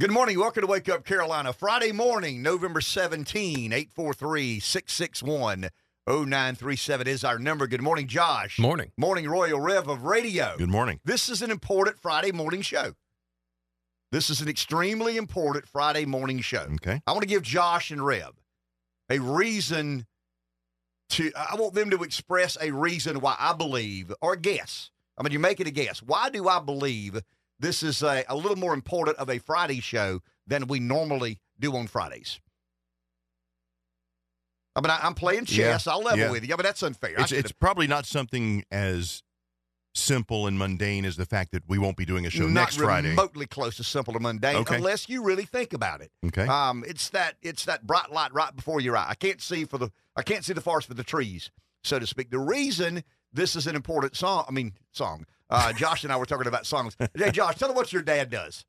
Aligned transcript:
Good 0.00 0.12
morning. 0.12 0.38
Welcome 0.38 0.62
to 0.62 0.66
Wake 0.66 0.88
Up 0.88 1.04
Carolina. 1.04 1.52
Friday 1.52 1.92
morning, 1.92 2.40
November 2.40 2.80
17, 2.80 3.70
843 3.70 4.58
661 4.58 5.68
0937 6.08 7.06
is 7.06 7.22
our 7.22 7.38
number. 7.38 7.66
Good 7.66 7.82
morning, 7.82 8.06
Josh. 8.06 8.58
Morning. 8.58 8.92
Morning, 8.96 9.28
Royal 9.28 9.60
Rev 9.60 9.88
of 9.88 10.04
Radio. 10.04 10.54
Good 10.56 10.70
morning. 10.70 11.00
This 11.04 11.28
is 11.28 11.42
an 11.42 11.50
important 11.50 11.98
Friday 11.98 12.32
morning 12.32 12.62
show. 12.62 12.94
This 14.10 14.30
is 14.30 14.40
an 14.40 14.48
extremely 14.48 15.18
important 15.18 15.68
Friday 15.68 16.06
morning 16.06 16.40
show. 16.40 16.66
Okay. 16.76 17.02
I 17.06 17.12
want 17.12 17.20
to 17.20 17.28
give 17.28 17.42
Josh 17.42 17.90
and 17.90 18.02
Rev 18.02 18.32
a 19.10 19.18
reason 19.18 20.06
to, 21.10 21.30
I 21.36 21.56
want 21.56 21.74
them 21.74 21.90
to 21.90 22.04
express 22.04 22.56
a 22.58 22.70
reason 22.70 23.20
why 23.20 23.36
I 23.38 23.52
believe, 23.52 24.14
or 24.22 24.34
guess. 24.34 24.92
I 25.18 25.22
mean, 25.22 25.32
you 25.32 25.38
make 25.38 25.60
it 25.60 25.66
a 25.66 25.70
guess. 25.70 26.02
Why 26.02 26.30
do 26.30 26.48
I 26.48 26.58
believe 26.58 27.20
this 27.60 27.82
is 27.82 28.02
a, 28.02 28.24
a 28.28 28.34
little 28.34 28.56
more 28.56 28.74
important 28.74 29.18
of 29.18 29.28
a 29.28 29.38
Friday 29.38 29.80
show 29.80 30.20
than 30.46 30.66
we 30.66 30.80
normally 30.80 31.38
do 31.58 31.76
on 31.76 31.86
Fridays? 31.86 32.40
I 34.74 34.80
mean, 34.80 34.90
I, 34.90 35.06
am 35.06 35.14
playing 35.14 35.44
chess. 35.46 35.86
Yeah, 35.86 35.92
I'll 35.92 36.02
level 36.02 36.18
yeah. 36.18 36.30
with 36.30 36.46
you. 36.46 36.54
I 36.54 36.56
mean, 36.56 36.64
that's 36.64 36.82
unfair. 36.82 37.14
It's, 37.18 37.32
it's 37.32 37.52
probably 37.52 37.86
not 37.86 38.06
something 38.06 38.64
as 38.70 39.22
simple 39.94 40.46
and 40.46 40.58
mundane 40.58 41.04
as 41.04 41.16
the 41.16 41.26
fact 41.26 41.50
that 41.52 41.64
we 41.68 41.76
won't 41.76 41.96
be 41.96 42.04
doing 42.04 42.24
a 42.24 42.30
show 42.30 42.46
next 42.46 42.76
Friday. 42.76 43.10
remotely 43.10 43.46
close 43.46 43.76
to 43.76 43.84
simple 43.84 44.16
or 44.16 44.20
mundane 44.20 44.56
Okay. 44.56 44.76
unless 44.76 45.08
you 45.08 45.22
really 45.24 45.44
think 45.44 45.72
about 45.72 46.00
it. 46.00 46.12
Okay. 46.26 46.46
Um, 46.46 46.84
it's 46.86 47.08
that 47.10 47.36
it's 47.42 47.64
that 47.64 47.86
bright 47.86 48.12
light 48.12 48.32
right 48.32 48.54
before 48.54 48.80
your 48.80 48.96
eye. 48.96 49.06
I 49.08 49.14
can't 49.14 49.40
see 49.40 49.64
for 49.64 49.78
the 49.78 49.90
I 50.16 50.22
can't 50.22 50.44
see 50.44 50.52
the 50.52 50.60
forest 50.60 50.86
for 50.86 50.94
the 50.94 51.04
trees, 51.04 51.50
so 51.82 51.98
to 51.98 52.06
speak. 52.06 52.30
The 52.30 52.38
reason 52.38 53.02
this 53.32 53.56
is 53.56 53.66
an 53.66 53.74
important 53.74 54.16
song, 54.16 54.44
I 54.48 54.52
mean 54.52 54.74
song. 54.92 55.26
Uh, 55.50 55.72
Josh 55.72 56.04
and 56.04 56.12
I 56.12 56.16
were 56.16 56.26
talking 56.26 56.46
about 56.46 56.66
songs. 56.66 56.96
Hey, 57.14 57.30
Josh, 57.30 57.56
tell 57.56 57.68
them 57.68 57.76
what 57.76 57.92
your 57.92 58.02
dad 58.02 58.30
does. 58.30 58.64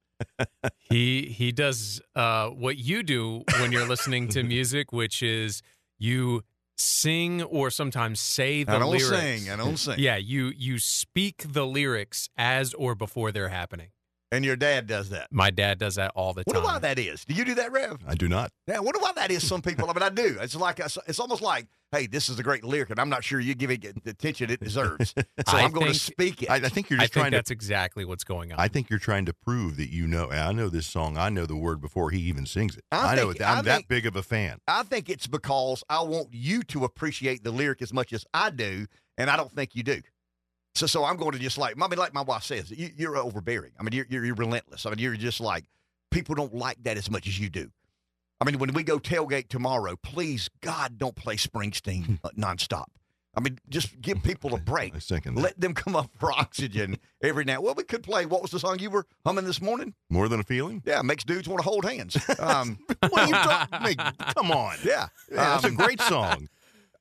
He 0.80 1.23
he 1.27 1.52
does 1.52 2.02
uh, 2.16 2.49
what 2.49 2.77
you 2.77 3.04
do 3.04 3.44
when 3.59 3.71
you're 3.71 3.88
listening 3.88 4.27
to 4.30 4.44
music, 4.57 4.91
which 4.91 5.23
is 5.23 5.62
you 5.98 6.43
sing 6.77 7.41
or 7.43 7.70
sometimes 7.70 8.20
say 8.20 8.63
the 8.63 8.71
lyrics. 8.71 8.76
I 8.76 8.79
don't 8.79 8.91
lyrics. 9.21 9.41
sing. 9.43 9.51
I 9.51 9.55
don't 9.55 9.77
sing. 9.77 9.96
Yeah, 9.98 10.18
you 10.18 10.51
you 10.55 10.79
speak 10.79 11.46
the 11.54 11.65
lyrics 11.65 12.29
as 12.38 12.73
or 12.73 12.95
before 12.95 13.32
they're 13.32 13.49
happening. 13.49 13.90
And 14.32 14.46
your 14.46 14.55
dad 14.55 14.87
does 14.87 15.10
that. 15.10 15.27
My 15.29 15.49
dad 15.49 15.77
does 15.77 15.96
that 15.96 16.13
all 16.15 16.34
the 16.34 16.46
time. 16.46 16.54
Wonder 16.55 16.68
why 16.68 16.79
that 16.79 16.98
is. 16.98 17.26
Do 17.26 17.34
you 17.34 17.43
do 17.43 17.55
that, 17.55 17.71
Rev? 17.71 17.99
I 18.07 18.15
do 18.15 18.29
not. 18.29 18.49
Yeah, 18.65 18.77
I 18.77 18.79
wonder 18.79 18.99
why 18.99 19.12
that 19.15 19.29
is. 19.29 19.46
Some 19.46 19.62
people. 19.62 19.90
I 19.90 19.93
mean, 19.93 20.04
I 20.04 20.10
do. 20.10 20.38
It's 20.40 20.55
like 20.55 20.79
it's 20.79 21.20
almost 21.20 21.41
like, 21.41 21.68
hey, 21.91 22.07
this 22.07 22.29
is 22.29 22.40
a 22.40 22.43
great 22.43 22.63
lyric, 22.63 22.91
and 22.91 22.99
I'm 22.99 23.10
not 23.10 23.26
sure 23.26 23.41
you 23.41 23.55
give 23.55 23.71
it 23.71 24.04
the 24.04 24.12
attention 24.12 24.49
it 24.49 24.62
deserves. 24.62 25.13
So 25.48 25.57
I 25.57 25.63
I'm 25.63 25.71
going 25.71 25.88
to 25.88 25.93
speak 25.93 26.43
it. 26.43 26.51
I, 26.51 26.57
I 26.57 26.70
think 26.70 26.90
you're 26.90 26.99
I 26.99 27.04
just 27.04 27.13
think 27.13 27.23
trying 27.23 27.32
to. 27.32 27.38
that's 27.38 27.51
exactly 27.51 28.05
what's 28.05 28.23
going 28.23 28.54
on. 28.54 28.60
I 28.60 28.68
think 28.68 28.90
you're 28.90 28.99
trying 28.99 29.26
to 29.26 29.34
prove 29.34 29.76
that 29.77 29.90
you 29.90 30.07
know. 30.07 30.29
I 30.29 30.51
know 30.51 30.70
this 30.70 30.85
song. 30.85 31.18
I 31.18 31.29
know 31.29 31.45
the 31.45 31.55
word 31.55 31.82
before 31.82 32.12
he 32.12 32.20
even 32.20 32.45
sings 32.45 32.77
it. 32.77 32.84
I 32.91 33.13
I, 33.13 33.16
know 33.16 33.32
it. 33.32 33.41
I'm 33.41 33.60
I 33.60 33.62
that 33.63 33.88
big 33.88 34.05
of 34.05 34.16
a 34.16 34.23
fan. 34.23 34.60
I 34.68 34.84
think 34.84 35.10
it's 35.10 35.27
because 35.27 35.84
I 35.90 36.01
want 36.04 36.29
you 36.32 36.63
to 36.63 36.85
appreciate 36.85 37.43
the 37.43 37.51
lyric 37.51 37.82
as 37.82 37.91
much 37.91 38.13
as 38.13 38.23
I 38.34 38.51
do, 38.51 38.85
and 39.18 39.29
I 39.29 39.35
don't 39.35 39.51
think 39.51 39.76
you 39.76 39.84
do. 39.84 40.01
So, 40.75 40.87
so 40.87 41.03
I'm 41.03 41.17
going 41.17 41.31
to 41.33 41.39
just 41.39 41.57
like, 41.57 41.75
I 41.81 41.87
mean, 41.87 41.99
like 41.99 42.13
my 42.13 42.21
wife 42.21 42.43
says, 42.43 42.71
you, 42.71 42.89
you're 42.95 43.17
overbearing. 43.17 43.71
I 43.79 43.83
mean, 43.83 43.93
you're, 43.93 44.05
you're, 44.09 44.25
you're 44.25 44.35
relentless. 44.35 44.85
I 44.85 44.89
mean, 44.89 44.99
you're 44.99 45.15
just 45.15 45.41
like, 45.41 45.65
people 46.11 46.33
don't 46.35 46.53
like 46.53 46.81
that 46.83 46.97
as 46.97 47.09
much 47.11 47.27
as 47.27 47.39
you 47.39 47.49
do. 47.49 47.69
I 48.39 48.45
mean, 48.45 48.57
when 48.57 48.73
we 48.73 48.83
go 48.83 48.97
tailgate 48.97 49.49
tomorrow, 49.49 49.95
please, 50.01 50.49
God, 50.61 50.97
don't 50.97 51.15
play 51.15 51.35
Springsteen 51.35 52.19
uh, 52.23 52.29
nonstop. 52.37 52.85
I 53.35 53.39
mean, 53.39 53.59
just 53.69 54.01
give 54.01 54.23
people 54.23 54.53
a 54.55 54.57
break. 54.57 54.95
I 54.95 54.99
second 54.99 55.35
that. 55.35 55.41
Let 55.41 55.59
them 55.59 55.73
come 55.73 55.95
up 55.95 56.09
for 56.19 56.31
oxygen 56.37 56.97
every 57.21 57.43
now. 57.43 57.61
Well, 57.61 57.75
we 57.75 57.83
could 57.83 58.03
play. 58.03 58.25
What 58.25 58.41
was 58.41 58.51
the 58.51 58.59
song 58.59 58.79
you 58.79 58.89
were 58.89 59.05
humming 59.25 59.45
this 59.45 59.61
morning? 59.61 59.93
More 60.09 60.27
than 60.29 60.39
a 60.39 60.43
feeling. 60.43 60.81
Yeah, 60.85 61.01
makes 61.01 61.23
dudes 61.25 61.47
want 61.49 61.61
to 61.61 61.69
hold 61.69 61.83
hands. 61.85 62.17
Um, 62.39 62.79
What 63.09 63.21
are 63.21 63.27
you 63.27 63.33
talking? 63.33 63.95
Come 64.35 64.51
on. 64.51 64.77
yeah, 64.85 65.07
Yeah, 65.29 65.35
that's 65.35 65.66
a 65.66 65.67
Um, 65.67 65.75
great 65.75 65.99
song. 66.01 66.47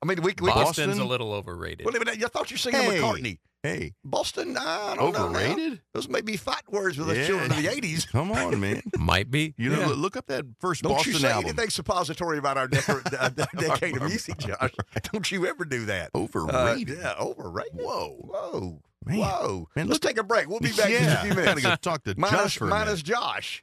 I 0.03 0.06
mean, 0.06 0.23
we, 0.23 0.33
we 0.41 0.48
Boston's 0.48 0.87
Boston? 0.89 1.01
a 1.01 1.05
little 1.09 1.33
overrated. 1.33 1.84
Well, 1.87 1.95
I 1.97 2.15
thought 2.28 2.50
you 2.50 2.55
were 2.55 2.59
singing 2.59 2.81
Hey. 2.81 2.99
McCartney. 2.99 3.38
Hey, 3.62 3.93
Boston, 4.03 4.56
I 4.59 4.94
don't 4.97 5.12
know. 5.12 5.19
now. 5.19 5.25
overrated. 5.27 5.83
Those 5.93 6.09
may 6.09 6.22
be 6.22 6.38
fight 6.38 6.62
words 6.71 6.97
with 6.97 7.11
us 7.11 7.19
Yeah. 7.19 7.27
children 7.27 7.50
of 7.50 7.59
the 7.59 7.66
80s. 7.69 8.09
Come 8.10 8.33
on, 8.33 8.59
man. 8.59 8.81
Might 8.99 9.31
be. 9.31 9.53
You 9.59 9.69
know, 9.69 9.81
Yeah. 9.81 9.87
look- 9.89 9.99
look 9.99 10.16
up 10.16 10.27
that 10.28 10.47
first 10.60 10.83
Don't 10.83 10.93
Boston 10.94 11.12
you 11.12 11.19
say 11.19 11.28
album. 11.31 11.50
anything 11.50 11.69
suppository 11.69 12.39
about 12.39 12.56
our 12.56 12.69
decade, 12.69 12.97
uh, 13.19 13.28
decade 13.28 13.97
of 13.99 14.05
music, 14.05 14.39
Josh. 14.39 14.71
Don't 15.12 15.31
you 15.31 15.47
ever 15.47 15.66
do 15.66 15.84
that. 15.84 16.09
Uh, 16.15 16.21
Overrated. 16.21 16.97
yeah, 17.00 17.15
overrated. 17.21 17.75
Whoa. 17.75 18.16
Whoa. 18.22 18.81
Man. 19.05 19.19
Whoa. 19.19 19.69
Man, 19.77 19.89
Let's 19.89 20.00
take 20.00 20.19
a 20.19 20.22
break. 20.22 20.47
We'll 20.49 20.60
be 20.60 20.72
back 20.72 20.87
in 20.91 21.05
yeah, 21.05 21.21
a 21.21 21.25
few 21.25 21.31
gotta 21.34 21.41
minutes. 21.43 21.62
go 21.66 21.75
talk 21.77 22.05
to 22.05 22.15
Minus, 22.19 22.39
Josh 22.41 22.59
for 22.59 22.66
a 22.66 22.69
minus 22.71 22.87
minute. 22.87 23.05
Josh. 23.05 23.62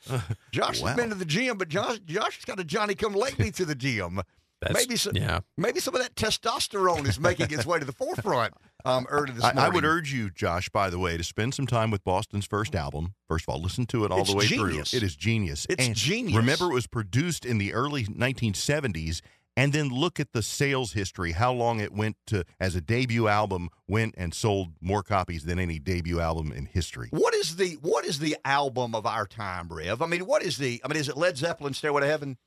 Josh 0.52 0.82
wow. 0.82 0.88
has 0.88 0.96
been 0.98 1.10
to 1.10 1.16
the 1.16 1.26
gym, 1.26 1.58
but 1.58 1.70
Josh, 1.70 2.00
Josh 2.06 2.38
has 2.38 2.46
got 2.46 2.60
a 2.60 2.64
Johnny 2.64 2.96
come 2.96 3.14
lately 3.14 3.52
to 3.52 3.66
the 3.66 3.76
gym. 3.76 4.22
That's, 4.62 4.74
maybe 4.74 4.96
so, 4.96 5.12
yeah. 5.14 5.42
maybe 5.56 5.80
some 5.80 5.94
of 5.94 6.02
that 6.02 6.16
testosterone 6.16 7.08
is 7.08 7.20
making 7.20 7.52
its 7.52 7.66
way 7.66 7.78
to 7.78 7.86
the 7.86 7.92
forefront 7.92 8.56
um, 8.86 9.06
early 9.10 9.32
this 9.32 9.44
I, 9.44 9.54
morning. 9.54 9.72
I 9.72 9.76
would 9.76 9.86
urge 9.86 10.12
you, 10.12 10.32
Josh, 10.32 10.70
by 10.70 10.90
the 10.90 10.98
way, 10.98 11.16
to 11.16 11.24
spend 11.24 11.54
some 11.54 11.68
time 11.68 11.92
with 11.92 12.04
Boston's 12.04 12.48
first 12.48 12.74
album. 12.74 13.14
First 13.28 13.46
of 13.48 13.54
all, 13.54 13.62
listen 13.62 13.86
to 13.88 14.04
it 14.06 14.12
all 14.12 14.22
It's 14.22 14.32
the 14.32 14.38
way 14.38 14.48
genius. 14.48 14.92
through. 14.92 14.98
It 14.98 15.04
is 15.04 15.16
genius. 15.16 15.68
It's 15.70 15.86
And 15.86 15.96
genius. 15.96 16.38
Remember, 16.38 16.72
it 16.72 16.74
was 16.74 16.88
produced 16.88 17.46
in 17.46 17.60
the 17.60 17.74
early 17.74 18.06
1970s. 18.06 19.22
And 19.56 19.74
then 19.74 19.90
look 19.90 20.20
at 20.20 20.34
the 20.34 20.44
sales 20.44 20.94
history, 20.94 21.32
how 21.32 21.52
long 21.52 21.80
it 21.80 21.92
went 21.92 22.16
to, 22.28 22.46
as 22.60 22.76
a 22.76 22.82
debut 22.82 23.28
album, 23.28 23.70
went 23.88 24.14
and 24.16 24.32
sold 24.32 24.74
more 24.82 25.02
copies 25.02 25.46
than 25.46 25.58
any 25.58 25.80
debut 25.80 26.20
album 26.20 26.52
in 26.52 26.68
history. 26.68 27.08
What 27.10 27.34
is 27.34 27.56
the 27.56 27.72
what 27.82 28.06
is 28.06 28.20
the 28.20 28.38
album 28.46 28.94
of 28.94 29.08
our 29.08 29.26
time, 29.26 29.68
Rev? 29.70 30.00
I 30.00 30.06
mean, 30.06 30.28
what 30.28 30.44
is 30.44 30.58
the? 30.58 30.80
I 30.86 30.88
mean, 30.88 30.98
is 30.98 31.10
it 31.10 31.18
Led 31.18 31.38
Zeppelin, 31.38 31.74
Stairway 31.74 32.02
to 32.02 32.08
Heaven? 32.08 32.38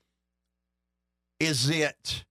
Is 1.40 1.68
it 1.70 2.24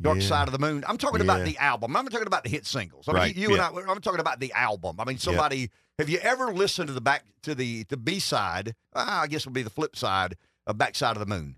Dark 0.00 0.18
Yeah. 0.18 0.26
Side 0.26 0.48
of 0.48 0.52
the 0.52 0.58
Moon? 0.58 0.84
I'm 0.86 0.98
talking 0.98 1.20
about 1.20 1.44
the 1.46 1.56
album. 1.58 1.96
I'm 1.96 2.04
not 2.04 2.10
talking 2.12 2.26
about 2.26 2.42
the 2.44 2.50
hit 2.50 2.66
singles. 2.66 3.08
I 3.08 3.12
mean, 3.12 3.20
Right, 3.22 3.36
you 3.36 3.48
and 3.48 3.56
yeah. 3.58 3.70
I. 3.70 3.90
I'm 3.92 4.00
talking 4.00 4.20
about 4.20 4.40
the 4.40 4.52
album. 4.52 4.96
I 5.00 5.04
mean, 5.04 5.18
somebody. 5.18 5.70
Have 5.98 6.08
you 6.08 6.18
ever 6.18 6.52
listened 6.52 6.88
to 6.88 6.92
the 6.94 7.00
back 7.00 7.24
to 7.42 7.54
the 7.54 7.84
the 7.84 7.96
B 7.96 8.18
side? 8.18 8.74
Uh, 8.94 9.20
I 9.22 9.26
guess 9.26 9.44
would 9.46 9.54
be 9.54 9.62
the 9.62 9.70
flip 9.70 9.94
side 9.96 10.36
of 10.66 10.76
Backside 10.78 11.16
of 11.16 11.20
the 11.20 11.26
Moon. 11.26 11.56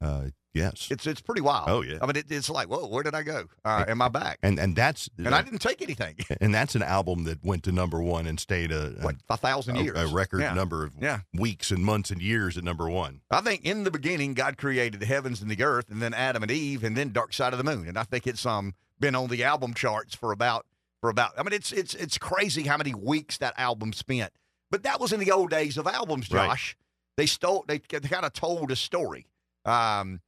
Uh, 0.00 0.26
yes. 0.54 0.88
It's 0.90 1.06
it's 1.06 1.20
pretty 1.20 1.40
wild. 1.40 1.68
Oh, 1.68 1.82
yeah. 1.82 1.98
I 2.02 2.06
mean, 2.06 2.16
it, 2.16 2.26
it's 2.30 2.50
like, 2.50 2.68
whoa, 2.68 2.86
where 2.86 3.02
did 3.02 3.14
I 3.14 3.22
go? 3.22 3.44
Uh, 3.64 3.84
am 3.88 4.00
I 4.02 4.08
back? 4.08 4.38
and 4.42 4.58
and 4.58 4.74
that's 4.76 5.08
And 5.18 5.34
I 5.34 5.42
didn't 5.42 5.60
take 5.60 5.82
anything. 5.82 6.16
and 6.40 6.54
that's 6.54 6.74
an 6.74 6.82
album 6.82 7.24
that 7.24 7.44
went 7.44 7.62
to 7.64 7.72
number 7.72 8.00
one 8.02 8.26
and 8.26 8.38
stayed 8.40 8.72
a, 8.72 8.94
a- 8.98 9.02
What 9.04 9.16
a 9.28 9.36
thousand 9.36 9.76
years? 9.76 9.98
a 9.98 10.06
record 10.06 10.40
Yeah. 10.40 10.54
number 10.54 10.84
of 10.84 10.94
Yeah. 11.00 11.20
weeks 11.34 11.70
and 11.70 11.84
months 11.84 12.10
and 12.10 12.20
years 12.22 12.56
at 12.58 12.64
number 12.64 12.88
one. 12.88 13.20
I 13.30 13.40
think 13.40 13.64
in 13.64 13.84
the 13.84 13.90
beginning, 13.90 14.34
God 14.34 14.56
created 14.58 15.00
the 15.00 15.06
heavens 15.06 15.40
and 15.42 15.50
the 15.50 15.62
earth, 15.62 15.90
and 15.90 16.00
then 16.02 16.14
Adam 16.14 16.42
and 16.42 16.50
Eve, 16.50 16.84
and 16.84 16.96
then 16.96 17.12
Dark 17.12 17.32
Side 17.32 17.52
of 17.52 17.58
the 17.58 17.64
Moon. 17.64 17.88
And 17.88 17.98
I 17.98 18.02
think 18.04 18.26
it's 18.26 18.44
um 18.46 18.74
been 18.98 19.14
on 19.14 19.28
the 19.28 19.44
album 19.44 19.74
charts 19.74 20.14
for 20.14 20.32
about 20.32 20.66
for 21.00 21.08
about. 21.10 21.32
I 21.38 21.42
mean, 21.42 21.52
it's 21.52 21.72
it's 21.72 21.94
it's 21.94 22.18
crazy 22.18 22.64
how 22.64 22.76
many 22.76 22.92
weeks 22.94 23.38
that 23.38 23.54
album 23.56 23.92
spent. 23.92 24.32
But 24.70 24.82
that 24.84 25.00
was 25.00 25.12
in 25.12 25.18
the 25.20 25.30
old 25.32 25.50
days 25.50 25.76
of 25.78 25.86
albums, 25.86 26.30
Right. 26.30 26.48
Josh. 26.48 26.76
They 27.16 27.26
stole. 27.26 27.64
They, 27.66 27.78
they 27.78 28.00
kind 28.08 28.24
of 28.24 28.32
told 28.32 28.70
a 28.70 28.76
story. 28.76 29.26
Um, 29.64 30.20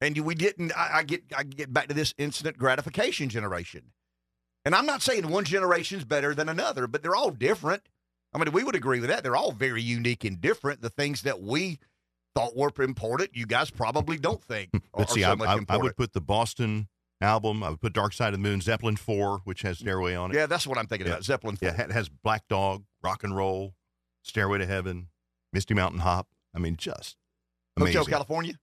and 0.00 0.16
we 0.18 0.34
didn't. 0.34 0.72
I, 0.76 0.98
I 0.98 1.02
get 1.02 1.22
I 1.36 1.42
get 1.42 1.72
back 1.72 1.88
to 1.88 1.94
this 1.94 2.14
instant 2.18 2.58
gratification 2.58 3.28
generation. 3.28 3.92
And 4.64 4.74
I'm 4.74 4.86
not 4.86 5.00
saying 5.02 5.26
one 5.28 5.44
generation's 5.44 6.04
better 6.04 6.34
than 6.34 6.48
another, 6.48 6.86
but 6.86 7.02
they're 7.02 7.16
all 7.16 7.30
different. 7.30 7.82
I 8.34 8.38
mean, 8.38 8.52
we 8.52 8.62
would 8.62 8.74
agree 8.74 9.00
with 9.00 9.08
that. 9.08 9.22
They're 9.22 9.36
all 9.36 9.52
very 9.52 9.82
unique 9.82 10.24
and 10.24 10.40
different. 10.40 10.82
The 10.82 10.90
things 10.90 11.22
that 11.22 11.40
we 11.40 11.78
thought 12.34 12.56
were 12.56 12.70
important, 12.82 13.30
you 13.34 13.46
guys 13.46 13.70
probably 13.70 14.18
don't 14.18 14.42
think 14.44 14.70
are, 14.74 14.80
Let's 15.00 15.14
see, 15.14 15.22
so 15.22 15.32
I, 15.32 15.34
much 15.34 15.48
I, 15.48 15.74
I 15.74 15.76
would 15.78 15.96
put 15.96 16.12
the 16.12 16.20
Boston 16.20 16.88
album. 17.20 17.62
I 17.62 17.70
would 17.70 17.80
put 17.80 17.92
Dark 17.92 18.12
Side 18.12 18.28
of 18.28 18.32
the 18.34 18.38
Moon, 18.48 18.60
Zeppelin 18.60 18.96
Four, 18.96 19.40
which 19.44 19.62
has 19.62 19.78
Stairway 19.78 20.14
on 20.14 20.30
it. 20.30 20.34
yeah, 20.34 20.46
that's 20.46 20.66
what 20.66 20.78
I'm 20.78 20.86
thinking 20.86 21.06
Yeah. 21.06 21.14
about. 21.14 21.24
Zeppelin. 21.24 21.58
Yeah, 21.60 21.80
it 21.80 21.90
has 21.90 22.08
Black 22.08 22.46
Dog, 22.48 22.84
Rock 23.02 23.24
and 23.24 23.34
Roll, 23.34 23.74
Stairway 24.22 24.58
to 24.58 24.66
Heaven, 24.66 25.08
Misty 25.52 25.74
Mountain 25.74 26.00
Hop. 26.00 26.28
I 26.54 26.58
mean, 26.58 26.76
just 26.76 27.16
amazing. 27.76 27.96
Hotel 27.96 28.10
California. 28.10 28.54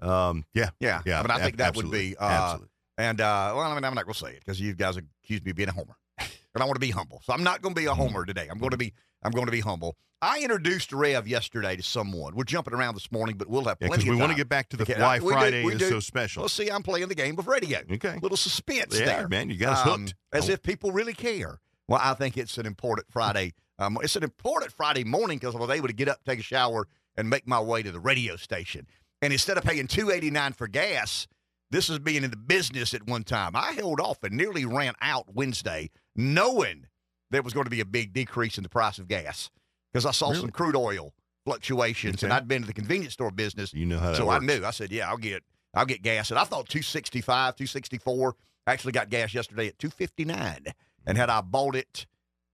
Um, 0.00 0.44
yeah, 0.54 0.70
Yeah, 0.80 1.00
yeah. 1.06 1.18
I 1.20 1.22
mean, 1.22 1.30
I 1.30 1.34
ab- 1.36 1.40
think 1.42 1.56
that 1.58 1.76
would 1.76 1.90
be. 1.90 2.16
Uh, 2.16 2.24
absolutely. 2.24 2.68
And 2.98 3.20
uh, 3.20 3.52
well, 3.56 3.60
I 3.70 3.74
mean, 3.74 3.84
I'm 3.84 3.94
not 3.94 4.04
going 4.04 4.14
to 4.14 4.18
say 4.20 4.30
it 4.32 4.40
because 4.44 4.60
you 4.60 4.74
guys 4.74 4.96
accuse 4.96 5.42
me 5.44 5.50
of 5.50 5.56
being 5.56 5.68
a 5.68 5.72
homer, 5.72 5.96
and 6.18 6.28
I 6.62 6.64
want 6.64 6.74
to 6.76 6.80
be 6.80 6.90
humble. 6.90 7.20
So 7.24 7.32
I'm 7.32 7.42
not 7.42 7.60
going 7.62 7.74
to 7.74 7.80
be 7.80 7.86
a 7.86 7.90
Mm-hmm. 7.90 8.00
homer 8.00 8.24
today. 8.24 8.46
I'm 8.50 8.58
going 8.58 8.70
to 8.70 8.76
be. 8.76 8.92
I'm 9.22 9.32
going 9.32 9.46
to 9.46 9.52
be 9.52 9.60
humble. 9.60 9.96
I 10.22 10.40
introduced 10.40 10.92
Rev 10.92 11.26
yesterday 11.26 11.76
to 11.76 11.82
someone. 11.82 12.34
We're 12.34 12.44
jumping 12.44 12.72
around 12.74 12.94
this 12.94 13.10
morning, 13.12 13.36
but 13.36 13.48
we'll 13.48 13.64
have 13.64 13.78
Yeah, 13.80 13.88
plenty 13.88 14.04
because 14.04 14.14
we 14.16 14.20
want 14.20 14.32
to 14.32 14.36
get 14.36 14.48
back 14.48 14.68
to 14.70 14.76
the 14.76 14.84
Okay, 14.84 15.00
why 15.00 15.18
we 15.18 15.24
do- 15.26 15.30
Friday 15.32 15.64
we 15.64 15.72
is 15.74 15.78
do. 15.80 15.88
so 15.88 16.00
special. 16.00 16.42
Well, 16.42 16.48
see, 16.48 16.70
I'm 16.70 16.82
playing 16.82 17.08
the 17.08 17.14
game 17.14 17.38
of 17.38 17.46
radio. 17.46 17.80
Okay. 17.90 18.18
Little 18.22 18.36
suspense 18.36 18.98
Yeah, 18.98 19.04
there. 19.06 19.28
man, 19.28 19.50
you 19.50 19.56
got 19.58 19.72
us 19.78 19.86
Um, 19.86 20.00
hooked. 20.02 20.14
As 20.32 20.48
Oh. 20.48 20.52
if 20.52 20.62
people 20.62 20.92
really 20.92 21.12
care. 21.14 21.58
Well, 21.88 22.00
I 22.02 22.14
think 22.14 22.36
it's 22.38 22.56
an 22.58 22.64
important 22.66 23.06
Friday. 23.10 23.52
Um, 23.78 23.98
it's 24.02 24.16
an 24.16 24.22
important 24.22 24.72
Friday 24.72 25.04
morning 25.04 25.38
because 25.38 25.54
I 25.54 25.58
was 25.58 25.70
able 25.70 25.88
to 25.88 25.92
get 25.94 26.08
up, 26.08 26.24
take 26.24 26.38
a 26.38 26.42
shower, 26.42 26.86
and 27.16 27.28
make 27.28 27.46
my 27.46 27.60
way 27.60 27.82
to 27.82 27.90
the 27.92 28.00
radio 28.00 28.36
station. 28.36 28.86
And 29.24 29.32
instead 29.32 29.56
of 29.56 29.64
paying 29.64 29.86
two 29.86 30.10
eighty 30.10 30.30
nine 30.30 30.52
for 30.52 30.68
gas, 30.68 31.26
this 31.70 31.88
is 31.88 31.98
being 31.98 32.24
in 32.24 32.30
the 32.30 32.36
business 32.36 32.92
at 32.92 33.06
one 33.06 33.24
time. 33.24 33.56
I 33.56 33.72
held 33.72 33.98
off 33.98 34.22
and 34.22 34.36
nearly 34.36 34.66
ran 34.66 34.92
out 35.00 35.34
Wednesday, 35.34 35.90
knowing 36.14 36.88
there 37.30 37.40
was 37.40 37.54
going 37.54 37.64
to 37.64 37.70
be 37.70 37.80
a 37.80 37.86
big 37.86 38.12
decrease 38.12 38.58
in 38.58 38.62
the 38.62 38.68
price 38.68 38.98
of 38.98 39.08
gas 39.08 39.48
because 39.90 40.04
I 40.04 40.10
saw 40.10 40.34
some 40.34 40.50
crude 40.50 40.76
oil 40.76 41.14
fluctuations, 41.46 42.22
and 42.22 42.34
I'd 42.34 42.46
been 42.46 42.60
to 42.60 42.66
the 42.66 42.74
convenience 42.74 43.14
store 43.14 43.30
business, 43.30 43.72
You 43.72 43.86
know 43.86 43.98
how 43.98 44.10
that 44.10 44.16
so 44.16 44.26
works. 44.26 44.42
I 44.42 44.46
knew. 44.46 44.62
I 44.62 44.72
said, 44.72 44.92
"Yeah, 44.92 45.08
I'll 45.08 45.16
get, 45.16 45.42
I'll 45.72 45.86
get 45.86 46.02
gas." 46.02 46.28
And 46.30 46.38
I 46.38 46.44
thought 46.44 46.68
265, 46.68 47.56
264. 47.56 48.36
Actually, 48.66 48.92
got 48.92 49.08
gas 49.08 49.32
yesterday 49.32 49.68
at 49.68 49.78
259, 49.78 50.66
and 51.06 51.16
had 51.16 51.30
I 51.30 51.40
bought 51.40 51.76
it 51.76 52.06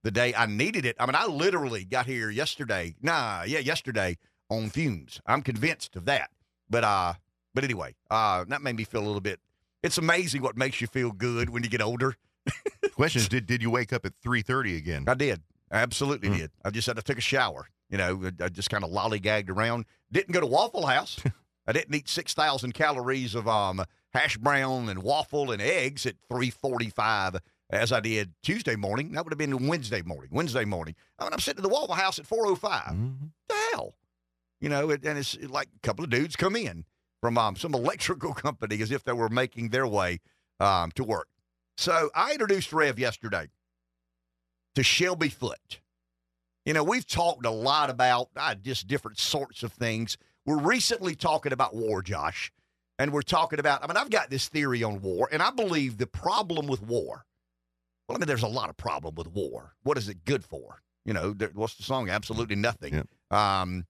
the 0.05 0.13
day 0.13 0.33
I 0.37 0.47
needed 0.47 0.85
it, 0.85 0.95
I 1.01 1.07
mean, 1.07 1.17
I 1.17 1.27
literally 1.27 1.85
got 1.85 2.07
here 2.07 2.31
yesterday. 2.31 2.95
Nah, 3.03 3.43
yeah, 3.45 3.59
yesterday 3.59 4.19
on 4.49 4.71
fumes. 4.71 5.21
I'm 5.27 5.43
convinced 5.43 5.97
of 5.97 6.05
that. 6.05 6.31
But 6.71 6.85
uh, 6.85 7.15
but 7.55 7.65
anyway, 7.65 7.95
uh, 8.11 8.45
that 8.49 8.63
made 8.63 8.77
me 8.77 8.85
feel 8.85 9.01
a 9.01 9.07
little 9.07 9.21
bit. 9.21 9.41
It's 9.83 9.99
amazing 9.99 10.43
what 10.43 10.57
makes 10.57 10.81
you 10.81 10.87
feel 10.87 11.11
good 11.11 11.51
when 11.51 11.63
you 11.65 11.69
get 11.69 11.83
older. 11.83 12.15
Question 12.95 13.21
is, 13.23 13.29
did 13.29 13.47
did 13.47 13.61
you 13.63 13.71
wake 13.71 13.93
up 13.93 14.07
at 14.07 14.13
three 14.23 14.43
thirty 14.43 14.77
again? 14.77 15.05
I 15.09 15.15
did. 15.15 15.43
I 15.71 15.79
absolutely 15.79 16.29
Hmm. 16.29 16.37
did. 16.37 16.51
I 16.65 16.71
just 16.71 16.87
had 16.87 16.97
to 16.97 17.03
take 17.03 17.19
a 17.19 17.23
shower. 17.23 17.69
You 17.91 17.99
know, 17.99 18.31
I 18.41 18.49
just 18.49 18.71
kind 18.71 18.85
of 18.85 18.91
lollygagged 18.91 19.51
around. 19.51 19.85
Didn't 20.13 20.33
go 20.33 20.41
to 20.41 20.47
Waffle 20.47 20.87
House. 20.87 21.19
I 21.67 21.73
didn't 21.73 21.95
eat 21.95 22.09
6,000 22.09 22.73
calories 22.73 23.35
of 23.35 23.47
um, 23.47 23.85
hash 24.13 24.37
brown 24.37 24.89
and 24.89 25.03
waffle 25.03 25.51
and 25.53 25.61
eggs 25.63 26.07
at 26.07 26.15
345 26.29 27.37
as 27.71 27.93
I 27.93 28.01
did 28.01 28.33
Tuesday 28.43 28.75
morning. 28.77 29.13
That 29.13 29.25
would 29.25 29.33
have 29.33 29.39
been 29.39 29.67
Wednesday 29.69 30.03
morning. 30.03 30.31
Wednesday 30.33 30.65
morning. 30.65 30.95
I 31.19 31.25
mean, 31.25 31.33
I'm 31.33 31.39
sitting 31.41 31.59
at 31.59 31.63
the 31.63 31.69
Waffle 31.69 31.95
House 31.95 32.19
at 32.19 32.27
405. 32.27 32.93
Mhm. 32.95 33.31
the 33.49 33.55
hell? 33.73 33.95
You 34.61 34.69
know, 34.69 34.91
it, 34.91 35.05
and 35.05 35.19
it's 35.19 35.39
like 35.43 35.69
a 35.75 35.87
couple 35.87 36.05
of 36.05 36.11
dudes 36.11 36.37
come 36.37 36.57
in 36.57 36.85
from 37.21 37.39
um, 37.39 37.57
some 37.57 37.75
electrical 37.75 38.35
company 38.35 38.81
as 38.83 38.91
if 38.91 39.05
they 39.05 39.13
were 39.13 39.29
making 39.29 39.71
their 39.71 39.87
way 39.87 40.21
um, 40.59 40.91
to 40.93 41.05
work. 41.05 41.29
So 41.77 42.11
I 42.15 42.33
introduced 42.33 42.73
Rev 42.73 42.99
yesterday 42.99 43.49
to 44.75 44.83
Shelby 44.83 45.29
Foote. 45.29 45.81
You 46.67 46.75
know, 46.75 46.85
we've 46.85 47.07
talked 47.07 47.47
a 47.47 47.51
lot 47.51 47.89
about 47.89 48.29
uh, 48.37 48.55
just 48.55 48.87
different 48.87 49.19
sorts 49.19 49.63
of 49.63 49.73
things. 49.73 50.19
We're 50.45 50.59
recently 50.59 51.15
talking 51.15 51.53
about 51.53 51.75
war, 51.75 52.03
Josh, 52.03 52.53
and 52.99 53.13
we're 53.13 53.23
talking 53.23 53.59
about, 53.59 53.83
I 53.83 53.87
mean, 53.87 53.97
I've 53.97 54.11
got 54.11 54.29
this 54.29 54.49
theory 54.49 54.83
on 54.83 55.01
war, 55.01 55.29
and 55.33 55.43
I 55.43 55.51
believe 55.51 55.97
the 55.97 56.07
problem 56.07 56.67
with 56.67 56.83
war, 56.83 57.25
well, 58.07 58.17
I 58.17 58.19
mean, 58.19 58.29
there's 58.29 58.43
a 58.43 58.49
lot 58.49 58.69
of 58.69 58.77
problem 58.77 59.15
with 59.15 59.29
war. 59.29 59.75
What 59.83 59.97
is 59.97 60.09
it 60.09 60.25
good 60.25 60.45
for? 60.45 60.83
You 61.05 61.15
know, 61.15 61.33
there, 61.33 61.51
what's 61.55 61.77
the 61.77 61.83
song? 61.83 62.11
Absolutely 62.11 62.57
nothing. 62.57 62.95
Yep. 62.95 63.39
Um, 63.39 63.87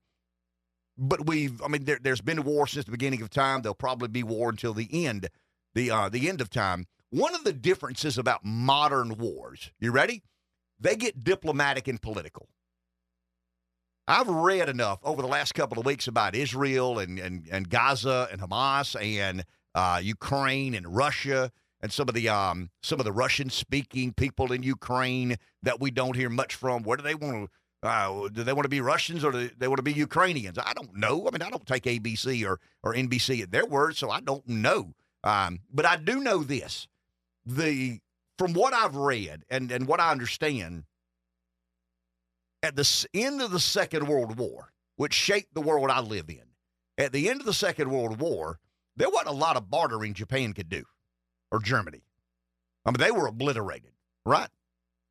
but 1.01 1.27
we've, 1.27 1.61
I 1.63 1.69
mean, 1.69 1.85
there, 1.85 1.99
there's 2.01 2.21
been 2.21 2.45
war 2.45 2.67
since 2.67 2.85
the 2.85 2.91
beginning 2.91 3.23
of 3.23 3.31
time. 3.31 3.63
There'll 3.63 3.75
probably 3.75 4.09
be 4.09 4.23
war 4.23 4.51
until 4.51 4.75
the 4.75 4.89
end, 5.07 5.29
the 5.75 5.91
uh, 5.91 6.09
the 6.11 6.29
end 6.29 6.41
of 6.41 6.51
time. 6.51 6.87
One 7.09 7.35
of 7.35 7.43
the 7.43 7.53
differences 7.53 8.19
about 8.19 8.45
modern 8.45 9.17
wars, 9.17 9.73
you 9.81 9.91
ready? 9.91 10.23
They 10.79 10.95
get 10.97 11.25
diplomatic 11.25 11.89
and 11.89 12.01
political. 12.01 12.49
I've 14.07 14.29
read 14.29 14.69
enough 14.69 14.99
over 15.03 15.23
the 15.23 15.29
last 15.29 15.55
couple 15.55 15.79
of 15.79 15.87
weeks 15.87 16.07
about 16.07 16.35
Israel 16.35 16.99
and 16.99 17.19
and, 17.19 17.49
and 17.51 17.69
Gaza 17.69 18.29
and 18.31 18.41
Hamas 18.41 19.01
and 19.01 19.45
uh, 19.75 20.01
Ukraine 20.03 20.75
and 20.75 20.95
Russia 20.95 21.51
and 21.81 21.91
some 21.93 22.09
of 22.09 22.15
the 22.15 22.29
um, 22.29 22.71
some 22.83 23.01
of 23.01 23.05
the 23.05 23.13
Russian 23.13 23.49
speaking 23.49 24.13
people 24.13 24.53
in 24.53 24.63
Ukraine 24.63 25.37
that 25.63 25.81
we 25.81 25.91
don't 25.91 26.17
hear 26.17 26.29
much 26.29 26.55
from. 26.55 26.83
Where 26.83 26.97
do 26.97 27.03
they 27.03 27.15
want 27.15 27.47
to? 27.47 27.49
Uh, 27.83 28.29
do 28.29 28.45
they 28.45 28.53
want 28.53 28.65
to 28.65 28.71
be 28.71 28.81
Russians 28.81 29.25
or 29.25 29.33
do 29.33 29.51
they 29.59 29.69
want 29.69 29.79
to 29.79 29.83
be 29.83 29.93
Ukrainians? 29.93 30.59
I 30.59 30.73
don't 30.75 30.95
know. 30.97 31.27
I 31.27 31.31
mean, 31.31 31.43
I 31.43 31.51
don't 31.51 31.67
take 31.67 31.85
ABC 31.85 32.47
or 32.47 32.61
or 32.83 32.95
NBC 32.95 33.43
at 33.43 33.51
their 33.51 33.65
word, 33.65 33.97
so 33.97 34.11
I 34.11 34.21
don't 34.21 34.47
know. 34.47 34.93
Um, 35.25 35.61
but 35.73 35.87
I 35.87 35.97
do 35.97 36.21
know 36.21 36.43
this: 36.43 36.87
the 37.47 38.01
from 38.39 38.53
what 38.53 38.75
I've 38.75 38.97
read 38.97 39.45
and 39.49 39.71
and 39.71 39.87
what 39.87 40.01
I 40.01 40.11
understand, 40.11 40.85
at 42.63 42.77
the 42.77 43.07
end 43.15 43.41
of 43.41 43.51
the 43.51 43.61
Second 43.61 44.09
World 44.09 44.39
War, 44.39 44.73
which 44.97 45.15
shaped 45.15 45.55
the 45.55 45.63
world 45.63 45.91
I 45.91 46.01
live 46.01 46.29
in, 46.29 46.43
at 46.99 47.13
the 47.13 47.31
end 47.31 47.41
of 47.41 47.47
the 47.47 47.55
Second 47.55 47.91
World 47.91 48.21
War, 48.21 48.59
there 48.97 49.09
wasn't 49.09 49.29
a 49.29 49.33
lot 49.33 49.57
of 49.57 49.71
bartering 49.71 50.13
Japan 50.13 50.53
could 50.53 50.69
do, 50.69 50.85
or 51.51 51.61
Germany. 51.61 52.03
I 52.85 52.91
mean, 52.91 52.99
they 52.99 53.11
were 53.11 53.27
obliterated, 53.27 53.93
right? 54.27 54.49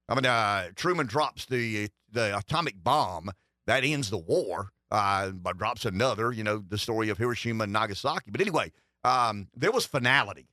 I 0.07 0.16
mean, 0.16 0.25
uh, 0.25 0.69
Truman 0.75 1.07
drops 1.07 1.45
the 1.45 1.89
the 2.12 2.38
atomic 2.38 2.84
bomb 2.84 3.32
that 3.68 3.84
ends 3.84 4.10
the 4.10 4.18
war. 4.18 4.72
Uh, 4.92 5.30
but 5.30 5.56
drops 5.56 5.86
another, 5.86 6.32
you 6.32 6.44
know, 6.44 6.64
the 6.68 6.78
story 6.78 7.10
of 7.10 7.20
Hiroshima 7.20 7.66
and 7.66 7.72
Nagasaki. 7.72 8.32
But 8.32 8.42
anyway, 8.42 8.72
um, 9.04 9.48
there 9.56 9.72
was 9.72 9.86
finality. 9.86 10.48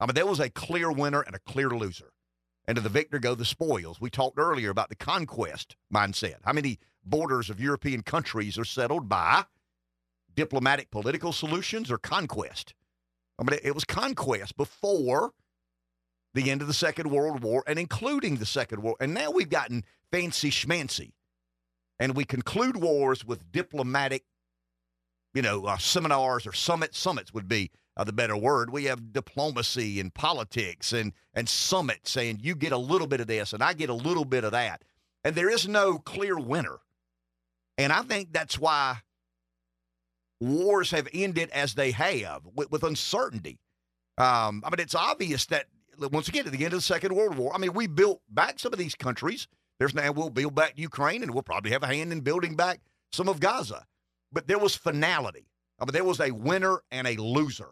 I 0.00 0.06
mean, 0.06 0.14
there 0.14 0.24
was 0.24 0.40
a 0.40 0.48
clear 0.48 0.90
winner 0.90 1.20
and 1.20 1.36
a 1.36 1.38
clear 1.38 1.68
loser. 1.68 2.12
And 2.66 2.76
to 2.76 2.80
the 2.80 2.88
victor 2.88 3.18
go 3.18 3.34
the 3.34 3.44
spoils. 3.44 4.00
We 4.00 4.08
talked 4.08 4.38
earlier 4.38 4.70
about 4.70 4.88
the 4.88 4.96
conquest 4.96 5.76
mindset. 5.92 6.36
How 6.44 6.54
many 6.54 6.78
borders 7.04 7.50
of 7.50 7.60
European 7.60 8.02
countries 8.02 8.58
are 8.58 8.64
settled 8.64 9.08
by 9.08 9.44
diplomatic 10.34 10.90
political 10.90 11.32
solutions 11.32 11.90
or 11.90 11.98
conquest? 11.98 12.72
I 13.38 13.42
mean, 13.42 13.58
it 13.62 13.74
was 13.74 13.84
conquest 13.84 14.56
before 14.56 15.32
the 16.32 16.50
end 16.50 16.62
of 16.62 16.68
the 16.68 16.74
Second 16.74 17.10
World 17.10 17.42
War 17.42 17.62
and 17.66 17.78
including 17.78 18.36
the 18.36 18.46
Second 18.46 18.82
World. 18.82 18.96
And 19.00 19.12
now 19.12 19.30
we've 19.30 19.50
gotten 19.50 19.84
fancy 20.14 20.50
schmancy. 20.50 21.10
And 21.98 22.14
we 22.14 22.24
conclude 22.24 22.76
wars 22.76 23.24
with 23.24 23.50
diplomatic, 23.50 24.22
you 25.32 25.42
know, 25.42 25.66
uh, 25.66 25.76
seminars 25.76 26.46
or 26.46 26.52
summits. 26.52 26.98
Summits 26.98 27.34
would 27.34 27.48
be 27.48 27.72
uh, 27.96 28.04
the 28.04 28.12
better 28.12 28.36
word. 28.36 28.70
We 28.70 28.84
have 28.84 29.12
diplomacy 29.12 29.98
and 29.98 30.14
politics 30.14 30.92
and, 30.92 31.12
and 31.34 31.48
summits 31.48 32.12
saying 32.12 32.38
you 32.42 32.54
get 32.54 32.70
a 32.70 32.78
little 32.78 33.08
bit 33.08 33.20
of 33.20 33.26
this 33.26 33.52
and 33.52 33.62
I 33.62 33.72
get 33.72 33.90
a 33.90 33.94
little 33.94 34.24
bit 34.24 34.44
of 34.44 34.52
that. 34.52 34.82
And 35.24 35.34
there 35.34 35.50
is 35.50 35.66
no 35.66 35.98
clear 35.98 36.38
winner. 36.38 36.78
And 37.76 37.92
I 37.92 38.02
think 38.02 38.32
that's 38.32 38.56
why 38.56 38.98
wars 40.40 40.92
have 40.92 41.08
ended 41.12 41.50
as 41.50 41.74
they 41.74 41.90
have 41.90 42.42
with, 42.54 42.70
with 42.70 42.84
uncertainty. 42.84 43.58
Um, 44.16 44.62
I 44.64 44.70
mean, 44.70 44.78
it's 44.78 44.94
obvious 44.94 45.46
that 45.46 45.66
once 45.98 46.28
again, 46.28 46.46
at 46.46 46.52
the 46.52 46.64
end 46.64 46.72
of 46.72 46.78
the 46.78 46.82
Second 46.82 47.16
World 47.16 47.36
War, 47.36 47.52
I 47.52 47.58
mean, 47.58 47.72
we 47.72 47.88
built 47.88 48.20
back 48.28 48.60
some 48.60 48.72
of 48.72 48.78
these 48.78 48.94
countries. 48.94 49.48
There's 49.84 49.94
now 49.94 50.12
we'll 50.12 50.30
build 50.30 50.54
back 50.54 50.72
Ukraine, 50.76 51.22
and 51.22 51.34
we'll 51.34 51.42
probably 51.42 51.72
have 51.72 51.82
a 51.82 51.88
hand 51.88 52.10
in 52.10 52.20
building 52.20 52.56
back 52.56 52.80
some 53.12 53.28
of 53.28 53.38
Gaza. 53.38 53.84
But 54.32 54.48
there 54.48 54.58
was 54.58 54.74
finality. 54.74 55.46
I 55.78 55.84
mean, 55.84 55.92
there 55.92 56.04
was 56.04 56.20
a 56.20 56.30
winner 56.30 56.80
and 56.90 57.06
a 57.06 57.20
loser. 57.20 57.68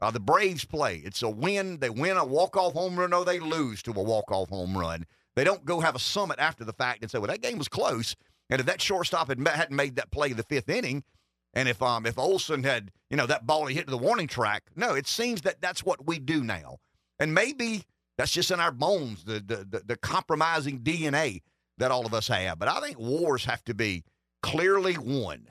Uh, 0.00 0.10
the 0.10 0.18
Braves 0.18 0.64
play. 0.64 1.00
It's 1.04 1.22
a 1.22 1.30
win. 1.30 1.78
They 1.78 1.90
win 1.90 2.16
a 2.16 2.24
walk-off 2.24 2.72
home 2.72 2.96
run, 2.98 3.12
or 3.12 3.24
they 3.24 3.38
lose 3.38 3.84
to 3.84 3.92
a 3.92 4.02
walk-off 4.02 4.48
home 4.48 4.76
run. 4.76 5.06
They 5.36 5.44
don't 5.44 5.64
go 5.64 5.78
have 5.78 5.94
a 5.94 6.00
summit 6.00 6.40
after 6.40 6.64
the 6.64 6.72
fact 6.72 7.02
and 7.02 7.10
say, 7.10 7.18
"Well, 7.18 7.30
that 7.30 7.40
game 7.40 7.58
was 7.58 7.68
close." 7.68 8.16
And 8.50 8.58
if 8.58 8.66
that 8.66 8.82
shortstop 8.82 9.28
had, 9.28 9.46
hadn't 9.46 9.76
made 9.76 9.94
that 9.94 10.10
play 10.10 10.32
the 10.32 10.42
fifth 10.42 10.68
inning, 10.68 11.04
and 11.52 11.68
if 11.68 11.80
um 11.80 12.04
if 12.04 12.18
Olson 12.18 12.64
had 12.64 12.90
you 13.10 13.16
know 13.16 13.26
that 13.26 13.46
ball 13.46 13.66
he 13.66 13.76
hit 13.76 13.86
to 13.86 13.92
the 13.92 13.96
warning 13.96 14.26
track, 14.26 14.64
no, 14.74 14.94
it 14.94 15.06
seems 15.06 15.42
that 15.42 15.60
that's 15.60 15.84
what 15.84 16.04
we 16.04 16.18
do 16.18 16.42
now, 16.42 16.78
and 17.20 17.32
maybe 17.32 17.84
that's 18.16 18.32
just 18.32 18.50
in 18.50 18.60
our 18.60 18.72
bones, 18.72 19.24
the 19.24 19.34
the 19.40 19.66
the, 19.68 19.82
the 19.86 19.96
compromising 19.96 20.80
DNA 20.80 21.42
that 21.78 21.90
all 21.90 22.06
of 22.06 22.14
us 22.14 22.28
have. 22.28 22.58
But 22.58 22.68
I 22.68 22.80
think 22.80 22.98
wars 22.98 23.44
have 23.44 23.64
to 23.64 23.74
be 23.74 24.04
clearly 24.42 24.96
won, 24.98 25.48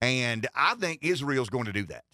and 0.00 0.46
I 0.54 0.74
think 0.74 1.00
Israel's 1.02 1.50
going 1.50 1.66
to 1.66 1.72
do 1.72 1.84
that. 1.86 2.04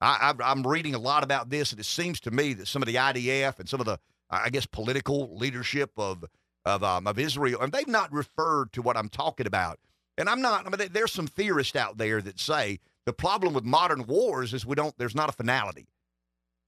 I, 0.00 0.34
I'm 0.44 0.66
reading 0.66 0.94
a 0.94 0.98
lot 0.98 1.24
about 1.24 1.48
this, 1.48 1.72
and 1.72 1.80
it 1.80 1.84
seems 1.84 2.20
to 2.20 2.30
me 2.30 2.52
that 2.54 2.68
some 2.68 2.82
of 2.82 2.86
the 2.86 2.96
IDF 2.96 3.58
and 3.58 3.68
some 3.68 3.80
of 3.80 3.86
the, 3.86 3.98
I 4.28 4.50
guess, 4.50 4.66
political 4.66 5.36
leadership 5.36 5.90
of 5.96 6.24
of 6.64 6.82
um, 6.82 7.06
of 7.06 7.18
Israel, 7.18 7.60
and 7.62 7.72
they've 7.72 7.86
not 7.88 8.12
referred 8.12 8.72
to 8.72 8.82
what 8.82 8.96
I'm 8.96 9.08
talking 9.08 9.46
about. 9.46 9.78
And 10.18 10.28
I'm 10.28 10.42
not. 10.42 10.66
I 10.66 10.76
mean, 10.76 10.88
there's 10.92 11.12
some 11.12 11.26
theorists 11.26 11.76
out 11.76 11.98
there 11.98 12.20
that 12.22 12.40
say 12.40 12.80
the 13.06 13.12
problem 13.12 13.54
with 13.54 13.64
modern 13.64 14.06
wars 14.06 14.52
is 14.52 14.66
we 14.66 14.74
don't. 14.74 14.96
There's 14.98 15.14
not 15.14 15.28
a 15.28 15.32
finality. 15.32 15.86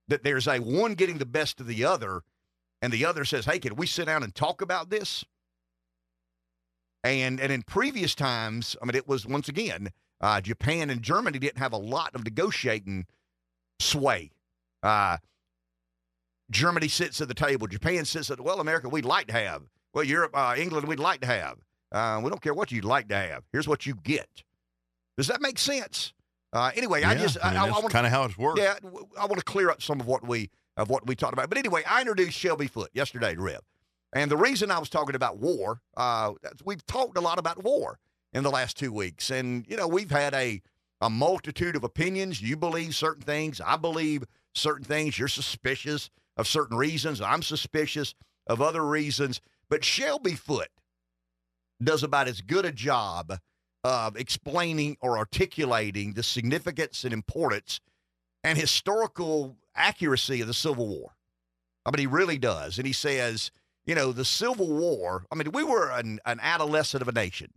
That 0.08 0.24
there's 0.24 0.48
a 0.48 0.58
one 0.58 0.94
getting 0.94 1.18
the 1.18 1.26
best 1.26 1.60
of 1.60 1.66
the 1.66 1.84
other, 1.84 2.22
and 2.82 2.92
the 2.92 3.04
other 3.04 3.24
says, 3.24 3.44
"Hey, 3.44 3.58
can 3.58 3.76
we 3.76 3.86
sit 3.86 4.06
down 4.06 4.22
and 4.22 4.34
talk 4.34 4.62
about 4.62 4.90
this?" 4.90 5.24
And 7.04 7.40
and 7.40 7.52
in 7.52 7.62
previous 7.62 8.14
times, 8.14 8.76
I 8.82 8.86
mean, 8.86 8.94
it 8.94 9.06
was 9.06 9.26
once 9.26 9.48
again 9.48 9.90
uh, 10.20 10.40
Japan 10.40 10.90
and 10.90 11.02
Germany 11.02 11.38
didn't 11.38 11.58
have 11.58 11.72
a 11.72 11.78
lot 11.78 12.14
of 12.14 12.24
negotiating 12.24 13.06
sway. 13.80 14.30
Uh, 14.82 15.18
Germany 16.50 16.88
sits 16.88 17.20
at 17.20 17.28
the 17.28 17.34
table. 17.34 17.66
Japan 17.66 18.04
sits 18.04 18.30
at 18.30 18.40
well, 18.40 18.60
America, 18.60 18.88
we'd 18.88 19.04
like 19.04 19.26
to 19.28 19.34
have. 19.34 19.62
Well, 19.94 20.04
Europe, 20.04 20.32
uh, 20.34 20.54
England, 20.56 20.88
we'd 20.88 20.98
like 20.98 21.20
to 21.20 21.26
have. 21.26 21.58
Uh, 21.92 22.20
we 22.22 22.30
don't 22.30 22.42
care 22.42 22.54
what 22.54 22.72
you'd 22.72 22.84
like 22.84 23.08
to 23.08 23.16
have. 23.16 23.44
Here's 23.52 23.68
what 23.68 23.86
you 23.86 23.94
get. 23.94 24.44
Does 25.16 25.28
that 25.28 25.40
make 25.40 25.58
sense? 25.58 26.12
Uh, 26.52 26.70
anyway, 26.74 27.02
I 27.02 27.14
just 27.14 27.36
I, 27.42 27.50
mean, 27.50 27.58
I, 27.58 27.76
I 27.76 27.82
kind 27.88 28.06
of 28.06 28.12
how 28.12 28.24
it's 28.24 28.38
worked. 28.38 28.58
yeah, 28.58 28.76
I 29.18 29.26
want 29.26 29.38
to 29.38 29.44
clear 29.44 29.70
up 29.70 29.82
some 29.82 30.00
of 30.00 30.06
what 30.06 30.26
we 30.26 30.50
of 30.76 30.88
what 30.88 31.06
we 31.06 31.14
talked 31.14 31.34
about. 31.34 31.48
But 31.48 31.58
anyway, 31.58 31.82
I 31.86 32.00
introduced 32.00 32.38
Shelby 32.38 32.68
Foote 32.68 32.90
yesterday 32.94 33.36
Rev, 33.36 33.60
and 34.14 34.30
the 34.30 34.36
reason 34.36 34.70
I 34.70 34.78
was 34.78 34.88
talking 34.88 35.14
about 35.14 35.38
war, 35.38 35.82
uh, 35.96 36.32
we've 36.64 36.84
talked 36.86 37.18
a 37.18 37.20
lot 37.20 37.38
about 37.38 37.62
war 37.62 37.98
in 38.32 38.42
the 38.42 38.50
last 38.50 38.78
two 38.78 38.92
weeks, 38.92 39.30
and 39.30 39.66
you 39.68 39.76
know 39.76 39.86
we've 39.86 40.10
had 40.10 40.32
a 40.34 40.62
a 41.00 41.10
multitude 41.10 41.76
of 41.76 41.84
opinions. 41.84 42.40
You 42.40 42.56
believe 42.56 42.94
certain 42.94 43.22
things, 43.22 43.60
I 43.60 43.76
believe 43.76 44.24
certain 44.54 44.84
things. 44.84 45.18
You're 45.18 45.28
suspicious 45.28 46.10
of 46.36 46.46
certain 46.46 46.76
reasons. 46.76 47.20
I'm 47.20 47.42
suspicious 47.42 48.14
of 48.46 48.62
other 48.62 48.84
reasons. 48.84 49.40
But 49.68 49.84
Shelby 49.84 50.34
Foote 50.34 50.68
does 51.82 52.02
about 52.02 52.28
as 52.28 52.40
good 52.40 52.64
a 52.64 52.72
job 52.72 53.38
of 53.84 54.16
explaining 54.16 54.96
or 55.00 55.18
articulating 55.18 56.12
the 56.12 56.22
significance 56.22 57.04
and 57.04 57.12
importance 57.12 57.80
and 58.44 58.58
historical 58.58 59.56
accuracy 59.74 60.40
of 60.40 60.46
the 60.46 60.54
Civil 60.54 60.86
War. 60.86 61.12
I 61.86 61.90
mean, 61.90 62.00
he 62.00 62.06
really 62.06 62.38
does. 62.38 62.78
And 62.78 62.86
he 62.86 62.92
says, 62.92 63.50
you 63.86 63.94
know, 63.94 64.12
the 64.12 64.24
Civil 64.24 64.68
War, 64.68 65.24
I 65.32 65.34
mean, 65.34 65.50
we 65.52 65.64
were 65.64 65.90
an, 65.90 66.20
an 66.26 66.38
adolescent 66.42 67.02
of 67.02 67.08
a 67.08 67.12
nation. 67.12 67.52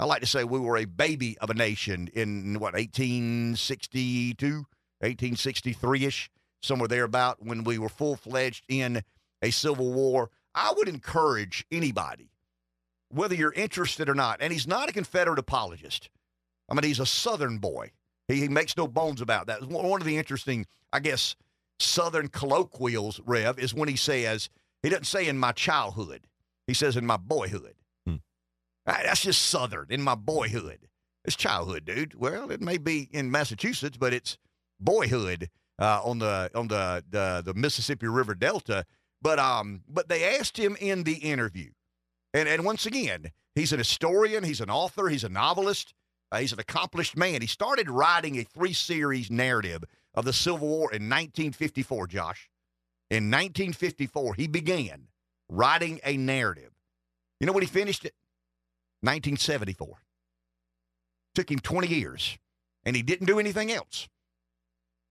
I 0.00 0.04
like 0.04 0.20
to 0.20 0.26
say 0.26 0.44
we 0.44 0.60
were 0.60 0.76
a 0.76 0.84
baby 0.84 1.36
of 1.38 1.50
a 1.50 1.54
nation 1.54 2.08
in 2.14 2.54
what, 2.54 2.74
1862, 2.74 4.46
1863 5.00 6.04
ish, 6.04 6.30
somewhere 6.62 6.88
thereabout, 6.88 7.44
when 7.44 7.64
we 7.64 7.78
were 7.78 7.88
full 7.88 8.16
fledged 8.16 8.64
in 8.68 9.02
a 9.42 9.50
civil 9.50 9.92
war. 9.92 10.30
I 10.54 10.72
would 10.76 10.88
encourage 10.88 11.64
anybody, 11.70 12.30
whether 13.10 13.34
you're 13.34 13.52
interested 13.52 14.08
or 14.08 14.14
not, 14.14 14.38
and 14.40 14.52
he's 14.52 14.66
not 14.66 14.88
a 14.88 14.92
Confederate 14.92 15.38
apologist. 15.38 16.10
I 16.68 16.74
mean, 16.74 16.84
he's 16.84 17.00
a 17.00 17.06
Southern 17.06 17.58
boy. 17.58 17.92
He, 18.26 18.40
he 18.40 18.48
makes 18.48 18.76
no 18.76 18.86
bones 18.86 19.20
about 19.20 19.46
that. 19.46 19.64
One 19.66 20.00
of 20.00 20.06
the 20.06 20.18
interesting, 20.18 20.66
I 20.92 21.00
guess, 21.00 21.34
Southern 21.78 22.28
colloquials, 22.28 23.20
Rev, 23.24 23.58
is 23.58 23.72
when 23.72 23.88
he 23.88 23.96
says, 23.96 24.50
he 24.82 24.90
doesn't 24.90 25.04
say 25.04 25.26
in 25.26 25.38
my 25.38 25.52
childhood, 25.52 26.26
he 26.66 26.74
says 26.74 26.96
in 26.96 27.06
my 27.06 27.16
boyhood. 27.16 27.74
Hmm. 28.06 28.16
That's 28.84 29.22
just 29.22 29.42
Southern, 29.44 29.86
in 29.90 30.02
my 30.02 30.14
boyhood. 30.14 30.88
It's 31.24 31.36
childhood, 31.36 31.84
dude. 31.84 32.14
Well, 32.14 32.50
it 32.50 32.60
may 32.60 32.78
be 32.78 33.08
in 33.12 33.30
Massachusetts, 33.30 33.96
but 33.96 34.14
it's 34.14 34.38
boyhood 34.80 35.50
uh, 35.78 36.00
on 36.02 36.18
the 36.18 36.50
on 36.54 36.68
the, 36.68 37.04
the 37.10 37.42
the 37.44 37.54
Mississippi 37.54 38.06
River 38.06 38.34
Delta. 38.34 38.86
But 39.20 39.38
um, 39.38 39.82
but 39.88 40.08
they 40.08 40.38
asked 40.38 40.56
him 40.56 40.76
in 40.80 41.02
the 41.02 41.16
interview, 41.16 41.70
and 42.34 42.48
and 42.48 42.64
once 42.64 42.86
again, 42.86 43.30
he's 43.54 43.72
an 43.72 43.78
historian, 43.78 44.44
he's 44.44 44.60
an 44.60 44.70
author, 44.70 45.08
he's 45.08 45.24
a 45.24 45.28
novelist, 45.28 45.94
uh, 46.30 46.38
he's 46.38 46.52
an 46.52 46.60
accomplished 46.60 47.16
man. 47.16 47.40
He 47.40 47.46
started 47.46 47.90
writing 47.90 48.38
a 48.38 48.44
three 48.44 48.72
series 48.72 49.30
narrative 49.30 49.84
of 50.14 50.24
the 50.24 50.32
Civil 50.32 50.68
War 50.68 50.90
in 50.90 51.08
1954. 51.08 52.06
Josh, 52.08 52.50
in 53.10 53.30
1954, 53.30 54.34
he 54.34 54.46
began 54.46 55.08
writing 55.48 56.00
a 56.04 56.16
narrative. 56.16 56.72
You 57.40 57.46
know 57.46 57.52
when 57.52 57.62
he 57.62 57.68
finished 57.68 58.04
it? 58.04 58.14
1974. 59.00 59.96
Took 61.34 61.50
him 61.50 61.60
20 61.60 61.86
years, 61.86 62.36
and 62.84 62.96
he 62.96 63.02
didn't 63.02 63.26
do 63.26 63.38
anything 63.38 63.70
else 63.70 64.08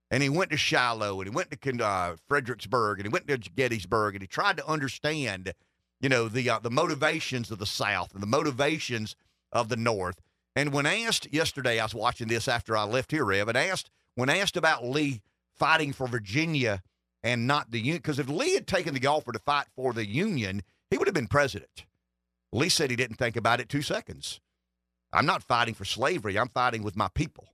and 0.10 0.24
he 0.24 0.30
went 0.30 0.52
to 0.52 0.58
Shiloh 0.58 1.20
and 1.20 1.30
he 1.30 1.36
went 1.36 1.52
to 1.52 1.86
uh, 1.86 2.16
Fredericksburg 2.28 3.00
and 3.00 3.08
he 3.08 3.12
went 3.12 3.28
to 3.28 3.38
Gettysburg 3.38 4.16
and 4.16 4.22
he 4.22 4.28
tried 4.28 4.58
to 4.58 4.68
understand, 4.68 5.54
you 6.00 6.10
know, 6.10 6.28
the 6.28 6.50
uh, 6.50 6.60
the 6.60 6.72
motivations 6.72 7.52
of 7.52 7.60
the 7.60 7.66
South 7.66 8.14
and 8.14 8.22
the 8.22 8.28
motivations 8.28 9.16
of 9.52 9.70
the 9.70 9.78
North. 9.78 10.22
And 10.56 10.74
when 10.74 10.86
asked 10.86 11.32
yesterday, 11.32 11.80
I 11.80 11.86
was 11.86 11.96
watching 11.96 12.28
this 12.28 12.48
after 12.48 12.76
I 12.76 12.84
left 12.84 13.12
here, 13.12 13.26
Rev, 13.26 13.48
and 13.48 13.58
asked 13.58 13.90
when 14.16 14.30
asked 14.30 14.58
about 14.58 14.86
Lee 14.86 15.22
fighting 15.56 15.94
for 15.94 16.08
Virginia 16.08 16.82
and 17.24 17.48
not 17.48 17.72
the 17.72 17.80
Union, 17.80 17.98
because 17.98 18.20
if 18.20 18.30
Lee 18.30 18.54
had 18.54 18.68
taken 18.68 18.94
the 18.94 19.08
offer 19.08 19.32
to 19.32 19.40
fight 19.40 19.68
for 19.76 19.94
the 19.94 20.06
Union, 20.06 20.64
he 20.90 20.98
would 20.98 21.08
have 21.08 21.16
been 21.16 21.28
president. 21.28 21.86
Lee 22.52 22.70
said 22.70 22.90
he 22.90 22.96
didn't 22.96 23.18
think 23.18 23.36
about 23.36 23.60
it 23.60 23.70
two 23.70 23.82
seconds. 23.82 24.40
I'm 25.12 25.26
not 25.26 25.44
fighting 25.44 25.74
for 25.74 25.86
slavery. 25.86 26.38
I'm 26.38 26.50
fighting 26.50 26.84
with 26.84 26.96
my 26.96 27.08
people. 27.14 27.50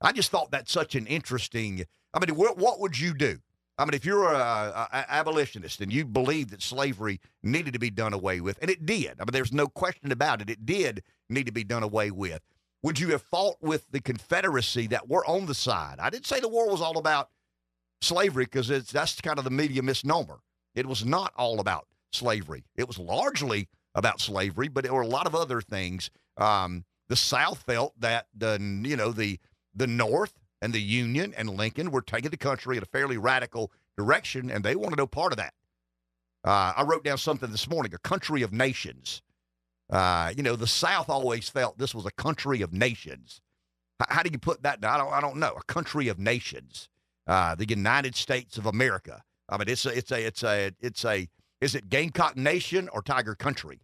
I 0.00 0.12
just 0.12 0.30
thought 0.30 0.50
that's 0.50 0.72
such 0.72 0.94
an 0.94 1.06
interesting. 1.06 1.84
I 2.12 2.24
mean, 2.24 2.36
what, 2.36 2.58
what 2.58 2.80
would 2.80 2.98
you 2.98 3.14
do? 3.14 3.38
I 3.78 3.84
mean, 3.84 3.94
if 3.94 4.04
you're 4.04 4.32
a, 4.32 4.36
a, 4.36 4.88
a, 4.92 5.12
abolitionist 5.12 5.80
and 5.80 5.92
you 5.92 6.04
believe 6.04 6.50
that 6.50 6.62
slavery 6.62 7.20
needed 7.42 7.72
to 7.72 7.78
be 7.78 7.90
done 7.90 8.12
away 8.12 8.40
with, 8.40 8.58
and 8.60 8.70
it 8.70 8.84
did. 8.84 9.14
I 9.18 9.24
mean, 9.24 9.32
there's 9.32 9.52
no 9.52 9.66
question 9.66 10.12
about 10.12 10.42
it. 10.42 10.50
It 10.50 10.66
did 10.66 11.02
need 11.30 11.46
to 11.46 11.52
be 11.52 11.64
done 11.64 11.82
away 11.82 12.10
with. 12.10 12.42
Would 12.82 12.98
you 12.98 13.08
have 13.08 13.22
fought 13.22 13.56
with 13.60 13.90
the 13.90 14.00
Confederacy 14.00 14.88
that 14.88 15.08
were 15.08 15.24
on 15.26 15.46
the 15.46 15.54
side? 15.54 15.98
I 16.00 16.10
didn't 16.10 16.26
say 16.26 16.40
the 16.40 16.48
war 16.48 16.68
was 16.68 16.80
all 16.80 16.98
about 16.98 17.30
slavery 18.00 18.44
because 18.44 18.68
that's 18.68 19.20
kind 19.20 19.38
of 19.38 19.44
the 19.44 19.50
media 19.50 19.82
misnomer. 19.82 20.40
It 20.74 20.86
was 20.86 21.04
not 21.04 21.32
all 21.36 21.60
about 21.60 21.86
slavery. 22.12 22.64
It 22.76 22.88
was 22.88 22.98
largely 22.98 23.68
about 23.94 24.20
slavery, 24.20 24.68
but 24.68 24.84
there 24.84 24.94
were 24.94 25.02
a 25.02 25.06
lot 25.06 25.26
of 25.26 25.34
other 25.34 25.60
things. 25.60 26.10
Um, 26.36 26.84
the 27.08 27.16
South 27.16 27.62
felt 27.62 27.98
that 28.00 28.26
the 28.34 28.58
you 28.84 28.96
know 28.96 29.12
the 29.12 29.38
the 29.74 29.86
North 29.86 30.34
and 30.62 30.72
the 30.72 30.80
Union 30.80 31.34
and 31.36 31.50
Lincoln 31.50 31.90
were 31.90 32.00
taking 32.00 32.30
the 32.30 32.36
country 32.36 32.76
in 32.76 32.82
a 32.82 32.86
fairly 32.86 33.18
radical 33.18 33.72
direction, 33.98 34.50
and 34.50 34.64
they 34.64 34.76
wanted 34.76 34.96
no 34.96 35.08
part 35.08 35.32
of 35.32 35.36
that. 35.36 35.52
Uh, 36.44 36.72
I 36.76 36.84
wrote 36.84 37.04
down 37.04 37.18
something 37.18 37.50
this 37.50 37.68
morning 37.68 37.92
a 37.94 37.98
country 37.98 38.42
of 38.42 38.52
nations. 38.52 39.22
Uh, 39.90 40.32
you 40.36 40.42
know, 40.42 40.56
the 40.56 40.66
South 40.66 41.10
always 41.10 41.48
felt 41.48 41.78
this 41.78 41.94
was 41.94 42.06
a 42.06 42.12
country 42.12 42.62
of 42.62 42.72
nations. 42.72 43.40
H- 44.00 44.06
how 44.08 44.22
do 44.22 44.30
you 44.32 44.38
put 44.38 44.62
that? 44.62 44.78
I 44.84 44.96
don't, 44.96 45.12
I 45.12 45.20
don't 45.20 45.36
know. 45.36 45.52
A 45.58 45.64
country 45.64 46.08
of 46.08 46.18
nations. 46.18 46.88
Uh, 47.26 47.54
the 47.56 47.68
United 47.68 48.14
States 48.14 48.56
of 48.56 48.66
America. 48.66 49.22
I 49.48 49.58
mean, 49.58 49.68
it's 49.68 49.84
a, 49.84 49.96
it's 49.96 50.10
a, 50.12 50.26
it's 50.26 50.42
a, 50.42 50.72
it's 50.80 51.04
a, 51.04 51.28
is 51.60 51.74
it 51.74 51.88
Gamecock 51.88 52.36
Nation 52.36 52.88
or 52.92 53.02
Tiger 53.02 53.34
Country? 53.34 53.80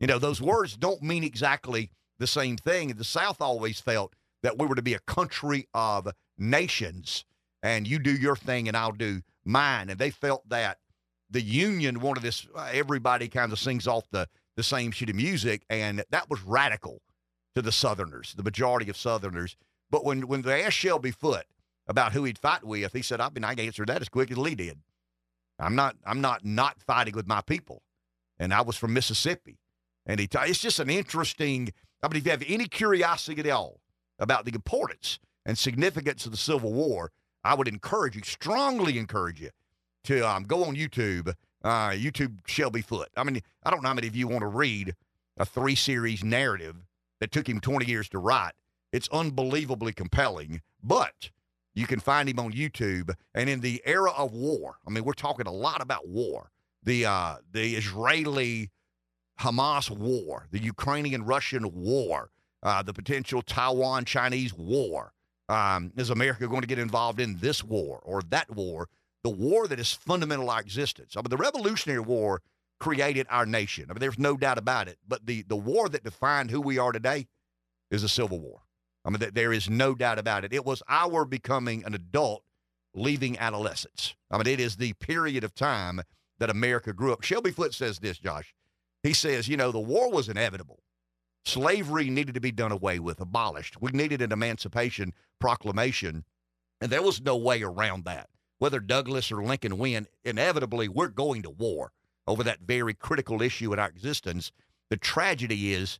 You 0.00 0.06
know, 0.06 0.18
those 0.18 0.40
words 0.40 0.76
don't 0.76 1.02
mean 1.02 1.24
exactly 1.24 1.90
the 2.18 2.26
same 2.26 2.56
thing. 2.56 2.88
The 2.88 3.04
South 3.04 3.40
always 3.40 3.80
felt 3.80 4.14
that 4.42 4.58
we 4.58 4.66
were 4.66 4.74
to 4.74 4.82
be 4.82 4.94
a 4.94 5.00
country 5.00 5.68
of 5.74 6.08
nations 6.38 7.24
and 7.62 7.86
you 7.86 7.98
do 7.98 8.14
your 8.14 8.36
thing 8.36 8.68
and 8.68 8.76
I'll 8.76 8.92
do 8.92 9.22
mine. 9.44 9.88
And 9.88 9.98
they 9.98 10.10
felt 10.10 10.48
that 10.48 10.78
the 11.30 11.40
Union 11.40 12.00
wanted 12.00 12.22
this, 12.22 12.46
everybody 12.72 13.28
kind 13.28 13.52
of 13.52 13.58
sings 13.58 13.86
off 13.86 14.04
the, 14.10 14.28
the 14.56 14.62
same 14.62 14.90
sheet 14.90 15.10
of 15.10 15.16
music. 15.16 15.64
And 15.70 16.04
that 16.10 16.28
was 16.28 16.42
radical 16.42 17.00
to 17.54 17.62
the 17.62 17.72
Southerners, 17.72 18.34
the 18.36 18.42
majority 18.42 18.90
of 18.90 18.96
Southerners. 18.96 19.56
But 19.90 20.04
when, 20.04 20.26
when 20.26 20.42
they 20.42 20.64
asked 20.64 20.76
Shelby 20.76 21.10
Foote 21.10 21.44
about 21.86 22.12
who 22.12 22.24
he'd 22.24 22.38
fight 22.38 22.64
with, 22.64 22.92
he 22.92 23.02
said, 23.02 23.20
I 23.20 23.28
mean, 23.30 23.44
I 23.44 23.54
can 23.54 23.66
answer 23.66 23.86
that 23.86 24.00
as 24.00 24.08
quick 24.08 24.30
as 24.30 24.38
Lee 24.38 24.54
did. 24.54 24.78
I'm 25.58 25.76
not, 25.76 25.96
I'm 26.04 26.20
not 26.20 26.44
not 26.44 26.82
fighting 26.82 27.14
with 27.14 27.28
my 27.28 27.40
people. 27.40 27.82
And 28.38 28.52
I 28.52 28.62
was 28.62 28.76
from 28.76 28.92
Mississippi. 28.92 29.58
And 30.06 30.18
he, 30.18 30.26
t- 30.26 30.38
it's 30.42 30.58
just 30.58 30.80
an 30.80 30.90
interesting, 30.90 31.72
I 32.02 32.08
mean, 32.08 32.16
if 32.16 32.24
you 32.24 32.30
have 32.32 32.42
any 32.48 32.66
curiosity 32.66 33.40
at 33.40 33.48
all 33.48 33.81
about 34.22 34.46
the 34.46 34.54
importance 34.54 35.18
and 35.44 35.58
significance 35.58 36.24
of 36.24 36.32
the 36.32 36.38
Civil 36.38 36.72
War, 36.72 37.10
I 37.44 37.54
would 37.54 37.68
encourage 37.68 38.16
you, 38.16 38.22
strongly 38.24 38.96
encourage 38.96 39.40
you, 39.40 39.50
to 40.04 40.26
um, 40.26 40.44
go 40.44 40.64
on 40.64 40.76
YouTube, 40.76 41.34
uh, 41.64 41.90
YouTube 41.90 42.38
Shelby 42.46 42.80
Foote. 42.80 43.10
I 43.16 43.24
mean, 43.24 43.42
I 43.64 43.70
don't 43.70 43.82
know 43.82 43.88
how 43.88 43.94
many 43.94 44.06
of 44.06 44.16
you 44.16 44.28
want 44.28 44.42
to 44.42 44.46
read 44.46 44.94
a 45.36 45.44
three 45.44 45.74
series 45.74 46.22
narrative 46.22 46.76
that 47.20 47.32
took 47.32 47.48
him 47.48 47.60
20 47.60 47.86
years 47.86 48.08
to 48.10 48.18
write. 48.18 48.52
It's 48.92 49.08
unbelievably 49.10 49.92
compelling, 49.94 50.60
but 50.82 51.30
you 51.74 51.86
can 51.86 51.98
find 51.98 52.28
him 52.28 52.38
on 52.38 52.52
YouTube. 52.52 53.14
And 53.34 53.48
in 53.48 53.60
the 53.60 53.82
era 53.84 54.12
of 54.12 54.32
war, 54.32 54.76
I 54.86 54.90
mean, 54.90 55.04
we're 55.04 55.14
talking 55.14 55.46
a 55.46 55.52
lot 55.52 55.82
about 55.82 56.06
war. 56.06 56.50
The 56.84 57.06
uh, 57.06 57.36
the 57.52 57.76
Israeli 57.76 58.70
Hamas 59.40 59.88
war, 59.88 60.46
the 60.50 60.58
Ukrainian 60.58 61.24
Russian 61.24 61.72
war, 61.72 62.30
uh, 62.62 62.82
the 62.82 62.92
potential 62.92 63.42
Taiwan 63.42 64.04
Chinese 64.04 64.54
war. 64.54 65.12
Um, 65.48 65.92
is 65.96 66.10
America 66.10 66.48
going 66.48 66.62
to 66.62 66.66
get 66.66 66.78
involved 66.78 67.20
in 67.20 67.36
this 67.38 67.62
war 67.62 68.00
or 68.04 68.22
that 68.30 68.50
war? 68.50 68.88
The 69.24 69.30
war 69.30 69.68
that 69.68 69.78
is 69.78 69.92
fundamental 69.92 70.46
to 70.46 70.52
our 70.52 70.60
existence. 70.60 71.16
I 71.16 71.20
mean, 71.20 71.30
the 71.30 71.36
Revolutionary 71.36 72.00
War 72.00 72.42
created 72.80 73.26
our 73.30 73.46
nation. 73.46 73.86
I 73.88 73.92
mean, 73.92 74.00
there's 74.00 74.18
no 74.18 74.36
doubt 74.36 74.58
about 74.58 74.88
it. 74.88 74.98
But 75.06 75.26
the, 75.26 75.42
the 75.42 75.56
war 75.56 75.88
that 75.88 76.04
defined 76.04 76.50
who 76.50 76.60
we 76.60 76.78
are 76.78 76.92
today 76.92 77.26
is 77.90 78.02
the 78.02 78.08
Civil 78.08 78.40
War. 78.40 78.62
I 79.04 79.10
mean, 79.10 79.22
there 79.32 79.52
is 79.52 79.68
no 79.68 79.94
doubt 79.94 80.18
about 80.18 80.44
it. 80.44 80.52
It 80.52 80.64
was 80.64 80.82
our 80.88 81.24
becoming 81.24 81.84
an 81.84 81.94
adult 81.94 82.44
leaving 82.94 83.38
adolescence. 83.38 84.14
I 84.30 84.38
mean, 84.38 84.46
it 84.46 84.60
is 84.60 84.76
the 84.76 84.92
period 84.94 85.44
of 85.44 85.54
time 85.54 86.02
that 86.38 86.50
America 86.50 86.92
grew 86.92 87.12
up. 87.12 87.22
Shelby 87.22 87.50
Foote 87.50 87.74
says 87.74 87.98
this, 87.98 88.18
Josh. 88.18 88.54
He 89.02 89.12
says, 89.12 89.48
you 89.48 89.56
know, 89.56 89.72
the 89.72 89.80
war 89.80 90.10
was 90.10 90.28
inevitable. 90.28 90.80
Slavery 91.44 92.08
needed 92.08 92.34
to 92.34 92.40
be 92.40 92.52
done 92.52 92.72
away 92.72 92.98
with, 92.98 93.20
abolished. 93.20 93.80
We 93.80 93.90
needed 93.92 94.22
an 94.22 94.32
Emancipation 94.32 95.12
Proclamation, 95.40 96.24
and 96.80 96.90
there 96.90 97.02
was 97.02 97.20
no 97.20 97.36
way 97.36 97.62
around 97.62 98.04
that. 98.04 98.28
Whether 98.58 98.78
Douglas 98.78 99.32
or 99.32 99.42
Lincoln 99.42 99.78
win, 99.78 100.06
inevitably 100.24 100.88
we're 100.88 101.08
going 101.08 101.42
to 101.42 101.50
war 101.50 101.92
over 102.28 102.44
that 102.44 102.60
very 102.60 102.94
critical 102.94 103.42
issue 103.42 103.72
in 103.72 103.80
our 103.80 103.88
existence. 103.88 104.52
The 104.88 104.96
tragedy 104.96 105.72
is 105.72 105.98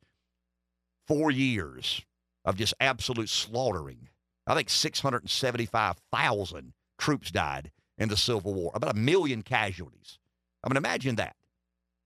four 1.09 1.33
years 1.33 2.03
of 2.45 2.57
just 2.57 2.75
absolute 2.81 3.29
slaughtering. 3.29 4.09
I 4.47 4.55
think 4.55 4.71
675,000 4.71 6.73
troops 6.99 7.33
died 7.33 7.73
in 7.99 8.09
the 8.09 8.17
Civil 8.17 8.55
War, 8.55 8.71
about 8.75 8.95
a 8.95 8.99
million 8.99 9.43
casualties. 9.43 10.19
I 10.65 10.69
mean, 10.69 10.77
imagine 10.77 11.17
that. 11.17 11.35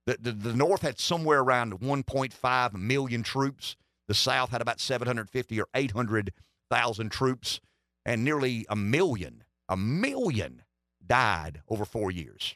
The, 0.07 0.17
the, 0.21 0.33
the 0.33 0.55
North 0.55 0.83
had 0.83 0.99
somewhere 1.01 1.41
around 1.41 1.81
1.5 1.81 2.75
million 2.75 3.23
troops. 3.23 3.77
The 4.09 4.15
South 4.15 4.51
had 4.51 4.61
about 4.63 4.79
750 4.81 5.61
or 5.61 5.67
800,000 5.75 7.11
troops, 7.11 7.61
and 8.05 8.23
nearly 8.23 8.65
a 8.69 8.77
million, 8.77 9.43
a 9.69 9.77
million 9.77 10.63
died 11.05 11.61
over 11.69 11.85
four 11.85 12.13
years. 12.13 12.55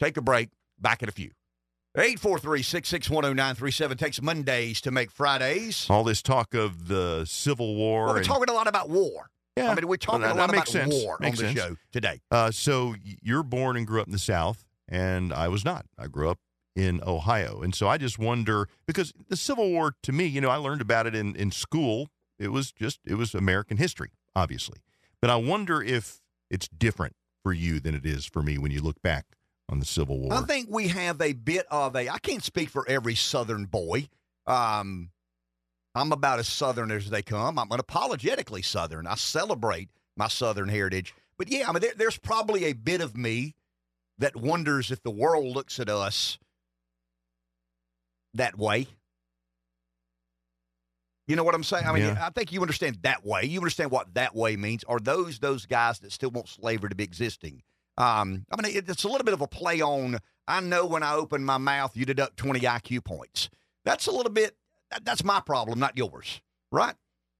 Take 0.00 0.16
a 0.16 0.22
break. 0.22 0.48
Back 0.80 1.02
in 1.02 1.08
a 1.08 1.12
few. 1.12 1.30
843-6610937 1.96 3.98
takes 3.98 4.22
Mondays 4.22 4.80
to 4.82 4.90
make 4.90 5.10
Fridays. 5.10 5.86
All 5.90 6.04
this 6.04 6.22
talk 6.22 6.54
of 6.54 6.88
the 6.88 7.24
Civil 7.26 7.76
War. 7.76 8.04
Well, 8.04 8.12
we're 8.14 8.18
and- 8.20 8.26
talking 8.26 8.48
a 8.48 8.52
lot 8.52 8.68
about 8.68 8.88
war. 8.90 9.30
Yeah, 9.56 9.70
I 9.70 9.74
mean, 9.74 9.88
we're 9.88 9.96
talking 9.96 10.22
that- 10.22 10.36
a 10.36 10.38
lot 10.38 10.50
about 10.50 10.68
sense. 10.68 10.94
war 10.94 11.16
Makes 11.20 11.40
on 11.40 11.46
the 11.46 11.52
sense. 11.54 11.68
show 11.68 11.76
today. 11.92 12.20
Uh, 12.30 12.50
so 12.50 12.94
you're 13.02 13.42
born 13.42 13.76
and 13.76 13.86
grew 13.86 14.00
up 14.00 14.06
in 14.06 14.12
the 14.12 14.18
South, 14.18 14.64
and 14.88 15.32
I 15.32 15.48
was 15.48 15.64
not. 15.64 15.86
I 15.98 16.06
grew 16.06 16.30
up 16.30 16.38
in 16.80 17.02
Ohio, 17.06 17.60
and 17.60 17.74
so 17.74 17.88
I 17.88 17.98
just 17.98 18.18
wonder 18.18 18.68
because 18.86 19.12
the 19.28 19.36
Civil 19.36 19.70
War, 19.70 19.94
to 20.02 20.12
me, 20.12 20.24
you 20.24 20.40
know, 20.40 20.48
I 20.48 20.56
learned 20.56 20.80
about 20.80 21.06
it 21.06 21.14
in 21.14 21.36
in 21.36 21.50
school. 21.50 22.08
It 22.38 22.48
was 22.48 22.72
just 22.72 23.00
it 23.04 23.14
was 23.14 23.34
American 23.34 23.76
history, 23.76 24.12
obviously, 24.34 24.78
but 25.20 25.28
I 25.28 25.36
wonder 25.36 25.82
if 25.82 26.20
it's 26.50 26.68
different 26.68 27.14
for 27.42 27.52
you 27.52 27.80
than 27.80 27.94
it 27.94 28.06
is 28.06 28.24
for 28.24 28.42
me 28.42 28.56
when 28.56 28.70
you 28.70 28.80
look 28.80 29.00
back 29.02 29.26
on 29.68 29.78
the 29.78 29.84
Civil 29.84 30.18
War. 30.18 30.32
I 30.32 30.42
think 30.42 30.68
we 30.70 30.88
have 30.88 31.20
a 31.20 31.34
bit 31.34 31.66
of 31.70 31.94
a. 31.94 32.08
I 32.08 32.18
can't 32.18 32.42
speak 32.42 32.70
for 32.70 32.88
every 32.88 33.14
Southern 33.14 33.66
boy. 33.66 34.08
Um, 34.46 35.10
I'm 35.94 36.12
about 36.12 36.38
as 36.38 36.48
Southern 36.48 36.90
as 36.90 37.10
they 37.10 37.22
come. 37.22 37.58
I'm 37.58 37.68
unapologetically 37.68 38.64
Southern. 38.64 39.06
I 39.06 39.16
celebrate 39.16 39.90
my 40.16 40.28
Southern 40.28 40.68
heritage. 40.70 41.14
But 41.36 41.50
yeah, 41.50 41.68
I 41.68 41.72
mean, 41.72 41.82
there, 41.82 41.94
there's 41.94 42.18
probably 42.18 42.64
a 42.64 42.72
bit 42.72 43.00
of 43.02 43.16
me 43.16 43.54
that 44.18 44.36
wonders 44.36 44.90
if 44.90 45.02
the 45.02 45.10
world 45.10 45.54
looks 45.54 45.80
at 45.80 45.88
us 45.88 46.38
that 48.34 48.58
way. 48.58 48.86
You 51.26 51.36
know 51.36 51.44
what 51.44 51.54
I'm 51.54 51.62
saying? 51.62 51.86
I 51.86 51.92
mean, 51.92 52.02
Yeah. 52.02 52.26
I 52.26 52.30
think 52.30 52.52
you 52.52 52.60
understand 52.60 52.98
that 53.02 53.24
way. 53.24 53.44
You 53.44 53.60
understand 53.60 53.90
what 53.92 54.14
that 54.14 54.34
way 54.34 54.56
means. 54.56 54.82
Are 54.84 54.98
those 54.98 55.38
those 55.38 55.64
guys 55.64 56.00
that 56.00 56.10
still 56.12 56.30
want 56.30 56.48
slavery 56.48 56.88
to 56.88 56.96
be 56.96 57.04
existing? 57.04 57.62
Um, 57.96 58.46
I 58.50 58.60
mean, 58.60 58.72
it's 58.74 59.04
a 59.04 59.08
little 59.08 59.24
bit 59.24 59.34
of 59.34 59.40
a 59.40 59.46
play 59.46 59.80
on. 59.80 60.18
I 60.48 60.60
know 60.60 60.86
when 60.86 61.02
I 61.02 61.14
open 61.14 61.44
my 61.44 61.58
mouth, 61.58 61.96
you 61.96 62.04
deduct 62.04 62.36
20 62.36 62.60
IQ 62.60 63.04
points. 63.04 63.50
That's 63.84 64.06
a 64.06 64.10
little 64.10 64.32
bit. 64.32 64.56
That's 65.02 65.22
my 65.22 65.40
problem, 65.40 65.78
not 65.78 65.96
yours, 65.96 66.40
right? 66.72 66.94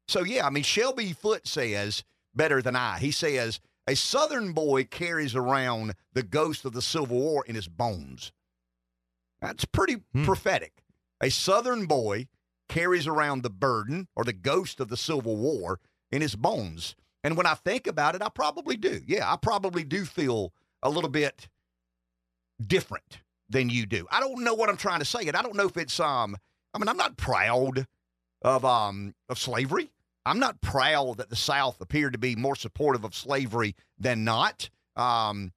So 0.06 0.22
yeah, 0.22 0.46
I 0.46 0.50
mean, 0.50 0.62
Shelby 0.62 1.12
Foote 1.12 1.48
says 1.48 2.04
better 2.34 2.62
than 2.62 2.76
I. 2.76 2.98
He 2.98 3.10
says 3.10 3.58
a 3.88 3.96
Southern 3.96 4.52
boy 4.52 4.84
carries 4.84 5.34
around 5.34 5.94
the 6.12 6.22
ghost 6.22 6.64
of 6.64 6.74
the 6.74 6.82
Civil 6.82 7.18
War 7.18 7.44
in 7.46 7.56
his 7.56 7.66
bones. 7.66 8.30
That's 9.40 9.64
pretty 9.64 10.02
Hmm. 10.12 10.24
prophetic. 10.24 10.82
A 11.22 11.30
Southern 11.30 11.86
boy 11.86 12.28
carries 12.68 13.06
around 13.06 13.42
the 13.42 13.50
burden 13.50 14.08
or 14.14 14.24
the 14.24 14.32
ghost 14.32 14.80
of 14.80 14.88
the 14.88 14.96
Civil 14.96 15.36
War 15.36 15.80
in 16.10 16.22
his 16.22 16.36
bones. 16.36 16.94
And 17.22 17.36
when 17.36 17.46
I 17.46 17.54
think 17.54 17.86
about 17.86 18.14
it, 18.14 18.22
I 18.22 18.28
probably 18.30 18.76
do. 18.76 19.02
Yeah, 19.06 19.30
I 19.30 19.36
probably 19.36 19.84
do 19.84 20.04
feel 20.04 20.52
a 20.82 20.88
little 20.90 21.10
bit 21.10 21.48
different 22.64 23.20
than 23.48 23.68
you 23.70 23.86
do. 23.86 24.06
I 24.10 24.20
don't 24.20 24.42
know 24.44 24.54
what 24.54 24.68
I'm 24.68 24.76
trying 24.76 25.00
to 25.00 25.04
say, 25.04 25.26
and 25.26 25.36
I 25.36 25.42
don't 25.42 25.56
know 25.56 25.66
if 25.66 25.76
it's 25.76 25.98
um. 26.00 26.36
I 26.72 26.78
mean, 26.78 26.88
I'm 26.88 26.96
not 26.96 27.16
proud 27.16 27.86
of 28.42 28.64
um 28.64 29.14
of 29.28 29.38
slavery. 29.38 29.90
I'm 30.26 30.38
not 30.38 30.60
proud 30.60 31.16
that 31.16 31.30
the 31.30 31.36
South 31.36 31.80
appeared 31.80 32.12
to 32.12 32.18
be 32.18 32.36
more 32.36 32.54
supportive 32.54 33.04
of 33.04 33.14
slavery 33.14 33.74
than 33.98 34.22
not. 34.22 34.68
Um, 34.94 35.52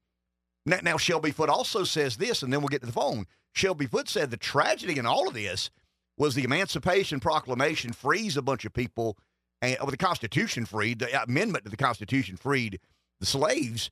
now, 0.66 0.80
now 0.82 0.98
Shelby 0.98 1.32
Foote 1.32 1.50
also 1.50 1.84
says 1.84 2.16
this, 2.18 2.42
and 2.44 2.52
then 2.52 2.62
we'll 2.62 2.70
get 2.70 2.80
to 2.82 2.88
the 2.88 2.94
phone. 2.94 3.28
Shelby 3.54 3.86
Foote 3.86 4.10
said 4.10 4.32
the 4.32 4.38
tragedy 4.38 4.98
in 4.98 5.06
all 5.06 5.28
of 5.28 5.34
this 5.34 5.70
was 6.18 6.36
the 6.36 6.44
Emancipation 6.44 7.20
Proclamation 7.20 7.94
frees 7.94 8.36
a 8.36 8.42
bunch 8.42 8.66
of 8.66 8.74
people, 8.74 9.18
and 9.62 9.78
well, 9.80 9.90
the 9.90 9.98
Constitution 9.98 10.66
freed 10.66 11.00
the 11.00 11.24
amendment 11.24 11.64
to 11.66 11.72
the 11.72 11.78
Constitution 11.78 12.36
freed 12.36 12.80
the 13.20 13.26
slaves, 13.26 13.90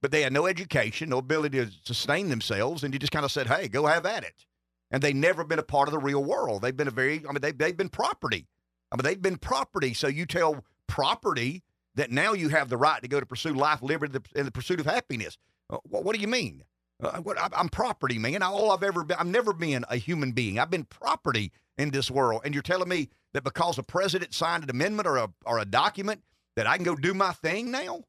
but 0.00 0.10
they 0.10 0.22
had 0.22 0.32
no 0.32 0.46
education, 0.46 1.10
no 1.10 1.18
ability 1.18 1.58
to 1.58 1.70
sustain 1.84 2.28
themselves, 2.28 2.82
and 2.82 2.94
you 2.94 2.98
just 2.98 3.12
kind 3.12 3.24
of 3.24 3.32
said, 3.32 3.48
"Hey, 3.48 3.68
go 3.68 3.86
have 3.86 4.06
at 4.06 4.24
it." 4.24 4.46
And 4.90 5.02
they've 5.02 5.14
never 5.14 5.44
been 5.44 5.58
a 5.58 5.64
part 5.64 5.88
of 5.88 5.92
the 5.92 5.98
real 5.98 6.24
world. 6.24 6.62
They've 6.62 6.76
been 6.76 6.88
a 6.88 6.92
very, 6.92 7.24
I 7.28 7.32
mean, 7.32 7.40
they 7.40 7.52
they've 7.52 7.76
been 7.76 7.90
property. 7.90 8.46
I 8.90 8.96
mean, 8.96 9.04
they've 9.04 9.20
been 9.20 9.38
property. 9.38 9.94
So 9.94 10.08
you 10.08 10.26
tell 10.26 10.64
property 10.86 11.62
that 11.94 12.10
now 12.10 12.32
you 12.32 12.48
have 12.48 12.68
the 12.68 12.76
right 12.76 13.02
to 13.02 13.08
go 13.08 13.20
to 13.20 13.26
pursue 13.26 13.52
life, 13.54 13.82
liberty, 13.82 14.18
and 14.34 14.46
the 14.46 14.52
pursuit 14.52 14.80
of 14.80 14.86
happiness. 14.86 15.36
Uh, 15.68 15.78
what, 15.84 16.04
what 16.04 16.14
do 16.14 16.20
you 16.20 16.28
mean? 16.28 16.64
Uh, 17.02 17.22
I'm 17.54 17.68
property, 17.68 18.18
man. 18.18 18.42
All 18.42 18.70
I've 18.70 18.82
ever 18.82 19.04
been, 19.04 19.16
I've 19.18 19.26
never 19.26 19.52
been 19.52 19.84
a 19.88 19.96
human 19.96 20.32
being. 20.32 20.58
I've 20.58 20.70
been 20.70 20.84
property 20.84 21.52
in 21.78 21.90
this 21.90 22.10
world. 22.10 22.42
And 22.44 22.54
you're 22.54 22.62
telling 22.62 22.88
me 22.88 23.08
that 23.32 23.44
because 23.44 23.78
a 23.78 23.82
president 23.82 24.34
signed 24.34 24.64
an 24.64 24.70
amendment 24.70 25.06
or 25.06 25.16
a, 25.16 25.30
or 25.46 25.58
a 25.58 25.64
document 25.64 26.22
that 26.56 26.66
I 26.66 26.76
can 26.76 26.84
go 26.84 26.96
do 26.96 27.14
my 27.14 27.32
thing 27.32 27.70
now? 27.70 28.04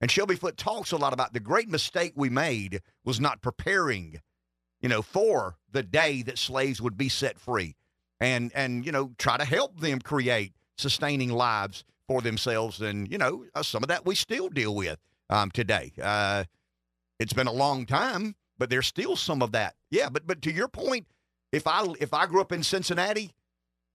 And 0.00 0.10
Shelby 0.10 0.36
Foote 0.36 0.56
talks 0.56 0.92
a 0.92 0.96
lot 0.96 1.12
about 1.12 1.34
the 1.34 1.40
great 1.40 1.68
mistake 1.68 2.14
we 2.16 2.30
made 2.30 2.80
was 3.04 3.20
not 3.20 3.42
preparing, 3.42 4.20
you 4.80 4.88
know, 4.88 5.02
for 5.02 5.56
the 5.70 5.82
day 5.82 6.22
that 6.22 6.38
slaves 6.38 6.80
would 6.80 6.96
be 6.96 7.10
set 7.10 7.38
free 7.38 7.76
and 8.20 8.52
and 8.54 8.84
you 8.84 8.92
know 8.92 9.12
try 9.18 9.36
to 9.36 9.44
help 9.44 9.80
them 9.80 9.98
create 9.98 10.52
sustaining 10.76 11.30
lives 11.30 11.84
for 12.06 12.20
themselves 12.20 12.80
and 12.80 13.10
you 13.10 13.18
know 13.18 13.44
uh, 13.54 13.62
some 13.62 13.82
of 13.82 13.88
that 13.88 14.04
we 14.04 14.14
still 14.14 14.48
deal 14.48 14.74
with 14.74 14.98
um, 15.30 15.50
today 15.50 15.92
uh, 16.02 16.44
it's 17.20 17.32
been 17.32 17.46
a 17.46 17.52
long 17.52 17.86
time 17.86 18.34
but 18.58 18.68
there's 18.68 18.86
still 18.86 19.14
some 19.14 19.42
of 19.42 19.52
that 19.52 19.74
yeah 19.90 20.08
but 20.08 20.26
but 20.26 20.42
to 20.42 20.52
your 20.52 20.68
point 20.68 21.06
if 21.52 21.66
i 21.66 21.86
if 22.00 22.12
i 22.12 22.26
grew 22.26 22.40
up 22.40 22.52
in 22.52 22.62
cincinnati 22.62 23.32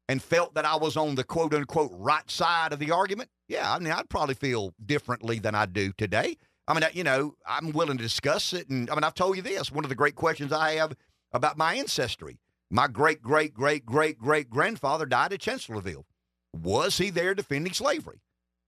and 0.08 0.24
felt 0.24 0.54
that 0.54 0.66
i 0.66 0.76
was 0.76 0.96
on 0.96 1.16
the 1.16 1.24
quote 1.24 1.54
unquote 1.54 1.92
right 1.96 2.32
side 2.32 2.72
of 2.72 2.80
the 2.80 2.92
argument 2.92 3.30
yeah 3.50 3.74
i 3.74 3.80
mean 3.80 3.92
i'd 3.92 4.10
probably 4.10 4.36
feel 4.36 4.74
differently 4.86 5.40
than 5.40 5.54
i 5.54 5.66
do 5.66 5.92
today 5.98 6.38
i 6.68 6.74
mean 6.74 6.88
you 6.94 7.04
know 7.04 7.36
i'm 7.46 7.72
willing 7.72 7.98
to 7.98 8.04
discuss 8.04 8.54
it 8.54 8.70
and 8.70 8.90
i 8.90 8.96
mean 8.96 9.04
i've 9.04 9.14
told 9.14 9.36
you 9.36 9.42
this 9.42 9.72
one 9.72 9.84
of 9.84 9.90
the 9.90 9.96
great 9.96 10.16
questions 10.16 10.54
i 10.54 10.72
have 10.74 10.96
about 11.34 11.58
my 11.58 11.74
ancestry 11.74 12.40
my 12.72 12.88
great 12.88 13.22
great 13.22 13.54
great 13.54 13.86
great 13.86 14.18
great 14.18 14.50
grandfather 14.50 15.06
died 15.06 15.34
at 15.34 15.40
Chancellorsville. 15.40 16.06
Was 16.54 16.98
he 16.98 17.10
there 17.10 17.36
defending 17.36 17.74
slavery? 17.74 18.22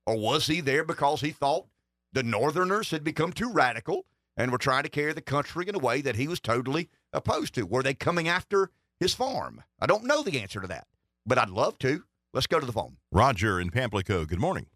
Or 0.06 0.18
was 0.18 0.48
he 0.48 0.62
there 0.62 0.84
because 0.84 1.22
he 1.22 1.32
thought 1.32 1.68
the 2.14 2.24
Northerners 2.24 2.92
had 2.92 3.04
become 3.04 3.34
too 3.34 3.52
radical 3.52 4.06
and 4.38 4.52
were 4.52 4.58
trying 4.58 4.84
to 4.84 4.90
carry 4.90 5.12
the 5.14 5.22
country 5.22 5.68
in 5.68 5.76
a 5.76 5.80
way 5.80 6.00
that 6.02 6.16
he 6.16 6.28
was 6.28 6.40
totally 6.40 6.90
opposed 7.12 7.56
to? 7.56 7.64
Were 7.66 7.84
they 7.84 7.94
coming 7.96 8.28
after 8.30 8.70
his 9.00 9.14
farm? 9.14 9.64
I 9.82 9.88
don't 9.88 10.06
know 10.06 10.22
the 10.24 10.40
answer 10.40 10.62
to 10.62 10.68
that, 10.68 10.88
but 11.26 11.38
I'd 11.38 11.50
love 11.50 11.78
to. 11.80 12.04
Let's 12.34 12.48
go 12.48 12.60
to 12.60 12.66
the 12.66 12.72
phone. 12.72 12.98
Roger 13.12 13.60
in 13.60 13.72
Pamplico. 13.72 14.28
Good 14.28 14.40
morning. 14.40 14.68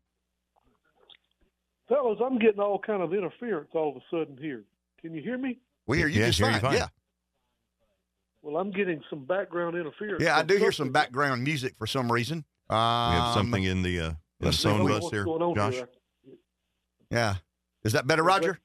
Fellas, 1.88 2.20
I'm 2.26 2.40
getting 2.40 2.60
all 2.60 2.80
kind 2.80 3.02
of 3.04 3.14
interference 3.14 3.70
all 3.74 3.90
of 3.90 3.98
a 3.98 4.02
sudden 4.10 4.38
here. 4.38 4.64
Can 5.02 5.14
you 5.14 5.22
hear 5.22 5.38
me? 5.38 5.60
We 5.88 5.98
hear 5.98 6.08
you 6.08 6.20
Yes, 6.22 6.30
just 6.30 6.40
hear 6.40 6.48
you 6.48 6.54
fine. 6.54 6.62
fine. 6.62 6.74
Yeah. 6.78 6.88
Well, 8.42 8.58
I'm 8.58 8.72
getting 8.72 9.02
some 9.10 9.26
background 9.26 9.76
interference. 9.76 10.24
Yeah, 10.24 10.38
I 10.38 10.44
do 10.44 10.56
hear 10.58 10.72
some 10.72 10.92
background 10.92 11.44
music 11.44 11.76
for 11.78 11.86
some 11.86 12.12
reason. 12.12 12.46
Um, 12.70 13.14
We 13.14 13.20
have 13.20 13.34
something 13.34 13.64
in 13.64 13.84
the 13.84 14.00
uh, 14.00 14.06
in 14.10 14.16
the 14.40 14.46
let's 14.46 14.64
phone 14.64 14.88
bus 14.88 15.10
here, 15.12 15.26
Josh. 15.56 15.74
here? 15.74 15.90
Yeah. 17.12 17.36
Is 17.84 17.94
that 17.94 18.08
better, 18.08 18.24
Roger? 18.24 18.58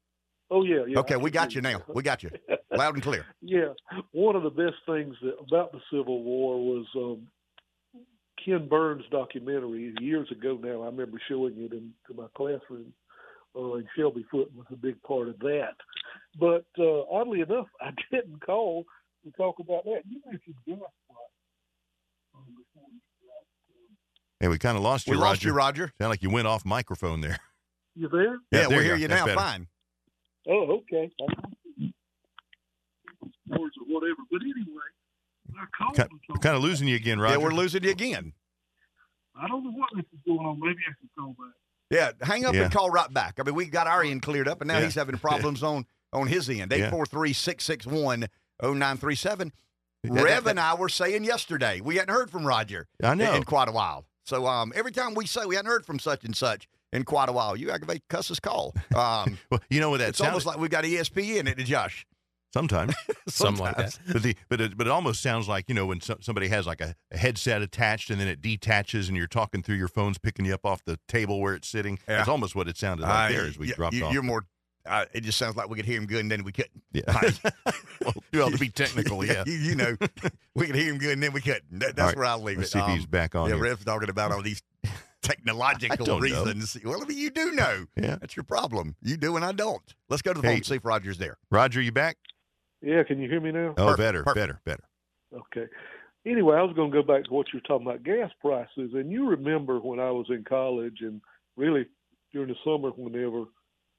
Oh 0.50 0.62
yeah, 0.64 0.84
yeah. 0.86 0.98
Okay, 1.00 1.16
we 1.16 1.30
got 1.30 1.54
you 1.54 1.60
now. 1.60 1.82
We 1.92 2.02
got 2.02 2.22
you 2.22 2.30
loud 2.76 2.94
and 2.94 3.02
clear. 3.02 3.26
yeah, 3.40 3.72
one 4.12 4.36
of 4.36 4.42
the 4.44 4.50
best 4.50 4.76
things 4.86 5.14
that, 5.22 5.34
about 5.40 5.72
the 5.72 5.80
Civil 5.90 6.22
War 6.22 6.56
was 6.64 6.86
um, 6.94 7.26
Ken 8.44 8.68
Burns' 8.68 9.02
documentary 9.10 9.92
years 10.00 10.30
ago. 10.30 10.58
Now 10.62 10.82
I 10.82 10.86
remember 10.86 11.20
showing 11.28 11.54
it 11.58 11.72
in 11.72 11.92
to 12.06 12.14
my 12.14 12.26
classroom, 12.36 12.92
uh, 13.56 13.74
and 13.74 13.86
Shelby 13.96 14.24
Foote 14.30 14.52
was 14.54 14.66
a 14.72 14.76
big 14.76 15.02
part 15.02 15.28
of 15.28 15.38
that. 15.40 15.74
But 16.38 16.64
uh, 16.78 17.02
oddly 17.10 17.40
enough, 17.40 17.66
I 17.80 17.90
didn't 18.12 18.44
call 18.44 18.84
to 19.24 19.32
talk 19.32 19.56
about 19.58 19.84
that. 19.84 20.02
You 20.08 20.20
mentioned 20.24 20.54
gas 20.66 20.78
price. 20.78 21.18
um. 22.36 22.54
Hey, 24.38 24.48
we 24.48 24.58
kind 24.58 24.76
of 24.76 24.82
lost 24.82 25.06
you, 25.06 25.12
We 25.12 25.16
Roger. 25.16 25.28
lost 25.28 25.44
you, 25.44 25.52
Roger. 25.54 25.92
Sound 25.98 26.10
like 26.10 26.22
you 26.22 26.30
went 26.30 26.46
off 26.46 26.64
microphone 26.64 27.20
there. 27.22 27.38
You 27.94 28.08
there? 28.10 28.36
Yeah, 28.52 28.68
there 28.68 28.68
we 28.68 28.74
you 28.76 28.80
hear 28.82 28.90
go. 28.96 29.00
you 29.00 29.08
now. 29.08 29.24
better. 29.24 29.38
Fine. 29.38 29.66
Oh, 30.48 30.80
okay. 30.82 31.10
Or 33.50 33.58
whatever. 33.86 34.16
But 34.30 34.40
anyway, 34.42 34.82
I 35.58 35.64
called. 35.76 35.96
Kind, 35.96 36.10
to 36.10 36.16
we're 36.28 36.36
kind 36.38 36.56
of 36.56 36.62
losing 36.62 36.88
you 36.88 36.96
again, 36.96 37.18
Roger. 37.20 37.38
Yeah, 37.38 37.44
we're 37.44 37.50
losing 37.54 37.84
you 37.84 37.90
again. 37.90 38.32
I 39.40 39.46
don't 39.48 39.64
know 39.64 39.70
what 39.70 39.88
this 39.94 40.04
is 40.12 40.20
going 40.26 40.38
on. 40.46 40.58
Maybe 40.60 40.78
I 40.88 40.92
can 40.98 41.08
call 41.16 41.28
back. 41.38 41.54
Yeah, 41.90 42.10
hang 42.26 42.44
up 42.44 42.54
Yeah. 42.54 42.64
and 42.64 42.72
call 42.72 42.90
right 42.90 43.12
back. 43.12 43.38
I 43.38 43.44
mean, 43.44 43.54
we 43.54 43.66
got 43.66 43.86
our 43.86 44.02
end 44.02 44.22
cleared 44.22 44.48
up, 44.48 44.60
and 44.60 44.68
now 44.68 44.78
Yeah. 44.78 44.84
he's 44.84 44.94
having 44.94 45.18
problems 45.18 45.62
on 45.62 45.86
on 46.12 46.26
his 46.28 46.48
end. 46.48 46.70
Yeah. 46.72 46.86
843 46.88 47.32
661 47.32 48.26
0937. 48.62 49.52
That- 50.02 50.12
that- 50.14 50.24
Rev 50.24 50.46
and 50.46 50.58
I 50.60 50.74
were 50.74 50.88
saying 50.88 51.24
yesterday, 51.24 51.80
we 51.80 51.96
hadn't 51.96 52.14
heard 52.14 52.30
from 52.30 52.46
Roger 52.46 52.88
I 53.02 53.12
in, 53.12 53.18
know. 53.18 53.34
in 53.34 53.44
quite 53.44 53.68
a 53.68 53.72
while. 53.72 54.06
So 54.24 54.46
um, 54.46 54.72
every 54.74 54.92
time 54.92 55.14
we 55.14 55.26
say 55.26 55.44
we 55.46 55.56
hadn't 55.56 55.70
heard 55.70 55.84
from 55.86 55.98
such 55.98 56.24
and 56.24 56.36
such 56.36 56.68
in 56.92 57.04
quite 57.04 57.28
a 57.28 57.32
while, 57.32 57.56
you 57.56 57.70
aggravate 57.70 58.02
cuss 58.08 58.28
his 58.28 58.40
call. 58.40 58.74
Um, 58.94 59.38
well, 59.50 59.60
you 59.70 59.80
know 59.80 59.90
what 59.90 59.98
that 59.98 60.10
it's 60.10 60.18
sounds 60.18 60.28
almost 60.28 60.46
like 60.46 60.58
we've 60.58 60.70
got 60.70 60.84
E 60.84 60.94
ESPN 60.96 61.40
in 61.40 61.48
it, 61.48 61.58
Josh. 61.64 62.06
sometimes. 62.52 62.94
Something 63.28 63.64
like 63.64 63.76
that. 63.76 63.92
Sometimes. 63.92 64.12
but 64.12 64.22
the 64.22 64.36
but 64.48 64.60
it, 64.60 64.78
but 64.78 64.86
it 64.86 64.90
almost 64.90 65.20
sounds 65.20 65.48
like 65.48 65.64
you 65.68 65.74
know 65.74 65.86
when 65.86 66.00
so, 66.00 66.16
somebody 66.20 66.48
has 66.48 66.66
like 66.66 66.80
a, 66.80 66.94
a 67.10 67.16
headset 67.18 67.60
attached 67.60 68.08
and 68.10 68.20
then 68.20 68.28
it 68.28 68.40
detaches 68.40 69.08
and 69.08 69.16
you're 69.16 69.26
talking 69.26 69.62
through 69.62 69.76
your 69.76 69.88
phone's 69.88 70.16
picking 70.18 70.44
you 70.46 70.54
up 70.54 70.64
off 70.64 70.84
the 70.84 70.98
table 71.08 71.40
where 71.40 71.54
it's 71.54 71.68
sitting. 71.68 71.98
Yeah. 72.08 72.18
That's 72.18 72.28
almost 72.28 72.54
what 72.54 72.68
it 72.68 72.76
sounded 72.78 73.02
like 73.02 73.12
I- 73.12 73.32
there 73.32 73.44
as 73.46 73.58
we 73.58 73.66
y- 73.68 73.72
dropped 73.76 73.94
you, 73.94 74.04
off. 74.06 74.12
You're 74.12 74.22
more 74.22 74.44
uh, 74.88 75.04
it 75.12 75.22
just 75.24 75.36
sounds 75.36 75.56
like 75.56 75.68
we 75.68 75.74
could 75.74 75.84
hear 75.84 75.98
him 75.98 76.06
good, 76.06 76.20
and 76.20 76.30
then 76.30 76.44
we 76.44 76.52
couldn't. 76.52 76.80
Yeah. 76.92 77.02
Right. 77.12 77.40
well, 78.00 78.14
well, 78.32 78.50
to 78.52 78.56
be 78.58 78.68
technical, 78.68 79.24
yeah. 79.24 79.42
you, 79.44 79.54
you 79.54 79.74
know, 79.74 79.96
we 80.54 80.66
could 80.66 80.76
hear 80.76 80.92
him 80.92 80.98
good, 80.98 81.10
and 81.14 81.20
then 81.22 81.32
we 81.32 81.40
couldn't. 81.40 81.80
That, 81.80 81.96
that's 81.96 81.98
All 82.00 82.06
right. 82.06 82.16
where 82.16 82.24
I'll 82.26 82.40
leave 82.40 82.58
Let's 82.58 82.68
it. 82.68 82.72
see 82.74 82.78
if 82.78 82.84
Um, 82.84 82.90
he's 82.92 83.06
back 83.06 83.34
on 83.34 83.48
yeah, 83.48 83.56
here. 83.56 83.64
Rev's 83.64 83.84
talking 83.84 84.08
about 84.08 84.30
all 84.30 84.42
these 84.42 84.62
I 84.84 84.88
technological 85.26 86.04
don't 86.06 86.16
know. 86.16 86.44
reasons. 86.44 86.76
Well, 86.84 87.02
I 87.02 87.06
mean, 87.06 87.18
you 87.18 87.30
do 87.30 87.52
know. 87.52 87.86
Yeah. 87.96 88.16
That's 88.20 88.36
your 88.36 88.44
problem. 88.44 88.96
You 89.02 89.16
do, 89.16 89.36
and 89.36 89.44
I 89.44 89.52
don't. 89.52 89.82
Let's 90.08 90.22
go 90.22 90.32
to 90.32 90.40
the 90.40 90.46
Hey. 90.46 90.52
phone 90.54 90.56
and 90.58 90.66
see 90.66 90.74
if 90.76 90.84
Roger's 90.84 91.18
there. 91.18 91.36
Roger, 91.50 91.80
you 91.80 91.92
back? 91.92 92.16
Yeah, 92.82 93.02
can 93.02 93.18
you 93.20 93.28
hear 93.28 93.40
me 93.40 93.52
now? 93.52 93.70
Oh, 93.76 93.86
Perfect, 93.86 93.98
better, 93.98 94.22
perfect. 94.22 94.36
better, 94.36 94.60
better. 94.64 94.84
Okay. 95.34 95.66
Anyway, 96.24 96.56
I 96.56 96.62
was 96.62 96.74
going 96.74 96.90
to 96.90 97.02
go 97.02 97.06
back 97.06 97.24
to 97.24 97.32
what 97.32 97.46
you 97.52 97.58
were 97.58 97.68
talking 97.68 97.86
about 97.86 98.02
gas 98.02 98.30
prices, 98.40 98.92
and 98.94 99.10
you 99.10 99.28
remember 99.28 99.78
when 99.78 100.00
I 100.00 100.10
was 100.10 100.26
in 100.28 100.44
college, 100.44 100.98
and 101.00 101.20
really 101.56 101.86
during 102.32 102.48
the 102.48 102.56
summer, 102.64 102.90
whenever 102.90 103.42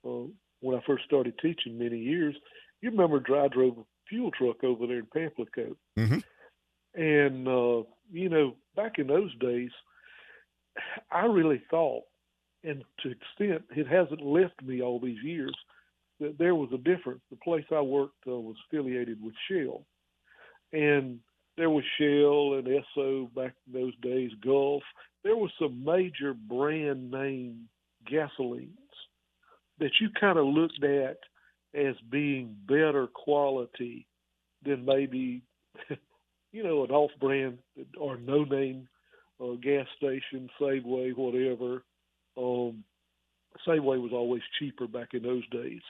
uh, 0.06 0.28
when 0.62 0.78
I 0.78 0.82
first 0.86 1.06
started 1.06 1.38
teaching 1.40 1.78
many 1.78 1.98
years, 1.98 2.36
you 2.82 2.92
remember 2.92 3.18
I 3.36 3.48
drove 3.48 3.78
a 3.80 3.84
fuel 4.10 4.32
truck 4.32 4.64
over 4.64 4.86
there 4.88 5.00
in 5.00 5.06
Pamplico, 5.06 5.76
Mhm. 5.98 6.24
and 6.96 7.48
uh, 7.48 7.84
you 8.12 8.30
know 8.30 8.56
back 8.76 9.00
in 9.00 9.08
those 9.08 9.34
days, 9.40 9.72
I 11.12 11.26
really 11.26 11.62
thought, 11.70 12.04
and 12.64 12.84
to 13.02 13.12
extent 13.12 13.64
it 13.76 13.88
hasn't 13.88 14.22
left 14.22 14.62
me 14.64 14.82
all 14.82 15.00
these 15.00 15.22
years, 15.24 15.56
that 16.20 16.38
there 16.38 16.56
was 16.56 16.70
a 16.74 16.78
difference. 16.78 17.22
The 17.30 17.38
place 17.38 17.66
I 17.72 17.82
worked 17.82 18.28
uh, 18.28 18.32
was 18.32 18.56
affiliated 18.68 19.22
with 19.22 19.34
Shell, 19.50 19.86
and 20.74 21.20
there 21.58 21.70
was 21.70 21.84
Shell 21.98 22.54
and 22.54 22.68
Esso 22.68 23.34
back 23.34 23.54
in 23.68 23.74
those 23.74 23.96
days, 24.02 24.32
Gulf. 24.44 24.84
There 25.24 25.36
was 25.36 25.52
some 25.60 25.84
major 25.84 26.34
brand 26.34 27.12
name 27.12 27.68
gasolines 28.10 28.70
that 29.80 29.92
you 30.00 30.10
kind 30.20 30.38
of 30.38 30.46
looked 30.46 30.84
at 30.84 31.18
as 31.74 31.96
being 32.10 32.56
better 32.68 33.08
quality 33.08 34.08
than 34.64 34.86
maybe, 34.86 35.42
you 36.52 36.64
know, 36.64 36.84
an 36.84 36.92
off 36.92 37.12
brand 37.20 37.60
or 37.98 38.18
no 38.18 38.44
name 38.44 38.88
uh, 39.42 39.54
gas 39.62 39.88
station, 39.98 40.50
Safeway, 40.60 41.16
whatever. 41.16 41.84
Um, 42.38 42.84
Safeway 43.68 44.02
was 44.02 44.12
always 44.14 44.42
cheaper 44.60 44.88
back 44.88 45.10
in 45.14 45.24
those 45.24 45.48
days. 45.50 45.82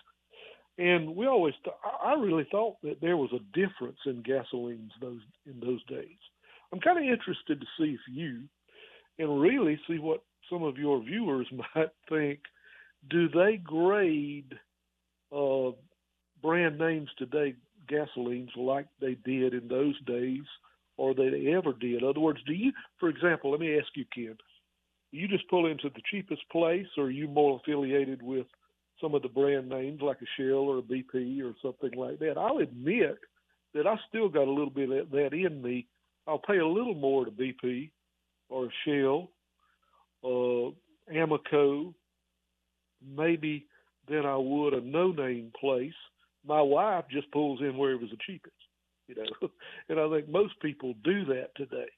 And 0.78 1.16
we 1.16 1.26
always, 1.26 1.56
th- 1.64 1.76
I 2.04 2.14
really 2.14 2.48
thought 2.52 2.78
that 2.84 3.02
there 3.02 3.18
was 3.18 3.32
a 3.34 3.58
difference 3.58 3.98
in 4.06 4.22
gasolines 4.22 4.92
those 5.02 5.22
in 5.46 5.60
those 5.60 5.84
days. 5.86 6.18
I'm 6.72 6.80
kind 6.80 6.98
of 6.98 7.04
interested 7.04 7.60
to 7.60 7.66
see 7.80 7.94
if 7.94 8.00
you, 8.12 8.44
and 9.18 9.42
really 9.42 9.80
see 9.88 9.98
what 9.98 10.22
some 10.50 10.64
of 10.64 10.78
your 10.78 11.02
viewers 11.02 11.48
might 11.76 11.90
think. 12.10 12.40
Do 13.10 13.28
they 13.30 13.58
grade 13.58 14.54
uh, 15.36 15.72
brand 16.42 16.78
names 16.78 17.10
today, 17.18 17.56
gasolines, 17.92 18.56
like 18.56 18.88
they 19.00 19.16
did 19.26 19.54
in 19.54 19.68
those 19.68 20.00
days, 20.06 20.44
or 20.98 21.14
they 21.14 21.54
ever 21.54 21.74
did? 21.74 22.02
In 22.02 22.10
other 22.10 22.20
words, 22.20 22.40
do 22.46 22.54
you, 22.54 22.72
for 23.00 23.10
example, 23.10 23.52
let 23.52 23.60
me 23.60 23.78
ask 23.78 23.88
you, 23.96 24.06
Ken, 24.14 24.36
you 25.12 25.28
just 25.28 25.48
pull 25.50 25.68
into 25.68 25.90
the 25.90 26.02
cheapest 26.12 26.42
place, 26.52 26.88
or 26.98 27.06
are 27.06 27.12
you 27.12 27.28
more 27.28 27.60
affiliated 27.62 28.22
with 28.22 28.46
some 29.02 29.14
of 29.14 29.22
the 29.22 29.30
brand 29.30 29.70
names 29.70 30.02
like 30.02 30.18
a 30.22 30.26
Shell 30.36 30.58
or 30.58 30.80
a 30.80 30.82
BP 30.82 31.42
or 31.42 31.54
something 31.62 31.98
like 31.98 32.20
that. 32.20 32.38
I'll 32.38 32.58
admit 32.58 33.18
that 33.74 33.88
I 33.88 33.96
still 34.10 34.30
got 34.30 34.48
a 34.48 34.52
little 34.52 34.70
bit 34.70 34.90
of 34.90 35.12
that 35.12 35.34
in 35.34 35.62
me. 35.62 35.88
I'll 36.28 36.40
pay 36.40 36.58
a 36.58 36.68
little 36.68 36.96
more 36.96 37.26
to 37.26 37.32
BP 37.32 37.92
or 38.50 38.70
Shell, 38.86 39.30
uh, 40.24 40.72
Amoco, 41.14 41.94
maybe 43.16 43.66
than 44.10 44.26
I 44.26 44.36
would 44.36 44.74
a 44.74 44.82
no-name 44.82 45.52
place. 45.60 45.94
My 46.46 46.62
wife 46.62 47.06
just 47.12 47.32
pulls 47.32 47.62
in 47.62 47.78
wherever's 47.78 48.10
the 48.10 48.18
cheapest, 48.26 48.56
you 49.08 49.16
know, 49.16 49.50
and 49.90 50.00
I 50.00 50.10
think 50.16 50.30
most 50.30 50.60
people 50.62 50.94
do 51.04 51.26
that 51.26 51.50
today. 51.56 51.90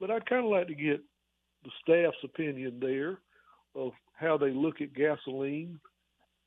But 0.00 0.10
I'd 0.10 0.28
kind 0.28 0.44
of 0.44 0.50
like 0.50 0.68
to 0.68 0.74
get 0.74 1.00
the 1.64 1.70
staff's 1.82 2.22
opinion 2.24 2.78
there 2.80 3.18
of 3.74 3.92
how 4.14 4.36
they 4.36 4.50
look 4.50 4.80
at 4.80 4.94
gasoline 4.94 5.78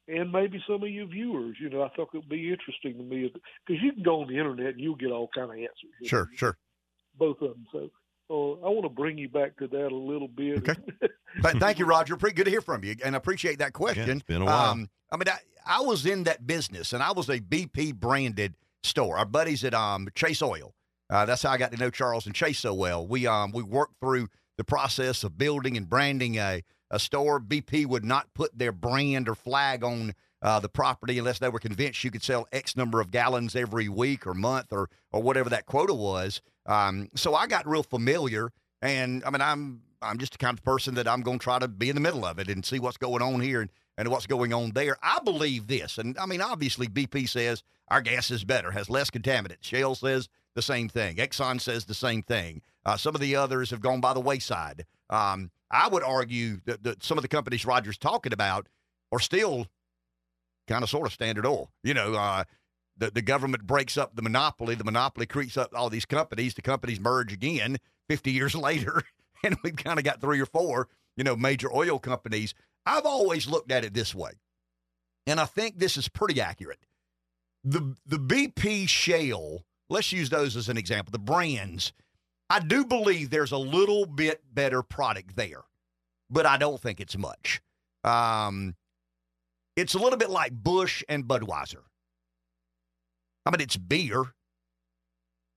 and 0.07 0.31
maybe 0.31 0.61
some 0.67 0.83
of 0.83 0.89
your 0.89 1.07
viewers. 1.07 1.57
You 1.59 1.69
know, 1.69 1.83
I 1.83 1.89
thought 1.89 2.09
it 2.13 2.17
would 2.17 2.29
be 2.29 2.51
interesting 2.51 2.97
to 2.97 3.03
me 3.03 3.31
because 3.65 3.81
you 3.81 3.93
can 3.93 4.03
go 4.03 4.21
on 4.21 4.27
the 4.27 4.37
internet 4.37 4.73
and 4.73 4.79
you'll 4.79 4.95
get 4.95 5.11
all 5.11 5.29
kind 5.33 5.49
of 5.49 5.55
answers. 5.55 5.69
Sure, 6.03 6.25
know, 6.25 6.35
sure. 6.35 6.57
Both 7.17 7.41
of 7.41 7.49
them. 7.49 7.65
So 7.71 7.89
uh, 8.29 8.65
I 8.65 8.69
want 8.69 8.83
to 8.83 8.89
bring 8.89 9.17
you 9.17 9.29
back 9.29 9.57
to 9.57 9.67
that 9.67 9.87
a 9.87 9.95
little 9.95 10.27
bit. 10.27 10.69
Okay. 10.69 10.81
Th- 11.41 11.55
Thank 11.57 11.79
you, 11.79 11.85
Roger. 11.85 12.15
Pretty 12.17 12.35
good 12.35 12.45
to 12.45 12.51
hear 12.51 12.61
from 12.61 12.83
you, 12.83 12.95
and 13.03 13.15
I 13.15 13.17
appreciate 13.17 13.59
that 13.59 13.73
question. 13.73 14.09
it's 14.09 14.23
been 14.23 14.41
a 14.41 14.45
while. 14.45 14.71
Um, 14.71 14.89
I 15.11 15.17
mean, 15.17 15.27
I, 15.27 15.39
I 15.65 15.81
was 15.81 16.05
in 16.05 16.23
that 16.23 16.47
business, 16.47 16.93
and 16.93 17.03
I 17.03 17.11
was 17.11 17.29
a 17.29 17.39
BP 17.39 17.95
branded 17.95 18.55
store. 18.83 19.17
Our 19.17 19.25
buddies 19.25 19.63
at 19.63 19.73
um, 19.73 20.07
Chase 20.15 20.41
Oil. 20.41 20.73
Uh, 21.09 21.25
that's 21.25 21.43
how 21.43 21.51
I 21.51 21.57
got 21.57 21.71
to 21.71 21.77
know 21.77 21.89
Charles 21.89 22.25
and 22.25 22.33
Chase 22.33 22.59
so 22.59 22.73
well. 22.73 23.05
We 23.05 23.27
um, 23.27 23.51
we 23.51 23.63
worked 23.63 23.99
through 23.99 24.29
the 24.57 24.63
process 24.63 25.23
of 25.23 25.37
building 25.37 25.75
and 25.77 25.89
branding 25.89 26.37
a 26.37 26.63
a 26.89 26.99
store. 26.99 27.39
BP 27.39 27.85
would 27.85 28.05
not 28.05 28.33
put 28.33 28.57
their 28.57 28.71
brand 28.71 29.27
or 29.27 29.35
flag 29.35 29.83
on 29.83 30.13
uh, 30.41 30.59
the 30.59 30.69
property 30.69 31.19
unless 31.19 31.39
they 31.39 31.49
were 31.49 31.59
convinced 31.59 32.03
you 32.03 32.11
could 32.11 32.23
sell 32.23 32.47
X 32.51 32.75
number 32.75 32.99
of 32.99 33.11
gallons 33.11 33.55
every 33.55 33.89
week 33.89 34.25
or 34.25 34.33
month 34.33 34.67
or 34.71 34.89
or 35.11 35.21
whatever 35.21 35.49
that 35.49 35.65
quota 35.65 35.93
was. 35.93 36.41
Um, 36.65 37.09
so 37.15 37.35
I 37.35 37.47
got 37.47 37.67
real 37.67 37.83
familiar, 37.83 38.51
and 38.81 39.23
I 39.25 39.29
mean, 39.29 39.41
I'm 39.41 39.81
I'm 40.01 40.17
just 40.17 40.31
the 40.31 40.37
kind 40.37 40.57
of 40.57 40.63
person 40.63 40.95
that 40.95 41.07
I'm 41.07 41.21
going 41.21 41.39
to 41.39 41.43
try 41.43 41.59
to 41.59 41.67
be 41.67 41.89
in 41.89 41.95
the 41.95 42.01
middle 42.01 42.25
of 42.25 42.39
it 42.39 42.49
and 42.49 42.65
see 42.65 42.79
what's 42.79 42.97
going 42.97 43.21
on 43.21 43.41
here 43.41 43.61
and, 43.61 43.69
and 43.97 44.09
what's 44.09 44.25
going 44.25 44.53
on 44.53 44.71
there. 44.71 44.97
I 45.03 45.19
believe 45.23 45.67
this, 45.67 45.97
and 45.97 46.17
I 46.17 46.25
mean, 46.25 46.41
obviously, 46.41 46.87
BP 46.87 47.29
says 47.29 47.63
our 47.91 48.01
gas 48.01 48.31
is 48.31 48.45
better, 48.45 48.71
has 48.71 48.89
less 48.89 49.11
contaminants. 49.11 49.63
Shell 49.63 49.95
says 49.95 50.29
the 50.55 50.61
same 50.61 50.87
thing. 50.87 51.17
Exxon 51.17 51.59
says 51.59 51.85
the 51.85 51.93
same 51.93 52.23
thing. 52.23 52.61
Uh, 52.85 52.95
some 52.95 53.15
of 53.15 53.21
the 53.21 53.35
others 53.35 53.69
have 53.69 53.81
gone 53.81 53.99
by 53.99 54.13
the 54.13 54.21
wayside. 54.21 54.85
Um, 55.09 55.51
I 55.69 55.89
would 55.89 56.01
argue 56.01 56.61
that, 56.65 56.83
that 56.83 57.03
some 57.03 57.17
of 57.17 57.21
the 57.21 57.27
companies 57.27 57.65
Roger's 57.65 57.97
talking 57.97 58.33
about 58.33 58.67
are 59.11 59.19
still 59.19 59.67
kind 60.67 60.83
of 60.83 60.89
sort 60.89 61.05
of 61.05 61.13
standard 61.13 61.45
oil. 61.45 61.69
You 61.83 61.93
know, 61.93 62.13
uh, 62.13 62.45
the, 62.97 63.11
the 63.11 63.21
government 63.21 63.67
breaks 63.67 63.97
up 63.97 64.15
the 64.15 64.21
monopoly, 64.21 64.75
the 64.75 64.85
monopoly 64.85 65.25
creeps 65.25 65.57
up 65.57 65.71
all 65.75 65.89
these 65.89 66.05
companies, 66.05 66.53
the 66.53 66.61
companies 66.61 66.99
merge 66.99 67.33
again 67.33 67.77
50 68.07 68.31
years 68.31 68.55
later, 68.55 69.03
and 69.43 69.57
we've 69.63 69.75
kind 69.75 69.99
of 69.99 70.05
got 70.05 70.21
three 70.21 70.39
or 70.39 70.45
four, 70.45 70.87
you 71.17 71.25
know, 71.25 71.35
major 71.35 71.71
oil 71.73 71.99
companies. 71.99 72.53
I've 72.85 73.05
always 73.05 73.47
looked 73.47 73.71
at 73.71 73.83
it 73.83 73.93
this 73.93 74.15
way, 74.15 74.31
and 75.27 75.41
I 75.41 75.45
think 75.45 75.77
this 75.77 75.97
is 75.97 76.07
pretty 76.07 76.39
accurate. 76.39 76.79
The 77.63 77.95
the 78.05 78.17
BP 78.17 78.89
Shell, 78.89 79.65
let's 79.89 80.11
use 80.11 80.29
those 80.29 80.55
as 80.55 80.69
an 80.69 80.77
example, 80.77 81.11
the 81.11 81.19
brands. 81.19 81.93
I 82.49 82.59
do 82.59 82.83
believe 82.83 83.29
there's 83.29 83.51
a 83.51 83.57
little 83.57 84.05
bit 84.05 84.41
better 84.53 84.81
product 84.81 85.35
there, 85.35 85.63
but 86.29 86.45
I 86.45 86.57
don't 86.57 86.81
think 86.81 86.99
it's 86.99 87.17
much. 87.17 87.61
Um, 88.03 88.75
it's 89.75 89.93
a 89.93 89.99
little 89.99 90.17
bit 90.17 90.29
like 90.29 90.51
Busch 90.51 91.03
and 91.07 91.25
Budweiser. 91.25 91.83
I 93.45 93.51
mean, 93.51 93.61
it's 93.61 93.77
beer. 93.77 94.33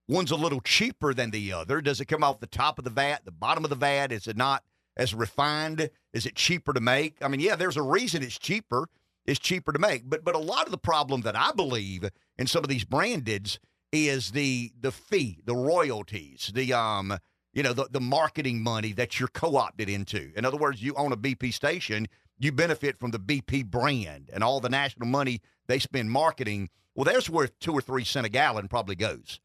One's 0.09 0.31
a 0.31 0.37
little 0.37 0.61
cheaper 0.61 1.15
than 1.15 1.31
the 1.31 1.53
other. 1.53 1.81
Does 1.81 2.01
it 2.01 2.07
come 2.07 2.23
off 2.23 2.41
the 2.41 2.47
top 2.47 2.79
of 2.79 2.85
the 2.85 2.91
vat, 2.91 3.25
the 3.25 3.33
bottom 3.33 3.65
of 3.65 3.71
the 3.71 3.77
vat? 3.77 4.13
Is 4.13 4.27
it 4.29 4.37
not 4.37 4.63
as 4.97 5.15
refined? 5.15 5.91
Is 6.13 6.27
it 6.27 6.35
cheaper 6.37 6.73
to 6.73 6.81
make? 6.81 7.17
I 7.23 7.29
mean, 7.29 7.41
yeah, 7.41 7.57
there's 7.57 7.77
a 7.77 7.83
reason 7.83 8.23
it's 8.23 8.39
cheaper. 8.39 8.89
It's 9.27 9.39
cheaper 9.39 9.73
to 9.73 9.79
make. 9.79 10.09
But 10.09 10.25
but 10.25 10.35
a 10.35 10.39
lot 10.39 10.67
of 10.67 10.71
the 10.71 10.79
problem 10.79 11.23
that 11.23 11.37
I 11.37 11.53
believe 11.53 12.09
in 12.39 12.47
some 12.47 12.63
of 12.63 12.69
these 12.69 12.85
brandeds 12.85 13.59
is 13.93 14.33
the 14.33 14.73
the 14.81 14.93
fee, 14.93 15.41
the 15.45 15.57
royalties, 15.57 16.51
the 16.55 16.73
um, 16.73 17.19
you 17.55 17.63
know, 17.63 17.73
the, 17.73 17.89
the 17.91 18.01
marketing 18.01 18.63
money 18.63 18.93
that 18.93 19.19
you're 19.19 19.29
co-opted 19.29 19.89
into. 19.89 20.33
In 20.37 20.45
other 20.45 20.57
words, 20.57 20.83
you 20.83 20.93
own 20.95 21.13
a 21.13 21.17
BP 21.17 21.55
station, 21.55 22.09
you 22.39 22.51
benefit 22.53 22.99
from 22.99 23.13
the 23.13 23.19
BP 23.19 23.67
brand 23.67 24.29
and 24.33 24.43
all 24.43 24.61
the 24.61 24.69
national 24.69 25.07
money 25.07 25.41
they 25.69 25.79
spend 25.79 26.11
marketing. 26.11 26.69
Well, 26.95 27.05
there's 27.05 27.31
where 27.31 27.47
two 27.47 27.73
or 27.73 27.81
three 27.81 28.05
cent 28.05 28.27
a 28.27 28.29
gallon 28.29 28.69
probably 28.69 28.97
goes. 28.97 29.41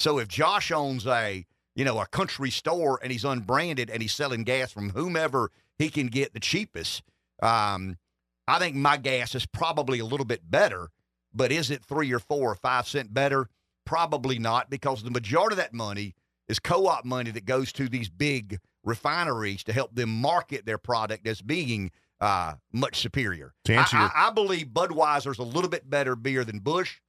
So 0.00 0.18
if 0.18 0.28
Josh 0.28 0.72
owns 0.72 1.06
a 1.06 1.46
you 1.76 1.84
know 1.84 2.00
a 2.00 2.06
country 2.06 2.50
store 2.50 2.98
and 3.02 3.12
he's 3.12 3.24
unbranded 3.24 3.90
and 3.90 4.00
he's 4.00 4.14
selling 4.14 4.44
gas 4.44 4.72
from 4.72 4.90
whomever 4.90 5.50
he 5.78 5.90
can 5.90 6.06
get 6.06 6.32
the 6.32 6.40
cheapest, 6.40 7.02
um, 7.42 7.98
I 8.46 8.58
think 8.58 8.76
my 8.76 8.96
gas 8.96 9.34
is 9.34 9.46
probably 9.46 9.98
a 9.98 10.04
little 10.04 10.26
bit 10.26 10.48
better. 10.50 10.88
But 11.32 11.50
is 11.50 11.70
it 11.70 11.82
three 11.84 12.12
or 12.12 12.18
four 12.20 12.52
or 12.52 12.54
five 12.54 12.86
cent 12.86 13.12
better? 13.12 13.48
Probably 13.84 14.38
not, 14.38 14.70
because 14.70 15.02
the 15.02 15.10
majority 15.10 15.54
of 15.54 15.58
that 15.58 15.74
money 15.74 16.14
is 16.48 16.58
co-op 16.58 17.04
money 17.04 17.30
that 17.32 17.44
goes 17.44 17.72
to 17.72 17.88
these 17.88 18.08
big 18.08 18.58
refineries 18.84 19.64
to 19.64 19.72
help 19.72 19.94
them 19.94 20.10
market 20.10 20.64
their 20.66 20.78
product 20.78 21.26
as 21.26 21.40
being 21.42 21.90
uh, 22.20 22.54
much 22.72 23.00
superior. 23.00 23.52
To 23.64 23.74
answer 23.74 23.96
I, 23.96 24.00
your- 24.00 24.10
I, 24.14 24.28
I 24.28 24.30
believe 24.30 24.68
Budweiser's 24.68 25.38
a 25.38 25.42
little 25.42 25.70
bit 25.70 25.88
better 25.88 26.14
beer 26.16 26.44
than 26.44 26.60
Busch. 26.60 27.00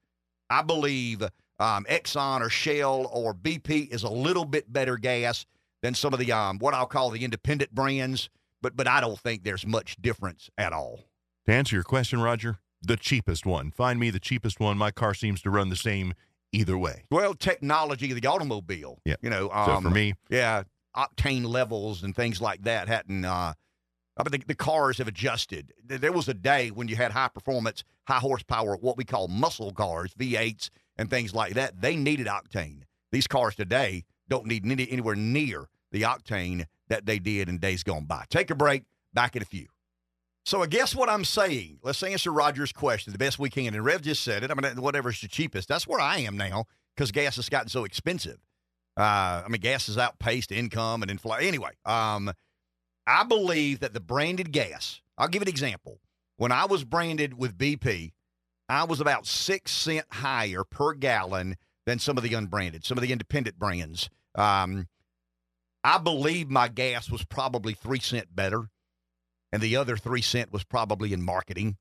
I 0.49 0.61
believe 0.61 1.21
um, 1.59 1.85
Exxon 1.89 2.41
or 2.41 2.49
Shell 2.49 3.09
or 3.13 3.33
BP 3.33 3.89
is 3.93 4.03
a 4.03 4.09
little 4.09 4.45
bit 4.45 4.71
better 4.71 4.97
gas 4.97 5.45
than 5.81 5.93
some 5.93 6.13
of 6.13 6.19
the 6.19 6.31
um, 6.31 6.59
what 6.59 6.73
I'll 6.73 6.85
call 6.85 7.09
the 7.11 7.23
independent 7.23 7.73
brands. 7.73 8.29
But 8.61 8.75
but 8.75 8.87
I 8.87 9.01
don't 9.01 9.19
think 9.19 9.43
there's 9.43 9.65
much 9.65 9.97
difference 10.01 10.49
at 10.57 10.73
all. 10.73 11.01
To 11.47 11.53
answer 11.53 11.75
your 11.75 11.83
question, 11.83 12.21
Roger, 12.21 12.59
the 12.81 12.97
cheapest 12.97 13.45
one. 13.45 13.71
Find 13.71 13.99
me 13.99 14.09
the 14.09 14.19
cheapest 14.19 14.59
one. 14.59 14.77
My 14.77 14.91
car 14.91 15.13
seems 15.13 15.41
to 15.43 15.49
run 15.49 15.69
the 15.69 15.75
same 15.75 16.13
either 16.51 16.77
way. 16.77 17.03
Well, 17.11 17.33
technology 17.33 18.11
of 18.11 18.19
the 18.19 18.27
automobile. 18.27 18.99
Yeah. 19.05 19.15
You 19.21 19.29
know, 19.29 19.49
So 19.49 19.71
um, 19.71 19.83
for 19.83 19.89
me, 19.89 20.15
yeah, 20.29 20.63
octane 20.95 21.45
levels 21.45 22.03
and 22.03 22.15
things 22.15 22.41
like 22.41 22.63
that 22.63 22.87
hadn't. 22.87 23.25
Uh, 23.25 23.53
I 24.17 24.23
mean, 24.23 24.39
the, 24.39 24.45
the 24.47 24.55
cars 24.55 24.97
have 24.97 25.07
adjusted. 25.07 25.73
There 25.83 25.97
there 25.97 26.11
was 26.11 26.27
a 26.29 26.33
day 26.33 26.69
when 26.69 26.87
you 26.87 26.95
had 26.95 27.11
high 27.11 27.27
performance, 27.27 27.83
high 28.07 28.19
horsepower, 28.19 28.77
what 28.77 28.97
we 28.97 29.03
call 29.03 29.27
muscle 29.27 29.73
cars, 29.73 30.13
V8s, 30.17 30.69
and 30.97 31.09
things 31.09 31.35
like 31.35 31.53
that. 31.55 31.81
They 31.81 31.95
needed 31.95 32.27
octane. 32.27 32.83
These 33.11 33.27
cars 33.27 33.55
today 33.55 34.05
don't 34.29 34.45
need 34.45 34.65
any, 34.65 34.89
anywhere 34.89 35.15
near 35.15 35.67
the 35.91 36.03
octane 36.03 36.65
that 36.87 37.05
they 37.05 37.19
did 37.19 37.49
in 37.49 37.57
days 37.57 37.83
gone 37.83 38.05
by. 38.05 38.25
Take 38.29 38.49
a 38.49 38.55
break. 38.55 38.83
Back 39.13 39.35
in 39.35 39.41
a 39.41 39.45
few. 39.45 39.67
So 40.45 40.61
I 40.61 40.67
guess 40.67 40.95
what 40.95 41.09
I'm 41.09 41.25
saying, 41.25 41.79
let's 41.81 42.03
answer 42.03 42.31
Roger's 42.31 42.71
question 42.71 43.11
the 43.11 43.19
best 43.19 43.39
we 43.39 43.49
can. 43.49 43.73
And 43.73 43.83
Rev 43.83 44.03
just 44.03 44.23
said 44.23 44.43
it. 44.43 44.51
I 44.51 44.53
mean, 44.53 44.79
whatever's 44.81 45.19
the 45.19 45.27
cheapest. 45.27 45.67
That's 45.67 45.87
where 45.87 45.99
I 45.99 46.19
am 46.19 46.37
now 46.37 46.65
because 46.95 47.11
gas 47.11 47.37
has 47.37 47.49
gotten 47.49 47.69
so 47.69 47.83
expensive. 47.83 48.37
Uh, 48.95 49.41
I 49.43 49.47
mean, 49.49 49.59
gas 49.59 49.87
has 49.87 49.97
outpaced 49.97 50.51
income 50.51 51.01
and 51.01 51.09
inflation. 51.09 51.47
Anyway, 51.47 51.71
um, 51.83 52.31
I 53.07 53.23
believe 53.23 53.79
that 53.79 53.93
the 53.93 53.99
branded 53.99 54.51
gas, 54.51 55.01
I'll 55.17 55.27
give 55.27 55.41
an 55.41 55.47
example. 55.47 55.99
When 56.37 56.51
I 56.51 56.65
was 56.65 56.83
branded 56.83 57.37
with 57.37 57.57
BP, 57.57 58.11
I 58.69 58.83
was 58.83 59.01
about 59.01 59.25
six 59.25 59.71
cent 59.71 60.05
higher 60.11 60.63
per 60.63 60.93
gallon 60.93 61.55
than 61.85 61.99
some 61.99 62.17
of 62.17 62.23
the 62.23 62.33
unbranded, 62.33 62.85
some 62.85 62.97
of 62.97 63.01
the 63.01 63.11
independent 63.11 63.57
brands. 63.57 64.09
Um, 64.35 64.87
I 65.83 65.97
believe 65.97 66.49
my 66.49 66.67
gas 66.67 67.09
was 67.09 67.23
probably 67.25 67.73
three 67.73 67.99
cent 67.99 68.35
better, 68.35 68.69
and 69.55 69.63
the 69.63 69.77
other 69.77 69.95
three 69.95 70.21
cent 70.21 70.51
was 70.51 70.65
probably 70.65 71.13
in 71.13 71.23
marketing 71.23 71.77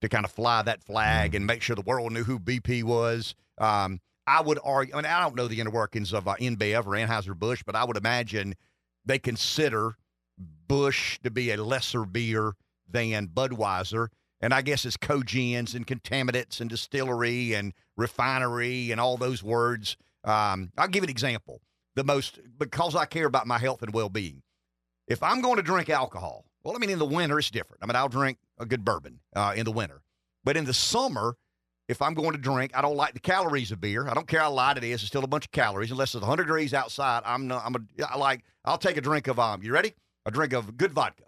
to 0.00 0.08
kind 0.08 0.24
of 0.24 0.32
fly 0.32 0.60
that 0.60 0.82
flag 0.82 1.36
and 1.36 1.46
make 1.46 1.62
sure 1.62 1.76
the 1.76 1.82
world 1.82 2.10
knew 2.10 2.24
who 2.24 2.40
BP 2.40 2.82
was. 2.82 3.36
Um, 3.58 4.00
I 4.26 4.42
would 4.42 4.58
argue, 4.64 4.94
I 4.94 4.96
mean, 4.96 5.06
I 5.06 5.20
don't 5.20 5.36
know 5.36 5.46
the 5.46 5.60
inner 5.60 5.70
workings 5.70 6.12
of 6.12 6.26
uh, 6.26 6.34
InBev 6.40 6.86
or 6.86 6.96
Anheuser-Busch, 6.96 7.62
but 7.64 7.76
I 7.76 7.84
would 7.84 7.96
imagine 7.96 8.56
they 9.04 9.20
consider 9.20 9.94
Busch 10.66 11.20
to 11.22 11.30
be 11.30 11.52
a 11.52 11.62
lesser 11.62 12.04
beer 12.04 12.54
than 12.88 13.28
Budweiser. 13.28 14.08
And 14.40 14.52
I 14.52 14.60
guess 14.60 14.84
it's 14.84 14.96
cogens 14.96 15.76
and 15.76 15.86
contaminants 15.86 16.60
and 16.60 16.68
distillery 16.68 17.54
and 17.54 17.72
refinery 17.96 18.90
and 18.90 19.00
all 19.00 19.16
those 19.16 19.44
words. 19.44 19.96
Um, 20.24 20.72
I'll 20.76 20.88
give 20.88 21.04
an 21.04 21.10
example. 21.10 21.60
The 21.94 22.02
most, 22.02 22.40
because 22.58 22.96
I 22.96 23.04
care 23.04 23.26
about 23.26 23.46
my 23.46 23.58
health 23.58 23.80
and 23.80 23.94
well 23.94 24.08
being. 24.08 24.42
If 25.06 25.22
I'm 25.22 25.40
going 25.40 25.56
to 25.56 25.62
drink 25.62 25.88
alcohol, 25.88 26.46
well, 26.62 26.74
I 26.74 26.78
mean, 26.78 26.90
in 26.90 26.98
the 26.98 27.06
winter, 27.06 27.38
it's 27.38 27.50
different. 27.50 27.82
I 27.82 27.86
mean, 27.86 27.96
I'll 27.96 28.08
drink 28.08 28.38
a 28.58 28.66
good 28.66 28.84
bourbon 28.84 29.20
uh, 29.34 29.54
in 29.56 29.64
the 29.64 29.72
winter. 29.72 30.02
But 30.44 30.56
in 30.56 30.64
the 30.64 30.74
summer, 30.74 31.36
if 31.88 32.00
I'm 32.00 32.14
going 32.14 32.32
to 32.32 32.38
drink, 32.38 32.72
I 32.74 32.82
don't 32.82 32.96
like 32.96 33.14
the 33.14 33.20
calories 33.20 33.72
of 33.72 33.80
beer. 33.80 34.08
I 34.08 34.14
don't 34.14 34.26
care 34.26 34.40
how 34.40 34.52
light 34.52 34.76
it 34.76 34.84
is; 34.84 35.00
it's 35.00 35.08
still 35.08 35.24
a 35.24 35.28
bunch 35.28 35.46
of 35.46 35.52
calories. 35.52 35.90
Unless 35.90 36.14
it's 36.14 36.22
100 36.22 36.44
degrees 36.44 36.72
outside, 36.72 37.22
I'm 37.24 37.48
not. 37.48 37.64
I'm 37.64 37.74
a. 37.74 38.06
I 38.06 38.16
like. 38.16 38.44
I'll 38.64 38.78
take 38.78 38.96
a 38.96 39.00
drink 39.00 39.26
of 39.26 39.38
um. 39.38 39.62
You 39.62 39.72
ready? 39.72 39.94
A 40.26 40.30
drink 40.30 40.52
of 40.52 40.76
good 40.76 40.92
vodka. 40.92 41.24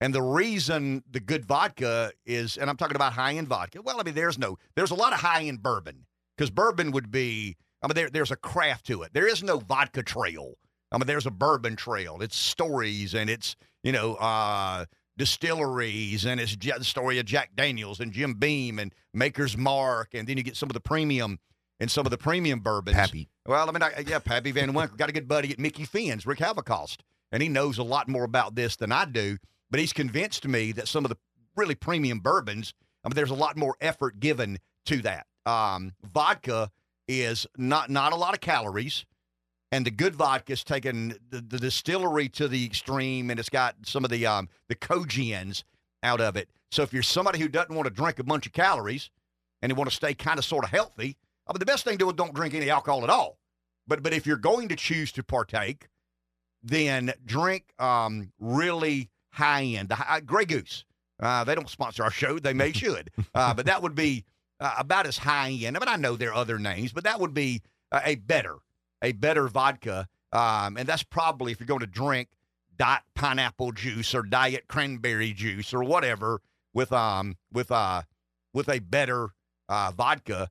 And 0.00 0.12
the 0.12 0.22
reason 0.22 1.04
the 1.08 1.20
good 1.20 1.44
vodka 1.44 2.12
is, 2.26 2.56
and 2.56 2.68
I'm 2.68 2.76
talking 2.76 2.96
about 2.96 3.12
high 3.12 3.34
end 3.34 3.46
vodka. 3.46 3.82
Well, 3.82 4.00
I 4.00 4.02
mean, 4.02 4.14
there's 4.14 4.36
no, 4.36 4.58
there's 4.74 4.90
a 4.90 4.96
lot 4.96 5.12
of 5.12 5.20
high 5.20 5.44
end 5.44 5.62
bourbon 5.62 6.06
because 6.36 6.50
bourbon 6.50 6.90
would 6.90 7.10
be. 7.10 7.56
I 7.82 7.88
mean, 7.88 7.94
there, 7.94 8.10
there's 8.10 8.30
a 8.30 8.36
craft 8.36 8.86
to 8.86 9.02
it. 9.02 9.12
There 9.12 9.28
is 9.28 9.42
no 9.42 9.58
vodka 9.58 10.02
trail. 10.02 10.54
I 10.90 10.98
mean, 10.98 11.06
there's 11.06 11.26
a 11.26 11.30
bourbon 11.30 11.76
trail. 11.76 12.18
It's 12.20 12.36
stories 12.36 13.14
and 13.14 13.30
it's 13.30 13.54
you 13.82 13.92
know 13.92 14.14
uh, 14.14 14.84
distilleries 15.16 16.24
and 16.24 16.40
it's 16.40 16.56
the 16.56 16.84
story 16.84 17.18
of 17.18 17.26
Jack 17.26 17.50
Daniels 17.54 18.00
and 18.00 18.12
Jim 18.12 18.34
Beam 18.34 18.78
and 18.78 18.94
Maker's 19.12 19.56
Mark, 19.56 20.14
and 20.14 20.26
then 20.26 20.36
you 20.36 20.42
get 20.42 20.56
some 20.56 20.68
of 20.70 20.74
the 20.74 20.80
premium 20.80 21.38
and 21.80 21.90
some 21.90 22.06
of 22.06 22.10
the 22.10 22.18
premium 22.18 22.60
bourbons. 22.60 22.96
Pappy. 22.96 23.28
Well, 23.46 23.68
I 23.68 23.72
mean, 23.72 23.82
I, 23.82 24.04
yeah, 24.06 24.20
Pappy 24.20 24.52
Van 24.52 24.72
Winkle 24.72 24.96
got 24.96 25.08
a 25.08 25.12
good 25.12 25.26
buddy 25.28 25.50
at 25.50 25.58
Mickey 25.58 25.84
Finn's, 25.84 26.26
Rick 26.26 26.38
Havacost, 26.38 26.98
and 27.32 27.42
he 27.42 27.48
knows 27.48 27.78
a 27.78 27.82
lot 27.82 28.08
more 28.08 28.24
about 28.24 28.54
this 28.54 28.76
than 28.76 28.92
I 28.92 29.04
do. 29.04 29.36
But 29.70 29.80
he's 29.80 29.92
convinced 29.92 30.46
me 30.46 30.72
that 30.72 30.86
some 30.86 31.04
of 31.04 31.08
the 31.08 31.16
really 31.56 31.74
premium 31.74 32.20
bourbons, 32.20 32.74
I 33.04 33.08
mean, 33.08 33.14
there's 33.14 33.30
a 33.30 33.34
lot 33.34 33.56
more 33.56 33.76
effort 33.80 34.20
given 34.20 34.58
to 34.86 34.98
that. 35.02 35.26
Um, 35.44 35.94
vodka 36.04 36.70
is 37.08 37.46
not 37.56 37.90
not 37.90 38.12
a 38.12 38.16
lot 38.16 38.34
of 38.34 38.40
calories, 38.40 39.04
and 39.72 39.86
the 39.86 39.90
good 39.90 40.14
vodka 40.14 40.52
is 40.52 40.62
taking 40.62 41.16
the, 41.30 41.40
the 41.40 41.58
distillery 41.58 42.28
to 42.28 42.46
the 42.46 42.64
extreme, 42.64 43.30
and 43.30 43.40
it's 43.40 43.48
got 43.48 43.74
some 43.84 44.04
of 44.04 44.10
the 44.10 44.26
um, 44.26 44.48
the 44.68 44.76
cogens 44.76 45.64
out 46.02 46.20
of 46.20 46.36
it. 46.36 46.48
So 46.70 46.82
if 46.82 46.92
you're 46.92 47.02
somebody 47.02 47.38
who 47.38 47.48
doesn't 47.48 47.74
want 47.74 47.86
to 47.86 47.92
drink 47.92 48.18
a 48.18 48.24
bunch 48.24 48.46
of 48.46 48.52
calories 48.52 49.10
and 49.60 49.70
you 49.70 49.76
want 49.76 49.90
to 49.90 49.96
stay 49.96 50.14
kind 50.14 50.38
of 50.38 50.44
sort 50.44 50.64
of 50.64 50.70
healthy, 50.70 51.16
I 51.46 51.52
mean, 51.52 51.58
the 51.58 51.66
best 51.66 51.84
thing 51.84 51.94
to 51.94 52.04
do 52.04 52.10
is 52.10 52.16
don't 52.16 52.34
drink 52.34 52.54
any 52.54 52.70
alcohol 52.70 53.02
at 53.02 53.10
all. 53.10 53.38
But 53.88 54.02
but 54.02 54.12
if 54.12 54.26
you're 54.26 54.36
going 54.36 54.68
to 54.68 54.76
choose 54.76 55.10
to 55.12 55.22
partake, 55.24 55.88
then 56.62 57.12
drink 57.24 57.72
um, 57.78 58.30
really 58.38 59.10
high 59.30 59.64
end. 59.64 59.88
The 59.88 59.96
high, 59.96 60.20
Grey 60.20 60.44
Goose. 60.44 60.84
Uh, 61.18 61.44
they 61.44 61.54
don't 61.54 61.68
sponsor 61.68 62.02
our 62.02 62.10
show. 62.10 62.38
They 62.38 62.52
may 62.52 62.72
should, 62.72 63.10
uh, 63.34 63.54
but 63.54 63.66
that 63.66 63.82
would 63.82 63.94
be 63.94 64.24
uh, 64.60 64.74
about 64.78 65.06
as 65.06 65.18
high 65.18 65.50
end. 65.50 65.76
I 65.76 65.80
mean, 65.80 65.88
I 65.88 65.96
know 65.96 66.16
there 66.16 66.30
are 66.30 66.34
other 66.34 66.58
names, 66.58 66.92
but 66.92 67.04
that 67.04 67.20
would 67.20 67.32
be 67.32 67.62
uh, 67.90 68.00
a 68.04 68.16
better, 68.16 68.56
a 69.02 69.12
better 69.12 69.48
vodka. 69.48 70.08
Um, 70.32 70.78
and 70.78 70.88
that's 70.88 71.02
probably 71.02 71.52
if 71.52 71.60
you're 71.60 71.66
going 71.66 71.80
to 71.80 71.86
drink 71.86 72.28
diet 72.78 73.02
pineapple 73.14 73.72
juice 73.72 74.14
or 74.14 74.22
diet 74.22 74.64
cranberry 74.66 75.34
juice 75.34 75.74
or 75.74 75.84
whatever 75.84 76.40
with 76.72 76.90
um 76.90 77.36
with 77.52 77.70
uh 77.70 78.00
with 78.54 78.68
a 78.68 78.78
better 78.78 79.30
uh, 79.68 79.92
vodka. 79.96 80.48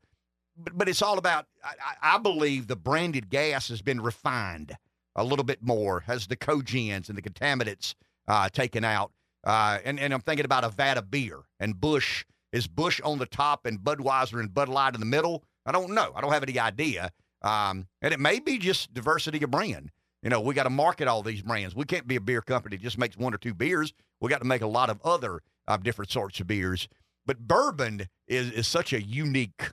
But, 0.57 0.77
but 0.77 0.89
it's 0.89 1.01
all 1.01 1.17
about. 1.17 1.47
I, 1.63 2.15
I 2.15 2.17
believe 2.17 2.67
the 2.67 2.75
branded 2.75 3.29
gas 3.29 3.69
has 3.69 3.81
been 3.81 4.01
refined 4.01 4.75
a 5.15 5.23
little 5.23 5.45
bit 5.45 5.61
more, 5.61 6.01
has 6.01 6.27
the 6.27 6.37
cogens 6.37 7.09
and 7.09 7.17
the 7.17 7.21
contaminants 7.21 7.95
uh, 8.27 8.49
taken 8.49 8.83
out. 8.83 9.11
Uh, 9.43 9.79
and, 9.83 9.99
and 9.99 10.13
I'm 10.13 10.21
thinking 10.21 10.45
about 10.45 10.63
a 10.63 10.69
vat 10.69 10.97
of 10.97 11.09
beer 11.09 11.39
and 11.59 11.79
Busch. 11.79 12.25
Is 12.51 12.67
Busch 12.67 12.99
on 13.03 13.17
the 13.17 13.25
top 13.25 13.65
and 13.65 13.79
Budweiser 13.79 14.39
and 14.39 14.53
Bud 14.53 14.67
Light 14.67 14.93
in 14.93 14.99
the 14.99 15.05
middle? 15.05 15.43
I 15.65 15.71
don't 15.71 15.91
know. 15.91 16.11
I 16.15 16.21
don't 16.21 16.33
have 16.33 16.43
any 16.43 16.59
idea. 16.59 17.11
Um, 17.41 17.87
and 18.01 18.13
it 18.13 18.19
may 18.19 18.39
be 18.39 18.57
just 18.57 18.93
diversity 18.93 19.43
of 19.43 19.51
brand. 19.51 19.91
You 20.23 20.29
know, 20.29 20.41
we 20.41 20.53
got 20.53 20.63
to 20.63 20.69
market 20.69 21.07
all 21.07 21.23
these 21.23 21.41
brands. 21.41 21.75
We 21.75 21.85
can't 21.85 22.07
be 22.07 22.15
a 22.15 22.21
beer 22.21 22.41
company 22.41 22.77
that 22.77 22.83
just 22.83 22.97
makes 22.97 23.17
one 23.17 23.33
or 23.33 23.37
two 23.37 23.55
beers. 23.55 23.93
We 24.19 24.29
got 24.29 24.41
to 24.41 24.47
make 24.47 24.61
a 24.61 24.67
lot 24.67 24.89
of 24.89 25.01
other 25.03 25.41
uh, 25.67 25.77
different 25.77 26.11
sorts 26.11 26.39
of 26.39 26.47
beers. 26.47 26.87
But 27.25 27.39
bourbon 27.39 28.07
is, 28.27 28.51
is 28.51 28.67
such 28.67 28.93
a 28.93 29.01
unique 29.01 29.71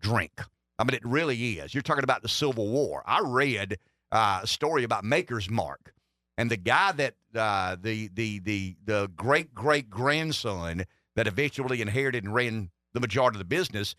drink. 0.00 0.40
I 0.78 0.84
mean, 0.84 0.94
it 0.94 1.04
really 1.04 1.58
is. 1.58 1.74
You're 1.74 1.82
talking 1.82 2.04
about 2.04 2.22
the 2.22 2.28
Civil 2.28 2.68
War. 2.68 3.02
I 3.06 3.20
read 3.20 3.78
uh, 4.12 4.40
a 4.42 4.46
story 4.46 4.84
about 4.84 5.04
Maker's 5.04 5.48
Mark, 5.48 5.92
and 6.36 6.50
the 6.50 6.56
guy 6.56 6.92
that 6.92 7.14
uh, 7.34 7.76
the 7.80 8.08
the 8.08 8.40
the 8.40 8.76
the 8.84 9.10
great 9.16 9.54
great 9.54 9.88
grandson 9.88 10.84
that 11.14 11.26
eventually 11.26 11.80
inherited 11.80 12.24
and 12.24 12.34
ran 12.34 12.70
the 12.92 13.00
majority 13.00 13.36
of 13.36 13.38
the 13.38 13.44
business. 13.44 13.94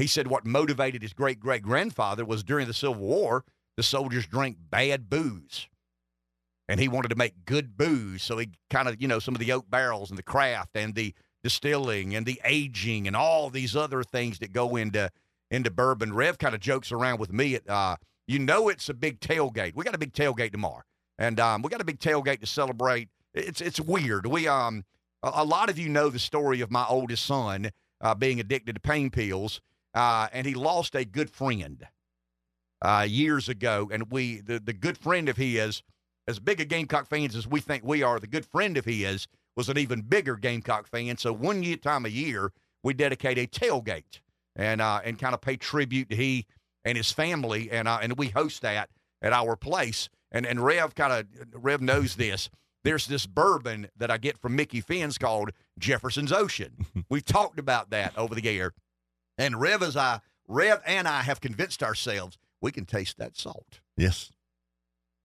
He 0.00 0.06
said 0.06 0.28
what 0.28 0.46
motivated 0.46 1.02
his 1.02 1.12
great 1.12 1.40
great 1.40 1.62
grandfather 1.62 2.24
was 2.24 2.42
during 2.42 2.66
the 2.66 2.74
Civil 2.74 2.94
War, 2.96 3.44
the 3.76 3.82
soldiers 3.82 4.26
drank 4.26 4.56
bad 4.70 5.10
booze. 5.10 5.68
And 6.68 6.80
he 6.80 6.88
wanted 6.88 7.08
to 7.08 7.16
make 7.16 7.44
good 7.44 7.76
booze. 7.76 8.22
So 8.22 8.38
he 8.38 8.50
kind 8.70 8.88
of, 8.88 9.00
you 9.02 9.08
know, 9.08 9.18
some 9.18 9.34
of 9.34 9.40
the 9.40 9.52
oak 9.52 9.68
barrels 9.68 10.08
and 10.08 10.18
the 10.18 10.22
craft 10.22 10.70
and 10.74 10.94
the 10.94 11.14
distilling 11.42 12.14
and 12.14 12.24
the 12.24 12.40
aging 12.44 13.06
and 13.06 13.16
all 13.16 13.50
these 13.50 13.74
other 13.74 14.02
things 14.02 14.38
that 14.38 14.52
go 14.52 14.76
into 14.76 15.10
into 15.50 15.70
bourbon. 15.70 16.14
Rev 16.14 16.38
kind 16.38 16.54
of 16.54 16.60
jokes 16.60 16.92
around 16.92 17.18
with 17.18 17.32
me 17.32 17.56
at 17.56 17.68
uh, 17.68 17.96
you 18.26 18.38
know 18.38 18.68
it's 18.68 18.88
a 18.88 18.94
big 18.94 19.20
tailgate. 19.20 19.74
We 19.74 19.84
got 19.84 19.94
a 19.94 19.98
big 19.98 20.12
tailgate 20.12 20.52
tomorrow. 20.52 20.82
And 21.18 21.38
um, 21.38 21.60
we 21.60 21.68
got 21.68 21.82
a 21.82 21.84
big 21.84 21.98
tailgate 21.98 22.40
to 22.40 22.46
celebrate. 22.46 23.08
It's 23.34 23.60
it's 23.60 23.80
weird. 23.80 24.26
We 24.26 24.48
um 24.48 24.84
a, 25.22 25.44
lot 25.44 25.68
of 25.68 25.78
you 25.78 25.90
know 25.90 26.08
the 26.08 26.18
story 26.18 26.62
of 26.62 26.70
my 26.70 26.86
oldest 26.88 27.26
son 27.26 27.70
uh, 28.00 28.14
being 28.14 28.40
addicted 28.40 28.74
to 28.74 28.80
pain 28.80 29.10
pills, 29.10 29.60
uh, 29.94 30.28
and 30.32 30.46
he 30.46 30.54
lost 30.54 30.94
a 30.94 31.04
good 31.04 31.30
friend 31.30 31.86
uh, 32.82 33.06
years 33.08 33.48
ago. 33.48 33.90
And 33.92 34.10
we 34.10 34.40
the 34.40 34.58
the 34.58 34.72
good 34.72 34.98
friend 34.98 35.28
of 35.28 35.36
his, 35.36 35.82
as 36.28 36.38
big 36.38 36.60
a 36.60 36.64
Gamecock 36.64 37.06
fans 37.06 37.36
as 37.36 37.46
we 37.46 37.60
think 37.60 37.84
we 37.84 38.02
are, 38.02 38.18
the 38.18 38.26
good 38.26 38.46
friend 38.46 38.76
of 38.76 38.84
his 38.84 39.26
was 39.56 39.68
an 39.68 39.78
even 39.78 40.02
bigger 40.02 40.36
Gamecock 40.36 40.86
fan. 40.86 41.16
So 41.16 41.32
one 41.32 41.62
year 41.62 41.76
time 41.76 42.06
a 42.06 42.10
year 42.10 42.52
we 42.82 42.94
dedicate 42.94 43.38
a 43.38 43.46
tailgate 43.46 44.20
and 44.56 44.80
uh, 44.80 45.00
and 45.04 45.18
kind 45.18 45.34
of 45.34 45.40
pay 45.40 45.56
tribute 45.56 46.08
to 46.10 46.16
he 46.16 46.46
and 46.84 46.96
his 46.96 47.12
family, 47.12 47.70
and 47.70 47.88
uh, 47.88 47.98
and 48.02 48.16
we 48.16 48.28
host 48.28 48.62
that 48.62 48.90
at 49.22 49.32
our 49.32 49.56
place. 49.56 50.08
And 50.32 50.46
and 50.46 50.64
Rev 50.64 50.94
kind 50.94 51.12
of 51.12 51.26
Rev 51.52 51.80
knows 51.80 52.16
this. 52.16 52.50
There's 52.82 53.06
this 53.06 53.26
bourbon 53.26 53.88
that 53.98 54.10
I 54.10 54.16
get 54.16 54.38
from 54.38 54.56
Mickey 54.56 54.80
Finn's 54.80 55.18
called 55.18 55.50
Jefferson's 55.78 56.32
Ocean. 56.32 56.86
We've 57.10 57.24
talked 57.24 57.58
about 57.58 57.90
that 57.90 58.16
over 58.16 58.34
the 58.34 58.48
air, 58.48 58.72
and 59.40 59.60
Rev 59.60 59.82
as 59.82 59.96
I 59.96 60.20
Rev 60.46 60.80
and 60.86 61.08
I 61.08 61.22
have 61.22 61.40
convinced 61.40 61.82
ourselves 61.82 62.38
we 62.60 62.70
can 62.72 62.84
taste 62.84 63.16
that 63.18 63.36
salt. 63.36 63.80
Yes. 63.96 64.30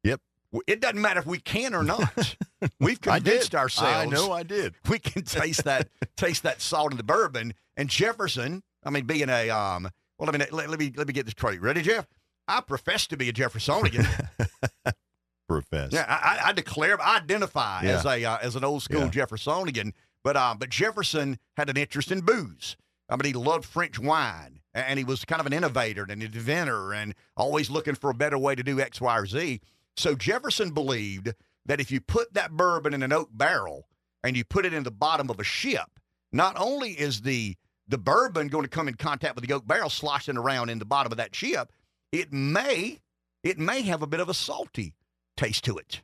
Yep. 0.04 0.22
It 0.68 0.80
doesn't 0.80 1.02
matter 1.02 1.20
if 1.20 1.26
we 1.26 1.40
can 1.40 1.74
or 1.76 1.84
not. 1.84 2.36
we've 2.80 3.00
I 3.08 3.20
convinced 3.20 3.54
ourselves. 3.56 3.94
I 3.94 4.06
know 4.06 4.32
I 4.32 4.44
did. 4.44 4.76
we 4.90 5.00
can 5.00 5.24
taste 5.24 5.66
that 5.66 5.90
taste 6.18 6.44
that 6.44 6.62
salt 6.62 6.92
in 6.92 6.98
the 6.98 7.04
bourbon. 7.04 7.54
And 7.76 7.90
Jefferson, 7.90 8.64
I 8.84 8.90
mean, 8.90 9.06
being 9.06 9.30
a 9.30 9.50
um, 9.50 9.90
well, 10.18 10.30
I 10.30 10.32
mean, 10.32 10.48
let, 10.52 10.70
let 10.70 10.80
me 10.80 10.94
let 10.96 11.08
me 11.08 11.14
get 11.14 11.26
this 11.26 11.34
straight. 11.34 11.62
Ready, 11.62 11.82
Jeff? 11.82 12.08
I 12.48 12.62
profess 12.62 13.08
to 13.08 13.18
be 13.18 13.28
a 13.28 13.34
Jeffersonian. 13.34 14.06
Profess. 15.48 15.92
yeah, 15.92 16.06
I, 16.08 16.40
I- 16.46 16.50
I 16.50 16.52
declare, 16.54 17.00
I 17.00 17.18
identify 17.18 17.82
Yeah. 17.84 17.98
as 18.00 18.06
a 18.06 18.24
uh, 18.26 18.38
as 18.42 18.56
an 18.56 18.64
old 18.64 18.82
school 18.82 19.02
Yeah. 19.02 19.10
Jeffersonian. 19.10 19.94
But 20.24 20.36
um, 20.38 20.58
but 20.58 20.70
Jefferson 20.70 21.38
had 21.58 21.70
an 21.70 21.78
interest 21.78 22.12
in 22.12 22.22
booze. 22.22 22.78
I 23.10 23.16
mean, 23.16 23.26
he 23.26 23.34
loved 23.34 23.66
French 23.66 24.00
wine, 24.00 24.62
and 24.74 24.98
he 24.98 25.06
was 25.06 25.26
kind 25.26 25.40
of 25.40 25.46
an 25.46 25.54
innovator 25.54 26.04
and 26.04 26.12
an 26.12 26.22
inventor, 26.22 26.94
and 26.94 27.14
always 27.38 27.70
looking 27.70 27.96
for 27.96 28.10
a 28.10 28.16
better 28.16 28.38
way 28.38 28.56
to 28.56 28.64
do 28.64 28.80
X, 28.80 29.00
Y, 29.00 29.18
or 29.18 29.26
Z. 29.26 29.62
So 29.96 30.16
Jefferson 30.16 30.72
believed 30.72 31.34
that 31.66 31.80
if 31.80 31.92
you 31.92 32.02
put 32.02 32.34
that 32.34 32.52
bourbon 32.52 32.94
in 32.94 33.04
an 33.04 33.14
oak 33.14 33.30
barrel 33.32 33.88
and 34.24 34.36
you 34.36 34.44
put 34.44 34.66
it 34.66 34.74
in 34.74 34.84
the 34.84 34.92
bottom 34.92 35.30
of 35.30 35.40
a 35.40 35.44
ship, 35.44 36.00
not 36.32 36.56
only 36.58 36.92
is 36.92 37.22
the 37.22 37.56
the 37.88 37.98
bourbon 38.00 38.48
going 38.48 38.64
to 38.64 38.70
come 38.70 38.88
in 38.88 38.96
contact 38.96 39.36
with 39.36 39.46
the 39.48 39.54
oak 39.54 39.68
barrel 39.68 39.92
sloshing 39.92 40.38
around 40.38 40.70
in 40.70 40.80
the 40.80 40.86
bottom 40.86 41.12
of 41.12 41.18
that 41.18 41.36
ship, 41.36 41.72
it 42.12 42.34
may 42.34 43.00
it 43.44 43.60
may 43.60 43.84
have 43.84 44.02
a 44.02 44.08
bit 44.08 44.20
of 44.20 44.28
a 44.28 44.34
salty 44.34 44.96
taste 45.38 45.64
to 45.66 45.78
it. 45.78 46.02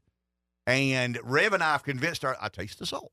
And 0.68 1.20
Rev 1.24 1.54
and 1.54 1.64
I 1.64 1.72
have 1.72 1.84
convinced 1.84 2.24
our 2.24 2.38
I 2.40 2.50
taste 2.50 2.80
the 2.80 2.86
salt. 2.86 3.12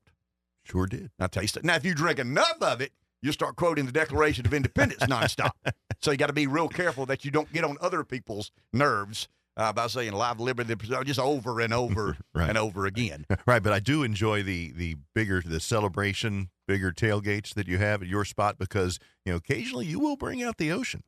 Sure 0.63 0.85
did. 0.85 1.09
I 1.19 1.27
taste 1.27 1.57
it. 1.57 1.65
Now, 1.65 1.75
if 1.75 1.83
you 1.85 1.95
drink 1.95 2.19
enough 2.19 2.61
of 2.61 2.79
it, 2.79 2.91
you 3.21 3.31
start 3.31 3.55
quoting 3.55 3.85
the 3.85 3.91
Declaration 3.91 4.45
of 4.45 4.53
Independence 4.53 5.01
nonstop. 5.03 5.51
so 6.01 6.11
you 6.11 6.17
got 6.17 6.27
to 6.27 6.33
be 6.33 6.47
real 6.47 6.67
careful 6.69 7.05
that 7.07 7.25
you 7.25 7.31
don't 7.31 7.51
get 7.51 7.63
on 7.63 7.77
other 7.81 8.03
people's 8.03 8.51
nerves 8.73 9.27
uh, 9.57 9.73
by 9.73 9.87
saying 9.87 10.13
"live 10.13 10.39
liberty" 10.39 10.73
just 11.03 11.19
over 11.19 11.59
and 11.59 11.73
over 11.73 12.15
Right. 12.33 12.49
and 12.49 12.57
over 12.57 12.85
again. 12.85 13.25
Right, 13.45 13.61
but 13.63 13.73
I 13.73 13.79
do 13.79 14.03
enjoy 14.03 14.43
the 14.43 14.71
the 14.71 14.95
bigger 15.13 15.41
the 15.45 15.59
celebration, 15.59 16.49
bigger 16.67 16.91
tailgates 16.91 17.53
that 17.55 17.67
you 17.67 17.77
have 17.77 18.01
at 18.01 18.07
your 18.07 18.23
spot 18.25 18.57
because 18.57 18.99
you 19.25 19.33
know 19.33 19.37
occasionally 19.37 19.85
you 19.85 19.99
will 19.99 20.15
bring 20.15 20.41
out 20.43 20.57
the 20.57 20.71
ocean. 20.71 21.03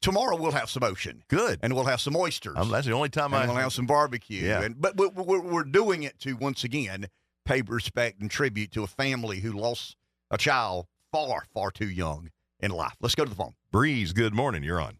Tomorrow 0.00 0.36
we'll 0.36 0.52
have 0.52 0.70
some 0.70 0.84
ocean, 0.84 1.24
Good. 1.28 1.58
and 1.60 1.74
we'll 1.74 1.84
have 1.86 2.00
some 2.00 2.14
oysters, 2.14 2.54
Um, 2.56 2.68
that's 2.70 2.86
the 2.86 2.92
only 2.92 3.08
time 3.08 3.34
and 3.34 3.42
I 3.42 3.46
we'll 3.46 3.56
have 3.56 3.72
some 3.72 3.86
barbecue. 3.86 4.46
Yeah. 4.46 4.62
And 4.62 4.80
but 4.80 4.96
we're, 4.96 5.08
we're, 5.08 5.40
we're 5.40 5.64
doing 5.64 6.04
it 6.04 6.20
to 6.20 6.34
once 6.36 6.62
again 6.62 7.08
pay 7.44 7.62
respect 7.62 8.20
and 8.20 8.30
tribute 8.30 8.70
to 8.72 8.84
a 8.84 8.86
family 8.86 9.40
who 9.40 9.50
lost 9.52 9.96
a 10.30 10.38
child 10.38 10.86
far, 11.12 11.46
far 11.54 11.70
too 11.70 11.88
young 11.88 12.30
in 12.60 12.70
life. 12.70 12.96
Let's 13.00 13.14
go 13.14 13.24
to 13.24 13.30
the 13.30 13.36
phone. 13.36 13.54
breeze. 13.70 14.12
Good 14.12 14.34
morning. 14.34 14.62
You're 14.62 14.80
on. 14.80 14.98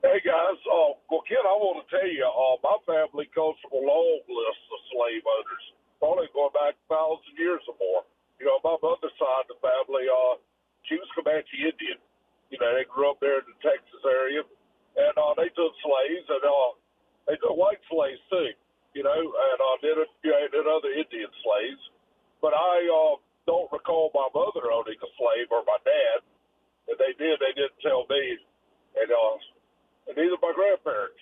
Hey 0.00 0.16
guys, 0.24 0.56
uh, 0.64 0.96
well, 1.12 1.20
Ken, 1.28 1.44
I 1.44 1.52
want 1.60 1.84
to 1.84 1.86
tell 1.92 2.08
you, 2.08 2.24
uh, 2.24 2.56
my 2.64 2.76
family 2.88 3.28
comes 3.36 3.60
from 3.60 3.76
a 3.76 3.82
long 3.84 4.20
list 4.24 4.64
of 4.72 4.80
slave 4.88 5.20
owners, 5.28 5.64
probably 6.00 6.24
going 6.32 6.56
back 6.56 6.72
a 6.72 6.86
thousand 6.88 7.36
years 7.36 7.60
or 7.68 7.76
more. 7.76 8.08
You 8.40 8.48
know, 8.48 8.56
my 8.64 8.80
mother's 8.80 9.12
side 9.20 9.44
of 9.44 9.52
the 9.52 9.60
family, 9.60 10.08
uh, 10.08 10.40
she 10.88 10.96
was 10.96 11.04
Comanche 11.12 11.52
Indian. 11.52 12.00
You 12.48 12.56
know, 12.56 12.72
they 12.72 12.88
grew 12.88 13.12
up 13.12 13.20
there 13.20 13.44
in 13.44 13.46
the 13.52 13.60
Texas 13.60 14.00
area, 14.08 14.40
and 14.40 15.14
uh, 15.20 15.36
they 15.36 15.52
took 15.52 15.76
slaves, 15.84 16.26
and 16.32 16.44
uh, 16.48 16.70
they 17.28 17.36
took 17.36 17.52
white 17.52 17.84
slaves 17.92 18.24
too. 18.32 18.56
You 18.96 19.04
know, 19.04 19.20
and 19.20 19.58
uh, 19.60 19.76
did 19.84 20.00
did 20.24 20.64
other 20.64 20.96
Indian 20.96 21.28
slaves. 21.44 21.82
But 22.40 22.56
I 22.56 22.88
uh, 22.88 23.20
don't 23.50 23.66
recall 23.74 24.14
my 24.14 24.30
mother 24.30 24.70
owning 24.70 24.94
a 24.94 25.10
slave 25.18 25.50
or 25.50 25.66
my 25.66 25.82
dad. 25.82 26.22
If 26.86 27.02
they 27.02 27.10
did, 27.18 27.42
they 27.42 27.50
didn't 27.58 27.82
tell 27.82 28.06
me. 28.06 28.38
And 28.94 29.10
uh, 29.10 29.36
and 30.06 30.14
neither 30.14 30.38
my 30.38 30.54
grandparents. 30.54 31.18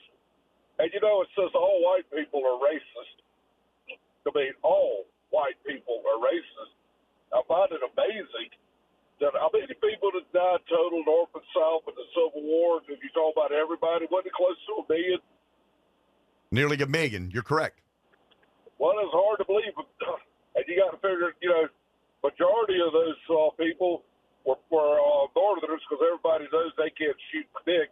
And 0.77 0.93
you 0.93 1.01
know, 1.01 1.25
it 1.25 1.33
says 1.33 1.49
all 1.57 1.81
white 1.81 2.05
people 2.13 2.45
are 2.45 2.61
racist. 2.61 3.17
I 3.89 4.31
mean, 4.37 4.53
all 4.61 5.09
white 5.33 5.57
people 5.65 6.05
are 6.05 6.21
racist. 6.21 6.77
I 7.33 7.41
find 7.49 7.73
it 7.73 7.81
amazing 7.81 8.53
that 9.25 9.33
how 9.33 9.49
many 9.53 9.73
people 9.81 10.13
that 10.13 10.29
died 10.33 10.61
total 10.69 11.01
North 11.09 11.33
and 11.33 11.49
South 11.57 11.89
in 11.89 11.97
the 11.97 12.09
Civil 12.13 12.45
War, 12.45 12.85
if 12.85 13.01
you 13.01 13.11
talk 13.17 13.33
about 13.33 13.53
everybody, 13.57 14.05
wasn't 14.13 14.33
it 14.33 14.37
close 14.37 14.57
to 14.69 14.85
a 14.85 14.85
million? 14.85 15.21
Nearly 16.53 16.77
a 16.81 16.87
million. 16.87 17.33
You're 17.33 17.45
correct. 17.45 17.81
Well, 18.79 18.95
it's 19.01 19.13
hard 19.13 19.41
to 19.41 19.45
believe, 19.45 19.75
and 20.57 20.65
you 20.69 20.77
got 20.79 20.95
to 20.95 21.01
figure, 21.03 21.35
you 21.43 21.51
know, 21.51 21.67
majority 22.23 22.79
of 22.83 22.93
those 22.93 23.21
uh, 23.31 23.51
people 23.57 24.03
were, 24.45 24.59
were 24.71 24.99
uh, 24.99 25.27
Northerners 25.37 25.83
because 25.87 26.03
everybody 26.03 26.47
knows 26.53 26.73
they 26.77 26.93
can't 26.95 27.17
shoot 27.31 27.47
dick. 27.67 27.91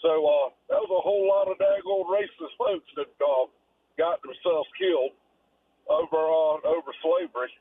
So 0.00 0.08
uh, 0.08 0.48
that 0.72 0.80
was 0.80 0.92
a 0.92 1.02
whole 1.04 1.28
lot 1.28 1.52
of 1.52 1.60
daggone 1.60 2.08
racist 2.08 2.56
folks 2.56 2.88
that 2.96 3.12
uh, 3.20 3.46
got 4.00 4.22
themselves 4.24 4.68
killed 4.80 5.12
over 5.88 6.20
uh, 6.20 6.56
over 6.64 6.90
slavery. 7.04 7.52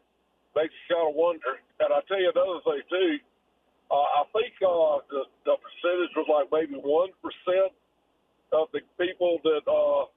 Makes 0.55 0.73
you 0.87 0.95
kind 0.95 1.09
of 1.11 1.15
wonder. 1.15 1.59
And 1.83 1.91
I 1.93 1.99
tell 2.07 2.19
you 2.19 2.31
another 2.31 2.63
thing 2.63 2.81
too. 2.89 3.11
Uh, 3.91 4.07
I 4.21 4.23
think 4.31 4.53
uh, 4.61 5.03
the, 5.09 5.21
the 5.45 5.55
percentage 5.59 6.13
was 6.15 6.27
like 6.29 6.47
maybe 6.53 6.79
one 6.79 7.11
percent 7.19 7.75
of 8.53 8.69
the 8.71 8.81
people 8.97 9.41
that 9.43 9.65
uh, 9.67 10.07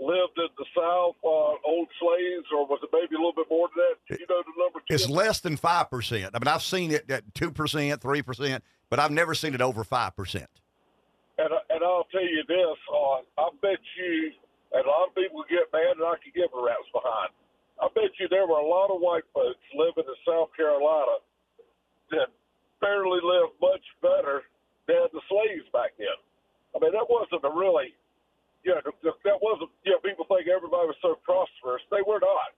lived 0.00 0.36
in 0.38 0.48
the 0.56 0.64
South, 0.74 1.16
uh, 1.22 1.60
old 1.68 1.88
slaves, 2.00 2.48
or 2.56 2.66
was 2.66 2.80
it 2.82 2.90
maybe 2.92 3.14
a 3.14 3.20
little 3.20 3.36
bit 3.36 3.46
more 3.50 3.68
than 3.76 3.84
that? 3.84 3.96
Do 4.08 4.16
you 4.18 4.26
know 4.28 4.42
the 4.42 4.56
number? 4.56 4.80
It's 4.88 5.08
less 5.08 5.40
than 5.40 5.56
5%. 5.56 6.30
I 6.32 6.38
mean, 6.38 6.48
I've 6.48 6.62
seen 6.62 6.90
it 6.90 7.10
at 7.10 7.32
2%, 7.34 7.52
3%, 7.52 8.60
but 8.88 8.98
I've 8.98 9.12
never 9.12 9.34
seen 9.34 9.54
it 9.54 9.60
over 9.60 9.84
5%. 9.84 10.46
And, 11.38 11.52
and 11.70 11.80
I'll 11.84 12.08
tell 12.10 12.24
you 12.24 12.42
this, 12.48 12.78
uh, 12.92 13.40
I 13.40 13.48
bet 13.62 13.80
you, 13.96 14.32
and 14.72 14.84
a 14.84 14.88
lot 14.88 15.08
of 15.08 15.14
people 15.14 15.44
get 15.48 15.68
mad, 15.72 15.96
and 15.96 16.04
I 16.04 16.16
can 16.20 16.32
give 16.34 16.48
a 16.52 16.60
rat's 16.60 16.88
behind. 16.92 17.30
I 17.80 17.88
bet 17.94 18.12
you 18.20 18.28
there 18.28 18.46
were 18.46 18.60
a 18.60 18.66
lot 18.66 18.92
of 18.92 19.00
white 19.00 19.24
folks 19.32 19.60
living 19.72 20.04
in 20.04 20.18
South 20.28 20.52
Carolina 20.56 21.24
that 22.12 22.28
barely 22.80 23.20
lived 23.24 23.56
much 23.60 23.84
better 24.02 24.44
than 24.86 25.08
the 25.12 25.20
slaves 25.28 25.64
back 25.72 25.96
then. 25.96 26.16
I 26.76 26.78
mean, 26.78 26.92
that 26.92 27.08
wasn't 27.08 27.44
a 27.44 27.52
really, 27.52 27.96
know, 28.64 28.80
that 28.82 29.38
wasn't, 29.40 29.72
you 29.84 29.92
know, 29.96 30.00
people 30.04 30.28
think 30.28 30.48
everybody 30.48 30.92
was 30.92 31.00
so 31.00 31.16
prosperous. 31.24 31.80
They 31.88 32.04
were 32.04 32.20
not. 32.20 32.50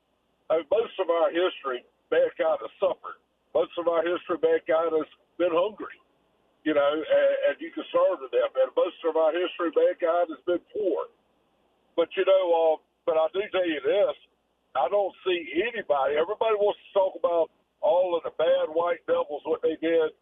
I 0.50 0.60
mean, 0.62 0.68
most 0.70 0.98
of 0.98 1.08
our 1.10 1.30
history, 1.30 1.86
mankind 2.10 2.58
has 2.60 2.74
suffered. 2.82 3.22
Most 3.54 3.72
of 3.78 3.86
our 3.86 4.02
history, 4.02 4.42
mankind 4.42 4.92
has 4.98 5.10
been 5.38 5.54
hungry 5.54 5.94
you 6.64 6.74
know, 6.74 6.92
and, 6.94 7.32
and 7.50 7.54
you 7.60 7.70
can 7.74 7.84
starve 7.90 8.18
to 8.22 8.28
death. 8.30 8.54
And 8.54 8.72
most 8.74 8.98
of 9.06 9.14
our 9.18 9.30
history, 9.34 9.70
mankind 9.74 10.30
has 10.30 10.42
been 10.46 10.62
poor. 10.74 11.10
But 11.96 12.08
you 12.16 12.24
know, 12.26 12.44
uh, 12.50 12.76
but 13.06 13.18
I 13.18 13.26
do 13.34 13.42
tell 13.52 13.66
you 13.66 13.82
this: 13.82 14.16
I 14.74 14.88
don't 14.88 15.14
see 15.26 15.40
anybody. 15.68 16.16
Everybody 16.16 16.56
wants 16.58 16.80
to 16.80 16.90
talk 16.94 17.14
about 17.18 17.50
all 17.82 18.14
of 18.16 18.22
the 18.22 18.34
bad 18.38 18.70
white 18.70 19.02
devils, 19.10 19.42
what 19.44 19.62
they 19.62 19.74
did, 19.82 20.14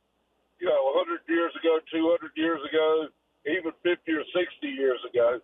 you 0.60 0.66
know, 0.68 0.80
100 1.04 1.28
years 1.28 1.52
ago, 1.60 1.76
200 1.92 2.32
years 2.36 2.60
ago, 2.64 3.08
even 3.44 3.72
50 3.84 4.00
or 4.16 4.24
60 4.32 4.68
years 4.68 5.00
ago. 5.04 5.40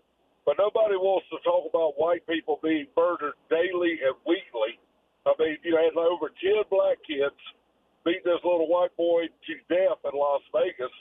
But 0.46 0.62
nobody 0.62 0.94
wants 0.94 1.26
to 1.34 1.42
talk 1.42 1.66
about 1.66 1.98
white 1.98 2.22
people 2.30 2.62
being 2.62 2.86
murdered 2.94 3.34
daily 3.50 3.98
and 3.98 4.14
weekly. 4.22 4.78
I 5.26 5.34
mean, 5.42 5.58
you 5.66 5.74
had 5.74 5.98
over 5.98 6.30
10 6.30 6.70
black 6.70 7.02
kids 7.02 7.34
beat 8.06 8.22
this 8.22 8.38
little 8.46 8.70
white 8.70 8.94
boy 8.94 9.26
to 9.26 9.52
death 9.66 9.98
in 10.06 10.14
Las 10.14 10.46
Vegas. 10.54 10.94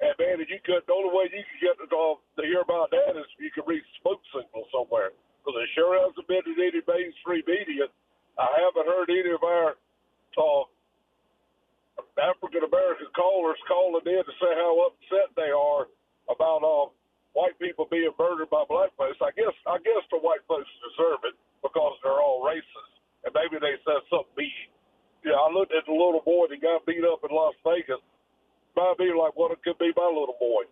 And 0.00 0.16
man, 0.16 0.40
if 0.40 0.48
you 0.48 0.56
could 0.64 0.80
the 0.88 0.96
only 0.96 1.12
way 1.12 1.28
you 1.28 1.44
could 1.44 1.60
get 1.60 1.76
to, 1.76 1.86
to 1.92 2.42
hear 2.48 2.64
about 2.64 2.88
that 2.96 3.20
is 3.20 3.28
you 3.36 3.52
could 3.52 3.68
read 3.68 3.84
smoke 4.00 4.24
signal 4.32 4.64
somewhere. 4.72 5.12
Because 5.44 5.60
it 5.60 5.68
sure 5.76 6.00
hasn't 6.00 6.24
been 6.24 6.40
in 6.48 6.56
any 6.56 6.80
mainstream 6.80 7.44
media. 7.44 7.84
I 8.40 8.48
haven't 8.64 8.88
heard 8.88 9.12
any 9.12 9.28
of 9.28 9.44
our 9.44 9.76
uh, 10.40 10.64
African 12.16 12.64
American 12.64 13.12
callers 13.12 13.60
calling 13.68 14.08
in 14.08 14.24
to 14.24 14.34
say 14.40 14.52
how 14.56 14.88
upset 14.88 15.36
they 15.36 15.52
are 15.52 15.84
about 16.32 16.64
uh, 16.64 16.88
white 17.32 17.56
people 17.58 17.86
being 17.90 18.10
murdered 18.18 18.50
by 18.50 18.64
black 18.66 18.90
folks. 18.98 19.18
I 19.22 19.30
guess 19.34 19.54
I 19.66 19.78
guess 19.82 20.02
the 20.10 20.18
white 20.18 20.42
folks 20.50 20.70
deserve 20.90 21.22
it 21.30 21.36
because 21.62 21.94
they're 22.02 22.20
all 22.20 22.42
racist, 22.42 22.92
and 23.26 23.32
maybe 23.34 23.60
they 23.60 23.76
said 23.86 24.02
something 24.10 24.48
mean. 24.48 24.68
Yeah, 25.20 25.36
I 25.36 25.52
looked 25.52 25.76
at 25.76 25.84
the 25.84 25.92
little 25.92 26.24
boy 26.24 26.48
that 26.48 26.64
got 26.64 26.88
beat 26.88 27.04
up 27.04 27.20
in 27.20 27.30
Las 27.30 27.52
Vegas. 27.60 28.00
Might 28.72 28.96
be 28.96 29.12
like 29.12 29.36
what 29.36 29.52
it 29.52 29.60
could 29.60 29.76
be 29.76 29.92
my 29.92 30.08
little 30.08 30.38
boy. 30.40 30.64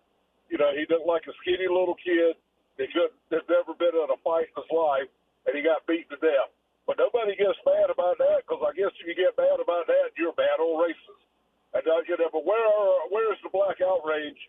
You 0.49 0.57
know, 0.57 0.73
he 0.73 0.89
looked 0.89 1.05
like 1.05 1.29
a 1.29 1.35
skinny 1.45 1.69
little 1.69 1.99
kid 2.01 2.33
that 2.81 2.89
could 2.95 3.13
that 3.29 3.45
never 3.53 3.77
been 3.77 3.93
in 3.93 4.09
a 4.09 4.19
fight 4.25 4.49
in 4.49 4.57
his 4.57 4.71
life, 4.73 5.11
and 5.45 5.53
he 5.53 5.61
got 5.61 5.85
beat 5.85 6.09
to 6.09 6.17
death. 6.25 6.49
But 6.89 6.97
nobody 6.97 7.37
gets 7.37 7.61
mad 7.69 7.93
about 7.93 8.17
that 8.17 8.49
because 8.49 8.65
I 8.65 8.73
guess 8.73 8.89
if 8.97 9.05
you 9.05 9.13
get 9.13 9.37
mad 9.37 9.61
about 9.61 9.85
that, 9.93 10.17
you're 10.17 10.33
a 10.33 10.41
bad 10.41 10.57
old 10.57 10.81
racist. 10.81 11.21
And 11.77 11.85
uh, 11.85 12.01
you 12.09 12.17
know, 12.17 12.33
but 12.33 12.49
where 12.49 12.65
are 12.65 13.13
where 13.13 13.29
is 13.37 13.41
the 13.45 13.53
black 13.53 13.77
outrage 13.85 14.41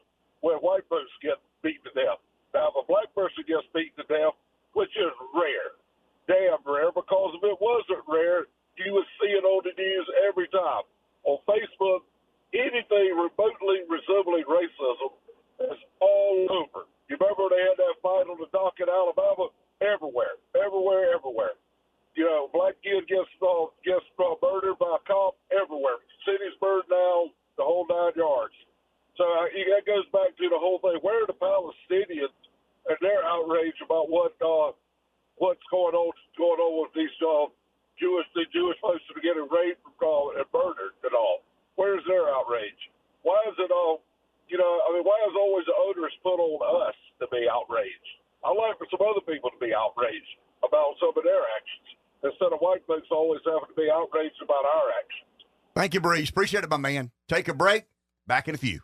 when 0.41 0.57
white 0.63 0.85
folks 0.89 1.11
get 1.23 1.37
beat 1.63 1.81
to 1.83 1.91
death? 1.95 2.19
Now, 2.53 2.69
if 2.71 2.75
a 2.81 2.85
black 2.87 3.11
person 3.15 3.43
gets 3.47 3.67
beat 3.75 3.95
to 3.97 4.05
death, 4.09 4.35
which 4.73 4.91
is 4.97 5.13
rare, 5.35 5.77
damn 6.27 6.61
rare, 6.65 6.91
because 6.91 7.35
if 7.37 7.43
it 7.43 7.59
wasn't 7.61 8.03
rare, 8.07 8.47
you 8.77 8.93
would 8.95 9.09
see 9.21 9.31
it 9.33 9.43
on 9.45 9.61
the 9.65 9.73
news 9.77 10.07
every 10.29 10.47
time. 10.49 10.85
On 11.25 11.37
Facebook, 11.47 12.07
anything 12.53 13.11
remotely 13.17 13.83
resembling 13.89 14.45
racism 14.47 15.11
is 15.71 15.79
all 16.01 16.47
over. 16.51 16.87
You 17.09 17.17
remember 17.19 17.49
they 17.51 17.61
had 17.61 17.77
that 17.77 17.97
fight 18.01 18.29
on 18.31 18.39
the 18.39 18.47
dock 18.53 18.75
in 18.79 18.87
Alabama? 18.89 19.49
Everywhere, 19.81 20.39
everywhere, 20.55 21.13
everywhere. 21.15 21.55
you 22.15 22.25
know, 22.25 22.49
black 22.53 22.75
kid 22.83 23.07
gets 23.07 23.29
uh, 23.41 23.71
gets 23.85 24.05
uh, 24.19 24.35
murdered 24.43 24.79
by 24.79 24.97
a 24.99 25.03
cop 25.07 25.37
everywhere. 25.51 26.03
City's 26.25 26.55
burned 26.59 26.89
down, 26.89 27.31
the 27.57 27.63
whole 27.63 27.87
nine 27.89 28.13
yards. 28.15 28.55
So 29.19 29.27
uh, 29.27 29.51
that 29.51 29.83
goes 29.83 30.07
back 30.15 30.31
to 30.39 30.47
the 30.47 30.55
whole 30.55 30.79
thing. 30.79 30.95
Where 31.03 31.19
are 31.19 31.27
the 31.27 31.35
Palestinians 31.35 32.31
and 32.87 32.97
their 33.03 33.19
outrage 33.27 33.75
about 33.83 34.07
what 34.07 34.31
uh, 34.39 34.71
what's 35.35 35.61
going 35.67 35.91
on 35.91 36.15
going 36.39 36.61
on 36.63 36.87
with 36.87 36.95
these 36.95 37.11
uh, 37.19 37.51
Jewish 37.99 38.23
the 38.31 38.47
Jewish 38.55 38.79
folks 38.79 39.03
that 39.11 39.19
are 39.19 39.27
getting 39.27 39.43
raped 39.51 39.83
uh, 39.83 40.39
and 40.39 40.47
murdered 40.55 40.95
and 41.03 41.11
all? 41.11 41.43
Where's 41.75 41.99
their 42.07 42.31
outrage? 42.31 42.79
Why 43.27 43.43
is 43.51 43.59
it 43.59 43.75
all? 43.75 44.07
You 44.47 44.55
know, 44.55 44.73
I 44.87 44.95
mean, 44.95 45.03
why 45.03 45.19
is 45.27 45.35
always 45.35 45.67
the 45.67 45.75
odorous 45.75 46.15
put 46.23 46.39
on 46.39 46.63
us 46.87 46.95
to 47.19 47.27
be 47.27 47.43
outraged? 47.51 48.11
I 48.39 48.55
like 48.55 48.79
for 48.79 48.87
some 48.87 49.03
other 49.03 49.21
people 49.27 49.51
to 49.51 49.59
be 49.59 49.75
outraged 49.75 50.39
about 50.63 50.95
some 51.03 51.11
of 51.11 51.23
their 51.27 51.43
actions 51.59 51.87
instead 52.23 52.55
of 52.55 52.63
white 52.63 52.87
folks 52.87 53.11
always 53.11 53.43
having 53.43 53.67
to 53.67 53.75
be 53.75 53.91
outraged 53.91 54.39
about 54.39 54.63
our 54.63 54.87
actions. 54.95 55.27
Thank 55.75 55.93
you, 55.93 55.99
Breeze. 55.99 56.31
Appreciate 56.31 56.63
it, 56.63 56.71
my 56.71 56.79
man. 56.79 57.11
Take 57.27 57.51
a 57.51 57.53
break. 57.53 57.83
Back 58.25 58.47
in 58.47 58.55
a 58.55 58.57
few. 58.57 58.79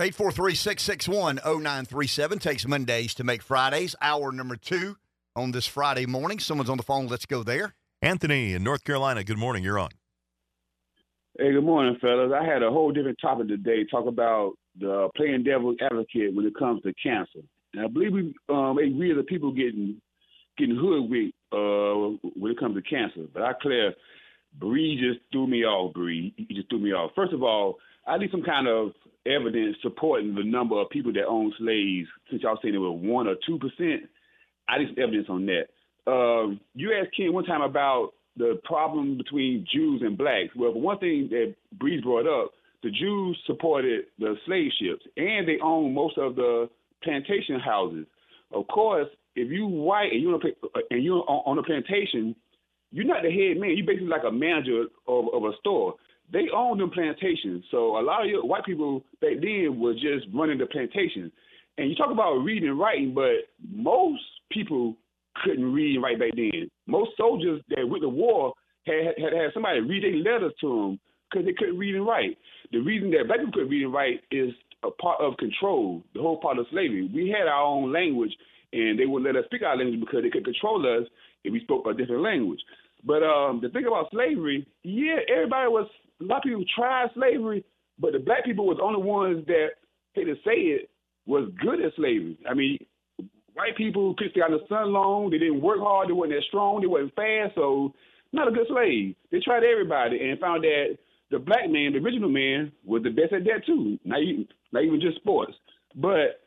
843-661-0937 0.00 2.40
takes 2.40 2.66
Mondays 2.66 3.12
to 3.14 3.24
make 3.24 3.42
Fridays. 3.42 3.94
Hour 4.00 4.32
number 4.32 4.56
two 4.56 4.96
on 5.36 5.52
this 5.52 5.66
Friday 5.66 6.06
morning. 6.06 6.38
Someone's 6.38 6.70
on 6.70 6.78
the 6.78 6.82
phone. 6.82 7.08
Let's 7.08 7.26
go 7.26 7.42
there. 7.42 7.74
Anthony 8.00 8.54
in 8.54 8.64
North 8.64 8.84
Carolina. 8.84 9.22
Good 9.22 9.36
morning. 9.36 9.62
You're 9.62 9.78
on. 9.78 9.90
Hey, 11.38 11.52
good 11.52 11.64
morning, 11.64 11.98
fellas. 12.00 12.32
I 12.34 12.42
had 12.44 12.62
a 12.62 12.70
whole 12.70 12.90
different 12.90 13.18
topic 13.20 13.48
today. 13.48 13.84
Talk 13.90 14.06
about 14.06 14.54
the 14.78 15.10
playing 15.14 15.44
devil's 15.44 15.76
advocate 15.82 16.34
when 16.34 16.46
it 16.46 16.54
comes 16.58 16.80
to 16.82 16.94
cancer. 17.02 17.40
And 17.74 17.84
I 17.84 17.88
believe 17.88 18.12
we 18.12 18.34
um, 18.48 18.78
agree 18.78 19.10
as 19.10 19.18
the 19.18 19.22
people 19.22 19.52
getting 19.52 20.00
getting 20.58 20.76
hoodwinked 20.76 21.34
uh, 21.52 22.16
when 22.34 22.52
it 22.52 22.58
comes 22.58 22.76
to 22.76 22.82
cancer. 22.82 23.26
But 23.32 23.42
I 23.42 23.52
clear, 23.60 23.94
Bree 24.58 25.00
just 25.00 25.20
threw 25.32 25.46
me 25.46 25.64
off. 25.64 25.94
Bree, 25.94 26.34
he 26.36 26.54
just 26.54 26.68
threw 26.68 26.80
me 26.80 26.92
off. 26.92 27.12
First 27.14 27.32
of 27.32 27.42
all, 27.42 27.76
I 28.06 28.18
need 28.18 28.30
some 28.30 28.42
kind 28.42 28.68
of 28.68 28.92
evidence 29.26 29.76
supporting 29.82 30.34
the 30.34 30.44
number 30.44 30.80
of 30.80 30.90
people 30.90 31.12
that 31.12 31.26
own 31.26 31.52
slaves. 31.58 32.08
Since 32.30 32.42
y'all 32.42 32.58
saying 32.62 32.74
it 32.74 32.78
was 32.78 32.98
one 33.02 33.28
or 33.28 33.36
two 33.46 33.58
percent, 33.58 34.08
I 34.68 34.78
need 34.78 34.88
some 34.88 35.02
evidence 35.02 35.26
on 35.28 35.46
that. 35.46 35.66
Uh, 36.06 36.56
you 36.74 36.92
asked 36.92 37.16
Ken 37.16 37.32
one 37.32 37.44
time 37.44 37.62
about 37.62 38.12
the 38.36 38.60
problem 38.64 39.16
between 39.18 39.66
Jews 39.72 40.02
and 40.02 40.18
blacks. 40.18 40.50
Well, 40.56 40.72
one 40.72 40.98
thing 40.98 41.28
that 41.30 41.54
Breeze 41.78 42.02
brought 42.02 42.26
up, 42.26 42.52
the 42.82 42.90
Jews 42.90 43.38
supported 43.46 44.06
the 44.18 44.34
slave 44.46 44.70
ships, 44.80 45.04
and 45.16 45.46
they 45.46 45.58
own 45.62 45.94
most 45.94 46.18
of 46.18 46.34
the 46.34 46.68
plantation 47.02 47.60
houses. 47.60 48.06
Of 48.52 48.66
course, 48.68 49.08
if 49.36 49.50
you 49.50 49.66
white 49.66 50.12
and 50.12 50.22
you 50.22 50.40
and 50.90 51.04
you're 51.04 51.24
on 51.28 51.58
a 51.58 51.62
plantation, 51.62 52.34
you're 52.90 53.06
not 53.06 53.22
the 53.22 53.30
head 53.30 53.58
man. 53.58 53.76
You're 53.76 53.86
basically 53.86 54.08
like 54.08 54.24
a 54.26 54.32
manager 54.32 54.84
of, 55.06 55.24
of 55.32 55.44
a 55.44 55.52
store. 55.60 55.94
They 56.32 56.46
owned 56.54 56.80
them 56.80 56.90
plantations. 56.90 57.64
So 57.70 57.98
a 57.98 58.02
lot 58.02 58.24
of 58.24 58.30
your 58.30 58.44
white 58.44 58.64
people 58.64 59.04
back 59.20 59.40
then 59.40 59.78
were 59.78 59.94
just 59.94 60.26
running 60.34 60.58
the 60.58 60.66
plantations. 60.66 61.30
And 61.78 61.90
you 61.90 61.96
talk 61.96 62.10
about 62.10 62.38
reading 62.38 62.68
and 62.68 62.78
writing, 62.78 63.14
but 63.14 63.48
most 63.70 64.22
people 64.50 64.96
couldn't 65.44 65.72
read 65.72 65.94
and 65.96 66.02
write 66.02 66.18
back 66.18 66.32
then. 66.36 66.70
Most 66.86 67.10
soldiers 67.16 67.62
that 67.70 67.88
went 67.88 68.02
to 68.02 68.08
war 68.08 68.54
had 68.86 69.14
had, 69.18 69.32
had 69.32 69.52
somebody 69.54 69.80
read 69.80 70.04
their 70.04 70.34
letters 70.34 70.52
to 70.60 70.68
them 70.68 71.00
because 71.30 71.46
they 71.46 71.52
couldn't 71.52 71.78
read 71.78 71.94
and 71.94 72.06
write. 72.06 72.36
The 72.72 72.78
reason 72.78 73.10
that 73.10 73.26
black 73.26 73.38
people 73.40 73.52
couldn't 73.52 73.70
read 73.70 73.84
and 73.84 73.92
write 73.92 74.20
is 74.30 74.52
a 74.84 74.90
part 74.90 75.20
of 75.20 75.36
control, 75.36 76.02
the 76.14 76.20
whole 76.20 76.40
part 76.40 76.58
of 76.58 76.66
slavery. 76.70 77.10
We 77.12 77.28
had 77.28 77.46
our 77.46 77.62
own 77.62 77.92
language, 77.92 78.32
and 78.72 78.98
they 78.98 79.06
wouldn't 79.06 79.32
let 79.32 79.40
us 79.40 79.46
speak 79.46 79.62
our 79.62 79.76
language 79.76 80.00
because 80.00 80.22
they 80.22 80.30
could 80.30 80.44
control 80.44 80.80
us 80.80 81.08
if 81.44 81.52
we 81.52 81.60
spoke 81.60 81.86
a 81.86 81.94
different 81.94 82.22
language. 82.22 82.60
But 83.04 83.22
um, 83.22 83.60
the 83.62 83.68
thing 83.68 83.86
about 83.86 84.10
slavery, 84.10 84.66
yeah, 84.82 85.16
everybody 85.28 85.68
was 85.68 85.88
a 86.20 86.24
lot 86.24 86.38
of 86.38 86.42
people 86.44 86.64
tried 86.74 87.10
slavery, 87.14 87.64
but 87.98 88.12
the 88.12 88.18
black 88.18 88.44
people 88.44 88.66
was 88.66 88.78
the 88.78 88.82
only 88.84 89.02
ones 89.02 89.46
that, 89.46 89.68
hate 90.14 90.24
to 90.24 90.34
say 90.44 90.56
it, 90.76 90.90
was 91.26 91.50
good 91.60 91.80
at 91.80 91.94
slavery. 91.96 92.38
I 92.48 92.54
mean, 92.54 92.78
white 93.54 93.76
people 93.76 94.14
stay 94.16 94.40
out 94.42 94.52
in 94.52 94.58
the 94.58 94.66
sun 94.68 94.92
long. 94.92 95.30
They 95.30 95.38
didn't 95.38 95.60
work 95.60 95.78
hard. 95.80 96.08
They 96.08 96.12
wasn't 96.12 96.34
that 96.34 96.44
strong. 96.48 96.80
They 96.80 96.86
wasn't 96.86 97.14
fast. 97.14 97.54
So 97.54 97.94
not 98.32 98.48
a 98.48 98.52
good 98.52 98.66
slave. 98.68 99.14
They 99.30 99.40
tried 99.40 99.64
everybody 99.64 100.28
and 100.28 100.40
found 100.40 100.64
that 100.64 100.98
the 101.30 101.38
black 101.38 101.70
man, 101.70 101.92
the 101.92 101.98
original 101.98 102.28
man, 102.28 102.72
was 102.84 103.02
the 103.02 103.10
best 103.10 103.32
at 103.32 103.44
that 103.44 103.64
too. 103.66 103.98
Not 104.04 104.22
even, 104.22 104.48
not 104.72 104.84
even 104.84 105.00
just 105.00 105.16
sports. 105.16 105.52
But 105.94 106.40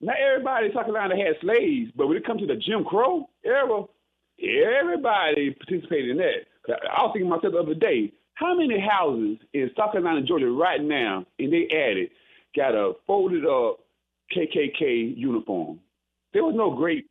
not 0.00 0.16
everybody 0.18 0.66
in 0.66 0.72
South 0.72 0.84
Carolina 0.84 1.16
had 1.16 1.36
slaves. 1.40 1.92
But 1.96 2.08
when 2.08 2.16
it 2.16 2.26
comes 2.26 2.40
to 2.40 2.46
the 2.46 2.56
Jim 2.56 2.84
Crow 2.84 3.28
era, 3.44 3.84
everybody 4.40 5.50
participated 5.52 6.10
in 6.10 6.16
that. 6.18 6.46
I 6.68 7.02
was 7.02 7.10
thinking 7.12 7.30
myself 7.30 7.52
the 7.52 7.60
other 7.60 7.74
day, 7.74 8.12
how 8.38 8.54
many 8.56 8.78
houses 8.78 9.38
in 9.52 9.70
South 9.76 9.92
Carolina, 9.92 10.22
Georgia 10.22 10.46
right 10.46 10.80
now, 10.80 11.26
and 11.38 11.52
they 11.52 11.66
added, 11.74 12.10
got 12.54 12.74
a 12.74 12.92
folded 13.06 13.44
up 13.44 13.80
KKK 14.34 15.16
uniform? 15.16 15.80
There 16.32 16.44
was 16.44 16.54
no 16.56 16.74
great 16.74 17.06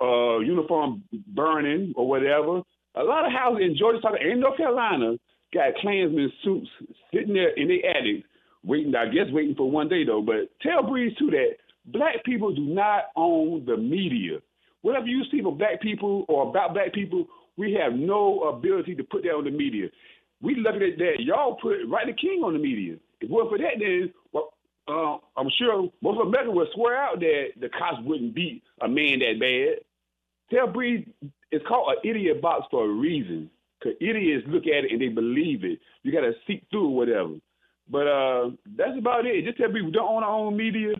uh, 0.00 0.38
uniform 0.40 1.04
burning 1.28 1.92
or 1.96 2.08
whatever. 2.08 2.62
A 2.96 3.04
lot 3.04 3.24
of 3.24 3.32
houses 3.32 3.62
in 3.64 3.76
Georgia, 3.78 4.00
South 4.02 4.14
and 4.20 4.40
North 4.40 4.56
Carolina 4.56 5.14
got 5.54 5.74
Klansmen 5.80 6.32
suits 6.42 6.68
sitting 7.14 7.34
there 7.34 7.50
in 7.50 7.68
the 7.68 7.78
attic, 7.84 8.24
waiting. 8.64 8.94
I 8.96 9.06
guess 9.06 9.30
waiting 9.30 9.54
for 9.54 9.70
one 9.70 9.88
day 9.88 10.04
though. 10.04 10.22
But 10.22 10.50
tell 10.62 10.82
Breeze 10.82 11.16
too 11.16 11.30
that 11.30 11.50
black 11.86 12.24
people 12.24 12.52
do 12.52 12.62
not 12.62 13.04
own 13.14 13.64
the 13.66 13.76
media. 13.76 14.38
Whatever 14.82 15.06
you 15.06 15.22
see 15.30 15.42
from 15.42 15.58
black 15.58 15.80
people 15.80 16.24
or 16.28 16.48
about 16.48 16.74
black 16.74 16.92
people, 16.92 17.26
we 17.56 17.78
have 17.80 17.92
no 17.92 18.40
ability 18.48 18.96
to 18.96 19.04
put 19.04 19.22
that 19.22 19.30
on 19.30 19.44
the 19.44 19.50
media. 19.50 19.88
We 20.42 20.56
look 20.56 20.74
at 20.74 20.98
that. 20.98 21.14
Y'all 21.20 21.56
put 21.60 21.78
Rodney 21.88 22.14
King 22.20 22.42
on 22.44 22.54
the 22.54 22.58
media. 22.58 22.94
If 23.20 23.28
it 23.28 23.30
wasn't 23.30 23.50
for 23.50 23.58
that, 23.58 23.78
then 23.78 24.12
well, 24.32 24.52
uh, 24.88 25.18
I'm 25.38 25.48
sure 25.58 25.90
most 26.02 26.20
of 26.20 26.28
America 26.28 26.50
would 26.50 26.68
swear 26.74 26.96
out 26.96 27.20
that 27.20 27.48
the 27.60 27.68
cops 27.68 27.98
wouldn't 28.04 28.34
beat 28.34 28.62
a 28.80 28.88
man 28.88 29.20
that 29.20 29.38
bad. 29.38 29.84
Tell 30.50 30.66
Breeze 30.66 31.06
it's 31.50 31.66
called 31.66 31.94
an 31.96 32.08
idiot 32.08 32.40
box 32.40 32.66
for 32.70 32.84
a 32.84 32.88
reason. 32.88 33.50
Cause 33.82 33.92
idiots 34.00 34.46
look 34.48 34.64
at 34.66 34.84
it 34.84 34.92
and 34.92 35.00
they 35.00 35.08
believe 35.08 35.64
it. 35.64 35.78
You 36.02 36.12
got 36.12 36.20
to 36.20 36.32
seek 36.46 36.64
through 36.70 36.90
whatever. 36.90 37.34
But 37.88 38.06
uh, 38.06 38.50
that's 38.76 38.98
about 38.98 39.26
it. 39.26 39.44
Just 39.44 39.56
tell 39.56 39.72
people 39.72 39.90
don't 39.90 40.16
own 40.16 40.22
our 40.22 40.30
own 40.30 40.56
media. 40.56 40.94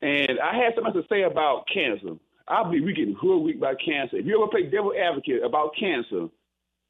And 0.00 0.40
I 0.40 0.56
had 0.56 0.74
something 0.74 0.94
to 0.94 1.06
say 1.08 1.22
about 1.22 1.64
cancer. 1.72 2.16
I 2.48 2.64
believe 2.64 2.84
we 2.84 2.94
getting 2.94 3.14
hoodwinked 3.14 3.60
by 3.60 3.74
cancer. 3.74 4.16
If 4.16 4.26
you 4.26 4.36
ever 4.36 4.50
play 4.50 4.64
devil 4.64 4.92
advocate 4.98 5.44
about 5.44 5.76
cancer, 5.78 6.28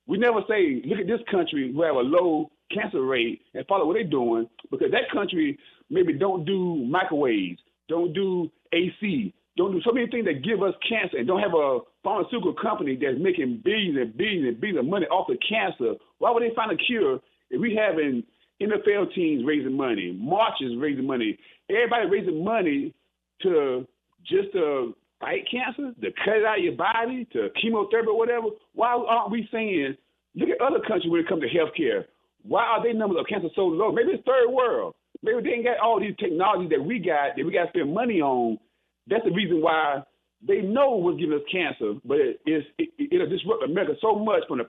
we 0.07 0.19
never 0.19 0.41
say, 0.49 0.83
look 0.85 0.99
at 0.99 1.07
this 1.07 1.21
country 1.31 1.73
who 1.73 1.83
have 1.83 1.97
a 1.97 2.01
low 2.01 2.51
cancer 2.73 3.03
rate 3.03 3.43
and 3.55 3.67
follow 3.67 3.87
what 3.87 3.95
they're 3.95 4.05
doing 4.05 4.49
because 4.71 4.91
that 4.91 5.11
country 5.13 5.59
maybe 5.91 6.13
don't 6.13 6.45
do 6.45 6.77
microwaves, 6.87 7.61
don't 7.89 8.13
do 8.13 8.51
AC, 8.73 9.33
don't 9.57 9.73
do 9.73 9.81
so 9.85 9.93
many 9.93 10.07
things 10.11 10.25
that 10.25 10.43
give 10.43 10.63
us 10.63 10.75
cancer 10.89 11.19
and 11.19 11.27
don't 11.27 11.41
have 11.41 11.55
a 11.55 11.81
pharmaceutical 12.03 12.55
company 12.55 12.97
that's 13.01 13.19
making 13.21 13.61
billions 13.65 13.99
and 13.99 14.17
billions 14.17 14.49
and 14.49 14.61
billions 14.61 14.81
of 14.81 14.87
money 14.87 15.07
off 15.07 15.29
of 15.29 15.37
cancer. 15.47 15.95
Why 16.19 16.31
would 16.31 16.43
they 16.43 16.55
find 16.55 16.73
a 16.73 16.77
cure 16.77 17.21
if 17.51 17.61
we 17.61 17.77
having 17.77 18.25
NFL 18.61 19.15
teams 19.15 19.45
raising 19.45 19.77
money, 19.77 20.17
marches 20.19 20.73
raising 20.79 21.07
money, 21.07 21.39
everybody 21.69 22.09
raising 22.09 22.43
money 22.45 22.95
to 23.43 23.87
just 24.25 24.53
to 24.53 24.95
fight 25.23 25.47
cancer, 25.51 25.95
to 26.03 26.11
cut 26.25 26.37
it 26.37 26.45
out 26.45 26.59
of 26.59 26.65
your 26.65 26.75
body, 26.75 27.27
to 27.33 27.49
chemotherapy 27.63 28.11
or 28.11 28.19
whatever? 28.19 28.49
Why 28.75 28.93
aren't 28.93 29.31
we 29.31 29.49
saying, 29.51 29.97
look 30.35 30.51
at 30.51 30.61
other 30.61 30.81
countries 30.87 31.11
when 31.11 31.23
it 31.23 31.29
comes 31.29 31.43
to 31.43 31.49
healthcare? 31.49 32.05
Why 32.43 32.65
are 32.65 32.83
their 32.83 32.95
numbers 32.95 33.19
of 33.21 33.27
cancer 33.29 33.49
so 33.55 33.63
low? 33.63 33.93
Maybe 33.93 34.11
it's 34.11 34.27
third 34.27 34.51
world. 34.51 34.95
Maybe 35.23 35.43
they 35.43 35.55
ain't 35.57 35.65
got 35.65 35.79
all 35.79 36.01
these 36.01 36.17
technologies 36.19 36.71
that 36.71 36.85
we 36.85 36.99
got 36.99 37.37
that 37.37 37.47
we 37.47 37.53
got 37.53 37.65
to 37.65 37.71
spend 37.71 37.95
money 37.95 38.21
on. 38.21 38.59
That's 39.07 39.25
the 39.25 39.31
reason 39.31 39.63
why 39.63 40.03
they 40.47 40.61
know 40.61 40.97
what's 40.97 41.21
giving 41.21 41.37
us 41.39 41.45
cancer, 41.51 41.95
but 42.05 42.19
it, 42.19 42.41
it's, 42.45 42.67
it, 42.79 42.91
it'll 43.13 43.29
disrupt 43.29 43.63
America 43.63 43.95
so 44.01 44.19
much 44.19 44.43
from 44.49 44.59
the 44.59 44.65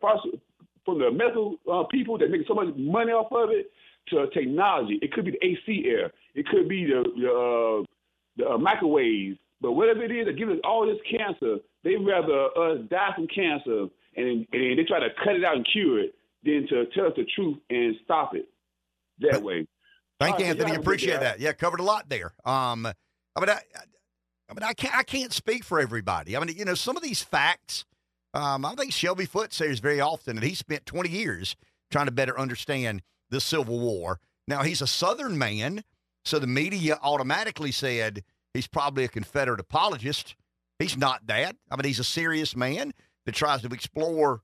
from 0.86 1.00
the 1.00 1.10
medical 1.12 1.56
uh, 1.72 1.84
people 1.90 2.18
that 2.20 2.30
make 2.30 2.46
so 2.48 2.54
much 2.54 2.68
money 2.76 3.12
off 3.12 3.32
of 3.32 3.50
it 3.50 3.72
to 4.10 4.28
technology. 4.34 5.00
It 5.02 5.14
could 5.14 5.26
be 5.26 5.32
the 5.32 5.46
AC 5.46 5.86
air. 5.88 6.12
It 6.36 6.46
could 6.48 6.70
be 6.70 6.86
the 6.86 7.04
the, 7.18 7.28
uh, 7.28 7.86
the 8.38 8.54
uh, 8.54 8.58
microwaves. 8.58 9.38
But 9.64 9.72
whatever 9.72 10.04
it 10.04 10.12
is 10.12 10.26
that 10.28 10.38
gives 10.38 10.52
us 10.52 10.60
all 10.66 10.86
this 10.86 10.98
cancer, 11.10 11.56
they 11.86 11.96
rather 11.96 12.48
us 12.48 12.80
die 12.90 13.14
from 13.16 13.28
cancer 13.28 13.88
and, 14.18 14.46
and 14.52 14.78
they 14.78 14.84
try 14.86 15.00
to 15.00 15.08
cut 15.24 15.38
it 15.38 15.46
out 15.46 15.56
and 15.56 15.66
cure 15.72 16.02
it 16.02 16.14
than 16.44 16.68
to 16.68 16.86
tell 16.94 17.08
us 17.08 17.14
the 17.16 17.26
truth 17.34 17.58
and 17.70 17.96
stop 18.04 18.36
it 18.36 18.50
that 19.20 19.42
way. 19.42 19.66
Thank 20.20 20.40
you, 20.40 20.46
Anthony. 20.46 20.76
Appreciate 20.76 21.22
that. 21.22 21.40
Yeah, 21.40 21.54
covered 21.54 21.80
a 21.80 21.84
lot 21.84 22.10
there. 22.10 22.34
Um, 22.44 22.86
I 22.86 23.40
mean, 23.40 23.50
I, 23.50 23.60
I 24.50 24.54
mean, 24.54 24.64
I 24.64 24.74
can't, 24.74 24.96
I 24.96 25.04
can't 25.04 25.32
speak 25.32 25.64
for 25.64 25.80
everybody. 25.80 26.36
I 26.36 26.44
mean, 26.44 26.56
you 26.58 26.66
know, 26.66 26.76
some 26.76 26.98
of 26.98 27.02
these 27.02 27.24
facts, 27.24 27.86
um, 28.34 28.66
I 28.66 28.76
think 28.76 28.92
Shelby 28.92 29.26
Foote 29.26 29.54
says 29.54 29.80
very 29.80 30.02
often 30.02 30.36
that 30.36 30.44
he 30.44 30.56
spent 30.56 30.86
20 30.86 31.10
years 31.10 31.56
trying 31.90 32.08
to 32.08 32.12
better 32.12 32.38
understand 32.38 33.02
the 33.30 33.40
Civil 33.40 33.80
War. 33.80 34.20
Now, 34.46 34.64
he's 34.64 34.82
a 34.82 34.88
Southern 34.88 35.38
man, 35.38 35.86
so 36.26 36.38
the 36.38 36.48
media 36.48 37.00
automatically 37.02 37.72
said 37.72 38.24
he's 38.54 38.68
probably 38.68 39.04
a 39.04 39.10
Confederate 39.10 39.60
apologist. 39.60 40.36
He's 40.80 40.98
not 40.98 41.28
that. 41.28 41.56
I 41.70 41.76
mean, 41.76 41.86
he's 41.86 42.00
a 42.00 42.04
serious 42.04 42.56
man 42.56 42.94
that 43.26 43.36
tries 43.36 43.62
to 43.62 43.68
explore 43.68 44.42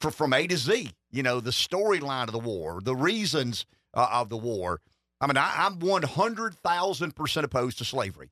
for, 0.00 0.10
from 0.10 0.32
A 0.32 0.46
to 0.46 0.56
Z. 0.56 0.90
You 1.10 1.22
know, 1.22 1.40
the 1.40 1.50
storyline 1.50 2.26
of 2.26 2.32
the 2.32 2.38
war, 2.38 2.80
the 2.82 2.96
reasons 2.96 3.66
uh, 3.94 4.08
of 4.12 4.28
the 4.28 4.36
war. 4.36 4.80
I 5.20 5.26
mean, 5.26 5.36
I, 5.36 5.66
I'm 5.66 5.78
100,000% 5.78 7.42
opposed 7.42 7.78
to 7.78 7.84
slavery. 7.84 8.30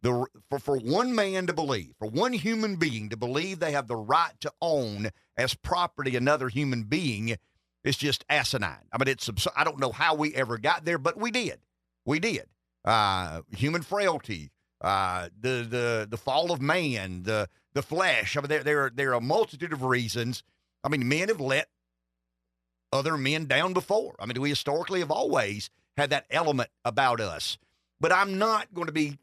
The, 0.00 0.26
for, 0.48 0.58
for 0.60 0.76
one 0.78 1.14
man 1.14 1.48
to 1.48 1.52
believe, 1.52 1.94
for 1.98 2.08
one 2.08 2.32
human 2.32 2.76
being 2.76 3.08
to 3.08 3.16
believe 3.16 3.58
they 3.58 3.72
have 3.72 3.88
the 3.88 3.96
right 3.96 4.32
to 4.40 4.52
own 4.62 5.10
as 5.36 5.54
property 5.54 6.14
another 6.14 6.48
human 6.48 6.84
being 6.84 7.36
is 7.82 7.96
just 7.96 8.24
asinine. 8.28 8.86
I 8.92 8.98
mean, 8.98 9.08
it's 9.08 9.28
I 9.56 9.64
don't 9.64 9.80
know 9.80 9.90
how 9.90 10.14
we 10.14 10.34
ever 10.34 10.56
got 10.56 10.84
there, 10.84 10.98
but 10.98 11.18
we 11.18 11.32
did. 11.32 11.58
We 12.04 12.20
did. 12.20 12.46
Uh, 12.84 13.42
human 13.50 13.82
frailty, 13.82 14.50
uh, 14.80 15.28
the 15.38 15.66
the 15.68 16.06
the 16.08 16.16
fall 16.16 16.52
of 16.52 16.60
man, 16.60 17.22
the 17.24 17.48
the 17.74 17.82
flesh. 17.82 18.36
I 18.36 18.40
mean, 18.40 18.48
there 18.48 18.62
there 18.62 18.84
are, 18.84 18.92
there 18.94 19.10
are 19.10 19.14
a 19.14 19.20
multitude 19.20 19.72
of 19.72 19.82
reasons. 19.82 20.42
I 20.84 20.88
mean, 20.88 21.08
men 21.08 21.28
have 21.28 21.40
let 21.40 21.68
other 22.92 23.18
men 23.18 23.46
down 23.46 23.72
before. 23.72 24.14
I 24.18 24.26
mean, 24.26 24.40
we 24.40 24.48
historically 24.48 25.00
have 25.00 25.10
always 25.10 25.70
had 25.96 26.10
that 26.10 26.26
element 26.30 26.70
about 26.84 27.20
us. 27.20 27.58
But 28.00 28.12
I'm 28.12 28.38
not 28.38 28.72
going 28.72 28.86
to 28.86 28.92
be 28.92 29.18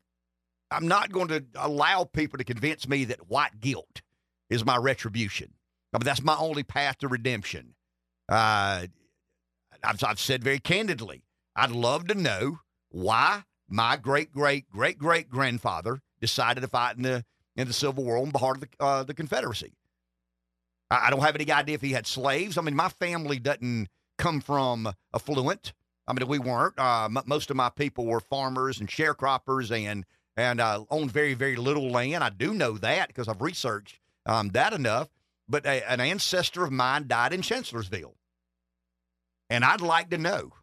I'm 0.72 0.88
not 0.88 1.12
going 1.12 1.30
to 1.30 1.46
allow 1.56 2.04
people 2.04 2.38
to 2.38 2.44
convince 2.44 2.88
me 2.88 3.06
that 3.06 3.30
white 3.30 3.60
guilt 3.60 4.02
is 4.50 4.66
my 4.66 4.78
retribution. 4.78 5.54
I 5.94 5.98
mean, 5.98 6.06
that's 6.06 6.24
my 6.24 6.36
only 6.38 6.64
path 6.64 6.98
to 7.00 7.08
redemption. 7.08 7.76
Uh, 8.28 8.88
I've, 9.84 10.04
I've 10.04 10.20
said 10.20 10.44
very 10.44 10.60
candidly, 10.60 11.24
I'd 11.56 11.72
love 11.72 12.08
to 12.08 12.16
know 12.16 12.60
why 12.96 13.44
my 13.68 13.98
great 13.98 14.32
great 14.32 14.70
great 14.70 14.98
great 14.98 15.30
grandfather 15.30 16.00
decided 16.22 16.62
to 16.62 16.68
fight 16.68 16.96
in 16.96 17.04
the 17.04 17.26
in 17.58 17.68
the 17.68 17.74
Civil 17.74 18.06
War 18.06 18.18
on 18.18 18.32
behalf 18.32 18.56
of 18.56 18.62
the, 18.62 18.68
uh, 18.80 19.04
the 19.04 19.14
Confederacy. 19.14 19.74
I, 20.90 21.08
I, 21.08 21.10
don't 21.10 21.22
have 21.22 21.36
any 21.36 21.50
idea 21.52 21.76
if 21.76 21.82
he 21.82 21.92
had 21.92 22.06
slaves. 22.08 22.58
I 22.58 22.62
mean, 22.62 22.76
my 22.76 22.90
family 22.90 23.40
doesn't 23.40 23.88
come 24.18 24.42
from 24.42 24.92
affluent. 25.14 25.74
I 26.08 26.14
mean, 26.14 26.28
we 26.28 26.40
weren't. 26.40 26.78
Uh, 26.78 27.06
m- 27.06 27.24
most 27.26 27.50
of 27.50 27.58
my 27.58 27.70
people 27.70 28.06
were 28.06 28.20
farmers 28.20 28.80
and 28.80 28.90
sharecroppers 28.90 29.72
and 29.72 30.06
and 30.38 30.62
uh, 30.62 30.86
owned 30.90 31.12
very, 31.12 31.34
very 31.34 31.56
little 31.58 31.90
land. 31.90 32.24
I 32.24 32.30
do 32.30 32.54
know 32.54 32.78
that 32.78 33.08
because 33.08 33.28
I've 33.28 33.42
researched 33.42 34.00
um, 34.26 34.50
that 34.50 34.74
enough. 34.74 35.10
But 35.48 35.66
a, 35.66 35.90
an 35.90 36.00
ancestor 36.00 36.64
of 36.64 36.72
mine 36.72 37.08
died 37.08 37.34
in 37.34 37.42
Chancellorsville. 37.42 38.16
And 39.50 39.64
I'd 39.64 39.82
like 39.82 40.10
to 40.10 40.18
know. 40.18 40.54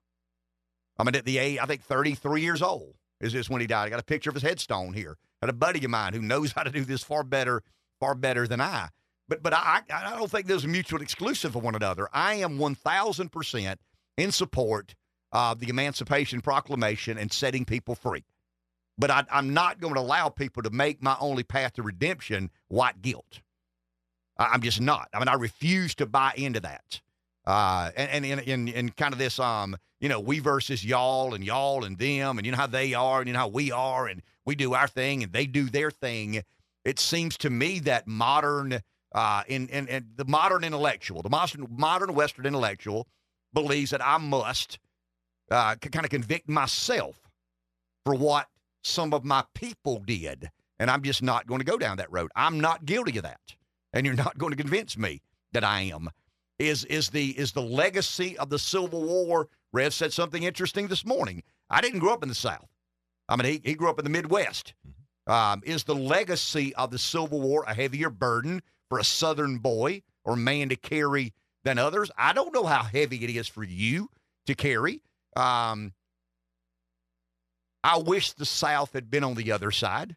I 1.03 1.05
mean, 1.05 1.16
at 1.16 1.24
the 1.24 1.38
age, 1.38 1.59
I 1.61 1.66
think 1.66 1.82
33 1.82 2.40
years 2.40 2.62
old 2.62 2.94
is 3.20 3.32
this 3.32 3.50
when 3.50 3.61
he 3.61 3.66
died. 3.66 3.86
I 3.86 3.90
got 3.90 4.00
a 4.00 4.05
picture 4.05 4.30
of 4.30 4.34
his 4.34 4.42
headstone 4.42 4.92
here. 4.92 5.16
Got 5.42 5.50
a 5.50 5.55
buddy 5.55 5.84
of 5.84 5.90
mine 5.90 6.12
who 6.12 6.22
knows 6.22 6.53
how 6.53 6.62
to 6.62 6.70
do 6.70 6.84
this 6.84 7.03
far 7.03 7.24
better, 7.24 7.62
far 7.98 8.14
better 8.14 8.46
than 8.46 8.61
I. 8.61 8.88
But 9.28 9.42
but 9.42 9.53
I 9.53 9.80
I 9.92 10.16
don't 10.16 10.30
think 10.30 10.46
those 10.46 10.64
are 10.64 10.68
mutually 10.68 11.03
exclusive 11.03 11.57
of 11.57 11.64
one 11.64 11.74
another. 11.74 12.09
I 12.12 12.34
am 12.34 12.59
1,000% 12.59 13.76
in 14.16 14.32
support 14.32 14.94
of 15.32 15.59
the 15.59 15.68
Emancipation 15.68 16.40
Proclamation 16.40 17.18
and 17.18 17.32
setting 17.32 17.64
people 17.64 17.94
free 17.94 18.24
but 18.98 19.11
I, 19.11 19.24
am 19.30 19.55
not 19.55 19.80
going 19.80 19.94
to 19.94 20.00
allow 20.00 20.28
people 20.28 20.62
to 20.62 20.70
make 20.70 21.03
my 21.03 21.16
only 21.20 21.42
path 21.42 21.74
to 21.74 21.82
redemption 21.82 22.50
white 22.68 23.03
guilt. 23.03 23.40
I, 24.38 24.55
am 24.55 24.62
just 24.62 24.80
not. 24.80 25.09
I 25.14 25.18
mean, 25.18 25.28
I 25.28 25.34
refuse 25.34 25.94
to 25.96 26.07
buy 26.07 26.32
into 26.36 26.61
that. 26.61 27.00
Uh, 27.45 27.90
and 27.97 28.24
in 28.24 28.38
in 28.40 28.68
in 28.68 28.90
kind 28.90 29.12
of 29.12 29.18
this 29.18 29.38
um, 29.38 29.76
you 30.01 30.09
know, 30.09 30.20
we 30.20 30.38
versus 30.38 30.84
y'all 30.84 31.34
and 31.34 31.45
y'all 31.45 31.84
and 31.84 31.99
them, 31.99 32.38
and 32.38 32.47
you 32.47 32.53
know 32.53 32.59
how 32.59 32.66
they 32.66 32.95
are, 32.95 33.20
and 33.20 33.28
you 33.28 33.32
know 33.32 33.40
how 33.40 33.49
we 33.49 33.70
are, 33.72 34.07
and 34.07 34.22
we 34.45 34.55
do 34.55 34.74
our 34.74 34.88
thing 34.88 35.22
and 35.22 35.32
they 35.32 35.47
do 35.47 35.68
their 35.68 35.90
thing. 35.90 36.43
It 36.84 36.99
seems 36.99 37.36
to 37.38 37.51
me 37.51 37.78
that 37.80 38.07
modern, 38.07 38.80
uh, 39.12 39.43
in 39.47 39.68
in, 39.68 39.88
in 39.88 40.09
the 40.16 40.24
modern 40.24 40.64
intellectual, 40.64 41.22
the 41.22 41.30
modern 41.30 41.66
modern 41.70 42.14
Western 42.14 42.47
intellectual, 42.47 43.07
believes 43.53 43.90
that 43.90 44.05
I 44.05 44.18
must 44.18 44.78
uh, 45.51 45.76
kind 45.76 46.05
of 46.05 46.11
convict 46.11 46.49
myself 46.49 47.20
for 48.05 48.14
what 48.14 48.49
some 48.82 49.14
of 49.14 49.24
my 49.24 49.45
people 49.55 50.01
did. 50.05 50.51
And 50.78 50.90
I'm 50.90 51.03
just 51.03 51.22
not 51.22 51.47
going 51.47 51.61
to 51.61 51.64
go 51.64 51.78
down 51.78 51.99
that 51.99 52.11
road. 52.11 52.30
I'm 52.34 52.59
not 52.59 52.84
guilty 52.84 53.16
of 53.18 53.22
that. 53.22 53.40
And 53.93 54.05
you're 54.05 54.16
not 54.16 54.38
going 54.38 54.51
to 54.51 54.57
convince 54.57 54.97
me 54.97 55.20
that 55.53 55.62
I 55.62 55.82
am. 55.82 56.11
Is 56.62 56.84
is 56.84 57.10
the 57.10 57.36
is 57.36 57.50
the 57.50 57.62
legacy 57.62 58.38
of 58.38 58.48
the 58.48 58.58
Civil 58.58 59.02
War? 59.02 59.48
Rev 59.72 59.92
said 59.92 60.12
something 60.12 60.44
interesting 60.44 60.86
this 60.86 61.04
morning. 61.04 61.42
I 61.68 61.80
didn't 61.80 61.98
grow 61.98 62.12
up 62.12 62.22
in 62.22 62.28
the 62.28 62.36
South. 62.36 62.68
I 63.28 63.34
mean, 63.34 63.52
he, 63.52 63.60
he 63.64 63.74
grew 63.74 63.90
up 63.90 63.98
in 63.98 64.04
the 64.04 64.10
Midwest. 64.10 64.74
Mm-hmm. 64.86 65.32
Um, 65.32 65.62
is 65.64 65.82
the 65.84 65.94
legacy 65.94 66.72
of 66.76 66.92
the 66.92 66.98
Civil 66.98 67.40
War 67.40 67.64
a 67.66 67.74
heavier 67.74 68.10
burden 68.10 68.62
for 68.88 69.00
a 69.00 69.04
Southern 69.04 69.58
boy 69.58 70.02
or 70.24 70.36
man 70.36 70.68
to 70.68 70.76
carry 70.76 71.32
than 71.64 71.78
others? 71.78 72.12
I 72.16 72.32
don't 72.32 72.54
know 72.54 72.64
how 72.64 72.84
heavy 72.84 73.24
it 73.24 73.30
is 73.30 73.48
for 73.48 73.64
you 73.64 74.08
to 74.46 74.54
carry. 74.54 75.02
Um, 75.34 75.92
I 77.82 77.98
wish 77.98 78.32
the 78.32 78.46
South 78.46 78.92
had 78.92 79.10
been 79.10 79.24
on 79.24 79.34
the 79.34 79.50
other 79.50 79.72
side. 79.72 80.14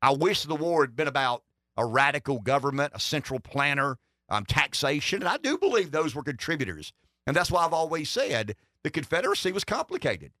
I 0.00 0.12
wish 0.12 0.44
the 0.44 0.54
war 0.54 0.82
had 0.82 0.94
been 0.94 1.08
about 1.08 1.42
a 1.76 1.84
radical 1.84 2.40
government, 2.40 2.92
a 2.94 3.00
central 3.00 3.40
planner, 3.40 3.98
um, 4.32 4.44
taxation. 4.44 5.20
And 5.20 5.28
I 5.28 5.36
do 5.36 5.56
believe 5.58 5.90
those 5.90 6.14
were 6.14 6.22
contributors. 6.22 6.92
And 7.26 7.36
that's 7.36 7.50
why 7.50 7.64
I've 7.64 7.72
always 7.72 8.10
said 8.10 8.56
the 8.82 8.90
Confederacy 8.90 9.52
was 9.52 9.64
complicated. 9.64 10.32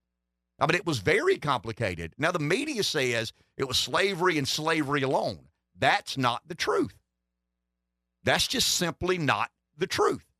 I 0.58 0.66
mean, 0.66 0.74
it 0.74 0.86
was 0.86 0.98
very 0.98 1.38
complicated. 1.38 2.12
Now, 2.18 2.32
the 2.32 2.38
media 2.38 2.82
says 2.82 3.32
it 3.56 3.68
was 3.68 3.78
slavery 3.78 4.38
and 4.38 4.46
slavery 4.46 5.02
alone. 5.02 5.46
That's 5.78 6.18
not 6.18 6.42
the 6.46 6.54
truth. 6.54 6.94
That's 8.24 8.46
just 8.46 8.68
simply 8.68 9.18
not 9.18 9.50
the 9.76 9.86
truth 9.86 10.32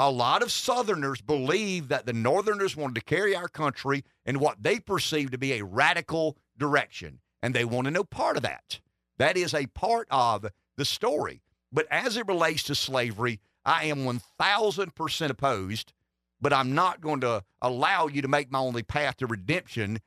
a 0.00 0.10
lot 0.10 0.42
of 0.42 0.50
Southerners 0.50 1.20
believe 1.20 1.88
that 1.88 2.06
the 2.06 2.14
Northerners 2.14 2.74
wanted 2.74 2.94
to 2.94 3.02
carry 3.02 3.36
our 3.36 3.48
country 3.48 4.02
in 4.24 4.38
what 4.38 4.62
they 4.62 4.80
perceive 4.80 5.30
to 5.30 5.36
be 5.36 5.52
a 5.52 5.62
radical 5.62 6.38
direction, 6.56 7.20
and 7.42 7.54
they 7.54 7.66
want 7.66 7.84
to 7.84 7.90
know 7.90 8.02
part 8.02 8.38
of 8.38 8.42
that. 8.42 8.80
That 9.18 9.36
is 9.36 9.52
a 9.52 9.66
part 9.66 10.08
of 10.10 10.46
the 10.78 10.86
story. 10.86 11.42
But 11.72 11.86
as 11.90 12.16
it 12.16 12.26
relates 12.26 12.62
to 12.64 12.74
slavery, 12.74 13.40
I 13.64 13.84
am 13.84 14.04
1,000% 14.04 15.30
opposed, 15.30 15.92
but 16.40 16.52
I'm 16.52 16.74
not 16.74 17.00
going 17.00 17.20
to 17.20 17.44
allow 17.62 18.06
you 18.06 18.22
to 18.22 18.28
make 18.28 18.50
my 18.50 18.58
only 18.58 18.82
path 18.82 19.18
to 19.18 19.26
redemption 19.26 20.00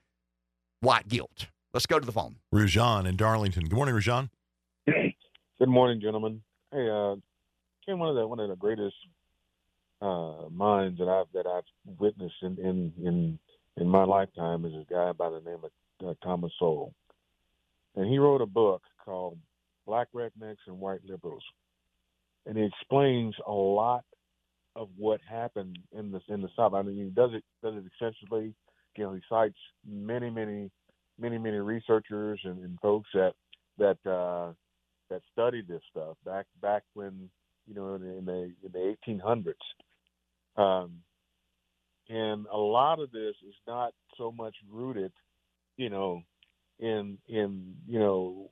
white 0.81 1.07
guilt. 1.07 1.47
Let's 1.73 1.85
go 1.85 1.99
to 1.99 2.05
the 2.05 2.11
phone. 2.11 2.37
Rujan 2.53 3.07
in 3.07 3.15
Darlington. 3.15 3.63
Good 3.63 3.75
morning, 3.75 3.95
Rujan. 3.95 4.29
Good 4.85 5.69
morning, 5.69 6.01
gentlemen. 6.01 6.41
Hey, 6.71 6.89
uh, 6.89 7.15
Ken, 7.85 7.99
one 7.99 8.09
of 8.09 8.15
the 8.15 8.27
one 8.27 8.39
of 8.39 8.49
the 8.49 8.55
greatest 8.55 8.95
uh, 10.01 10.49
minds 10.51 10.99
that 10.99 11.07
I've 11.07 11.31
that 11.33 11.47
I've 11.47 11.63
witnessed 11.99 12.35
in 12.41 12.57
in 12.59 12.93
in, 13.05 13.39
in 13.77 13.87
my 13.87 14.03
lifetime 14.03 14.65
is 14.65 14.73
a 14.73 14.85
guy 14.91 15.13
by 15.13 15.29
the 15.29 15.39
name 15.39 15.59
of 15.63 16.07
uh, 16.07 16.13
Thomas 16.23 16.51
Sowell, 16.59 16.93
and 17.95 18.07
he 18.07 18.17
wrote 18.17 18.41
a 18.41 18.45
book 18.45 18.81
called 19.03 19.37
Black 19.85 20.07
Rednecks 20.13 20.65
and 20.67 20.79
White 20.79 21.01
Liberals, 21.07 21.43
and 22.45 22.57
he 22.57 22.65
explains 22.65 23.35
a 23.47 23.51
lot 23.51 24.03
of 24.75 24.89
what 24.97 25.21
happened 25.29 25.77
in 25.91 26.11
the 26.11 26.21
in 26.29 26.41
the 26.41 26.49
South. 26.55 26.73
I 26.73 26.81
mean, 26.81 26.97
he 26.97 27.09
does 27.09 27.31
it 27.33 27.43
does 27.61 27.75
it 27.75 27.85
extensively. 27.85 28.53
You 28.95 29.03
know, 29.05 29.13
he 29.13 29.21
cites 29.29 29.57
many 29.87 30.29
many 30.29 30.71
many 31.19 31.37
many 31.37 31.57
researchers 31.57 32.39
and, 32.43 32.63
and 32.63 32.79
folks 32.81 33.09
that 33.13 33.33
that 33.77 33.97
uh, 34.09 34.53
that 35.09 35.21
studied 35.31 35.67
this 35.67 35.81
stuff 35.91 36.17
back 36.25 36.45
back 36.61 36.83
when 36.93 37.29
you 37.67 37.75
know 37.75 37.95
in 37.95 38.01
the 38.01 38.17
in 38.17 38.25
the, 38.25 38.53
in 38.63 38.71
the 38.71 38.95
1800s 39.07 39.53
um, 40.55 40.91
and 42.09 42.45
a 42.51 42.57
lot 42.57 42.99
of 42.99 43.11
this 43.11 43.35
is 43.47 43.55
not 43.67 43.93
so 44.17 44.31
much 44.31 44.55
rooted, 44.69 45.11
you 45.77 45.89
know, 45.89 46.21
in 46.79 47.17
in 47.27 47.75
you 47.87 47.99
know, 47.99 48.51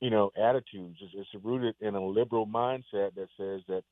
you 0.00 0.10
know 0.10 0.30
attitudes. 0.36 0.98
It's, 1.00 1.14
it's 1.16 1.44
rooted 1.44 1.74
in 1.80 1.94
a 1.94 2.04
liberal 2.04 2.46
mindset 2.46 3.14
that 3.14 3.28
says 3.36 3.62
that 3.68 3.82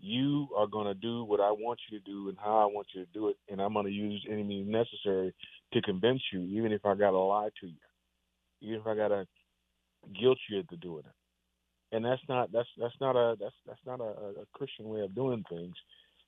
you 0.00 0.48
are 0.56 0.66
going 0.66 0.86
to 0.86 0.94
do 0.94 1.24
what 1.24 1.40
I 1.40 1.50
want 1.50 1.80
you 1.90 1.98
to 1.98 2.04
do 2.04 2.28
and 2.28 2.38
how 2.38 2.58
I 2.58 2.66
want 2.66 2.86
you 2.94 3.04
to 3.04 3.12
do 3.12 3.28
it, 3.28 3.36
and 3.48 3.60
I'm 3.60 3.72
going 3.72 3.86
to 3.86 3.92
use 3.92 4.24
any 4.30 4.44
means 4.44 4.68
necessary 4.70 5.34
to 5.72 5.82
convince 5.82 6.22
you, 6.32 6.40
even 6.42 6.70
if 6.70 6.86
I 6.86 6.94
got 6.94 7.10
to 7.10 7.18
lie 7.18 7.48
to 7.60 7.66
you, 7.66 7.74
even 8.60 8.80
if 8.80 8.86
I 8.86 8.94
got 8.94 9.08
to 9.08 9.26
guilt 10.18 10.38
you 10.48 10.60
into 10.60 10.76
doing 10.76 11.02
it 11.04 11.12
and 11.92 12.04
that's 12.04 12.22
not 12.28 12.52
that's 12.52 12.68
that's 12.78 12.94
not 13.00 13.16
a 13.16 13.36
that's 13.40 13.54
that's 13.66 13.80
not 13.86 14.00
a, 14.00 14.40
a 14.42 14.46
Christian 14.52 14.88
way 14.88 15.00
of 15.00 15.14
doing 15.14 15.44
things. 15.48 15.74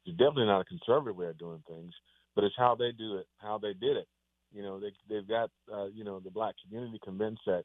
It's 0.06 0.16
definitely 0.16 0.46
not 0.46 0.62
a 0.62 0.64
conservative 0.64 1.16
way 1.16 1.26
of 1.26 1.38
doing 1.38 1.62
things, 1.68 1.92
but 2.34 2.44
it's 2.44 2.54
how 2.56 2.74
they 2.74 2.92
do 2.92 3.16
it, 3.16 3.26
how 3.38 3.58
they 3.58 3.74
did 3.74 3.96
it. 3.96 4.08
You 4.52 4.62
know, 4.62 4.80
they 4.80 4.92
they've 5.08 5.28
got 5.28 5.50
uh, 5.72 5.86
you 5.86 6.04
know 6.04 6.20
the 6.20 6.30
black 6.30 6.54
community 6.64 6.98
convinced 7.04 7.42
that 7.46 7.64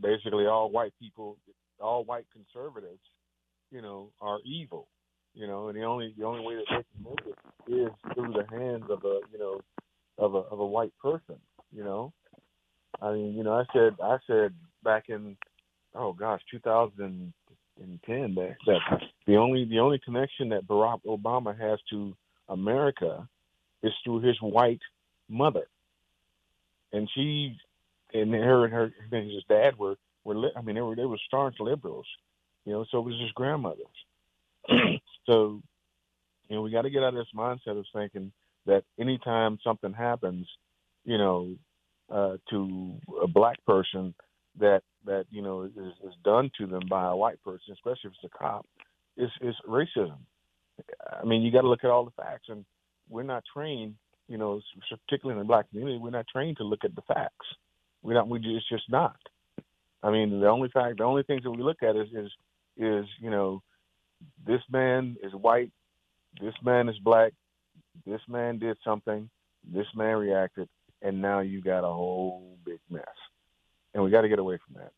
basically 0.00 0.46
all 0.46 0.70
white 0.70 0.92
people, 1.00 1.36
all 1.80 2.04
white 2.04 2.26
conservatives, 2.32 3.02
you 3.70 3.82
know, 3.82 4.10
are 4.20 4.38
evil. 4.44 4.88
You 5.34 5.48
know, 5.48 5.68
and 5.68 5.76
the 5.76 5.82
only 5.82 6.14
the 6.16 6.24
only 6.24 6.44
way 6.46 6.54
that 6.54 6.64
they 6.70 6.84
can 6.94 7.04
make 7.04 7.26
it 7.26 7.72
is 7.72 8.14
through 8.14 8.32
the 8.34 8.56
hands 8.56 8.84
of 8.88 9.04
a 9.04 9.18
you 9.32 9.38
know 9.38 9.60
of 10.16 10.34
a 10.34 10.38
of 10.38 10.60
a 10.60 10.66
white 10.66 10.92
person. 11.02 11.36
You 11.72 11.82
know, 11.82 12.12
I 13.02 13.12
mean, 13.12 13.34
you 13.34 13.42
know, 13.42 13.54
I 13.54 13.64
said 13.72 13.96
I 14.00 14.18
said 14.28 14.54
back 14.84 15.08
in 15.08 15.36
oh 15.94 16.12
gosh, 16.12 16.40
2010. 16.50 18.34
That, 18.36 18.54
that 18.66 19.00
the 19.26 19.36
only 19.36 19.64
the 19.64 19.80
only 19.80 20.00
connection 20.04 20.50
that 20.50 20.68
Barack 20.68 21.00
Obama 21.04 21.58
has 21.58 21.80
to 21.90 22.14
America 22.48 23.28
is 23.82 23.92
through 24.04 24.20
his 24.20 24.36
white 24.40 24.82
mother, 25.28 25.66
and 26.92 27.10
she 27.12 27.56
and 28.14 28.32
her 28.34 28.64
and 28.64 28.74
her 28.74 28.92
and 29.12 29.30
his 29.30 29.44
dad 29.48 29.78
were 29.78 29.96
were 30.24 30.36
li- 30.36 30.52
I 30.56 30.62
mean 30.62 30.76
they 30.76 30.82
were 30.82 30.96
they 30.96 31.04
were 31.04 31.18
staunch 31.26 31.56
liberals, 31.60 32.06
you 32.64 32.72
know. 32.72 32.84
So 32.90 32.98
it 33.00 33.06
was 33.06 33.20
his 33.20 33.32
grandmothers. 33.32 33.86
so 35.26 35.60
you 36.48 36.56
know 36.56 36.62
we 36.62 36.70
got 36.70 36.82
to 36.82 36.90
get 36.90 37.02
out 37.02 37.14
of 37.14 37.16
this 37.16 37.34
mindset 37.36 37.78
of 37.78 37.86
thinking 37.92 38.32
that 38.66 38.84
anytime 38.98 39.58
something 39.62 39.92
happens, 39.92 40.46
you 41.04 41.18
know, 41.18 41.54
uh, 42.10 42.36
to 42.50 42.94
a 43.22 43.26
black 43.28 43.62
person 43.66 44.14
that 44.58 44.82
that 45.04 45.26
you 45.30 45.42
know 45.42 45.62
is, 45.64 45.72
is 45.76 46.14
done 46.24 46.50
to 46.58 46.66
them 46.66 46.82
by 46.88 47.10
a 47.10 47.16
white 47.16 47.42
person, 47.42 47.72
especially 47.72 48.10
if 48.10 48.12
it's 48.22 48.32
a 48.34 48.38
cop, 48.38 48.66
is 49.16 49.30
is 49.40 49.56
racism. 49.68 50.18
I 51.20 51.24
mean, 51.24 51.42
you 51.42 51.52
got 51.52 51.62
to 51.62 51.68
look 51.68 51.84
at 51.84 51.90
all 51.90 52.04
the 52.04 52.10
facts, 52.12 52.48
and 52.48 52.64
we're 53.08 53.22
not 53.22 53.44
trained, 53.52 53.94
you 54.28 54.38
know, 54.38 54.60
particularly 55.08 55.38
in 55.40 55.46
the 55.46 55.48
black 55.48 55.68
community, 55.70 55.98
we're 55.98 56.10
not 56.10 56.26
trained 56.32 56.56
to 56.58 56.64
look 56.64 56.84
at 56.84 56.94
the 56.94 57.02
facts. 57.02 57.46
We 58.04 58.12
don't. 58.14 58.28
We 58.28 58.38
just, 58.38 58.54
it's 58.56 58.68
just 58.68 58.90
not. 58.90 59.16
I 60.02 60.10
mean, 60.10 60.38
the 60.38 60.48
only 60.48 60.68
fact, 60.68 60.98
the 60.98 61.04
only 61.04 61.22
things 61.22 61.42
that 61.42 61.50
we 61.50 61.62
look 61.62 61.82
at 61.82 61.96
is 61.96 62.08
is 62.12 62.30
is 62.76 63.06
you 63.18 63.30
know, 63.30 63.62
this 64.46 64.60
man 64.70 65.16
is 65.22 65.32
white, 65.32 65.72
this 66.40 66.54
man 66.62 66.88
is 66.88 66.98
black, 66.98 67.32
this 68.06 68.20
man 68.28 68.58
did 68.58 68.76
something, 68.84 69.30
this 69.66 69.86
man 69.96 70.16
reacted, 70.18 70.68
and 71.00 71.22
now 71.22 71.40
you 71.40 71.62
got 71.62 71.80
a 71.80 71.92
whole 71.92 72.58
big 72.64 72.78
mess. 72.90 73.04
And 73.94 74.04
we 74.04 74.10
got 74.10 74.22
to 74.22 74.28
get 74.28 74.38
away 74.38 74.58
from 74.66 74.82
that. 74.82 74.92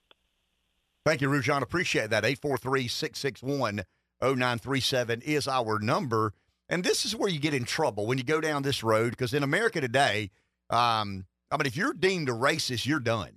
Thank 1.05 1.21
you, 1.21 1.29
Rujan. 1.29 1.63
Appreciate 1.63 2.11
that. 2.11 2.25
843 2.25 2.89
661 2.89 3.85
0937 4.21 5.21
is 5.21 5.47
our 5.47 5.79
number. 5.79 6.33
And 6.69 6.83
this 6.83 7.05
is 7.05 7.15
where 7.15 7.29
you 7.29 7.39
get 7.39 7.55
in 7.55 7.65
trouble 7.65 8.07
when 8.07 8.19
you 8.19 8.25
go 8.25 8.41
down 8.41 8.63
this 8.63 8.83
road 8.83 9.11
because 9.11 9.33
in 9.33 9.45
America 9.45 9.81
today, 9.81 10.31
um, 10.71 11.27
I 11.51 11.57
mean, 11.57 11.67
if 11.67 11.77
you're 11.77 11.93
deemed 11.93 12.29
a 12.29 12.33
racist, 12.33 12.87
you're 12.87 13.01
done. 13.01 13.33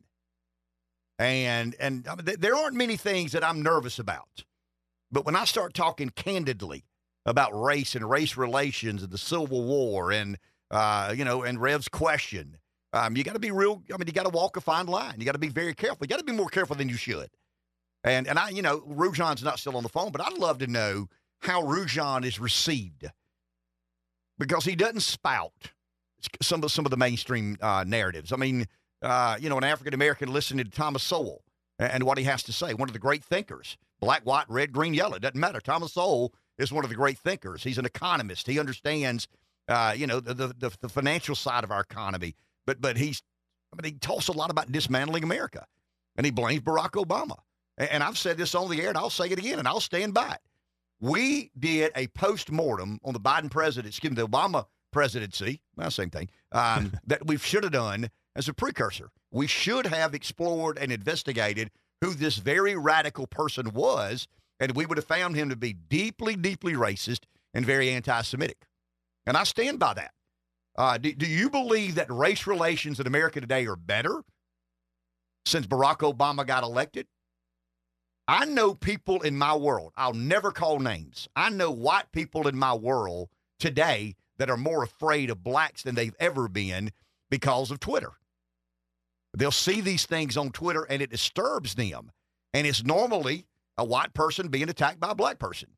And 1.18 1.76
and 1.80 2.08
I 2.08 2.16
mean, 2.16 2.26
th- 2.26 2.40
there 2.40 2.56
aren't 2.56 2.76
many 2.76 2.98
things 2.98 3.34
that 3.34 3.44
I'm 3.44 3.62
nervous 3.62 4.00
about. 4.00 4.46
But 5.12 5.26
when 5.26 5.36
I 5.36 5.46
start 5.46 5.74
talking 5.74 6.10
candidly 6.10 6.86
about 7.26 7.52
race 7.60 7.96
and 7.96 8.10
race 8.10 8.38
relations 8.38 9.04
and 9.04 9.12
the 9.12 9.18
Civil 9.18 9.64
War 9.64 10.12
and 10.12 10.38
uh, 10.72 11.14
you 11.16 11.26
know 11.26 11.44
and 11.44 11.60
Rev's 11.60 11.90
question, 11.90 12.58
um, 12.94 13.18
you 13.18 13.24
got 13.24 13.34
to 13.34 13.40
be 13.40 13.52
real. 13.52 13.84
I 13.94 13.98
mean, 13.98 14.08
you 14.08 14.14
got 14.14 14.24
to 14.24 14.30
walk 14.30 14.56
a 14.56 14.62
fine 14.62 14.88
line. 14.88 15.16
You 15.20 15.26
got 15.26 15.34
to 15.34 15.40
be 15.40 15.50
very 15.50 15.74
careful. 15.74 16.00
You 16.02 16.08
got 16.08 16.20
to 16.20 16.26
be 16.26 16.32
more 16.32 16.50
careful 16.50 16.76
than 16.76 16.90
you 16.90 16.96
should. 16.96 17.30
And 18.04 18.28
and 18.28 18.40
I, 18.40 18.50
you 18.50 18.62
know, 18.62 18.80
Rujan's 18.82 19.44
not 19.44 19.60
still 19.60 19.76
on 19.76 19.84
the 19.84 19.90
phone, 19.90 20.12
but 20.12 20.22
I'd 20.22 20.38
love 20.38 20.60
to 20.60 20.68
know 20.68 21.10
how 21.42 21.64
Rujan 21.64 22.26
is 22.26 22.40
received 22.40 23.06
because 24.38 24.64
he 24.64 24.76
doesn't 24.76 25.02
spout 25.02 25.72
some 26.42 26.64
of 26.64 26.72
some 26.72 26.86
of 26.86 26.92
the 26.92 26.98
mainstream 26.98 27.58
uh, 27.62 27.84
narratives. 27.88 28.32
I 28.32 28.38
mean, 28.38 28.68
uh, 29.02 29.38
you 29.40 29.50
know, 29.50 29.58
an 29.58 29.64
African 29.64 29.94
American 29.94 30.32
listening 30.32 30.66
to 30.66 30.72
Thomas 30.72 31.04
Sowell 31.04 31.44
and, 31.78 32.04
what 32.04 32.18
he 32.18 32.26
has 32.26 32.44
to 32.44 32.54
say, 32.54 32.74
one 32.74 32.90
of 32.90 32.94
the 32.94 33.00
great 33.00 33.24
thinkers, 33.24 33.78
black, 34.00 34.24
white, 34.24 34.50
red, 34.50 34.72
green, 34.72 34.94
yellow, 34.94 35.18
doesn't 35.18 35.40
matter. 35.40 35.62
Thomas 35.62 35.94
Sowell 35.94 36.34
is 36.58 36.72
one 36.72 36.84
of 36.84 36.90
the 36.90 36.96
great 36.96 37.18
thinkers. 37.18 37.64
He's 37.64 37.78
an 37.78 37.86
economist. 37.86 38.48
He 38.48 38.60
understands, 38.60 39.28
uh, 39.68 39.94
you 39.96 40.08
know, 40.08 40.20
the, 40.20 40.34
the 40.34 40.72
the 40.82 40.90
financial 40.90 41.36
side 41.36 41.64
of 41.64 41.72
our 41.72 41.82
economy. 41.82 42.36
But 42.66 42.82
but 42.82 42.98
he's, 42.98 43.24
I 43.72 43.82
mean, 43.82 43.94
he 43.94 44.00
talks 44.00 44.28
a 44.28 44.34
lot 44.34 44.52
about 44.52 44.72
dismantling 44.72 45.24
America, 45.24 45.66
and 46.16 46.26
he 46.26 46.32
blames 46.32 46.62
Barack 46.62 46.92
Obama. 46.92 47.38
And, 47.78 47.90
and 47.90 48.04
I've 48.04 48.18
said 48.18 48.38
this 48.38 48.56
on 48.56 48.70
the 48.70 48.82
air, 48.82 48.90
and 48.90 48.98
I'll 48.98 49.10
say 49.10 49.28
it 49.28 49.40
again, 49.40 49.60
and 49.60 49.68
I'll 49.68 49.80
stand 49.80 50.14
by 50.14 50.34
it. 50.34 50.42
We 51.00 51.50
did 51.58 51.94
a 51.96 52.08
post 52.08 52.52
mortem 52.52 53.00
on 53.06 53.14
the 53.14 53.22
Biden 53.22 53.50
presidency, 53.50 53.88
excuse 53.88 54.12
me, 54.12 54.16
the 54.16 54.28
Obama 54.28 54.66
presidency, 54.92 55.62
well, 55.76 55.92
same 55.92 56.10
thing, 56.10 56.30
um, 56.52 56.94
that 57.08 57.26
we 57.26 57.38
should 57.38 57.64
have 57.64 57.74
done 57.74 58.10
as 58.36 58.48
a 58.48 58.54
precursor. 58.54 59.12
We 59.32 59.48
should 59.48 59.86
have 59.86 60.14
explored 60.14 60.78
and 60.78 60.92
investigated 60.92 61.72
who 62.02 62.14
this 62.14 62.38
very 62.38 62.76
radical 62.76 63.28
person 63.28 63.72
was, 63.74 64.28
and 64.60 64.76
we 64.76 64.86
would 64.86 64.98
have 64.98 65.06
found 65.06 65.36
him 65.36 65.50
to 65.50 65.56
be 65.56 65.74
deeply, 65.74 66.36
deeply 66.36 66.74
racist 66.74 67.26
and 67.54 67.66
very 67.66 67.90
anti 67.90 68.22
Semitic. 68.22 68.66
And 69.26 69.38
I 69.38 69.44
stand 69.44 69.80
by 69.80 69.94
that. 69.96 70.12
Uh, 70.78 70.98
do, 70.98 71.14
do 71.14 71.28
you 71.28 71.50
believe 71.50 71.96
that 71.96 72.12
race 72.12 72.48
relations 72.48 73.00
in 73.00 73.08
America 73.08 73.42
today 73.42 73.68
are 73.68 73.76
better 73.76 74.24
since 75.46 75.68
Barack 75.68 75.98
Obama 75.98 76.48
got 76.48 76.64
elected? 76.64 77.08
I 78.28 78.46
know 78.46 78.76
people 78.76 79.22
in 79.22 79.36
my 79.36 79.56
world, 79.56 79.92
I'll 79.98 80.14
never 80.14 80.52
call 80.52 80.80
names. 80.80 81.28
I 81.36 81.50
know 81.50 81.72
white 81.72 82.12
people 82.12 82.48
in 82.48 82.56
my 82.56 82.76
world 82.76 83.30
today 83.60 84.16
that 84.40 84.50
are 84.50 84.58
more 84.58 84.84
afraid 84.84 85.30
of 85.30 85.44
blacks 85.44 85.84
than 85.84 85.96
they've 85.96 86.16
ever 86.20 86.48
been 86.48 86.92
because 87.30 87.70
of 87.70 87.80
Twitter. 87.80 88.14
They'll 89.38 89.52
see 89.52 89.82
these 89.82 90.06
things 90.06 90.36
on 90.38 90.50
Twitter 90.50 90.86
and 90.90 91.02
it 91.02 91.12
disturbs 91.12 91.76
them. 91.76 92.12
And 92.54 92.66
it's 92.66 92.84
normally 92.84 93.46
a 93.78 93.86
white 93.86 94.14
person 94.14 94.48
being 94.48 94.70
attacked 94.70 95.00
by 95.00 95.12
a 95.12 95.16
black 95.16 95.38
person. 95.38 95.70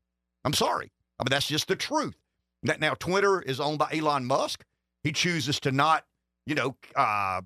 I'm 0.44 0.54
sorry. 0.54 0.90
I 1.18 1.24
mean, 1.24 1.30
that's 1.30 1.48
just 1.48 1.68
the 1.68 1.76
truth. 1.76 2.16
Now, 2.62 2.94
Twitter 2.94 3.42
is 3.42 3.60
owned 3.60 3.78
by 3.78 3.90
Elon 3.92 4.24
Musk. 4.24 4.64
He 5.02 5.12
chooses 5.12 5.60
to 5.60 5.72
not, 5.72 6.04
you 6.46 6.54
know, 6.54 6.76
uh, 6.96 7.42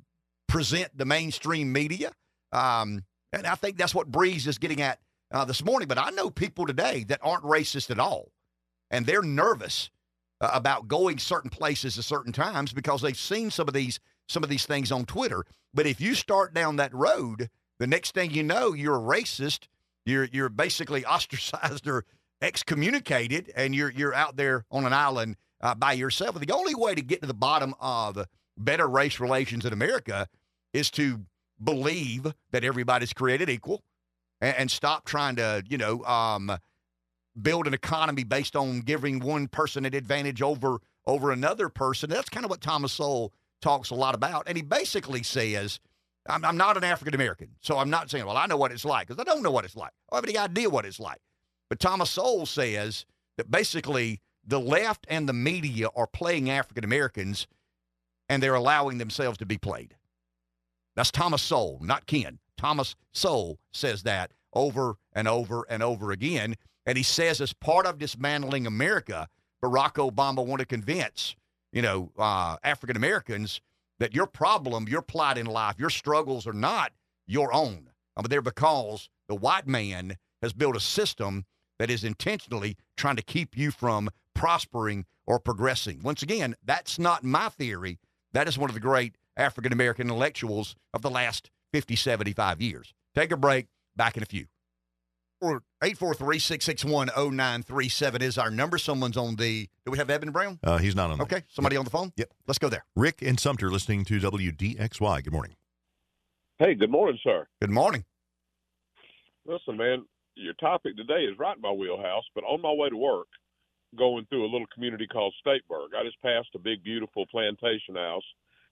present 0.47 0.97
the 0.97 1.07
mainstream 1.07 1.73
media. 1.73 2.13
Um, 2.53 3.03
and 3.33 3.47
I 3.47 3.55
think 3.55 3.79
that's 3.79 3.95
what 3.95 4.11
Breeze 4.11 4.47
is 4.47 4.59
getting 4.59 4.83
at 4.83 5.01
uh, 5.33 5.45
this 5.45 5.65
morning. 5.65 5.89
But 5.89 5.99
I 5.99 6.11
know 6.11 6.31
people 6.31 6.67
today 6.67 7.05
that 7.09 7.21
aren't 7.23 7.45
racist 7.45 7.91
at 7.91 7.99
all, 7.99 8.31
and 8.91 9.07
they're 9.07 9.23
nervous 9.23 9.91
uh, 10.41 10.51
about 10.53 10.89
going 10.89 11.19
certain 11.19 11.51
places 11.51 11.99
at 11.99 12.05
certain 12.05 12.33
times 12.33 12.73
because 12.73 13.03
they've 13.03 13.17
seen 13.17 13.51
some 13.51 13.69
of 13.69 13.75
these 13.75 14.01
some 14.29 14.43
of 14.43 14.49
these 14.49 14.67
things 14.67 14.91
on 14.91 15.05
Twitter. 15.05 15.45
But 15.73 15.87
if 15.87 16.01
you 16.01 16.15
start 16.15 16.53
down 16.53 16.77
that 16.77 16.93
road, 16.93 17.49
the 17.79 17.87
next 17.87 18.13
thing 18.13 18.33
you 18.33 18.43
know, 18.43 18.73
you're 18.73 18.97
a 18.97 19.01
racist. 19.01 19.69
You're 20.05 20.29
you're 20.33 20.49
basically 20.49 21.05
ostracized 21.07 21.87
or 21.87 22.05
excommunicated, 22.43 23.53
and 23.57 23.75
you're 23.75 23.91
you're 23.91 24.15
out 24.15 24.37
there 24.37 24.65
on 24.71 24.85
an 24.85 24.93
island 24.93 25.37
uh, 25.61 25.75
by 25.75 25.93
yourself. 25.93 26.39
The 26.39 26.53
only 26.53 26.75
way 26.75 26.95
to 26.95 27.03
get 27.03 27.21
to 27.23 27.27
the 27.27 27.35
bottom 27.35 27.75
of 27.81 28.27
better 28.57 28.89
race 28.89 29.21
relations 29.21 29.65
in 29.65 29.73
America 29.73 30.29
is 30.73 30.91
to 30.93 31.21
believe 31.63 32.33
that 32.51 32.65
everybody's 32.65 33.13
created 33.13 33.49
equal 33.49 33.83
and, 34.41 34.57
and 34.57 34.71
stop 34.71 35.05
trying 35.05 35.37
to, 35.37 35.63
you 35.69 35.79
know, 35.79 36.05
um, 36.05 36.51
build 37.41 37.67
an 37.67 37.75
economy 37.75 38.25
based 38.25 38.57
on 38.57 38.81
giving 38.81 39.21
one 39.21 39.49
person 39.49 39.85
an 39.85 39.95
advantage 39.95 40.43
over 40.43 40.79
over 41.07 41.31
another 41.31 41.69
person. 41.69 42.11
That's 42.11 42.29
kind 42.29 42.45
of 42.45 42.51
what 42.51 42.61
Thomas 42.61 42.93
Sowell 42.93 43.33
talks 43.63 43.91
a 43.91 43.95
lot 43.95 44.15
about. 44.15 44.45
And 44.49 44.57
he 44.57 44.63
basically 44.63 45.23
says, 45.23 45.79
I'm, 46.29 46.45
I'm 46.45 46.57
not 46.57 46.77
an 46.77 46.85
African 46.85 47.15
American, 47.15 47.51
so 47.61 47.79
I'm 47.79 47.91
not 47.91 48.11
saying, 48.11 48.27
well, 48.27 48.37
I 48.37 48.47
know 48.47 48.57
what 48.57 48.73
it's 48.73 48.85
like, 48.85 49.07
because 49.07 49.21
I 49.21 49.25
don't 49.25 49.43
know 49.43 49.53
what 49.53 49.65
it's 49.65 49.77
like. 49.77 49.93
I 50.11 50.17
have 50.17 50.25
any 50.25 50.37
idea 50.37 50.69
what 50.69 50.85
it's 50.85 50.99
like. 50.99 51.21
But 51.69 51.79
Thomas 51.79 52.11
Sowell 52.11 52.47
says 52.47 53.07
that 53.37 53.51
basically 53.51 54.21
the 54.45 54.61
left 54.61 55.07
and 55.09 55.29
the 55.29 55.33
media 55.33 55.89
are 55.95 56.07
playing 56.07 56.51
African 56.51 56.85
Americans 56.85 57.47
and 58.29 58.43
they're 58.43 58.55
allowing 58.55 58.99
themselves 58.99 59.39
to 59.39 59.47
be 59.47 59.59
played. 59.59 59.95
That's 60.95 61.11
Thomas 61.11 61.43
Sowell, 61.43 61.79
not 61.83 62.07
Ken. 62.07 62.39
Thomas 62.57 62.97
Sowell 63.13 63.59
says 63.73 64.03
that 64.05 64.33
over 64.53 64.97
and 65.13 65.29
over 65.29 65.67
and 65.69 65.83
over 65.83 66.11
again. 66.11 66.57
And 66.87 66.97
he 66.97 67.03
says, 67.05 67.41
as 67.41 67.53
part 67.53 67.85
of 67.85 67.99
dismantling 67.99 68.67
America, 68.67 69.29
Barack 69.63 69.95
Obama 69.95 70.47
want 70.47 70.61
to 70.61 70.67
convince, 70.67 71.35
you 71.73 71.83
know, 71.83 72.13
uh, 72.17 72.57
African 72.63 72.97
Americans 72.97 73.61
that 73.99 74.15
your 74.15 74.27
problem, 74.27 74.89
your 74.89 75.03
plight 75.03 75.39
in 75.39 75.47
life, 75.47 75.77
your 75.79 75.91
struggles 75.91 76.47
are 76.47 76.53
not 76.53 76.93
your 77.27 77.53
own. 77.53 77.91
I 78.17 78.23
mean, 78.23 78.29
they're 78.31 78.43
because 78.43 79.09
the 79.29 79.35
white 79.35 79.67
man 79.67 80.17
has 80.43 80.53
built 80.53 80.77
a 80.77 80.81
system 80.81 81.45
that 81.79 81.91
is 81.91 82.05
intentionally 82.05 82.77
trying 82.97 83.17
to 83.17 83.23
keep 83.23 83.57
you 83.57 83.71
from 83.71 84.11
prospering 84.35 85.05
or 85.27 85.41
progressing. 85.41 86.01
Once 86.03 86.23
again, 86.23 86.55
that's 86.65 86.99
not 86.99 87.25
my 87.25 87.49
theory. 87.49 87.99
That 88.33 88.49
is 88.49 88.59
one 88.59 88.71
of 88.71 88.75
the 88.75 88.81
great 88.81 89.17
African 89.37 89.73
American 89.73 90.09
intellectuals 90.09 90.77
of 90.95 91.03
the 91.03 91.11
last 91.11 91.51
50, 91.73 91.97
75 91.97 92.61
years. 92.61 92.95
Take 93.15 93.33
a 93.33 93.37
break. 93.37 93.67
Back 93.97 94.19
in 94.19 94.23
a 94.23 94.27
few. 94.27 94.47
843 95.83 96.39
661 96.39 97.09
0937 97.09 98.23
is 98.23 98.39
our 98.39 98.51
number. 98.51 98.79
Someone's 98.79 99.17
on 99.17 99.37
the. 99.37 99.69
Do 99.85 99.93
we 99.93 99.99
have 99.99 100.11
Eben 100.11 100.31
Brown? 100.31 100.59
Uh, 100.63 100.79
he's 100.79 100.95
not 100.95 101.11
on. 101.11 101.21
Okay. 101.21 101.43
Somebody 101.49 101.75
yep. 101.75 101.81
on 101.81 101.85
the 101.85 101.91
phone? 101.91 102.13
Yep. 102.17 102.33
Let's 102.47 102.59
go 102.59 102.69
there. 102.69 102.85
Rick 102.95 103.23
in 103.23 103.39
Sumter 103.39 103.71
listening 103.71 104.05
to 104.07 104.19
WDXY. 104.19 105.25
Good 105.25 105.33
morning. 105.33 105.57
Hey, 106.59 106.75
good 106.75 106.91
morning, 106.91 107.19
sir. 107.23 107.47
Good 107.61 107.71
morning. 107.71 108.05
Listen, 109.45 109.77
man, 109.77 110.05
your 110.35 110.55
topic 110.55 110.97
today 110.97 111.25
is 111.25 111.39
right 111.39 111.57
in 111.57 111.63
my 111.63 111.71
wheelhouse, 111.71 112.25
but 112.35 112.45
on 112.45 112.63
my 112.63 112.73
way 112.73 112.89
to 112.89 112.97
work, 112.97 113.29
going 113.97 114.27
through 114.27 114.45
a 114.45 114.51
little 114.51 114.67
community 114.73 115.07
called 115.07 115.35
Stateburg, 115.41 115.91
I 115.97 116.05
just 116.05 116.21
passed 116.21 116.49
a 116.55 116.59
big, 116.59 116.83
beautiful 116.83 117.27
plantation 117.27 117.95
house 117.95 118.25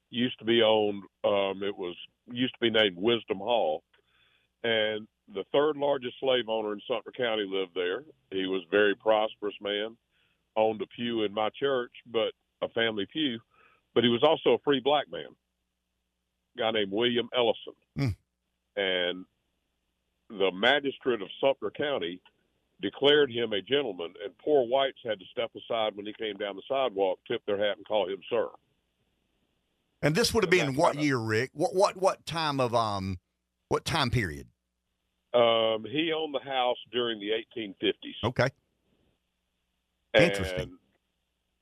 used 0.09 0.37
to 0.39 0.45
be 0.45 0.61
owned. 0.61 1.03
Um, 1.23 1.63
it 1.63 1.75
was 1.75 1.95
used 2.31 2.53
to 2.53 2.59
be 2.59 2.69
named 2.69 2.97
Wisdom 2.97 3.37
Hall, 3.37 3.83
and 4.63 5.07
the 5.33 5.43
third 5.51 5.77
largest 5.77 6.15
slave 6.19 6.49
owner 6.49 6.73
in 6.73 6.81
Sumter 6.87 7.11
County 7.11 7.45
lived 7.47 7.71
there. 7.73 8.03
He 8.31 8.45
was 8.45 8.61
a 8.67 8.71
very 8.71 8.95
prosperous 8.95 9.55
man, 9.61 9.97
owned 10.55 10.81
a 10.81 10.87
pew 10.87 11.23
in 11.23 11.33
my 11.33 11.49
church, 11.59 11.91
but 12.11 12.31
a 12.61 12.69
family 12.69 13.07
pew, 13.11 13.39
but 13.93 14.03
he 14.03 14.09
was 14.09 14.23
also 14.23 14.55
a 14.55 14.63
free 14.63 14.79
black 14.79 15.11
man, 15.11 15.27
a 16.55 16.59
guy 16.59 16.71
named 16.71 16.91
William 16.91 17.29
Ellison. 17.35 17.73
Mm. 17.97 18.15
And 18.77 19.25
the 20.29 20.51
magistrate 20.51 21.21
of 21.21 21.27
Sumter 21.41 21.71
County 21.71 22.19
declared 22.81 23.31
him 23.31 23.53
a 23.53 23.61
gentleman, 23.61 24.13
and 24.23 24.37
poor 24.37 24.67
whites 24.67 24.99
had 25.03 25.19
to 25.19 25.25
step 25.31 25.51
aside 25.55 25.95
when 25.95 26.05
he 26.05 26.13
came 26.13 26.35
down 26.35 26.55
the 26.55 26.61
sidewalk, 26.67 27.19
tip 27.27 27.41
their 27.45 27.57
hat, 27.57 27.77
and 27.77 27.87
call 27.87 28.07
him 28.07 28.19
sir. 28.29 28.47
And 30.01 30.13
this 30.13 30.33
would 30.33 30.43
have 30.43 30.51
been 30.51 30.75
what 30.75 31.01
year, 31.01 31.17
Rick? 31.17 31.51
What 31.53 31.73
what 31.73 31.97
what 31.97 32.25
time 32.25 32.59
of 32.59 32.75
um 32.75 33.17
what 33.69 33.85
time 33.85 34.09
period? 34.11 34.47
Um, 35.35 35.85
he 35.85 36.13
owned 36.13 36.33
the 36.33 36.39
house 36.39 36.77
during 36.91 37.19
the 37.19 37.31
1850s. 37.57 37.93
Okay. 38.23 38.47
Interesting. 40.17 40.59
And 40.59 40.71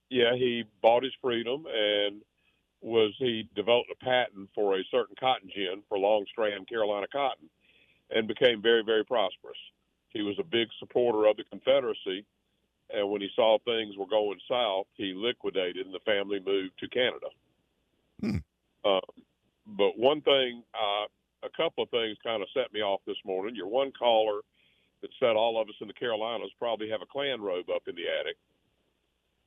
yeah, 0.10 0.36
he 0.36 0.64
bought 0.82 1.04
his 1.04 1.14
freedom 1.22 1.66
and 1.74 2.22
was 2.82 3.14
he 3.18 3.50
developed 3.56 3.90
a 3.92 4.04
patent 4.04 4.50
for 4.54 4.78
a 4.78 4.84
certain 4.92 5.16
cotton 5.20 5.50
gin 5.54 5.82
for 5.90 5.98
long 5.98 6.26
strand 6.30 6.68
Carolina 6.68 7.08
cotton 7.12 7.50
and 8.12 8.28
became 8.28 8.62
very, 8.62 8.84
very 8.84 9.04
prosperous. 9.04 9.58
He 10.10 10.22
was 10.22 10.36
a 10.40 10.44
big 10.44 10.68
supporter 10.80 11.26
of 11.26 11.38
the 11.38 11.44
Confederacy 11.46 12.26
and 12.94 13.10
when 13.10 13.22
he 13.22 13.30
saw 13.36 13.58
things 13.66 13.98
were 13.98 14.08
going 14.08 14.40
south, 14.48 14.86
he 14.96 15.14
liquidated 15.16 15.86
and 15.86 15.96
the 15.96 16.00
family 16.06 16.40
moved 16.46 16.78
to 16.80 16.88
Canada. 16.90 17.28
Hmm. 18.22 18.38
Um, 18.86 19.02
but 19.66 19.98
one 19.98 20.22
thing, 20.22 20.64
uh, 20.74 21.06
a 21.46 21.50
couple 21.56 21.84
of 21.84 21.90
things 21.90 22.18
kind 22.24 22.42
of 22.42 22.48
set 22.54 22.74
me 22.74 22.82
off 22.82 23.02
this 23.06 23.18
morning. 23.26 23.56
Your 23.56 23.68
one 23.68 23.92
caller 23.98 24.42
that 25.02 25.10
said 25.20 25.36
all 25.36 25.62
of 25.62 25.68
us 25.68 25.76
in 25.82 25.88
the 25.88 25.94
Carolinas 25.94 26.50
probably 26.60 26.90
have 26.90 27.02
a 27.02 27.06
Klan 27.12 27.42
robe 27.42 27.70
up 27.74 27.84
in 27.88 27.96
the 27.96 28.04
attic. 28.20 28.38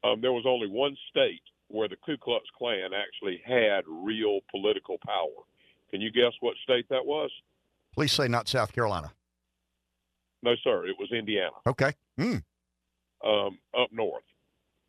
Um, 0.05 0.21
there 0.21 0.33
was 0.33 0.45
only 0.47 0.69
one 0.69 0.97
state 1.11 1.43
where 1.69 1.89
the 1.89 1.97
Ku 2.05 2.17
Klux 2.19 2.45
Klan 2.57 2.91
actually 2.95 3.41
had 3.45 3.85
real 3.89 4.41
political 4.51 4.99
power. 5.05 5.43
Can 5.91 6.01
you 6.01 6.11
guess 6.13 6.33
what 6.41 6.55
state 6.63 6.87
that 6.91 7.05
was? 7.05 7.31
Please 7.95 8.13
say 8.13 8.29
not 8.29 8.49
South 8.49 8.73
Carolina. 8.73 9.13
No, 10.43 10.55
sir. 10.63 10.87
It 10.87 10.97
was 10.99 11.11
Indiana, 11.13 11.57
Okay. 11.67 11.93
Hmm. 12.19 12.37
um, 13.27 13.59
up 13.77 13.89
north. 13.91 14.23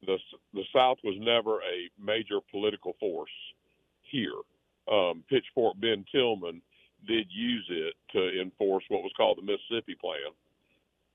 The 0.05 0.18
the 0.53 0.64
South 0.76 0.97
was 1.03 1.16
never 1.20 1.55
a 1.62 1.89
major 1.99 2.39
political 2.51 2.95
force 2.99 3.32
here. 4.03 4.36
Um, 4.91 5.24
Pitchfork 5.30 5.80
Ben 5.80 6.05
Tillman 6.12 6.62
did 7.06 7.28
use 7.30 7.66
it 7.70 7.93
to 8.14 8.41
enforce 8.41 8.84
what 8.89 9.04
was 9.04 9.12
called 9.16 9.38
the 9.38 9.41
Mississippi 9.41 9.95
Plan, 10.00 10.32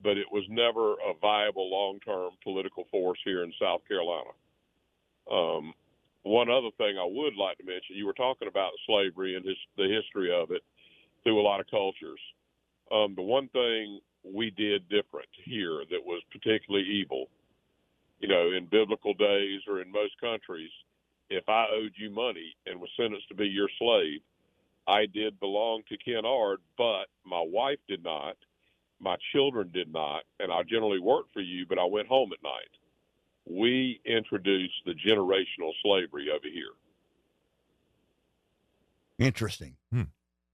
but 0.03 0.18
it 0.18 0.26
was 0.30 0.45
never 0.49 0.95
a 0.95 1.14
viable 1.20 1.70
long 1.70 1.99
term 2.01 2.30
political 2.43 2.87
force 2.91 3.18
here 3.24 3.43
in 3.43 3.53
South 3.61 3.80
Carolina. 3.89 4.30
Um, 5.30 5.74
one 6.22 6.51
other 6.51 6.70
thing 6.78 6.99
I 6.99 7.09
would 7.09 7.35
like 7.35 7.59
to 7.59 7.64
mention 7.64 7.97
you 7.97 8.07
were 8.07 8.12
talking 8.12 8.49
about 8.49 8.72
slavery 8.87 9.37
and 9.37 9.45
his, 9.45 9.57
the 9.76 9.89
history 9.89 10.33
of 10.33 10.51
it 10.51 10.62
through 11.22 11.41
a 11.41 11.43
lot 11.43 11.61
of 11.61 11.66
cultures. 11.70 12.20
Um, 12.93 13.14
the 13.16 13.22
one 13.22 13.49
thing 13.49 14.01
we 14.22 14.51
did 14.51 14.89
different 14.89 15.28
here 15.45 15.83
that 15.91 16.05
was 16.05 16.22
particularly 16.30 16.87
evil, 16.87 17.26
you 18.20 18.28
know, 18.28 18.53
in 18.53 18.66
biblical 18.70 19.14
days 19.14 19.61
or 19.66 19.80
in 19.80 19.91
most 19.91 20.18
countries, 20.20 20.70
if 21.30 21.49
I 21.49 21.66
owed 21.74 21.93
you 21.97 22.11
money 22.11 22.55
and 22.66 22.80
was 22.80 22.91
sentenced 22.97 23.28
to 23.28 23.35
be 23.35 23.47
your 23.47 23.68
slave, 23.78 24.20
I 24.87 25.07
did 25.07 25.39
belong 25.39 25.83
to 25.89 25.97
Ken 25.97 26.24
Ard, 26.24 26.61
but 26.76 27.07
my 27.24 27.43
wife 27.45 27.78
did 27.89 28.03
not, 28.03 28.37
my 29.01 29.16
children 29.33 29.70
did 29.72 29.93
not, 29.93 30.22
and 30.41 30.53
I 30.53 30.62
generally 30.62 31.01
worked 31.01 31.33
for 31.33 31.41
you, 31.41 31.66
but 31.68 31.78
I 31.78 31.85
went 31.85 32.09
home 32.09 32.30
at 32.33 32.43
night. 32.43 32.70
We 33.45 34.01
introduced 34.05 34.74
the 34.87 34.95
generational 34.95 35.72
slavery 35.83 36.28
over 36.30 36.47
here. 36.53 36.72
Interesting. 39.18 39.76
Hmm. 39.93 40.03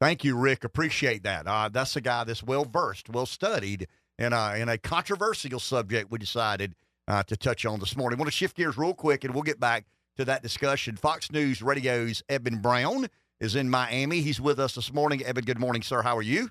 Thank 0.01 0.25
you, 0.25 0.37
Rick. 0.37 0.65
Appreciate 0.65 1.23
that. 1.25 1.47
Uh, 1.47 1.69
that's 1.69 1.97
a 1.97 2.01
guy 2.01 2.25
that's 2.25 2.43
well 2.43 2.65
versed, 2.65 3.09
well 3.09 3.27
studied 3.27 3.89
in 4.19 4.33
a, 4.33 4.55
in 4.57 4.69
a 4.69 4.79
controversial 4.79 5.59
subject 5.59 6.11
we 6.11 6.19
decided 6.19 6.75
uh, 7.09 7.23
to 7.25 7.37
touch 7.37 7.65
on 7.65 7.81
this 7.81 7.97
morning. 7.97 8.19
I 8.19 8.21
want 8.21 8.31
to 8.31 8.37
shift 8.37 8.57
gears 8.57 8.77
real 8.77 8.95
quick 8.95 9.25
and 9.25 9.35
we'll 9.35 9.43
get 9.43 9.59
back 9.59 9.87
to 10.17 10.25
that 10.27 10.43
discussion. 10.43 10.97
Fox 10.97 11.33
News 11.33 11.63
Radio's 11.63 12.23
Eben 12.29 12.59
Brown 12.59 13.09
is 13.41 13.55
in 13.55 13.71
Miami. 13.71 14.21
He's 14.21 14.41
with 14.41 14.59
us 14.59 14.75
this 14.75 14.93
morning. 14.93 15.25
Eben, 15.25 15.45
good 15.45 15.59
morning, 15.59 15.83
sir. 15.83 16.03
How 16.03 16.17
are 16.17 16.23
you? 16.23 16.51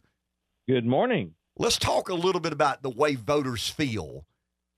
Good 0.68 0.86
morning. 0.86 1.36
Let's 1.58 1.78
talk 1.78 2.10
a 2.10 2.14
little 2.14 2.42
bit 2.42 2.54
about 2.54 2.84
the 2.84 2.90
way 2.90 3.16
voters 3.16 3.68
feel. 3.70 4.26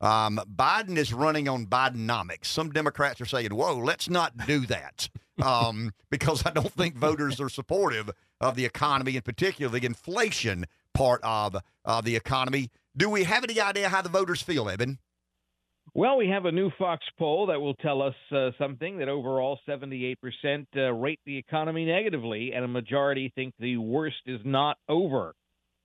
Um, 0.01 0.39
Biden 0.47 0.97
is 0.97 1.13
running 1.13 1.49
on 1.49 1.65
Bidenomics. 1.65 2.45
Some 2.45 2.71
Democrats 2.71 3.19
are 3.19 3.25
saying, 3.25 3.53
whoa, 3.53 3.77
let's 3.77 4.09
not 4.09 4.47
do 4.47 4.65
that 4.67 5.09
um, 5.43 5.91
because 6.09 6.45
I 6.45 6.51
don't 6.51 6.71
think 6.71 6.95
voters 6.95 7.41
are 7.41 7.49
supportive 7.49 8.09
of 8.39 8.55
the 8.55 8.65
economy, 8.65 9.17
in 9.17 9.21
particular 9.21 9.77
the 9.77 9.85
inflation 9.85 10.65
part 10.93 11.19
of 11.23 11.57
uh, 11.83 12.01
the 12.01 12.15
economy. 12.15 12.69
Do 12.95 13.09
we 13.09 13.23
have 13.25 13.43
any 13.43 13.59
idea 13.59 13.89
how 13.89 14.01
the 14.01 14.09
voters 14.09 14.41
feel, 14.41 14.69
Eben? 14.69 14.99
Well, 15.95 16.17
we 16.17 16.29
have 16.29 16.45
a 16.45 16.51
new 16.51 16.69
Fox 16.77 17.03
poll 17.17 17.47
that 17.47 17.59
will 17.59 17.73
tell 17.75 18.01
us 18.01 18.13
uh, 18.31 18.51
something 18.59 18.99
that 18.99 19.09
overall 19.09 19.59
78% 19.67 20.15
uh, 20.75 20.93
rate 20.93 21.19
the 21.25 21.37
economy 21.37 21.85
negatively, 21.85 22.53
and 22.53 22.63
a 22.63 22.67
majority 22.67 23.31
think 23.33 23.53
the 23.59 23.77
worst 23.77 24.21
is 24.25 24.39
not 24.43 24.77
over. 24.87 25.33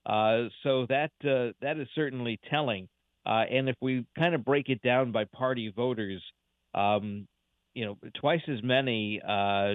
Uh, 0.04 0.48
so 0.62 0.86
that 0.88 1.10
uh, 1.24 1.52
that 1.62 1.78
is 1.78 1.88
certainly 1.94 2.38
telling. 2.50 2.88
Uh, 3.24 3.44
and 3.50 3.70
if 3.70 3.76
we 3.80 4.04
kind 4.18 4.34
of 4.34 4.44
break 4.44 4.68
it 4.68 4.82
down 4.82 5.10
by 5.10 5.24
party 5.24 5.72
voters, 5.74 6.22
um, 6.74 7.26
you 7.72 7.86
know, 7.86 7.96
twice 8.20 8.42
as 8.48 8.62
many 8.62 9.22
uh, 9.26 9.74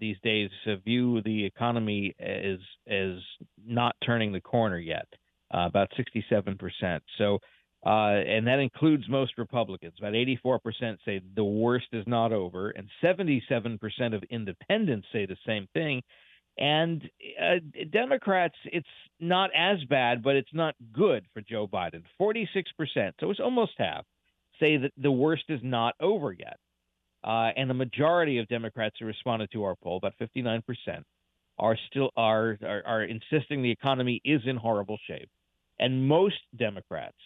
these 0.00 0.16
days 0.24 0.50
view 0.84 1.22
the 1.22 1.44
economy 1.44 2.12
as 2.18 2.58
as 2.88 3.18
not 3.64 3.94
turning 4.04 4.32
the 4.32 4.40
corner 4.40 4.78
yet, 4.78 5.06
about 5.52 5.88
67 5.96 6.58
percent. 6.58 7.02
So. 7.18 7.38
Uh, 7.84 8.20
and 8.26 8.46
that 8.46 8.58
includes 8.58 9.08
most 9.08 9.38
Republicans. 9.38 9.94
About 9.98 10.12
84% 10.12 10.60
say 11.04 11.22
the 11.34 11.44
worst 11.44 11.86
is 11.92 12.04
not 12.06 12.32
over, 12.32 12.70
and 12.70 12.88
77% 13.02 13.78
of 14.14 14.22
independents 14.24 15.06
say 15.12 15.24
the 15.24 15.36
same 15.46 15.66
thing. 15.72 16.02
And 16.58 17.08
uh, 17.40 17.54
Democrats, 17.90 18.56
it's 18.66 18.86
not 19.18 19.50
as 19.56 19.82
bad, 19.88 20.22
but 20.22 20.36
it's 20.36 20.52
not 20.52 20.74
good 20.92 21.24
for 21.32 21.40
Joe 21.40 21.66
Biden. 21.66 22.02
46%, 22.20 22.44
so 23.18 23.30
it's 23.30 23.40
almost 23.40 23.72
half, 23.78 24.04
say 24.58 24.76
that 24.76 24.92
the 24.98 25.10
worst 25.10 25.44
is 25.48 25.60
not 25.62 25.94
over 26.00 26.32
yet. 26.32 26.58
Uh, 27.24 27.50
and 27.56 27.68
the 27.68 27.74
majority 27.74 28.38
of 28.38 28.48
Democrats 28.48 28.96
who 28.98 29.06
responded 29.06 29.50
to 29.52 29.64
our 29.64 29.74
poll, 29.82 29.96
about 29.96 30.14
59%, 30.20 30.62
are 31.58 31.76
still 31.90 32.10
are, 32.16 32.58
are 32.62 32.82
are 32.86 33.04
insisting 33.04 33.62
the 33.62 33.70
economy 33.70 34.20
is 34.24 34.40
in 34.46 34.56
horrible 34.56 34.98
shape. 35.06 35.28
And 35.78 36.08
most 36.08 36.36
Democrats, 36.56 37.16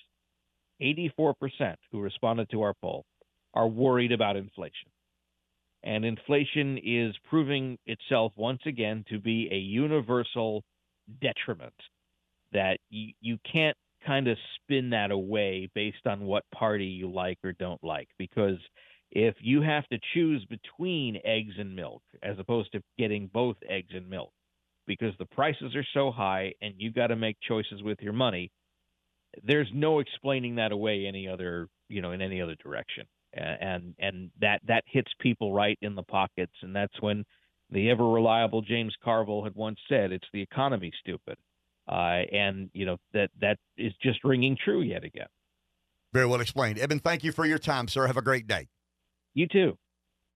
84% 0.81 1.77
who 1.93 2.01
responded 2.01 2.51
to 2.51 2.63
our 2.63 2.75
poll 2.75 3.05
are 3.55 3.69
worried 3.69 4.13
about 4.13 4.37
inflation. 4.37 4.91
And 5.83 6.05
inflation 6.05 6.79
is 6.83 7.15
proving 7.29 7.79
itself 7.87 8.33
once 8.37 8.63
again 8.67 9.05
to 9.11 9.19
be 9.19 9.49
a 9.53 9.57
universal 9.57 10.65
detriment 11.21 11.75
that 12.53 12.79
you, 12.89 13.13
you 13.21 13.39
can't 13.51 13.77
kind 14.07 14.29
of 14.29 14.39
spin 14.57 14.91
that 14.91 15.11
away 15.11 15.69
based 15.75 16.07
on 16.07 16.23
what 16.23 16.45
party 16.55 16.87
you 16.87 17.11
like 17.11 17.39
or 17.45 17.53
don't 17.53 17.83
like. 17.85 18.09
Because 18.19 18.59
if 19.11 19.35
you 19.41 19.61
have 19.63 19.87
to 19.89 19.99
choose 20.15 20.45
between 20.47 21.21
eggs 21.25 21.55
and 21.59 21.77
milk 21.77 22.03
as 22.23 22.39
opposed 22.39 22.73
to 22.73 22.83
getting 22.99 23.31
both 23.33 23.57
eggs 23.69 23.93
and 23.95 24.09
milk, 24.09 24.33
because 24.87 25.15
the 25.19 25.27
prices 25.27 25.75
are 25.75 25.87
so 25.95 26.11
high 26.11 26.53
and 26.61 26.75
you 26.79 26.91
got 26.91 27.09
to 27.09 27.17
make 27.17 27.37
choices 27.47 27.83
with 27.83 28.01
your 28.01 28.13
money, 28.13 28.51
there's 29.43 29.69
no 29.73 29.99
explaining 29.99 30.57
that 30.57 30.73
away 30.73 31.07
any 31.07 31.29
other 31.29 31.69
you 31.89 32.03
know 32.03 32.13
in 32.13 32.21
any 32.21 32.41
other 32.41 32.57
direction 32.57 33.07
and 33.33 33.95
and 33.99 34.31
that 34.41 34.61
that 34.67 34.85
hits 34.87 35.11
people 35.21 35.53
right 35.53 35.79
in 35.83 35.95
the 35.95 36.03
pockets 36.03 36.53
and 36.63 36.75
that's 36.75 37.01
when 37.01 37.25
the 37.71 37.91
ever 37.91 38.09
reliable 38.09 38.63
James 38.63 38.95
Carville 39.03 39.43
had 39.43 39.55
once 39.55 39.79
said 39.89 40.13
it's 40.13 40.29
the 40.33 40.43
economy 40.43 40.93
stupid 41.01 41.37
uh, 41.89 42.23
and 42.33 42.71
you 42.73 42.87
know 42.87 42.97
that 43.13 43.31
that 43.41 43.59
is 43.77 43.93
just 44.03 44.23
ringing 44.25 44.57
true 44.63 44.83
yet 44.83 45.05
again 45.05 45.27
Very 46.13 46.27
well 46.27 46.41
explained. 46.41 46.79
Eben, 46.79 47.01
thank 47.01 47.25
you 47.25 47.33
for 47.33 47.45
your 47.45 47.59
time, 47.59 47.89
sir. 47.89 48.07
Have 48.07 48.17
a 48.17 48.23
great 48.23 48.47
day. 48.47 48.69
you 49.35 49.49
too 49.49 49.77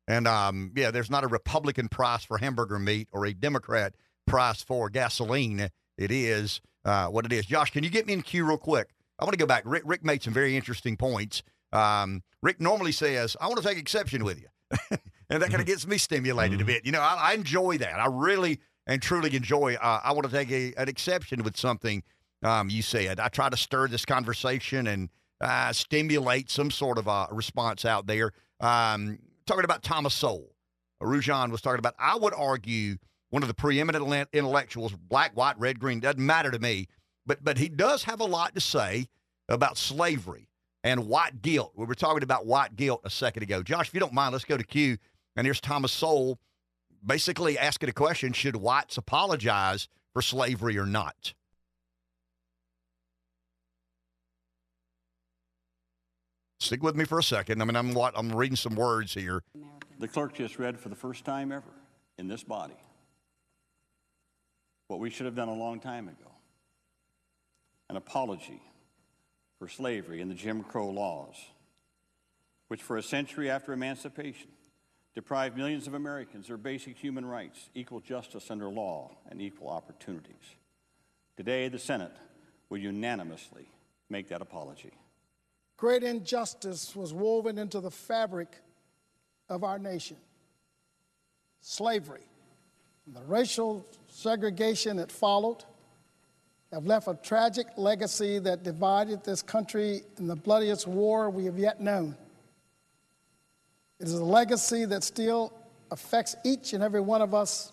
And 0.09 0.27
um, 0.27 0.73
yeah, 0.75 0.91
there's 0.91 1.11
not 1.11 1.25
a 1.25 1.29
Republican 1.29 1.89
price 1.89 2.25
for 2.25 2.39
hamburger 2.39 2.79
meat 2.79 3.09
or 3.13 3.27
a 3.27 3.33
Democrat 3.33 3.95
price 4.27 4.63
for 4.63 4.91
gasoline. 4.91 5.69
It 5.97 6.11
is 6.11 6.61
uh, 6.85 7.09
what 7.09 7.25
it 7.25 7.33
is. 7.33 7.47
Josh, 7.47 7.71
can 7.71 7.85
you 7.85 7.91
get 7.91 8.07
me 8.07 8.13
in 8.13 8.23
queue 8.23 8.45
real 8.45 8.59
quick? 8.59 8.89
I 9.19 9.25
want 9.25 9.33
to 9.33 9.39
go 9.39 9.47
back. 9.47 9.63
Rick, 9.67 9.83
Rick 9.85 10.05
made 10.05 10.23
some 10.23 10.33
very 10.33 10.57
interesting 10.57 10.97
points. 10.97 11.43
Um, 11.73 12.23
Rick 12.43 12.61
normally 12.61 12.93
says, 12.93 13.37
I 13.41 13.49
want 13.49 13.61
to 13.61 13.67
take 13.67 13.79
exception 13.79 14.25
with 14.25 14.41
you. 14.41 14.49
and 15.31 15.43
that 15.43 15.51
kind 15.51 15.61
of 15.61 15.67
gets 15.67 15.87
me 15.87 15.99
stimulated 15.99 16.61
a 16.61 16.65
bit. 16.65 16.87
You 16.87 16.93
know, 16.93 17.01
I, 17.01 17.31
I 17.31 17.35
enjoy 17.35 17.79
that. 17.79 17.99
I 17.99 18.07
really 18.07 18.61
and 18.87 19.03
truly 19.03 19.35
enjoy. 19.37 19.75
Uh, 19.75 20.01
I 20.03 20.13
want 20.13 20.25
to 20.25 20.33
take 20.33 20.51
a, 20.51 20.75
an 20.81 20.89
exception 20.89 21.43
with 21.43 21.57
something 21.57 22.03
um, 22.43 22.71
you 22.71 22.83
said. 22.83 23.21
I 23.21 23.29
try 23.29 23.49
to 23.49 23.57
stir 23.57 23.89
this 23.89 24.05
conversation 24.05 24.87
and 24.87 25.11
uh, 25.41 25.73
stimulate 25.73 26.51
some 26.51 26.71
sort 26.71 26.99
of 26.99 27.07
a 27.07 27.29
response 27.31 27.85
out 27.85 28.07
there. 28.07 28.33
Um, 28.61 29.19
talking 29.47 29.65
about 29.65 29.83
Thomas 29.83 30.15
Sowell, 30.15 30.55
Rujan 31.03 31.51
was 31.51 31.61
talking 31.61 31.79
about. 31.79 31.95
I 31.99 32.17
would 32.17 32.35
argue 32.35 32.97
one 33.31 33.43
of 33.43 33.49
the 33.49 33.55
preeminent 33.55 34.29
intellectuals, 34.33 34.93
black, 34.93 35.37
white, 35.37 35.59
red, 35.59 35.79
green, 35.79 36.01
doesn't 36.01 36.25
matter 36.25 36.51
to 36.51 36.59
me, 36.59 36.89
but 37.27 37.45
but 37.45 37.59
he 37.59 37.69
does 37.69 38.05
have 38.05 38.21
a 38.21 38.25
lot 38.25 38.55
to 38.55 38.61
say 38.61 39.09
about 39.49 39.77
slavery 39.77 40.49
and 40.83 41.07
white 41.07 41.43
guilt. 41.43 41.73
We 41.77 41.87
were 41.87 41.95
talking 41.95 42.23
about 42.23 42.47
white 42.47 42.77
guilt 42.77 43.03
a 43.05 43.11
second 43.11 43.43
ago. 43.43 43.63
Josh, 43.63 43.89
if 43.89 43.95
you 43.95 44.01
don't 44.01 44.15
mind, 44.15 44.33
let's 44.33 44.45
go 44.45 44.57
to 44.57 44.65
Q. 44.65 44.99
And 45.37 45.47
here's 45.47 45.61
Thomas 45.61 45.93
Sowell 45.93 46.39
basically 47.05 47.59
asking 47.59 47.89
a 47.89 47.93
question 47.93 48.33
Should 48.33 48.57
whites 48.57 48.97
apologize 48.97 49.89
for 50.13 50.23
slavery 50.23 50.79
or 50.79 50.87
not? 50.87 51.35
Stick 56.61 56.83
with 56.83 56.97
me 56.97 57.05
for 57.05 57.19
a 57.19 57.23
second. 57.23 57.63
I 57.63 57.65
mean, 57.65 57.77
I'm 57.77 57.97
I'm 57.97 58.35
reading 58.35 58.57
some 58.57 58.75
words 58.75 59.15
here. 59.15 59.43
The 60.01 60.09
clerk 60.09 60.35
just 60.35 60.59
read 60.59 60.79
for 60.79 60.89
the 60.89 60.97
first 60.97 61.25
time 61.25 61.53
ever 61.53 61.71
in 62.19 62.27
this 62.27 62.43
body 62.43 62.75
what 64.89 64.99
we 64.99 65.11
should 65.11 65.27
have 65.27 65.37
done 65.37 65.49
a 65.49 65.55
long 65.55 65.81
time 65.81 66.09
ago 66.09 66.33
an 67.91 67.97
apology 67.97 68.61
for 69.59 69.69
slavery 69.69 70.21
and 70.21 70.31
the 70.31 70.35
Jim 70.35 70.63
Crow 70.63 70.91
laws, 70.91 71.37
which 72.69 72.83
for 72.83 72.99
a 72.99 73.03
century 73.03 73.51
after 73.51 73.73
emancipation 73.73 74.49
deprived 75.15 75.57
millions 75.57 75.87
of 75.87 75.95
Americans 75.95 76.49
their 76.49 76.57
basic 76.57 76.97
human 76.97 77.25
rights, 77.25 77.71
equal 77.75 78.01
justice 78.01 78.51
under 78.51 78.69
law, 78.69 79.11
and 79.31 79.41
equal 79.41 79.69
opportunities. 79.69 80.35
Today, 81.37 81.69
the 81.69 81.79
Senate 81.79 82.15
will 82.69 82.79
unanimously 82.79 83.69
make 84.11 84.29
that 84.29 84.43
apology. 84.43 84.93
Great 85.77 86.03
injustice 86.03 86.95
was 86.95 87.15
woven 87.15 87.59
into 87.59 87.81
the 87.81 87.91
fabric 87.91 88.49
of 89.49 89.65
our 89.65 89.79
nation 89.79 90.17
slavery, 91.61 92.27
the 93.07 93.23
racial 93.23 93.85
segregation 94.09 94.97
that 94.97 95.13
followed 95.13 95.65
have 96.73 96.85
left 96.85 97.09
a 97.09 97.19
tragic 97.23 97.67
legacy 97.77 98.39
that 98.41 98.63
divided 98.63 99.25
this 99.25 99.43
country 99.43 100.03
in 100.19 100.27
the 100.27 100.37
bloodiest 100.37 100.87
war 100.87 101.31
we 101.31 101.47
have 101.47 101.59
yet 101.59 101.81
known. 101.81 102.17
It 104.01 104.07
is 104.07 104.15
a 104.15 104.25
legacy 104.25 104.85
that 104.85 105.03
still 105.03 105.53
affects 105.91 106.37
each 106.45 106.75
and 106.75 106.85
every 106.85 107.01
one 107.01 107.23
of 107.23 107.35
us 107.35 107.73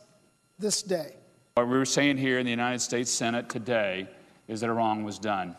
this 0.58 0.82
day. 0.82 1.14
What 1.56 1.68
we're 1.68 1.86
saying 1.86 2.18
here 2.18 2.40
in 2.40 2.46
the 2.46 2.52
United 2.52 2.80
States 2.80 3.12
Senate 3.12 3.50
today 3.50 4.08
is 4.48 4.62
that 4.62 4.70
a 4.70 4.74
wrong 4.74 5.04
was 5.04 5.20
done. 5.20 5.56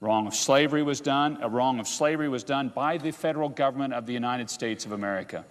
Wrong 0.00 0.26
of 0.26 0.34
slavery 0.34 0.82
was 0.82 1.00
done. 1.00 1.38
A 1.42 1.48
wrong 1.48 1.80
of 1.80 1.88
slavery 1.88 2.28
was 2.28 2.44
done 2.44 2.70
by 2.74 2.98
the 2.98 3.10
federal 3.10 3.48
government 3.48 3.92
of 3.92 4.06
the 4.06 4.12
United 4.12 4.48
States 4.48 4.86
of 4.86 4.92
America. 4.92 5.44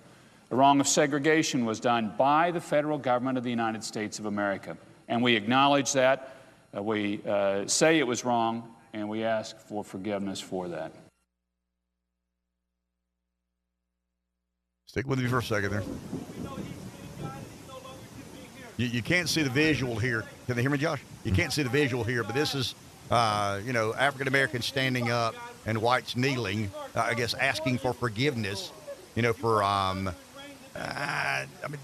The 0.50 0.56
wrong 0.56 0.80
of 0.80 0.88
segregation 0.88 1.66
was 1.66 1.80
done 1.80 2.14
by 2.18 2.52
the 2.52 2.62
federal 2.62 2.98
government 2.98 3.38
of 3.38 3.44
the 3.44 3.50
United 3.50 3.84
States 3.84 4.18
of 4.18 4.26
America. 4.26 4.78
And 5.10 5.22
we 5.22 5.36
acknowledge 5.36 5.94
that. 5.94 6.36
Uh, 6.76 6.82
we 6.84 7.22
uh, 7.28 7.68
say 7.68 8.00
it 8.00 8.08
was 8.08 8.24
wrong, 8.24 8.74
and 8.94 9.10
we 9.10 9.24
ask 9.24 9.58
for 9.60 9.84
forgiveness 9.84 10.40
for 10.40 10.70
that. 10.70 10.94
Stick 14.86 15.06
with 15.06 15.20
me 15.20 15.28
for 15.28 15.40
a 15.40 15.44
second 15.44 15.72
there. 15.72 15.84
You, 18.78 18.88
you 18.88 19.02
can't 19.02 19.28
see 19.28 19.44
the 19.44 19.50
visual 19.50 19.98
here. 19.98 20.24
Can 20.46 20.56
they 20.56 20.62
hear 20.62 20.72
me, 20.72 20.78
Josh? 20.78 21.02
You 21.26 21.34
can't 21.34 21.52
see 21.52 21.64
the 21.64 21.70
visual 21.70 22.06
here, 22.06 22.24
but 22.24 22.36
this 22.36 22.56
is, 22.56 22.74
uh, 23.12 23.60
you 23.66 23.74
know, 23.74 23.94
African 23.94 24.30
Americans 24.30 24.66
standing 24.66 25.12
up 25.12 25.36
and 25.66 25.80
whites 25.80 26.16
kneeling, 26.16 26.72
uh, 26.96 27.02
I 27.02 27.16
guess, 27.16 27.34
asking 27.34 27.80
for 27.80 27.92
forgiveness, 27.92 28.72
you 29.16 29.24
know, 29.24 29.34
for 29.34 29.62
um, 29.62 30.10
I 30.78 31.68
mean, 31.70 31.80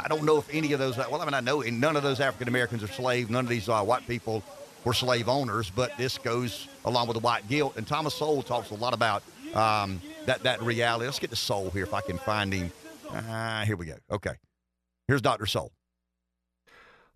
I 0.00 0.08
don't 0.08 0.24
know 0.24 0.38
if 0.38 0.52
any 0.52 0.72
of 0.72 0.78
those. 0.78 0.96
Well, 0.96 1.20
I 1.20 1.24
mean, 1.24 1.34
I 1.34 1.40
know 1.40 1.60
none 1.60 1.96
of 1.96 2.02
those 2.02 2.20
African 2.20 2.48
Americans 2.48 2.82
are 2.82 2.88
slaves. 2.88 3.30
None 3.30 3.44
of 3.44 3.48
these 3.48 3.68
uh, 3.68 3.82
white 3.82 4.06
people 4.06 4.42
were 4.84 4.94
slave 4.94 5.28
owners. 5.28 5.70
But 5.70 5.96
this 5.96 6.18
goes 6.18 6.68
along 6.84 7.08
with 7.08 7.16
the 7.16 7.20
white 7.20 7.48
guilt. 7.48 7.76
And 7.76 7.86
Thomas 7.86 8.14
Sowell 8.14 8.42
talks 8.42 8.70
a 8.70 8.74
lot 8.74 8.94
about 8.94 9.22
um, 9.54 10.00
that 10.26 10.42
that 10.42 10.62
reality. 10.62 11.06
Let's 11.06 11.18
get 11.18 11.30
to 11.30 11.36
Sowell 11.36 11.70
here 11.70 11.84
if 11.84 11.94
I 11.94 12.00
can 12.00 12.18
find 12.18 12.52
him. 12.52 12.72
Uh, 13.10 13.64
here 13.64 13.76
we 13.76 13.86
go. 13.86 13.94
Okay, 14.10 14.34
here's 15.06 15.22
Doctor 15.22 15.46
Sowell. 15.46 15.72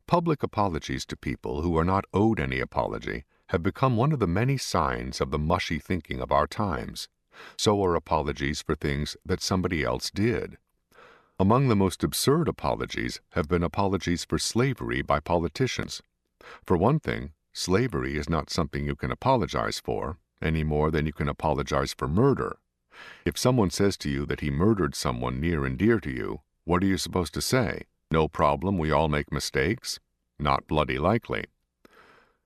Public 0.06 0.42
apologies 0.42 1.06
to 1.06 1.16
people 1.16 1.62
who 1.62 1.76
are 1.78 1.84
not 1.84 2.04
owed 2.12 2.40
any 2.40 2.58
apology 2.58 3.24
have 3.48 3.62
become 3.62 3.96
one 3.96 4.12
of 4.12 4.18
the 4.18 4.26
many 4.26 4.56
signs 4.56 5.20
of 5.20 5.30
the 5.30 5.38
mushy 5.38 5.78
thinking 5.78 6.20
of 6.20 6.32
our 6.32 6.46
times. 6.46 7.08
So 7.56 7.82
are 7.84 7.94
apologies 7.94 8.62
for 8.62 8.74
things 8.74 9.16
that 9.24 9.40
somebody 9.40 9.84
else 9.84 10.10
did. 10.10 10.58
Among 11.40 11.68
the 11.68 11.74
most 11.74 12.04
absurd 12.04 12.48
apologies 12.48 13.22
have 13.30 13.48
been 13.48 13.62
apologies 13.62 14.26
for 14.26 14.38
slavery 14.38 15.00
by 15.00 15.20
politicians. 15.20 16.02
For 16.66 16.76
one 16.76 17.00
thing, 17.00 17.32
slavery 17.54 18.18
is 18.18 18.28
not 18.28 18.50
something 18.50 18.84
you 18.84 18.94
can 18.94 19.10
apologize 19.10 19.80
for, 19.80 20.18
any 20.42 20.64
more 20.64 20.90
than 20.90 21.06
you 21.06 21.14
can 21.14 21.30
apologize 21.30 21.94
for 21.94 22.06
murder. 22.08 22.58
If 23.24 23.38
someone 23.38 23.70
says 23.70 23.96
to 24.00 24.10
you 24.10 24.26
that 24.26 24.40
he 24.40 24.50
murdered 24.50 24.94
someone 24.94 25.40
near 25.40 25.64
and 25.64 25.78
dear 25.78 25.98
to 26.00 26.10
you, 26.10 26.42
what 26.64 26.82
are 26.82 26.86
you 26.86 26.98
supposed 26.98 27.32
to 27.32 27.40
say? 27.40 27.84
No 28.10 28.28
problem, 28.28 28.76
we 28.76 28.90
all 28.90 29.08
make 29.08 29.32
mistakes? 29.32 29.98
Not 30.38 30.66
bloody 30.66 30.98
likely. 30.98 31.46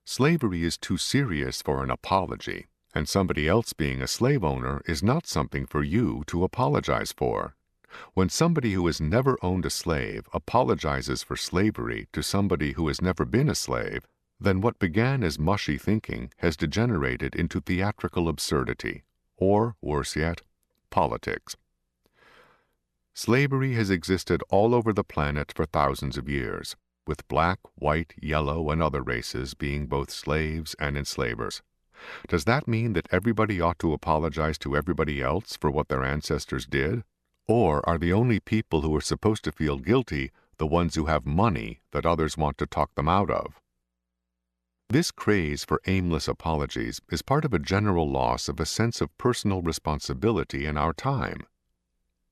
Slavery 0.04 0.62
is 0.62 0.78
too 0.78 0.98
serious 0.98 1.60
for 1.62 1.82
an 1.82 1.90
apology, 1.90 2.66
and 2.94 3.08
somebody 3.08 3.48
else 3.48 3.72
being 3.72 4.00
a 4.00 4.06
slave 4.06 4.44
owner 4.44 4.82
is 4.86 5.02
not 5.02 5.26
something 5.26 5.66
for 5.66 5.82
you 5.82 6.22
to 6.28 6.44
apologize 6.44 7.10
for. 7.10 7.56
When 8.14 8.28
somebody 8.28 8.72
who 8.72 8.86
has 8.86 9.00
never 9.00 9.36
owned 9.42 9.66
a 9.66 9.70
slave 9.70 10.28
apologizes 10.32 11.22
for 11.22 11.36
slavery 11.36 12.08
to 12.12 12.22
somebody 12.22 12.72
who 12.72 12.88
has 12.88 13.00
never 13.00 13.24
been 13.24 13.48
a 13.48 13.54
slave, 13.54 14.06
then 14.40 14.60
what 14.60 14.78
began 14.78 15.22
as 15.22 15.38
mushy 15.38 15.78
thinking 15.78 16.30
has 16.38 16.56
degenerated 16.56 17.34
into 17.34 17.60
theatrical 17.60 18.28
absurdity, 18.28 19.02
or, 19.36 19.76
worse 19.80 20.16
yet, 20.16 20.42
politics. 20.90 21.56
Slavery 23.14 23.74
has 23.74 23.90
existed 23.90 24.42
all 24.50 24.74
over 24.74 24.92
the 24.92 25.04
planet 25.04 25.52
for 25.54 25.66
thousands 25.66 26.18
of 26.18 26.28
years, 26.28 26.74
with 27.06 27.28
black, 27.28 27.60
white, 27.76 28.12
yellow, 28.20 28.70
and 28.70 28.82
other 28.82 29.02
races 29.02 29.54
being 29.54 29.86
both 29.86 30.10
slaves 30.10 30.74
and 30.80 30.96
enslavers. 30.98 31.62
Does 32.28 32.44
that 32.44 32.66
mean 32.66 32.92
that 32.94 33.08
everybody 33.12 33.60
ought 33.60 33.78
to 33.78 33.92
apologize 33.92 34.58
to 34.58 34.76
everybody 34.76 35.22
else 35.22 35.56
for 35.56 35.70
what 35.70 35.88
their 35.88 36.02
ancestors 36.02 36.66
did? 36.66 37.04
Or 37.46 37.86
are 37.88 37.98
the 37.98 38.12
only 38.12 38.40
people 38.40 38.80
who 38.80 38.96
are 38.96 39.02
supposed 39.02 39.44
to 39.44 39.52
feel 39.52 39.78
guilty 39.78 40.30
the 40.56 40.66
ones 40.66 40.94
who 40.94 41.06
have 41.06 41.26
money 41.26 41.80
that 41.90 42.06
others 42.06 42.38
want 42.38 42.56
to 42.58 42.66
talk 42.66 42.94
them 42.94 43.08
out 43.08 43.30
of? 43.30 43.60
This 44.88 45.10
craze 45.10 45.64
for 45.64 45.80
aimless 45.86 46.28
apologies 46.28 47.00
is 47.10 47.22
part 47.22 47.44
of 47.44 47.52
a 47.52 47.58
general 47.58 48.08
loss 48.08 48.48
of 48.48 48.60
a 48.60 48.66
sense 48.66 49.00
of 49.00 49.16
personal 49.18 49.60
responsibility 49.60 50.66
in 50.66 50.76
our 50.76 50.92
time. 50.92 51.46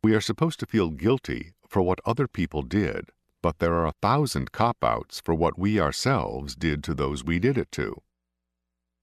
We 0.02 0.14
are 0.14 0.20
supposed 0.20 0.60
to 0.60 0.66
feel 0.66 0.90
guilty 0.90 1.52
for 1.66 1.82
what 1.82 2.00
other 2.04 2.28
people 2.28 2.62
did, 2.62 3.10
but 3.42 3.58
there 3.58 3.74
are 3.74 3.86
a 3.86 3.94
thousand 4.00 4.52
cop 4.52 4.82
outs 4.82 5.20
for 5.20 5.34
what 5.34 5.58
we 5.58 5.80
ourselves 5.80 6.54
did 6.54 6.84
to 6.84 6.94
those 6.94 7.24
we 7.24 7.38
did 7.38 7.58
it 7.58 7.72
to. 7.72 8.00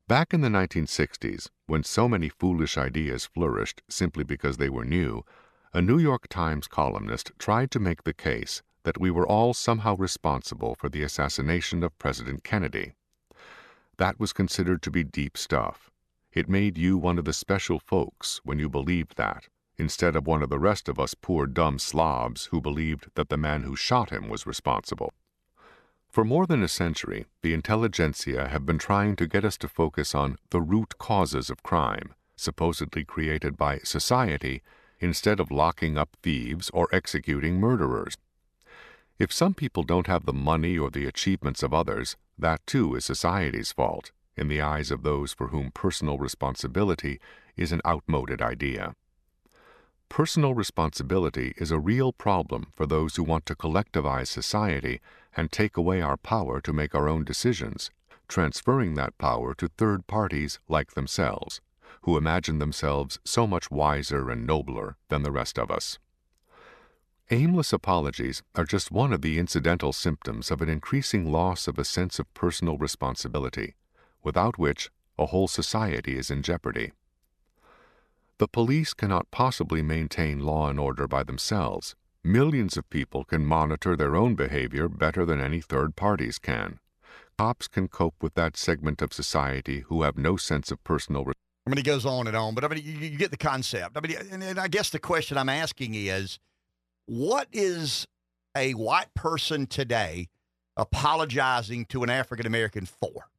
Back 0.07 0.33
in 0.33 0.41
the 0.41 0.49
1960s, 0.49 1.49
when 1.67 1.83
so 1.83 2.07
many 2.07 2.29
foolish 2.29 2.77
ideas 2.77 3.25
flourished 3.25 3.83
simply 3.89 4.23
because 4.23 4.57
they 4.57 4.69
were 4.69 4.85
new, 4.85 5.23
a 5.71 5.81
New 5.83 5.99
York 5.99 6.27
Times 6.29 6.67
columnist 6.67 7.31
tried 7.37 7.69
to 7.69 7.79
make 7.79 8.03
the 8.03 8.13
case 8.13 8.63
that 8.83 8.99
we 8.99 9.11
were 9.11 9.27
all 9.27 9.53
somehow 9.53 9.95
responsible 9.97 10.73
for 10.73 10.89
the 10.89 11.03
assassination 11.03 11.83
of 11.83 11.97
President 11.99 12.43
Kennedy. 12.43 12.93
That 13.97 14.19
was 14.19 14.33
considered 14.33 14.81
to 14.81 14.89
be 14.89 15.03
deep 15.03 15.37
stuff. 15.37 15.91
It 16.33 16.49
made 16.49 16.79
you 16.79 16.97
one 16.97 17.19
of 17.19 17.25
the 17.25 17.33
special 17.33 17.79
folks 17.79 18.41
when 18.43 18.57
you 18.57 18.67
believed 18.67 19.15
that, 19.17 19.47
instead 19.77 20.15
of 20.15 20.25
one 20.25 20.41
of 20.41 20.49
the 20.49 20.57
rest 20.57 20.89
of 20.89 20.97
us 20.99 21.13
poor 21.13 21.45
dumb 21.45 21.77
slobs 21.77 22.45
who 22.45 22.61
believed 22.61 23.07
that 23.13 23.29
the 23.29 23.37
man 23.37 23.61
who 23.61 23.75
shot 23.75 24.09
him 24.09 24.27
was 24.27 24.47
responsible. 24.47 25.13
For 26.09 26.25
more 26.25 26.47
than 26.47 26.63
a 26.63 26.67
century, 26.67 27.27
the 27.43 27.53
intelligentsia 27.53 28.47
have 28.47 28.65
been 28.65 28.79
trying 28.79 29.15
to 29.17 29.27
get 29.27 29.45
us 29.45 29.57
to 29.59 29.67
focus 29.67 30.15
on 30.15 30.37
the 30.49 30.61
root 30.61 30.97
causes 30.97 31.51
of 31.51 31.61
crime, 31.61 32.15
supposedly 32.35 33.03
created 33.03 33.55
by 33.55 33.77
society 33.83 34.63
instead 34.99 35.39
of 35.39 35.51
locking 35.51 35.97
up 35.97 36.15
thieves 36.21 36.69
or 36.71 36.87
executing 36.91 37.59
murderers. 37.59 38.17
If 39.17 39.33
some 39.33 39.53
people 39.53 39.83
don't 39.83 40.07
have 40.07 40.25
the 40.25 40.33
money 40.33 40.77
or 40.77 40.89
the 40.89 41.05
achievements 41.05 41.61
of 41.61 41.73
others, 41.73 42.15
that 42.37 42.65
too 42.65 42.95
is 42.95 43.05
society's 43.05 43.71
fault, 43.71 44.11
in 44.37 44.47
the 44.47 44.61
eyes 44.61 44.91
of 44.91 45.03
those 45.03 45.33
for 45.33 45.47
whom 45.47 45.71
personal 45.71 46.17
responsibility 46.17 47.19
is 47.57 47.71
an 47.71 47.81
outmoded 47.85 48.41
idea. 48.41 48.95
Personal 50.07 50.55
responsibility 50.55 51.53
is 51.57 51.69
a 51.69 51.79
real 51.79 52.11
problem 52.11 52.67
for 52.73 52.85
those 52.85 53.15
who 53.15 53.23
want 53.23 53.45
to 53.45 53.55
collectivize 53.55 54.27
society 54.27 55.01
and 55.35 55.51
take 55.51 55.77
away 55.77 56.01
our 56.01 56.17
power 56.17 56.59
to 56.61 56.73
make 56.73 56.95
our 56.95 57.07
own 57.07 57.23
decisions, 57.23 57.91
transferring 58.27 58.95
that 58.95 59.17
power 59.17 59.53
to 59.53 59.67
third 59.67 60.07
parties 60.07 60.59
like 60.67 60.91
themselves, 60.91 61.61
who 62.01 62.17
imagine 62.17 62.59
themselves 62.59 63.19
so 63.23 63.45
much 63.45 63.71
wiser 63.71 64.29
and 64.29 64.45
nobler 64.45 64.97
than 65.09 65.23
the 65.23 65.31
rest 65.31 65.57
of 65.57 65.69
us. 65.69 65.99
Aimless 67.31 67.71
apologies 67.73 68.41
are 68.55 68.65
just 68.65 68.91
one 68.91 69.13
of 69.13 69.21
the 69.21 69.37
incidental 69.37 69.93
symptoms 69.93 70.49
of 70.49 70.61
an 70.61 70.69
increasing 70.69 71.31
loss 71.31 71.67
of 71.67 71.77
a 71.77 71.85
sense 71.85 72.17
of 72.17 72.33
personal 72.33 72.77
responsibility, 72.77 73.75
without 74.23 74.57
which 74.57 74.89
a 75.19 75.27
whole 75.27 75.47
society 75.47 76.17
is 76.17 76.31
in 76.31 76.41
jeopardy. 76.41 76.91
The 78.39 78.47
police 78.47 78.93
cannot 78.93 79.29
possibly 79.31 79.81
maintain 79.81 80.39
law 80.39 80.69
and 80.69 80.79
order 80.79 81.07
by 81.07 81.23
themselves. 81.23 81.95
Millions 82.23 82.77
of 82.77 82.89
people 82.89 83.25
can 83.25 83.45
monitor 83.45 83.95
their 83.95 84.15
own 84.15 84.33
behavior 84.33 84.87
better 84.87 85.25
than 85.25 85.39
any 85.39 85.61
third 85.61 85.95
parties 85.95 86.39
can. 86.39 86.79
Cops 87.37 87.67
can 87.67 87.87
cope 87.89 88.15
with 88.21 88.33
that 88.33 88.57
segment 88.57 89.01
of 89.01 89.13
society 89.13 89.81
who 89.81 90.03
have 90.03 90.17
no 90.17 90.35
sense 90.35 90.71
of 90.71 90.83
personal 90.83 91.25
I 91.65 91.69
mean, 91.69 91.77
he 91.77 91.83
goes 91.83 92.05
on 92.05 92.27
and 92.27 92.35
on, 92.35 92.55
but 92.55 92.63
I 92.63 92.67
mean, 92.67 92.83
you, 92.83 92.93
you 92.93 93.17
get 93.17 93.31
the 93.31 93.37
concept. 93.37 93.95
I 93.95 94.01
mean, 94.01 94.17
and, 94.31 94.43
and 94.43 94.59
I 94.59 94.67
guess 94.67 94.89
the 94.89 94.99
question 94.99 95.37
I'm 95.37 95.49
asking 95.49 95.93
is 95.93 96.39
what 97.05 97.47
is 97.51 98.07
a 98.55 98.73
white 98.73 99.13
person 99.13 99.67
today 99.67 100.29
apologizing 100.77 101.85
to 101.85 102.03
an 102.03 102.09
African 102.09 102.47
American 102.47 102.85
for? 102.85 103.29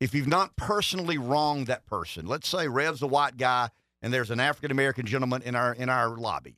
If 0.00 0.14
you've 0.14 0.28
not 0.28 0.56
personally 0.56 1.18
wronged 1.18 1.68
that 1.68 1.86
person, 1.86 2.26
let's 2.26 2.48
say 2.48 2.68
Rev's 2.68 3.02
a 3.02 3.06
white 3.06 3.36
guy 3.36 3.70
and 4.02 4.12
there's 4.12 4.30
an 4.30 4.40
African 4.40 4.70
American 4.70 5.06
gentleman 5.06 5.42
in 5.42 5.54
our 5.54 5.72
in 5.72 5.88
our 5.88 6.16
lobby. 6.16 6.56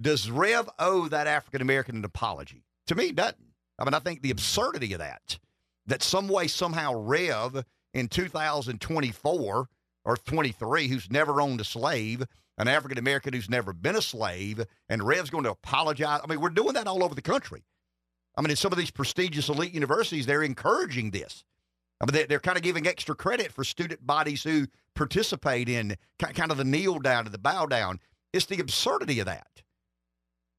Does 0.00 0.30
Rev 0.30 0.68
owe 0.78 1.08
that 1.08 1.26
African 1.26 1.62
American 1.62 1.96
an 1.96 2.04
apology? 2.04 2.64
To 2.88 2.94
me, 2.94 3.12
doesn't. 3.12 3.36
I 3.78 3.84
mean, 3.84 3.94
I 3.94 3.98
think 3.98 4.22
the 4.22 4.30
absurdity 4.30 4.92
of 4.92 4.98
that, 4.98 5.38
that 5.86 6.02
some 6.02 6.28
way, 6.28 6.48
somehow, 6.48 6.94
Rev 6.94 7.64
in 7.94 8.08
2024 8.08 9.68
or 10.04 10.16
23, 10.16 10.88
who's 10.88 11.10
never 11.10 11.40
owned 11.40 11.60
a 11.60 11.64
slave, 11.64 12.24
an 12.58 12.68
African 12.68 12.98
American 12.98 13.32
who's 13.32 13.48
never 13.48 13.72
been 13.72 13.96
a 13.96 14.02
slave, 14.02 14.64
and 14.88 15.02
Rev's 15.02 15.30
going 15.30 15.44
to 15.44 15.50
apologize. 15.50 16.20
I 16.22 16.26
mean, 16.26 16.40
we're 16.40 16.50
doing 16.50 16.74
that 16.74 16.86
all 16.86 17.02
over 17.02 17.14
the 17.14 17.22
country. 17.22 17.64
I 18.36 18.42
mean, 18.42 18.50
in 18.50 18.56
some 18.56 18.72
of 18.72 18.78
these 18.78 18.90
prestigious 18.90 19.48
elite 19.48 19.72
universities, 19.72 20.26
they're 20.26 20.42
encouraging 20.42 21.12
this. 21.12 21.44
I 22.00 22.10
mean, 22.10 22.26
they're 22.28 22.40
kind 22.40 22.56
of 22.58 22.64
giving 22.64 22.86
extra 22.86 23.14
credit 23.14 23.52
for 23.52 23.64
student 23.64 24.04
bodies 24.04 24.42
who 24.42 24.66
participate 24.94 25.68
in 25.68 25.96
kind 26.18 26.50
of 26.50 26.58
the 26.58 26.64
kneel 26.64 26.98
down 26.98 27.24
and 27.24 27.32
the 27.32 27.38
bow 27.38 27.66
down. 27.66 28.00
It's 28.32 28.46
the 28.46 28.60
absurdity 28.60 29.20
of 29.20 29.26
that. 29.26 29.62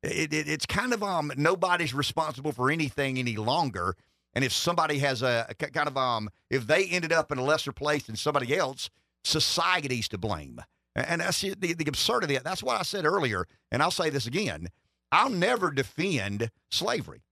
It, 0.02 0.34
it, 0.34 0.48
it's 0.48 0.66
kind 0.66 0.94
of 0.94 1.04
um 1.04 1.32
nobody's 1.36 1.94
responsible 1.94 2.52
for 2.52 2.72
anything 2.72 3.18
any 3.18 3.36
longer. 3.36 3.96
And 4.36 4.44
if 4.44 4.52
somebody 4.52 5.00
has 5.00 5.22
a, 5.22 5.48
a 5.50 5.56
kind 5.56 5.88
of 5.88 5.98
um 5.98 6.30
if 6.50 6.68
they 6.68 6.86
ended 6.86 7.12
up 7.12 7.32
in 7.32 7.38
a 7.38 7.44
lesser 7.44 7.72
place 7.72 8.04
than 8.04 8.16
somebody 8.16 8.56
else, 8.56 8.90
society's 9.24 10.08
to 10.10 10.18
blame. 10.18 10.62
And 10.96 11.20
that's 11.20 11.42
the, 11.42 11.56
the 11.56 11.86
absurdity. 11.88 12.38
That's 12.38 12.64
what 12.64 12.80
I 12.80 12.84
said 12.84 13.06
earlier. 13.06 13.48
And 13.72 13.82
I'll 13.82 13.92
say 13.92 14.10
this 14.10 14.28
again 14.28 14.70
I'll 15.12 15.30
never 15.30 15.72
defend 15.72 16.52
slavery, 16.70 17.24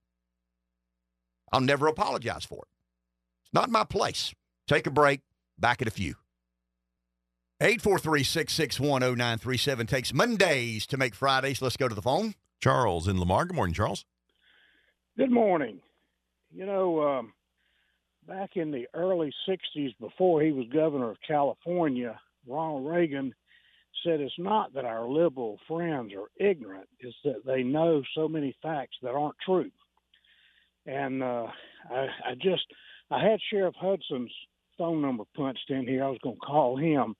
I'll 1.51 1.61
never 1.61 1.87
apologize 1.87 2.45
for 2.45 2.63
it. 2.63 2.69
It's 3.43 3.53
not 3.53 3.69
my 3.69 3.83
place. 3.83 4.33
Take 4.67 4.87
a 4.87 4.91
break. 4.91 5.21
Back 5.59 5.81
in 5.81 5.87
a 5.87 5.91
few. 5.91 6.15
843 7.61 8.23
661 8.23 9.01
0937 9.01 9.87
takes 9.87 10.13
Mondays 10.13 10.87
to 10.87 10.97
make 10.97 11.13
Fridays. 11.13 11.61
Let's 11.61 11.77
go 11.77 11.87
to 11.87 11.95
the 11.95 12.01
phone. 12.01 12.33
Charles 12.59 13.07
in 13.07 13.19
Lamar. 13.19 13.45
Good 13.45 13.55
morning, 13.55 13.73
Charles. 13.73 14.05
Good 15.17 15.31
morning. 15.31 15.79
You 16.55 16.67
know, 16.67 17.01
um, 17.01 17.33
back 18.27 18.51
in 18.55 18.69
the 18.69 18.85
early 18.93 19.33
60s, 19.49 19.97
before 19.99 20.41
he 20.41 20.51
was 20.51 20.67
governor 20.71 21.09
of 21.09 21.17
California, 21.27 22.19
Ronald 22.47 22.85
Reagan 22.85 23.33
said 24.03 24.21
it's 24.21 24.33
not 24.37 24.71
that 24.73 24.85
our 24.85 25.07
liberal 25.07 25.57
friends 25.67 26.13
are 26.13 26.29
ignorant, 26.45 26.87
it's 26.99 27.15
that 27.23 27.43
they 27.45 27.63
know 27.63 28.03
so 28.15 28.27
many 28.27 28.55
facts 28.61 28.97
that 29.01 29.15
aren't 29.15 29.37
true. 29.43 29.71
And 30.85 31.23
uh, 31.23 31.47
I, 31.89 32.07
I 32.25 32.35
just, 32.35 32.65
I 33.09 33.23
had 33.23 33.39
Sheriff 33.49 33.75
Hudson's 33.79 34.33
phone 34.77 35.01
number 35.01 35.23
punched 35.35 35.69
in 35.69 35.87
here. 35.87 36.03
I 36.03 36.09
was 36.09 36.19
going 36.21 36.35
to 36.35 36.45
call 36.45 36.77
him 36.77 37.15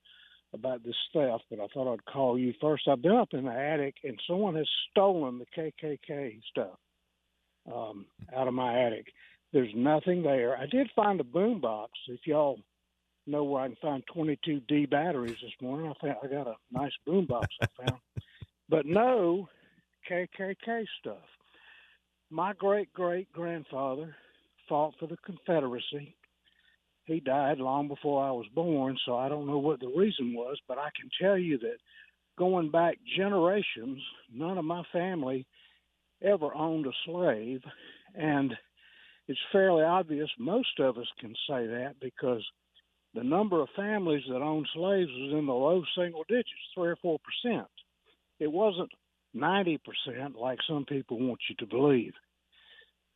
about 0.52 0.84
this 0.84 0.94
theft, 1.12 1.44
but 1.50 1.58
I 1.58 1.66
thought 1.74 1.92
I'd 1.92 2.04
call 2.04 2.38
you 2.38 2.52
first. 2.60 2.86
I've 2.86 3.02
been 3.02 3.16
up 3.16 3.32
in 3.32 3.46
the 3.46 3.52
attic, 3.52 3.96
and 4.04 4.20
someone 4.28 4.54
has 4.54 4.68
stolen 4.92 5.40
the 5.40 5.46
KKK 5.60 6.40
stuff 6.50 6.78
um, 7.72 8.06
out 8.34 8.48
of 8.48 8.54
my 8.54 8.80
attic. 8.82 9.06
There's 9.52 9.72
nothing 9.74 10.22
there. 10.22 10.56
I 10.56 10.66
did 10.66 10.90
find 10.96 11.20
a 11.20 11.24
boom 11.24 11.60
box. 11.60 11.92
If 12.08 12.20
y'all 12.26 12.58
know 13.26 13.44
where 13.44 13.62
I 13.62 13.68
can 13.68 13.76
find 13.80 14.02
22 14.12 14.60
D 14.68 14.86
batteries 14.86 15.36
this 15.42 15.52
morning. 15.60 15.90
I 15.90 16.06
found 16.06 16.18
I 16.22 16.26
got 16.26 16.46
a 16.46 16.54
nice 16.70 16.92
boombox 17.06 17.46
I 17.62 17.66
found, 17.86 18.00
but 18.68 18.86
no 18.86 19.48
KKK 20.10 20.84
stuff. 21.00 21.24
My 22.30 22.52
great 22.54 22.92
great 22.92 23.32
grandfather 23.32 24.14
fought 24.68 24.94
for 24.98 25.06
the 25.06 25.16
Confederacy. 25.24 26.14
He 27.04 27.20
died 27.20 27.58
long 27.58 27.88
before 27.88 28.24
I 28.24 28.30
was 28.30 28.46
born, 28.54 28.96
so 29.04 29.16
I 29.16 29.28
don't 29.28 29.46
know 29.46 29.58
what 29.58 29.80
the 29.80 29.92
reason 29.94 30.34
was, 30.34 30.58
but 30.66 30.78
I 30.78 30.88
can 30.98 31.10
tell 31.20 31.36
you 31.36 31.58
that 31.58 31.76
going 32.38 32.70
back 32.70 32.96
generations, 33.16 34.00
none 34.32 34.56
of 34.56 34.64
my 34.64 34.82
family 34.90 35.46
ever 36.24 36.54
owned 36.54 36.86
a 36.86 36.92
slave, 37.04 37.60
and 38.14 38.52
it's 39.28 39.38
fairly 39.52 39.82
obvious 39.82 40.28
most 40.38 40.80
of 40.80 40.98
us 40.98 41.06
can 41.20 41.34
say 41.48 41.66
that 41.66 41.94
because 42.00 42.44
the 43.14 43.22
number 43.22 43.60
of 43.60 43.68
families 43.76 44.24
that 44.28 44.42
owned 44.42 44.66
slaves 44.74 45.10
was 45.10 45.32
in 45.38 45.46
the 45.46 45.52
low 45.52 45.82
single 45.96 46.24
digits, 46.28 46.48
three 46.74 46.88
or 46.88 46.96
four 46.96 47.18
percent. 47.20 47.68
It 48.40 48.50
wasn't 48.50 48.90
90% 49.36 49.78
like 50.38 50.58
some 50.68 50.84
people 50.84 51.18
want 51.18 51.40
you 51.48 51.56
to 51.56 51.66
believe. 51.66 52.12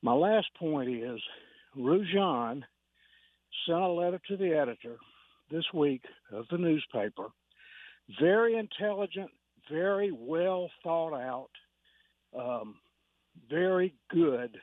My 0.02 0.12
last 0.12 0.46
point 0.58 0.90
is 0.90 1.20
Rujan 1.76 2.62
sent 3.66 3.78
a 3.78 3.88
letter 3.88 4.20
to 4.28 4.36
the 4.36 4.56
editor 4.56 4.96
this 5.50 5.64
week 5.74 6.02
of 6.32 6.44
the 6.50 6.58
newspaper. 6.58 7.26
Very 8.20 8.56
intelligent, 8.56 9.30
very 9.70 10.12
well 10.12 10.70
thought 10.82 11.14
out, 11.14 11.50
um, 12.38 12.76
very 13.50 13.94
good 14.10 14.56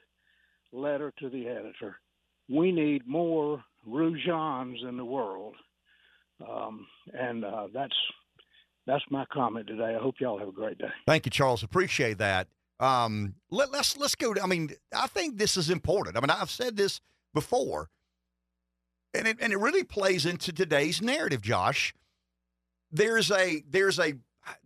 letter 0.71 1.13
to 1.19 1.29
the 1.29 1.47
editor. 1.47 1.97
We 2.49 2.71
need 2.71 3.07
more 3.07 3.63
Rujans 3.87 4.87
in 4.87 4.97
the 4.97 5.05
world, 5.05 5.55
um, 6.47 6.85
and 7.13 7.43
uh, 7.43 7.67
that's 7.73 7.95
that's 8.85 9.03
my 9.09 9.25
comment 9.33 9.67
today. 9.67 9.95
I 9.95 10.01
hope 10.01 10.15
y'all 10.19 10.37
have 10.37 10.47
a 10.47 10.51
great 10.51 10.77
day. 10.77 10.89
Thank 11.07 11.25
you, 11.25 11.31
Charles. 11.31 11.63
Appreciate 11.63 12.17
that. 12.19 12.47
Um, 12.79 13.35
let, 13.49 13.71
let's 13.71 13.97
let's 13.97 14.15
go. 14.15 14.33
To, 14.33 14.43
I 14.43 14.47
mean, 14.47 14.71
I 14.95 15.07
think 15.07 15.37
this 15.37 15.57
is 15.57 15.69
important. 15.69 16.17
I 16.17 16.19
mean, 16.19 16.29
I've 16.29 16.51
said 16.51 16.75
this 16.75 16.99
before, 17.33 17.89
and 19.13 19.27
it 19.27 19.37
and 19.39 19.53
it 19.53 19.57
really 19.57 19.83
plays 19.83 20.25
into 20.25 20.51
today's 20.51 21.01
narrative, 21.01 21.41
Josh. 21.41 21.93
There's 22.91 23.31
a 23.31 23.63
there's 23.67 23.99
a 23.99 24.13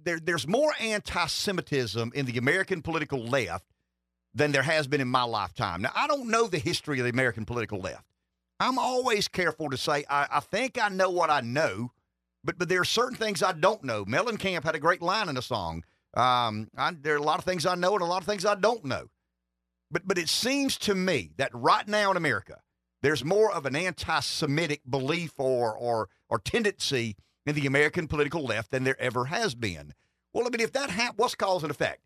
there 0.03 0.19
there's 0.19 0.47
more 0.47 0.73
anti-Semitism 0.79 2.11
in 2.15 2.25
the 2.25 2.37
American 2.37 2.81
political 2.81 3.23
left 3.23 3.65
than 4.33 4.51
there 4.51 4.63
has 4.63 4.87
been 4.87 5.01
in 5.01 5.07
my 5.07 5.23
lifetime. 5.23 5.81
Now, 5.81 5.91
I 5.95 6.07
don't 6.07 6.29
know 6.29 6.47
the 6.47 6.59
history 6.59 6.99
of 6.99 7.05
the 7.05 7.11
American 7.11 7.45
political 7.45 7.79
left. 7.79 8.05
I'm 8.59 8.77
always 8.77 9.27
careful 9.27 9.69
to 9.69 9.77
say 9.77 10.05
I, 10.09 10.27
I 10.31 10.39
think 10.39 10.77
I 10.81 10.89
know 10.89 11.09
what 11.09 11.29
I 11.29 11.41
know, 11.41 11.91
but 12.43 12.57
but 12.57 12.69
there 12.69 12.81
are 12.81 12.85
certain 12.85 13.17
things 13.17 13.41
I 13.41 13.53
don't 13.53 13.83
know. 13.83 14.05
Mellencamp 14.05 14.63
had 14.63 14.75
a 14.75 14.79
great 14.79 15.01
line 15.01 15.29
in 15.29 15.37
a 15.37 15.41
song. 15.41 15.83
Um, 16.13 16.69
I, 16.77 16.91
there 16.99 17.13
are 17.13 17.17
a 17.17 17.23
lot 17.23 17.39
of 17.39 17.45
things 17.45 17.65
I 17.65 17.75
know 17.75 17.93
and 17.93 18.01
a 18.01 18.05
lot 18.05 18.21
of 18.21 18.27
things 18.27 18.45
I 18.45 18.55
don't 18.55 18.83
know. 18.83 19.09
But 19.91 20.07
but 20.07 20.17
it 20.17 20.29
seems 20.29 20.77
to 20.79 20.93
me 20.93 21.31
that 21.37 21.51
right 21.53 21.87
now 21.87 22.11
in 22.11 22.17
America, 22.17 22.61
there's 23.01 23.23
more 23.23 23.51
of 23.51 23.65
an 23.65 23.75
anti-Semitic 23.75 24.81
belief 24.89 25.33
or 25.37 25.73
or 25.75 26.09
or 26.27 26.39
tendency 26.39 27.15
in 27.45 27.55
the 27.55 27.65
American 27.65 28.07
political 28.07 28.43
left 28.43 28.71
than 28.71 28.83
there 28.83 28.99
ever 29.01 29.25
has 29.25 29.55
been. 29.55 29.93
Well, 30.33 30.45
I 30.45 30.49
mean, 30.49 30.61
if 30.61 30.73
that 30.73 30.89
happens, 30.89 31.17
what's 31.17 31.35
cause 31.35 31.63
and 31.63 31.71
effect? 31.71 32.01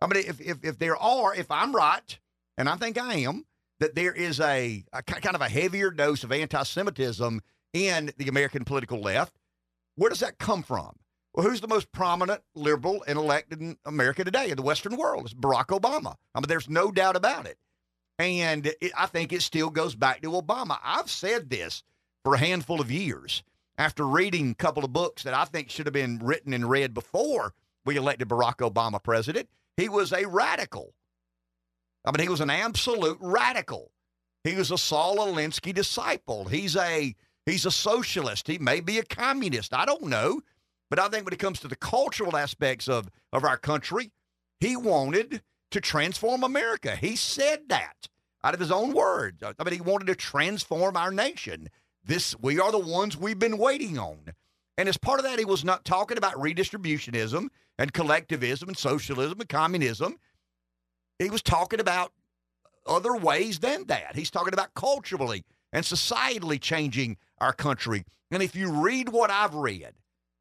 I 0.00 0.06
mean, 0.06 0.24
if, 0.26 0.40
if 0.40 0.58
if 0.62 0.78
there 0.78 0.96
are, 0.96 1.34
if 1.34 1.50
I'm 1.50 1.74
right, 1.74 2.18
and 2.56 2.68
I 2.68 2.76
think 2.76 2.98
I 2.98 3.14
am, 3.16 3.44
that 3.80 3.94
there 3.94 4.12
is 4.12 4.40
a, 4.40 4.84
a 4.92 5.02
kind 5.02 5.34
of 5.34 5.40
a 5.40 5.48
heavier 5.48 5.90
dose 5.90 6.24
of 6.24 6.32
anti-Semitism 6.32 7.40
in 7.72 8.12
the 8.16 8.28
American 8.28 8.64
political 8.64 9.00
left. 9.00 9.34
Where 9.96 10.10
does 10.10 10.20
that 10.20 10.38
come 10.38 10.62
from? 10.62 10.96
Well, 11.34 11.46
who's 11.46 11.60
the 11.60 11.68
most 11.68 11.92
prominent 11.92 12.42
liberal 12.54 13.04
and 13.06 13.18
elected 13.18 13.60
in 13.60 13.76
America 13.84 14.24
today 14.24 14.50
in 14.50 14.56
the 14.56 14.62
Western 14.62 14.96
world? 14.96 15.24
It's 15.24 15.34
Barack 15.34 15.66
Obama. 15.66 16.14
I 16.34 16.40
mean, 16.40 16.48
there's 16.48 16.68
no 16.68 16.90
doubt 16.90 17.16
about 17.16 17.46
it. 17.46 17.58
And 18.18 18.66
it, 18.66 18.92
I 18.96 19.06
think 19.06 19.32
it 19.32 19.42
still 19.42 19.70
goes 19.70 19.94
back 19.94 20.22
to 20.22 20.30
Obama. 20.30 20.78
I've 20.82 21.10
said 21.10 21.50
this 21.50 21.84
for 22.24 22.34
a 22.34 22.38
handful 22.38 22.80
of 22.80 22.90
years 22.90 23.44
after 23.76 24.06
reading 24.06 24.50
a 24.50 24.54
couple 24.54 24.84
of 24.84 24.92
books 24.92 25.22
that 25.22 25.34
I 25.34 25.44
think 25.44 25.70
should 25.70 25.86
have 25.86 25.92
been 25.92 26.18
written 26.18 26.52
and 26.52 26.68
read 26.68 26.94
before 26.94 27.54
we 27.84 27.96
elected 27.96 28.28
Barack 28.28 28.56
Obama 28.56 29.00
president. 29.00 29.48
He 29.78 29.88
was 29.88 30.12
a 30.12 30.26
radical. 30.26 30.92
I 32.04 32.10
mean, 32.10 32.20
he 32.20 32.28
was 32.28 32.40
an 32.40 32.50
absolute 32.50 33.16
radical. 33.20 33.92
He 34.42 34.54
was 34.54 34.72
a 34.72 34.76
Saul 34.76 35.18
Alinsky 35.18 35.72
disciple. 35.72 36.46
He's 36.46 36.76
a 36.76 37.14
he's 37.46 37.64
a 37.64 37.70
socialist. 37.70 38.48
He 38.48 38.58
may 38.58 38.80
be 38.80 38.98
a 38.98 39.04
communist. 39.04 39.72
I 39.72 39.84
don't 39.84 40.02
know. 40.02 40.42
But 40.90 40.98
I 40.98 41.08
think 41.08 41.24
when 41.24 41.34
it 41.34 41.38
comes 41.38 41.60
to 41.60 41.68
the 41.68 41.76
cultural 41.76 42.36
aspects 42.36 42.88
of, 42.88 43.08
of 43.32 43.44
our 43.44 43.56
country, 43.56 44.10
he 44.58 44.74
wanted 44.74 45.42
to 45.70 45.80
transform 45.80 46.42
America. 46.42 46.96
He 46.96 47.14
said 47.14 47.68
that 47.68 48.08
out 48.42 48.54
of 48.54 48.60
his 48.60 48.72
own 48.72 48.94
words. 48.94 49.42
I 49.42 49.52
mean, 49.62 49.74
he 49.74 49.80
wanted 49.80 50.06
to 50.06 50.14
transform 50.16 50.96
our 50.96 51.12
nation. 51.12 51.68
This 52.04 52.34
we 52.40 52.58
are 52.58 52.72
the 52.72 52.78
ones 52.78 53.16
we've 53.16 53.38
been 53.38 53.58
waiting 53.58 53.96
on. 53.96 54.34
And 54.76 54.88
as 54.88 54.96
part 54.96 55.20
of 55.20 55.24
that, 55.24 55.38
he 55.38 55.44
was 55.44 55.64
not 55.64 55.84
talking 55.84 56.18
about 56.18 56.34
redistributionism 56.34 57.48
and 57.78 57.92
collectivism 57.92 58.68
and 58.68 58.76
socialism 58.76 59.40
and 59.40 59.48
communism. 59.48 60.16
He 61.18 61.30
was 61.30 61.42
talking 61.42 61.80
about 61.80 62.12
other 62.86 63.16
ways 63.16 63.58
than 63.58 63.86
that. 63.86 64.16
He's 64.16 64.30
talking 64.30 64.52
about 64.52 64.74
culturally 64.74 65.44
and 65.72 65.84
societally 65.84 66.60
changing 66.60 67.16
our 67.38 67.52
country. 67.52 68.04
And 68.30 68.42
if 68.42 68.56
you 68.56 68.70
read 68.70 69.08
what 69.10 69.30
I've 69.30 69.54
read, 69.54 69.92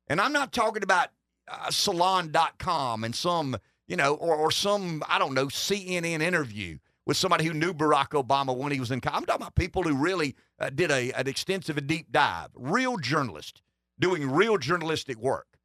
and 0.07 0.21
I'm 0.21 0.33
not 0.33 0.51
talking 0.51 0.83
about 0.83 1.09
uh, 1.49 1.69
salon.com 1.69 3.03
and 3.03 3.15
some, 3.15 3.57
you 3.87 3.95
know, 3.95 4.15
or, 4.15 4.35
or 4.35 4.51
some, 4.51 5.03
I 5.07 5.19
don't 5.19 5.33
know, 5.33 5.47
CNN 5.47 6.21
interview 6.21 6.77
with 7.05 7.17
somebody 7.17 7.45
who 7.45 7.53
knew 7.53 7.73
Barack 7.73 8.09
Obama 8.09 8.55
when 8.55 8.71
he 8.71 8.79
was 8.79 8.91
in 8.91 8.99
college. 8.99 9.17
I'm 9.17 9.25
talking 9.25 9.41
about 9.41 9.55
people 9.55 9.83
who 9.83 9.95
really 9.95 10.35
uh, 10.59 10.69
did 10.69 10.91
a, 10.91 11.11
an 11.13 11.27
extensive 11.27 11.77
and 11.77 11.87
deep 11.87 12.11
dive, 12.11 12.49
real 12.55 12.97
journalists 12.97 13.61
doing 13.99 14.29
real 14.29 14.57
journalistic 14.57 15.17
work. 15.17 15.56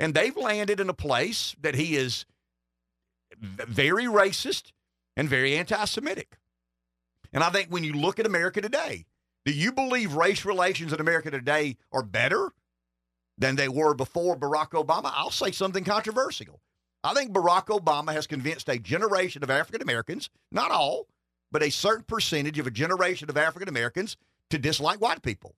And 0.00 0.14
they've 0.14 0.36
landed 0.36 0.80
in 0.80 0.88
a 0.88 0.94
place 0.94 1.54
that 1.60 1.74
he 1.74 1.96
is 1.96 2.26
very 3.40 4.04
racist 4.04 4.72
and 5.16 5.28
very 5.28 5.56
anti 5.56 5.84
Semitic. 5.84 6.38
And 7.32 7.42
I 7.42 7.50
think 7.50 7.68
when 7.68 7.84
you 7.84 7.92
look 7.92 8.18
at 8.18 8.26
America 8.26 8.60
today, 8.60 9.06
do 9.44 9.52
you 9.52 9.72
believe 9.72 10.14
race 10.14 10.44
relations 10.44 10.92
in 10.92 11.00
America 11.00 11.30
today 11.30 11.76
are 11.92 12.02
better 12.02 12.52
than 13.36 13.56
they 13.56 13.68
were 13.68 13.94
before 13.94 14.36
Barack 14.36 14.70
Obama? 14.70 15.12
I'll 15.14 15.30
say 15.30 15.50
something 15.50 15.84
controversial. 15.84 16.60
I 17.02 17.12
think 17.12 17.32
Barack 17.32 17.66
Obama 17.66 18.12
has 18.12 18.26
convinced 18.26 18.68
a 18.68 18.78
generation 18.78 19.42
of 19.42 19.50
African 19.50 19.82
Americans, 19.82 20.30
not 20.50 20.70
all, 20.70 21.06
but 21.52 21.62
a 21.62 21.70
certain 21.70 22.04
percentage 22.04 22.58
of 22.58 22.66
a 22.66 22.70
generation 22.70 23.28
of 23.28 23.36
African 23.36 23.68
Americans 23.68 24.16
to 24.50 24.58
dislike 24.58 25.00
white 25.00 25.22
people. 25.22 25.54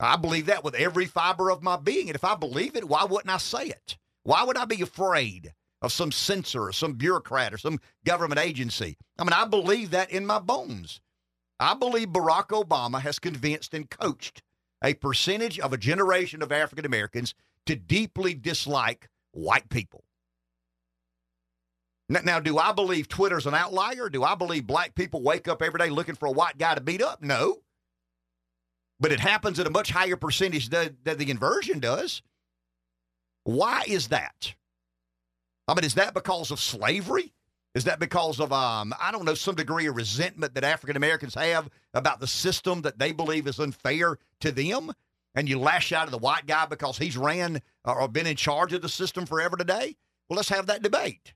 I 0.00 0.16
believe 0.16 0.46
that 0.46 0.64
with 0.64 0.74
every 0.74 1.04
fiber 1.04 1.50
of 1.50 1.62
my 1.62 1.76
being. 1.76 2.08
And 2.08 2.16
if 2.16 2.24
I 2.24 2.34
believe 2.34 2.74
it, 2.74 2.88
why 2.88 3.04
wouldn't 3.04 3.32
I 3.32 3.36
say 3.38 3.66
it? 3.66 3.98
Why 4.22 4.44
would 4.44 4.56
I 4.56 4.64
be 4.64 4.82
afraid 4.82 5.52
of 5.82 5.92
some 5.92 6.10
censor 6.10 6.64
or 6.64 6.72
some 6.72 6.94
bureaucrat 6.94 7.52
or 7.52 7.58
some 7.58 7.80
government 8.04 8.40
agency? 8.40 8.96
I 9.18 9.24
mean, 9.24 9.32
I 9.32 9.44
believe 9.44 9.90
that 9.90 10.10
in 10.10 10.26
my 10.26 10.38
bones. 10.38 11.00
I 11.58 11.74
believe 11.74 12.08
Barack 12.08 12.48
Obama 12.48 13.00
has 13.02 13.18
convinced 13.18 13.74
and 13.74 13.90
coached 13.90 14.42
a 14.82 14.94
percentage 14.94 15.58
of 15.58 15.74
a 15.74 15.78
generation 15.78 16.40
of 16.42 16.50
African 16.50 16.86
Americans 16.86 17.34
to 17.66 17.76
deeply 17.76 18.34
dislike 18.34 19.10
white 19.32 19.68
people. 19.68 20.04
Now, 22.08 22.20
now, 22.24 22.40
do 22.40 22.58
I 22.58 22.72
believe 22.72 23.06
Twitter's 23.06 23.46
an 23.46 23.54
outlier? 23.54 24.08
Do 24.08 24.24
I 24.24 24.34
believe 24.34 24.66
black 24.66 24.94
people 24.94 25.22
wake 25.22 25.46
up 25.46 25.62
every 25.62 25.78
day 25.78 25.90
looking 25.90 26.16
for 26.16 26.26
a 26.26 26.32
white 26.32 26.58
guy 26.58 26.74
to 26.74 26.80
beat 26.80 27.02
up? 27.02 27.22
No. 27.22 27.58
But 29.00 29.12
it 29.12 29.20
happens 29.20 29.58
at 29.58 29.66
a 29.66 29.70
much 29.70 29.90
higher 29.90 30.16
percentage 30.16 30.68
than, 30.68 30.96
the 31.04 31.30
inversion 31.30 31.80
does. 31.80 32.22
Why 33.44 33.82
is 33.86 34.08
that? 34.08 34.54
I 35.66 35.74
mean, 35.74 35.84
is 35.84 35.94
that 35.94 36.14
because 36.14 36.50
of 36.50 36.60
slavery? 36.60 37.32
Is 37.74 37.84
that 37.84 38.00
because 38.00 38.40
of, 38.40 38.52
um, 38.52 38.92
I 39.00 39.12
don't 39.12 39.24
know, 39.24 39.34
some 39.34 39.54
degree 39.54 39.86
of 39.86 39.96
resentment 39.96 40.54
that 40.54 40.64
African 40.64 40.96
Americans 40.96 41.34
have 41.34 41.70
about 41.94 42.20
the 42.20 42.26
system 42.26 42.82
that 42.82 42.98
they 42.98 43.12
believe 43.12 43.46
is 43.46 43.60
unfair 43.60 44.18
to 44.40 44.50
them? 44.50 44.92
And 45.34 45.48
you 45.48 45.60
lash 45.60 45.92
out 45.92 46.06
at 46.06 46.10
the 46.10 46.18
white 46.18 46.46
guy 46.46 46.66
because 46.66 46.98
he's 46.98 47.16
ran 47.16 47.62
or 47.84 48.08
been 48.08 48.26
in 48.26 48.34
charge 48.36 48.72
of 48.72 48.82
the 48.82 48.88
system 48.88 49.24
forever 49.24 49.56
today? 49.56 49.96
Well, 50.28 50.36
let's 50.36 50.48
have 50.48 50.66
that 50.66 50.82
debate. 50.82 51.34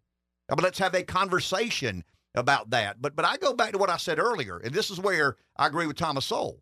But 0.49 0.63
let's 0.63 0.81
have 0.81 0.95
a 0.95 1.05
conversation 1.05 2.05
about 2.35 2.71
that. 2.71 3.01
But 3.01 3.15
but 3.15 3.25
I 3.25 3.37
go 3.37 3.55
back 3.55 3.73
to 3.73 3.79
what 3.79 3.91
I 3.91 3.97
said 3.97 4.19
earlier, 4.19 4.59
and 4.59 4.75
this 4.75 4.91
is 4.91 5.01
where 5.01 5.37
I 5.57 5.69
agree 5.69 5.87
with 5.87 5.97
Thomas 5.97 6.27
Sowell. 6.27 6.59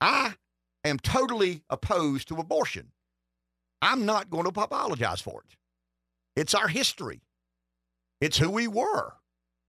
I 0.00 0.34
am 0.84 0.98
totally 0.98 1.62
opposed 1.70 2.28
to 2.28 2.36
abortion. 2.36 2.92
I'm 3.82 4.06
not 4.06 4.30
going 4.30 4.44
to 4.44 4.60
apologize 4.60 5.20
for 5.20 5.42
it. 5.42 5.56
It's 6.36 6.54
our 6.54 6.68
history. 6.68 7.22
It's 8.20 8.38
who 8.38 8.50
we 8.50 8.68
were. 8.68 9.14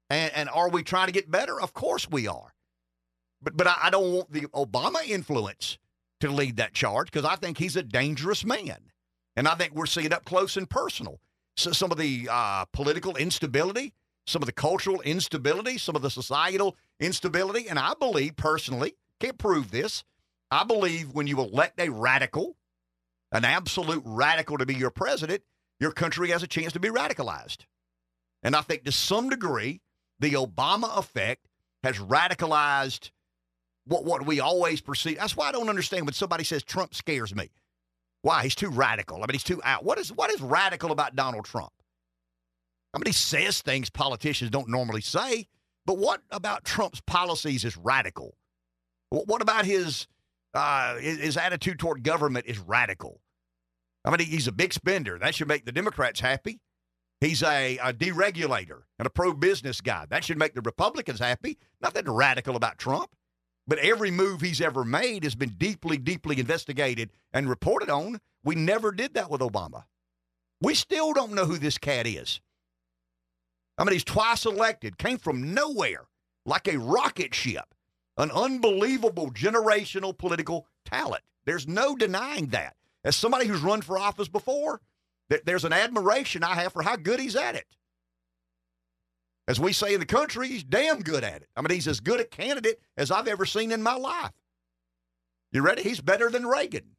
And, 0.10 0.32
and 0.34 0.50
are 0.50 0.70
we 0.70 0.84
trying 0.84 1.08
to 1.08 1.14
get 1.14 1.30
better? 1.30 1.60
Of 1.62 1.74
course 1.74 2.10
we 2.10 2.28
are. 2.28 2.54
But, 3.42 3.56
but 3.56 3.68
I, 3.68 3.76
I 3.84 3.90
don't 3.90 4.12
want 4.12 4.32
the 4.32 4.42
Obama 4.48 5.08
influence 5.08 5.78
to 6.20 6.30
lead 6.32 6.58
that 6.58 6.74
charge 6.74 7.12
because 7.12 7.26
I 7.26 7.36
think 7.36 7.58
he's 7.58 7.76
a 7.76 7.84
dangerous 7.84 8.44
man. 8.44 8.92
And 9.36 9.48
I 9.48 9.56
think 9.56 9.74
we're 9.74 9.86
seeing 9.86 10.12
up 10.12 10.26
close 10.26 10.58
and 10.58 10.70
personal. 10.70 11.20
So 11.56 11.72
some 11.72 11.92
of 11.92 11.98
the 11.98 12.28
uh, 12.30 12.66
political 12.74 13.16
instability, 13.16 13.94
some 14.28 14.42
of 14.42 14.48
the 14.48 14.54
cultural 14.54 15.02
instability, 15.02 15.78
some 15.78 15.96
of 15.96 16.02
the 16.02 16.10
societal 16.10 16.76
instability. 17.00 17.68
And 17.70 17.80
I 17.80 17.94
believe 18.00 18.36
personally, 18.36 18.96
can't 19.20 19.38
prove 19.38 19.72
this, 19.72 20.04
I 20.52 20.64
believe 20.64 21.14
when 21.14 21.28
you 21.28 21.40
elect 21.40 21.80
a 21.80 21.90
radical, 21.90 22.56
an 23.32 23.46
absolute 23.46 24.04
radical 24.06 24.58
to 24.58 24.66
be 24.66 24.76
your 24.76 24.90
president, 24.90 25.44
your 25.80 25.92
country 25.92 26.30
has 26.30 26.44
a 26.44 26.48
chance 26.48 26.74
to 26.74 26.80
be 26.80 26.90
radicalized. 26.90 27.66
And 28.44 28.56
I 28.56 28.62
think 28.62 28.84
to 28.84 28.92
some 28.92 29.30
degree, 29.30 29.82
the 30.20 30.34
Obama 30.34 30.98
effect 30.98 31.46
has 31.84 31.98
radicalized 31.98 33.12
what, 33.86 34.06
what 34.06 34.26
we 34.26 34.40
always 34.40 34.82
perceive. 34.82 35.18
That's 35.18 35.36
why 35.36 35.50
I 35.50 35.52
don't 35.52 35.70
understand 35.70 36.06
when 36.06 36.14
somebody 36.14 36.44
says 36.44 36.64
Trump 36.64 36.94
scares 36.94 37.34
me. 37.36 37.50
Why? 38.22 38.44
He's 38.44 38.56
too 38.56 38.70
radical. 38.70 39.18
I 39.18 39.22
mean, 39.22 39.34
he's 39.34 39.44
too 39.44 39.62
out. 39.64 39.84
What 39.84 39.98
is 39.98 40.12
what 40.12 40.30
is 40.32 40.42
radical 40.42 40.92
about 40.92 41.16
Donald 41.16 41.46
Trump? 41.46 41.72
I 42.94 42.98
mean, 42.98 43.06
he 43.06 43.14
says 43.14 43.62
things 43.62 43.90
politicians 43.90 44.52
don't 44.52 44.68
normally 44.68 45.02
say, 45.02 45.48
but 45.86 45.98
what 45.98 46.22
about 46.32 46.66
Trump's 46.66 47.02
policies 47.02 47.64
is 47.64 47.78
radical? 47.78 48.36
What 49.10 49.42
about 49.42 49.66
his 49.66 50.08
uh, 50.54 50.98
his 50.98 51.38
attitude 51.38 51.80
toward 51.80 52.04
government 52.04 52.46
is 52.46 52.60
radical? 52.60 53.22
I 54.06 54.12
mean, 54.12 54.20
he's 54.28 54.48
a 54.48 54.52
big 54.52 54.74
spender. 54.74 55.20
That 55.20 55.36
should 55.36 55.48
make 55.48 55.66
the 55.66 55.72
Democrats 55.72 56.20
happy. 56.20 56.60
He's 57.22 57.44
a, 57.44 57.78
a 57.80 57.94
deregulator 57.94 58.84
and 58.98 59.06
a 59.06 59.10
pro 59.10 59.34
business 59.34 59.82
guy. 59.82 60.06
That 60.10 60.24
should 60.24 60.38
make 60.38 60.54
the 60.54 60.62
Republicans 60.62 61.20
happy. 61.20 61.58
Nothing 61.82 62.10
radical 62.10 62.56
about 62.56 62.78
Trump. 62.78 63.12
But 63.68 63.80
every 63.80 64.10
move 64.10 64.42
he's 64.42 64.62
ever 64.62 64.84
made 64.84 65.24
has 65.24 65.36
been 65.36 65.56
deeply, 65.58 65.98
deeply 65.98 66.40
investigated 66.40 67.12
and 67.34 67.50
reported 67.50 67.90
on. 67.90 68.20
We 68.44 68.56
never 68.56 68.92
did 68.92 69.14
that 69.16 69.30
with 69.30 69.42
Obama. 69.42 69.84
We 70.62 70.74
still 70.74 71.14
don't 71.14 71.34
know 71.34 71.46
who 71.46 71.58
this 71.58 71.78
cat 71.78 72.08
is. 72.08 72.42
I 73.78 73.84
mean, 73.84 73.94
he's 73.94 74.04
twice 74.04 74.46
elected, 74.46 74.98
came 74.98 75.18
from 75.18 75.54
nowhere 75.54 76.08
like 76.46 76.68
a 76.68 76.78
rocket 76.78 77.34
ship, 77.36 77.74
an 78.20 78.30
unbelievable 78.32 79.32
generational 79.32 80.16
political 80.16 80.68
talent. 80.86 81.24
There's 81.46 81.68
no 81.68 81.96
denying 81.96 82.48
that. 82.48 82.76
As 83.04 83.16
somebody 83.16 83.48
who's 83.48 83.62
run 83.62 83.82
for 83.82 83.98
office 83.98 84.28
before, 84.28 84.82
there's 85.46 85.66
an 85.66 85.74
admiration 85.74 86.44
I 86.44 86.56
have 86.56 86.74
for 86.74 86.84
how 86.84 86.98
good 86.98 87.20
he's 87.20 87.36
at 87.36 87.56
it. 87.56 87.66
As 89.48 89.60
we 89.60 89.74
say 89.74 89.94
in 89.94 90.00
the 90.00 90.06
country, 90.06 90.48
he's 90.50 90.64
damn 90.64 91.00
good 91.00 91.24
at 91.24 91.42
it. 91.42 91.50
I 91.56 91.62
mean, 91.62 91.72
he's 91.72 91.88
as 91.88 92.02
good 92.02 92.20
a 92.20 92.26
candidate 92.26 92.80
as 92.98 93.10
I've 93.10 93.28
ever 93.28 93.46
seen 93.46 93.72
in 93.72 93.82
my 93.82 93.96
life. 93.96 94.34
You 95.52 95.62
ready? 95.62 95.82
He's 95.82 96.02
better 96.02 96.30
than 96.30 96.46
Reagan. 96.46 96.96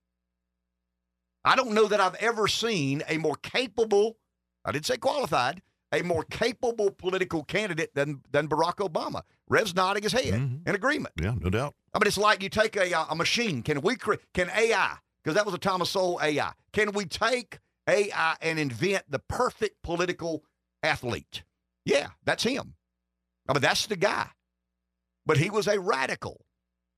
I 1.44 1.54
don't 1.54 1.72
know 1.72 1.86
that 1.86 2.00
I've 2.00 2.16
ever 2.16 2.48
seen 2.48 3.02
a 3.08 3.18
more 3.18 3.36
capable, 3.36 4.16
I 4.64 4.72
didn't 4.72 4.86
say 4.86 4.96
qualified, 4.96 5.62
a 5.92 6.02
more 6.02 6.24
capable 6.24 6.90
political 6.90 7.44
candidate 7.44 7.94
than, 7.94 8.20
than 8.30 8.48
Barack 8.48 8.76
Obama. 8.76 9.22
Rev's 9.48 9.74
nodding 9.74 10.02
his 10.02 10.12
head 10.12 10.34
mm-hmm. 10.34 10.68
in 10.68 10.74
agreement. 10.74 11.14
Yeah, 11.20 11.34
no 11.38 11.50
doubt. 11.50 11.74
I 11.92 11.98
mean, 11.98 12.06
it's 12.06 12.18
like 12.18 12.42
you 12.42 12.48
take 12.48 12.76
a, 12.76 13.06
a 13.10 13.16
machine. 13.16 13.62
Can 13.62 13.80
we 13.80 13.96
create, 13.96 14.20
can 14.32 14.50
AI, 14.56 14.96
because 15.22 15.34
that 15.34 15.44
was 15.44 15.54
a 15.54 15.58
Thomas 15.58 15.90
Sowell 15.90 16.20
AI, 16.22 16.52
can 16.72 16.92
we 16.92 17.04
take 17.04 17.58
AI 17.88 18.36
and 18.40 18.58
invent 18.58 19.04
the 19.08 19.18
perfect 19.18 19.82
political 19.82 20.44
athlete. 20.82 21.42
Yeah, 21.84 22.08
that's 22.24 22.42
him. 22.42 22.74
I 23.48 23.52
mean, 23.52 23.62
that's 23.62 23.86
the 23.86 23.96
guy. 23.96 24.28
But 25.26 25.38
he 25.38 25.50
was 25.50 25.66
a 25.66 25.80
radical. 25.80 26.44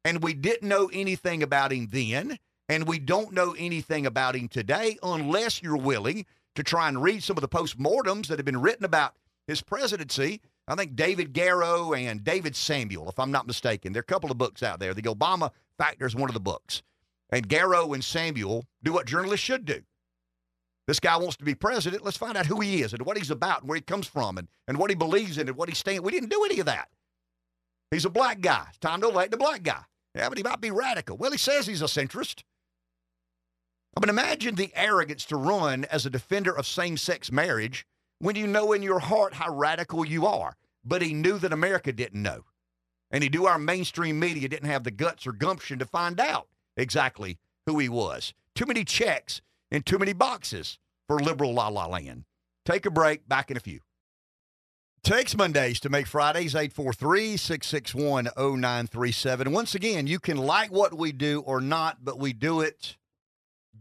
And 0.04 0.22
we 0.22 0.34
didn't 0.34 0.68
know 0.68 0.90
anything 0.92 1.42
about 1.42 1.72
him 1.72 1.88
then. 1.90 2.38
And 2.68 2.86
we 2.86 2.98
don't 2.98 3.32
know 3.32 3.54
anything 3.58 4.06
about 4.06 4.34
him 4.34 4.48
today 4.48 4.98
unless 5.02 5.62
you're 5.62 5.76
willing 5.76 6.26
to 6.54 6.62
try 6.62 6.88
and 6.88 7.02
read 7.02 7.22
some 7.22 7.36
of 7.36 7.40
the 7.40 7.48
postmortems 7.48 8.28
that 8.28 8.38
have 8.38 8.46
been 8.46 8.60
written 8.60 8.84
about 8.84 9.14
his 9.46 9.62
presidency. 9.62 10.40
I 10.68 10.74
think 10.74 10.96
David 10.96 11.32
Garrow 11.32 11.92
and 11.92 12.22
David 12.24 12.54
Samuel, 12.56 13.08
if 13.08 13.18
I'm 13.18 13.32
not 13.32 13.46
mistaken, 13.46 13.92
there 13.92 14.00
are 14.00 14.02
a 14.02 14.04
couple 14.04 14.30
of 14.30 14.38
books 14.38 14.62
out 14.62 14.80
there. 14.80 14.94
The 14.94 15.02
Obama 15.02 15.50
Factor 15.78 16.06
is 16.06 16.14
one 16.14 16.30
of 16.30 16.34
the 16.34 16.40
books. 16.40 16.82
And 17.30 17.48
Garrow 17.48 17.94
and 17.94 18.04
Samuel 18.04 18.66
do 18.82 18.92
what 18.92 19.06
journalists 19.06 19.44
should 19.44 19.64
do 19.64 19.82
This 20.86 21.00
guy 21.00 21.16
wants 21.16 21.36
to 21.38 21.44
be 21.44 21.54
president. 21.54 22.04
Let's 22.04 22.16
find 22.16 22.36
out 22.36 22.46
who 22.46 22.60
he 22.60 22.82
is 22.82 22.92
and 22.92 23.04
what 23.06 23.16
he's 23.16 23.30
about 23.30 23.60
and 23.60 23.68
where 23.68 23.76
he 23.76 23.82
comes 23.82 24.06
from 24.06 24.38
and, 24.38 24.48
and 24.68 24.78
what 24.78 24.90
he 24.90 24.96
believes 24.96 25.38
in 25.38 25.48
and 25.48 25.56
what 25.56 25.68
he 25.68 25.74
stands. 25.74 26.02
We 26.02 26.12
didn't 26.12 26.30
do 26.30 26.44
any 26.44 26.60
of 26.60 26.66
that. 26.66 26.88
He's 27.90 28.04
a 28.04 28.10
black 28.10 28.40
guy. 28.40 28.66
It's 28.68 28.78
time 28.78 29.00
to 29.02 29.08
elect 29.08 29.30
the 29.32 29.36
black 29.36 29.62
guy. 29.62 29.82
Yeah, 30.14 30.28
but 30.28 30.38
he 30.38 30.44
might 30.44 30.60
be 30.60 30.70
radical. 30.70 31.16
Well, 31.16 31.32
he 31.32 31.38
says 31.38 31.66
he's 31.66 31.82
a 31.82 31.86
centrist. 31.86 32.42
I 33.96 34.00
mean, 34.00 34.08
imagine 34.08 34.54
the 34.54 34.72
arrogance 34.74 35.24
to 35.26 35.36
run 35.36 35.84
as 35.84 36.06
a 36.06 36.10
defender 36.10 36.56
of 36.56 36.66
same 36.66 36.96
sex 36.96 37.30
marriage 37.30 37.86
when 38.18 38.36
you 38.36 38.46
know 38.46 38.72
in 38.72 38.82
your 38.82 39.00
heart 39.00 39.34
how 39.34 39.54
radical 39.54 40.04
you 40.04 40.26
are. 40.26 40.56
But 40.84 41.02
he 41.02 41.14
knew 41.14 41.38
that 41.38 41.52
America 41.52 41.92
didn't 41.92 42.22
know. 42.22 42.44
And 43.10 43.22
he 43.22 43.28
knew 43.28 43.46
our 43.46 43.58
mainstream 43.58 44.18
media 44.18 44.48
didn't 44.48 44.70
have 44.70 44.84
the 44.84 44.90
guts 44.90 45.26
or 45.26 45.32
gumption 45.32 45.78
to 45.78 45.84
find 45.84 46.18
out 46.18 46.48
exactly 46.76 47.38
who 47.66 47.78
he 47.78 47.88
was. 47.88 48.32
Too 48.54 48.66
many 48.66 48.84
checks 48.84 49.42
and 49.70 49.84
too 49.84 49.98
many 49.98 50.12
boxes 50.12 50.78
for 51.06 51.18
liberal 51.18 51.52
la 51.52 51.68
la 51.68 51.86
land. 51.86 52.24
Take 52.64 52.86
a 52.86 52.90
break. 52.90 53.28
Back 53.28 53.50
in 53.50 53.56
a 53.56 53.60
few. 53.60 53.80
Takes 55.04 55.36
Mondays 55.36 55.80
to 55.80 55.88
make 55.88 56.06
Fridays, 56.06 56.54
843 56.54 57.36
661 57.36 58.28
0937. 58.36 59.52
Once 59.52 59.74
again, 59.74 60.06
you 60.06 60.20
can 60.20 60.36
like 60.36 60.70
what 60.70 60.94
we 60.96 61.10
do 61.10 61.40
or 61.40 61.60
not, 61.60 62.04
but 62.04 62.20
we 62.20 62.32
do 62.32 62.60
it 62.60 62.96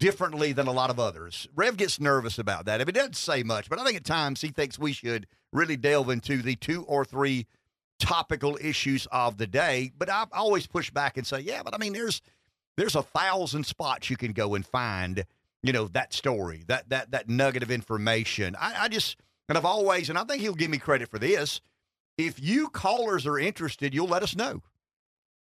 differently 0.02 0.52
than 0.52 0.68
a 0.68 0.72
lot 0.72 0.90
of 0.90 1.00
others. 1.00 1.48
Rev 1.56 1.78
gets 1.78 2.00
nervous 2.00 2.40
about 2.40 2.66
that. 2.66 2.82
If 2.82 2.90
it 2.90 2.94
doesn't 2.94 3.16
say 3.16 3.44
much, 3.44 3.70
but 3.70 3.80
I 3.80 3.86
think 3.86 3.96
at 3.96 4.04
times 4.04 4.42
he 4.42 4.50
thinks 4.50 4.80
we 4.80 4.94
should 4.94 5.28
really 5.54 5.78
delve 5.78 6.10
into 6.10 6.42
the 6.42 6.56
two 6.56 6.84
or 6.86 7.06
three 7.06 7.46
topical 8.00 8.58
issues 8.60 9.08
of 9.12 9.38
the 9.38 9.46
day. 9.46 9.92
But 9.96 10.10
I 10.10 10.26
always 10.34 10.66
push 10.66 10.90
back 10.90 11.18
and 11.18 11.26
say, 11.26 11.42
yeah, 11.42 11.62
but 11.64 11.76
I 11.76 11.78
mean, 11.78 11.94
there's 11.94 12.20
there's 12.78 12.96
a 12.96 13.04
thousand 13.04 13.68
spots 13.68 14.10
you 14.10 14.18
can 14.18 14.34
go 14.34 14.56
and 14.56 14.66
find, 14.66 15.24
you 15.62 15.72
know, 15.72 15.88
that 15.90 16.14
story, 16.14 16.64
that 16.68 16.90
that 16.90 17.12
that 17.12 17.30
nugget 17.30 17.62
of 17.62 17.70
information. 17.70 18.56
I, 18.60 18.86
I 18.86 18.88
just 18.88 19.18
and 19.48 19.58
I've 19.58 19.66
always, 19.66 20.10
and 20.10 20.18
I 20.18 20.24
think 20.24 20.42
he'll 20.42 20.56
give 20.56 20.72
me 20.72 20.80
credit 20.80 21.10
for 21.10 21.20
this. 21.20 21.62
If 22.18 22.42
you 22.42 22.70
callers 22.70 23.28
are 23.28 23.38
interested, 23.38 23.94
you'll 23.94 24.08
let 24.08 24.24
us 24.24 24.36
know. 24.36 24.64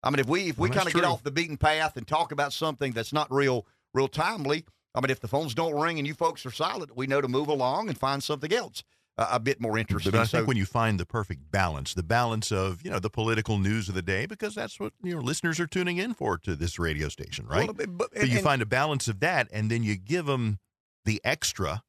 I 0.03 0.11
mean, 0.11 0.21
if 0.21 0.29
we 0.29 0.51
if 0.51 0.59
we 0.59 0.69
Well, 0.69 0.77
kind 0.77 0.89
of 0.89 0.95
get 0.95 1.05
off 1.05 1.23
the 1.23 1.31
beaten 1.31 1.57
path 1.57 1.97
and 1.97 2.07
talk 2.07 2.31
about 2.31 2.53
something 2.53 2.93
that's 2.93 3.13
not 3.13 3.33
real 3.33 3.67
real 3.95 4.09
timely, 4.09 4.65
I 4.95 5.01
mean, 5.01 5.11
if 5.11 5.21
the 5.21 5.29
phones 5.29 5.55
don't 5.55 5.75
ring 5.81 5.99
and 5.99 6.07
you 6.07 6.15
folks 6.15 6.45
are 6.47 6.51
silent, 6.51 6.97
we 6.97 7.07
know 7.07 7.21
to 7.21 7.29
move 7.29 7.49
along 7.49 7.89
and 7.89 7.97
find 7.99 8.23
something 8.23 8.53
else 8.53 8.83
uh, 9.19 9.29
a 9.33 9.41
bit 9.41 9.61
more 9.61 9.79
interesting. 9.79 10.13
But 10.13 10.21
I 10.21 10.25
So- 10.25 10.39
think 10.39 10.49
when 10.49 10.57
you 10.57 10.67
find 10.67 10.99
the 10.99 11.07
perfect 11.07 11.51
balance, 11.51 11.95
the 11.95 12.03
balance 12.03 12.51
of 12.53 12.83
you 12.85 12.91
know 12.91 12.99
the 12.99 13.11
political 13.11 13.59
news 13.59 13.89
of 13.89 13.95
the 13.95 14.03
day, 14.03 14.27
because 14.27 14.55
that's 14.55 14.81
what 14.81 14.93
your 15.03 15.21
know 15.21 15.25
listeners 15.27 15.61
are 15.61 15.67
tuning 15.67 15.99
in 15.99 16.15
for 16.15 16.39
to 16.39 16.57
this 16.57 16.79
radio 16.79 17.09
station, 17.09 17.47
right? 17.47 17.67
Well, 17.67 17.75
but- 17.75 17.97
but- 17.99 18.17
so 18.19 18.25
you 18.25 18.41
find 18.41 18.63
a 18.63 18.67
balance 18.67 19.09
of 19.09 19.21
that, 19.21 19.49
and 19.53 19.71
then 19.71 19.83
you 19.83 19.97
give 19.97 20.27
them 20.27 20.59
the 21.05 21.21
extra, 21.25 21.83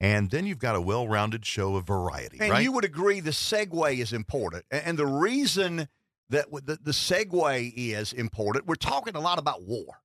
and 0.00 0.30
then 0.30 0.46
you've 0.46 0.58
got 0.58 0.76
a 0.76 0.80
well-rounded 0.80 1.44
show 1.44 1.76
of 1.76 1.86
variety, 1.86 2.38
And 2.40 2.50
right? 2.50 2.62
you 2.62 2.72
would 2.72 2.84
agree 2.84 3.20
the 3.20 3.30
segue 3.32 3.98
is 3.98 4.12
important. 4.12 4.64
And 4.70 4.98
the 4.98 5.06
reason 5.06 5.88
that 6.30 6.50
the, 6.50 6.78
the 6.82 6.92
segue 6.92 7.72
is 7.76 8.12
important, 8.12 8.66
we're 8.66 8.76
talking 8.76 9.14
a 9.16 9.20
lot 9.20 9.38
about 9.38 9.62
war. 9.62 10.00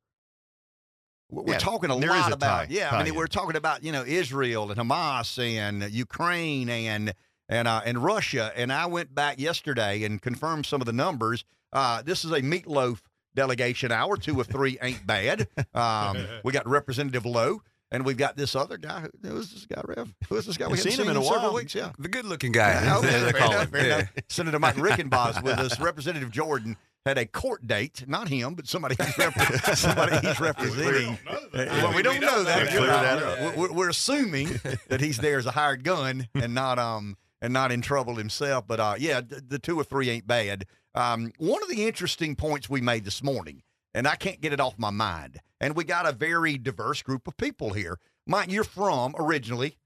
We're 1.36 1.44
we're 1.44 1.54
Yeah, 1.54 1.60
talking 1.60 1.90
a 1.90 1.96
lot 1.96 2.32
a 2.32 2.34
about 2.36 2.68
tie- 2.68 2.68
yeah. 2.70 2.90
I 2.90 2.98
mean, 2.98 3.06
tie-in. 3.06 3.16
we're 3.16 3.28
talking 3.28 3.56
about 3.56 3.84
you 3.84 3.92
know 3.92 4.04
Israel 4.06 4.72
and 4.72 4.80
Hamas 4.80 5.38
and 5.44 5.92
Ukraine 5.92 6.70
and 6.70 7.14
and 7.50 7.68
uh, 7.68 7.82
and 7.86 8.04
Russia. 8.04 8.52
And 8.56 8.72
I 8.72 8.86
went 8.86 9.14
back 9.14 9.40
yesterday 9.40 10.04
and 10.04 10.22
confirmed 10.22 10.66
some 10.66 10.82
of 10.82 10.86
the 10.88 10.94
numbers. 10.94 11.44
Uh, 11.74 12.02
this 12.02 12.24
is 12.26 12.32
a 12.32 12.42
meatloaf 12.42 13.00
delegation 13.36 13.92
hour. 13.92 14.16
Two 14.18 14.40
of 14.40 14.48
three 14.48 14.78
ain't 14.82 15.06
bad. 15.06 15.48
Um, 15.74 16.26
we 16.44 16.52
got 16.54 16.68
Representative 16.68 17.26
Lowe. 17.26 17.62
And 17.92 18.04
we've 18.04 18.18
got 18.18 18.36
this 18.36 18.56
other 18.56 18.78
guy. 18.78 19.02
Who 19.22 19.30
who 19.30 19.38
is 19.38 19.54
this 19.54 19.68
guy, 19.68 19.80
Rev? 19.86 20.12
Who 20.28 20.36
is 20.38 20.48
this 20.48 20.58
guy? 20.58 20.66
We 20.68 20.78
Haven't 20.78 20.92
haven't 20.92 20.92
seen 20.98 21.06
him 21.06 21.12
in 21.16 21.22
a 21.22 21.24
several 21.24 21.44
while. 21.44 21.54
weeks. 21.54 21.76
Yeah, 21.76 21.92
The 22.00 22.08
good 22.10 22.26
looking 22.26 22.52
guy. 22.52 22.84
yeah, 22.84 22.98
okay, 22.98 23.08
they 23.20 23.32
fair 23.32 23.34
call 23.34 23.52
enough, 23.52 23.64
him. 23.66 23.72
fair 23.72 23.88
Yeah. 23.88 23.96
enough. 23.98 24.10
Senator 24.28 24.60
Mike 24.60 24.76
Reichenbach 24.76 25.44
with 25.44 25.60
us. 25.60 25.80
Representative 25.80 26.32
Jordan 26.32 26.78
had 27.06 27.18
a 27.18 27.26
court 27.26 27.68
date, 27.68 28.04
not 28.08 28.28
him, 28.30 28.56
but 28.56 28.68
somebody 28.68 28.96
he's, 29.00 29.18
rep- 29.18 29.34
somebody 29.76 30.28
he's 30.28 30.40
representing. 30.40 31.18
Well, 31.54 31.94
we 31.94 32.02
don't 32.02 32.20
know 32.20 32.44
that. 32.44 32.68
Clear 32.68 32.80
You're 32.80 32.88
that 32.88 33.24
right. 33.24 33.48
up. 33.48 33.56
We're, 33.56 33.72
we're 33.72 33.90
assuming 33.90 34.60
that 34.88 35.02
he's 35.02 35.18
there 35.18 35.38
as 35.38 35.46
a 35.46 35.52
hired 35.52 35.84
gun 35.84 36.28
and 36.34 36.54
not 36.54 36.80
um 36.80 37.18
and 37.42 37.54
not 37.54 37.72
in 37.72 37.82
trouble 37.82 38.16
himself. 38.16 38.66
But 38.68 38.80
uh, 38.80 38.96
yeah, 38.98 39.22
the, 39.22 39.42
the 39.48 39.60
two 39.60 39.80
or 39.80 39.84
three 39.84 40.10
ain't 40.10 40.26
bad. 40.26 40.66
Um, 40.96 41.32
one 41.38 41.62
of 41.62 41.70
the 41.70 41.86
interesting 41.86 42.36
points 42.36 42.70
we 42.70 42.82
made 42.82 43.06
this 43.06 43.22
morning, 43.22 43.62
and 43.94 44.08
I 44.08 44.16
can't 44.16 44.42
get 44.42 44.54
it 44.54 44.60
off 44.60 44.80
my 44.80 44.90
mind. 44.90 45.40
And 45.62 45.76
we 45.76 45.84
got 45.84 46.08
a 46.08 46.12
very 46.12 46.58
diverse 46.58 47.02
group 47.02 47.28
of 47.28 47.38
people 47.38 47.74
here. 47.74 48.00
Mike, 48.26 48.52
you're 48.52 48.64
from 48.64 49.16
originally. 49.20 49.78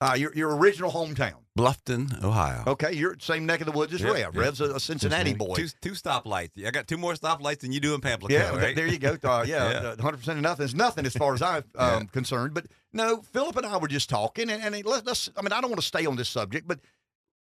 Uh, 0.00 0.14
your 0.16 0.34
your 0.34 0.56
original 0.56 0.90
hometown. 0.90 1.44
Bluffton, 1.60 2.24
Ohio. 2.24 2.64
Okay, 2.66 2.92
you're 2.92 3.16
same 3.20 3.44
neck 3.46 3.60
of 3.60 3.66
the 3.66 3.72
woods 3.72 3.92
as 3.92 4.00
Yeah, 4.00 4.12
Rev. 4.12 4.34
yeah. 4.34 4.40
Rev's 4.40 4.60
a, 4.60 4.74
a 4.74 4.80
Cincinnati, 4.80 5.34
boy. 5.34 5.54
Two, 5.54 5.68
two 5.82 5.92
stoplights. 5.92 6.64
I 6.66 6.70
got 6.70 6.86
two 6.88 6.96
more 6.96 7.14
stoplights 7.14 7.58
than 7.60 7.72
you 7.72 7.80
do 7.80 7.94
in 7.94 8.00
Pamplico, 8.00 8.30
yeah, 8.30 8.56
right? 8.56 8.74
there 8.74 8.86
you 8.86 8.98
go. 8.98 9.16
Uh, 9.22 9.44
yeah, 9.46 9.70
Yeah. 9.82 9.88
uh, 9.90 9.96
100% 9.96 10.28
of 10.28 10.36
nothing 10.40 10.64
is 10.64 10.74
nothing 10.74 11.04
as 11.06 11.14
far 11.14 11.34
as 11.34 11.42
I'm 11.42 11.64
um, 11.76 12.06
concerned. 12.06 12.54
But 12.54 12.66
no, 12.92 13.20
Philip 13.22 13.56
and 13.56 13.66
I 13.66 13.76
were 13.76 13.88
just 13.88 14.08
talking, 14.08 14.48
and, 14.50 14.62
and 14.74 14.84
let, 14.84 15.06
us 15.06 15.28
I 15.36 15.42
mean, 15.42 15.52
I 15.52 15.60
don't 15.60 15.70
want 15.70 15.80
to 15.80 15.86
stay 15.86 16.06
on 16.06 16.16
this 16.16 16.28
subject, 16.28 16.66
but 16.66 16.80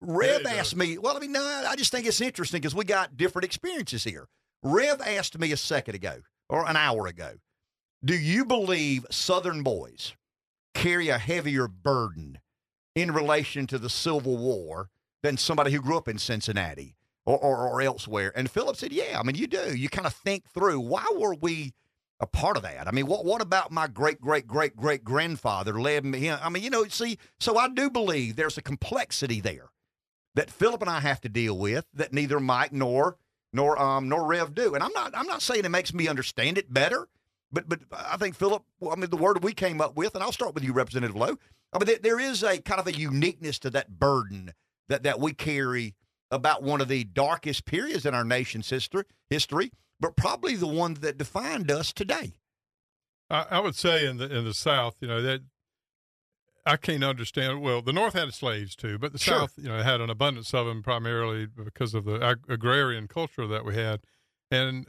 Rev 0.01 0.47
asked 0.47 0.77
me, 0.77 0.99
well, 0.99 1.17
I 1.17 1.21
mean, 1.21 1.33
no, 1.33 1.43
I 1.67 1.75
just 1.77 1.91
think 1.91 2.07
it's 2.07 2.21
interesting 2.21 2.61
because 2.61 2.75
we 2.75 2.85
got 2.85 3.17
different 3.17 3.45
experiences 3.45 4.05
here. 4.05 4.29
Rev 4.63 5.01
asked 5.01 5.39
me 5.39 5.51
a 5.53 5.57
second 5.57 5.95
ago 5.95 6.19
or 6.49 6.69
an 6.69 6.77
hour 6.77 7.07
ago, 7.07 7.33
do 8.05 8.15
you 8.17 8.45
believe 8.45 9.07
Southern 9.11 9.63
boys 9.63 10.15
carry 10.75 11.09
a 11.09 11.19
heavier 11.19 11.69
burden 11.69 12.39
in 12.95 13.13
relation 13.13 13.67
to 13.69 13.79
the 13.79 13.91
Civil 13.91 14.37
War 14.37 14.91
than 15.23 15.37
somebody 15.37 15.73
who 15.73 15.81
grew 15.81 15.97
up 15.97 16.09
in 16.09 16.19
Cincinnati 16.19 16.97
or, 17.25 17.39
or, 17.39 17.69
or 17.69 17.83
elsewhere? 17.83 18.33
And 18.35 18.51
Philip 18.51 18.77
said, 18.77 18.93
Yeah, 18.93 19.19
I 19.19 19.23
mean, 19.23 19.37
you 19.37 19.47
do. 19.47 19.77
You 19.77 19.89
kind 19.89 20.07
of 20.07 20.15
think 20.15 20.49
through 20.51 20.81
why 20.81 21.07
were 21.15 21.35
we 21.35 21.75
a 22.21 22.27
part 22.27 22.57
of 22.57 22.63
that? 22.63 22.87
I 22.87 22.91
mean, 22.91 23.07
what 23.07 23.25
what 23.25 23.43
about 23.43 23.73
my 23.73 23.87
great 23.87 24.21
great 24.21 24.47
great 24.47 24.77
great 24.77 25.05
grandfather 25.05 25.81
led 25.81 26.05
me? 26.05 26.31
I 26.31 26.49
mean, 26.49 26.63
you 26.63 26.71
know, 26.71 26.85
see, 26.85 27.19
so 27.41 27.57
I 27.57 27.69
do 27.69 27.91
believe 27.91 28.37
there's 28.37 28.59
a 28.59 28.63
complexity 28.63 29.41
there 29.41 29.71
that 30.35 30.51
Philip 30.51 30.81
and 30.81 30.91
I 30.91 31.01
have 31.01 31.21
to 31.23 31.29
deal 31.29 31.57
with 31.57 31.87
that 31.95 32.13
neither 32.13 32.41
Mike 32.41 32.73
nor 32.73 33.17
nor 33.53 33.81
um 33.81 34.09
nor 34.09 34.27
Rev 34.27 34.55
do. 34.55 34.75
And 34.75 34.83
I'm 34.83 34.93
not 34.93 35.13
I'm 35.17 35.27
not 35.27 35.43
saying 35.43 35.65
it 35.65 35.71
makes 35.71 35.95
me 35.95 36.09
understand 36.09 36.59
it 36.59 36.73
better, 36.73 37.09
but 37.55 37.69
but 37.69 37.81
I 37.93 38.17
think 38.17 38.35
Philip, 38.35 38.63
well, 38.81 38.93
I 38.93 38.97
mean, 38.97 39.11
the 39.11 39.17
word 39.17 39.43
we 39.43 39.55
came 39.55 39.81
up 39.81 39.97
with, 39.97 40.15
and 40.15 40.23
I'll 40.23 40.33
start 40.33 40.55
with 40.55 40.65
you, 40.65 40.73
Representative 40.73 41.17
Lowe. 41.17 41.39
I 41.73 41.79
mean, 41.79 41.87
there, 41.87 41.99
there 42.03 42.21
is 42.21 42.43
a 42.43 42.61
kind 42.61 42.81
of 42.81 42.87
a 42.87 42.93
uniqueness 42.93 43.59
to 43.61 43.71
that 43.71 43.99
burden 43.99 44.53
that 44.89 45.03
that 45.05 45.21
we 45.21 45.33
carry 45.33 45.95
about 46.31 46.63
one 46.63 46.81
of 46.81 46.89
the 46.89 47.05
darkest 47.05 47.65
periods 47.65 48.05
in 48.05 48.15
our 48.15 48.25
nation's 48.25 48.69
history, 48.69 49.05
history, 49.31 49.71
but 50.01 50.17
probably 50.17 50.57
the 50.57 50.67
one 50.67 50.95
that 50.95 51.17
defined 51.17 51.71
us 51.71 51.93
today. 51.93 52.35
I, 53.31 53.47
I 53.53 53.61
would 53.61 53.77
say 53.77 54.07
in 54.07 54.19
the 54.19 54.35
in 54.35 54.45
the 54.45 54.55
South, 54.55 54.97
you 55.01 55.09
know 55.09 55.23
that 55.23 55.43
I 56.67 56.77
can't 56.77 57.05
understand. 57.05 57.61
Well, 57.63 57.83
the 57.83 57.93
North 57.93 58.15
had 58.15 58.33
slaves 58.35 58.75
too, 58.75 58.99
but 58.99 59.13
the 59.13 59.19
Sure. 59.19 59.41
South, 59.41 59.55
you 59.57 59.69
know, 59.69 59.83
had 59.83 60.01
an 60.01 60.11
abundance 60.11 60.53
of 60.55 60.67
them 60.67 60.83
primarily 60.83 61.47
because 61.47 61.95
of 61.95 62.05
the 62.05 62.23
ag- 62.23 62.45
agrarian 62.49 63.07
culture 63.07 63.47
that 63.47 63.65
we 63.65 63.75
had, 63.75 64.01
and 64.51 64.87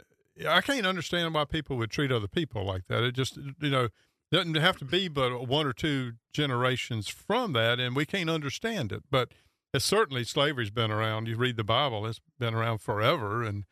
I 0.47 0.61
can't 0.61 0.85
understand 0.85 1.33
why 1.33 1.45
people 1.45 1.77
would 1.77 1.91
treat 1.91 2.11
other 2.11 2.27
people 2.27 2.65
like 2.65 2.87
that. 2.87 3.03
It 3.03 3.13
just, 3.13 3.37
you 3.37 3.69
know, 3.69 3.89
doesn't 4.31 4.55
have 4.55 4.77
to 4.77 4.85
be 4.85 5.07
but 5.07 5.47
one 5.47 5.65
or 5.65 5.73
two 5.73 6.13
generations 6.33 7.07
from 7.07 7.53
that, 7.53 7.79
and 7.79 7.95
we 7.95 8.05
can't 8.05 8.29
understand 8.29 8.91
it. 8.91 9.03
But 9.09 9.29
it's 9.73 9.85
certainly 9.85 10.23
slavery's 10.23 10.71
been 10.71 10.91
around. 10.91 11.27
You 11.27 11.37
read 11.37 11.57
the 11.57 11.63
Bible; 11.63 12.05
it's 12.05 12.19
been 12.39 12.53
around 12.53 12.79
forever, 12.79 13.43
and 13.43 13.63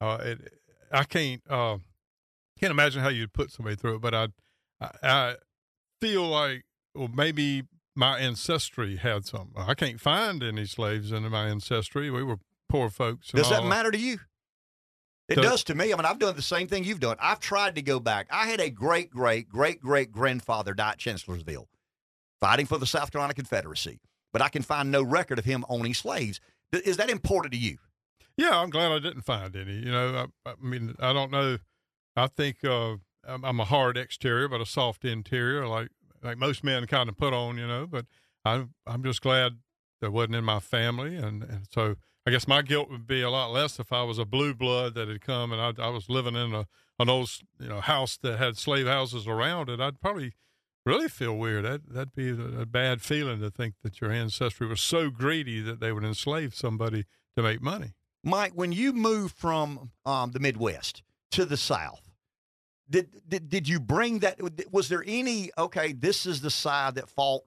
uh, 0.00 0.18
it, 0.22 0.52
I 0.90 1.04
can't. 1.04 1.42
Uh, 1.48 1.78
can't 2.58 2.72
imagine 2.72 3.02
how 3.02 3.08
you'd 3.08 3.32
put 3.32 3.52
somebody 3.52 3.76
through 3.76 3.96
it, 3.96 4.00
but 4.00 4.14
I, 4.14 4.28
I, 4.80 4.90
I 5.02 5.34
feel 6.00 6.26
like 6.26 6.64
well 6.94 7.08
maybe 7.08 7.62
my 7.94 8.18
ancestry 8.18 8.96
had 8.96 9.24
some. 9.24 9.52
I 9.56 9.74
can't 9.74 10.00
find 10.00 10.42
any 10.42 10.66
slaves 10.66 11.12
in 11.12 11.28
my 11.30 11.46
ancestry. 11.46 12.10
We 12.10 12.22
were 12.22 12.38
poor 12.68 12.90
folks. 12.90 13.30
Does 13.30 13.50
that 13.50 13.64
matter 13.64 13.90
to 13.90 13.98
you? 13.98 14.18
It 15.28 15.36
Does- 15.36 15.44
does 15.44 15.64
to 15.64 15.74
me. 15.74 15.92
I 15.92 15.96
mean, 15.96 16.06
I've 16.06 16.18
done 16.18 16.34
the 16.36 16.42
same 16.42 16.68
thing 16.68 16.84
you've 16.84 17.00
done. 17.00 17.16
I've 17.20 17.40
tried 17.40 17.74
to 17.74 17.82
go 17.82 18.00
back. 18.00 18.26
I 18.30 18.46
had 18.46 18.60
a 18.60 18.70
great, 18.70 19.10
great, 19.10 19.48
great, 19.48 19.80
great 19.80 20.10
grandfather 20.10 20.72
die 20.74 20.92
at 20.92 20.98
Chancellorsville, 20.98 21.68
fighting 22.40 22.66
for 22.66 22.78
the 22.78 22.86
South 22.86 23.12
Carolina 23.12 23.34
Confederacy, 23.34 24.00
but 24.32 24.40
I 24.40 24.48
can 24.48 24.62
find 24.62 24.90
no 24.90 25.02
record 25.02 25.38
of 25.38 25.44
him 25.44 25.64
owning 25.68 25.92
slaves. 25.94 26.40
Is 26.72 26.96
that 26.96 27.10
important 27.10 27.52
to 27.52 27.58
you? 27.58 27.78
Yeah, 28.36 28.58
I'm 28.60 28.70
glad 28.70 28.92
I 28.92 29.00
didn't 29.00 29.22
find 29.22 29.54
any. 29.56 29.74
You 29.74 29.90
know, 29.90 30.28
I, 30.46 30.50
I 30.50 30.54
mean, 30.62 30.94
I 31.00 31.12
don't 31.12 31.30
know. 31.30 31.58
I 32.16 32.26
think 32.28 32.64
uh, 32.64 32.92
I'm, 33.26 33.44
I'm 33.44 33.60
a 33.60 33.64
hard 33.64 33.96
exterior, 33.98 34.48
but 34.48 34.60
a 34.60 34.66
soft 34.66 35.04
interior, 35.04 35.66
like 35.66 35.88
like 36.22 36.38
most 36.38 36.64
men 36.64 36.86
kind 36.86 37.08
of 37.08 37.16
put 37.16 37.32
on. 37.32 37.58
You 37.58 37.66
know, 37.66 37.86
but 37.86 38.06
I'm 38.44 38.74
I'm 38.86 39.02
just 39.02 39.22
glad 39.22 39.58
that 40.00 40.12
wasn't 40.12 40.36
in 40.36 40.44
my 40.44 40.60
family, 40.60 41.16
and, 41.16 41.42
and 41.42 41.66
so 41.70 41.96
I 42.28 42.30
guess 42.30 42.46
my 42.46 42.60
guilt 42.60 42.90
would 42.90 43.06
be 43.06 43.22
a 43.22 43.30
lot 43.30 43.52
less 43.52 43.80
if 43.80 43.90
I 43.90 44.02
was 44.02 44.18
a 44.18 44.26
blue 44.26 44.52
blood 44.52 44.92
that 44.96 45.08
had 45.08 45.22
come 45.22 45.50
and 45.50 45.62
I, 45.62 45.82
I 45.82 45.88
was 45.88 46.10
living 46.10 46.36
in 46.36 46.54
a 46.54 46.66
an 46.98 47.08
old 47.08 47.30
you 47.58 47.70
know 47.70 47.80
house 47.80 48.18
that 48.18 48.38
had 48.38 48.58
slave 48.58 48.86
houses 48.86 49.26
around 49.26 49.70
it. 49.70 49.80
I'd 49.80 49.98
probably 49.98 50.34
really 50.84 51.08
feel 51.08 51.34
weird. 51.38 51.64
That 51.64 51.88
that'd 51.88 52.14
be 52.14 52.28
a, 52.28 52.60
a 52.60 52.66
bad 52.66 53.00
feeling 53.00 53.40
to 53.40 53.50
think 53.50 53.76
that 53.82 54.02
your 54.02 54.12
ancestry 54.12 54.66
was 54.66 54.82
so 54.82 55.08
greedy 55.08 55.62
that 55.62 55.80
they 55.80 55.90
would 55.90 56.04
enslave 56.04 56.54
somebody 56.54 57.06
to 57.34 57.42
make 57.42 57.62
money. 57.62 57.94
Mike, 58.22 58.52
when 58.54 58.72
you 58.72 58.92
moved 58.92 59.34
from 59.34 59.92
um, 60.04 60.32
the 60.32 60.38
Midwest 60.38 61.02
to 61.30 61.46
the 61.46 61.56
South, 61.56 62.10
did, 62.90 63.08
did 63.26 63.48
did 63.48 63.66
you 63.66 63.80
bring 63.80 64.18
that? 64.18 64.38
Was 64.70 64.90
there 64.90 65.02
any? 65.06 65.50
Okay, 65.56 65.94
this 65.94 66.26
is 66.26 66.42
the 66.42 66.50
side 66.50 66.96
that 66.96 67.08
fought, 67.08 67.44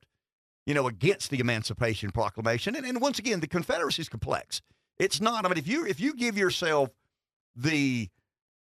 you 0.65 0.73
know, 0.73 0.87
against 0.87 1.31
the 1.31 1.39
Emancipation 1.39 2.11
Proclamation. 2.11 2.75
And, 2.75 2.85
and 2.85 3.01
once 3.01 3.19
again, 3.19 3.39
the 3.39 3.47
Confederacy 3.47 4.03
is 4.03 4.09
complex. 4.09 4.61
It's 4.99 5.19
not. 5.19 5.45
I 5.45 5.49
mean, 5.49 5.57
if 5.57 5.67
you 5.67 5.85
if 5.85 5.99
you 5.99 6.13
give 6.13 6.37
yourself 6.37 6.89
the 7.55 8.09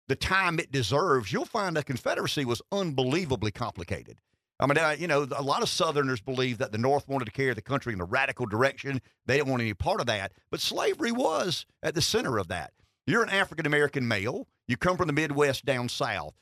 the 0.08 0.16
time 0.16 0.58
it 0.58 0.72
deserves, 0.72 1.32
you'll 1.32 1.44
find 1.44 1.76
the 1.76 1.84
Confederacy 1.84 2.44
was 2.44 2.62
unbelievably 2.72 3.52
complicated. 3.52 4.18
I 4.58 4.66
mean, 4.66 4.76
uh, 4.76 4.94
you 4.98 5.06
know, 5.06 5.26
a 5.34 5.42
lot 5.42 5.62
of 5.62 5.68
Southerners 5.68 6.20
believe 6.20 6.58
that 6.58 6.70
the 6.70 6.78
North 6.78 7.08
wanted 7.08 7.24
to 7.24 7.30
carry 7.30 7.54
the 7.54 7.62
country 7.62 7.94
in 7.94 8.00
a 8.00 8.04
radical 8.04 8.44
direction. 8.44 9.00
They 9.26 9.38
didn't 9.38 9.48
want 9.48 9.62
any 9.62 9.72
part 9.72 10.00
of 10.00 10.06
that. 10.06 10.32
But 10.50 10.60
slavery 10.60 11.12
was 11.12 11.64
at 11.82 11.94
the 11.94 12.02
center 12.02 12.36
of 12.36 12.48
that. 12.48 12.72
You're 13.06 13.22
an 13.22 13.30
African 13.30 13.66
American 13.66 14.06
male. 14.06 14.46
You 14.68 14.76
come 14.76 14.96
from 14.96 15.06
the 15.06 15.12
Midwest 15.12 15.64
down 15.64 15.88
south. 15.88 16.34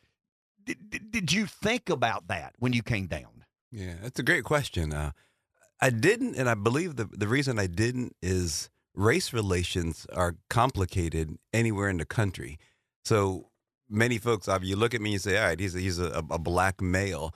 Did, 0.64 0.90
did, 0.90 1.10
did, 1.10 1.32
you 1.32 1.46
think 1.46 1.88
about 1.88 2.28
that 2.28 2.54
when 2.58 2.72
you 2.72 2.82
came 2.82 3.06
down? 3.06 3.44
Yeah, 3.70 3.94
that's 4.02 4.18
a 4.18 4.22
great 4.22 4.44
question. 4.44 4.92
Uh, 4.92 5.12
I 5.80 5.90
didn't, 5.90 6.36
and 6.36 6.48
I 6.48 6.54
believe 6.54 6.96
the 6.96 7.04
the 7.04 7.28
reason 7.28 7.58
I 7.58 7.66
didn't 7.66 8.16
is 8.22 8.70
race 8.94 9.32
relations 9.32 10.06
are 10.12 10.36
complicated 10.50 11.38
anywhere 11.52 11.88
in 11.88 11.98
the 11.98 12.04
country. 12.04 12.58
So 13.04 13.50
many 13.88 14.18
folks, 14.18 14.48
you 14.62 14.76
look 14.76 14.94
at 14.94 15.00
me 15.00 15.12
and 15.14 15.22
say, 15.22 15.38
"All 15.38 15.46
right, 15.46 15.60
he's 15.60 15.74
a, 15.74 15.80
he's 15.80 15.98
a, 15.98 16.24
a 16.30 16.38
black 16.38 16.80
male." 16.80 17.34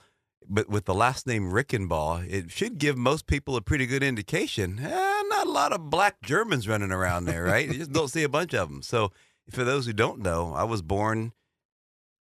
but 0.49 0.69
with 0.69 0.85
the 0.85 0.93
last 0.93 1.27
name 1.27 1.51
Reichenbach, 1.51 2.29
it 2.29 2.51
should 2.51 2.77
give 2.77 2.97
most 2.97 3.27
people 3.27 3.55
a 3.55 3.61
pretty 3.61 3.85
good 3.85 4.03
indication. 4.03 4.79
Eh, 4.79 5.21
not 5.29 5.47
a 5.47 5.51
lot 5.51 5.73
of 5.73 5.89
black 5.89 6.21
Germans 6.21 6.67
running 6.67 6.91
around 6.91 7.25
there, 7.25 7.43
right? 7.43 7.67
you 7.67 7.75
just 7.75 7.91
don't 7.91 8.09
see 8.09 8.23
a 8.23 8.29
bunch 8.29 8.53
of 8.53 8.69
them. 8.69 8.81
So, 8.81 9.11
for 9.49 9.63
those 9.63 9.85
who 9.85 9.93
don't 9.93 10.19
know, 10.19 10.53
I 10.53 10.63
was 10.63 10.81
born 10.81 11.33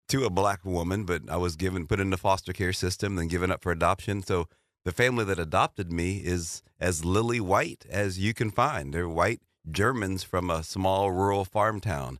to 0.09 0.25
a 0.25 0.29
black 0.29 0.65
woman, 0.65 1.05
but 1.05 1.29
I 1.29 1.37
was 1.37 1.55
given 1.55 1.87
put 1.87 1.99
in 1.99 2.09
the 2.09 2.17
foster 2.17 2.53
care 2.53 2.73
system, 2.73 3.15
then 3.15 3.27
given 3.27 3.51
up 3.51 3.61
for 3.61 3.71
adoption. 3.71 4.23
So, 4.23 4.47
the 4.83 4.91
family 4.91 5.25
that 5.25 5.39
adopted 5.39 5.91
me 5.91 6.17
is 6.17 6.63
as 6.79 7.05
lily 7.05 7.39
white 7.39 7.85
as 7.89 8.19
you 8.19 8.33
can 8.33 8.49
find. 8.51 8.93
They're 8.93 9.07
white 9.09 9.41
Germans 9.69 10.23
from 10.23 10.49
a 10.49 10.63
small 10.63 11.11
rural 11.11 11.45
farm 11.45 11.79
town. 11.79 12.19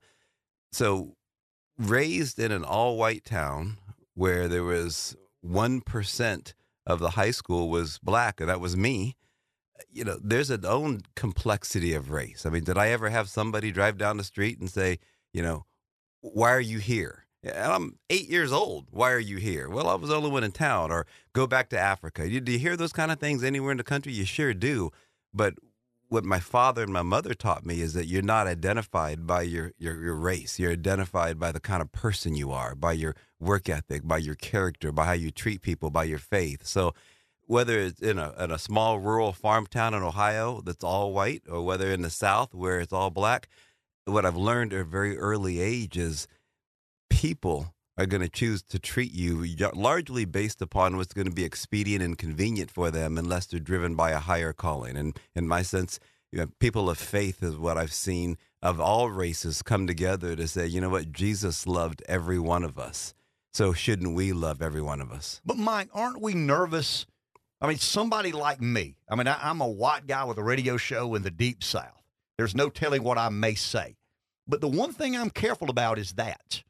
So, 0.72 1.16
raised 1.78 2.38
in 2.38 2.52
an 2.52 2.64
all 2.64 2.98
white 2.98 3.26
town 3.26 3.78
where 4.14 4.48
there 4.48 4.64
was 4.64 5.16
1% 5.46 6.54
of 6.86 7.00
the 7.00 7.12
high 7.12 7.32
school 7.32 7.70
was 7.70 7.98
black, 8.00 8.40
and 8.40 8.50
that 8.50 8.60
was 8.60 8.78
me. 8.78 9.16
You 9.90 10.04
know, 10.04 10.20
there's 10.24 10.50
an 10.50 10.66
own 10.66 11.02
complexity 11.16 11.94
of 11.94 12.12
race. 12.12 12.46
I 12.46 12.50
mean, 12.50 12.64
did 12.64 12.78
I 12.78 12.90
ever 12.90 13.10
have 13.10 13.30
somebody 13.30 13.72
drive 13.72 13.98
down 13.98 14.18
the 14.18 14.24
street 14.24 14.60
and 14.60 14.70
say, 14.70 15.00
you 15.34 15.42
know, 15.42 15.66
why 16.22 16.52
are 16.52 16.62
you 16.62 16.78
here? 16.78 17.21
I'm 17.44 17.98
eight 18.10 18.30
years 18.30 18.52
old. 18.52 18.88
Why 18.92 19.12
are 19.12 19.20
you 19.20 19.38
here? 19.38 19.70
Well, 19.70 19.88
I 19.88 19.96
was 19.96 20.10
the 20.10 20.16
only 20.16 20.30
one 20.30 20.44
in 20.44 20.52
town. 20.52 20.92
Or 20.92 21.08
go 21.34 21.48
back 21.48 21.70
to 21.70 21.80
Africa. 21.80 22.28
Do 22.28 22.52
you 22.52 22.60
hear 22.60 22.78
those 22.78 22.94
kind 22.94 23.12
of 23.12 23.20
things 23.20 23.44
anywhere 23.44 23.72
in 23.72 23.78
the 23.78 23.84
country? 23.84 24.14
You 24.14 24.26
sure 24.26 24.54
do. 24.54 24.92
But 25.34 25.56
what 26.10 26.26
my 26.26 26.40
father 26.40 26.84
and 26.84 26.92
my 26.92 27.02
mother 27.02 27.34
taught 27.34 27.66
me 27.66 27.80
is 27.82 27.94
that 27.94 28.06
you're 28.06 28.22
not 28.22 28.46
identified 28.46 29.26
by 29.26 29.44
your, 29.44 29.72
your, 29.78 30.00
your 30.04 30.16
race. 30.16 30.60
You're 30.60 30.74
identified 30.74 31.40
by 31.40 31.52
the 31.54 31.62
kind 31.62 31.82
of 31.82 31.92
person 31.94 32.36
you 32.36 32.52
are, 32.52 32.76
by 32.76 32.92
your 32.92 33.16
work 33.40 33.70
ethic, 33.70 34.06
by 34.06 34.18
your 34.18 34.36
character, 34.36 34.92
by 34.92 35.06
how 35.06 35.14
you 35.14 35.32
treat 35.32 35.62
people, 35.62 35.90
by 35.90 36.04
your 36.04 36.20
faith. 36.20 36.68
So 36.68 36.94
whether 37.48 37.80
it's 37.80 38.02
in 38.02 38.20
a, 38.20 38.34
in 38.38 38.52
a 38.52 38.60
small 38.60 39.00
rural 39.00 39.32
farm 39.32 39.68
town 39.68 39.94
in 39.94 40.04
Ohio 40.04 40.62
that's 40.62 40.84
all 40.84 41.14
white, 41.14 41.44
or 41.50 41.64
whether 41.64 41.92
in 41.92 42.02
the 42.02 42.10
South 42.10 42.54
where 42.54 42.82
it's 42.82 42.94
all 42.94 43.10
black, 43.10 43.48
what 44.06 44.26
I've 44.26 44.36
learned 44.36 44.74
at 44.74 44.82
a 44.82 44.84
very 44.84 45.18
early 45.18 45.62
age 45.62 45.98
is 45.98 46.28
people 47.12 47.74
are 47.98 48.06
going 48.06 48.22
to 48.22 48.30
choose 48.30 48.64
to 48.64 48.80
treat 48.80 49.14
you 49.14 49.46
largely 49.76 50.26
based 50.26 50.62
upon 50.62 50.98
what's 50.98 51.14
going 51.14 51.28
to 51.28 51.34
be 51.34 51.44
expedient 51.44 52.04
and 52.04 52.18
convenient 52.18 52.72
for 52.72 52.90
them 52.90 53.18
unless 53.18 53.46
they're 53.46 53.60
driven 53.60 53.96
by 53.96 54.12
a 54.12 54.20
higher 54.20 54.54
calling. 54.54 54.98
And 54.98 55.20
in 55.36 55.48
my 55.48 55.62
sense, 55.62 56.00
you 56.32 56.40
know, 56.40 56.48
people 56.60 56.90
of 56.90 56.98
faith 56.98 57.44
is 57.44 57.58
what 57.58 57.78
I've 57.78 57.94
seen 57.94 58.38
of 58.62 58.80
all 58.80 59.10
races 59.10 59.62
come 59.62 59.86
together 59.86 60.36
to 60.36 60.48
say, 60.48 60.66
you 60.66 60.80
know 60.80 60.90
what, 60.90 61.12
Jesus 61.12 61.68
loved 61.68 62.02
every 62.08 62.40
one 62.40 62.64
of 62.64 62.80
us. 62.80 63.14
So 63.54 63.74
shouldn't 63.74 64.16
we 64.16 64.32
love 64.32 64.62
every 64.62 64.82
one 64.82 65.02
of 65.02 65.12
us? 65.12 65.42
But 65.46 65.58
Mike, 65.58 65.90
aren't 65.94 66.22
we 66.22 66.34
nervous? 66.34 67.06
I 67.60 67.68
mean, 67.68 67.78
somebody 67.78 68.32
like 68.32 68.62
me, 68.62 68.96
I 69.10 69.16
mean, 69.16 69.28
I, 69.28 69.50
am 69.50 69.60
a 69.60 69.68
white 69.68 70.08
guy 70.08 70.24
with 70.24 70.38
a 70.38 70.44
radio 70.44 70.78
show 70.78 71.14
in 71.16 71.24
the 71.24 71.30
deep 71.30 71.64
south. 71.64 72.02
There's 72.38 72.56
no 72.56 72.70
telling 72.70 73.04
what 73.04 73.18
I 73.18 73.30
may 73.30 73.56
say. 73.56 73.98
But 74.48 74.62
the 74.62 74.68
one 74.70 74.94
thing 74.94 75.16
I'm 75.16 75.30
careful 75.30 75.70
about 75.70 76.00
is 76.00 76.14
that 76.14 76.64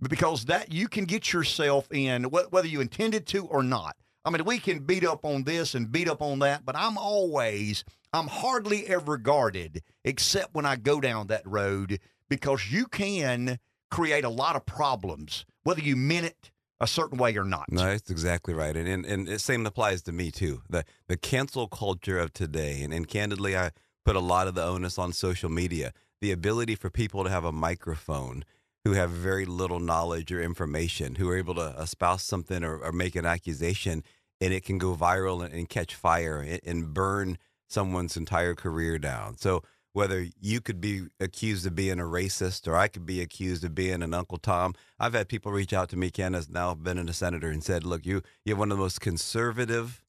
because 0.00 0.46
that 0.46 0.72
you 0.72 0.88
can 0.88 1.04
get 1.04 1.32
yourself 1.32 1.90
in 1.92 2.24
whether 2.24 2.68
you 2.68 2.80
intended 2.80 3.26
to 3.28 3.46
or 3.46 3.62
not. 3.62 3.96
I 4.24 4.30
mean, 4.30 4.44
we 4.44 4.58
can 4.58 4.80
beat 4.80 5.04
up 5.04 5.24
on 5.24 5.44
this 5.44 5.74
and 5.74 5.90
beat 5.90 6.08
up 6.08 6.20
on 6.20 6.40
that, 6.40 6.64
but 6.64 6.74
I'm 6.76 6.98
always, 6.98 7.84
I'm 8.12 8.26
hardly 8.26 8.86
ever 8.88 9.16
guarded 9.18 9.82
except 10.04 10.54
when 10.54 10.66
I 10.66 10.76
go 10.76 11.00
down 11.00 11.28
that 11.28 11.46
road 11.46 12.00
because 12.28 12.70
you 12.70 12.86
can 12.86 13.58
create 13.90 14.24
a 14.24 14.28
lot 14.28 14.56
of 14.56 14.66
problems, 14.66 15.46
whether 15.62 15.80
you 15.80 15.94
meant 15.94 16.26
it 16.26 16.50
a 16.80 16.86
certain 16.86 17.18
way 17.18 17.36
or 17.36 17.44
not. 17.44 17.70
No, 17.70 17.84
that's 17.84 18.10
exactly 18.10 18.52
right. 18.52 18.76
And, 18.76 18.88
and, 18.88 19.06
and 19.06 19.26
the 19.28 19.38
same 19.38 19.64
applies 19.64 20.02
to 20.02 20.12
me 20.12 20.30
too. 20.30 20.62
The, 20.68 20.84
the 21.06 21.16
cancel 21.16 21.68
culture 21.68 22.18
of 22.18 22.32
today, 22.32 22.82
and, 22.82 22.92
and 22.92 23.06
candidly, 23.08 23.56
I 23.56 23.70
put 24.04 24.16
a 24.16 24.20
lot 24.20 24.48
of 24.48 24.54
the 24.54 24.62
onus 24.62 24.98
on 24.98 25.12
social 25.12 25.48
media. 25.48 25.92
The 26.20 26.32
ability 26.32 26.74
for 26.74 26.90
people 26.90 27.24
to 27.24 27.30
have 27.30 27.44
a 27.44 27.52
microphone 27.52 28.44
who 28.86 28.92
have 28.92 29.10
very 29.10 29.44
little 29.44 29.80
knowledge 29.80 30.30
or 30.30 30.40
information, 30.40 31.16
who 31.16 31.28
are 31.28 31.36
able 31.36 31.56
to 31.56 31.74
espouse 31.76 32.22
something 32.22 32.62
or, 32.62 32.78
or 32.78 32.92
make 32.92 33.16
an 33.16 33.26
accusation, 33.26 34.04
and 34.40 34.54
it 34.54 34.64
can 34.64 34.78
go 34.78 34.94
viral 34.94 35.44
and, 35.44 35.52
and 35.52 35.68
catch 35.68 35.92
fire 35.92 36.38
and, 36.38 36.60
and, 36.64 36.94
burn 36.94 37.36
someone's 37.66 38.16
entire 38.16 38.54
career 38.54 38.96
down. 38.96 39.36
So 39.38 39.64
whether 39.92 40.28
you 40.40 40.60
could 40.60 40.80
be 40.80 41.06
accused 41.18 41.66
of 41.66 41.74
being 41.74 41.98
a 41.98 42.04
racist 42.04 42.68
or 42.68 42.76
I 42.76 42.86
could 42.86 43.04
be 43.04 43.20
accused 43.20 43.64
of 43.64 43.74
being 43.74 44.04
an 44.04 44.14
Uncle 44.14 44.38
Tom, 44.38 44.72
I've 45.00 45.14
had 45.14 45.28
people 45.28 45.50
reach 45.50 45.72
out 45.72 45.88
to 45.88 45.96
me. 45.96 46.10
Ken 46.10 46.34
has 46.34 46.48
now 46.48 46.72
been 46.74 46.96
in 46.96 47.08
a 47.08 47.12
senator 47.12 47.50
and 47.50 47.64
said, 47.64 47.82
"Look, 47.82 48.06
you 48.06 48.22
you 48.44 48.52
have 48.52 48.58
one 48.60 48.70
of 48.70 48.78
the 48.78 48.82
most 48.84 49.00
conservative." 49.00 50.00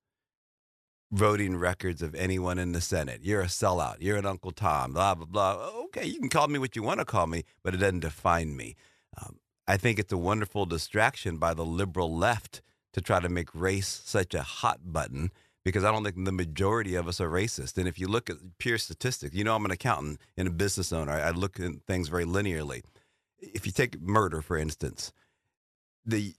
Voting 1.12 1.56
records 1.56 2.02
of 2.02 2.14
anyone 2.16 2.60
in 2.60 2.74
the 2.74 2.82
Senate. 2.82 3.22
You're 3.24 3.42
a 3.42 3.46
sellout. 3.46 3.98
You're 4.00 4.18
an 4.18 4.26
Uncle 4.26 4.52
Tom, 4.52 4.94
blah, 4.94 5.16
blah, 5.16 5.26
blah. 5.26 5.70
Okay, 5.86 6.06
you 6.06 6.20
can 6.20 6.30
call 6.30 6.48
me 6.48 6.60
what 6.60 6.76
you 6.76 6.84
want 6.84 7.00
to 7.00 7.06
call 7.06 7.28
me, 7.28 7.44
but 7.64 7.74
it 7.74 7.78
doesn't 7.78 8.02
define 8.02 8.56
me. 8.56 8.76
Um, 9.22 9.40
I 9.68 9.78
think 9.78 10.00
it's 10.00 10.14
a 10.14 10.18
wonderful 10.18 10.66
distraction 10.66 11.38
by 11.38 11.54
the 11.54 11.66
liberal 11.66 12.16
left 12.16 12.62
to 12.94 13.02
try 13.02 13.20
to 13.20 13.30
make 13.30 13.54
race 13.54 14.02
such 14.06 14.34
a 14.34 14.42
hot 14.42 14.80
button 14.84 15.32
because 15.64 15.84
I 15.84 15.92
don't 15.92 16.04
think 16.04 16.24
the 16.24 16.32
majority 16.32 16.96
of 16.96 17.08
us 17.08 17.20
are 17.20 17.30
racist. 17.30 17.78
And 17.78 17.88
if 17.88 18.00
you 18.00 18.08
look 18.08 18.30
at 18.30 18.38
pure 18.58 18.78
statistics, 18.78 19.36
you 19.36 19.44
know, 19.44 19.56
I'm 19.56 19.66
an 19.66 19.72
accountant 19.72 20.20
and 20.38 20.48
a 20.48 20.52
business 20.52 20.94
owner. 20.94 21.12
I 21.12 21.32
look 21.32 21.60
at 21.60 21.72
things 21.86 22.08
very 22.08 22.24
linearly. 22.24 22.84
If 23.40 23.66
you 23.66 23.74
take 23.74 24.02
murder, 24.02 24.42
for 24.42 24.58
instance, 24.58 25.12
the 26.06 26.36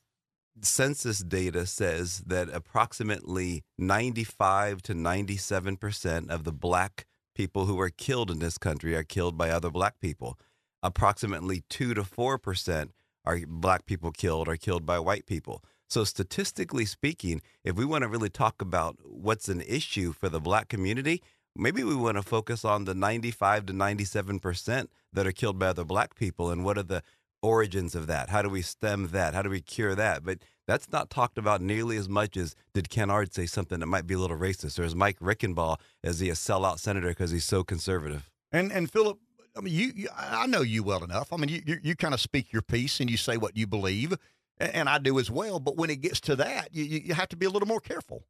census 0.63 1.21
data 1.21 1.67
says 1.67 2.23
that 2.27 2.49
approximately 2.49 3.65
95 3.77 4.83
to 4.83 4.95
97 4.95 5.77
percent 5.77 6.31
of 6.31 6.45
the 6.45 6.53
black 6.53 7.07
people 7.35 7.67
who 7.67 7.79
are 7.81 7.91
killed 7.91 8.31
in 8.31 8.39
this 8.39 8.59
country 8.59 8.95
are 8.95 9.05
killed 9.05 9.37
by 9.37 9.51
other 9.51 9.71
black 9.71 10.01
people. 10.01 10.39
Approximately 10.83 11.65
2 11.69 11.95
to 11.95 12.05
4 12.05 12.39
percent 12.39 12.93
are 13.25 13.41
black 13.47 13.87
people 13.87 14.11
killed 14.11 14.49
are 14.49 14.57
killed 14.57 14.87
by 14.87 14.99
white 14.99 15.27
people. 15.27 15.63
So 15.89 16.05
statistically 16.05 16.85
speaking, 16.85 17.41
if 17.65 17.77
we 17.77 17.85
want 17.85 18.03
to 18.03 18.09
really 18.09 18.29
talk 18.29 18.61
about 18.61 18.97
what's 19.05 19.49
an 19.49 19.63
issue 19.63 20.13
for 20.13 20.29
the 20.29 20.41
black 20.41 20.69
community, 20.69 21.23
maybe 21.57 21.83
we 21.83 21.95
want 21.95 22.17
to 22.17 22.23
focus 22.23 22.65
on 22.65 22.85
the 22.85 22.95
95 22.95 23.67
to 23.67 23.73
97 23.73 24.39
percent 24.39 24.91
that 25.13 25.27
are 25.27 25.33
killed 25.33 25.59
by 25.59 25.69
other 25.69 25.85
black 25.85 26.15
people 26.15 26.51
and 26.51 26.65
what 26.65 26.79
are 26.79 26.83
the 26.83 27.03
origins 27.43 27.95
of 27.95 28.07
that? 28.07 28.29
How 28.31 28.43
do 28.43 28.49
we 28.49 28.63
stem 28.63 29.09
that? 29.09 29.35
How 29.35 29.43
do 29.43 29.51
we 29.51 29.61
cure 29.61 29.95
that? 29.95 30.25
But 30.25 30.39
that's 30.67 30.91
not 30.91 31.11
talked 31.11 31.39
about 31.39 31.61
nearly 31.61 31.97
as 31.97 32.09
much 32.09 32.37
as 32.37 32.55
did 32.75 32.91
Ken 32.91 33.11
Ard 33.11 33.33
say 33.33 33.47
something 33.47 33.81
that 33.81 33.87
might 33.87 34.07
be 34.07 34.15
a 34.15 34.19
little 34.19 34.37
racist, 34.37 34.79
or 34.79 34.85
is 34.85 34.95
Mike 34.95 35.19
Reichenbach 35.19 35.79
is 36.03 36.21
he 36.21 36.31
a 36.31 36.35
sellout 36.35 36.79
senator 36.79 37.09
because 37.09 37.31
he's 37.31 37.45
so 37.45 37.65
conservative? 37.65 38.31
And 38.53 38.71
and 38.71 38.91
Philip, 38.91 39.19
I 39.57 39.61
mean, 39.61 39.75
you, 39.75 39.93
you 39.95 40.09
I 40.17 40.47
know 40.47 40.61
you 40.61 40.83
well 40.83 41.03
enough. 41.03 41.33
I 41.33 41.37
mean, 41.37 41.49
you, 41.49 41.63
you, 41.65 41.79
you 41.83 41.97
kind 41.97 42.15
of 42.15 42.21
speak 42.21 42.53
your 42.53 42.63
piece 42.63 43.01
and 43.01 43.11
you 43.11 43.17
say 43.17 43.37
what 43.37 43.57
you 43.57 43.67
believe, 43.67 44.15
and 44.59 44.89
I 44.89 44.99
do 44.99 45.19
as 45.19 45.31
well. 45.31 45.59
But 45.59 45.77
when 45.77 45.91
it 45.91 46.01
gets 46.01 46.21
to 46.23 46.37
that, 46.37 46.75
you 46.75 46.85
you 46.85 47.15
have 47.15 47.29
to 47.29 47.37
be 47.37 47.47
a 47.47 47.51
little 47.51 47.69
more 47.69 47.81
careful. 47.81 48.25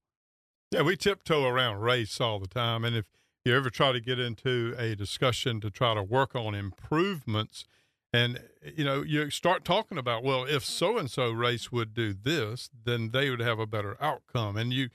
Yeah, 0.71 0.83
we 0.83 0.97
tiptoe 0.97 1.47
around 1.47 1.81
race 1.81 2.21
all 2.21 2.39
the 2.39 2.47
time, 2.47 2.85
and 2.85 2.95
if 2.95 3.07
you 3.45 3.57
ever 3.57 3.71
try 3.71 3.93
to 3.93 4.01
get 4.01 4.19
into 4.19 4.75
a 4.79 4.95
discussion 4.95 5.61
to 5.63 5.71
try 5.71 5.95
to 5.95 6.03
work 6.03 6.37
on 6.37 6.55
improvements 6.55 7.65
And 8.13 8.39
eh, 8.65 8.71
you 8.77 8.85
know, 8.85 9.03
you 9.03 9.31
start 9.31 9.65
talking 9.65 9.99
about, 9.99 10.23
well, 10.23 10.45
if 10.45 10.65
so 10.65 10.99
and 10.99 11.11
so 11.11 11.31
race 11.31 11.71
would 11.71 11.95
do 11.95 12.13
this, 12.13 12.71
then 12.85 13.11
they 13.11 13.31
would 13.31 13.41
have 13.41 13.59
a 13.59 13.67
better 13.67 13.97
outcome. 14.01 14.57
And 14.57 14.73
you, 14.73 14.89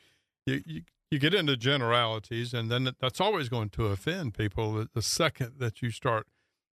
you, 0.45 0.61
you, 0.65 0.81
you 1.11 1.19
get 1.19 1.33
into 1.33 1.55
generalities, 1.55 2.53
and 2.53 2.71
then 2.71 2.89
that's 2.99 3.21
always 3.21 3.49
going 3.49 3.69
to 3.69 3.87
offend 3.87 4.33
people. 4.33 4.87
The, 4.93 5.01
second 5.01 5.53
that 5.59 5.81
you 5.81 5.91
start 5.91 6.25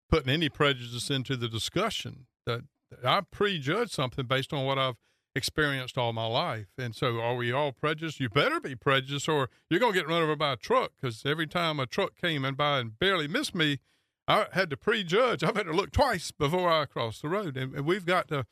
putting 0.09 0.29
any 0.29 0.49
prejudice 0.49 1.09
into 1.09 1.35
the 1.35 1.47
discussion, 1.47 2.27
that 2.45 2.61
I 3.03 3.21
prejudge 3.21 3.91
something 3.91 4.25
based 4.27 4.53
on 4.53 4.65
what 4.65 4.77
I've 4.77 4.97
experienced 5.35 5.97
all 5.97 6.13
my 6.13 6.27
life. 6.27 6.67
And 6.77 6.95
so, 6.95 7.19
are 7.19 7.35
we 7.35 7.51
all 7.51 7.71
prejudiced? 7.71 8.19
You 8.19 8.29
better 8.29 8.59
be 8.59 8.75
prejudiced, 8.75 9.27
or 9.27 9.49
you're 9.69 9.79
going 9.79 9.93
to 9.93 9.99
get 9.99 10.07
run 10.07 10.21
over 10.21 10.35
by 10.35 10.53
a 10.53 10.57
truck. 10.57 10.91
Because 10.99 11.25
every 11.25 11.47
time 11.47 11.79
a 11.79 11.87
truck 11.87 12.15
came 12.15 12.45
in 12.45 12.53
by 12.53 12.79
and 12.79 12.97
barely 12.99 13.27
missed 13.27 13.55
me, 13.55 13.79
I 14.27 14.47
had 14.51 14.69
to 14.71 14.77
prejudge. 14.77 15.43
I 15.43 15.47
had 15.47 15.65
to 15.65 15.71
look 15.71 15.91
twice 15.91 16.31
before 16.31 16.69
I 16.69 16.85
crossed 16.85 17.21
the 17.21 17.29
road. 17.29 17.55
And, 17.55 17.73
and 17.73 17.85
we've 17.85 18.05
got 18.05 18.27
to, 18.27 18.45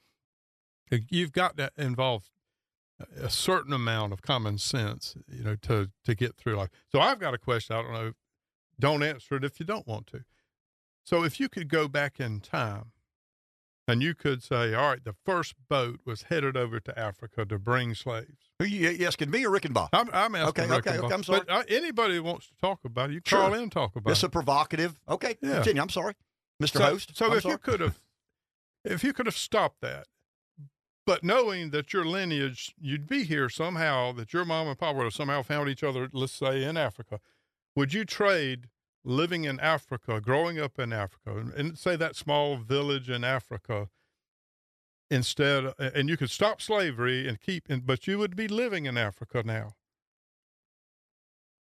you've 1.10 1.34
got 1.34 1.58
to 1.58 1.72
involve 1.78 2.32
a 3.22 3.30
certain 3.30 3.74
amount 3.74 4.14
of 4.14 4.22
common 4.22 4.58
sense, 4.58 5.16
you 5.28 5.44
know, 5.44 5.56
to 5.56 5.90
to 6.06 6.16
get 6.16 6.38
through 6.38 6.56
life. 6.56 6.70
So 6.92 7.00
I've 7.00 7.20
got 7.20 7.34
a 7.34 7.38
question. 7.38 7.76
I 7.76 7.82
don't 7.82 7.94
know. 7.94 8.12
Don't 8.80 9.04
answer 9.04 9.36
it 9.36 9.44
if 9.44 9.60
you 9.60 9.66
don't 9.66 9.88
want 9.88 10.08
to. 10.08 10.24
So 11.04 11.24
if 11.24 11.40
you 11.40 11.50
could 11.50 11.68
go 11.68 11.88
back 11.88 12.20
in 12.20 12.40
time 12.40 12.92
and 13.88 14.02
you 14.02 14.16
could 14.16 14.42
say, 14.44 14.74
all 14.74 14.90
right, 14.90 15.04
the 15.04 15.16
first 15.26 15.56
boat 15.70 16.00
was 16.06 16.24
headed 16.24 16.58
over 16.58 16.80
to 16.80 17.00
Africa 17.00 17.46
to 17.46 17.60
bring 17.60 17.94
slaves. 17.94 18.45
Who 18.60 18.66
you, 18.66 18.90
you 18.90 19.06
asking 19.08 19.30
me 19.32 19.46
or 19.46 19.50
Reichenbach? 19.52 19.90
I'm, 19.92 20.10
I'm 20.14 20.34
asking 20.36 20.66
Okay, 20.66 20.74
okay, 20.76 20.90
Reichenbach. 20.92 21.04
okay, 21.06 21.14
I'm 21.14 21.24
sorry. 21.24 21.42
But 21.46 21.54
uh, 21.54 21.64
anybody 21.68 22.16
who 22.16 22.24
wants 22.24 22.48
to 22.48 22.54
talk 22.62 22.80
about 22.86 23.10
it, 23.10 23.14
you 23.14 23.22
Sure. 23.26 23.40
call 23.40 23.54
in 23.54 23.64
and 23.64 23.72
talk 23.72 23.96
about 23.96 24.12
It's 24.12 24.24
it. 24.24 24.28
a 24.28 24.30
provocative. 24.30 24.98
Okay, 25.10 25.36
Yeah. 25.42 25.56
continue. 25.56 25.82
I'm 25.82 25.90
sorry, 25.90 26.14
Mr. 26.64 26.78
So, 26.78 26.84
Host. 26.86 27.18
So 27.18 27.26
I'm 27.26 27.34
if 27.34 27.44
sorry. 27.44 27.54
you 27.54 27.58
could 27.58 27.80
have, 27.82 28.00
if 28.86 29.04
you 29.04 29.12
could 29.12 29.26
have 29.26 29.36
stopped 29.36 29.82
that, 29.82 30.08
but 31.06 31.22
knowing 31.24 31.72
that 31.72 31.92
your 31.92 32.06
lineage, 32.06 32.74
you'd 32.80 33.08
be 33.08 33.26
here 33.26 33.50
somehow, 33.50 34.14
that 34.14 34.32
your 34.32 34.46
mom 34.46 34.68
and 34.68 34.78
pop 34.80 34.96
would 34.96 35.04
have 35.04 35.14
somehow 35.14 35.42
found 35.44 35.68
each 35.70 35.84
other, 35.84 36.10
let's 36.14 36.32
say 36.34 36.64
in 36.64 36.78
Africa, 36.78 37.20
would 37.76 37.94
you 37.94 38.06
trade 38.06 38.70
living 39.04 39.44
in 39.44 39.60
Africa, 39.60 40.22
growing 40.22 40.60
up 40.60 40.80
in 40.80 40.94
Africa, 40.94 41.38
and- 41.38 41.54
and 41.54 41.78
say 41.78 41.96
that 41.98 42.16
small 42.16 42.56
village 42.56 43.10
in 43.10 43.24
Africa? 43.26 43.90
Instead, 45.12 45.66
uh, 45.66 45.92
and 45.94 46.10
you 46.10 46.18
could 46.18 46.32
stop 46.32 46.62
slavery 46.62 47.28
and 47.28 47.40
keep, 47.40 47.68
but 47.86 48.08
you 48.08 48.18
would 48.18 48.36
be 48.36 48.48
living 48.48 48.86
in 48.86 48.98
Africa 48.98 49.44
now. 49.46 49.76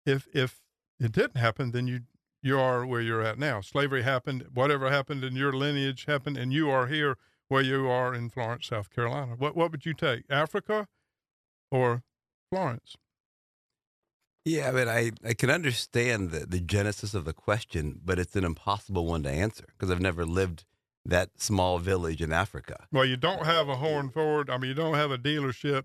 If 0.04 0.28
if 0.34 0.60
it 0.98 1.12
didn't 1.12 1.38
happen, 1.38 1.70
then 1.70 1.86
you 1.86 2.00
you 2.42 2.58
are 2.58 2.86
where 2.86 3.00
you're 3.00 3.22
at 3.22 3.38
now. 3.38 3.60
Slavery 3.60 4.02
happened, 4.02 4.46
whatever 4.52 4.90
happened 4.90 5.24
in 5.24 5.36
your 5.36 5.52
lineage 5.52 6.04
happened, 6.06 6.36
and 6.36 6.52
you 6.52 6.70
are 6.70 6.86
here 6.86 7.16
where 7.48 7.62
you 7.62 7.88
are 7.88 8.14
in 8.14 8.30
Florence, 8.30 8.66
South 8.66 8.90
Carolina. 8.90 9.34
What 9.36 9.56
what 9.56 9.72
would 9.72 9.86
you 9.86 9.94
take, 9.94 10.24
Africa 10.30 10.86
or 11.70 12.02
Florence? 12.50 12.96
Yeah, 14.44 14.68
I 14.68 14.72
mean, 14.72 14.88
I, 14.88 15.10
I 15.24 15.34
can 15.34 15.50
understand 15.50 16.30
the, 16.30 16.46
the 16.46 16.60
genesis 16.60 17.12
of 17.12 17.26
the 17.26 17.34
question, 17.34 18.00
but 18.02 18.18
it's 18.18 18.34
an 18.36 18.44
impossible 18.44 19.04
one 19.06 19.22
to 19.24 19.30
answer 19.30 19.66
because 19.66 19.90
I've 19.90 20.00
never 20.00 20.24
lived 20.24 20.64
that 21.04 21.30
small 21.40 21.78
village 21.78 22.20
in 22.20 22.32
Africa. 22.32 22.86
Well, 22.92 23.04
you 23.04 23.16
don't 23.16 23.44
have 23.44 23.68
a 23.68 23.76
horn 23.76 24.10
Ford. 24.10 24.50
I 24.50 24.58
mean, 24.58 24.68
you 24.68 24.74
don't 24.74 24.94
have 24.94 25.10
a 25.10 25.18
dealership. 25.18 25.84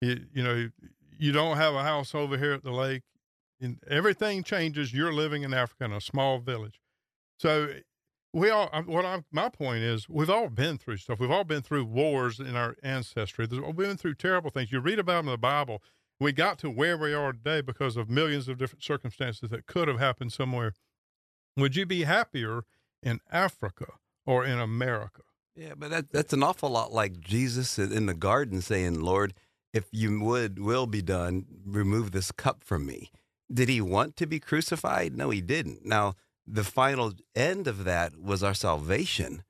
You 0.00 0.24
you 0.32 0.42
know, 0.42 0.68
you 1.18 1.32
don't 1.32 1.56
have 1.56 1.74
a 1.74 1.82
house 1.82 2.14
over 2.14 2.36
here 2.36 2.52
at 2.52 2.64
the 2.64 2.72
lake. 2.72 3.02
And 3.60 3.78
everything 3.88 4.42
changes. 4.42 4.92
You're 4.92 5.12
living 5.12 5.42
in 5.42 5.54
Africa 5.54 5.84
in 5.84 5.92
a 5.92 6.00
small 6.00 6.38
village. 6.38 6.80
So 7.38 7.68
we 8.32 8.50
all. 8.50 8.68
What 8.86 9.04
I'm 9.04 9.24
my 9.30 9.48
point 9.48 9.82
is, 9.82 10.08
we've 10.08 10.30
all 10.30 10.48
been 10.48 10.76
through 10.76 10.98
stuff. 10.98 11.20
We've 11.20 11.30
all 11.30 11.44
been 11.44 11.62
through 11.62 11.84
wars 11.84 12.40
in 12.40 12.56
our 12.56 12.76
ancestry. 12.82 13.46
We've 13.50 13.76
been 13.76 13.96
through 13.96 14.14
terrible 14.14 14.50
things. 14.50 14.72
You 14.72 14.80
read 14.80 14.98
about 14.98 15.18
them 15.18 15.28
in 15.28 15.32
the 15.32 15.38
Bible. 15.38 15.82
We 16.20 16.32
got 16.32 16.58
to 16.60 16.70
where 16.70 16.96
we 16.96 17.12
are 17.12 17.32
today 17.32 17.60
because 17.60 17.96
of 17.96 18.08
millions 18.08 18.48
of 18.48 18.58
different 18.58 18.84
circumstances 18.84 19.50
that 19.50 19.66
could 19.66 19.88
have 19.88 19.98
happened 19.98 20.32
somewhere. 20.32 20.72
Would 21.56 21.76
you 21.76 21.86
be 21.86 22.04
happier 22.04 22.64
in 23.02 23.20
Africa 23.30 23.94
or 24.26 24.44
in 24.44 24.58
America? 24.58 25.22
Yeah, 25.56 25.74
but 25.76 25.90
that, 25.90 26.12
that's 26.12 26.32
an 26.32 26.42
awful 26.42 26.70
lot 26.70 26.92
like 26.92 27.20
Jesus 27.20 27.78
in 27.78 27.92
in 27.92 28.06
the 28.06 28.14
garden 28.14 28.60
saying, 28.60 29.00
Lord, 29.00 29.34
if 29.72 29.84
you 29.92 30.20
would, 30.20 30.58
will 30.58 30.86
be 30.86 31.02
done, 31.02 31.46
remove 31.64 32.12
this 32.12 32.32
cup 32.32 32.62
from 32.62 32.86
me. 32.86 33.10
Did 33.52 33.68
he 33.68 33.80
want 33.80 34.16
to 34.16 34.26
be 34.26 34.40
crucified? 34.40 35.16
No, 35.16 35.30
he 35.30 35.40
didn't. 35.40 35.84
Now, 35.84 36.14
the 36.46 36.64
final 36.64 37.12
end 37.34 37.66
of 37.66 37.84
that 37.84 38.16
was 38.16 38.42
our 38.42 38.54
salvation. 38.54 39.42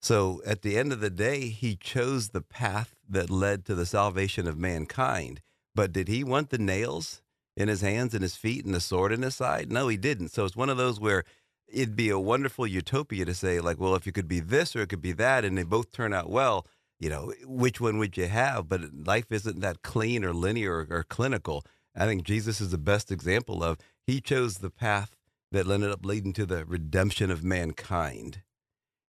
So 0.00 0.40
at 0.46 0.62
the 0.62 0.76
end 0.78 0.92
of 0.92 1.00
the 1.00 1.10
day, 1.10 1.48
he 1.48 1.76
chose 1.76 2.28
the 2.28 2.40
path 2.42 2.94
that 3.08 3.30
led 3.30 3.64
to 3.64 3.74
the 3.74 3.86
salvation 3.86 4.46
of 4.46 4.58
mankind. 4.58 5.40
But 5.74 5.92
did 5.92 6.08
he 6.08 6.22
want 6.22 6.50
the 6.50 6.58
nails 6.58 7.22
in 7.56 7.68
his 7.68 7.80
hands 7.80 8.14
and 8.14 8.22
his 8.22 8.36
feet 8.36 8.64
and 8.64 8.74
the 8.74 8.80
sword 8.80 9.12
in 9.12 9.22
his 9.22 9.34
side? 9.34 9.72
No, 9.72 9.88
he 9.88 9.96
didn't. 9.96 10.28
So 10.28 10.44
it's 10.44 10.56
one 10.56 10.70
of 10.70 10.76
those 10.76 11.00
where 11.00 11.24
it'd 11.68 11.96
be 11.96 12.10
a 12.10 12.18
wonderful 12.18 12.66
utopia 12.66 13.24
to 13.24 13.34
say, 13.34 13.60
like, 13.60 13.78
well, 13.78 13.94
if 13.94 14.06
you 14.06 14.12
could 14.12 14.28
be 14.28 14.40
this 14.40 14.74
or 14.74 14.82
it 14.82 14.88
could 14.88 15.02
be 15.02 15.12
that, 15.12 15.44
and 15.44 15.56
they 15.56 15.62
both 15.62 15.92
turn 15.92 16.12
out 16.12 16.30
well, 16.30 16.66
you 16.98 17.10
know, 17.10 17.32
which 17.44 17.80
one 17.80 17.98
would 17.98 18.16
you 18.16 18.28
have? 18.28 18.68
But 18.68 18.94
life 19.06 19.30
isn't 19.30 19.60
that 19.60 19.82
clean 19.82 20.24
or 20.24 20.32
linear 20.32 20.86
or, 20.90 20.98
or 20.98 21.02
clinical. 21.02 21.64
I 21.94 22.06
think 22.06 22.24
Jesus 22.24 22.60
is 22.60 22.70
the 22.70 22.78
best 22.78 23.10
example 23.10 23.62
of 23.62 23.78
he 24.06 24.20
chose 24.20 24.58
the 24.58 24.70
path 24.70 25.16
that 25.52 25.68
ended 25.68 25.90
up 25.90 26.04
leading 26.04 26.32
to 26.34 26.46
the 26.46 26.64
redemption 26.64 27.30
of 27.30 27.44
mankind, 27.44 28.42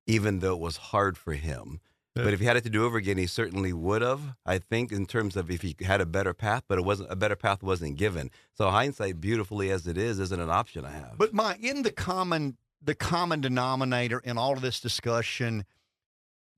even 0.07 0.41
though 0.41 0.55
it 0.55 0.61
was 0.61 0.77
hard 0.77 1.17
for 1.17 1.35
him. 1.35 1.81
But 2.17 2.33
if 2.33 2.41
he 2.41 2.47
had 2.47 2.57
it 2.57 2.65
to 2.65 2.71
do 2.71 2.85
over 2.85 2.97
again, 2.97 3.19
he 3.19 3.27
certainly 3.27 3.73
would 3.73 4.01
have. 4.01 4.37
I 4.47 4.59
think 4.59 4.91
in 4.91 5.05
terms 5.05 5.37
of 5.37 5.51
if 5.51 5.61
he 5.61 5.77
had 5.85 6.01
a 6.01 6.07
better 6.07 6.33
path, 6.33 6.63
but 6.67 6.79
it 6.79 6.85
wasn't 6.85 7.13
a 7.13 7.17
better 7.17 7.37
path 7.37 7.63
wasn't 7.63 7.97
given. 7.97 8.31
So 8.55 8.71
hindsight, 8.71 9.21
beautifully 9.21 9.71
as 9.71 9.87
it 9.87 9.99
is, 9.99 10.19
isn't 10.19 10.41
an 10.41 10.51
option 10.51 10.85
I 10.87 10.93
have. 10.93 11.19
But 11.19 11.35
my 11.35 11.57
in 11.61 11.83
the 11.83 11.93
common 11.93 12.57
the 12.83 12.95
common 12.95 13.41
denominator 13.41 14.19
in 14.21 14.39
all 14.39 14.55
of 14.55 14.63
this 14.63 14.81
discussion, 14.81 15.67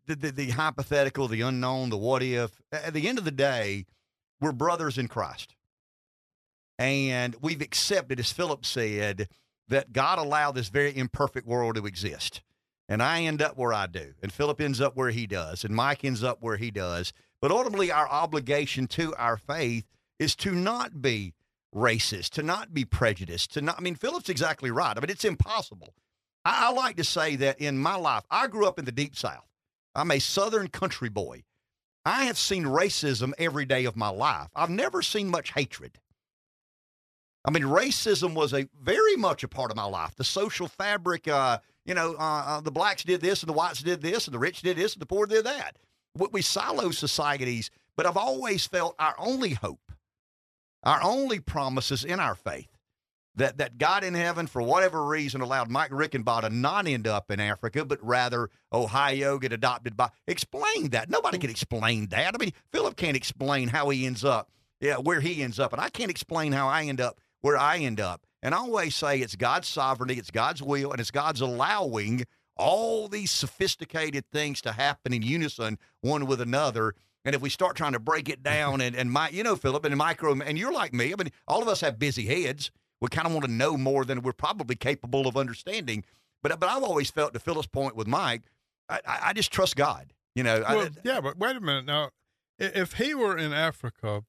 the, 0.06 0.14
the 0.14 0.30
the 0.30 0.51
hypothetical, 0.51 1.26
the 1.26 1.40
unknown, 1.40 1.90
the 1.90 1.97
what 1.98 2.22
if. 2.22 2.60
At 2.70 2.94
the 2.94 3.09
end 3.09 3.18
of 3.18 3.24
the 3.24 3.30
day, 3.32 3.86
we're 4.40 4.52
brothers 4.52 4.97
in 4.97 5.09
Christ, 5.09 5.56
and 6.78 7.35
we've 7.40 7.60
accepted, 7.62 8.20
as 8.20 8.30
Philip 8.30 8.64
said, 8.64 9.28
that 9.68 9.93
God 9.93 10.18
allowed 10.18 10.52
this 10.52 10.68
very 10.68 10.97
imperfect 10.97 11.47
world 11.47 11.74
to 11.76 11.86
exist. 11.86 12.43
And 12.89 13.02
I 13.02 13.23
end 13.23 13.43
up 13.43 13.59
where 13.59 13.74
I 13.74 13.86
do, 13.86 14.15
and 14.23 14.32
Philip 14.32 14.60
ends 14.60 14.81
up 14.81 14.97
where 14.97 15.10
he 15.10 15.27
does, 15.27 15.62
and 15.62 15.74
Mike 15.74 16.05
ends 16.05 16.24
up 16.24 16.39
where 16.40 16.56
he 16.56 16.70
does. 16.70 17.12
But 17.40 17.51
ultimately, 17.51 17.93
our 17.93 18.09
obligation 18.09 18.86
to 18.89 19.15
our 19.16 19.36
faith 19.36 19.85
is 20.19 20.35
to 20.36 20.52
not 20.52 21.02
be 21.02 21.35
racist, 21.74 22.31
to 22.31 22.43
not 22.43 22.73
be 22.73 22.85
prejudiced, 22.85 23.52
to 23.52 23.60
not. 23.60 23.78
I 23.78 23.82
mean, 23.82 23.94
Philip's 23.94 24.31
exactly 24.31 24.70
right. 24.70 24.97
I 24.97 25.01
mean, 25.01 25.10
it's 25.10 25.24
impossible. 25.24 25.94
I, 26.44 26.69
I 26.69 26.73
like 26.73 26.97
to 26.97 27.05
say 27.05 27.36
that 27.36 27.60
in 27.60 27.78
my 27.78 27.97
life, 27.97 28.24
I 28.31 28.47
grew 28.47 28.66
up 28.66 28.78
in 28.78 28.86
the 28.86 28.93
deep 28.93 29.16
South. 29.16 29.47
I'm 29.94 30.10
a 30.10 30.19
Southern 30.19 30.69
country 30.69 31.10
boy. 31.10 31.44
I 32.05 32.24
have 32.24 32.39
seen 32.39 32.65
racism 32.65 33.32
every 33.39 33.66
day 33.66 33.85
of 33.85 33.97
my 33.97 34.09
life. 34.09 34.48
I've 34.56 34.70
never 34.70 35.02
seen 35.02 35.28
much 35.28 35.52
hatred. 35.52 35.98
I 37.44 37.51
mean, 37.51 37.65
racism 37.65 38.35
was 38.35 38.52
a 38.52 38.69
very 38.81 39.16
much 39.16 39.44
a 39.44 39.48
part 39.48 39.70
of 39.70 39.77
my 39.77 39.85
life. 39.85 40.15
The 40.16 40.24
social 40.24 40.69
fabric, 40.69 41.28
uh, 41.28 41.59
you 41.89 41.94
know, 41.94 42.15
uh, 42.19 42.44
uh, 42.47 42.60
the 42.60 42.70
blacks 42.70 43.02
did 43.02 43.23
this 43.23 43.43
and 43.43 43.48
the 43.48 43.55
whites 43.55 43.82
did 43.82 44.02
this 44.02 44.27
and 44.27 44.35
the 44.35 44.39
rich 44.39 44.60
did 44.60 44.77
this 44.77 44.93
and 44.93 45.01
the 45.01 45.06
poor 45.06 45.27
did 45.27 45.47
that. 45.47 45.78
We, 46.15 46.28
we 46.32 46.43
silo 46.43 46.90
societies, 46.90 47.70
but 47.97 48.05
I've 48.05 48.19
always 48.19 48.66
felt 48.66 48.94
our 48.98 49.15
only 49.19 49.55
hope, 49.55 49.93
our 50.85 51.02
only 51.02 51.40
promises 51.40 52.05
in 52.05 52.20
our 52.20 52.35
faith 52.35 52.69
that, 53.36 53.56
that 53.56 53.78
God 53.78 54.05
in 54.05 54.12
heaven, 54.12 54.47
for 54.47 54.60
whatever 54.60 55.06
reason, 55.06 55.40
allowed 55.40 55.70
Mike 55.70 55.90
Reichenbach 55.90 56.43
to 56.43 56.51
not 56.51 56.86
end 56.86 57.06
up 57.06 57.31
in 57.31 57.40
Africa, 57.40 57.86
but 57.86 58.05
rather 58.05 58.51
Ohio 58.70 59.39
get 59.39 59.55
adopted 59.55 59.97
by. 59.97 60.10
Explain 60.27 60.90
that. 60.90 61.09
Nobody 61.09 61.39
can 61.39 61.48
explain 61.48 62.09
that. 62.09 62.35
I 62.35 62.39
mean, 62.39 62.52
Philip 62.70 62.97
can't 62.97 63.16
explain 63.16 63.69
how 63.69 63.89
he 63.89 64.05
ends 64.05 64.27
up, 64.27 64.51
yeah, 64.78 64.97
where 64.97 65.20
he 65.20 65.43
ends 65.43 65.59
up, 65.59 65.73
and 65.73 65.81
I 65.81 65.89
can't 65.89 66.10
explain 66.10 66.52
how 66.52 66.69
I 66.69 66.82
end 66.82 67.01
up 67.01 67.19
where 67.40 67.56
I 67.56 67.78
end 67.78 67.98
up. 67.98 68.27
And 68.43 68.55
I 68.55 68.59
always 68.59 68.94
say 68.94 69.19
it's 69.19 69.36
God's 69.36 69.69
sovereignty, 69.69 70.15
it's 70.15 70.31
God's 70.31 70.62
will, 70.62 70.93
and 70.93 71.01
it's 71.01 71.10
God's 71.10 71.40
allowing 71.40 72.24
all 72.56 73.09
these 73.09 73.31
sophisticated 73.31 74.24
things 74.32 74.60
to 74.62 74.73
happen 74.73 75.12
in 75.12 75.23
unison 75.23 75.78
one 76.01 76.27
with 76.27 76.40
another. 76.40 76.94
And 77.24 77.35
if 77.35 77.40
we 77.40 77.51
start 77.51 77.77
trying 77.77 77.93
to 77.93 77.98
break 78.01 78.28
it 78.28 78.43
down 78.55 78.81
and, 78.81 78.94
and 78.97 79.10
my, 79.10 79.28
you 79.31 79.43
know, 79.43 79.56
Philip, 79.56 79.85
and 79.85 79.97
micro, 79.97 80.32
and 80.40 80.59
you're 80.59 80.73
like 80.73 80.93
me, 80.93 81.12
I 81.12 81.16
mean, 81.23 81.31
all 81.47 81.62
of 81.62 81.69
us 81.69 81.81
have 81.81 81.98
busy 81.98 82.27
heads. 82.27 82.70
We 83.01 83.09
kind 83.09 83.27
of 83.27 83.32
want 83.32 83.44
to 83.47 83.51
know 83.51 83.77
more 83.77 84.05
than 84.05 84.23
we're 84.23 84.32
probably 84.32 84.74
capable 84.74 85.27
of 85.28 85.36
understanding. 85.36 86.05
But, 86.43 86.59
but 86.59 86.69
I've 86.69 86.82
always 86.82 87.10
felt, 87.10 87.32
to 87.35 87.39
Philip's 87.40 87.69
point 87.69 87.94
with 87.94 88.06
Mike, 88.09 88.43
I, 88.89 89.01
I 89.06 89.32
just 89.32 89.52
trust 89.52 89.77
God. 89.77 90.12
You 90.35 90.43
know, 90.44 90.62
I- 90.66 90.74
yeah, 91.05 91.20
but 91.20 91.36
wait 91.39 91.56
a 91.56 91.60
minute 91.60 91.85
now. 91.85 92.10
If 92.59 92.94
he 92.94 93.15
were 93.15 93.36
in 93.39 93.52
Africa, 93.52 94.24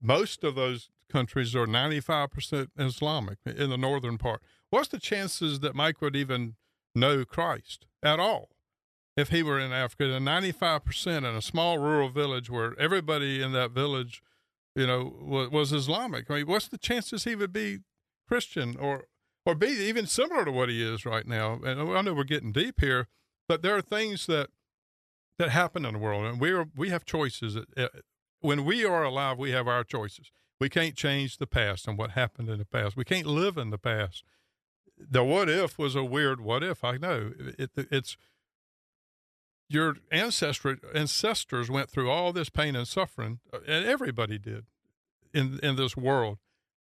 most 0.00 0.44
of 0.44 0.54
those 0.54 0.90
countries 1.10 1.54
are 1.54 1.66
95% 1.66 2.68
Islamic 2.78 3.38
in 3.46 3.70
the 3.70 3.78
northern 3.78 4.18
part. 4.18 4.42
What's 4.70 4.88
the 4.88 4.98
chances 4.98 5.60
that 5.60 5.74
Mike 5.74 6.00
would 6.00 6.16
even 6.16 6.56
know 6.94 7.24
Christ 7.24 7.86
at 8.02 8.18
all? 8.18 8.50
if 9.16 9.28
he 9.28 9.42
were 9.42 9.58
in 9.58 9.72
Africa, 9.72 10.12
and 10.12 10.26
95% 10.26 11.18
in 11.18 11.24
a 11.24 11.42
small 11.42 11.78
rural 11.78 12.08
village 12.08 12.50
where 12.50 12.78
everybody 12.78 13.42
in 13.42 13.52
that 13.52 13.70
village, 13.70 14.22
you 14.74 14.86
know, 14.86 15.14
was, 15.20 15.50
was 15.50 15.72
Islamic. 15.72 16.30
I 16.30 16.38
mean, 16.38 16.46
what's 16.46 16.68
the 16.68 16.78
chances 16.78 17.24
he 17.24 17.36
would 17.36 17.52
be 17.52 17.78
Christian 18.28 18.76
or 18.76 19.04
or 19.46 19.54
be 19.54 19.66
even 19.66 20.06
similar 20.06 20.44
to 20.46 20.50
what 20.50 20.68
he 20.68 20.82
is 20.82 21.04
right 21.04 21.26
now? 21.26 21.60
And 21.64 21.80
I 21.80 22.00
know 22.00 22.14
we're 22.14 22.24
getting 22.24 22.50
deep 22.50 22.80
here, 22.80 23.08
but 23.46 23.62
there 23.62 23.76
are 23.76 23.82
things 23.82 24.26
that 24.26 24.50
that 25.38 25.50
happen 25.50 25.84
in 25.84 25.94
the 25.94 25.98
world, 25.98 26.24
and 26.24 26.40
we 26.40 26.50
are 26.50 26.66
we 26.76 26.90
have 26.90 27.04
choices. 27.04 27.56
When 28.40 28.64
we 28.64 28.84
are 28.84 29.04
alive, 29.04 29.38
we 29.38 29.52
have 29.52 29.68
our 29.68 29.84
choices. 29.84 30.32
We 30.64 30.70
can't 30.70 30.96
change 30.96 31.36
the 31.36 31.46
past 31.46 31.86
and 31.86 31.98
what 31.98 32.12
happened 32.12 32.48
in 32.48 32.58
the 32.58 32.64
past. 32.64 32.96
We 32.96 33.04
can't 33.04 33.26
live 33.26 33.58
in 33.58 33.68
the 33.68 33.76
past. 33.76 34.24
The 34.96 35.22
what 35.22 35.50
if 35.50 35.78
was 35.78 35.94
a 35.94 36.02
weird 36.02 36.40
what 36.40 36.62
if. 36.64 36.82
I 36.82 36.96
know 36.96 37.32
it, 37.58 37.70
it, 37.76 37.88
it's 37.90 38.16
your 39.68 39.96
ancestry 40.10 40.78
ancestors 40.94 41.70
went 41.70 41.90
through 41.90 42.10
all 42.10 42.32
this 42.32 42.48
pain 42.48 42.74
and 42.76 42.88
suffering, 42.88 43.40
uh, 43.52 43.58
and 43.68 43.84
everybody 43.84 44.38
did 44.38 44.64
in 45.34 45.60
in 45.62 45.76
this 45.76 45.98
world. 45.98 46.38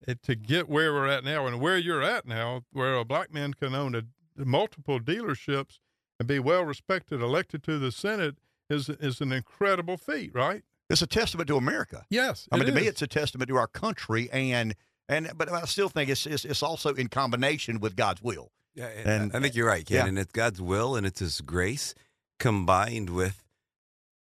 It, 0.07 0.23
to 0.23 0.33
get 0.33 0.67
where 0.67 0.91
we're 0.91 1.05
at 1.05 1.23
now 1.23 1.45
and 1.45 1.61
where 1.61 1.77
you're 1.77 2.01
at 2.01 2.25
now, 2.25 2.63
where 2.71 2.95
a 2.95 3.05
black 3.05 3.31
man 3.31 3.53
can 3.53 3.75
own 3.75 3.93
a, 3.93 4.01
multiple 4.35 4.99
dealerships 4.99 5.77
and 6.17 6.27
be 6.27 6.39
well 6.39 6.63
respected, 6.63 7.21
elected 7.21 7.61
to 7.65 7.77
the 7.77 7.91
Senate, 7.91 8.39
is 8.67 8.89
is 8.89 9.21
an 9.21 9.31
incredible 9.31 9.95
feat, 9.95 10.33
right? 10.33 10.63
It's 10.89 11.01
a 11.01 11.07
testament 11.07 11.47
to 11.47 11.57
America. 11.57 12.05
Yes, 12.09 12.47
I 12.51 12.57
mean 12.57 12.65
to 12.65 12.71
is. 12.71 12.75
me, 12.75 12.87
it's 12.87 13.01
a 13.01 13.07
testament 13.07 13.49
to 13.49 13.57
our 13.57 13.67
country, 13.67 14.29
and 14.31 14.75
and 15.07 15.31
but 15.35 15.51
I 15.51 15.65
still 15.65 15.89
think 15.89 16.09
it's 16.09 16.25
it's, 16.25 16.45
it's 16.45 16.63
also 16.63 16.93
in 16.93 17.07
combination 17.07 17.79
with 17.79 17.95
God's 17.95 18.21
will. 18.21 18.51
Yeah, 18.75 18.87
and 18.87 19.35
I 19.35 19.39
think 19.39 19.55
you're 19.55 19.67
right, 19.67 19.85
Ken. 19.85 19.97
Yeah. 19.97 20.05
And 20.05 20.19
it's 20.19 20.31
God's 20.31 20.61
will 20.61 20.95
and 20.95 21.05
it's 21.05 21.19
His 21.19 21.41
grace 21.41 21.93
combined 22.39 23.09
with 23.09 23.43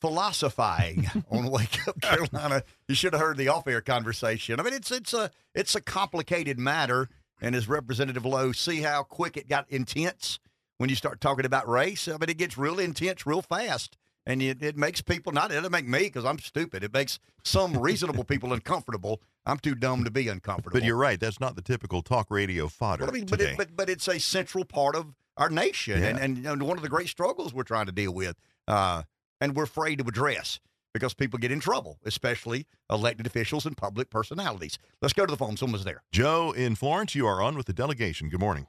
philosophizing 0.00 1.06
on 1.30 1.50
Wake 1.50 1.86
Up 1.86 2.00
Carolina. 2.00 2.62
You 2.88 2.94
should 2.94 3.12
have 3.12 3.20
heard 3.22 3.36
the 3.36 3.48
off-air 3.48 3.80
conversation. 3.80 4.58
I 4.60 4.62
mean, 4.62 4.74
it's 4.74 4.90
it's 4.90 5.14
a 5.14 5.30
it's 5.54 5.74
a 5.74 5.80
complicated 5.80 6.58
matter, 6.58 7.08
and 7.40 7.54
as 7.54 7.68
Representative 7.68 8.24
Lowe, 8.24 8.52
see 8.52 8.80
how 8.82 9.02
quick 9.02 9.36
it 9.36 9.48
got 9.48 9.68
intense 9.68 10.38
when 10.78 10.88
you 10.88 10.96
start 10.96 11.20
talking 11.20 11.44
about 11.44 11.68
race. 11.68 12.08
I 12.08 12.12
mean, 12.12 12.28
it 12.28 12.38
gets 12.38 12.56
real 12.56 12.78
intense 12.78 13.26
real 13.26 13.42
fast, 13.42 13.96
and 14.26 14.42
it, 14.42 14.62
it 14.62 14.76
makes 14.76 15.00
people 15.02 15.32
not. 15.32 15.50
It 15.50 15.54
doesn't 15.54 15.72
make 15.72 15.86
me 15.86 16.00
because 16.00 16.24
I'm 16.24 16.38
stupid. 16.38 16.82
It 16.82 16.92
makes 16.92 17.18
some 17.44 17.76
reasonable 17.76 18.24
people 18.24 18.52
uncomfortable. 18.52 19.20
I'm 19.46 19.58
too 19.58 19.74
dumb 19.74 20.04
to 20.04 20.10
be 20.10 20.28
uncomfortable. 20.28 20.78
But 20.78 20.84
you're 20.84 20.96
right. 20.96 21.18
That's 21.18 21.40
not 21.40 21.56
the 21.56 21.62
typical 21.62 22.02
talk 22.02 22.30
radio 22.30 22.68
fodder 22.68 23.04
Well, 23.04 23.10
I 23.10 23.14
mean, 23.14 23.26
but, 23.26 23.40
it, 23.40 23.56
but 23.56 23.76
but 23.76 23.88
it's 23.88 24.08
a 24.08 24.18
central 24.18 24.64
part 24.64 24.96
of 24.96 25.14
our 25.36 25.48
nation, 25.48 26.02
and, 26.02 26.18
and, 26.18 26.46
and 26.46 26.62
one 26.62 26.76
of 26.76 26.82
the 26.82 26.88
great 26.88 27.08
struggles 27.08 27.54
we're 27.54 27.62
trying 27.62 27.86
to 27.86 27.92
deal 27.92 28.12
with, 28.12 28.36
uh, 28.68 29.02
and 29.40 29.56
we're 29.56 29.64
afraid 29.64 29.98
to 29.98 30.04
address 30.06 30.60
because 30.92 31.14
people 31.14 31.38
get 31.38 31.52
in 31.52 31.60
trouble, 31.60 31.98
especially 32.04 32.66
elected 32.90 33.26
officials 33.26 33.64
and 33.66 33.76
public 33.76 34.10
personalities. 34.10 34.78
Let's 35.00 35.14
go 35.14 35.26
to 35.26 35.30
the 35.30 35.36
phone. 35.36 35.56
Someone's 35.56 35.84
there. 35.84 36.02
Joe 36.12 36.52
in 36.52 36.74
Florence, 36.74 37.14
you 37.14 37.26
are 37.26 37.42
on 37.42 37.56
with 37.56 37.66
the 37.66 37.72
delegation. 37.72 38.28
Good 38.28 38.40
morning. 38.40 38.66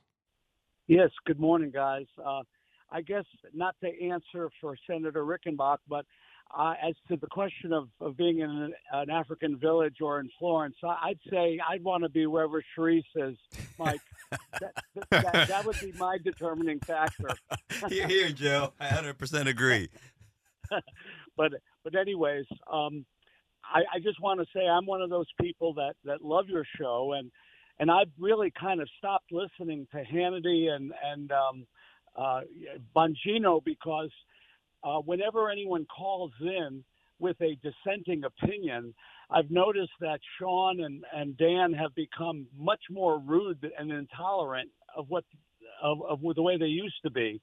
Yes, 0.87 1.09
good 1.25 1.39
morning, 1.39 1.71
guys. 1.71 2.05
Uh, 2.23 2.41
I 2.91 3.01
guess 3.01 3.23
not 3.53 3.75
to 3.83 3.89
answer 4.03 4.49
for 4.59 4.75
Senator 4.87 5.23
Reichenbach, 5.23 5.77
but 5.87 6.05
uh, 6.57 6.73
as 6.83 6.95
to 7.07 7.15
the 7.15 7.27
question 7.27 7.71
of, 7.71 7.87
of 8.01 8.17
being 8.17 8.39
in 8.39 8.49
an, 8.49 8.73
an 8.91 9.09
African 9.09 9.57
village 9.57 9.97
or 10.01 10.19
in 10.19 10.29
Florence, 10.37 10.75
I, 10.83 10.97
I'd 11.03 11.19
say 11.29 11.59
I'd 11.67 11.83
want 11.83 12.03
to 12.03 12.09
be 12.09 12.25
wherever 12.25 12.61
Sharice 12.77 13.03
is, 13.15 13.37
Mike. 13.79 14.01
that, 14.59 14.73
that, 15.09 15.47
that 15.47 15.65
would 15.65 15.79
be 15.79 15.93
my 15.97 16.17
determining 16.21 16.79
factor. 16.81 17.29
Here, 17.87 18.07
here, 18.07 18.31
Joe. 18.31 18.73
I 18.79 18.87
100% 18.87 19.47
agree. 19.47 19.89
but 21.37 21.53
but 21.83 21.95
anyways, 21.95 22.45
um, 22.71 23.05
I, 23.63 23.81
I 23.95 23.99
just 23.99 24.21
want 24.21 24.39
to 24.39 24.45
say 24.55 24.67
I'm 24.67 24.85
one 24.85 25.01
of 25.01 25.09
those 25.09 25.27
people 25.39 25.73
that 25.75 25.93
that 26.05 26.21
love 26.21 26.45
your 26.47 26.65
show, 26.79 27.13
and 27.17 27.31
and 27.79 27.89
I've 27.91 28.11
really 28.19 28.51
kind 28.59 28.81
of 28.81 28.89
stopped 28.97 29.31
listening 29.31 29.87
to 29.91 30.03
Hannity 30.03 30.69
and 30.69 30.93
and 31.03 31.31
um, 31.31 31.67
uh, 32.17 32.41
Bongino 32.95 33.63
because 33.63 34.11
uh, 34.83 34.99
whenever 34.99 35.49
anyone 35.49 35.85
calls 35.85 36.31
in 36.41 36.83
with 37.19 37.37
a 37.41 37.57
dissenting 37.61 38.23
opinion, 38.23 38.93
I've 39.29 39.49
noticed 39.51 39.91
that 40.01 40.19
Sean 40.39 40.81
and, 40.81 41.03
and 41.15 41.37
Dan 41.37 41.71
have 41.73 41.93
become 41.95 42.47
much 42.57 42.81
more 42.89 43.19
rude 43.19 43.65
and 43.77 43.91
intolerant 43.91 44.69
of 44.97 45.05
what 45.09 45.23
of, 45.81 45.99
of 46.03 46.19
the 46.35 46.41
way 46.41 46.57
they 46.57 46.65
used 46.65 47.01
to 47.03 47.11
be. 47.11 47.41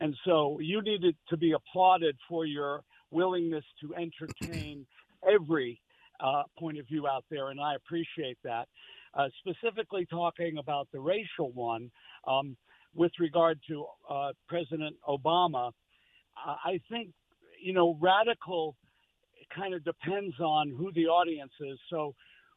And 0.00 0.16
so 0.24 0.58
you 0.60 0.82
needed 0.82 1.16
to 1.28 1.36
be 1.36 1.52
applauded 1.52 2.16
for 2.28 2.46
your 2.46 2.82
willingness 3.10 3.64
to 3.82 3.94
entertain 3.94 4.86
every 5.30 5.80
uh, 6.20 6.42
point 6.58 6.78
of 6.78 6.86
view 6.86 7.06
out 7.06 7.24
there, 7.30 7.50
and 7.50 7.60
I 7.60 7.74
appreciate 7.74 8.38
that. 8.44 8.68
Uh, 9.14 9.28
specifically 9.40 10.06
talking 10.06 10.58
about 10.58 10.88
the 10.92 11.00
racial 11.00 11.50
one, 11.52 11.90
um, 12.26 12.56
with 12.94 13.12
regard 13.18 13.58
to 13.68 13.84
uh, 14.08 14.32
President 14.48 14.96
Obama, 15.08 15.72
I 16.36 16.80
think, 16.90 17.10
you 17.62 17.72
know, 17.72 17.96
radical 18.00 18.76
kind 19.54 19.74
of 19.74 19.84
depends 19.84 20.38
on 20.40 20.70
who 20.70 20.92
the 20.92 21.06
audience 21.06 21.52
is. 21.60 21.78
So 21.90 22.14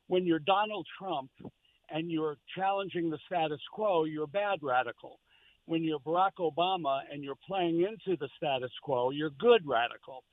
when 0.07 0.25
you're 0.25 0.39
Donald 0.39 0.87
Trump 0.97 1.31
and 1.89 2.09
you're 2.09 2.37
challenging 2.55 3.09
the 3.09 3.17
status 3.25 3.59
quo, 3.73 4.05
you're 4.05 4.27
bad 4.27 4.59
radical. 4.61 5.19
When 5.65 5.83
you're 5.83 5.99
Barack 5.99 6.37
Obama 6.39 7.01
and 7.11 7.23
you're 7.23 7.39
playing 7.47 7.81
into 7.81 8.17
the 8.19 8.29
status 8.37 8.71
quo, 8.81 9.11
you're 9.11 9.31
good 9.39 9.61
radical. 9.65 10.23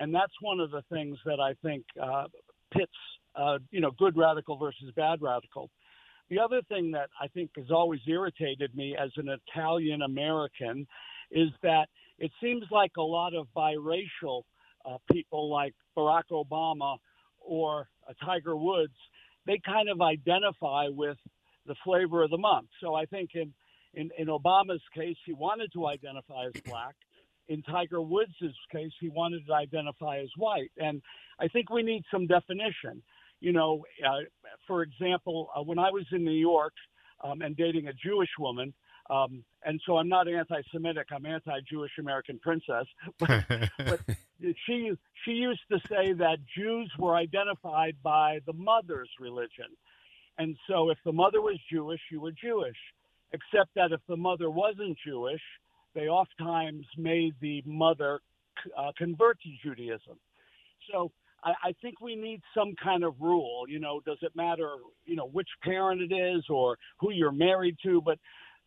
And 0.00 0.14
that's 0.14 0.32
one 0.40 0.58
of 0.58 0.70
the 0.70 0.82
things 0.90 1.18
that 1.24 1.38
I 1.40 1.54
think 1.62 1.84
uh, 2.02 2.24
pits, 2.72 2.92
uh, 3.36 3.58
you 3.70 3.80
know, 3.80 3.92
good 3.92 4.16
radical 4.16 4.56
versus 4.56 4.92
bad 4.96 5.22
radical. 5.22 5.70
The 6.30 6.40
other 6.40 6.62
thing 6.68 6.90
that 6.92 7.10
I 7.20 7.28
think 7.28 7.50
has 7.56 7.70
always 7.70 8.00
irritated 8.08 8.74
me 8.74 8.96
as 8.96 9.10
an 9.16 9.28
Italian 9.28 10.02
American 10.02 10.86
is 11.30 11.50
that 11.62 11.86
it 12.18 12.30
seems 12.42 12.64
like 12.70 12.92
a 12.96 13.02
lot 13.02 13.34
of 13.34 13.46
biracial 13.56 14.42
uh, 14.84 14.96
people 15.10 15.50
like 15.50 15.74
Barack 15.96 16.24
Obama 16.32 16.96
or 17.40 17.88
uh, 18.08 18.12
Tiger 18.24 18.56
Woods, 18.56 18.94
they 19.46 19.60
kind 19.64 19.88
of 19.88 20.00
identify 20.00 20.88
with 20.88 21.18
the 21.66 21.74
flavor 21.84 22.22
of 22.22 22.30
the 22.30 22.38
month. 22.38 22.68
So 22.80 22.94
I 22.94 23.04
think 23.06 23.30
in, 23.34 23.52
in, 23.94 24.10
in 24.18 24.28
Obama's 24.28 24.82
case, 24.94 25.16
he 25.26 25.32
wanted 25.32 25.72
to 25.72 25.86
identify 25.86 26.46
as 26.46 26.60
black. 26.62 26.94
In 27.48 27.62
Tiger 27.62 28.00
Woods' 28.00 28.32
case, 28.70 28.92
he 29.00 29.08
wanted 29.08 29.46
to 29.46 29.52
identify 29.52 30.20
as 30.20 30.30
white. 30.36 30.70
And 30.78 31.02
I 31.38 31.48
think 31.48 31.70
we 31.70 31.82
need 31.82 32.04
some 32.10 32.26
definition. 32.26 33.02
You 33.40 33.52
know, 33.52 33.84
uh, 34.06 34.20
for 34.66 34.82
example, 34.82 35.50
uh, 35.54 35.62
when 35.62 35.78
I 35.78 35.90
was 35.90 36.04
in 36.12 36.24
New 36.24 36.30
York 36.30 36.72
um, 37.22 37.42
and 37.42 37.56
dating 37.56 37.88
a 37.88 37.92
Jewish 37.92 38.30
woman, 38.38 38.72
um, 39.10 39.44
and 39.64 39.80
so 39.84 39.96
I'm 39.96 40.08
not 40.08 40.28
anti-Semitic. 40.28 41.08
I'm 41.12 41.26
anti-Jewish 41.26 41.92
American 41.98 42.38
princess. 42.38 42.86
But, 43.18 43.44
but 43.78 44.00
she 44.66 44.92
she 45.24 45.32
used 45.32 45.60
to 45.70 45.78
say 45.88 46.12
that 46.14 46.38
Jews 46.56 46.90
were 46.98 47.16
identified 47.16 47.96
by 48.02 48.40
the 48.46 48.52
mother's 48.52 49.10
religion, 49.20 49.66
and 50.38 50.56
so 50.68 50.90
if 50.90 50.98
the 51.04 51.12
mother 51.12 51.40
was 51.40 51.58
Jewish, 51.70 52.00
you 52.10 52.20
were 52.20 52.32
Jewish. 52.32 52.76
Except 53.32 53.70
that 53.74 53.92
if 53.92 54.00
the 54.08 54.16
mother 54.16 54.50
wasn't 54.50 54.96
Jewish, 55.06 55.40
they 55.94 56.08
oftentimes 56.08 56.84
made 56.98 57.34
the 57.40 57.62
mother 57.66 58.20
uh, 58.76 58.92
convert 58.96 59.40
to 59.40 59.48
Judaism. 59.62 60.18
So 60.90 61.10
I, 61.42 61.52
I 61.64 61.74
think 61.80 62.00
we 62.00 62.14
need 62.14 62.40
some 62.54 62.74
kind 62.82 63.04
of 63.04 63.14
rule. 63.20 63.64
You 63.68 63.80
know, 63.80 64.00
does 64.04 64.18
it 64.22 64.32
matter, 64.34 64.76
you 65.06 65.16
know, 65.16 65.28
which 65.28 65.48
parent 65.62 66.02
it 66.02 66.14
is 66.14 66.44
or 66.48 66.76
who 66.98 67.10
you're 67.10 67.32
married 67.32 67.76
to? 67.84 68.00
But 68.00 68.18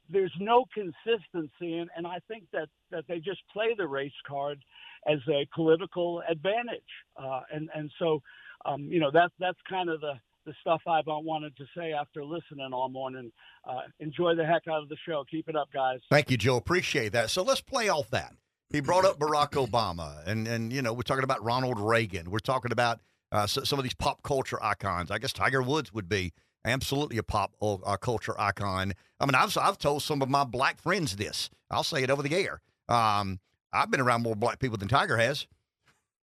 there's 0.10 0.34
no 0.40 0.66
consistency, 0.74 1.78
and, 1.78 1.90
and 1.96 2.06
I 2.06 2.20
think 2.28 2.44
that, 2.54 2.70
that 2.92 3.06
they 3.08 3.20
just 3.20 3.42
play 3.52 3.76
the 3.76 3.88
race 3.88 4.12
card 4.28 4.64
as 5.08 5.20
a 5.30 5.48
political 5.54 6.22
advantage. 6.30 6.82
Uh, 7.18 7.42
and, 7.52 7.70
and 7.74 7.92
so, 7.98 8.22
um, 8.66 8.84
you 8.84 9.00
know, 9.00 9.12
that, 9.12 9.32
that's 9.40 9.58
kind 9.70 9.90
of 9.90 10.02
the, 10.02 10.14
the 10.46 10.54
stuff 10.62 10.82
I've 10.88 11.06
wanted 11.08 11.56
to 11.58 11.66
say 11.76 11.92
after 11.94 12.24
listening 12.24 12.72
all 12.74 12.90
morning. 12.90 13.32
Uh, 13.68 13.82
enjoy 14.00 14.36
the 14.36 14.46
heck 14.46 14.68
out 14.68 14.84
of 14.84 14.90
the 14.90 14.98
show. 15.08 15.24
Keep 15.30 15.50
it 15.50 15.56
up, 15.56 15.70
guys. 15.74 16.00
Thank 16.10 16.32
you, 16.32 16.38
Joe. 16.38 16.58
Appreciate 16.58 17.14
that. 17.14 17.30
So 17.30 17.44
let's 17.44 17.62
play 17.62 17.90
off 17.90 18.10
that. 18.12 18.34
He 18.70 18.80
brought 18.80 19.06
up 19.06 19.20
Barack 19.20 19.52
Obama, 19.52 20.26
and 20.28 20.48
and 20.48 20.74
you 20.74 20.82
know 20.82 20.94
we're 20.94 21.04
talking 21.04 21.24
about 21.24 21.44
Ronald 21.44 21.80
Reagan. 21.80 22.32
We're 22.32 22.40
talking 22.40 22.72
about 22.72 23.00
uh, 23.32 23.48
so, 23.48 23.64
some 23.64 23.80
of 23.80 23.84
these 23.84 23.94
pop 23.94 24.24
culture 24.24 24.62
icons. 24.62 25.12
I 25.12 25.20
guess 25.20 25.34
Tiger 25.34 25.62
Woods 25.62 25.94
would 25.94 26.10
be 26.10 26.34
absolutely 26.66 27.18
a 27.18 27.24
pop 27.24 27.54
uh, 27.62 27.98
culture 27.98 28.40
icon. 28.40 28.94
I 29.20 29.26
mean, 29.26 29.36
I've 29.36 29.56
I've 29.58 29.78
told 29.78 30.04
some 30.04 30.22
of 30.22 30.30
my 30.30 30.44
black 30.44 30.80
friends 30.80 31.16
this. 31.16 31.50
I'll 31.70 31.84
say 31.84 32.04
it 32.04 32.10
over 32.10 32.24
the 32.24 32.36
air. 32.36 32.62
Um, 32.90 33.40
I've 33.72 33.92
been 33.92 34.02
around 34.02 34.24
more 34.24 34.36
black 34.36 34.60
people 34.60 34.78
than 34.78 34.88
Tiger 34.88 35.18
has. 35.18 35.48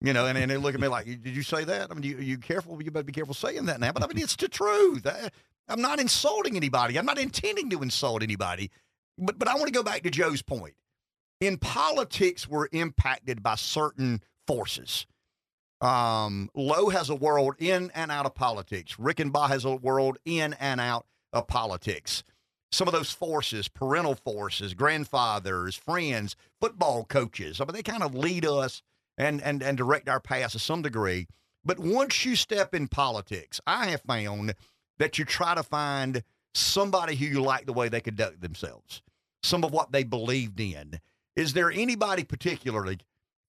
You 0.02 0.12
know, 0.12 0.26
and, 0.26 0.36
and 0.36 0.50
they 0.50 0.56
look 0.56 0.74
at 0.74 0.80
me 0.80 0.88
like, 0.88 1.06
"Did 1.06 1.36
you 1.36 1.44
say 1.44 1.62
that?" 1.64 1.90
I 1.90 1.94
mean, 1.94 2.02
you 2.02 2.18
you 2.18 2.36
careful. 2.36 2.82
You 2.82 2.90
better 2.90 3.04
be 3.04 3.12
careful 3.12 3.34
saying 3.34 3.66
that 3.66 3.78
now. 3.78 3.92
But 3.92 4.02
I 4.02 4.08
mean, 4.08 4.18
it's 4.18 4.34
the 4.34 4.48
truth. 4.48 5.06
I, 5.06 5.30
I'm 5.68 5.80
not 5.80 6.00
insulting 6.00 6.56
anybody. 6.56 6.98
I'm 6.98 7.06
not 7.06 7.18
intending 7.18 7.70
to 7.70 7.82
insult 7.82 8.22
anybody. 8.22 8.70
But 9.16 9.38
but 9.38 9.46
I 9.46 9.54
want 9.54 9.66
to 9.66 9.72
go 9.72 9.84
back 9.84 10.02
to 10.02 10.10
Joe's 10.10 10.42
point. 10.42 10.74
In 11.40 11.56
politics, 11.56 12.48
we're 12.48 12.66
impacted 12.72 13.44
by 13.44 13.54
certain 13.54 14.22
forces. 14.46 15.06
Um, 15.80 16.50
Lowe 16.54 16.90
has 16.90 17.08
a 17.08 17.14
world 17.14 17.54
in 17.58 17.90
and 17.94 18.10
out 18.10 18.26
of 18.26 18.34
politics. 18.34 18.96
Reichenbach 18.96 19.48
has 19.48 19.64
a 19.64 19.74
world 19.74 20.18
in 20.24 20.52
and 20.54 20.80
out 20.80 21.06
of 21.32 21.46
politics. 21.46 22.24
Some 22.70 22.88
of 22.88 22.94
those 22.94 23.10
forces, 23.10 23.68
parental 23.68 24.14
forces, 24.14 24.74
grandfathers, 24.74 25.76
friends, 25.76 26.36
football 26.60 27.04
coaches, 27.04 27.60
I 27.60 27.64
mean, 27.64 27.74
they 27.74 27.82
kind 27.82 28.02
of 28.02 28.14
lead 28.14 28.46
us 28.46 28.82
and, 29.22 29.42
and, 29.42 29.62
and 29.62 29.76
direct 29.76 30.08
our 30.08 30.20
paths 30.20 30.52
to 30.52 30.58
some 30.58 30.82
degree. 30.82 31.26
But 31.64 31.78
once 31.78 32.24
you 32.24 32.36
step 32.36 32.74
in 32.74 32.88
politics, 32.88 33.60
I 33.66 33.86
have 33.86 34.02
found 34.02 34.54
that 34.98 35.18
you 35.18 35.24
try 35.24 35.54
to 35.54 35.62
find 35.62 36.22
somebody 36.54 37.14
who 37.14 37.26
you 37.26 37.40
like 37.40 37.66
the 37.66 37.72
way 37.72 37.88
they 37.88 38.00
conduct 38.00 38.40
themselves, 38.40 39.02
some 39.42 39.64
of 39.64 39.72
what 39.72 39.92
they 39.92 40.02
believed 40.02 40.60
in. 40.60 41.00
Is 41.36 41.52
there 41.52 41.70
anybody 41.70 42.24
particularly 42.24 42.98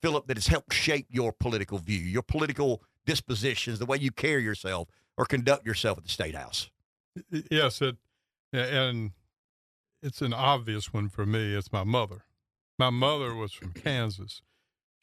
Philip, 0.04 0.28
that 0.28 0.36
has 0.36 0.48
helped 0.48 0.74
shape 0.74 1.08
your 1.10 1.32
political 1.32 1.78
view, 1.78 1.98
your 1.98 2.24
political 2.24 2.84
dispositions, 3.06 3.80
the 3.80 3.86
way 3.86 3.98
you 3.98 4.12
carry 4.12 4.44
yourself 4.44 4.90
or 5.16 5.24
conduct 5.24 5.66
yourself 5.66 5.98
at 5.98 6.04
the 6.04 6.10
state 6.10 6.36
house? 6.36 6.70
Yes, 7.50 7.82
it 7.82 7.96
and 8.52 9.12
it's 10.02 10.22
an 10.22 10.34
obvious 10.34 10.92
one 10.92 11.08
for 11.08 11.26
me. 11.26 11.56
It's 11.56 11.72
my 11.72 11.86
mother. 11.86 12.26
My 12.78 12.90
mother 12.90 13.34
was 13.34 13.54
from 13.54 13.72
Kansas. 13.72 14.42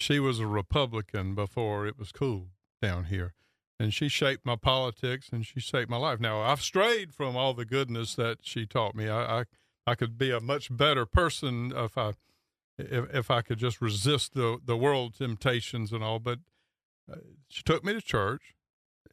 She 0.01 0.19
was 0.19 0.41
a 0.41 0.47
Republican 0.47 1.35
before 1.35 1.87
it 1.87 1.99
was 1.99 2.11
cool 2.11 2.49
down 2.81 3.05
here. 3.05 3.35
And 3.79 3.95
she 3.95 4.09
shaped 4.09 4.45
my 4.45 4.57
politics 4.57 5.29
and 5.33 5.45
she 5.45 5.61
shaped 5.61 5.91
my 5.91 5.97
life. 5.97 6.21
Now, 6.21 6.41
I've 6.41 6.63
strayed 6.63 7.15
from 7.15 7.37
all 7.37 7.55
the 7.55 7.65
goodness 7.65 8.15
that 8.15 8.39
she 8.43 8.67
taught 8.67 8.95
me. 8.95 9.09
I, 9.09 9.41
I, 9.41 9.45
I 9.87 9.95
could 9.95 10.19
be 10.19 10.31
a 10.31 10.41
much 10.41 10.75
better 10.75 11.07
person 11.07 11.73
if 11.75 11.97
I 11.97 12.13
if, 12.79 13.15
if 13.15 13.31
I 13.31 13.43
could 13.43 13.59
just 13.59 13.81
resist 13.81 14.35
the, 14.35 14.59
the 14.65 14.77
world 14.77 15.15
temptations 15.15 15.93
and 15.93 16.03
all. 16.03 16.19
But 16.19 16.39
uh, 17.11 17.17
she 17.49 17.63
took 17.63 17.85
me 17.85 17.93
to 17.93 18.01
church 18.01 18.55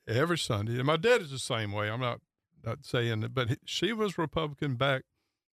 every 0.08 0.38
Sunday. 0.38 0.78
And 0.78 0.86
my 0.86 0.98
dad 0.98 1.22
is 1.22 1.32
the 1.32 1.40
same 1.40 1.72
way. 1.72 1.90
I'm 1.90 2.00
not, 2.00 2.22
not 2.66 2.86
saying 2.86 3.22
that, 3.22 3.34
but 3.34 3.50
he, 3.50 3.58
she 3.66 3.94
was 3.94 4.18
Republican 4.18 4.76
back 4.76 5.04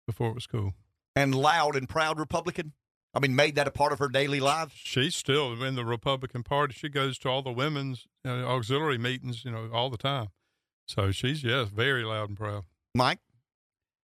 before 0.07 0.29
it 0.29 0.35
was 0.35 0.47
cool. 0.47 0.75
And 1.17 1.35
loud 1.35 1.77
and 1.77 1.89
proud 1.89 2.19
Republican? 2.19 2.73
I 3.15 3.21
mean, 3.21 3.37
made 3.37 3.57
that 3.57 3.69
a 3.69 3.71
part 3.71 3.93
of 3.93 3.99
her 3.99 4.09
daily 4.09 4.41
life? 4.41 4.73
She's 4.75 5.15
still 5.15 5.63
in 5.63 5.75
the 5.75 5.85
Republican 5.85 6.43
Party. 6.43 6.75
She 6.75 6.89
goes 6.89 7.19
to 7.19 7.29
all 7.29 7.43
the 7.43 7.53
women's 7.53 8.07
you 8.25 8.31
know, 8.31 8.47
auxiliary 8.47 8.99
meetings, 8.99 9.45
you 9.45 9.51
know, 9.51 9.69
all 9.73 9.91
the 9.91 9.99
time. 9.99 10.29
So 10.87 11.11
she's, 11.11 11.45
yes, 11.45 11.69
very 11.69 12.05
loud 12.05 12.31
and 12.31 12.39
proud. 12.39 12.65
Mike? 12.95 13.19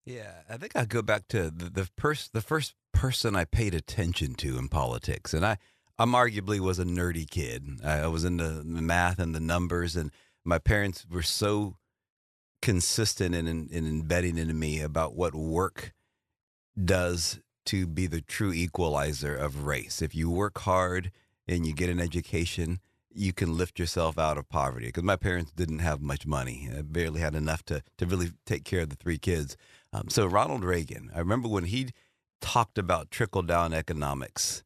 Yeah, 0.04 0.32
I 0.48 0.56
think 0.56 0.72
I 0.74 0.86
go 0.86 1.02
back 1.02 1.28
to 1.28 1.50
the 1.50 1.68
the, 1.68 1.90
pers- 1.96 2.30
the 2.32 2.40
first 2.40 2.74
person 2.94 3.36
I 3.36 3.44
paid 3.44 3.74
attention 3.74 4.34
to 4.36 4.56
in 4.56 4.68
politics, 4.68 5.34
and 5.34 5.44
I 5.44 5.58
I'm 5.98 6.12
arguably 6.12 6.60
was 6.60 6.78
a 6.78 6.84
nerdy 6.84 7.28
kid. 7.28 7.80
I 7.84 8.06
was 8.06 8.24
into 8.24 8.48
the 8.48 8.64
math 8.64 9.18
and 9.18 9.34
the 9.34 9.40
numbers, 9.40 9.96
and 9.96 10.10
my 10.44 10.58
parents 10.58 11.04
were 11.10 11.22
so 11.22 11.76
consistent 12.62 13.34
in, 13.34 13.46
in, 13.46 13.68
in 13.70 13.86
embedding 13.86 14.38
into 14.38 14.54
me 14.54 14.80
about 14.80 15.14
what 15.14 15.34
work 15.34 15.92
does 16.82 17.40
to 17.68 17.86
be 17.86 18.06
the 18.06 18.20
true 18.20 18.52
equalizer 18.52 19.34
of 19.34 19.66
race. 19.66 20.00
If 20.00 20.14
you 20.14 20.30
work 20.30 20.58
hard 20.60 21.10
and 21.46 21.66
you 21.66 21.74
get 21.74 21.90
an 21.90 22.00
education, 22.00 22.80
you 23.10 23.32
can 23.32 23.56
lift 23.56 23.78
yourself 23.78 24.18
out 24.18 24.38
of 24.38 24.48
poverty. 24.48 24.86
Because 24.86 25.02
my 25.02 25.16
parents 25.16 25.52
didn't 25.52 25.80
have 25.80 26.00
much 26.00 26.26
money; 26.26 26.70
I 26.74 26.82
barely 26.82 27.20
had 27.20 27.34
enough 27.34 27.62
to 27.66 27.82
to 27.98 28.06
really 28.06 28.32
take 28.46 28.64
care 28.64 28.80
of 28.80 28.88
the 28.88 28.96
three 28.96 29.18
kids. 29.18 29.56
Um, 29.92 30.08
so 30.08 30.26
Ronald 30.26 30.64
Reagan, 30.64 31.10
I 31.14 31.18
remember 31.18 31.48
when 31.48 31.64
he 31.64 31.90
talked 32.40 32.78
about 32.78 33.10
trickle 33.10 33.42
down 33.42 33.72
economics. 33.72 34.62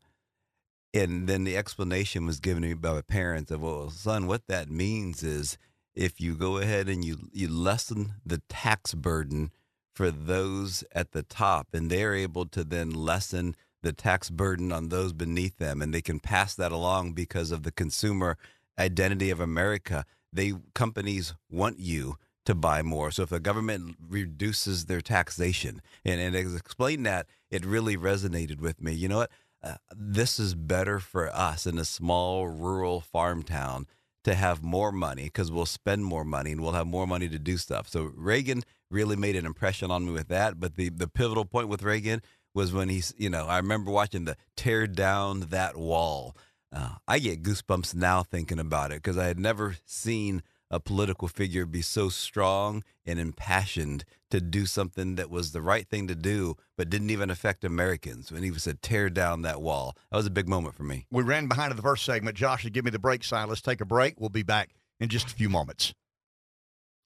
And 0.95 1.27
then 1.27 1.45
the 1.45 1.57
explanation 1.57 2.27
was 2.27 2.39
given 2.39 2.62
to 2.62 2.69
me 2.69 2.74
by 2.74 2.93
my 2.93 3.01
parents 3.01 3.51
of, 3.51 3.62
well, 3.62 3.89
son, 3.89 4.27
what 4.27 4.47
that 4.49 4.70
means 4.70 5.23
is 5.23 5.57
if 5.95 6.20
you 6.20 6.35
go 6.35 6.59
ahead 6.59 6.89
and 6.89 7.03
you, 7.03 7.16
you 7.33 7.49
lessen 7.49 8.15
the 8.27 8.43
tax 8.49 8.95
burden 8.95 9.51
for 9.94 10.10
those 10.10 10.85
at 10.93 11.12
the 11.12 11.23
top, 11.23 11.69
and 11.73 11.90
they're 11.90 12.14
able 12.14 12.47
to 12.47 12.64
then 12.64 12.90
lessen 12.90 13.55
the 13.82 13.93
tax 13.93 14.31
burden 14.31 14.73
on 14.73 14.89
those 14.89 15.12
beneath 15.12 15.59
them, 15.59 15.82
and 15.82 15.93
they 15.93 16.01
can 16.01 16.20
pass 16.20 16.55
that 16.55 16.73
along 16.73 17.12
because 17.12 17.51
of 17.51 17.62
the 17.62 17.73
consumer 17.73 18.39
identity 18.78 19.31
of 19.31 19.40
America. 19.40 20.05
They 20.32 20.55
companies 20.74 21.35
want 21.51 21.78
you 21.78 22.16
to 22.44 22.55
buy 22.55 22.82
more. 22.82 23.10
So 23.10 23.23
if 23.23 23.28
the 23.28 23.40
government 23.40 23.97
reduces 24.09 24.86
their 24.86 25.01
taxation, 25.01 25.82
and, 26.05 26.20
and 26.20 26.35
as 26.35 26.55
explained 26.55 27.06
that, 27.06 27.27
it 27.51 27.64
really 27.66 27.97
resonated 27.97 28.60
with 28.60 28.81
me. 28.81 28.93
You 28.93 29.09
know 29.09 29.19
what? 29.19 29.31
Uh, 29.62 29.77
this 29.94 30.40
is 30.40 30.55
better 30.55 30.98
for 30.98 31.28
us 31.35 31.66
in 31.66 31.78
a 31.78 31.85
small 31.85 32.48
rural 32.48 33.01
farm 33.01 33.43
town 33.43 33.86
to 34.24 34.35
have 34.35 34.62
more 34.62 34.93
money 34.93 35.24
because 35.24 35.51
we'll 35.51 35.66
spend 35.66 36.05
more 36.05 36.24
money 36.24 36.53
and 36.53 36.61
we'll 36.61 36.73
have 36.73 36.86
more 36.86 37.07
money 37.07 37.28
to 37.28 37.39
do 37.39 37.57
stuff. 37.57 37.89
So 37.89 38.12
Reagan 38.15 38.62
really 38.90 39.16
made 39.16 39.36
an 39.36 39.47
impression 39.47 39.90
on 39.90 40.07
me 40.07 40.12
with 40.12 40.28
that. 40.28 40.61
But 40.61 40.77
the 40.77 40.89
the 40.90 41.09
pivotal 41.09 41.44
point 41.44 41.69
with 41.69 41.82
Reagan 41.82 42.23
was 42.55 42.73
when 42.73 42.89
he's, 42.89 43.15
you 43.16 43.31
know, 43.31 43.47
I 43.47 43.57
remember 43.57 43.90
watching 43.90 44.24
the 44.24 44.36
tear 44.57 44.86
down 44.86 45.40
that 45.51 45.77
wall. 45.77 46.36
Uh, 46.74 46.97
I 47.07 47.19
get 47.19 47.43
goosebumps 47.43 47.94
now 47.94 48.23
thinking 48.23 48.59
about 48.59 48.93
it 48.93 49.03
because 49.03 49.19
I 49.19 49.27
had 49.27 49.39
never 49.39 49.77
seen 49.85 50.43
a 50.73 50.81
political 50.81 51.28
figure 51.28 51.66
be 51.66 51.82
so 51.82 52.09
strong 52.09 52.82
and 53.05 53.20
impassioned 53.20 54.05
to 54.31 54.40
do 54.40 54.65
something 54.65 55.16
that 55.16 55.31
was 55.31 55.53
the 55.53 55.61
right 55.61 55.86
thing 55.86 56.09
to 56.09 56.15
do, 56.15 56.57
but 56.78 56.89
didn't 56.89 57.11
even 57.11 57.31
affect 57.31 57.62
Americans. 57.62 58.32
When 58.32 58.43
he 58.43 58.53
said, 58.55 58.81
tear 58.81 59.11
down 59.11 59.43
that 59.43 59.61
wall. 59.61 59.94
That 60.11 60.16
was 60.16 60.27
a 60.27 60.31
big 60.31 60.49
moment 60.49 60.74
for 60.74 60.85
me. 60.85 61.07
We 61.11 61.23
ran 61.23 61.47
behind 61.47 61.70
in 61.70 61.77
the 61.77 61.82
first 61.82 62.07
segment. 62.07 62.36
Josh, 62.36 62.66
give 62.73 62.85
me 62.86 62.90
the 62.90 62.99
break 62.99 63.23
sign. 63.23 63.49
Let's 63.49 63.61
take 63.61 63.82
a 63.82 63.85
break. 63.85 64.19
We'll 64.19 64.31
be 64.31 64.43
back 64.43 64.70
in 64.99 65.11
just 65.11 65.27
a 65.27 65.35
few 65.35 65.51
moments. 65.51 65.93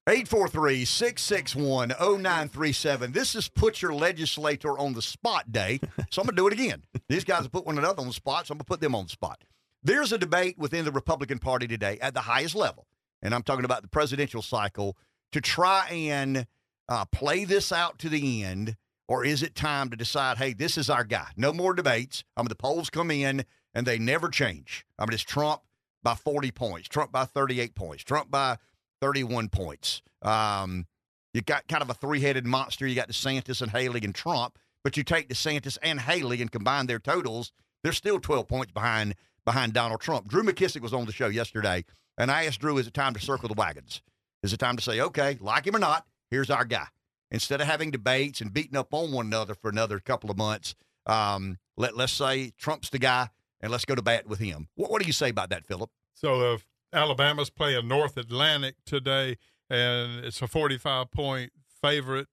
843 0.08 0.84
661 0.84 1.88
0937. 1.98 3.10
This 3.10 3.34
is 3.34 3.48
Put 3.48 3.82
Your 3.82 3.92
Legislator 3.92 4.78
on 4.78 4.92
the 4.92 5.02
Spot 5.02 5.50
Day. 5.50 5.80
So 6.12 6.22
I'm 6.22 6.28
going 6.28 6.36
to 6.36 6.42
do 6.42 6.46
it 6.46 6.52
again. 6.52 6.84
These 7.08 7.24
guys 7.24 7.42
have 7.42 7.50
put 7.50 7.66
one 7.66 7.76
another 7.76 8.00
on 8.02 8.06
the 8.06 8.12
spot, 8.12 8.46
so 8.46 8.52
I'm 8.52 8.58
going 8.58 8.60
to 8.60 8.64
put 8.66 8.80
them 8.80 8.94
on 8.94 9.06
the 9.06 9.10
spot. 9.10 9.42
There's 9.82 10.12
a 10.12 10.18
debate 10.18 10.56
within 10.58 10.84
the 10.84 10.92
Republican 10.92 11.40
Party 11.40 11.66
today 11.66 11.98
at 12.00 12.14
the 12.14 12.20
highest 12.20 12.54
level 12.54 12.86
and 13.22 13.34
I'm 13.34 13.42
talking 13.42 13.64
about 13.64 13.82
the 13.82 13.88
presidential 13.88 14.42
cycle, 14.42 14.96
to 15.32 15.40
try 15.40 15.88
and 15.90 16.46
uh, 16.88 17.04
play 17.06 17.44
this 17.44 17.72
out 17.72 17.98
to 18.00 18.08
the 18.08 18.44
end? 18.44 18.76
Or 19.08 19.24
is 19.24 19.42
it 19.42 19.54
time 19.54 19.90
to 19.90 19.96
decide, 19.96 20.38
hey, 20.38 20.52
this 20.52 20.76
is 20.76 20.90
our 20.90 21.04
guy? 21.04 21.28
No 21.36 21.52
more 21.52 21.74
debates. 21.74 22.24
I 22.36 22.42
mean, 22.42 22.48
the 22.48 22.56
polls 22.56 22.90
come 22.90 23.10
in 23.10 23.44
and 23.72 23.86
they 23.86 23.98
never 23.98 24.28
change. 24.28 24.84
I 24.98 25.04
mean, 25.04 25.12
it's 25.12 25.22
Trump 25.22 25.62
by 26.02 26.14
40 26.14 26.50
points, 26.50 26.88
Trump 26.88 27.12
by 27.12 27.24
38 27.24 27.74
points, 27.74 28.02
Trump 28.02 28.30
by 28.30 28.56
31 29.00 29.48
points. 29.48 30.02
Um, 30.22 30.86
you 31.34 31.40
got 31.42 31.68
kind 31.68 31.82
of 31.82 31.90
a 31.90 31.94
three 31.94 32.20
headed 32.20 32.46
monster. 32.46 32.86
You 32.86 32.96
got 32.96 33.08
DeSantis 33.08 33.60
and 33.62 33.70
Haley 33.70 34.00
and 34.02 34.14
Trump, 34.14 34.58
but 34.82 34.96
you 34.96 35.04
take 35.04 35.28
DeSantis 35.28 35.78
and 35.82 36.00
Haley 36.00 36.40
and 36.40 36.50
combine 36.50 36.86
their 36.86 36.98
totals, 36.98 37.52
they're 37.82 37.92
still 37.92 38.18
12 38.18 38.48
points 38.48 38.72
behind 38.72 39.14
behind 39.44 39.72
Donald 39.72 40.00
Trump. 40.00 40.26
Drew 40.26 40.42
McKissick 40.42 40.80
was 40.80 40.92
on 40.92 41.06
the 41.06 41.12
show 41.12 41.28
yesterday 41.28 41.84
and 42.18 42.30
I 42.30 42.44
asked 42.44 42.60
Drew, 42.60 42.78
is 42.78 42.86
it 42.86 42.94
time 42.94 43.14
to 43.14 43.20
circle 43.20 43.48
the 43.48 43.54
wagons? 43.54 44.02
Is 44.42 44.52
it 44.52 44.58
time 44.58 44.76
to 44.76 44.82
say, 44.82 45.00
okay, 45.00 45.38
like 45.40 45.66
him 45.66 45.76
or 45.76 45.80
not, 45.80 46.06
here's 46.30 46.50
our 46.50 46.64
guy? 46.64 46.86
Instead 47.30 47.60
of 47.60 47.66
having 47.66 47.90
debates 47.90 48.40
and 48.40 48.52
beating 48.52 48.76
up 48.76 48.94
on 48.94 49.12
one 49.12 49.26
another 49.26 49.54
for 49.54 49.68
another 49.68 49.98
couple 49.98 50.30
of 50.30 50.36
months, 50.36 50.74
um, 51.06 51.58
let, 51.76 51.96
let's 51.96 52.12
say 52.12 52.52
Trump's 52.58 52.90
the 52.90 52.98
guy 52.98 53.28
and 53.60 53.72
let's 53.72 53.84
go 53.84 53.94
to 53.94 54.02
bat 54.02 54.26
with 54.26 54.38
him. 54.38 54.68
What, 54.74 54.90
what 54.90 55.00
do 55.02 55.06
you 55.06 55.12
say 55.12 55.30
about 55.30 55.50
that, 55.50 55.66
Philip? 55.66 55.90
So 56.14 56.54
if 56.54 56.66
Alabama's 56.92 57.50
playing 57.50 57.88
North 57.88 58.16
Atlantic 58.16 58.76
today 58.84 59.36
and 59.68 60.24
it's 60.24 60.40
a 60.40 60.46
45 60.46 61.10
point 61.10 61.52
favorite 61.82 62.28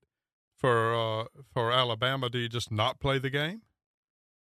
for 0.57 0.93
uh, 0.95 1.25
for 1.51 1.71
Alabama, 1.71 2.29
do 2.29 2.39
you 2.39 2.47
just 2.49 2.71
not 2.71 2.99
play 2.99 3.19
the 3.19 3.29
game? 3.29 3.63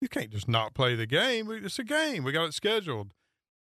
You 0.01 0.09
can't 0.09 0.31
just 0.31 0.49
not 0.49 0.75
play 0.75 0.95
the 0.95 1.07
game. 1.07 1.51
It's 1.51 1.79
a 1.79 1.85
game. 1.85 2.23
We 2.23 2.33
got 2.33 2.47
it 2.47 2.55
scheduled 2.55 3.11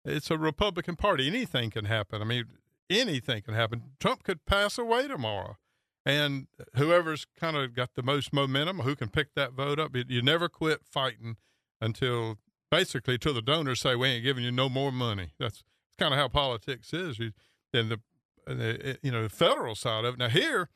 it's 0.06 0.32
a 0.32 0.38
Republican 0.38 0.95
Party. 0.95 1.28
Anything 1.28 1.69
can 1.69 1.86
happen. 1.86 2.22
I 2.22 2.26
mean, 2.26 2.45
anything 2.90 3.41
can 3.44 3.53
happen. 3.53 3.84
Trump 3.99 4.23
could 4.23 4.45
pass 4.45 4.78
away 4.78 5.07
tomorrow, 5.07 5.57
and 6.06 6.48
whoever's 6.76 7.26
kind 7.40 7.56
of 7.56 7.76
got 7.76 7.95
the 7.95 8.03
most 8.03 8.34
momentum, 8.34 8.80
who 8.80 8.95
can 8.95 9.10
pick 9.10 9.34
that 9.36 9.53
vote 9.53 9.80
up, 9.80 9.95
you, 9.95 10.22
never 10.22 10.49
quit 10.49 10.82
fighting 10.84 11.38
until 11.80 12.38
basically 12.69 13.18
till 13.18 13.34
the 13.34 13.41
donors 13.41 13.82
say 13.82 13.95
we 13.95 14.07
ain't 14.07 14.23
giving 14.23 14.44
you 14.44 14.52
no 14.52 14.69
more 14.69 14.91
money. 14.91 15.34
That's 15.40 15.64
kind 15.99 16.14
of 16.14 16.19
how 16.19 16.28
politics 16.28 16.94
is. 16.94 17.19
You, 17.19 17.32
and 17.73 17.90
the, 17.90 17.99
and 18.48 18.60
the 18.60 18.90
eh, 18.90 18.94
you 19.02 19.11
know 19.11 19.23
the 19.23 19.30
federal 19.30 19.76
side 19.76 20.06
of 20.06 20.15
it. 20.15 20.18
Now 20.18 20.30
here, 20.30 20.69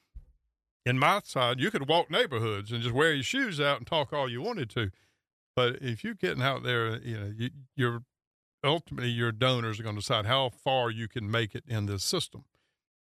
in 0.86 1.00
my 1.00 1.22
side, 1.24 1.60
you 1.60 1.72
could 1.72 1.90
walk 1.90 2.12
neighborhoods 2.12 2.72
and 2.72 2.82
just 2.82 2.94
wear 2.94 3.14
your 3.14 3.24
shoes 3.24 3.60
out 3.60 3.78
and 3.80 3.88
talk 3.88 4.14
all 4.14 4.30
you 4.30 4.42
wanted 4.42 4.70
to. 4.72 4.92
But 5.56 5.78
if 5.82 6.04
you're 6.04 6.14
getting 6.14 6.44
out 6.44 6.64
there, 6.64 7.00
you 7.00 7.18
know, 7.18 7.34
you, 7.36 7.50
you're 7.76 8.04
ultimately 8.66 9.10
your 9.10 9.32
donors 9.32 9.80
are 9.80 9.84
going 9.84 9.96
to 9.96 10.02
decide 10.02 10.26
how 10.26 10.50
far 10.50 10.90
you 10.90 11.08
can 11.08 11.30
make 11.30 11.56
it 11.56 11.64
in 11.68 11.86
this 11.86 12.04
system. 12.04 12.46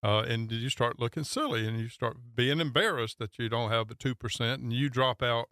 Uh, 0.03 0.21
and 0.27 0.51
you 0.51 0.69
start 0.69 0.99
looking 0.99 1.23
silly 1.23 1.67
and 1.67 1.79
you 1.79 1.89
start 1.89 2.17
being 2.35 2.59
embarrassed 2.59 3.17
that 3.17 3.39
you 3.39 3.49
don't 3.49 3.71
have 3.71 3.87
the 3.87 3.95
2% 3.95 4.53
and 4.53 4.71
you 4.71 4.89
drop 4.89 5.23
out 5.23 5.49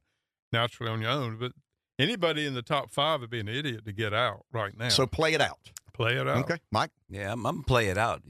naturally 0.52 0.92
on 0.92 1.02
your 1.02 1.10
own. 1.10 1.38
But 1.40 1.54
anybody 1.98 2.46
in 2.46 2.54
the 2.54 2.62
top 2.62 2.92
five 2.92 3.22
would 3.22 3.32
be 3.32 3.40
an 3.40 3.48
idiot 3.48 3.86
to 3.86 3.92
get 3.92 4.14
out 4.14 4.46
right 4.52 4.78
now. 4.78 4.90
So 4.90 5.08
play 5.08 5.34
it 5.34 5.42
out. 5.42 5.72
Play 5.94 6.18
it 6.18 6.28
out. 6.28 6.38
Okay, 6.44 6.58
Mike. 6.72 6.92
Yeah, 7.10 7.32
I'm, 7.32 7.46
I'm 7.46 7.64
play 7.64 7.88
it 7.88 7.98
out. 7.98 8.24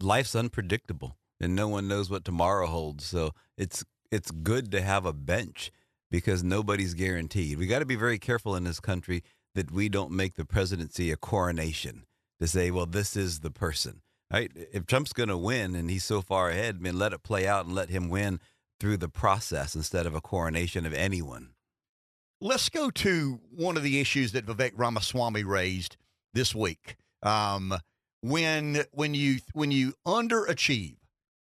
Life's 0.00 0.36
unpredictable, 0.36 1.16
and 1.40 1.56
no 1.56 1.68
one 1.68 1.88
knows 1.88 2.10
what 2.10 2.24
tomorrow 2.24 2.66
holds. 2.66 3.04
So 3.04 3.32
it's 3.56 3.84
it's 4.12 4.30
good 4.30 4.70
to 4.72 4.80
have 4.80 5.04
a 5.04 5.12
bench 5.12 5.72
because 6.10 6.44
nobody's 6.44 6.94
guaranteed. 6.94 7.58
We 7.58 7.66
got 7.66 7.80
to 7.80 7.86
be 7.86 7.96
very 7.96 8.18
careful 8.18 8.54
in 8.54 8.64
this 8.64 8.78
country 8.78 9.22
that 9.56 9.72
we 9.72 9.88
don't 9.88 10.12
make 10.12 10.34
the 10.34 10.44
presidency 10.44 11.10
a 11.10 11.16
coronation 11.16 12.04
to 12.38 12.46
say, 12.46 12.70
well, 12.70 12.86
this 12.86 13.16
is 13.16 13.40
the 13.40 13.50
person. 13.50 14.02
Right? 14.32 14.50
If 14.54 14.86
Trump's 14.86 15.12
going 15.12 15.28
to 15.28 15.36
win 15.36 15.74
and 15.74 15.90
he's 15.90 16.04
so 16.04 16.20
far 16.20 16.50
ahead, 16.50 16.76
I 16.76 16.82
mean, 16.82 16.98
let 16.98 17.12
it 17.12 17.22
play 17.22 17.46
out 17.46 17.66
and 17.66 17.74
let 17.74 17.90
him 17.90 18.08
win 18.08 18.40
through 18.80 18.96
the 18.96 19.08
process 19.08 19.74
instead 19.74 20.06
of 20.06 20.14
a 20.14 20.20
coronation 20.20 20.84
of 20.86 20.92
anyone. 20.92 21.50
Let's 22.40 22.68
go 22.68 22.90
to 22.90 23.40
one 23.50 23.76
of 23.76 23.82
the 23.82 24.00
issues 24.00 24.32
that 24.32 24.46
Vivek 24.46 24.72
Ramaswamy 24.76 25.44
raised 25.44 25.96
this 26.34 26.54
week. 26.54 26.96
Um, 27.22 27.74
when 28.20 28.82
when 28.92 29.14
you 29.14 29.38
when 29.54 29.70
you 29.70 29.94
underachieve, 30.06 30.96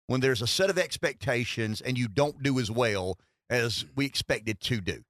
when 0.07 0.21
there's 0.21 0.43
a 0.43 0.47
set 0.47 0.71
of 0.71 0.79
expectations 0.79 1.81
and 1.81 1.99
you 1.99 2.07
don't 2.07 2.43
do 2.43 2.61
as 2.61 2.71
well 2.71 3.19
as 3.51 3.87
we 3.97 4.07
expected 4.07 4.61
to 4.61 4.81
do, 4.81 5.03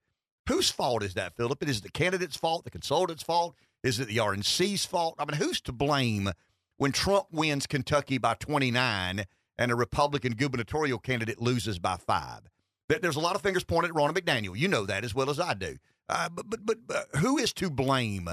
whose 0.47 0.71
fault 0.71 1.03
is 1.03 1.15
that, 1.15 1.37
Philip? 1.37 1.63
It 1.63 1.69
is 1.69 1.81
the 1.81 1.91
candidate's 1.91 2.37
fault, 2.37 2.65
the 2.65 2.71
consultant's 2.71 3.23
fault. 3.23 3.55
Is 3.83 4.01
it 4.01 4.09
the 4.09 4.17
RNC's 4.17 4.87
fault? 4.87 5.15
I 5.19 5.25
mean, 5.25 5.39
who's 5.39 5.61
to 5.63 5.73
blame 5.73 6.31
when 6.77 6.93
Trump 6.93 7.27
wins 7.31 7.67
Kentucky 7.67 8.19
by 8.19 8.35
29 8.35 9.25
and 9.59 9.71
a 9.71 9.75
Republican 9.75 10.35
gubernatorial 10.35 10.99
candidate 10.99 11.41
loses 11.41 11.79
by 11.79 11.97
five? 11.97 12.41
There's 12.89 13.17
a 13.17 13.21
lot 13.21 13.35
of 13.35 13.43
fingers 13.43 13.65
pointed 13.65 13.91
at 13.91 13.97
Ronna 13.97 14.13
McDaniel. 14.13 14.57
You 14.57 14.69
know 14.69 14.87
that 14.87 15.05
as 15.05 15.15
well 15.15 15.31
as 15.31 15.41
I 15.41 15.55
do. 15.55 15.77
Uh, 16.09 16.29
but, 16.29 16.51
but, 16.51 16.67
but, 16.67 16.87
but 16.87 17.07
who 17.17 17.39
is 17.39 17.53
to 17.55 17.71
blame 17.71 18.29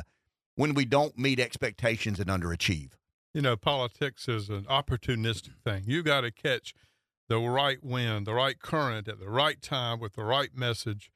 when 0.56 0.74
we 0.74 0.86
don't 0.86 1.18
meet 1.18 1.40
expectations 1.40 2.20
and 2.20 2.30
underachieve? 2.30 2.92
You 3.34 3.42
know, 3.42 3.56
politics 3.56 4.28
is 4.28 4.50
an 4.50 4.64
opportunistic 4.64 5.56
thing. 5.64 5.84
You 5.86 6.04
got 6.04 6.22
to 6.22 6.32
catch 6.32 6.74
the 7.30 7.40
right 7.40 7.82
wind, 7.82 8.28
the 8.28 8.34
right 8.34 8.60
current 8.60 9.08
at 9.08 9.20
the 9.20 9.30
right 9.30 9.62
time 9.62 10.00
with 10.02 10.16
the 10.16 10.24
right 10.24 10.54
message. 10.54 11.10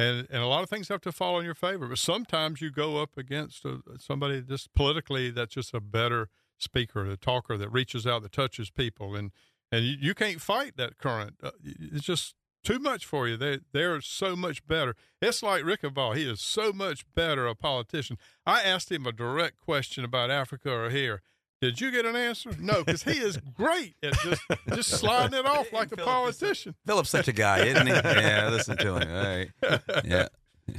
And, 0.00 0.26
and 0.30 0.42
a 0.42 0.46
lot 0.46 0.62
of 0.62 0.70
things 0.70 0.88
have 0.88 1.02
to 1.02 1.12
fall 1.12 1.38
in 1.38 1.44
your 1.44 1.54
favor. 1.54 1.86
But 1.86 1.98
sometimes 1.98 2.62
you 2.62 2.70
go 2.70 3.02
up 3.02 3.18
against 3.18 3.66
a, 3.66 3.82
somebody 3.98 4.40
just 4.40 4.72
politically 4.72 5.30
that's 5.30 5.52
just 5.52 5.74
a 5.74 5.80
better 5.80 6.30
speaker, 6.56 7.04
a 7.04 7.18
talker 7.18 7.58
that 7.58 7.68
reaches 7.70 8.06
out, 8.06 8.22
that 8.22 8.32
touches 8.32 8.70
people. 8.70 9.14
And, 9.14 9.30
and 9.70 9.84
you, 9.84 9.96
you 10.00 10.14
can't 10.14 10.40
fight 10.40 10.78
that 10.78 10.96
current. 10.96 11.34
Uh, 11.42 11.50
it's 11.62 12.06
just 12.06 12.34
too 12.64 12.78
much 12.78 13.04
for 13.04 13.28
you. 13.28 13.36
They 13.36 13.60
they're 13.72 14.00
so 14.00 14.34
much 14.34 14.66
better. 14.66 14.96
It's 15.20 15.42
like 15.42 15.64
Reichenbach. 15.64 16.16
He 16.16 16.28
is 16.28 16.40
so 16.40 16.72
much 16.72 17.04
better 17.14 17.46
a 17.46 17.54
politician. 17.54 18.16
I 18.46 18.62
asked 18.62 18.90
him 18.90 19.06
a 19.06 19.12
direct 19.12 19.60
question 19.60 20.02
about 20.02 20.30
Africa 20.30 20.70
or 20.70 20.88
here. 20.88 21.20
Did 21.60 21.78
you 21.80 21.90
get 21.90 22.06
an 22.06 22.16
answer? 22.16 22.50
No, 22.58 22.82
because 22.82 23.02
he 23.02 23.18
is 23.18 23.36
great 23.54 23.94
at 24.02 24.14
just 24.20 24.42
just 24.74 24.90
sliding 24.90 25.38
it 25.38 25.44
off 25.46 25.72
like 25.74 25.92
a 25.92 25.96
politician. 25.96 26.74
Philip's 26.86 27.10
such 27.10 27.28
a 27.28 27.32
guy, 27.32 27.64
isn't 27.66 27.86
he? 27.86 27.92
yeah, 27.92 28.48
listen 28.50 28.76
to 28.78 28.96
him. 28.96 29.08
All 29.10 29.22
right. 29.22 29.50
Yeah. 30.04 30.28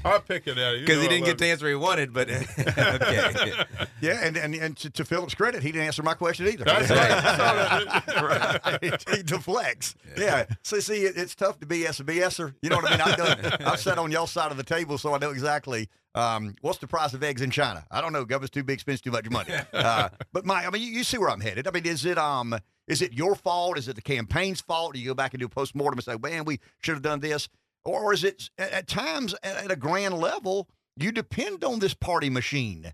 I'll 0.05 0.19
pick 0.21 0.47
it 0.47 0.57
out 0.57 0.79
because 0.79 1.01
he 1.01 1.07
didn't 1.07 1.25
get 1.25 1.37
the 1.37 1.47
answer 1.47 1.67
he 1.67 1.75
wanted. 1.75 2.13
But 2.13 2.29
okay, 2.59 3.53
yeah, 4.01 4.19
and 4.23 4.37
and, 4.37 4.55
and 4.55 4.77
to, 4.77 4.89
to, 4.89 5.05
Philip's 5.05 5.35
credit, 5.35 5.63
he 5.63 5.71
didn't 5.71 5.87
answer 5.87 6.03
my 6.03 6.13
question 6.13 6.47
either. 6.47 6.65
That's 6.65 6.89
right. 6.89 8.81
right. 8.81 9.03
He 9.15 9.23
deflects. 9.23 9.95
Yeah. 10.17 10.23
yeah. 10.23 10.45
So 10.63 10.79
see, 10.79 11.03
it, 11.03 11.17
it's 11.17 11.35
tough 11.35 11.59
to 11.59 11.65
be 11.65 11.85
a 11.85 11.89
BSer. 11.89 12.53
You 12.61 12.69
know 12.69 12.77
what 12.77 12.87
I 12.87 12.91
mean? 12.91 13.01
I've 13.01 13.17
done. 13.17 13.67
I've 13.67 13.79
sat 13.79 13.97
on 13.97 14.11
y'all 14.11 14.27
side 14.27 14.51
of 14.51 14.57
the 14.57 14.63
table, 14.63 14.97
so 14.97 15.13
I 15.13 15.17
know 15.17 15.31
exactly 15.31 15.89
um, 16.15 16.55
what's 16.61 16.79
the 16.79 16.87
price 16.87 17.13
of 17.13 17.23
eggs 17.23 17.41
in 17.41 17.51
China? 17.51 17.85
I 17.89 18.01
don't 18.01 18.13
know. 18.13 18.25
Government's 18.25 18.51
too 18.51 18.63
big, 18.63 18.79
spends 18.79 19.01
too 19.01 19.11
much 19.11 19.29
money. 19.29 19.53
Uh, 19.73 20.09
but 20.33 20.45
my, 20.45 20.65
I 20.65 20.69
mean, 20.69 20.81
you, 20.81 20.89
you, 20.89 21.03
see 21.03 21.17
where 21.17 21.29
I'm 21.29 21.39
headed. 21.39 21.67
I 21.67 21.71
mean, 21.71 21.85
is 21.85 22.05
it 22.05 22.17
um, 22.17 22.55
is 22.87 23.01
it 23.01 23.13
your 23.13 23.35
fault? 23.35 23.77
Is 23.77 23.87
it 23.87 23.95
the 23.95 24.01
campaign's 24.01 24.61
fault? 24.61 24.93
Do 24.93 24.99
you 24.99 25.07
go 25.07 25.13
back 25.13 25.33
and 25.33 25.39
do 25.39 25.45
a 25.45 25.49
post 25.49 25.75
mortem 25.75 25.97
and 25.97 26.03
say, 26.03 26.17
man, 26.21 26.45
we 26.45 26.59
should 26.79 26.95
have 26.95 27.01
done 27.01 27.19
this? 27.19 27.47
Or 27.83 28.13
is 28.13 28.23
it 28.23 28.49
at 28.57 28.87
times 28.87 29.33
at 29.43 29.71
a 29.71 29.75
grand 29.75 30.17
level, 30.17 30.69
you 30.95 31.11
depend 31.11 31.63
on 31.63 31.79
this 31.79 31.93
party 31.93 32.29
machine 32.29 32.93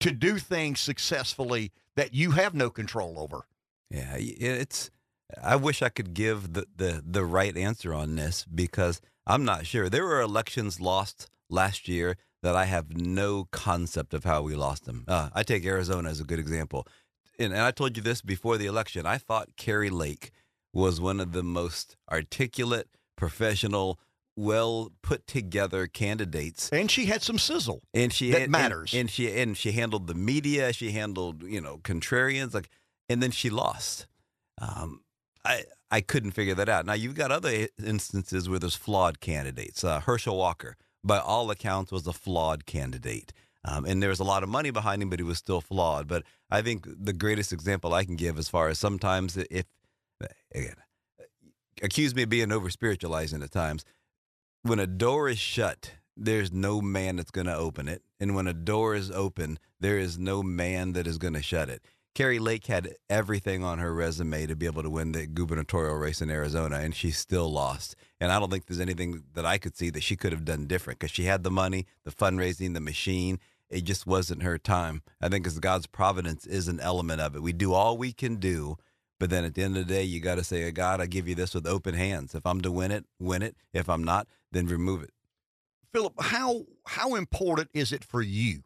to 0.00 0.10
do 0.10 0.38
things 0.38 0.80
successfully 0.80 1.72
that 1.96 2.14
you 2.14 2.32
have 2.32 2.54
no 2.54 2.70
control 2.70 3.18
over? 3.18 3.46
Yeah, 3.90 4.16
it's. 4.16 4.90
I 5.42 5.56
wish 5.56 5.82
I 5.82 5.88
could 5.88 6.14
give 6.14 6.52
the, 6.52 6.66
the, 6.76 7.02
the 7.04 7.24
right 7.24 7.56
answer 7.56 7.92
on 7.92 8.14
this 8.14 8.44
because 8.44 9.00
I'm 9.26 9.44
not 9.44 9.66
sure. 9.66 9.88
There 9.88 10.04
were 10.04 10.20
elections 10.20 10.80
lost 10.80 11.28
last 11.50 11.88
year 11.88 12.16
that 12.42 12.54
I 12.54 12.66
have 12.66 12.96
no 12.96 13.48
concept 13.50 14.14
of 14.14 14.22
how 14.22 14.42
we 14.42 14.54
lost 14.54 14.84
them. 14.84 15.04
Uh, 15.08 15.30
I 15.34 15.42
take 15.42 15.64
Arizona 15.64 16.10
as 16.10 16.20
a 16.20 16.24
good 16.24 16.38
example. 16.38 16.86
And, 17.40 17.52
and 17.52 17.62
I 17.62 17.72
told 17.72 17.96
you 17.96 18.02
this 18.04 18.22
before 18.22 18.56
the 18.56 18.66
election. 18.66 19.04
I 19.04 19.18
thought 19.18 19.56
Kari 19.56 19.90
Lake 19.90 20.30
was 20.72 21.00
one 21.00 21.18
of 21.18 21.32
the 21.32 21.42
most 21.42 21.96
articulate, 22.10 22.88
professional, 23.16 23.98
well 24.36 24.92
put 25.02 25.26
together 25.26 25.86
candidates, 25.86 26.68
and 26.70 26.90
she 26.90 27.06
had 27.06 27.22
some 27.22 27.38
sizzle, 27.38 27.82
and 27.94 28.12
she 28.12 28.30
that 28.30 28.42
had, 28.42 28.50
matters, 28.50 28.92
and, 28.92 29.02
and, 29.02 29.10
she 29.10 29.32
and 29.32 29.56
she 29.56 29.72
handled 29.72 30.06
the 30.06 30.14
media, 30.14 30.72
she 30.72 30.92
handled 30.92 31.42
you 31.42 31.60
know 31.60 31.78
contrarians, 31.78 32.54
like, 32.54 32.68
and 33.08 33.22
then 33.22 33.30
she 33.30 33.50
lost. 33.50 34.06
Um, 34.60 35.00
I 35.44 35.64
I 35.90 36.00
couldn't 36.00 36.32
figure 36.32 36.54
that 36.54 36.68
out. 36.68 36.86
Now 36.86 36.94
you've 36.94 37.14
got 37.14 37.32
other 37.32 37.68
instances 37.84 38.48
where 38.48 38.58
there's 38.58 38.74
flawed 38.74 39.20
candidates. 39.20 39.82
Uh, 39.82 40.00
Herschel 40.00 40.36
Walker, 40.36 40.76
by 41.02 41.18
all 41.18 41.50
accounts, 41.50 41.90
was 41.90 42.06
a 42.06 42.12
flawed 42.12 42.66
candidate. 42.66 43.32
Um, 43.68 43.84
and 43.84 44.00
there 44.00 44.10
was 44.10 44.20
a 44.20 44.24
lot 44.24 44.44
of 44.44 44.48
money 44.48 44.70
behind 44.70 45.02
him, 45.02 45.10
but 45.10 45.18
he 45.18 45.24
was 45.24 45.38
still 45.38 45.60
flawed. 45.60 46.06
But 46.06 46.22
I 46.52 46.62
think 46.62 46.86
the 46.86 47.12
greatest 47.12 47.52
example 47.52 47.94
I 47.94 48.04
can 48.04 48.14
give, 48.14 48.38
as 48.38 48.48
far 48.48 48.68
as 48.68 48.78
sometimes 48.78 49.36
if 49.36 49.66
again, 50.54 50.76
accuse 51.82 52.14
me 52.14 52.22
of 52.22 52.28
being 52.28 52.52
over 52.52 52.70
spiritualizing 52.70 53.42
at 53.42 53.50
times, 53.50 53.84
when 54.68 54.78
a 54.78 54.86
door 54.86 55.28
is 55.28 55.38
shut, 55.38 55.92
there's 56.16 56.52
no 56.52 56.80
man 56.80 57.16
that's 57.16 57.30
going 57.30 57.46
to 57.46 57.56
open 57.56 57.88
it. 57.88 58.02
And 58.18 58.34
when 58.34 58.46
a 58.46 58.54
door 58.54 58.94
is 58.94 59.10
open, 59.10 59.58
there 59.80 59.98
is 59.98 60.18
no 60.18 60.42
man 60.42 60.92
that 60.92 61.06
is 61.06 61.18
going 61.18 61.34
to 61.34 61.42
shut 61.42 61.68
it. 61.68 61.82
Kari 62.14 62.38
Lake 62.38 62.66
had 62.66 62.96
everything 63.10 63.62
on 63.62 63.78
her 63.78 63.92
resume 63.92 64.46
to 64.46 64.56
be 64.56 64.64
able 64.64 64.82
to 64.82 64.88
win 64.88 65.12
the 65.12 65.26
gubernatorial 65.26 65.96
race 65.96 66.22
in 66.22 66.30
Arizona, 66.30 66.76
and 66.76 66.94
she 66.94 67.10
still 67.10 67.52
lost. 67.52 67.94
And 68.18 68.32
I 68.32 68.38
don't 68.38 68.50
think 68.50 68.64
there's 68.64 68.80
anything 68.80 69.24
that 69.34 69.44
I 69.44 69.58
could 69.58 69.76
see 69.76 69.90
that 69.90 70.02
she 70.02 70.16
could 70.16 70.32
have 70.32 70.46
done 70.46 70.66
different 70.66 70.98
because 70.98 71.10
she 71.10 71.24
had 71.24 71.42
the 71.42 71.50
money, 71.50 71.84
the 72.04 72.10
fundraising, 72.10 72.72
the 72.72 72.80
machine. 72.80 73.38
It 73.68 73.84
just 73.84 74.06
wasn't 74.06 74.42
her 74.42 74.56
time. 74.56 75.02
I 75.20 75.28
think 75.28 75.46
as 75.46 75.58
God's 75.58 75.86
providence 75.86 76.46
is 76.46 76.68
an 76.68 76.80
element 76.80 77.20
of 77.20 77.36
it. 77.36 77.42
We 77.42 77.52
do 77.52 77.74
all 77.74 77.98
we 77.98 78.14
can 78.14 78.36
do, 78.36 78.78
but 79.18 79.30
then 79.30 79.44
at 79.44 79.54
the 79.54 79.62
end 79.62 79.76
of 79.76 79.86
the 79.86 79.94
day, 79.94 80.02
you 80.02 80.20
got 80.20 80.34
to 80.36 80.44
say, 80.44 80.70
God, 80.70 81.00
I 81.00 81.06
give 81.06 81.26
you 81.26 81.34
this 81.34 81.54
with 81.54 81.66
open 81.66 81.94
hands. 81.94 82.34
If 82.34 82.44
I'm 82.44 82.60
to 82.60 82.70
win 82.70 82.90
it, 82.90 83.06
win 83.18 83.42
it. 83.42 83.56
If 83.72 83.88
I'm 83.88 84.04
not, 84.04 84.26
then 84.52 84.66
remove 84.66 85.02
it. 85.02 85.10
Philip, 85.92 86.14
how 86.20 86.64
how 86.86 87.14
important 87.14 87.70
is 87.72 87.92
it 87.92 88.04
for 88.04 88.20
you 88.20 88.64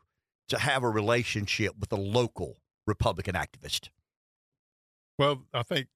to 0.48 0.58
have 0.58 0.82
a 0.82 0.88
relationship 0.88 1.74
with 1.78 1.92
a 1.92 1.96
local 1.96 2.56
Republican 2.86 3.34
activist? 3.34 3.90
Well, 5.16 5.44
I 5.54 5.62
think 5.62 5.88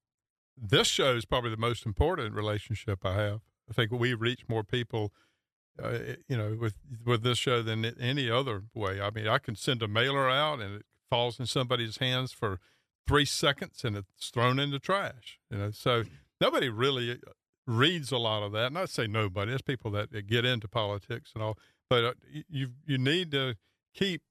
this 0.57 0.87
show 0.87 1.17
is 1.17 1.25
probably 1.25 1.51
the 1.51 1.57
most 1.57 1.85
important 1.85 2.35
relationship 2.35 3.05
I 3.05 3.15
have. 3.15 3.41
I 3.69 3.73
think 3.73 3.91
we 3.91 4.15
reach 4.15 4.43
more 4.49 4.63
people, 4.63 5.13
uh, 5.83 5.99
you 6.29 6.37
know, 6.37 6.57
with 6.61 6.77
with 7.05 7.25
this 7.25 7.39
show 7.39 7.63
than 7.63 7.85
any 7.85 8.31
other 8.31 8.65
way. 8.73 9.01
I 9.01 9.11
mean, 9.11 9.27
I 9.27 9.39
can 9.39 9.57
send 9.57 9.83
a 9.83 9.89
mailer 9.89 10.31
out 10.31 10.61
and 10.61 10.77
it 10.77 10.87
falls 11.11 11.41
in 11.41 11.47
somebody's 11.47 11.97
hands 11.97 12.33
for 12.33 12.61
three 13.07 13.25
seconds 13.25 13.85
and 13.85 13.97
it's 13.97 14.31
thrown 14.31 14.59
in 14.59 14.71
the 14.71 14.79
trash. 14.79 15.39
You 15.51 15.59
know, 15.59 15.71
so 15.71 16.05
nobody 16.41 16.69
really 16.69 17.19
reads 17.67 18.13
a 18.13 18.19
lot 18.19 18.43
of 18.43 18.53
that. 18.53 18.73
Not 18.73 18.91
say 18.91 19.07
nobody, 19.07 19.53
it's 19.53 19.63
people 19.63 19.91
that 19.93 20.27
get 20.27 20.45
into 20.45 20.69
politics 20.69 21.33
and 21.35 21.43
all. 21.43 21.59
But 21.91 22.05
uh, 22.05 22.13
you 22.49 22.71
you 22.87 22.99
need 22.99 23.31
to 23.33 23.57
keep 23.95 24.23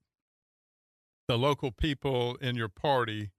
the 1.28 1.38
local 1.38 1.70
people 1.70 2.36
in 2.36 2.56
your 2.56 2.68
party 2.68 3.30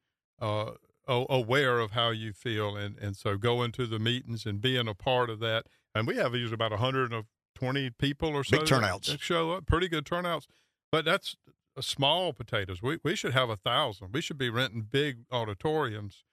uh, 0.42 0.72
aware 1.08 1.80
of 1.80 1.92
how 1.92 2.10
you 2.10 2.34
feel, 2.34 2.76
and 2.76 2.98
and 2.98 3.16
so 3.16 3.38
going 3.38 3.72
to 3.74 3.86
the 3.86 4.00
meetings 4.00 4.46
and 4.46 4.62
being 4.62 4.88
a 4.88 4.96
part 4.96 5.30
of 5.30 5.40
that. 5.40 5.66
And 5.94 6.08
we 6.08 6.18
have 6.18 6.34
usually 6.34 6.56
about 6.56 6.72
120 6.72 7.90
people 7.92 8.30
or 8.30 8.44
so 8.44 8.58
Big 8.58 8.68
turnouts. 8.68 9.08
that 9.08 9.22
show 9.22 9.52
up, 9.52 9.66
pretty 9.66 9.88
good 9.88 10.06
turnouts. 10.06 10.48
But 10.92 11.06
that's 11.06 11.36
small 11.82 12.34
potatoes. 12.34 12.82
We 12.82 13.00
we 13.04 13.16
should 13.16 13.34
have 13.34 13.50
a 13.50 13.58
thousand. 13.58 14.10
We 14.14 14.22
should 14.22 14.38
be 14.38 14.50
renting 14.50 14.88
big 14.90 15.26
auditoriums 15.32 16.24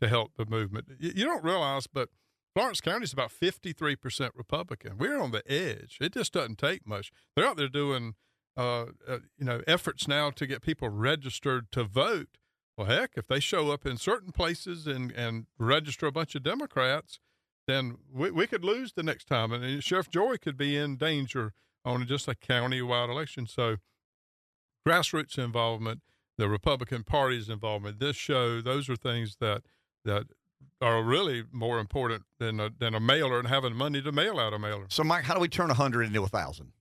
to 0.00 0.08
help 0.08 0.32
the 0.36 0.46
movement. 0.46 0.88
You, 0.98 1.12
you 1.14 1.24
don't 1.24 1.44
realize, 1.44 1.86
but 1.86 2.08
Florence 2.54 2.80
County 2.80 3.04
is 3.04 3.12
about 3.12 3.30
53% 3.30 4.30
Republican. 4.34 4.98
We're 4.98 5.20
on 5.20 5.30
the 5.30 5.42
edge. 5.50 5.98
It 6.00 6.14
just 6.14 6.32
doesn't 6.32 6.58
take 6.58 6.86
much. 6.86 7.12
They're 7.36 7.46
out 7.46 7.56
there 7.56 7.68
doing, 7.68 8.14
uh, 8.56 8.86
uh, 9.06 9.18
you 9.38 9.44
know, 9.44 9.62
efforts 9.66 10.08
now 10.08 10.30
to 10.30 10.46
get 10.46 10.62
people 10.62 10.88
registered 10.88 11.70
to 11.72 11.84
vote. 11.84 12.38
Well, 12.76 12.88
heck, 12.88 13.12
if 13.16 13.28
they 13.28 13.40
show 13.40 13.70
up 13.70 13.86
in 13.86 13.98
certain 13.98 14.32
places 14.32 14.86
and, 14.86 15.12
and 15.12 15.46
register 15.58 16.06
a 16.06 16.12
bunch 16.12 16.34
of 16.34 16.42
Democrats, 16.42 17.20
then 17.68 17.98
we, 18.12 18.30
we 18.30 18.46
could 18.46 18.64
lose 18.64 18.94
the 18.94 19.02
next 19.02 19.26
time. 19.26 19.52
And 19.52 19.84
Sheriff 19.84 20.10
Joye 20.10 20.38
could 20.38 20.56
be 20.56 20.76
in 20.76 20.96
danger 20.96 21.52
on 21.84 22.06
just 22.06 22.26
a 22.26 22.34
county-wide 22.34 23.10
election. 23.10 23.46
So 23.46 23.76
grassroots 24.86 25.38
involvement, 25.38 26.00
the 26.38 26.48
Republican 26.48 27.04
Party's 27.04 27.48
involvement, 27.48 28.00
this 28.00 28.16
show, 28.16 28.60
those 28.60 28.88
are 28.88 28.96
things 28.96 29.36
that 29.40 29.62
that 30.04 30.26
are 30.80 31.02
really 31.02 31.44
more 31.52 31.78
important 31.78 32.22
than 32.38 32.58
a, 32.58 32.70
than 32.78 32.94
a 32.94 33.00
mailer 33.00 33.38
and 33.38 33.48
having 33.48 33.74
money 33.74 34.00
to 34.00 34.12
mail 34.12 34.38
out 34.38 34.54
a 34.54 34.58
mailer. 34.58 34.86
So, 34.88 35.04
Mike, 35.04 35.24
how 35.24 35.34
do 35.34 35.40
we 35.40 35.48
turn 35.48 35.70
a 35.70 35.74
hundred 35.74 36.04
into 36.04 36.22
a 36.22 36.28
thousand? 36.28 36.72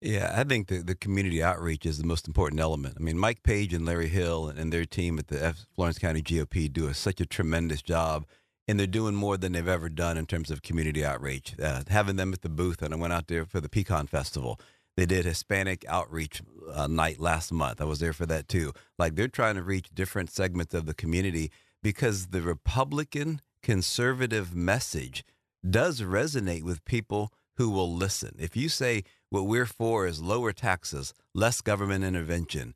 Yeah, 0.00 0.34
I 0.34 0.42
think 0.44 0.66
the, 0.66 0.78
the 0.78 0.96
community 0.96 1.42
outreach 1.42 1.86
is 1.86 1.98
the 1.98 2.06
most 2.06 2.26
important 2.26 2.60
element. 2.60 2.96
I 2.98 3.02
mean, 3.02 3.18
Mike 3.18 3.42
Page 3.44 3.72
and 3.72 3.86
Larry 3.86 4.08
Hill 4.08 4.48
and, 4.48 4.58
and 4.58 4.72
their 4.72 4.84
team 4.84 5.18
at 5.18 5.28
the 5.28 5.44
F- 5.44 5.66
Florence 5.74 5.98
County 5.98 6.22
GOP 6.22 6.72
do 6.72 6.88
a, 6.88 6.94
such 6.94 7.20
a 7.20 7.26
tremendous 7.26 7.82
job, 7.82 8.26
and 8.66 8.80
they're 8.80 8.86
doing 8.88 9.14
more 9.14 9.36
than 9.36 9.52
they've 9.52 9.68
ever 9.68 9.88
done 9.88 10.16
in 10.16 10.26
terms 10.26 10.50
of 10.50 10.62
community 10.62 11.04
outreach. 11.04 11.54
Uh, 11.60 11.82
having 11.88 12.16
them 12.16 12.32
at 12.32 12.42
the 12.42 12.48
booth, 12.48 12.82
and 12.82 12.92
I 12.92 12.96
went 12.96 13.12
out 13.12 13.28
there 13.28 13.44
for 13.44 13.60
the 13.60 13.68
Pecan 13.68 14.08
Festival. 14.08 14.58
They 14.96 15.06
did 15.06 15.24
Hispanic 15.24 15.84
outreach 15.88 16.42
uh, 16.72 16.86
night 16.86 17.18
last 17.18 17.52
month. 17.52 17.80
I 17.80 17.84
was 17.84 18.00
there 18.00 18.12
for 18.12 18.26
that 18.26 18.48
too. 18.48 18.72
Like 18.98 19.14
they're 19.14 19.28
trying 19.28 19.54
to 19.54 19.62
reach 19.62 19.94
different 19.94 20.30
segments 20.30 20.74
of 20.74 20.86
the 20.86 20.94
community 20.94 21.50
because 21.82 22.28
the 22.28 22.42
Republican 22.42 23.40
conservative 23.62 24.54
message 24.54 25.24
does 25.68 26.00
resonate 26.00 26.62
with 26.62 26.84
people 26.84 27.32
who 27.56 27.70
will 27.70 27.92
listen. 27.92 28.34
If 28.38 28.56
you 28.56 28.68
say 28.68 29.04
what 29.30 29.46
we're 29.46 29.66
for 29.66 30.06
is 30.06 30.20
lower 30.20 30.52
taxes, 30.52 31.14
less 31.34 31.60
government 31.60 32.04
intervention, 32.04 32.74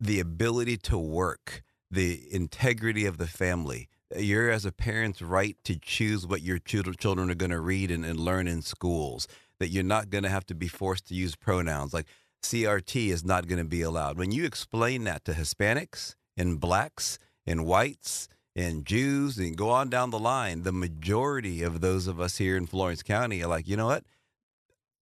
the 0.00 0.20
ability 0.20 0.78
to 0.78 0.98
work, 0.98 1.62
the 1.90 2.22
integrity 2.30 3.04
of 3.04 3.18
the 3.18 3.26
family, 3.26 3.88
you're 4.16 4.50
as 4.50 4.64
a 4.64 4.72
parent's 4.72 5.22
right 5.22 5.56
to 5.64 5.78
choose 5.78 6.26
what 6.26 6.42
your 6.42 6.58
children 6.58 7.30
are 7.30 7.34
going 7.34 7.50
to 7.50 7.60
read 7.60 7.90
and, 7.90 8.04
and 8.04 8.18
learn 8.18 8.48
in 8.48 8.62
schools, 8.62 9.28
that 9.60 9.68
you're 9.68 9.84
not 9.84 10.10
going 10.10 10.24
to 10.24 10.30
have 10.30 10.46
to 10.46 10.54
be 10.54 10.66
forced 10.66 11.06
to 11.08 11.14
use 11.14 11.36
pronouns. 11.36 11.94
Like 11.94 12.06
CRT 12.42 13.10
is 13.10 13.24
not 13.24 13.46
going 13.46 13.58
to 13.58 13.68
be 13.68 13.82
allowed. 13.82 14.18
When 14.18 14.32
you 14.32 14.44
explain 14.44 15.04
that 15.04 15.24
to 15.26 15.32
Hispanics 15.32 16.16
and 16.36 16.58
blacks 16.58 17.18
and 17.46 17.64
whites 17.64 18.26
and 18.56 18.84
Jews 18.84 19.38
and 19.38 19.56
go 19.56 19.70
on 19.70 19.90
down 19.90 20.10
the 20.10 20.18
line, 20.18 20.62
the 20.62 20.72
majority 20.72 21.62
of 21.62 21.80
those 21.80 22.06
of 22.06 22.18
us 22.20 22.38
here 22.38 22.56
in 22.56 22.66
Florence 22.66 23.02
County 23.02 23.42
are 23.42 23.48
like, 23.48 23.68
you 23.68 23.76
know 23.76 23.86
what? 23.86 24.04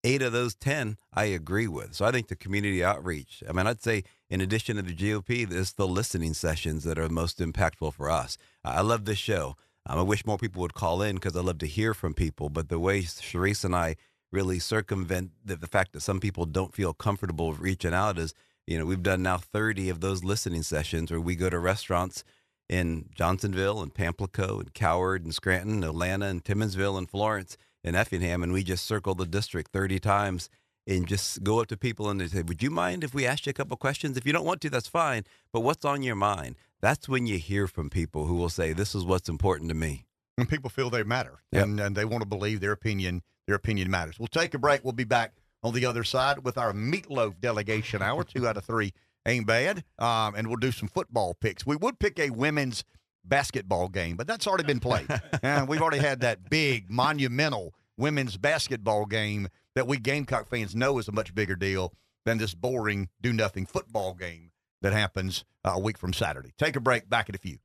Eight 0.05 0.22
of 0.22 0.32
those 0.32 0.55
10 0.55 0.97
I 1.12 1.24
agree 1.24 1.68
with. 1.68 1.94
So 1.94 2.05
I 2.05 2.10
think 2.10 2.28
the 2.28 2.36
community 2.36 2.85
outreach, 2.85 3.43
I 3.48 3.52
mean, 3.52 3.66
I'd 3.66 3.82
say 3.82 4.05
in 4.30 4.40
addition 4.40 4.76
to 4.76 4.82
the 4.82 4.94
GOP, 4.94 5.51
it's 5.51 5.72
the 5.72 5.89
listening 5.89 6.35
sessions 6.35 6.85
that 6.85 6.98
are 6.98 7.09
most 7.09 7.39
impactful 7.39 7.94
for 7.94 8.10
us. 8.10 8.36
I 8.64 8.82
love 8.82 9.06
this 9.06 9.18
show. 9.18 9.56
Um, 9.86 9.98
I 9.98 10.02
wish 10.02 10.26
more 10.26 10.39
people 10.39 10.60
would 10.62 10.74
call 10.74 11.02
in 11.02 11.16
because 11.16 11.36
I 11.36 11.40
love 11.40 11.59
to 11.59 11.66
hear 11.66 11.94
from 11.94 12.14
people. 12.14 12.51
But 12.51 12.68
the 12.68 12.78
way 12.78 13.02
Sharice 13.02 13.64
and 13.64 13.74
I 13.74 13.97
really 14.32 14.59
circumvent 14.59 15.32
the, 15.44 15.56
the 15.56 15.66
fact 15.66 15.92
that 15.92 16.00
some 16.00 16.20
people 16.20 16.44
don't 16.44 16.74
feel 16.74 16.92
comfortable 16.92 17.52
reaching 17.55 17.94
out 17.94 18.18
is, 18.18 18.34
you 18.66 18.78
know, 18.78 18.84
we've 18.84 19.02
done 19.02 19.22
now 19.22 19.38
30 19.38 19.88
of 19.88 20.00
those 20.00 20.24
listening 20.24 20.62
sessions 20.62 21.10
where 21.10 21.20
we 21.20 21.36
go 21.36 21.48
to 21.48 21.59
restaurants 21.59 22.24
in 22.68 23.09
Johnsonville 23.14 23.80
and 23.80 23.94
Pamplico 23.94 24.60
and 24.60 24.74
Coward 24.74 25.24
and 25.24 25.34
Scranton, 25.34 25.82
Olanta 25.82 26.28
and 26.28 26.44
Timmonsville 26.44 26.98
and 26.98 27.09
Florence 27.09 27.56
and 27.82 27.96
Effingham, 27.96 28.42
and 28.42 28.52
we 28.52 28.62
just 28.62 28.84
circle 28.84 29.14
the 29.14 29.24
district 29.24 29.72
30 29.72 29.98
times 29.98 30.50
and 30.86 31.06
just 31.06 31.42
go 31.42 31.60
up 31.60 31.68
to 31.68 31.76
people 31.76 32.09
and 32.09 32.20
they 32.20 32.26
say, 32.26 32.42
Would 32.42 32.62
you 32.62 32.70
mind 32.70 33.05
if 33.05 33.14
we 33.14 33.26
ask 33.26 33.46
you 33.46 33.50
a 33.50 33.55
couple 33.55 33.76
questions? 33.76 34.16
If 34.16 34.26
you 34.26 34.32
don't 34.32 34.44
want 34.44 34.60
to, 34.62 34.70
that's 34.70 34.88
fine. 34.88 35.24
But 35.52 35.60
what's 35.60 35.84
on 35.84 36.02
your 36.02 36.16
mind? 36.16 36.56
That's 36.80 37.09
when 37.09 37.26
you 37.26 37.38
hear 37.38 37.66
from 37.66 37.90
people 37.90 38.26
who 38.26 38.34
will 38.34 38.48
say, 38.48 38.72
This 38.72 38.94
is 38.94 39.05
what's 39.05 39.28
important 39.28 39.68
to 39.68 39.74
me. 39.74 40.07
When 40.39 40.47
people 40.47 40.70
feel 40.70 40.89
they 40.89 41.02
matter 41.02 41.43
Yep. 41.51 41.65
and, 41.65 41.81
and 41.81 41.97
they 41.97 42.05
want 42.05 42.23
to 42.23 42.28
believe 42.28 42.60
their 42.60 42.70
opinion, 42.70 43.23
their 43.48 43.56
opinion 43.56 43.90
matters. 43.90 44.20
We'll 44.20 44.28
take 44.28 44.55
a 44.55 44.59
break. 44.59 44.85
We'll 44.85 44.93
be 44.93 45.02
back 45.02 45.32
on 45.65 45.74
the 45.74 45.85
other 45.85 46.05
side 46.05 46.44
with 46.44 46.56
our 46.56 46.73
meatloaf 46.73 47.40
delegation 47.40 48.02
hour. 48.02 48.23
Two 48.23 48.47
out 48.47 48.56
of 48.56 48.65
three 48.65 48.93
ain't 49.27 49.48
bad. 49.48 49.82
Um, 49.98 50.36
and 50.36 50.47
we'll 50.47 50.59
do 50.59 50.70
some 50.70 50.89
football 50.89 51.35
picks. 51.35 51.66
We 51.66 51.74
would 51.74 51.98
pick 51.98 52.20
a 52.20 52.31
women's 52.31 52.85
basketball 53.24 53.89
game, 53.89 54.16
but 54.16 54.28
that's 54.28 54.47
already 54.47 54.62
been 54.62 54.78
played. 54.78 55.09
and 55.43 55.66
we've 55.69 55.82
already 55.82 55.98
had 55.98 56.20
that 56.20 56.48
big, 56.48 56.89
monumental 56.89 57.74
women's 57.97 58.36
basketball 58.36 59.06
game 59.06 59.48
that 59.74 59.89
we 59.89 59.98
Gamecock 59.98 60.48
fans 60.48 60.74
know 60.74 60.98
is 60.98 61.09
a 61.09 61.12
much 61.12 61.35
bigger 61.35 61.56
deal 61.56 61.93
than 62.24 62.39
this 62.39 62.55
boring, 62.55 63.09
do 63.20 63.32
nothing 63.32 63.66
football 63.66 64.15
game 64.15 64.52
that 64.82 64.93
happens 64.93 65.44
uh, 65.65 65.73
a 65.74 65.81
week 65.81 65.98
from 65.98 66.12
Saturday. 66.12 66.52
Take 66.56 66.77
a 66.77 66.81
break. 66.81 67.09
Back 67.09 67.28
in 67.28 67.35
a 67.35 67.39
few. 67.39 67.59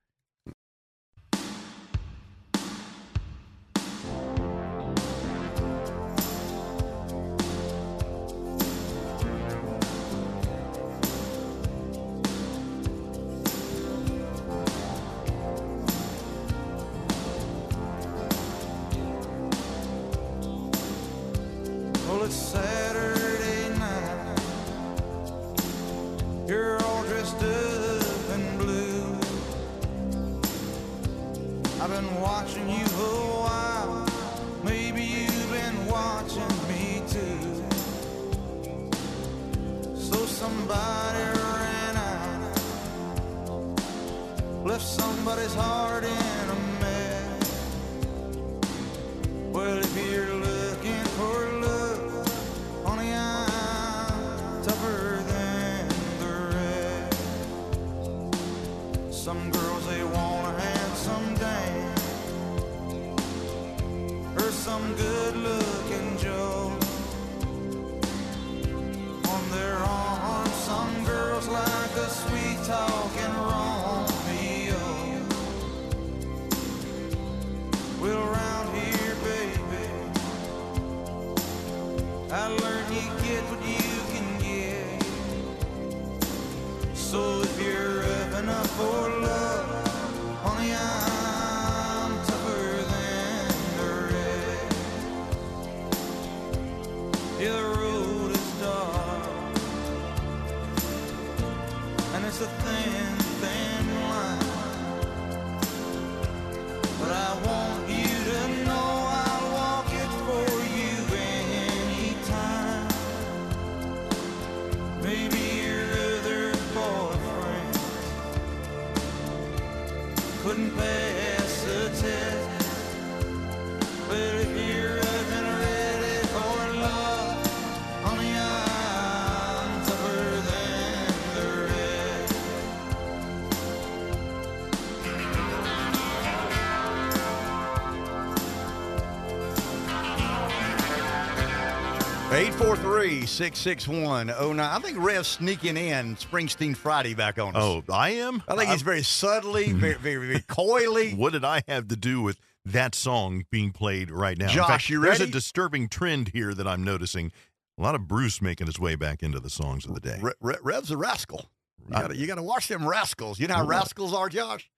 843 143.41 144.29
661 144.29 144.59
I 144.59 144.79
think 144.79 144.97
Rev's 144.99 145.27
sneaking 145.27 145.77
in 145.77 146.15
Springsteen 146.17 146.75
Friday 146.77 147.15
back 147.15 147.39
on 147.39 147.55
us. 147.55 147.63
Oh, 147.63 147.83
I 147.91 148.11
am? 148.11 148.43
I 148.47 148.55
think 148.55 148.69
he's 148.69 148.83
very 148.83 149.01
subtly, 149.01 149.71
very, 149.73 149.95
very, 149.95 150.27
very 150.27 150.41
coyly. 150.41 151.13
What 151.13 151.33
did 151.33 151.43
I 151.43 151.63
have 151.67 151.87
to 151.87 151.95
do 151.95 152.21
with 152.21 152.39
that 152.65 152.93
song 152.93 153.45
being 153.49 153.71
played 153.71 154.11
right 154.11 154.37
now? 154.37 154.49
Josh, 154.49 154.67
fact, 154.67 154.89
you 154.89 155.01
There's 155.01 155.19
a 155.21 155.27
disturbing 155.27 155.89
trend 155.89 156.29
here 156.29 156.53
that 156.53 156.67
I'm 156.67 156.83
noticing. 156.83 157.31
A 157.79 157.81
lot 157.81 157.95
of 157.95 158.07
Bruce 158.07 158.39
making 158.39 158.67
his 158.67 158.79
way 158.79 158.95
back 158.95 159.23
into 159.23 159.39
the 159.39 159.49
songs 159.49 159.85
of 159.85 159.95
the 159.95 159.99
day. 159.99 160.19
Re- 160.21 160.33
Re- 160.39 160.57
Rev's 160.61 160.91
a 160.91 160.97
rascal. 160.97 161.49
You 161.87 161.91
gotta, 161.91 162.15
you 162.15 162.27
gotta 162.27 162.43
watch 162.43 162.67
them 162.67 162.87
rascals. 162.87 163.39
You 163.39 163.47
know 163.47 163.55
how 163.55 163.65
rascals 163.65 164.13
are, 164.13 164.29
Josh? 164.29 164.69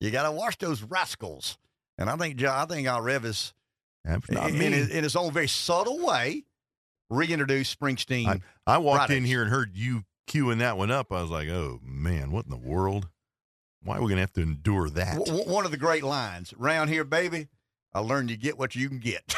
You 0.00 0.10
gotta 0.10 0.32
watch 0.32 0.58
those 0.58 0.82
rascals. 0.82 1.56
And 1.98 2.10
I 2.10 2.16
think, 2.16 2.42
I 2.42 2.64
think 2.66 2.88
our 2.88 3.00
Rev 3.00 3.24
is, 3.24 3.54
not 4.04 4.50
in, 4.50 4.60
in 4.60 4.72
his, 4.72 4.88
in 4.90 5.04
his 5.04 5.14
own 5.14 5.32
very 5.32 5.46
subtle 5.46 6.04
way, 6.04 6.44
reintroduced 7.12 7.78
Springsteen. 7.78 8.26
I, 8.28 8.40
I 8.66 8.78
walked 8.78 9.10
in 9.10 9.24
here 9.24 9.42
and 9.42 9.50
heard 9.50 9.76
you 9.76 10.04
queuing 10.28 10.58
that 10.58 10.76
one 10.76 10.90
up. 10.90 11.12
I 11.12 11.20
was 11.22 11.30
like, 11.30 11.48
oh, 11.48 11.80
man, 11.84 12.30
what 12.30 12.44
in 12.44 12.50
the 12.50 12.56
world? 12.56 13.08
Why 13.84 13.96
are 13.96 14.00
we 14.00 14.06
going 14.06 14.16
to 14.16 14.20
have 14.22 14.32
to 14.34 14.42
endure 14.42 14.88
that? 14.90 15.24
W- 15.24 15.44
one 15.50 15.64
of 15.64 15.70
the 15.72 15.76
great 15.76 16.04
lines 16.04 16.54
round 16.56 16.88
here, 16.90 17.04
baby. 17.04 17.48
I 17.94 17.98
learned 18.00 18.30
you 18.30 18.36
get 18.36 18.56
what 18.58 18.74
you 18.74 18.88
can 18.88 18.98
get. 19.00 19.34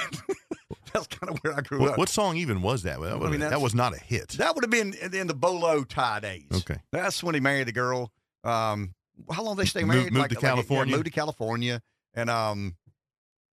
that's 0.92 1.06
kind 1.08 1.30
of 1.32 1.38
where 1.42 1.56
I 1.56 1.60
grew 1.62 1.80
What, 1.80 1.92
up. 1.92 1.98
what 1.98 2.08
song 2.08 2.36
even 2.36 2.62
was 2.62 2.82
that? 2.84 3.00
That, 3.00 3.12
I 3.12 3.16
was, 3.16 3.30
mean, 3.30 3.40
that 3.40 3.60
was 3.60 3.74
not 3.74 3.94
a 3.94 3.98
hit. 3.98 4.28
That 4.32 4.54
would 4.54 4.62
have 4.62 4.70
been 4.70 4.94
in, 4.94 5.14
in 5.14 5.26
the 5.26 5.34
Bolo 5.34 5.82
tie 5.82 6.20
days. 6.20 6.46
Okay. 6.52 6.76
That's 6.92 7.22
when 7.22 7.34
he 7.34 7.40
married 7.40 7.66
the 7.68 7.72
girl. 7.72 8.12
Um, 8.44 8.94
how 9.32 9.42
long 9.42 9.56
did 9.56 9.62
they 9.64 9.68
stay 9.68 9.80
Moved- 9.82 9.96
married? 9.98 10.12
moved 10.12 10.28
to 10.30 10.34
yeah, 10.36 10.40
California? 10.40 10.94
moved 10.94 11.06
to 11.06 11.10
California, 11.10 11.80
and 12.14 12.28
um, 12.30 12.76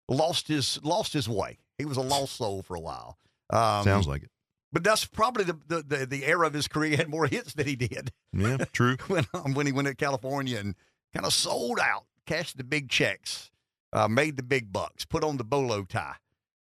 lost 0.10 0.48
his 0.50 0.80
lost 0.84 1.14
his 1.14 1.28
way. 1.30 1.58
He 1.78 1.86
was 1.86 1.98
a 1.98 2.02
lost 2.02 2.36
soul 2.36 2.62
for 2.62 2.76
a 2.76 2.80
while. 2.80 3.18
Um, 3.52 3.84
Sounds 3.84 4.08
like 4.08 4.24
it. 4.24 4.30
But 4.74 4.84
that's 4.86 5.04
probably 5.06 5.44
the, 5.44 5.60
the, 5.68 5.84
the, 5.84 6.06
the 6.06 6.26
era 6.26 6.48
of 6.48 6.54
his 6.54 6.68
career. 6.68 6.92
He 6.92 6.96
had 6.96 7.10
more 7.10 7.28
hits 7.32 7.54
than 7.54 7.68
he 7.68 7.76
did 7.76 8.12
Yeah, 8.34 8.58
true. 8.72 8.96
when 9.08 9.26
um, 9.34 9.54
when 9.54 9.66
he 9.66 9.72
went 9.74 9.88
to 9.88 9.96
California 9.96 10.58
and 10.58 10.76
kind 11.14 11.26
of 11.26 11.34
sold 11.34 11.80
out, 11.80 12.06
cashed 12.26 12.58
the 12.58 12.64
big 12.64 12.90
checks, 12.90 13.52
uh, 13.94 14.08
made 14.08 14.38
the 14.38 14.44
big 14.44 14.72
bucks, 14.72 15.04
put 15.06 15.24
on 15.24 15.36
the 15.38 15.44
bolo 15.44 15.84
tie, 15.84 16.16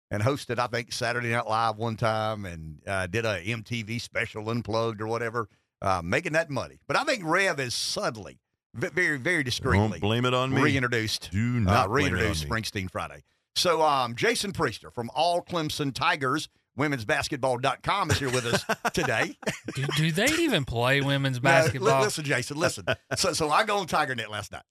and 0.09 0.23
hosted 0.23 0.57
I 0.57 0.67
think 0.67 0.93
Saturday 0.93 1.31
Night 1.31 1.47
Live 1.47 1.75
one 1.75 1.97
time 1.97 2.45
and 2.45 2.79
uh, 2.87 3.07
did 3.07 3.25
a 3.25 3.43
MTV 3.43 3.99
special 3.99 4.49
unplugged 4.49 5.01
or 5.01 5.07
whatever, 5.07 5.49
uh, 5.81 6.01
making 6.01 6.31
that 6.33 6.49
money. 6.49 6.79
But 6.87 6.95
I 6.95 7.03
think 7.03 7.23
Rev 7.25 7.59
is 7.59 7.73
subtly, 7.75 8.39
ve- 8.73 8.87
very 8.87 9.17
very 9.17 9.43
discreetly, 9.43 9.89
Don't 9.89 9.99
blame 9.99 10.23
it 10.23 10.33
on 10.33 10.53
me. 10.53 10.61
reintroduced, 10.61 11.29
Do 11.33 11.59
not 11.59 11.87
uh, 11.87 11.89
reintroduced. 11.89 12.47
Springsteen 12.47 12.89
Friday. 12.89 13.23
So 13.57 13.81
um, 13.81 14.15
Jason 14.15 14.53
Priester 14.53 14.93
from 14.93 15.09
All 15.13 15.41
Clemson 15.41 15.93
Tigers. 15.93 16.47
Women's 16.77 17.05
basketball.com 17.05 18.11
is 18.11 18.19
here 18.19 18.29
with 18.29 18.45
us 18.45 18.63
today. 18.93 19.35
do, 19.75 19.85
do 19.97 20.11
they 20.11 20.27
even 20.39 20.63
play 20.65 21.01
women's 21.01 21.41
No, 21.41 21.49
li- 21.49 21.55
basketball? 21.55 22.01
listen, 22.03 22.23
Jason, 22.23 22.57
listen. 22.57 22.85
so, 23.15 23.33
so 23.33 23.49
I 23.49 23.63
go 23.65 23.77
on 23.77 23.87
TigerNet 23.87 24.29
last 24.29 24.51
night 24.51 24.61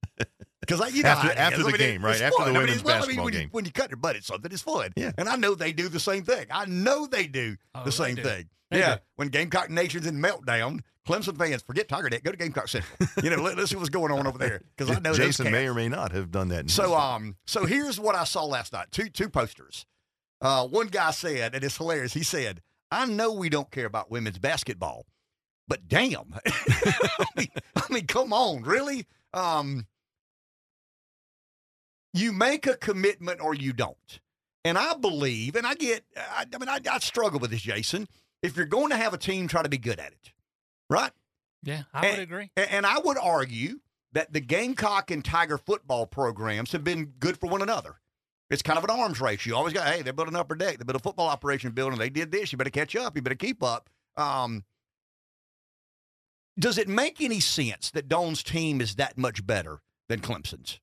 because 0.61 0.95
you 0.95 1.03
know 1.03 1.11
After- 1.11 1.27
how 1.27 1.33
it 1.33 1.37
after 1.39 1.59
the 1.63 1.69
I 1.69 1.73
mean, 1.73 1.77
game, 1.79 2.05
right? 2.05 2.13
it's 2.15 2.23
After 2.23 2.39
the 2.39 2.45
fun. 2.45 2.49
I 2.49 2.53
mean, 2.53 2.63
women's 2.63 2.81
it's- 2.81 2.87
I 2.87 2.89
mean, 2.91 3.01
basketball 3.01 3.25
when 3.25 3.35
you- 3.35 3.41
game. 3.41 3.49
when 3.53 3.65
you 3.65 3.73
cut 3.73 3.91
your 3.91 3.97
butt 3.99 4.17
at 4.17 4.25
something, 4.25 4.51
it's 4.53 4.63
fun. 4.63 4.93
Yeah. 4.97 5.13
and 5.19 5.29
I 5.29 5.37
know 5.37 5.55
they 5.55 5.73
do 5.73 5.89
the 5.89 6.01
same 6.01 6.23
thing. 6.25 6.47
I 6.51 6.65
know 6.67 7.07
they 7.07 7.27
do 7.27 7.57
Oh, 7.75 7.85
the 7.85 7.93
same 7.93 8.15
do. 8.17 8.23
thing. 8.23 8.49
They 8.71 8.79
yeah, 8.81 8.97
do. 8.97 9.01
when 9.17 9.29
Gamecock 9.29 9.71
Nation's 9.71 10.07
in 10.07 10.17
meltdown, 10.21 10.81
Clemson 11.09 11.39
fans 11.39 11.63
forget 11.63 11.87
TigerNet. 11.89 12.25
Go 12.25 12.33
to 12.33 12.37
Gamecock 12.37 12.67
Central. 12.67 12.99
you 13.23 13.31
know, 13.31 13.41
let, 13.41 13.57
us 13.61 13.71
see 13.71 13.77
what's 13.77 13.91
going 13.91 14.11
on 14.11 14.27
over 14.27 14.39
there 14.39 14.61
because 14.77 14.95
I 14.97 14.99
know 14.99 15.15
Jason 15.15 15.53
may 15.53 15.69
or 15.69 15.75
may 15.75 15.89
not 15.89 16.11
have 16.11 16.33
done 16.33 16.49
that. 16.49 16.61
in 16.63 16.69
So, 16.69 16.97
um, 16.97 17.37
so 17.47 17.65
here's 17.65 18.01
what 18.01 18.17
I 18.17 18.25
saw 18.25 18.45
last 18.45 18.73
night: 18.73 18.89
two 18.91 19.09
two 19.09 19.29
posters. 19.29 19.87
Uh, 20.41 20.67
one 20.67 20.89
guy 20.89 21.11
said, 21.11 21.55
and 21.55 21.65
it's 21.65 21.77
hilarious. 21.77 22.13
He 22.13 22.23
said, 22.23 22.63
"I 22.91 23.07
know 23.07 23.33
we 23.33 23.49
don't 23.49 23.71
care 23.71 23.87
about 23.87 24.11
women's 24.11 24.39
basketball, 24.39 25.07
but 25.67 25.89
damn, 25.89 26.35
I, 26.47 27.27
mean, 27.37 27.49
I 27.75 27.83
mean, 27.91 28.07
come 28.07 28.33
on, 28.33 28.63
really? 28.63 29.07
Um, 29.33 29.87
you 32.13 32.33
make 32.33 32.67
a 32.67 32.77
commitment 32.77 33.41
or 33.41 33.55
you 33.55 33.73
don't." 33.73 34.21
And 34.65 34.77
I 34.77 34.95
believe, 34.95 35.55
and 35.55 35.65
I 35.65 35.75
get, 35.75 36.05
I, 36.17 36.45
I 36.53 36.59
mean, 36.59 36.69
I, 36.69 36.81
I 36.91 36.99
struggle 36.99 37.39
with 37.39 37.53
this, 37.53 37.63
Jason. 37.63 38.09
If 38.43 38.57
you're 38.57 38.67
going 38.67 38.91
to 38.91 38.97
have 38.97 39.15
a 39.15 39.19
team, 39.19 39.47
try 39.47 39.63
to 39.63 39.69
be 39.69 39.79
good 39.79 40.01
at 40.01 40.13
it, 40.13 40.33
right? 40.91 41.13
yeah, 41.67 41.83
I 41.93 42.11
would 42.11 42.19
agree. 42.21 42.51
And 42.57 42.87
I 42.87 42.99
would 42.99 43.19
argue 43.19 43.81
that 44.13 44.33
the 44.33 44.41
Gamecock 44.41 45.11
and 45.11 45.25
Tiger 45.25 45.59
football 45.59 46.07
programs 46.07 46.73
have 46.73 46.85
been 46.85 47.13
good 47.19 47.39
for 47.39 47.49
one 47.49 47.61
another. 47.61 47.97
It's 48.51 48.63
kind 48.63 48.79
of 48.79 48.85
an 48.85 48.91
arms 48.91 49.21
race. 49.21 49.45
You 49.45 49.57
always 49.57 49.73
got, 49.75 49.87
hey, 49.93 50.03
they 50.03 50.13
built 50.13 50.29
an 50.29 50.37
upper 50.37 50.55
deck, 50.55 50.79
they 50.79 50.85
built 50.85 50.97
a 50.97 51.01
football 51.01 51.29
operation 51.29 51.73
building, 51.73 51.99
they 51.99 52.11
did 52.11 52.31
this. 52.31 52.53
You 52.53 52.59
better 52.59 52.71
catch 52.71 52.95
up. 52.95 53.17
You 53.17 53.23
better 53.23 53.35
keep 53.35 53.63
up. 53.63 53.91
Um, 54.17 54.65
does 56.59 56.79
it 56.79 56.89
make 56.89 57.21
any 57.21 57.41
sense 57.41 57.91
that 57.91 58.09
Dawn's 58.09 58.43
team 58.43 58.81
is 58.81 58.95
that 58.95 59.19
much 59.19 59.47
better 59.47 59.81
than 60.09 60.21
Clemson's? 60.21 60.81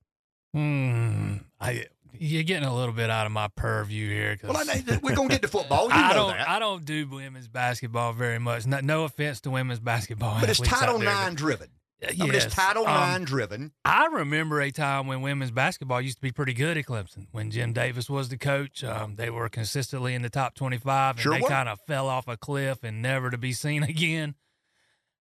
Hmm. 0.53 1.37
I 1.59 1.85
you're 2.19 2.43
getting 2.43 2.67
a 2.67 2.75
little 2.75 2.93
bit 2.93 3.09
out 3.09 3.25
of 3.25 3.31
my 3.31 3.47
purview 3.55 4.07
here. 4.07 4.37
Well, 4.43 4.55
I, 4.57 4.99
we're 5.01 5.15
going 5.15 5.29
to 5.29 5.33
get 5.35 5.41
to 5.41 5.47
football. 5.47 5.85
You 5.85 5.89
I 5.93 6.13
don't. 6.13 6.27
that. 6.29 6.47
I 6.47 6.59
don't 6.59 6.85
do 6.85 7.07
women's 7.07 7.47
basketball 7.47 8.13
very 8.13 8.39
much. 8.39 8.67
No, 8.67 8.79
no 8.81 9.03
offense 9.05 9.41
to 9.41 9.49
women's 9.49 9.79
basketball, 9.79 10.39
but 10.39 10.49
it's 10.49 10.59
Title 10.59 10.99
there, 10.99 11.09
but- 11.09 11.69
IX 12.09 12.15
driven. 12.15 12.21
I 12.21 12.25
mean, 12.25 12.33
Yes. 12.33 12.45
it's 12.45 12.55
Title 12.55 12.87
Um, 12.87 13.25
driven. 13.25 13.71
I 13.85 14.05
remember 14.07 14.61
a 14.61 14.71
time 14.71 15.07
when 15.07 15.21
women's 15.21 15.51
basketball 15.51 16.01
used 16.01 16.17
to 16.17 16.21
be 16.21 16.31
pretty 16.31 16.53
good 16.53 16.77
at 16.77 16.85
Clemson. 16.85 17.27
When 17.31 17.51
Jim 17.51 17.73
Davis 17.73 18.09
was 18.09 18.29
the 18.29 18.37
coach, 18.37 18.83
um, 18.83 19.15
they 19.15 19.29
were 19.29 19.49
consistently 19.49 20.13
in 20.13 20.21
the 20.21 20.29
top 20.29 20.55
25, 20.55 21.15
and 21.15 21.21
Sure 21.21 21.33
they 21.33 21.41
kind 21.41 21.69
of 21.69 21.79
fell 21.87 22.07
off 22.07 22.27
a 22.27 22.37
cliff 22.37 22.83
and 22.83 23.01
never 23.01 23.29
to 23.29 23.37
be 23.37 23.53
seen 23.53 23.83
again. 23.83 24.35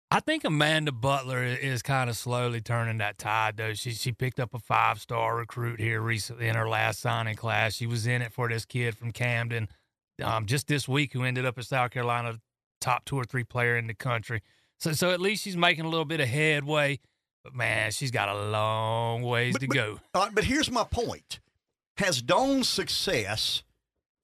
I 0.08 0.20
think 0.20 0.44
Amanda 0.44 0.92
Butler 0.92 1.42
is 1.42 1.82
kind 1.82 2.08
of 2.08 2.16
slowly 2.16 2.60
turning 2.60 2.98
that 2.98 3.18
tide, 3.18 3.56
though. 3.56 3.74
She 3.74 3.90
she 3.90 4.12
picked 4.12 4.38
up 4.38 4.54
a 4.54 4.60
five 4.60 5.00
star 5.00 5.36
recruit 5.36 5.80
here 5.80 6.00
recently 6.00 6.46
in 6.46 6.54
her 6.54 6.68
last 6.68 7.00
signing 7.00 7.34
class. 7.34 7.74
She 7.74 7.86
was 7.88 8.06
in 8.06 8.22
it 8.22 8.32
for 8.32 8.48
this 8.48 8.64
kid 8.64 8.96
from 8.96 9.10
Camden, 9.10 9.68
um, 10.22 10.46
just 10.46 10.68
this 10.68 10.86
week, 10.86 11.12
who 11.12 11.24
ended 11.24 11.44
up 11.44 11.58
at 11.58 11.64
South 11.64 11.90
Carolina, 11.90 12.38
top 12.80 13.04
two 13.04 13.16
or 13.16 13.24
three 13.24 13.42
player 13.42 13.76
in 13.76 13.88
the 13.88 13.94
country. 13.94 14.42
So 14.78 14.92
so 14.92 15.10
at 15.10 15.20
least 15.20 15.42
she's 15.44 15.56
making 15.56 15.84
a 15.84 15.88
little 15.88 16.04
bit 16.04 16.20
of 16.20 16.28
headway. 16.28 17.00
But 17.42 17.54
man, 17.54 17.92
she's 17.92 18.10
got 18.10 18.28
a 18.28 18.48
long 18.48 19.22
ways 19.22 19.56
to 19.58 19.66
go. 19.66 20.00
Uh, 20.14 20.30
but 20.32 20.44
here's 20.44 20.70
my 20.70 20.84
point: 20.84 21.40
Has 21.98 22.20
Dawn's 22.20 22.68
success 22.68 23.62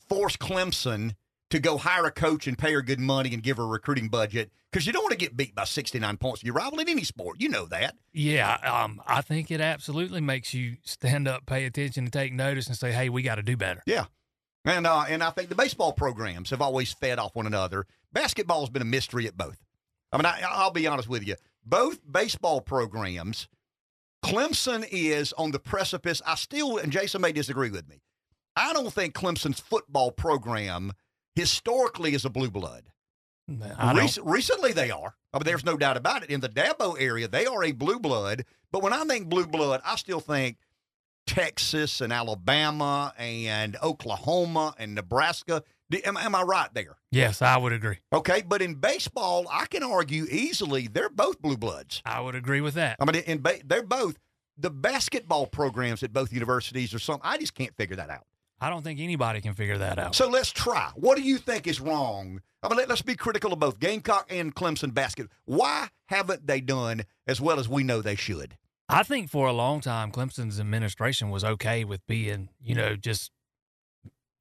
forced 0.09 0.39
Clemson 0.39 1.15
to 1.51 1.59
go 1.61 1.77
hire 1.77 2.07
a 2.07 2.11
coach 2.11 2.47
and 2.47 2.59
pay 2.59 2.73
her 2.73 2.83
good 2.83 2.99
money 2.99 3.33
and 3.33 3.43
give 3.43 3.59
her 3.59 3.63
a 3.63 3.67
recruiting 3.67 4.09
budget? 4.09 4.51
Because 4.71 4.87
you 4.87 4.93
don't 4.93 5.03
want 5.03 5.13
to 5.13 5.19
get 5.19 5.37
beat 5.37 5.55
by 5.55 5.65
69 5.65 6.17
points 6.17 6.41
to 6.41 6.47
your 6.47 6.55
rival 6.55 6.81
in 6.81 6.89
any 6.89 7.05
sport. 7.05 7.39
You 7.39 7.51
know 7.51 7.67
that. 7.67 7.95
Yeah, 8.13 8.55
um, 8.65 9.03
I 9.07 9.21
think 9.21 9.51
it 9.51 9.61
absolutely 9.61 10.23
makes 10.23 10.55
you 10.55 10.79
stand 10.83 11.29
up, 11.29 11.45
pay 11.45 11.67
attention, 11.67 12.05
and 12.05 12.13
take 12.13 12.33
notice, 12.33 12.67
and 12.67 12.77
say, 12.77 12.91
"Hey, 12.91 13.09
we 13.09 13.23
got 13.23 13.37
to 13.37 13.43
do 13.43 13.57
better." 13.57 13.83
Yeah. 13.87 14.07
And 14.65 14.87
uh, 14.87 15.05
and 15.09 15.23
I 15.23 15.31
think 15.31 15.49
the 15.49 15.55
baseball 15.55 15.93
programs 15.93 16.51
have 16.51 16.61
always 16.61 16.93
fed 16.93 17.19
off 17.19 17.35
one 17.35 17.47
another. 17.47 17.87
Basketball's 18.13 18.71
been 18.71 18.83
a 18.83 18.87
mystery 18.87 19.27
at 19.27 19.37
both. 19.37 19.59
I 20.13 20.17
mean, 20.17 20.27
I, 20.27 20.43
I'll 20.49 20.71
be 20.71 20.87
honest 20.87 21.09
with 21.09 21.27
you. 21.27 21.37
Both 21.65 22.01
baseball 22.11 22.61
programs, 22.61 23.49
Clemson 24.25 24.87
is 24.91 25.33
on 25.35 25.51
the 25.53 25.59
precipice. 25.59 26.21
I 26.27 26.35
still, 26.35 26.79
and 26.79 26.93
Jason 26.93 27.21
may 27.21 27.33
disagree 27.33 27.71
with 27.71 27.89
me. 27.89 28.03
I 28.57 28.73
don't 28.73 28.93
think 28.93 29.15
Clemson's 29.15 29.61
football 29.61 30.11
program 30.13 30.93
historically 31.35 32.15
is 32.15 32.25
a 32.25 32.31
blue 32.31 32.51
blood. 32.51 32.85
Rec- 33.97 34.25
recently, 34.25 34.73
they 34.73 34.91
are. 34.91 35.15
I 35.33 35.39
mean, 35.39 35.45
there's 35.45 35.65
no 35.65 35.77
doubt 35.77 35.97
about 35.97 36.23
it. 36.23 36.31
In 36.31 36.41
the 36.41 36.49
Dabo 36.49 36.95
area, 37.01 37.27
they 37.27 37.47
are 37.47 37.65
a 37.65 37.73
blue 37.73 37.99
blood. 37.99 38.45
But 38.71 38.83
when 38.83 38.93
I 38.93 39.05
think 39.05 39.29
blue 39.29 39.47
blood, 39.47 39.81
I 39.85 39.97
still 39.97 40.21
think 40.21 40.59
Texas 41.27 42.01
and 42.01 42.13
Alabama 42.13 43.13
and 43.19 43.77
Oklahoma 43.83 44.75
and 44.79 44.95
Nebraska. 44.95 45.63
Am, 46.05 46.17
am 46.17 46.35
I 46.35 46.43
right 46.43 46.73
there? 46.75 46.97
Yes, 47.11 47.43
I 47.43 47.57
would 47.57 47.73
agree. 47.73 47.99
Okay, 48.13 48.43
but 48.47 48.63
in 48.63 48.75
baseball, 48.75 49.47
I 49.51 49.67
can 49.67 49.83
argue 49.83 50.27
easily 50.31 50.89
they're 50.89 51.11
both 51.11 51.41
blue 51.41 51.57
bloods. 51.57 52.03
I 52.05 52.21
would 52.21 52.35
agree 52.35 52.61
with 52.61 52.75
that. 52.75 52.97
I 53.01 53.05
mean, 53.05 53.23
in 53.23 53.43
ba- 53.43 53.61
they're 53.65 53.83
both 53.83 54.19
the 54.57 54.71
basketball 54.71 55.47
programs 55.47 56.03
at 56.03 56.13
both 56.13 56.33
universities 56.33 56.95
or 56.95 56.99
something. 56.99 57.23
I 57.25 57.39
just 57.39 57.55
can't 57.55 57.75
figure 57.77 57.97
that 57.97 58.11
out. 58.11 58.27
I 58.61 58.71
don't 58.71 58.83
think 58.83 59.01
anybody 59.01 59.41
can 59.41 59.55
figure 59.55 59.79
that 59.79 59.99
out. 59.99 60.15
So 60.15 60.29
let's 60.29 60.53
try. 60.53 60.93
What 60.95 61.17
do 61.17 61.23
you 61.23 61.39
think 61.39 61.67
is 61.67 61.81
wrong? 61.81 62.41
I 62.63 62.69
mean, 62.69 62.77
let, 62.77 62.91
us 62.93 63.03
be 63.03 63.17
critical 63.17 63.53
of 63.53 63.59
both 63.59 63.81
Gamecock 63.81 64.29
and 64.31 64.55
Clemson 64.55 64.95
basket. 64.95 65.29
Why 65.47 65.89
haven't 66.07 66.47
they 66.47 66.61
done 66.61 67.03
as 67.27 67.41
well 67.41 67.59
as 67.59 67.69
we 67.69 67.83
know 67.83 68.01
they 68.01 68.15
should? 68.15 68.57
I 68.89 69.03
think 69.03 69.31
for 69.31 69.49
a 69.49 69.53
long 69.53 69.81
time, 69.81 70.13
Clemson's 70.13 70.61
administration 70.61 71.31
was 71.31 71.43
okay 71.43 71.83
with 71.85 72.07
being, 72.07 72.51
you 72.61 72.77
know, 72.77 72.95
just 72.95 73.33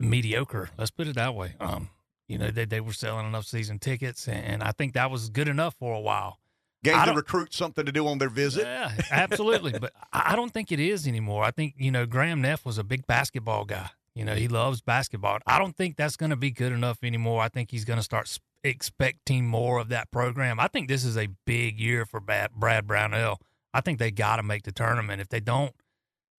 mediocre. 0.04 0.70
Let's 0.78 0.92
put 0.92 1.08
it 1.08 1.16
that 1.16 1.36
way. 1.36 1.56
Um, 1.60 1.90
you 2.28 2.38
know, 2.38 2.50
they, 2.52 2.66
they 2.66 2.80
were 2.82 2.94
selling 2.94 3.28
enough 3.28 3.46
season 3.46 3.80
tickets, 3.80 4.28
and, 4.28 4.44
and 4.46 4.64
I 4.64 4.72
think 4.72 4.94
that 4.94 5.12
was 5.12 5.30
good 5.30 5.48
enough 5.48 5.76
for 5.80 5.94
a 5.94 6.00
while. 6.00 6.38
Gave 6.84 6.96
I 6.96 7.00
the 7.02 7.06
don't- 7.08 7.16
recruits 7.18 7.58
something 7.58 7.86
to 7.86 7.92
do 7.92 8.08
on 8.08 8.18
their 8.18 8.30
visit. 8.30 8.64
Yeah, 8.64 8.92
absolutely. 9.12 9.78
but 9.78 9.94
I 10.14 10.34
I 10.34 10.36
don't 10.36 10.52
think 10.54 10.72
it 10.72 10.80
is 10.80 11.08
anymore. 11.08 11.44
I 11.44 11.52
think, 11.52 11.76
you 11.78 11.92
know, 11.92 12.06
Graham 12.06 12.42
Neff 12.42 12.66
was 12.66 12.78
a 12.78 12.84
big 12.84 13.06
basketball 13.06 13.66
guy. 13.66 13.90
You 14.16 14.26
know, 14.26 14.36
he 14.36 14.48
loves 14.48 14.82
basketball. 14.82 15.38
I 15.48 15.58
don't 15.60 15.76
think 15.76 15.96
that's 15.96 16.16
going 16.18 16.32
to 16.32 16.36
be 16.36 16.52
good 16.52 16.72
enough 16.74 16.98
anymore. 17.04 17.42
I 17.42 17.48
think 17.50 17.72
he's 17.72 17.86
going 17.86 18.00
to 18.00 18.04
start 18.04 18.28
expecting 18.64 19.46
more 19.48 19.80
of 19.80 19.90
that 19.90 20.10
program. 20.12 20.60
I 20.60 20.68
think 20.68 20.88
this 20.88 21.04
is 21.06 21.18
a 21.18 21.28
big 21.46 21.80
year 21.80 22.06
for 22.06 22.20
Brad, 22.20 22.52
Brad 22.54 22.88
Brownell. 22.88 23.40
I 23.74 23.82
think 23.82 24.00
they 24.00 24.12
got 24.12 24.38
to 24.38 24.44
make 24.44 24.64
the 24.64 24.72
tournament. 24.72 25.22
If 25.22 25.30
they 25.30 25.40
don't, 25.40 25.72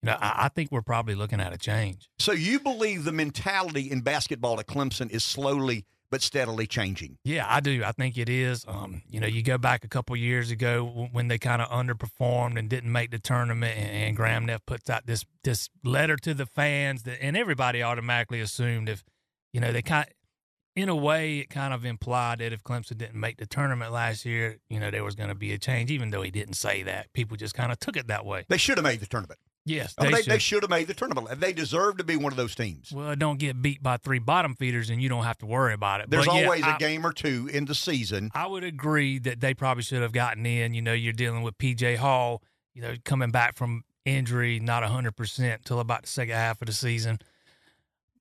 you 0.03 0.07
know, 0.07 0.17
I, 0.21 0.45
I 0.45 0.49
think 0.49 0.71
we're 0.71 0.81
probably 0.81 1.15
looking 1.15 1.39
at 1.39 1.53
a 1.53 1.57
change. 1.57 2.09
So 2.19 2.33
you 2.33 2.59
believe 2.59 3.05
the 3.05 3.11
mentality 3.13 3.89
in 3.89 4.01
basketball 4.01 4.59
at 4.59 4.67
Clemson 4.67 5.09
is 5.09 5.23
slowly 5.23 5.85
but 6.11 6.21
steadily 6.21 6.67
changing? 6.67 7.17
Yeah, 7.23 7.47
I 7.49 7.59
do. 7.59 7.83
I 7.83 7.91
think 7.91 8.19
it 8.19 8.29
is. 8.29 8.65
Um, 8.67 9.01
you 9.09 9.19
know, 9.19 9.25
you 9.25 9.41
go 9.41 9.57
back 9.57 9.83
a 9.83 9.87
couple 9.87 10.15
years 10.15 10.51
ago 10.51 11.09
when 11.11 11.27
they 11.27 11.39
kind 11.39 11.59
of 11.59 11.69
underperformed 11.69 12.59
and 12.59 12.69
didn't 12.69 12.91
make 12.91 13.09
the 13.09 13.17
tournament, 13.17 13.75
and, 13.75 13.89
and 13.89 14.15
Graham 14.15 14.45
Neff 14.45 14.63
puts 14.67 14.91
out 14.91 15.07
this 15.07 15.25
this 15.43 15.69
letter 15.83 16.15
to 16.17 16.35
the 16.35 16.45
fans 16.45 17.01
that, 17.03 17.17
and 17.19 17.35
everybody 17.35 17.81
automatically 17.81 18.41
assumed 18.41 18.89
if, 18.89 19.03
you 19.53 19.59
know, 19.59 19.71
they 19.71 19.81
kind, 19.81 20.05
in 20.75 20.87
a 20.87 20.95
way, 20.95 21.39
it 21.39 21.49
kind 21.49 21.73
of 21.73 21.83
implied 21.83 22.39
that 22.39 22.53
if 22.53 22.63
Clemson 22.63 22.97
didn't 22.97 23.19
make 23.19 23.37
the 23.37 23.47
tournament 23.47 23.91
last 23.91 24.23
year, 24.23 24.59
you 24.69 24.79
know, 24.79 24.91
there 24.91 25.03
was 25.03 25.15
going 25.15 25.29
to 25.29 25.35
be 25.35 25.51
a 25.51 25.57
change. 25.57 25.89
Even 25.89 26.11
though 26.11 26.21
he 26.21 26.29
didn't 26.29 26.53
say 26.53 26.83
that, 26.83 27.11
people 27.13 27.37
just 27.37 27.55
kind 27.55 27.71
of 27.71 27.79
took 27.79 27.97
it 27.97 28.07
that 28.07 28.23
way. 28.23 28.45
They 28.49 28.57
should 28.57 28.77
have 28.77 28.85
made 28.85 28.99
the 28.99 29.07
tournament. 29.07 29.39
Yes, 29.65 29.95
I 29.97 30.03
mean, 30.03 30.11
they 30.11 30.17
they, 30.17 30.21
should. 30.23 30.31
they 30.33 30.39
should 30.39 30.63
have 30.63 30.69
made 30.69 30.87
the 30.87 30.93
tournament. 30.93 31.39
They 31.39 31.53
deserve 31.53 31.97
to 31.97 32.03
be 32.03 32.17
one 32.17 32.33
of 32.33 32.37
those 32.37 32.53
teams. 32.53 32.91
Well, 32.91 33.15
don't 33.15 33.39
get 33.39 33.61
beat 33.61 33.81
by 33.81 33.95
three 33.95 34.19
bottom 34.19 34.55
feeders, 34.55 34.89
and 34.89 35.01
you 35.01 35.07
don't 35.07 35.23
have 35.23 35.37
to 35.37 35.45
worry 35.45 35.73
about 35.73 36.01
it. 36.01 36.09
There's 36.09 36.25
But 36.25 36.35
yeah, 36.35 36.43
always 36.43 36.63
a 36.63 36.75
I- 36.75 36.77
game 36.77 37.05
or 37.05 37.13
two 37.13 37.49
in 37.51 37.63
the 37.65 37.75
season. 37.75 38.29
I 38.33 38.45
would 38.45 38.65
agree 38.65 39.19
that 39.19 39.39
they 39.39 39.53
probably 39.53 39.83
should 39.83 40.01
have 40.01 40.11
gotten 40.11 40.45
in. 40.45 40.73
You 40.73 40.81
know, 40.81 40.91
you're 40.93 41.13
dealing 41.13 41.43
with 41.43 41.57
PJ 41.57 41.95
Hall, 41.95 42.43
you 42.73 42.81
know, 42.81 42.95
coming 43.05 43.31
back 43.31 43.55
from 43.55 43.83
injury, 44.03 44.59
not 44.59 44.83
100% 44.83 45.63
till 45.63 45.79
about 45.79 46.01
the 46.01 46.07
second 46.09 46.35
half 46.35 46.61
of 46.61 46.65
the 46.65 46.73
season. 46.73 47.19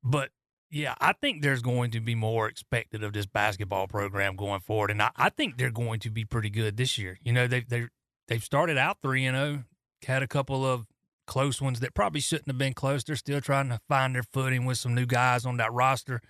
But 0.05 0.31
yeah, 0.71 0.95
I 1.01 1.13
think 1.13 1.43
there's 1.43 1.61
going 1.63 1.91
to 1.91 2.01
be 2.01 2.15
more 2.15 2.47
expected 2.49 3.03
of 3.03 3.13
this 3.13 3.27
basketball 3.27 3.89
program 3.89 4.37
going 4.37 4.61
forward. 4.61 4.91
And 4.93 5.03
I, 5.03 5.11
I 5.17 5.29
think 5.29 5.59
they're 5.59 5.71
going 5.71 5.99
to 6.01 6.11
be 6.11 6.25
pretty 6.25 6.51
good 6.51 6.77
this 6.77 6.99
year. 6.99 7.19
You 7.23 7.33
know, 7.33 7.47
they, 7.49 7.61
they, 7.61 7.89
they've 8.29 8.43
started 8.45 8.79
out 8.79 8.99
3 9.03 9.25
and 9.27 9.37
0, 9.37 9.65
had 10.07 10.23
a 10.23 10.29
couple 10.29 10.65
of 10.65 10.87
close 11.27 11.61
ones 11.61 11.81
that 11.81 11.95
probably 11.95 12.21
shouldn't 12.21 12.49
have 12.49 12.59
been 12.59 12.75
close. 12.75 13.05
They're 13.05 13.17
still 13.17 13.41
trying 13.41 13.69
to 13.69 13.81
find 13.89 14.15
their 14.15 14.23
footing 14.23 14.65
with 14.65 14.79
some 14.79 14.95
new 14.95 15.07
guys 15.07 15.47
on 15.47 15.57
that 15.59 15.73
roster. 15.73 16.21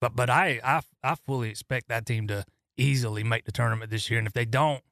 But 0.00 0.14
but 0.14 0.30
I 0.30 0.60
I 0.64 0.80
I 1.02 1.14
fully 1.14 1.50
expect 1.50 1.88
that 1.88 2.06
team 2.06 2.26
to 2.28 2.44
easily 2.76 3.24
make 3.24 3.44
the 3.44 3.52
tournament 3.52 3.90
this 3.90 4.10
year. 4.10 4.18
And 4.18 4.26
if 4.26 4.32
they 4.32 4.44
don't, 4.44 4.82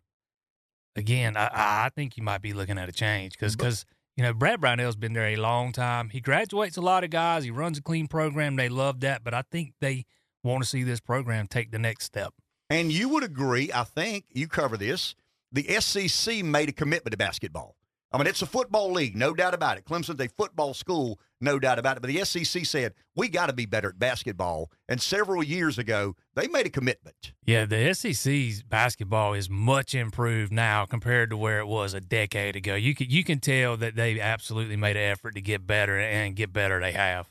again, 0.97 1.37
I 1.37 1.51
I 1.53 1.91
think 1.95 2.17
you 2.17 2.23
might 2.23 2.43
be 2.43 2.53
looking 2.53 2.79
at 2.79 2.89
a 2.89 2.93
change 2.93 3.33
because 3.33 3.57
because 3.57 3.85
you 4.17 4.23
know 4.23 4.33
Brad 4.33 4.61
Brownell's 4.61 4.97
been 4.97 5.13
there 5.13 5.29
a 5.29 5.37
long 5.37 5.73
time. 5.73 6.09
He 6.11 6.21
graduates 6.21 6.77
a 6.77 6.83
lot 6.83 7.05
of 7.05 7.11
guys. 7.11 7.45
He 7.45 7.51
runs 7.51 7.79
a 7.79 7.83
clean 7.83 8.09
program. 8.09 8.57
They 8.57 8.69
love 8.69 9.01
that. 9.01 9.23
But 9.23 9.35
I 9.35 9.43
think 9.51 9.75
they 9.81 10.07
want 10.43 10.63
to 10.63 10.69
see 10.69 10.83
this 10.83 11.01
program 11.01 11.47
take 11.47 11.71
the 11.71 11.79
next 11.79 12.05
step. 12.05 12.33
And 12.69 12.91
you 12.91 13.09
would 13.11 13.23
agree, 13.23 13.71
I 13.73 13.85
think, 13.85 14.25
you 14.31 14.49
cover 14.49 14.77
this. 14.77 15.15
The 15.53 15.63
SEC 15.81 16.45
made 16.45 16.69
a 16.69 16.73
commitment 16.73 17.13
to 17.13 17.17
basketball. 17.17 17.77
I 18.13 18.19
mean, 18.19 18.29
it's 18.29 18.43
a 18.43 18.47
football 18.47 18.93
league, 18.93 19.17
no 19.17 19.35
doubt 19.35 19.53
about 19.53 19.79
it. 19.79 19.85
Clemson's 19.85 20.21
a 20.21 20.29
football 20.29 20.75
school, 20.75 21.19
no 21.41 21.59
doubt 21.59 21.79
about 21.79 21.97
it. 21.97 22.01
But 22.01 22.09
the 22.09 22.25
SEC 22.25 22.65
said, 22.65 22.95
we 23.17 23.29
got 23.29 23.47
to 23.47 23.53
be 23.53 23.67
better 23.67 23.89
at 23.89 23.99
basketball. 23.99 24.71
And 24.89 25.03
several 25.03 25.43
years 25.43 25.77
ago, 25.77 26.15
they 26.35 26.47
made 26.47 26.67
a 26.67 26.71
commitment. 26.71 27.33
Yeah, 27.45 27.65
the 27.65 27.93
SEC's 27.95 28.63
basketball 28.63 29.35
is 29.35 29.51
much 29.51 29.95
improved 29.95 30.53
now 30.53 30.87
compared 30.87 31.31
to 31.31 31.37
where 31.37 31.59
it 31.59 31.67
was 31.67 31.95
a 31.95 32.01
decade 32.01 32.55
ago. 32.55 32.75
You 32.75 32.95
can 32.95 33.11
you 33.11 33.25
can 33.25 33.41
tell 33.41 33.77
that 33.77 33.97
they 33.97 34.21
absolutely 34.21 34.77
made 34.77 34.97
an 34.97 35.11
effort 35.11 35.35
to 35.35 35.41
get 35.41 35.67
better 35.67 35.99
and 35.99 36.37
get 36.37 36.53
better. 36.53 36.81
They 36.81 36.93
have. 36.93 37.29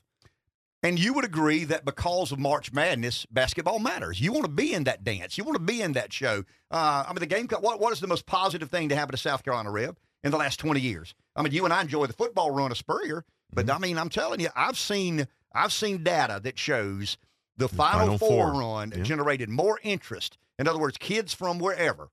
And 0.84 1.00
you 1.00 1.14
would 1.14 1.26
agree 1.26 1.64
that 1.64 1.84
because 1.84 2.32
of 2.32 2.38
March 2.38 2.72
Madness, 2.72 3.26
basketball 3.32 3.80
matters. 3.80 4.22
You 4.22 4.32
want 4.32 4.46
to 4.46 4.52
be 4.52 4.72
in 4.72 4.84
that 4.84 5.04
dance. 5.04 5.36
You 5.36 5.44
want 5.44 5.56
to 5.56 5.64
be 5.64 5.82
in 5.82 5.94
that 5.94 6.14
show. 6.14 6.44
Uh, 6.70 7.06
I 7.08 7.10
mean, 7.12 7.22
the 7.22 7.26
game. 7.26 7.48
What, 7.60 7.80
what 7.80 7.92
is 7.92 8.02
the 8.02 8.08
most 8.08 8.28
positive 8.28 8.70
thing 8.70 8.90
to 8.90 8.96
happen 8.96 9.12
to 9.12 9.18
South 9.18 9.44
Carolina 9.44 9.72
Rev 9.72 9.96
in 10.26 10.32
the 10.32 10.38
last 10.38 10.60
twenty 10.60 10.82
years? 10.82 11.16
I 11.38 11.42
mean, 11.42 11.54
you 11.54 11.64
and 11.64 11.74
I 11.74 11.82
enjoy 11.82 12.08
the 12.08 12.14
football 12.14 12.52
run 12.52 12.72
of 12.72 12.78
Spurrier, 12.78 13.24
but 13.54 13.68
mm-hmm. 13.68 13.76
I 13.76 13.80
mean, 13.80 13.98
I'm 13.98 14.10
telling 14.10 14.42
you, 14.42 14.50
I've 14.56 14.78
seen 14.78 15.28
I've 15.54 15.72
seen 15.72 16.04
data 16.04 16.42
that 16.44 16.60
shows 16.60 17.18
the 17.56 17.70
Final, 17.70 18.00
Final 18.00 18.18
Four, 18.18 18.52
Four. 18.52 18.60
run 18.60 18.94
Yeah. 18.94 19.04
generated 19.04 19.48
more 19.48 19.80
interest. 19.84 20.38
In 20.60 20.68
other 20.68 20.80
words, 20.80 20.98
kids 20.98 21.34
from 21.34 21.60
wherever. 21.60 22.10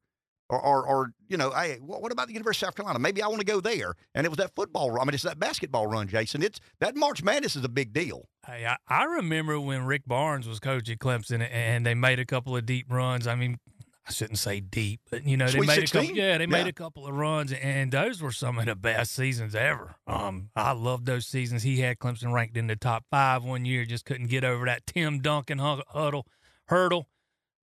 Or, 0.49 0.61
or, 0.61 0.87
or, 0.87 1.13
you 1.29 1.39
know, 1.39 1.51
hey, 1.51 1.79
what 1.81 2.03
what 2.03 2.13
about 2.13 2.27
the 2.27 2.35
University 2.35 2.67
of 2.67 2.69
South 2.69 2.77
Carolina? 2.77 2.99
Maybe 2.99 3.23
I 3.23 3.27
want 3.29 3.41
to 3.41 3.47
go 3.47 3.59
there. 3.61 3.95
And 4.15 4.27
it 4.27 4.29
was 4.29 4.37
that 4.37 4.55
football 4.55 4.91
run. 4.91 5.01
I 5.01 5.05
mean, 5.07 5.15
it's 5.15 5.23
that 5.23 5.39
basketball 5.39 5.87
run, 5.87 6.09
Jason. 6.09 6.43
It's 6.43 6.61
that 6.81 6.95
March 6.95 7.23
Madness 7.23 7.57
is 7.57 7.65
a 7.65 7.71
big 7.71 7.95
deal. 7.95 8.29
Hey, 8.47 8.67
I, 8.67 8.77
I 8.87 9.05
remember 9.05 9.59
when 9.59 9.87
Rick 9.87 10.03
Barnes 10.07 10.47
was 10.47 10.61
coach 10.61 10.91
at 10.91 10.99
Clemson 10.99 11.49
and 11.51 11.87
they 11.87 11.95
made 11.95 12.19
a 12.19 12.27
couple 12.27 12.55
of 12.55 12.67
deep 12.67 12.93
runs. 12.93 13.27
I 13.27 13.35
mean, 13.35 13.61
I 14.07 14.11
shouldn't 14.13 14.39
say 14.41 14.59
deep, 14.59 15.01
but 15.11 15.25
you 15.25 15.37
know 15.37 15.47
they 15.47 15.53
Sweet 15.53 15.67
made 15.69 15.85
a 15.85 15.87
couple. 15.87 16.17
Yeah, 16.17 16.39
they 16.39 16.47
made 16.47 16.63
Yeah. 16.63 16.69
a 16.69 16.73
couple 16.73 17.07
of 17.07 17.15
runs, 17.15 17.53
and 17.53 17.93
those 17.93 18.21
were 18.21 18.33
some 18.33 18.59
of 18.59 18.67
the 18.67 18.75
best 18.75 19.13
seasons 19.13 19.55
ever. 19.55 19.95
Um, 20.09 20.51
I 20.57 20.73
love 20.73 21.05
those 21.05 21.27
seasons. 21.27 21.63
He 21.63 21.81
had 21.81 21.99
Clemson 21.99 22.33
ranked 22.33 22.57
in 22.57 22.67
the 22.67 22.75
top 22.75 23.05
five 23.11 23.45
one 23.45 23.65
year, 23.65 23.85
just 23.85 24.05
couldn't 24.05 24.27
get 24.27 24.43
over 24.43 24.65
that 24.67 24.87
Tim 24.87 25.21
Duncan 25.21 25.59
huddle 25.59 26.27
hurdle. 26.67 27.07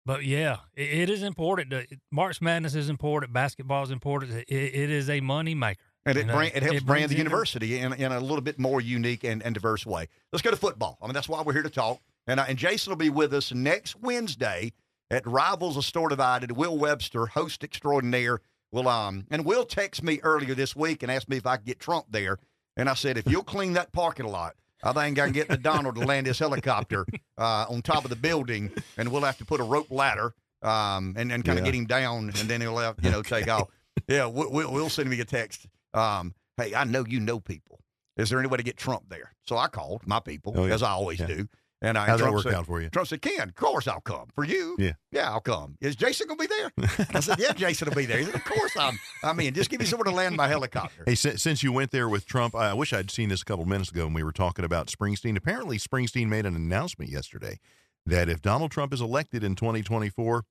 But 0.07 0.25
yeah, 0.25 0.59
it, 0.75 0.91
it 0.91 1.11
is 1.11 1.23
important. 1.23 1.71
To, 1.71 1.87
March 2.13 2.41
Madness 2.41 2.75
is 2.75 2.89
important. 2.89 3.33
Basketball 3.33 3.83
is 3.83 3.91
important. 3.91 4.33
It, 4.33 4.47
it 4.49 4.91
is 4.91 5.11
a 5.11 5.21
money 5.21 5.55
maker. 5.55 5.83
And 6.07 6.17
it, 6.17 6.21
You 6.23 6.27
know, 6.29 6.35
brand, 6.35 6.53
it 6.55 6.63
helps 6.63 6.69
brings 6.81 6.85
brand 6.85 7.11
the 7.11 7.17
university 7.17 7.79
in, 7.81 7.93
in 7.95 8.13
a 8.13 8.21
little 8.21 8.41
bit 8.41 8.59
more 8.59 8.81
unique 8.81 9.25
and, 9.25 9.43
and 9.43 9.55
diverse 9.55 9.85
way. 9.85 10.09
Let's 10.33 10.43
go 10.43 10.51
to 10.51 10.57
football. 10.57 10.97
I 11.03 11.07
mean, 11.07 11.15
that's 11.15 11.29
why 11.29 11.43
we're 11.43 11.53
here 11.53 11.63
to 11.65 11.69
talk. 11.69 12.01
And, 12.27 12.41
uh, 12.41 12.47
and 12.49 12.57
Jason 12.57 12.91
will 12.93 12.97
be 12.97 13.11
with 13.11 13.35
us 13.35 13.53
next 13.53 13.97
Wednesday 13.97 14.73
at 15.11 15.27
Rivals 15.27 15.77
of 15.77 15.85
Store 15.85 16.09
Divided. 16.09 16.53
Will 16.53 16.77
Webster, 16.77 17.27
host 17.27 17.65
extraordinaire, 17.65 18.41
will 18.73 18.89
um 18.89 19.27
and 19.31 19.45
Will 19.45 19.65
text 19.65 20.03
me 20.03 20.21
earlier 20.23 20.55
this 20.55 20.77
week 20.77 21.03
and 21.03 21.11
asked 21.11 21.29
me 21.29 21.37
if 21.37 21.47
I 21.47 21.57
could 21.57 21.67
get 21.67 21.81
Trump 21.81 22.07
there. 22.11 22.39
And 22.77 22.89
I 22.89 22.95
said, 22.95 23.19
if 23.19 23.29
you'll 23.29 23.43
clean 23.43 23.73
that 23.73 23.93
parking 23.93 24.27
lot, 24.27 24.55
I 24.85 24.93
think 24.93 25.19
I 25.19 25.25
can 25.25 25.33
get 25.33 25.49
the 25.49 25.57
Donald 25.57 25.97
to 25.97 26.03
land 26.03 26.27
his 26.29 26.39
helicopter 26.39 27.05
uh, 27.37 27.67
on 27.69 27.83
top 27.83 28.05
of 28.05 28.11
the 28.11 28.17
building, 28.17 28.71
and 28.97 29.11
we'll 29.11 29.23
have 29.25 29.39
to 29.39 29.45
put 29.45 29.59
a 29.61 29.65
rope 29.65 29.91
ladder 29.91 30.33
um, 30.63 31.15
and, 31.17 31.33
and 31.33 31.45
kind 31.45 31.59
of 31.59 31.65
Yeah. 31.65 31.73
get 31.73 31.75
him 31.79 31.87
down, 31.87 32.33
and 32.39 32.49
then 32.49 32.61
he'll 32.61 32.77
have, 32.79 32.97
you 33.03 33.11
know 33.11 33.23
take 33.23 33.49
off. 33.49 33.69
Yeah, 34.07 34.27
Will, 34.27 34.53
Will, 34.53 34.73
Will 34.73 34.89
send 34.89 35.11
me 35.11 35.19
a 35.21 35.25
text. 35.25 35.67
Um, 35.95 36.35
hey, 36.57 36.75
I 36.75 36.85
know 36.85 37.05
you 37.09 37.19
know 37.19 37.41
people. 37.41 37.81
Is 38.17 38.31
there 38.31 38.39
any 38.39 38.49
way 38.49 38.57
to 38.59 38.63
get 38.63 38.77
Trump 38.77 39.05
there? 39.09 39.33
So 39.47 39.57
I 39.57 39.67
called 39.69 40.07
my 40.07 40.21
people, 40.21 40.53
Oh, 40.57 40.67
yeah. 40.67 40.75
as 40.75 40.83
I 40.85 40.91
always 40.91 41.19
Yeah. 41.19 41.27
do. 41.27 41.49
And 41.81 41.97
I 41.97 42.07
How'd 42.07 42.19
that 42.19 42.23
Trump 42.25 42.35
work 42.35 42.43
said, 42.43 42.55
out 42.55 42.67
for 42.67 42.81
you? 42.83 42.89
Trump 42.91 43.07
said, 43.07 43.23
Ken, 43.23 43.49
of 43.51 43.55
course 43.55 43.87
I'll 43.87 44.01
come. 44.01 44.27
For 44.35 44.43
you? 44.45 44.75
Yeah. 44.81 44.93
Yeah, 45.13 45.31
I'll 45.31 45.41
come. 45.41 45.77
Is 45.81 45.95
Jason 45.95 46.27
going 46.27 46.39
to 46.41 46.49
be 46.49 46.55
there? 46.55 47.07
I 47.15 47.21
said, 47.21 47.39
yeah, 47.39 47.53
Jason 47.53 47.89
will 47.89 47.95
be 47.95 48.05
there. 48.05 48.19
He 48.19 48.25
said, 48.25 48.35
of 48.35 48.45
course 48.45 48.77
I'm. 48.77 48.99
I'm 49.23 49.39
in. 49.39 49.55
Just 49.55 49.71
give 49.71 49.79
me 49.79 49.87
somewhere 49.87 50.05
to 50.07 50.11
land 50.11 50.37
my 50.37 50.49
helicopter. 50.49 51.05
Hey, 51.07 51.15
since, 51.15 51.41
since 51.41 51.63
you 51.63 51.71
went 51.73 51.93
there 51.93 52.09
with 52.09 52.27
Trump, 52.27 52.57
I 52.57 52.75
wish 52.75 52.93
I'd 52.93 53.13
seen 53.13 53.29
this 53.29 53.43
a 53.43 53.45
couple 53.45 53.65
minutes 53.65 53.91
ago 53.93 54.07
when 54.07 54.15
we 54.15 54.25
were 54.25 54.33
talking 54.33 54.65
about 54.65 54.89
Springsteen. 54.89 55.37
Apparently, 55.37 55.79
Springsteen 55.79 56.27
made 56.29 56.47
an 56.47 56.57
announcement 56.57 57.13
yesterday 57.13 57.61
that 58.07 58.29
if 58.29 58.43
Donald 58.43 58.73
Trump 58.73 58.93
is 58.93 59.01
elected 59.01 59.45
in 59.45 59.55
2024, 59.55 60.45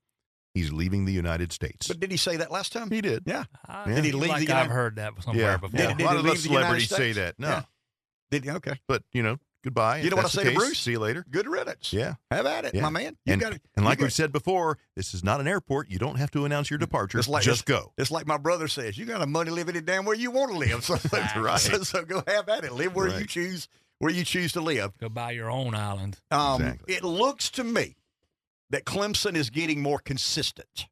he's 0.53 0.71
leaving 0.71 1.03
the 1.03 1.11
United 1.13 1.51
States. 1.51 1.89
But 1.89 1.99
did 1.99 2.09
he 2.09 2.17
say 2.17 2.37
that 2.37 2.51
last 2.51 2.71
time? 2.71 2.89
He 2.89 3.01
did. 3.01 3.23
Yeah. 3.25 3.43
Uh, 3.67 3.83
I 3.85 3.93
Did 3.95 4.05
he 4.05 4.11
feel 4.11 4.19
leave 4.21 4.29
like 4.29 4.47
the 4.47 4.53
I've 4.55 4.71
heard 4.71 4.95
that 4.95 5.11
somewhere 5.21 5.43
yeah, 5.43 5.57
before. 5.57 5.77
yeah. 5.77 5.93
Did- 5.93 6.01
a 6.01 6.05
lot 6.05 6.13
he 6.13 6.19
of 6.19 6.23
leave 6.23 6.33
us 6.35 6.43
the 6.43 6.47
celebrities 6.49 6.89
say 6.89 7.11
that. 7.11 7.35
No, 7.37 7.47
Yeah. 7.49 7.61
Did? 8.31 8.47
Okay. 8.47 8.79
but 8.87 9.03
you 9.11 9.23
know, 9.23 9.37
goodbye. 9.63 9.99
You 9.99 10.09
know 10.09 10.15
what 10.15 10.21
I 10.21 10.23
that's 10.23 10.35
the 10.35 10.41
say 10.43 10.49
to. 10.53 10.55
Bruce? 10.55 10.79
See 10.79 10.91
you 10.91 10.99
later. 10.99 11.25
Good 11.29 11.47
riddance. 11.47 11.91
Yeah. 11.93 12.15
Have 12.31 12.45
at 12.45 12.65
it, 12.65 12.73
Yeah. 12.75 12.81
my 12.81 12.89
man. 12.89 13.17
You 13.25 13.33
and, 13.33 13.41
got 13.41 13.53
it. 13.53 13.61
and 13.75 13.85
like 13.85 13.99
we've 13.99 14.13
said 14.13 14.31
before, 14.31 14.77
this 14.95 15.13
is 15.13 15.23
not 15.23 15.39
an 15.41 15.47
airport. 15.47 15.89
You 15.89 15.99
don't 15.99 16.17
have 16.17 16.31
to 16.31 16.45
announce 16.45 16.69
your 16.69 16.79
departure. 16.79 17.19
It's 17.19 17.27
like- 17.27 17.43
Just 17.43 17.65
go. 17.65 17.93
It's 17.97 18.11
like 18.11 18.25
my 18.27 18.37
brother 18.37 18.67
says, 18.67 18.97
you 18.97 19.05
got 19.05 19.21
a 19.21 19.25
money 19.27 19.51
living 19.51 19.75
it 19.75 19.85
damn 19.85 20.05
where 20.05 20.15
you 20.15 20.31
want 20.31 20.51
to 20.51 20.57
live. 20.57 20.83
So, 20.83 20.95
right. 21.41 21.59
so, 21.59 21.83
so 21.83 22.03
go 22.05 22.23
have 22.27 22.47
at 22.49 22.63
it. 22.63 22.73
Live 22.73 22.95
where 22.95 23.19
you 23.19 23.25
choose 23.25 23.67
where 23.99 24.11
you 24.11 24.23
choose 24.23 24.51
to 24.53 24.61
live. 24.61 24.97
Go 24.99 25.09
buy 25.09 25.31
your 25.31 25.49
own 25.49 25.73
island. 25.73 26.19
Um, 26.31 26.61
Exactly. 26.61 26.93
It 26.95 27.03
looks 27.03 27.49
to 27.51 27.63
me 27.63 27.95
that 28.69 28.85
Clemson 28.85 29.35
is 29.35 29.49
getting 29.49 29.81
more 29.81 29.99
consistent. 29.99 30.87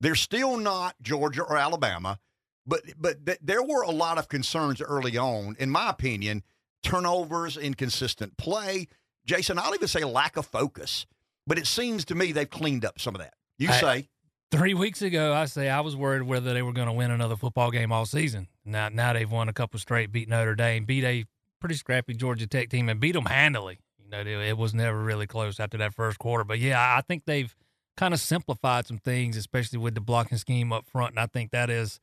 They're 0.00 0.14
still 0.14 0.56
not 0.58 0.94
Georgia 1.02 1.42
or 1.42 1.56
Alabama, 1.56 2.18
but 2.66 2.82
but 2.98 3.24
th- 3.26 3.38
there 3.42 3.62
were 3.62 3.82
a 3.82 3.90
lot 3.90 4.18
of 4.18 4.28
concerns 4.28 4.80
early 4.82 5.16
on, 5.16 5.56
in 5.58 5.70
my 5.70 5.88
opinion, 5.90 6.42
turnovers, 6.86 7.56
inconsistent 7.56 8.36
play. 8.36 8.88
Jason, 9.26 9.58
I'll 9.58 9.74
even 9.74 9.88
say 9.88 10.04
lack 10.04 10.36
of 10.36 10.46
focus. 10.46 11.06
But 11.46 11.58
it 11.58 11.66
seems 11.66 12.04
to 12.06 12.14
me 12.14 12.32
they've 12.32 12.48
cleaned 12.48 12.84
up 12.84 13.00
some 13.00 13.14
of 13.14 13.20
that. 13.20 13.34
You 13.58 13.68
I- 13.70 13.80
say 13.80 14.08
Three 14.52 14.74
weeks 14.74 15.02
ago, 15.02 15.34
I 15.34 15.46
say 15.46 15.68
I 15.68 15.80
was 15.80 15.96
worried 15.96 16.22
whether 16.22 16.54
they 16.54 16.62
were 16.62 16.72
going 16.72 16.86
to 16.86 16.92
win 16.92 17.10
another 17.10 17.34
football 17.34 17.72
game 17.72 17.90
all 17.90 18.06
season. 18.06 18.46
Now, 18.64 18.88
now 18.88 19.12
they've 19.12 19.30
won 19.30 19.48
a 19.48 19.52
couple 19.52 19.80
straight, 19.80 20.12
beat 20.12 20.28
Notre 20.28 20.54
Dame, 20.54 20.84
beat 20.84 21.02
a 21.02 21.24
pretty 21.60 21.74
scrappy 21.74 22.14
Georgia 22.14 22.46
Tech 22.46 22.68
team, 22.68 22.88
and 22.88 23.00
beat 23.00 23.12
them 23.12 23.24
handily. 23.24 23.80
You 23.98 24.08
know, 24.08 24.20
it 24.20 24.28
it 24.28 24.56
was 24.56 24.72
never 24.72 25.02
really 25.02 25.26
close 25.26 25.58
after 25.58 25.76
that 25.78 25.94
first 25.94 26.20
quarter. 26.20 26.44
But 26.44 26.60
yeah, 26.60 26.78
I 26.96 27.00
think 27.00 27.24
they've 27.26 27.54
kind 27.96 28.14
of 28.14 28.20
simplified 28.20 28.86
some 28.86 28.98
things, 28.98 29.36
especially 29.36 29.80
with 29.80 29.96
the 29.96 30.00
blocking 30.00 30.38
scheme 30.38 30.72
up 30.72 30.86
front, 30.86 31.10
and 31.10 31.18
I 31.18 31.26
think 31.26 31.50
that 31.50 31.68
has 31.68 31.98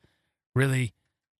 really 0.54 0.92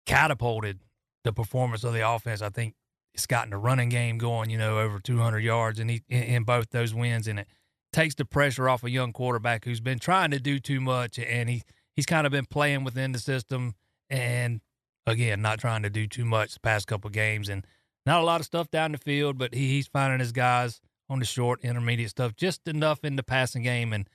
catapulted 0.07 0.81
the 1.23 1.35
performance 1.35 1.85
of 1.85 1.93
the 1.93 2.09
offense. 2.09 2.41
I 2.41 2.49
think 2.49 2.75
it's 3.15 3.27
gotten 3.27 3.53
a 3.53 3.59
running 3.59 3.89
game 3.89 4.19
going, 4.19 4.51
you 4.51 4.59
know, 4.59 4.79
over 4.81 4.99
200 4.99 5.39
yards 5.39 5.79
in, 5.79 5.89
in, 5.89 6.03
in 6.09 6.43
both 6.43 6.71
those 6.71 6.93
wins, 6.93 7.29
and 7.29 7.39
it 7.39 7.49
takes 7.93 8.15
the 8.17 8.25
pressure 8.25 8.69
off 8.69 8.83
a 8.83 8.91
young 8.91 9.13
quarterback 9.13 9.65
who's 9.65 9.81
been 9.81 9.99
trying 10.01 10.33
to 10.33 10.41
do 10.41 10.59
too 10.59 10.81
much, 10.81 11.19
and 11.19 11.49
he 11.49 11.63
he's 11.95 12.07
kind 12.07 12.27
of 12.27 12.33
been 12.33 12.47
playing 12.47 12.85
within 12.85 13.13
the 13.13 13.19
system, 13.19 13.75
and 14.11 14.61
again, 15.07 15.41
not 15.41 15.61
trying 15.61 15.83
to 15.83 15.91
do 15.91 16.07
too 16.07 16.25
much 16.25 16.55
the 16.55 16.61
past 16.61 16.87
couple 16.89 17.09
games, 17.11 17.49
and 17.49 17.65
not 18.05 18.21
a 18.21 18.25
lot 18.25 18.41
of 18.41 18.47
stuff 18.47 18.71
down 18.71 18.93
the 18.93 18.99
field, 18.99 19.39
but 19.39 19.55
he, 19.55 19.69
he's 19.69 19.87
finding 19.87 20.19
his 20.19 20.33
guys 20.33 20.81
on 21.09 21.21
the 21.21 21.25
short, 21.25 21.61
intermediate 21.63 22.11
stuff, 22.11 22.35
just 22.35 22.67
enough 22.67 23.05
in 23.05 23.17
the 23.17 23.23
passing 23.23 23.63
game, 23.63 23.93
and 23.93 24.09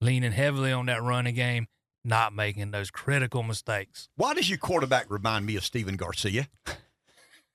leaning 0.00 0.32
heavily 0.32 0.72
on 0.72 0.86
that 0.86 1.02
running 1.02 1.34
game, 1.34 1.66
not 2.04 2.32
making 2.32 2.70
those 2.70 2.90
critical 2.90 3.42
mistakes. 3.42 4.08
Why 4.16 4.32
does 4.32 4.48
your 4.48 4.58
quarterback 4.58 5.10
remind 5.10 5.44
me 5.44 5.56
of 5.56 5.64
Stephen 5.64 5.96
Garcia? 5.96 6.48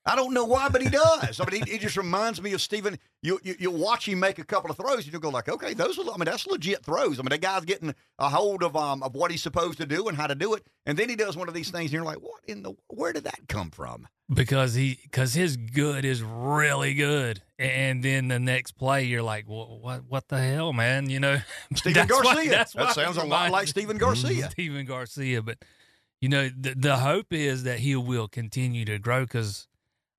I 0.04 0.16
don't 0.16 0.34
know 0.34 0.46
why, 0.46 0.68
but 0.70 0.82
he 0.82 0.90
does. 0.90 1.40
I 1.40 1.46
mean, 1.50 1.64
he, 1.64 1.74
he 1.74 1.78
just 1.78 1.96
reminds 1.96 2.42
me 2.42 2.54
of 2.54 2.62
Stephen. 2.62 2.98
You, 3.22 3.40
you 3.44 3.56
you 3.60 3.70
watch 3.70 4.08
him 4.10 4.20
make 4.20 4.40
a 4.40 4.44
couple 4.44 4.72
of 4.72 4.78
throws, 4.78 5.04
and 5.06 5.14
you 5.14 5.20
go 5.20 5.30
like, 5.30 5.48
okay, 5.48 5.76
those 5.76 6.00
are. 6.00 6.04
I 6.04 6.18
mean, 6.18 6.26
that's 6.26 6.48
legit 6.48 6.84
throws. 6.84 7.20
I 7.20 7.22
mean, 7.22 7.30
that 7.30 7.42
guy's 7.42 7.66
getting 7.66 7.94
a 8.18 8.28
hold 8.30 8.64
of 8.64 8.76
um 8.76 9.04
of 9.04 9.14
what 9.14 9.30
he's 9.30 9.44
supposed 9.44 9.78
to 9.78 9.86
do 9.86 10.08
and 10.08 10.18
how 10.18 10.26
to 10.26 10.34
do 10.34 10.56
it, 10.56 10.66
and 10.88 10.98
then 10.98 11.08
he 11.08 11.16
does 11.16 11.38
one 11.38 11.48
of 11.48 11.54
these 11.54 11.70
things, 11.70 11.86
and 11.86 11.94
you're 11.94 12.04
like, 12.04 12.18
what 12.18 12.42
in 12.48 12.64
the? 12.64 12.74
Where 12.88 13.14
did 13.14 13.26
that 13.26 13.42
come 13.48 13.70
from? 13.70 14.08
because 14.34 14.74
he 14.76 14.98
because 15.04 15.34
his 15.34 15.58
good 15.58 16.04
is 16.06 16.24
really 16.24 16.94
good, 16.96 17.42
and 17.60 18.02
then 18.04 18.28
the 18.30 18.40
next 18.40 18.72
play 18.72 19.04
you're 19.04 19.22
like, 19.22 19.48
what 19.48 19.82
what, 19.82 20.04
what 20.08 20.28
the 20.30 20.40
hell, 20.40 20.74
man? 20.74 21.10
You 21.12 21.20
know, 21.20 21.38
Stephen 21.76 22.08
That's 22.08 22.12
why- 22.24 22.34
Garcia. 22.34 22.50
that's 22.50 22.74
That 22.74 22.94
sounds 22.96 23.18
a 23.18 23.24
lot 23.26 23.52
like 23.52 23.68
Stephen 23.68 23.98
Garcia. 24.00 24.50
Stephen 24.50 24.86
Garcia, 24.86 25.44
but 25.44 25.60
you 26.22 26.30
know 26.30 26.50
the 26.58 26.74
the 26.76 26.98
hope 26.98 27.32
is 27.34 27.64
that 27.66 27.80
he 27.80 27.96
will 27.96 28.28
continue 28.28 28.84
to 28.86 28.98
grow 28.98 29.26
because 29.26 29.68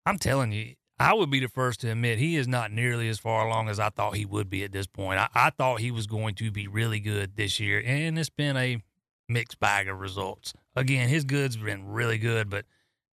I'm 0.07 0.19
telling 0.19 0.53
you. 0.53 0.75
I 0.99 1.15
would 1.15 1.31
be 1.31 1.41
the 1.41 1.49
first 1.49 1.81
to 1.81 1.91
admit 1.91 2.19
he 2.19 2.37
is 2.37 2.47
not 2.47 2.71
nearly 2.71 3.09
as 3.09 3.19
far 3.19 3.47
along 3.47 3.69
as 3.69 3.81
I 3.81 3.89
thought 3.89 4.15
he 4.15 4.25
would 4.25 4.49
be 4.49 4.63
at 4.63 4.71
this 4.71 4.87
point. 4.87 5.19
I, 5.19 5.29
I 5.35 5.51
thought 5.51 5.81
he 5.81 5.91
was 5.91 6.07
going 6.07 6.37
to 6.37 6.53
be 6.53 6.69
really 6.69 7.01
good 7.01 7.35
this 7.35 7.59
year, 7.59 7.83
and 7.85 8.17
it's 8.17 8.31
been 8.31 8.57
a 8.57 8.81
mixed 9.29 9.59
bag 9.59 9.89
of 9.89 9.99
results. 9.99 10.55
Again, 10.77 11.09
his 11.09 11.25
good's 11.25 11.57
been 11.57 11.89
really 11.89 12.19
good, 12.19 12.49
but 12.49 12.67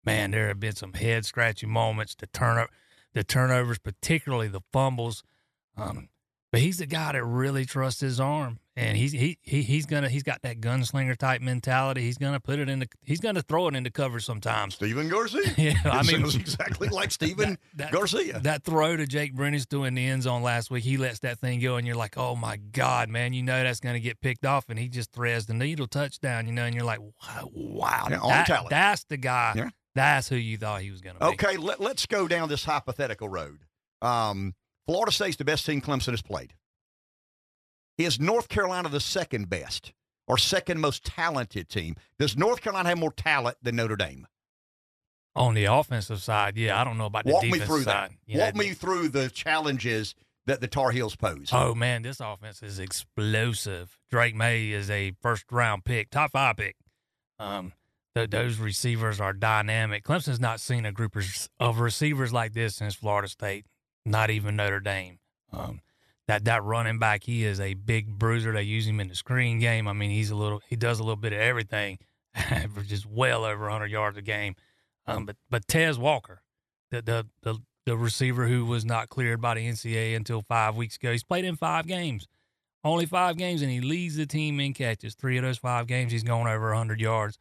man, 0.05 0.33
there 0.33 0.49
have 0.49 0.61
been 0.61 0.75
some 0.75 0.93
head 0.93 1.25
scratching 1.25 1.71
moments. 1.71 2.15
The 2.15 2.27
turn 2.27 2.67
the 3.15 3.25
turnovers, 3.25 3.79
particularly 3.79 4.49
the 4.49 4.61
fumbles. 4.73 5.23
Um, 5.77 6.09
but 6.51 6.61
he's 6.61 6.79
the 6.79 6.87
guy 6.87 7.13
that 7.13 7.25
really 7.25 7.65
trusts 7.65 8.01
his 8.01 8.21
arm, 8.21 8.59
and 8.79 8.97
he's 8.97 9.13
he, 9.13 9.39
he 9.43 9.63
he's 9.63 9.87
gonna 9.87 10.09
he's 10.09 10.23
got 10.23 10.43
that 10.43 10.61
gunslinger 10.61 11.17
type 11.17 11.41
mentality. 11.41 12.03
He's 12.03 12.19
gonna 12.19 12.41
put 12.41 12.59
it 12.59 12.69
in 12.69 12.79
the 12.79 12.89
he's 13.03 13.21
gonna 13.21 13.43
throw 13.43 13.69
it 13.69 13.75
into 13.75 13.91
cover 13.91 14.21
sometimes. 14.21 14.75
Stephen 14.75 15.09
Garcia. 15.09 15.41
yeah, 15.57 15.75
I 15.85 16.03
mean 16.03 16.23
exactly 16.25 16.89
like 16.93 17.11
Stephen 17.11 17.59
Garcia. 17.91 18.41
That 18.41 18.65
throw 18.65 18.97
to 18.97 19.07
Jake 19.07 19.35
Briningstool 19.35 19.69
doing 19.69 19.95
the 19.95 20.07
end 20.07 20.23
zone 20.23 20.43
last 20.43 20.71
week, 20.71 20.85
he 20.85 20.97
lets 20.97 21.19
that 21.21 21.39
thing 21.39 21.61
go, 21.61 21.77
and 21.77 21.87
you're 21.87 21.97
like, 21.97 22.17
oh 22.17 22.35
my 22.37 22.57
god, 22.57 23.09
man, 23.09 23.33
you 23.33 23.43
know 23.43 23.63
that's 23.63 23.81
gonna 23.81 24.01
get 24.01 24.21
picked 24.21 24.45
off, 24.47 24.69
and 24.69 24.79
he 24.79 24.89
just 24.89 25.13
threads 25.13 25.47
the 25.47 25.55
needle 25.55 25.87
touchdown, 25.87 26.47
you 26.47 26.53
know, 26.53 26.65
and 26.65 26.75
you're 26.75 26.85
like, 26.85 27.01
wow, 27.01 27.51
wow, 27.53 28.07
Yeah, 28.11 28.19
on 28.21 28.29
that- 28.31 28.65
that's 28.71 29.05
the 29.05 29.17
guy. 29.17 29.53
Yeah. 29.57 29.71
That's 29.95 30.29
who 30.29 30.37
you 30.37 30.57
thought 30.57 30.83
he 30.83 30.91
was 30.93 31.01
gonna 31.01 31.19
be. 31.19 31.25
Okay, 31.27 31.57
let, 31.57 31.81
let's 31.81 32.07
go 32.07 32.29
down 32.29 32.49
this 32.49 32.65
hypothetical 32.65 33.29
road. 33.29 33.59
Um, 34.01 34.55
Florida 34.87 35.11
State's 35.11 35.37
the 35.37 35.45
best 35.45 35.67
team 35.67 35.81
Clemson 35.81 36.11
has 36.11 36.23
played. 36.23 36.55
Is 37.99 38.19
North 38.21 38.49
Carolina 38.49 38.89
the 38.89 39.01
second 39.01 39.51
best 39.51 39.93
or 40.27 40.39
second 40.39 40.81
most 40.81 41.05
talented 41.05 41.69
team? 41.69 41.97
Does 42.19 42.37
North 42.37 42.61
Carolina 42.63 42.89
have 42.91 42.99
more 42.99 43.13
talent 43.13 43.57
than 43.61 43.77
Notre 43.77 43.97
Dame? 43.97 44.27
On 45.35 45.55
the 45.55 45.65
offensive 45.67 46.23
side, 46.23 46.57
yeah, 46.57 46.81
I 46.81 46.85
don't 46.85 46.97
know 46.99 47.07
about 47.07 47.25
the 47.25 47.33
Walk 47.33 47.45
me 47.45 47.59
through 47.59 47.83
side. 47.83 48.11
that. 48.29 48.39
Walk 48.39 48.57
me 48.57 48.71
through 48.71 49.09
the 49.09 49.29
challenges 49.29 50.15
that 50.47 50.61
the 50.61 50.67
Tar 50.67 50.91
Heels 50.91 51.15
pose. 51.17 51.51
Oh 51.53 51.75
man, 51.75 52.03
this 52.03 52.21
offense 52.21 52.63
is 52.63 52.79
explosive. 52.79 53.99
Drake 54.11 54.35
Maye 54.35 54.71
is 54.71 54.91
a 54.91 55.13
first 55.21 55.45
round 55.51 55.85
pick, 55.85 56.11
top 56.11 56.33
five 56.33 56.57
pick. 56.57 56.77
Um, 57.39 57.73
th- 58.17 58.31
those 58.31 58.59
receivers 58.59 59.21
are 59.21 59.33
dynamic. 59.33 60.03
Clemson's 60.05 60.41
not 60.41 60.59
seen 60.61 60.87
a 60.87 60.93
group 60.93 61.15
of- 61.15 61.49
of 61.61 61.79
receivers 61.79 62.33
like 62.33 62.53
this 62.55 62.77
since 62.77 62.95
Florida 62.95 63.29
State, 63.29 63.67
not 64.05 64.31
even 64.31 64.57
Notre 64.57 64.81
Dame. 64.81 65.19
Um, 65.53 65.83
that 66.29 66.45
that 66.45 66.63
running 66.63 66.99
back, 66.99 67.25
he 67.25 67.45
is 67.45 67.59
a 67.59 67.75
big 67.75 68.19
bruiser. 68.19 68.53
They 68.53 68.63
use 68.63 68.87
him 68.87 69.01
in 69.01 69.09
the 69.09 69.15
screen 69.15 69.59
game. 69.59 69.89
I 69.89 69.95
mean, 69.95 70.11
he's 70.11 70.31
a 70.31 70.37
little, 70.37 70.61
he 70.69 70.77
does 70.77 71.01
a 71.01 71.03
little 71.03 71.17
bit 71.17 71.33
of 71.33 71.41
everything, 71.41 71.99
averages 72.35 73.07
well 73.07 73.45
over 73.45 73.63
100 73.63 73.91
yards 73.91 74.17
a 74.17 74.23
game. 74.23 74.55
Um, 75.07 75.25
but 75.25 75.37
but 75.49 75.67
Tez 75.67 75.99
Walker, 75.99 76.43
the 76.91 77.01
the 77.01 77.27
the 77.43 77.59
the 77.87 77.97
receiver 77.97 78.47
who 78.47 78.67
was 78.67 78.85
not 78.85 79.09
cleared 79.09 79.41
by 79.41 79.55
the 79.55 79.67
NCAA 79.67 80.15
until 80.15 80.43
five 80.43 80.77
weeks 80.77 80.97
ago. 80.97 81.11
He's 81.11 81.25
played 81.25 81.47
in 81.47 81.57
five 81.57 81.87
games, 81.87 82.29
only 82.85 83.07
five 83.07 83.39
games, 83.39 83.63
and 83.63 83.71
he 83.71 83.81
leads 83.81 84.17
the 84.17 84.27
team 84.27 84.61
in 84.61 84.75
catches. 84.75 85.15
Three 85.15 85.39
of 85.39 85.43
those 85.45 85.57
five 85.57 85.87
games, 85.87 86.13
he's 86.13 86.23
gone 86.23 86.47
over 86.47 86.69
100 86.69 87.01
yards. 87.01 87.39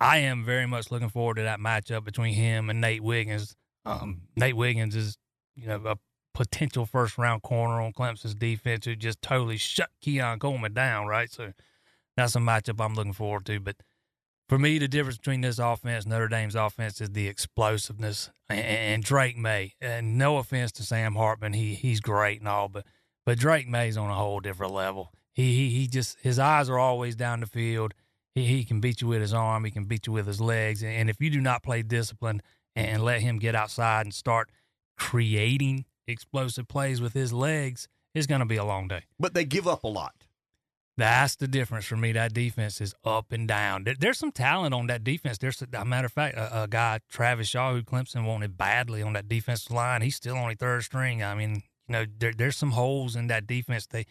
I 0.00 0.18
am 0.18 0.44
very 0.44 0.66
much 0.66 0.90
looking 0.90 1.08
forward 1.08 1.36
to 1.36 1.42
that 1.42 1.60
matchup 1.60 2.04
between 2.04 2.34
him 2.34 2.68
and 2.68 2.80
Nate 2.80 3.02
Wiggins. 3.02 3.54
Um, 3.84 4.22
Nate 4.34 4.56
Wiggins 4.56 4.96
is, 4.96 5.16
you 5.54 5.68
know, 5.68 5.80
a 5.84 5.96
potential 6.38 6.86
first 6.86 7.18
round 7.18 7.42
corner 7.42 7.80
on 7.80 7.92
Clemson's 7.92 8.36
defense 8.36 8.84
who 8.84 8.94
just 8.94 9.20
totally 9.20 9.56
shut 9.56 9.90
Keon 10.00 10.38
Coleman 10.38 10.72
down, 10.72 11.08
right? 11.08 11.28
So 11.28 11.52
that's 12.16 12.36
a 12.36 12.38
matchup 12.38 12.80
I'm 12.80 12.94
looking 12.94 13.12
forward 13.12 13.44
to. 13.46 13.58
But 13.58 13.74
for 14.48 14.56
me, 14.56 14.78
the 14.78 14.86
difference 14.86 15.18
between 15.18 15.40
this 15.40 15.58
offense, 15.58 16.06
Notre 16.06 16.28
Dame's 16.28 16.54
offense, 16.54 17.00
is 17.00 17.10
the 17.10 17.26
explosiveness 17.26 18.30
and, 18.48 18.60
and 18.60 19.02
Drake 19.02 19.36
Maye. 19.36 19.74
And 19.80 20.16
no 20.16 20.36
offense 20.36 20.70
to 20.72 20.84
Sam 20.84 21.16
Hartman, 21.16 21.54
he 21.54 21.74
he's 21.74 21.98
great 21.98 22.38
and 22.38 22.48
all, 22.48 22.68
but 22.68 22.86
but 23.26 23.36
Drake 23.36 23.66
Maye's 23.66 23.96
on 23.96 24.08
a 24.08 24.14
whole 24.14 24.38
different 24.38 24.72
level. 24.72 25.10
He 25.32 25.56
he, 25.56 25.70
he 25.70 25.88
just 25.88 26.18
his 26.22 26.38
eyes 26.38 26.70
are 26.70 26.78
always 26.78 27.16
down 27.16 27.40
the 27.40 27.48
field. 27.48 27.94
He 28.36 28.44
he 28.46 28.62
can 28.62 28.78
beat 28.78 29.00
you 29.00 29.08
with 29.08 29.22
his 29.22 29.34
arm. 29.34 29.64
He 29.64 29.72
can 29.72 29.86
beat 29.86 30.06
you 30.06 30.12
with 30.12 30.28
his 30.28 30.40
legs. 30.40 30.84
And 30.84 31.10
if 31.10 31.20
you 31.20 31.30
do 31.30 31.40
not 31.40 31.64
play 31.64 31.82
disciplined 31.82 32.44
and 32.76 33.02
let 33.02 33.22
him 33.22 33.40
get 33.40 33.56
outside 33.56 34.06
and 34.06 34.14
start 34.14 34.50
creating 34.96 35.84
explosive 36.08 36.66
plays 36.66 37.00
with 37.00 37.12
his 37.12 37.32
legs, 37.32 37.86
it's 38.14 38.26
going 38.26 38.40
to 38.40 38.46
be 38.46 38.56
a 38.56 38.64
long 38.64 38.88
day. 38.88 39.02
But 39.18 39.34
they 39.34 39.44
give 39.44 39.68
up 39.68 39.84
a 39.84 39.88
lot. 39.88 40.14
That's 40.96 41.36
the 41.36 41.46
difference 41.46 41.84
for 41.84 41.96
me. 41.96 42.10
That 42.10 42.34
defense 42.34 42.80
is 42.80 42.92
up 43.04 43.30
and 43.30 43.46
down. 43.46 43.84
There, 43.84 43.94
there's 43.96 44.18
some 44.18 44.32
talent 44.32 44.74
on 44.74 44.88
that 44.88 45.04
defense. 45.04 45.38
There's 45.38 45.62
a 45.72 45.84
matter 45.84 46.06
of 46.06 46.12
fact, 46.12 46.36
a, 46.36 46.64
a 46.64 46.66
guy 46.66 46.98
Travis 47.08 47.46
Shaw 47.46 47.72
who 47.72 47.82
Clemson 47.82 48.26
wanted 48.26 48.58
badly 48.58 49.00
on 49.02 49.12
that 49.12 49.28
defensive 49.28 49.70
line. 49.70 50.02
He's 50.02 50.16
still 50.16 50.34
only 50.34 50.56
third 50.56 50.82
string. 50.82 51.22
I 51.22 51.36
mean, 51.36 51.62
you 51.86 51.92
know, 51.92 52.04
there, 52.18 52.32
there's 52.32 52.56
some 52.56 52.72
holes 52.72 53.14
in 53.14 53.28
that 53.28 53.46
defense. 53.46 53.86
They 53.86 54.06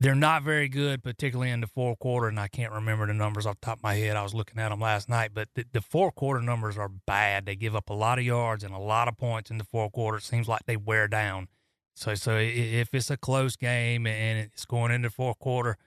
they're 0.00 0.14
not 0.14 0.42
very 0.42 0.68
good, 0.68 1.02
particularly 1.02 1.50
in 1.50 1.60
the 1.60 1.66
fourth 1.66 1.98
quarter. 1.98 2.28
And 2.28 2.38
I 2.38 2.48
can't 2.48 2.72
remember 2.72 3.06
the 3.06 3.14
numbers 3.14 3.46
off 3.46 3.60
the 3.60 3.66
top 3.66 3.78
of 3.78 3.82
my 3.82 3.94
head. 3.94 4.16
I 4.16 4.22
was 4.22 4.34
looking 4.34 4.58
at 4.58 4.70
them 4.70 4.80
last 4.80 5.08
night, 5.08 5.30
but 5.32 5.48
the, 5.54 5.64
the 5.72 5.80
fourth 5.80 6.14
quarter 6.14 6.40
numbers 6.40 6.76
are 6.76 6.88
bad. 6.88 7.46
They 7.46 7.56
give 7.56 7.76
up 7.76 7.90
a 7.90 7.94
lot 7.94 8.18
of 8.18 8.24
yards 8.24 8.64
and 8.64 8.74
a 8.74 8.78
lot 8.78 9.08
of 9.08 9.16
points 9.16 9.50
in 9.50 9.58
the 9.58 9.64
fourth 9.64 9.92
quarter. 9.92 10.18
It 10.18 10.24
seems 10.24 10.48
like 10.48 10.66
they 10.66 10.76
wear 10.76 11.08
down. 11.08 11.48
So, 11.94 12.14
so 12.16 12.36
if 12.36 12.92
it's 12.92 13.10
a 13.10 13.16
close 13.16 13.56
game 13.56 14.06
and 14.06 14.38
it's 14.40 14.64
going 14.64 14.90
into 14.90 15.10
fourth 15.10 15.38
quarter, 15.38 15.78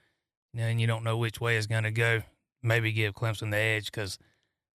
and 0.56 0.80
you 0.80 0.88
don't 0.88 1.04
know 1.04 1.18
which 1.18 1.42
way 1.42 1.58
it's 1.58 1.68
going 1.68 1.84
to 1.84 1.92
go, 1.92 2.22
maybe 2.64 2.92
give 2.92 3.14
Clemson 3.14 3.52
the 3.52 3.58
edge 3.58 3.92
because, 3.92 4.18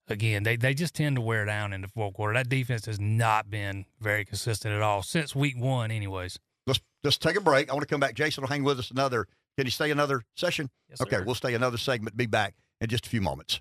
again, 0.08 0.42
they, 0.42 0.56
they 0.56 0.74
just 0.74 0.94
tend 0.94 1.16
to 1.16 1.22
wear 1.22 1.44
down 1.46 1.72
in 1.72 1.80
the 1.80 1.88
fourth 1.88 2.14
quarter. 2.14 2.34
That 2.34 2.50
defense 2.50 2.86
has 2.86 3.00
not 3.00 3.50
been 3.50 3.86
very 3.98 4.24
consistent 4.24 4.74
at 4.74 4.82
all 4.82 5.02
since 5.02 5.34
week 5.34 5.58
one, 5.58 5.90
anyways. 5.90 6.38
Let's 6.66 6.80
just 7.04 7.22
take 7.22 7.36
a 7.36 7.40
break. 7.40 7.70
I 7.70 7.72
want 7.72 7.86
to 7.86 7.92
come 7.92 8.00
back. 8.00 8.14
Jason 8.14 8.42
will 8.42 8.48
hang 8.48 8.64
with 8.64 8.78
us 8.78 8.90
another. 8.90 9.26
Can 9.56 9.66
you 9.66 9.70
stay 9.70 9.90
another 9.90 10.22
session? 10.36 10.70
Yes, 10.88 11.00
okay, 11.00 11.20
we'll 11.24 11.34
stay 11.34 11.54
another 11.54 11.78
segment. 11.78 12.16
Be 12.16 12.26
back 12.26 12.54
in 12.80 12.88
just 12.88 13.06
a 13.06 13.08
few 13.08 13.20
moments. 13.20 13.60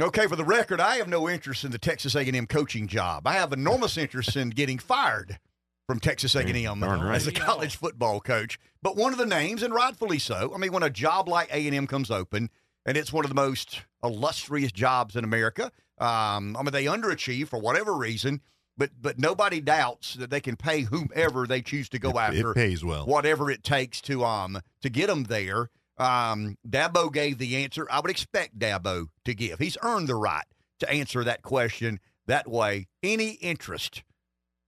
Okay, 0.00 0.26
for 0.26 0.36
the 0.36 0.44
record, 0.44 0.80
I 0.80 0.96
have 0.96 1.08
no 1.08 1.28
interest 1.28 1.64
in 1.64 1.70
the 1.70 1.78
Texas 1.78 2.14
A&M 2.14 2.46
coaching 2.46 2.88
job. 2.88 3.26
I 3.26 3.34
have 3.34 3.52
enormous 3.52 3.96
interest 3.96 4.36
in 4.36 4.50
getting 4.50 4.78
fired 4.78 5.38
from 5.86 6.00
Texas 6.00 6.34
A&M 6.34 6.82
right. 6.82 7.14
as 7.14 7.26
a 7.26 7.32
college 7.32 7.76
football 7.76 8.20
coach. 8.20 8.58
But 8.82 8.96
one 8.96 9.12
of 9.12 9.18
the 9.18 9.26
names, 9.26 9.62
and 9.62 9.74
rightfully 9.74 10.18
so. 10.18 10.52
I 10.54 10.58
mean, 10.58 10.72
when 10.72 10.82
a 10.82 10.90
job 10.90 11.28
like 11.28 11.52
A&M 11.52 11.86
comes 11.86 12.10
open, 12.10 12.50
and 12.86 12.96
it's 12.96 13.12
one 13.12 13.24
of 13.24 13.28
the 13.28 13.34
most 13.34 13.82
illustrious 14.02 14.72
jobs 14.72 15.16
in 15.16 15.24
America. 15.24 15.70
Um, 15.98 16.56
I 16.56 16.62
mean, 16.62 16.72
they 16.72 16.86
underachieve 16.86 17.48
for 17.48 17.58
whatever 17.58 17.94
reason, 17.94 18.40
but 18.82 18.90
but 19.00 19.18
nobody 19.18 19.60
doubts 19.60 20.14
that 20.14 20.30
they 20.30 20.40
can 20.40 20.56
pay 20.56 20.80
whomever 20.82 21.46
they 21.46 21.62
choose 21.62 21.88
to 21.90 21.98
go 21.98 22.10
It- 22.10 22.34
it 22.34 22.54
pays 22.54 22.84
well. 22.84 23.06
whatever 23.06 23.50
it 23.50 23.62
takes 23.62 24.00
to 24.02 24.24
um 24.24 24.60
to 24.82 24.88
get 24.90 25.06
them 25.08 25.24
there. 25.24 25.70
Um, 25.98 26.56
Dabo 26.68 27.12
gave 27.12 27.38
the 27.38 27.56
answer. 27.62 27.86
I 27.90 28.00
would 28.00 28.10
expect 28.10 28.58
Dabo 28.58 29.06
to 29.24 29.34
give. 29.34 29.58
He's 29.60 29.76
earned 29.82 30.08
the 30.08 30.16
right 30.16 30.46
to 30.80 30.90
answer 30.90 31.22
that 31.22 31.42
question 31.42 32.00
that 32.26 32.48
way. 32.48 32.88
Any 33.02 33.32
interest 33.34 34.02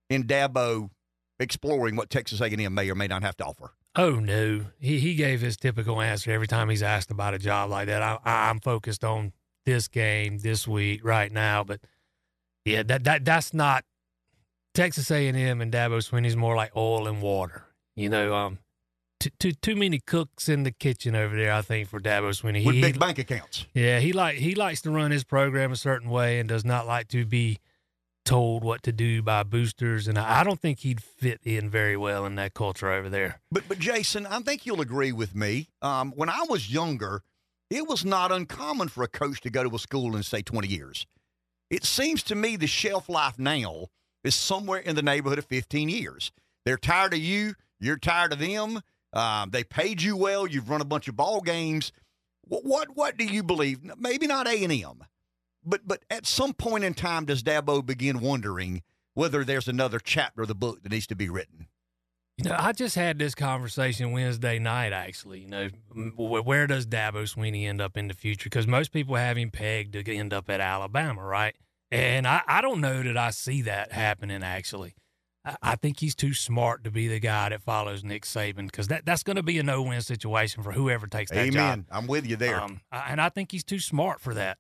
in 0.09 0.25
Dabo 0.25 0.91
exploring 1.41 1.97
what 1.97 2.11
Texas 2.11 2.41
A&M 2.41 2.73
may 2.75 2.89
or 2.91 2.95
may 2.95 3.09
not 3.09 3.23
have 3.23 3.37
to 3.39 3.45
offer? 3.45 3.73
Oh 3.97 4.17
no, 4.21 4.67
he 4.79 5.01
he 5.01 5.15
gave 5.15 5.41
his 5.41 5.57
typical 5.57 6.01
answer 6.01 6.31
every 6.31 6.47
time 6.47 6.69
he's 6.69 6.83
asked 6.83 7.11
about 7.11 7.35
a 7.35 7.39
job 7.39 7.71
like 7.71 7.87
that. 7.87 8.03
I, 8.03 8.19
I'm 8.25 8.61
focused 8.61 9.03
on 9.03 9.33
this 9.67 9.89
game 9.89 10.39
this 10.39 10.69
week 10.69 11.05
right 11.05 11.33
now, 11.33 11.65
but 11.65 11.81
yeah, 12.65 12.83
that 12.85 13.05
that 13.05 13.25
that's 13.25 13.53
not 13.55 13.85
Texas 14.75 15.11
A&M 15.11 15.61
and 15.61 15.73
Dabo 15.73 15.99
Swinney's 15.99 16.37
more 16.37 16.57
like 16.57 16.73
oil 16.77 17.07
and 17.07 17.23
water. 17.23 17.65
You 17.97 18.09
know, 18.09 18.35
um, 18.35 18.59
too 19.21 19.31
too 19.39 19.53
too 19.53 19.77
many 19.77 20.01
cooks 20.05 20.49
in 20.49 20.65
the 20.65 20.73
kitchen 20.73 21.15
over 21.15 21.37
there. 21.37 21.53
I 21.53 21.63
think 21.63 21.89
for 21.89 22.01
Dabo 22.01 22.31
Swinney, 22.31 22.65
with 22.67 22.75
He- 22.75 22.81
big 22.81 22.99
bank 22.99 23.19
accounts. 23.19 23.67
yeah, 23.73 24.01
he 24.01 24.13
like 24.13 24.37
he 24.39 24.55
likes 24.55 24.83
to 24.83 24.91
run 24.91 25.13
his 25.13 25.23
program 25.25 25.71
a 25.73 25.77
certain 25.77 26.11
way 26.11 26.41
and 26.41 26.49
does 26.49 26.65
not 26.65 26.87
like 26.87 27.09
to 27.09 27.25
be 27.25 27.59
told 28.25 28.65
what 28.65 28.83
to 28.83 28.91
do 28.91 29.23
by 29.23 29.43
boosters. 29.45 30.09
And 30.09 30.19
I 30.19 30.41
I 30.41 30.45
don't 30.45 30.61
think 30.61 30.81
he'd 30.81 31.01
fit 31.03 31.41
in 31.45 31.71
very 31.71 31.97
well 31.97 32.27
in 32.27 32.35
that 32.35 32.55
culture 32.55 32.91
over 32.91 33.09
there. 33.09 33.41
But 33.53 33.69
but 33.69 33.79
Jason, 33.79 34.27
I 34.27 34.41
think 34.41 34.67
you'll 34.67 34.81
agree 34.81 35.13
with 35.13 35.37
me. 35.37 35.69
Um, 35.83 36.13
when 36.17 36.29
I 36.29 36.43
was 36.49 36.73
younger, 36.73 37.23
it 37.71 37.87
was 37.87 38.05
not 38.05 38.33
uncommon 38.33 38.89
for 38.89 39.05
a 39.05 39.09
coach 39.09 39.41
to 39.43 39.51
go 39.51 39.63
to 39.63 39.77
a 39.77 39.79
school 39.79 40.17
and 40.17 40.25
stay 40.25 40.43
20 40.43 40.67
years. 40.67 41.07
It 41.71 41.85
seems 41.85 42.23
to 42.25 42.35
me 42.35 42.57
the 42.57 42.67
shelf 42.67 43.09
life 43.09 43.39
now 43.39 43.87
is 44.25 44.35
somewhere 44.35 44.81
in 44.81 44.97
the 44.97 45.03
neighborhood 45.03 45.39
of 45.39 45.45
15 45.45 45.89
years. 45.89 46.33
They're 46.65 46.79
tired 46.79 47.13
of 47.13 47.21
you. 47.21 47.55
You're 47.79 47.99
tired 47.99 48.33
of 48.33 48.39
them. 48.39 48.81
Um, 49.13 49.51
they 49.51 49.63
paid 49.63 50.03
you 50.03 50.17
well. 50.17 50.47
You've 50.47 50.71
run 50.71 50.81
a 50.81 50.87
bunch 50.87 51.07
of 51.07 51.17
ball 51.17 51.41
games. 51.41 51.93
What 52.43 52.65
what, 52.65 52.97
what 52.97 53.17
do 53.17 53.25
you 53.25 53.43
believe? 53.43 53.79
Maybe 53.99 54.27
not 54.27 54.49
A 54.49 54.65
and 54.65 54.73
M, 54.73 55.05
but 55.65 55.87
but 55.87 56.05
at 56.11 56.27
some 56.27 56.53
point 56.53 56.85
in 56.85 56.95
time, 56.95 57.25
does 57.25 57.43
Dabo 57.43 57.85
begin 57.85 58.21
wondering 58.21 58.83
whether 59.15 59.45
there's 59.45 59.69
another 59.69 59.99
chapter 59.99 60.43
of 60.43 60.49
the 60.49 60.55
book 60.55 60.83
that 60.83 60.93
needs 60.93 61.07
to 61.07 61.17
be 61.17 61.29
written? 61.29 61.69
You 62.37 62.51
know, 62.51 62.57
I 62.59 62.73
just 62.73 62.97
had 62.97 63.19
this 63.19 63.35
conversation 63.35 64.11
Wednesday 64.11 64.59
night. 64.59 64.93
Actually, 64.93 65.41
you 65.41 65.49
know, 65.49 65.69
where 66.17 66.67
does 66.67 66.85
Dabo 66.85 67.23
Swinney 67.23 67.67
end 67.67 67.81
up 67.81 67.97
in 67.97 68.09
the 68.09 68.15
future? 68.15 68.51
Because 68.51 68.67
most 68.67 68.93
people 68.93 69.15
have 69.15 69.37
him 69.37 69.51
pegged 69.51 69.93
to 69.93 70.13
end 70.15 70.35
up 70.35 70.51
at 70.51 70.61
Alabama, 70.61 71.23
right? 71.25 71.55
And 71.95 72.27
I, 72.27 72.43
I 72.47 72.61
don't 72.61 72.81
know 72.81 73.03
that 73.03 73.17
I 73.17 73.31
see 73.31 73.63
that 73.63 73.93
happening. 73.93 74.43
Actually, 74.43 74.95
I, 75.45 75.57
I 75.63 75.77
think 75.77 76.01
he's 76.01 76.15
too 76.15 76.35
smart 76.35 76.83
to 76.85 76.91
be 76.91 77.07
the 77.07 77.21
guy 77.21 77.51
that 77.51 77.63
follows 77.63 78.03
Nick 78.03 78.25
Saban 78.25 78.67
because 78.67 78.89
that, 78.89 79.07
that's 79.07 79.23
going 79.23 79.37
to 79.37 79.43
be 79.43 79.59
a 79.59 79.63
no-win 79.63 80.01
situation 80.01 80.63
for 80.63 80.73
whoever 80.73 81.07
takes 81.07 81.31
that 81.31 81.39
Amen. 81.39 81.53
job. 81.53 81.61
Amen. 81.61 81.87
I'm 81.93 82.07
with 82.07 82.27
you 82.27 82.37
there. 82.37 82.61
Um, 82.61 82.81
and 82.91 83.21
I 83.21 83.29
think 83.29 83.53
he's 83.53 83.65
too 83.65 83.79
smart 83.79 84.21
for 84.21 84.35
that. 84.35 84.59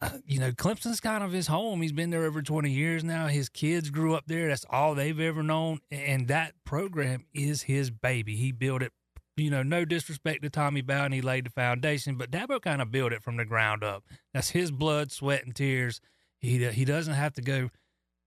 Uh, 0.00 0.10
you 0.26 0.40
know, 0.40 0.52
Clemson's 0.52 1.00
kind 1.00 1.22
of 1.22 1.32
his 1.32 1.46
home. 1.48 1.82
He's 1.82 1.92
been 1.92 2.10
there 2.10 2.24
over 2.24 2.42
20 2.42 2.70
years 2.70 3.04
now. 3.04 3.26
His 3.26 3.48
kids 3.48 3.90
grew 3.90 4.14
up 4.14 4.24
there. 4.26 4.48
That's 4.48 4.66
all 4.70 4.94
they've 4.94 5.20
ever 5.20 5.42
known. 5.42 5.80
And 5.90 6.28
that 6.28 6.54
program 6.64 7.26
is 7.34 7.62
his 7.62 7.90
baby. 7.90 8.36
He 8.36 8.52
built 8.52 8.82
it, 8.82 8.92
you 9.36 9.50
know, 9.50 9.62
no 9.62 9.84
disrespect 9.84 10.42
to 10.42 10.50
Tommy 10.50 10.80
Bowden. 10.80 11.12
He 11.12 11.20
laid 11.20 11.46
the 11.46 11.50
foundation, 11.50 12.16
but 12.16 12.30
Dabo 12.30 12.60
kind 12.60 12.80
of 12.80 12.90
built 12.90 13.12
it 13.12 13.22
from 13.22 13.36
the 13.36 13.44
ground 13.44 13.84
up. 13.84 14.04
That's 14.32 14.50
his 14.50 14.70
blood, 14.70 15.12
sweat, 15.12 15.44
and 15.44 15.54
tears. 15.54 16.00
He, 16.44 16.64
he 16.68 16.84
doesn't 16.84 17.14
have 17.14 17.32
to 17.34 17.42
go 17.42 17.70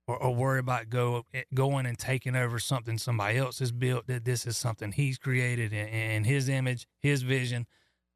or, 0.08 0.18
or 0.18 0.34
worry 0.34 0.60
about 0.60 0.90
go 0.90 1.26
going 1.54 1.86
and 1.86 1.98
taking 1.98 2.36
over 2.36 2.60
something 2.60 2.98
somebody 2.98 3.38
else 3.38 3.60
has 3.60 3.72
built. 3.72 4.08
That 4.08 4.26
this 4.26 4.46
is 4.46 4.58
something 4.58 4.92
he's 4.92 5.18
created 5.18 5.74
in, 5.74 5.88
in 5.88 6.24
his 6.24 6.50
image, 6.50 6.88
his 7.00 7.22
vision. 7.22 7.68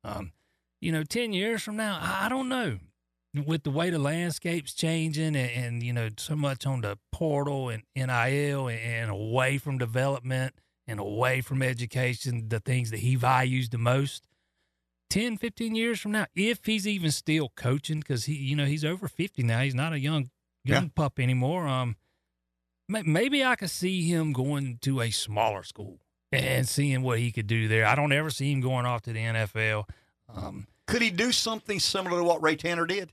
Um, 0.03 0.31
you 0.79 0.91
know, 0.91 1.03
ten 1.03 1.33
years 1.33 1.61
from 1.61 1.75
now, 1.75 1.99
I 2.01 2.29
don't 2.29 2.49
know. 2.49 2.79
With 3.45 3.63
the 3.63 3.71
way 3.71 3.89
the 3.89 3.99
landscape's 3.99 4.73
changing, 4.73 5.37
and, 5.37 5.51
and 5.51 5.83
you 5.83 5.93
know, 5.93 6.09
so 6.17 6.35
much 6.35 6.65
on 6.65 6.81
the 6.81 6.97
portal 7.11 7.69
and 7.69 7.83
NIL, 7.95 8.67
and, 8.67 8.79
and 8.79 9.11
away 9.11 9.57
from 9.57 9.77
development 9.77 10.55
and 10.87 10.99
away 10.99 11.39
from 11.41 11.61
education, 11.61 12.49
the 12.49 12.59
things 12.59 12.91
that 12.91 12.99
he 12.99 13.15
values 13.15 13.69
the 13.69 13.77
most. 13.77 14.27
10, 15.11 15.37
15 15.37 15.75
years 15.75 15.99
from 15.99 16.11
now, 16.13 16.25
if 16.35 16.65
he's 16.65 16.87
even 16.87 17.11
still 17.11 17.51
coaching, 17.55 17.99
because 17.99 18.25
he, 18.25 18.33
you 18.33 18.55
know, 18.55 18.65
he's 18.65 18.85
over 18.85 19.07
50 19.07 19.43
now. 19.43 19.59
He's 19.61 19.75
not 19.75 19.93
a 19.93 19.99
young 19.99 20.29
young 20.63 20.83
Yeah. 20.85 20.89
pup 20.95 21.19
anymore. 21.19 21.67
Um, 21.67 21.95
may- 22.87 23.01
maybe 23.03 23.43
I 23.43 23.55
could 23.55 23.69
see 23.71 24.03
him 24.07 24.31
going 24.31 24.77
to 24.81 25.01
a 25.01 25.11
smaller 25.11 25.63
school 25.63 25.99
and 26.31 26.67
seeing 26.69 27.01
what 27.01 27.19
he 27.19 27.31
could 27.31 27.47
do 27.47 27.67
there. 27.67 27.85
I 27.85 27.95
don't 27.95 28.11
ever 28.11 28.29
see 28.29 28.51
him 28.51 28.61
going 28.61 28.85
off 28.85 29.01
to 29.03 29.13
the 29.13 29.19
NFL. 29.19 29.85
Um, 30.29 30.67
Could 30.87 31.01
he 31.01 31.09
do 31.09 31.31
something 31.31 31.79
similar 31.79 32.19
to 32.19 32.23
what 32.23 32.41
Ray 32.41 32.55
Tanner 32.55 32.85
did? 32.85 33.11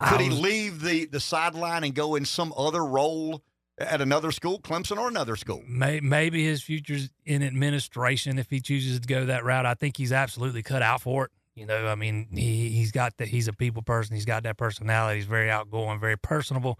Could 0.00 0.20
he 0.20 0.30
leave 0.30 0.80
the, 0.80 1.04
the 1.06 1.20
sideline 1.20 1.84
and 1.84 1.94
go 1.94 2.14
in 2.16 2.24
some 2.24 2.52
other 2.56 2.84
role 2.84 3.42
at 3.82 4.00
another 4.00 4.32
school, 4.32 4.58
Clemson 4.60 4.98
or 4.98 5.08
another 5.08 5.36
school? 5.36 5.62
Maybe 5.66 6.44
his 6.44 6.62
future's 6.62 7.10
in 7.24 7.42
administration 7.42 8.38
if 8.38 8.50
he 8.50 8.60
chooses 8.60 9.00
to 9.00 9.06
go 9.06 9.26
that 9.26 9.44
route. 9.44 9.66
I 9.66 9.74
think 9.74 9.96
he's 9.96 10.12
absolutely 10.12 10.62
cut 10.62 10.82
out 10.82 11.02
for 11.02 11.26
it. 11.26 11.30
You 11.54 11.66
know, 11.66 11.86
I 11.86 11.94
mean, 11.94 12.28
he 12.32 12.70
he's 12.70 12.92
got 12.92 13.18
that. 13.18 13.28
He's 13.28 13.46
a 13.46 13.52
people 13.52 13.82
person. 13.82 14.14
He's 14.14 14.24
got 14.24 14.42
that 14.44 14.56
personality. 14.56 15.18
He's 15.18 15.26
very 15.26 15.50
outgoing, 15.50 16.00
very 16.00 16.16
personable. 16.16 16.78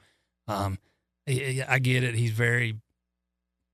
Um, 0.48 0.78
I 1.28 1.78
get 1.80 2.02
it. 2.02 2.14
He's 2.14 2.30
very. 2.30 2.78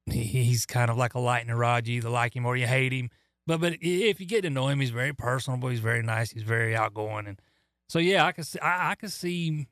He, 0.07 0.23
he's 0.23 0.67
kind 0.67 0.91
of 0.91 0.97
like 0.97 1.15
a 1.15 1.21
lightning 1.21 1.55
rod. 1.55 1.87
You 1.87 1.99
either 1.99 2.09
like 2.09 2.35
him 2.35 2.47
or 2.47 2.57
you 2.57 2.67
hate 2.67 2.93
him. 2.93 3.11
But 3.47 3.61
but 3.61 3.75
if 3.81 4.21
you 4.21 4.27
get 4.27 4.43
to 4.43 4.51
know 4.51 4.69
him, 4.69 4.81
he's 4.81 4.91
very 4.91 5.15
personable. 5.15 5.69
He's 5.69 5.81
very 5.81 6.03
nice. 6.03 6.31
He's 6.31 6.43
very 6.43 6.75
outgoing, 6.75 7.27
and 7.27 7.41
so 7.89 7.99
yeah, 7.99 8.27
I 8.27 8.33
can 8.33 8.45
see 8.45 8.59
I, 8.59 8.91
I 8.91 8.95
can 8.97 9.09
see 9.09 9.69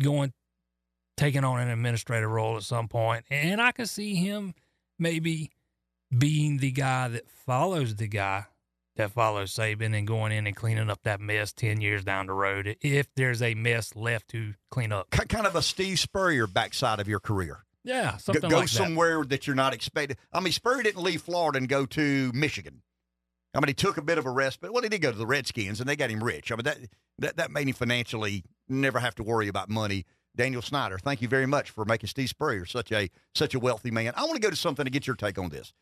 going 0.00 0.32
taking 1.20 1.44
on 1.44 1.60
an 1.60 1.68
administrative 1.68 2.30
role 2.30 2.56
at 2.56 2.62
some 2.62 2.88
point, 2.88 3.24
and 3.30 3.60
I 3.60 3.72
can 3.72 3.86
see 3.86 4.14
him 4.14 4.54
maybe 4.98 5.50
being 6.16 6.58
the 6.58 6.70
guy 6.70 7.08
that 7.08 7.28
follows 7.28 7.94
the 7.96 8.08
guy 8.08 8.46
that 8.96 9.12
follows 9.12 9.52
Saban 9.54 9.96
and 9.96 10.06
going 10.06 10.32
in 10.32 10.46
and 10.46 10.56
cleaning 10.56 10.90
up 10.90 11.00
that 11.04 11.20
mess 11.20 11.52
ten 11.52 11.80
years 11.80 12.04
down 12.04 12.26
the 12.26 12.32
road 12.32 12.74
if 12.80 13.06
there's 13.16 13.42
a 13.42 13.54
mess 13.54 13.94
left 13.94 14.28
to 14.28 14.54
clean 14.70 14.92
up. 14.92 15.10
Kind 15.10 15.46
of 15.46 15.54
a 15.54 15.62
Steve 15.62 15.98
Spurrier 15.98 16.46
backside 16.46 17.00
of 17.00 17.06
your 17.06 17.20
career. 17.20 17.64
Yeah, 17.84 18.12
Go, 18.12 18.18
something 18.18 18.50
go 18.50 18.56
like 18.58 18.68
that. 18.68 18.74
somewhere 18.74 19.22
that. 19.24 19.46
you're 19.46 19.56
not 19.56 19.72
expected. 19.74 20.16
I 20.32 20.40
mean, 20.40 20.52
Spurrier 20.52 20.82
didn't 20.82 21.02
leave 21.02 21.22
Florida 21.22 21.58
and 21.58 21.68
go 21.68 21.86
to 21.86 22.30
Michigan. 22.34 22.82
I 23.54 23.58
mean, 23.60 23.68
he 23.68 23.74
took 23.74 23.96
a 23.96 24.02
bit 24.02 24.16
of 24.18 24.26
a 24.26 24.30
respite. 24.30 24.72
Well, 24.72 24.82
he 24.82 24.88
did 24.88 25.00
go 25.02 25.10
to 25.10 25.18
the 25.18 25.26
Redskins, 25.26 25.80
and 25.80 25.88
they 25.88 25.96
got 25.96 26.10
him 26.10 26.22
rich. 26.22 26.52
I 26.52 26.56
mean, 26.56 26.64
that 26.64 26.78
that, 27.18 27.36
that 27.36 27.50
made 27.50 27.68
him 27.68 27.74
financially 27.74 28.44
never 28.68 28.98
have 29.00 29.14
to 29.16 29.22
worry 29.22 29.48
about 29.48 29.68
money. 29.68 30.04
Daniel 30.36 30.62
Snyder, 30.62 30.98
thank 30.98 31.22
you 31.22 31.28
very 31.28 31.46
much 31.46 31.70
for 31.70 31.84
making 31.84 32.08
Steve 32.08 32.28
Spurrier 32.28 32.64
such 32.64 32.92
a 32.92 33.10
such 33.34 33.54
a 33.54 33.58
wealthy 33.58 33.90
man. 33.90 34.12
I 34.16 34.22
want 34.22 34.34
to 34.34 34.40
go 34.40 34.50
to 34.50 34.56
something 34.56 34.84
to 34.84 34.90
get 34.90 35.06
your 35.06 35.16
take 35.16 35.38
on 35.38 35.48
this, 35.48 35.72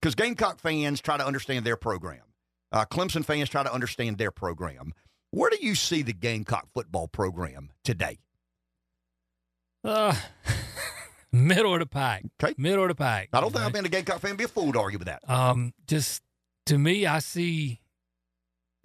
because 0.00 0.14
Gamecock 0.14 0.60
fans 0.60 1.00
try 1.00 1.16
to 1.16 1.26
understand 1.26 1.64
their 1.64 1.76
program. 1.76 2.22
Uh, 2.72 2.84
Clemson 2.84 3.24
fans 3.24 3.48
try 3.48 3.62
to 3.62 3.72
understand 3.72 4.18
their 4.18 4.30
program. 4.30 4.92
Where 5.32 5.50
do 5.50 5.58
you 5.60 5.74
see 5.74 6.02
the 6.02 6.12
Gamecock 6.12 6.68
football 6.72 7.08
program 7.08 7.70
today? 7.84 8.18
Uh, 9.84 10.14
middle 11.32 11.74
of 11.74 11.80
the 11.80 11.86
pack. 11.86 12.24
Okay. 12.42 12.54
Middle 12.56 12.84
of 12.84 12.88
the 12.88 12.94
pack. 12.94 13.28
I 13.32 13.40
don't 13.40 13.52
think 13.52 13.64
I've 13.64 13.72
been 13.72 13.86
a 13.86 13.88
Gamecock 13.88 14.20
fan. 14.20 14.36
Be 14.36 14.44
a 14.44 14.48
fool 14.48 14.72
to 14.72 14.80
argue 14.80 14.98
with 14.98 15.06
that. 15.06 15.28
Um, 15.28 15.72
just 15.86 16.22
to 16.66 16.78
me, 16.78 17.06
I 17.06 17.20
see 17.20 17.80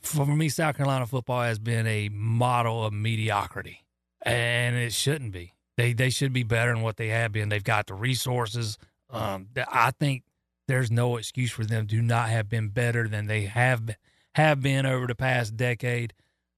for 0.06 0.26
me, 0.26 0.50
South 0.50 0.78
Carolina 0.78 1.06
football 1.06 1.42
has 1.42 1.60
been 1.60 1.88
a 1.88 2.10
model 2.10 2.86
of 2.86 2.94
mediocrity, 2.94 3.85
and 4.26 4.76
it 4.76 4.94
shouldn't 4.94 5.32
be. 5.32 5.54
They 5.78 5.94
they 5.94 6.10
should 6.10 6.34
be 6.34 6.44
better 6.44 6.74
than 6.74 6.82
what 6.82 6.98
they 6.98 7.10
have 7.10 7.32
been. 7.32 7.50
They've 7.50 7.64
got 7.64 7.88
the 7.88 7.94
resources. 7.94 8.78
Um, 9.10 9.50
I 9.72 9.92
think 9.92 10.24
there's 10.68 10.90
no 10.90 11.18
excuse 11.18 11.52
for 11.52 11.66
them 11.66 11.88
to 11.88 12.02
not 12.02 12.30
have 12.30 12.50
been 12.50 12.70
better 12.70 13.08
than 13.08 13.28
they 13.28 13.44
have 13.44 13.96
have 14.36 14.62
been 14.62 14.86
over 14.86 15.08
the 15.08 15.16
past 15.16 15.56
decade. 15.56 16.14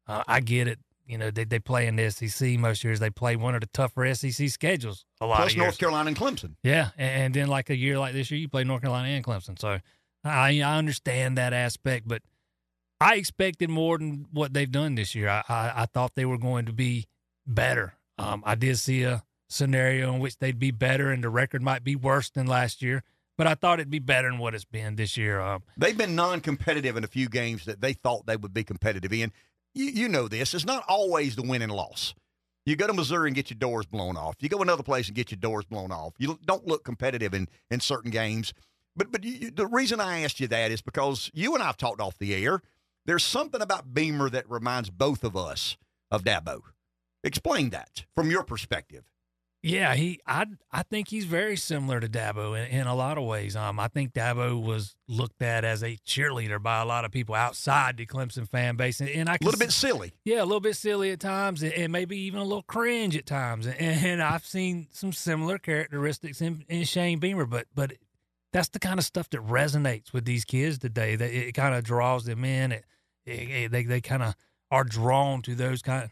Uh, 0.08 0.24
I 0.28 0.40
get 0.40 0.68
it. 0.68 0.80
You 1.06 1.18
know, 1.18 1.32
they, 1.32 1.46
they 1.46 1.60
play 1.60 1.88
in 1.88 1.96
the 1.96 2.10
SEC 2.12 2.60
most 2.60 2.84
years. 2.84 3.00
They 3.00 3.10
play 3.10 3.38
one 3.38 3.56
of 3.56 3.62
the 3.62 3.68
tougher 3.68 4.14
SEC 4.14 4.50
schedules 4.50 5.06
a 5.22 5.26
lot 5.26 5.38
Plus 5.38 5.52
of 5.52 5.56
years. 5.56 5.66
North 5.66 5.78
Carolina 5.78 6.10
and 6.10 6.18
Clemson. 6.18 6.56
Yeah, 6.64 6.90
and, 6.98 7.24
and 7.24 7.34
then 7.34 7.48
like 7.48 7.70
a 7.70 7.78
year 7.78 7.98
like 7.98 8.14
this 8.14 8.30
year, 8.30 8.40
you 8.40 8.50
play 8.50 8.64
North 8.64 8.82
Carolina 8.82 9.08
and 9.10 9.24
Clemson. 9.24 9.60
So 9.60 9.80
I 10.24 10.62
I 10.62 10.78
understand 10.78 11.38
that 11.38 11.54
aspect, 11.54 12.08
but 12.08 12.22
I 13.00 13.16
expected 13.16 13.70
more 13.70 13.98
than 13.98 14.28
what 14.32 14.54
they've 14.54 14.72
done 14.72 14.96
this 14.96 15.16
year. 15.16 15.30
I 15.30 15.44
I, 15.48 15.74
I 15.76 15.86
thought 15.86 16.14
they 16.16 16.26
were 16.26 16.38
going 16.38 16.66
to 16.66 16.74
be 16.74 17.06
better. 17.48 17.94
Um, 18.18 18.44
I 18.46 18.56
did 18.56 18.78
see 18.78 19.04
a 19.04 19.24
scenario 19.50 20.14
in 20.14 20.20
which 20.20 20.38
they'd 20.40 20.60
be 20.60 20.72
better, 20.72 21.10
and 21.12 21.24
the 21.24 21.30
record 21.30 21.62
might 21.62 21.84
be 21.84 21.96
worse 21.96 22.30
than 22.30 22.48
last 22.48 22.82
year. 22.82 23.04
But 23.38 23.46
I 23.48 23.54
thought 23.56 23.80
it'd 23.80 23.92
be 23.92 24.00
better 24.00 24.30
than 24.30 24.40
what 24.40 24.56
it's 24.56 24.66
been 24.66 24.96
this 24.96 25.16
year. 25.16 25.40
Um, 25.40 25.62
They've 25.78 25.98
been 25.98 26.16
non-competitive 26.16 26.98
in 26.98 27.04
a 27.04 27.08
few 27.08 27.30
games 27.30 27.66
that 27.66 27.82
they 27.82 27.94
thought 27.94 28.26
they 28.26 28.36
would 28.36 28.54
be 28.54 28.64
competitive 28.64 29.14
in. 29.14 29.32
You, 29.76 29.86
you 29.86 30.10
know 30.10 30.28
this. 30.28 30.56
It's 30.56 30.66
not 30.66 30.84
always 30.88 31.36
the 31.36 31.44
win 31.44 31.62
and 31.62 31.72
loss. 31.72 32.16
You 32.66 32.76
go 32.76 32.88
to 32.88 32.94
Missouri 32.94 33.30
and 33.30 33.36
get 33.36 33.52
your 33.52 33.60
doors 33.60 33.86
blown 33.86 34.18
off. 34.18 34.36
You 34.40 34.50
go 34.50 34.62
another 34.64 34.82
place 34.84 35.08
and 35.08 35.16
get 35.16 35.30
your 35.32 35.38
doors 35.38 35.66
blown 35.66 35.92
off. 35.92 36.14
You 36.18 36.40
don't 36.46 36.66
look 36.68 36.84
competitive 36.84 37.34
in, 37.36 37.48
in 37.70 37.80
certain 37.80 38.10
games. 38.12 38.54
But 38.96 39.12
but 39.12 39.24
you- 39.24 39.52
the 39.52 39.68
reason 39.68 40.02
I 40.02 40.22
asked 40.24 40.40
you 40.40 40.48
that 40.48 40.72
is 40.72 40.82
because 40.82 41.30
you 41.34 41.54
and 41.54 41.64
I've 41.64 41.78
talked 41.78 42.02
off 42.02 42.18
the 42.18 42.34
air. 42.34 42.62
There's 43.06 43.24
something 43.24 43.62
about 43.62 43.94
Beamer 43.94 44.30
that 44.32 44.50
reminds 44.50 44.90
both 44.90 45.24
of 45.24 45.38
us 45.38 45.78
of 46.12 46.24
Dabo. 46.24 46.62
Explain 47.24 47.72
that 47.72 48.06
from 48.16 48.30
your 48.32 48.44
perspective. 48.44 49.04
Yeah, 49.64 49.96
he. 49.96 50.20
I 50.28 50.46
I 50.72 50.84
think 50.84 51.10
he's 51.10 51.26
very 51.26 51.58
similar 51.58 52.00
to 52.00 52.08
Dabo 52.08 52.56
in, 52.58 52.72
in 52.82 52.88
a 52.88 52.94
lot 52.96 53.18
of 53.18 53.24
ways. 53.26 53.56
Um, 53.56 53.80
I 53.80 53.88
think 53.88 54.14
Dabo 54.14 54.64
was 54.64 54.96
looked 55.08 55.42
at 55.42 55.66
as 55.66 55.84
a 55.84 55.98
cheerleader 56.06 56.62
by 56.62 56.80
a 56.80 56.86
lot 56.86 57.06
of 57.06 57.12
people 57.12 57.34
outside 57.34 57.98
the 57.98 58.06
Clemson 58.06 58.48
fan 58.48 58.76
base, 58.76 59.02
and, 59.02 59.10
and 59.10 59.28
I 59.28 59.38
A 59.42 59.44
little 59.44 59.58
bit 59.60 59.72
silly. 59.72 60.14
Yeah, 60.24 60.44
a 60.44 60.46
little 60.46 60.62
bit 60.62 60.76
silly 60.76 61.10
at 61.12 61.20
times, 61.20 61.64
and, 61.64 61.74
and 61.74 61.92
maybe 61.92 62.18
even 62.20 62.40
a 62.40 62.44
little 62.44 62.62
cringe 62.64 63.18
at 63.18 63.26
times. 63.26 63.66
And, 63.66 63.76
and 63.78 64.22
I've 64.24 64.46
seen 64.46 64.88
some 64.92 65.12
similar 65.12 65.58
characteristics 65.58 66.40
in, 66.40 66.64
in 66.70 66.84
Shane 66.84 67.18
Beamer, 67.20 67.48
but 67.48 67.66
but 67.74 67.94
that's 68.54 68.70
the 68.70 68.80
kind 68.80 69.00
of 69.00 69.06
stuff 69.06 69.28
that 69.32 69.42
resonates 69.46 70.14
with 70.14 70.24
these 70.26 70.46
kids 70.46 70.78
today. 70.78 71.16
That 71.16 71.32
it, 71.32 71.54
kind 71.54 71.74
of 71.76 71.84
draws 71.84 72.26
them 72.26 72.46
in. 72.46 72.72
It, 72.74 72.86
it- 73.26 73.32
it- 73.50 73.72
they 73.72 73.84
they 73.84 74.02
kind 74.02 74.22
of 74.22 74.36
are 74.70 74.84
drawn 74.84 75.42
to 75.42 75.56
those 75.56 75.82
kind 75.82 76.10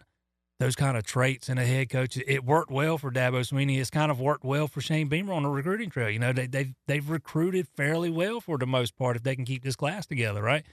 those 0.59 0.75
kind 0.75 0.95
of 0.95 1.03
traits 1.03 1.49
in 1.49 1.57
a 1.57 1.65
head 1.65 1.89
coach. 1.89 2.17
It 2.17 2.45
worked 2.45 2.71
well 2.71 2.97
for 2.97 3.11
Dabo 3.11 3.41
Swinney. 3.41 3.79
It's 3.79 3.89
kind 3.89 4.09
of 4.09 4.19
worked 4.19 4.45
well 4.45 4.67
for 4.67 4.81
Shane 4.81 5.09
Beamer 5.09 5.33
on 5.33 5.43
the 5.43 5.49
recruiting 5.49 5.89
trail. 5.89 6.09
You 6.09 6.19
know, 6.19 6.33
they, 6.33 6.47
they've 6.47 6.73
they've 6.87 7.09
recruited 7.09 7.67
fairly 7.67 8.09
well 8.09 8.39
for 8.39 8.57
the 8.57 8.65
most 8.65 8.95
part 8.95 9.15
if 9.15 9.23
they 9.23 9.35
can 9.35 9.45
keep 9.45 9.63
this 9.63 9.75
class 9.75 10.05
together, 10.05 10.41
right? 10.41 10.65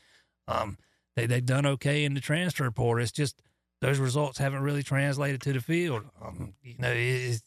Um, 0.46 0.78
they 1.16 1.26
they've 1.26 1.44
done 1.44 1.66
okay 1.66 2.04
in 2.04 2.14
the 2.14 2.20
transfer 2.20 2.70
portal. 2.70 3.02
It's 3.02 3.12
just 3.12 3.42
those 3.80 3.98
results 3.98 4.38
haven't 4.38 4.62
really 4.62 4.84
translated 4.84 5.40
to 5.42 5.52
the 5.52 5.60
field. 5.60 6.04
Um, 6.24 6.54
you 6.62 6.76
know, 6.78 6.92
it's, 6.92 7.42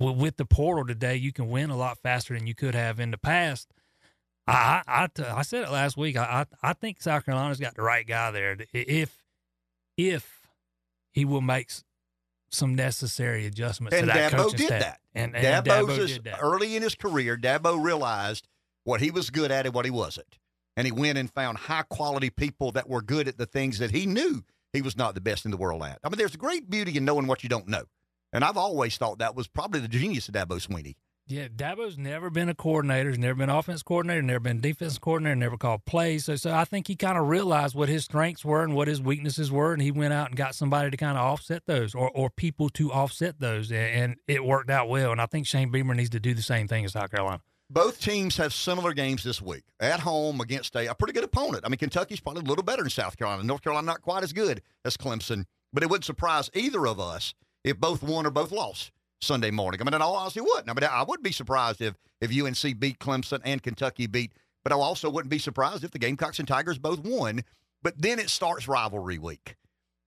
with, 0.00 0.36
the 0.36 0.44
portal 0.44 0.84
today, 0.84 1.14
you 1.14 1.32
can 1.32 1.48
win 1.48 1.70
a 1.70 1.76
lot 1.76 1.98
faster 1.98 2.34
than 2.34 2.48
you 2.48 2.54
could 2.56 2.74
have 2.74 2.98
in 2.98 3.12
the 3.12 3.18
past. 3.18 3.68
I 4.46 5.08
I 5.18 5.42
said 5.42 5.64
it 5.64 5.70
last 5.70 5.96
week. 5.96 6.16
I, 6.18 6.44
I 6.62 6.70
I 6.70 6.72
think 6.74 7.00
South 7.00 7.24
Carolina's 7.24 7.60
got 7.60 7.76
the 7.76 7.82
right 7.82 8.06
guy 8.06 8.30
there. 8.30 8.58
If 8.74 9.22
if 9.96 10.43
he 11.14 11.24
will 11.24 11.40
make 11.40 11.70
some 12.50 12.74
necessary 12.74 13.46
adjustments 13.46 13.96
And 13.96 14.08
to 14.08 14.12
that 14.12 14.32
Dabo 14.32 14.50
did 14.50 14.66
staff. 14.66 14.80
that. 14.80 15.00
And, 15.14 15.34
and 15.34 15.64
Dabo's 15.64 15.88
Dabo 15.88 16.06
did 16.08 16.24
that. 16.24 16.38
early 16.42 16.76
in 16.76 16.82
his 16.82 16.94
career, 16.94 17.36
Dabo 17.36 17.82
realized 17.82 18.48
what 18.82 19.00
he 19.00 19.10
was 19.10 19.30
good 19.30 19.50
at 19.50 19.64
and 19.64 19.74
what 19.74 19.84
he 19.84 19.90
wasn't. 19.90 20.38
And 20.76 20.86
he 20.86 20.92
went 20.92 21.16
and 21.16 21.30
found 21.30 21.56
high 21.56 21.84
quality 21.88 22.30
people 22.30 22.72
that 22.72 22.88
were 22.88 23.00
good 23.00 23.28
at 23.28 23.38
the 23.38 23.46
things 23.46 23.78
that 23.78 23.92
he 23.92 24.06
knew 24.06 24.42
he 24.72 24.82
was 24.82 24.96
not 24.96 25.14
the 25.14 25.20
best 25.20 25.44
in 25.44 25.52
the 25.52 25.56
world 25.56 25.82
at. 25.84 26.00
I 26.02 26.08
mean, 26.08 26.18
there's 26.18 26.34
a 26.34 26.38
great 26.38 26.68
beauty 26.68 26.96
in 26.96 27.04
knowing 27.04 27.28
what 27.28 27.44
you 27.44 27.48
don't 27.48 27.68
know. 27.68 27.84
And 28.32 28.42
I've 28.44 28.56
always 28.56 28.96
thought 28.96 29.18
that 29.18 29.36
was 29.36 29.46
probably 29.46 29.78
the 29.78 29.88
genius 29.88 30.28
of 30.28 30.34
Dabo 30.34 30.60
Swinney. 30.60 30.96
Yeah, 31.26 31.48
Dabo's 31.48 31.96
never 31.96 32.28
been 32.28 32.50
a 32.50 32.54
coordinator. 32.54 33.08
He's 33.08 33.18
never 33.18 33.36
been 33.36 33.48
offense 33.48 33.82
coordinator. 33.82 34.20
Never 34.20 34.40
been 34.40 34.60
defense 34.60 34.98
coordinator. 34.98 35.34
Never 35.34 35.56
called 35.56 35.86
plays. 35.86 36.26
So, 36.26 36.36
so 36.36 36.52
I 36.52 36.66
think 36.66 36.86
he 36.86 36.96
kind 36.96 37.16
of 37.16 37.28
realized 37.28 37.74
what 37.74 37.88
his 37.88 38.04
strengths 38.04 38.44
were 38.44 38.62
and 38.62 38.74
what 38.74 38.88
his 38.88 39.00
weaknesses 39.00 39.50
were, 39.50 39.72
and 39.72 39.80
he 39.80 39.90
went 39.90 40.12
out 40.12 40.28
and 40.28 40.36
got 40.36 40.54
somebody 40.54 40.90
to 40.90 40.98
kind 40.98 41.16
of 41.16 41.24
offset 41.24 41.62
those, 41.64 41.94
or 41.94 42.10
or 42.10 42.28
people 42.28 42.68
to 42.70 42.92
offset 42.92 43.40
those, 43.40 43.72
and, 43.72 44.16
it 44.28 44.44
worked 44.44 44.70
out 44.70 44.88
well. 44.88 45.12
And 45.12 45.20
I 45.20 45.26
think 45.26 45.46
Shane 45.46 45.70
Beamer 45.70 45.94
needs 45.94 46.10
to 46.10 46.20
do 46.20 46.34
the 46.34 46.42
same 46.42 46.68
thing 46.68 46.84
in 46.84 46.90
South 46.90 47.10
Carolina. 47.10 47.40
Both 47.70 48.00
teams 48.00 48.36
have 48.36 48.52
similar 48.52 48.92
games 48.92 49.24
this 49.24 49.40
week 49.40 49.64
at 49.80 50.00
home 50.00 50.40
against 50.42 50.76
a, 50.76 50.90
a 50.90 50.94
pretty 50.94 51.14
good 51.14 51.24
opponent. 51.24 51.64
I 51.64 51.70
mean, 51.70 51.78
Kentucky's 51.78 52.20
probably 52.20 52.42
a 52.42 52.44
little 52.44 52.62
better 52.64 52.82
than 52.82 52.90
South 52.90 53.16
Carolina. 53.16 53.42
North 53.44 53.62
Carolina 53.62 53.86
not 53.86 54.02
quite 54.02 54.22
as 54.22 54.34
good 54.34 54.60
as 54.84 54.98
Clemson, 54.98 55.44
but 55.72 55.82
it 55.82 55.88
wouldn't 55.88 56.04
surprise 56.04 56.50
either 56.52 56.86
of 56.86 57.00
us 57.00 57.34
if 57.64 57.78
both 57.78 58.02
won 58.02 58.26
or 58.26 58.30
both 58.30 58.52
lost 58.52 58.92
Sunday 59.24 59.50
morning. 59.50 59.80
I 59.80 59.84
mean, 59.84 59.94
in 59.94 60.02
all 60.02 60.16
honesty, 60.16 60.40
it 60.40 60.44
wouldn't. 60.44 60.70
I 60.70 60.74
mean, 60.74 60.88
I 60.90 61.02
wouldn't 61.02 61.24
be 61.24 61.32
surprised 61.32 61.80
if 61.80 61.94
if 62.20 62.30
UNC 62.30 62.78
beat 62.78 62.98
Clemson 62.98 63.40
and 63.44 63.62
Kentucky 63.62 64.06
beat, 64.06 64.32
but 64.62 64.72
I 64.72 64.76
also 64.76 65.10
wouldn't 65.10 65.30
be 65.30 65.38
surprised 65.38 65.84
if 65.84 65.90
the 65.90 65.98
Gamecocks 65.98 66.38
and 66.38 66.48
Tigers 66.48 66.78
both 66.78 67.00
won. 67.00 67.42
But 67.82 68.00
then 68.00 68.18
it 68.18 68.30
starts 68.30 68.66
rivalry 68.66 69.18
week, 69.18 69.56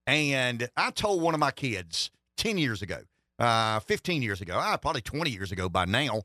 and 0.08 0.70
I 0.76 0.92
told 0.92 1.22
one 1.22 1.34
of 1.34 1.40
my 1.40 1.52
kids 1.52 2.12
ten 2.38 2.58
years 2.58 2.82
ago, 2.82 3.02
uh, 3.40 3.80
fifteen 3.82 4.22
years 4.22 4.42
ago, 4.42 4.58
uh, 4.58 4.78
probably 4.78 5.02
twenty 5.02 5.32
years 5.32 5.52
ago 5.52 5.70
by 5.70 5.86
now 5.86 6.24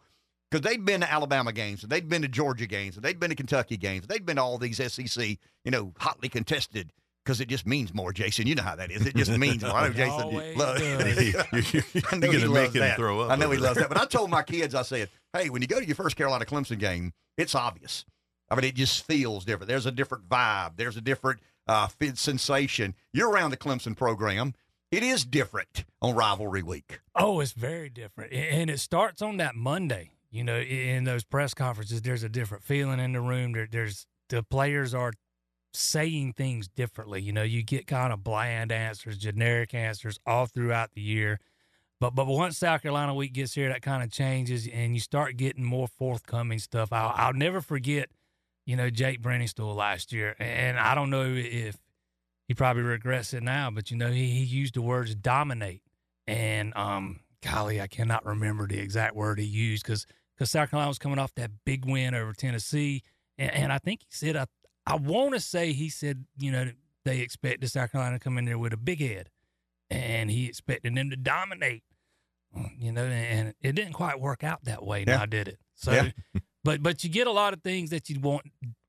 because 0.50 0.68
they'd 0.68 0.84
been 0.84 1.00
to 1.00 1.10
Alabama 1.10 1.50
games 1.50 1.82
and 1.82 1.90
they'd 1.90 2.10
been 2.10 2.20
to 2.20 2.28
Georgia 2.28 2.66
games 2.66 2.96
and 2.96 3.02
they'd 3.02 3.18
been 3.18 3.30
to 3.30 3.36
Kentucky 3.36 3.78
games. 3.78 4.06
They'd 4.06 4.26
been 4.26 4.36
to 4.36 4.42
all 4.42 4.58
these 4.58 4.76
SEC, 4.92 5.38
you 5.64 5.70
know, 5.70 5.94
hotly 5.98 6.28
contested 6.28 6.92
because 7.24 7.40
it 7.40 7.48
just 7.48 7.66
means 7.66 7.94
more, 7.94 8.12
Jason. 8.12 8.46
You 8.46 8.54
know 8.54 8.62
how 8.62 8.76
that 8.76 8.90
is. 8.90 9.06
It 9.06 9.16
just 9.16 9.30
means 9.36 9.62
more. 9.62 9.72
I 9.72 9.88
know 9.88 9.94
Jason. 9.94 10.22
Always 10.22 10.56
loves- 10.56 10.80
does. 10.80 12.04
I 12.12 12.16
know 12.16 12.30
You're 12.30 12.40
he 12.40 12.46
loves 12.46 12.72
that. 12.74 12.96
throw 12.96 13.20
up 13.20 13.30
I 13.30 13.36
know 13.36 13.50
he 13.50 13.56
over 13.56 13.64
loves 13.66 13.76
that. 13.78 13.88
that. 13.88 13.94
But 13.94 14.00
I 14.00 14.06
told 14.06 14.30
my 14.30 14.42
kids, 14.42 14.74
I 14.74 14.82
said, 14.82 15.08
hey, 15.32 15.48
when 15.50 15.62
you 15.62 15.68
go 15.68 15.78
to 15.80 15.86
your 15.86 15.94
first 15.96 16.16
Carolina 16.16 16.44
Clemson 16.44 16.78
game, 16.78 17.12
it's 17.36 17.54
obvious. 17.54 18.04
I 18.50 18.54
mean, 18.56 18.64
it 18.64 18.74
just 18.74 19.06
feels 19.06 19.44
different. 19.44 19.68
There's 19.68 19.86
a 19.86 19.92
different 19.92 20.28
vibe. 20.28 20.76
There's 20.76 20.96
a 20.96 21.00
different 21.00 21.40
uh, 21.66 21.86
fit 21.86 22.18
sensation. 22.18 22.94
You're 23.12 23.30
around 23.30 23.50
the 23.50 23.56
Clemson 23.56 23.96
program. 23.96 24.54
It 24.90 25.02
is 25.02 25.24
different 25.24 25.84
on 26.02 26.14
rivalry 26.14 26.62
week. 26.62 27.00
Oh, 27.14 27.40
it's 27.40 27.52
very 27.52 27.88
different, 27.88 28.30
and 28.34 28.68
it 28.68 28.78
starts 28.78 29.22
on 29.22 29.38
that 29.38 29.54
Monday. 29.54 30.10
You 30.30 30.44
know, 30.44 30.58
in 30.58 31.04
those 31.04 31.24
press 31.24 31.54
conferences, 31.54 32.02
there's 32.02 32.22
a 32.22 32.28
different 32.28 32.62
feeling 32.64 33.00
in 33.00 33.12
the 33.12 33.20
room. 33.22 33.52
There, 33.52 33.66
there's 33.70 34.06
the 34.28 34.42
players 34.42 34.92
are 34.92 35.12
saying 35.72 36.34
things 36.34 36.68
differently. 36.68 37.22
You 37.22 37.32
know, 37.32 37.42
you 37.42 37.62
get 37.62 37.86
kind 37.86 38.12
of 38.12 38.22
bland 38.22 38.72
answers, 38.72 39.18
generic 39.18 39.74
answers 39.74 40.18
all 40.26 40.46
throughout 40.46 40.92
the 40.92 41.00
year. 41.00 41.40
But 42.00 42.14
but 42.14 42.26
once 42.26 42.58
South 42.58 42.82
Carolina 42.82 43.14
week 43.14 43.32
gets 43.32 43.54
here, 43.54 43.68
that 43.68 43.82
kind 43.82 44.02
of 44.02 44.10
changes, 44.10 44.68
and 44.72 44.94
you 44.94 45.00
start 45.00 45.36
getting 45.36 45.64
more 45.64 45.88
forthcoming 45.88 46.58
stuff. 46.58 46.92
I'll, 46.92 47.12
I'll 47.14 47.32
never 47.32 47.60
forget, 47.60 48.08
you 48.66 48.76
know, 48.76 48.90
Jake 48.90 49.22
Briningstool 49.22 49.76
last 49.76 50.12
year, 50.12 50.34
and 50.38 50.78
I 50.78 50.94
don't 50.94 51.10
know 51.10 51.32
if 51.34 51.76
he 52.48 52.54
probably 52.54 52.82
regrets 52.82 53.32
it 53.32 53.42
now, 53.42 53.70
but 53.70 53.90
you 53.90 53.96
know, 53.96 54.10
he, 54.10 54.30
he 54.30 54.44
used 54.44 54.74
the 54.74 54.82
words 54.82 55.14
dominate 55.14 55.82
and 56.26 56.76
um, 56.76 57.20
golly, 57.42 57.80
I 57.80 57.86
cannot 57.86 58.24
remember 58.24 58.66
the 58.66 58.78
exact 58.78 59.14
word 59.14 59.38
he 59.38 59.44
used 59.44 59.84
because 59.84 60.06
because 60.34 60.50
South 60.50 60.70
Carolina 60.70 60.88
was 60.88 60.98
coming 60.98 61.18
off 61.18 61.34
that 61.34 61.50
big 61.64 61.84
win 61.84 62.14
over 62.14 62.32
Tennessee, 62.32 63.02
and, 63.38 63.50
and 63.52 63.72
I 63.72 63.78
think 63.78 64.00
he 64.02 64.08
said 64.10 64.36
I 64.36 64.46
I 64.86 64.96
want 64.96 65.34
to 65.34 65.40
say 65.40 65.72
he 65.72 65.88
said 65.88 66.24
you 66.38 66.50
know 66.50 66.70
they 67.04 67.20
expected 67.20 67.68
South 67.70 67.92
Carolina 67.92 68.18
to 68.18 68.22
come 68.24 68.38
in 68.38 68.44
there 68.44 68.58
with 68.58 68.72
a 68.72 68.76
big 68.76 69.00
head, 69.00 69.30
and 69.90 70.30
he 70.30 70.46
expected 70.46 70.94
them 70.94 71.10
to 71.10 71.16
dominate, 71.16 71.82
you 72.78 72.92
know, 72.92 73.04
and 73.04 73.54
it 73.60 73.74
didn't 73.74 73.94
quite 73.94 74.20
work 74.20 74.44
out 74.44 74.64
that 74.64 74.84
way. 74.84 75.04
Yeah. 75.06 75.18
Now 75.18 75.26
did 75.26 75.48
it? 75.48 75.58
So, 75.74 75.92
Yeah. 75.92 76.10
but 76.64 76.82
but 76.82 77.02
you 77.04 77.10
get 77.10 77.26
a 77.26 77.32
lot 77.32 77.52
of 77.52 77.62
things 77.62 77.90
that 77.90 78.08
you 78.10 78.20
won't 78.20 78.46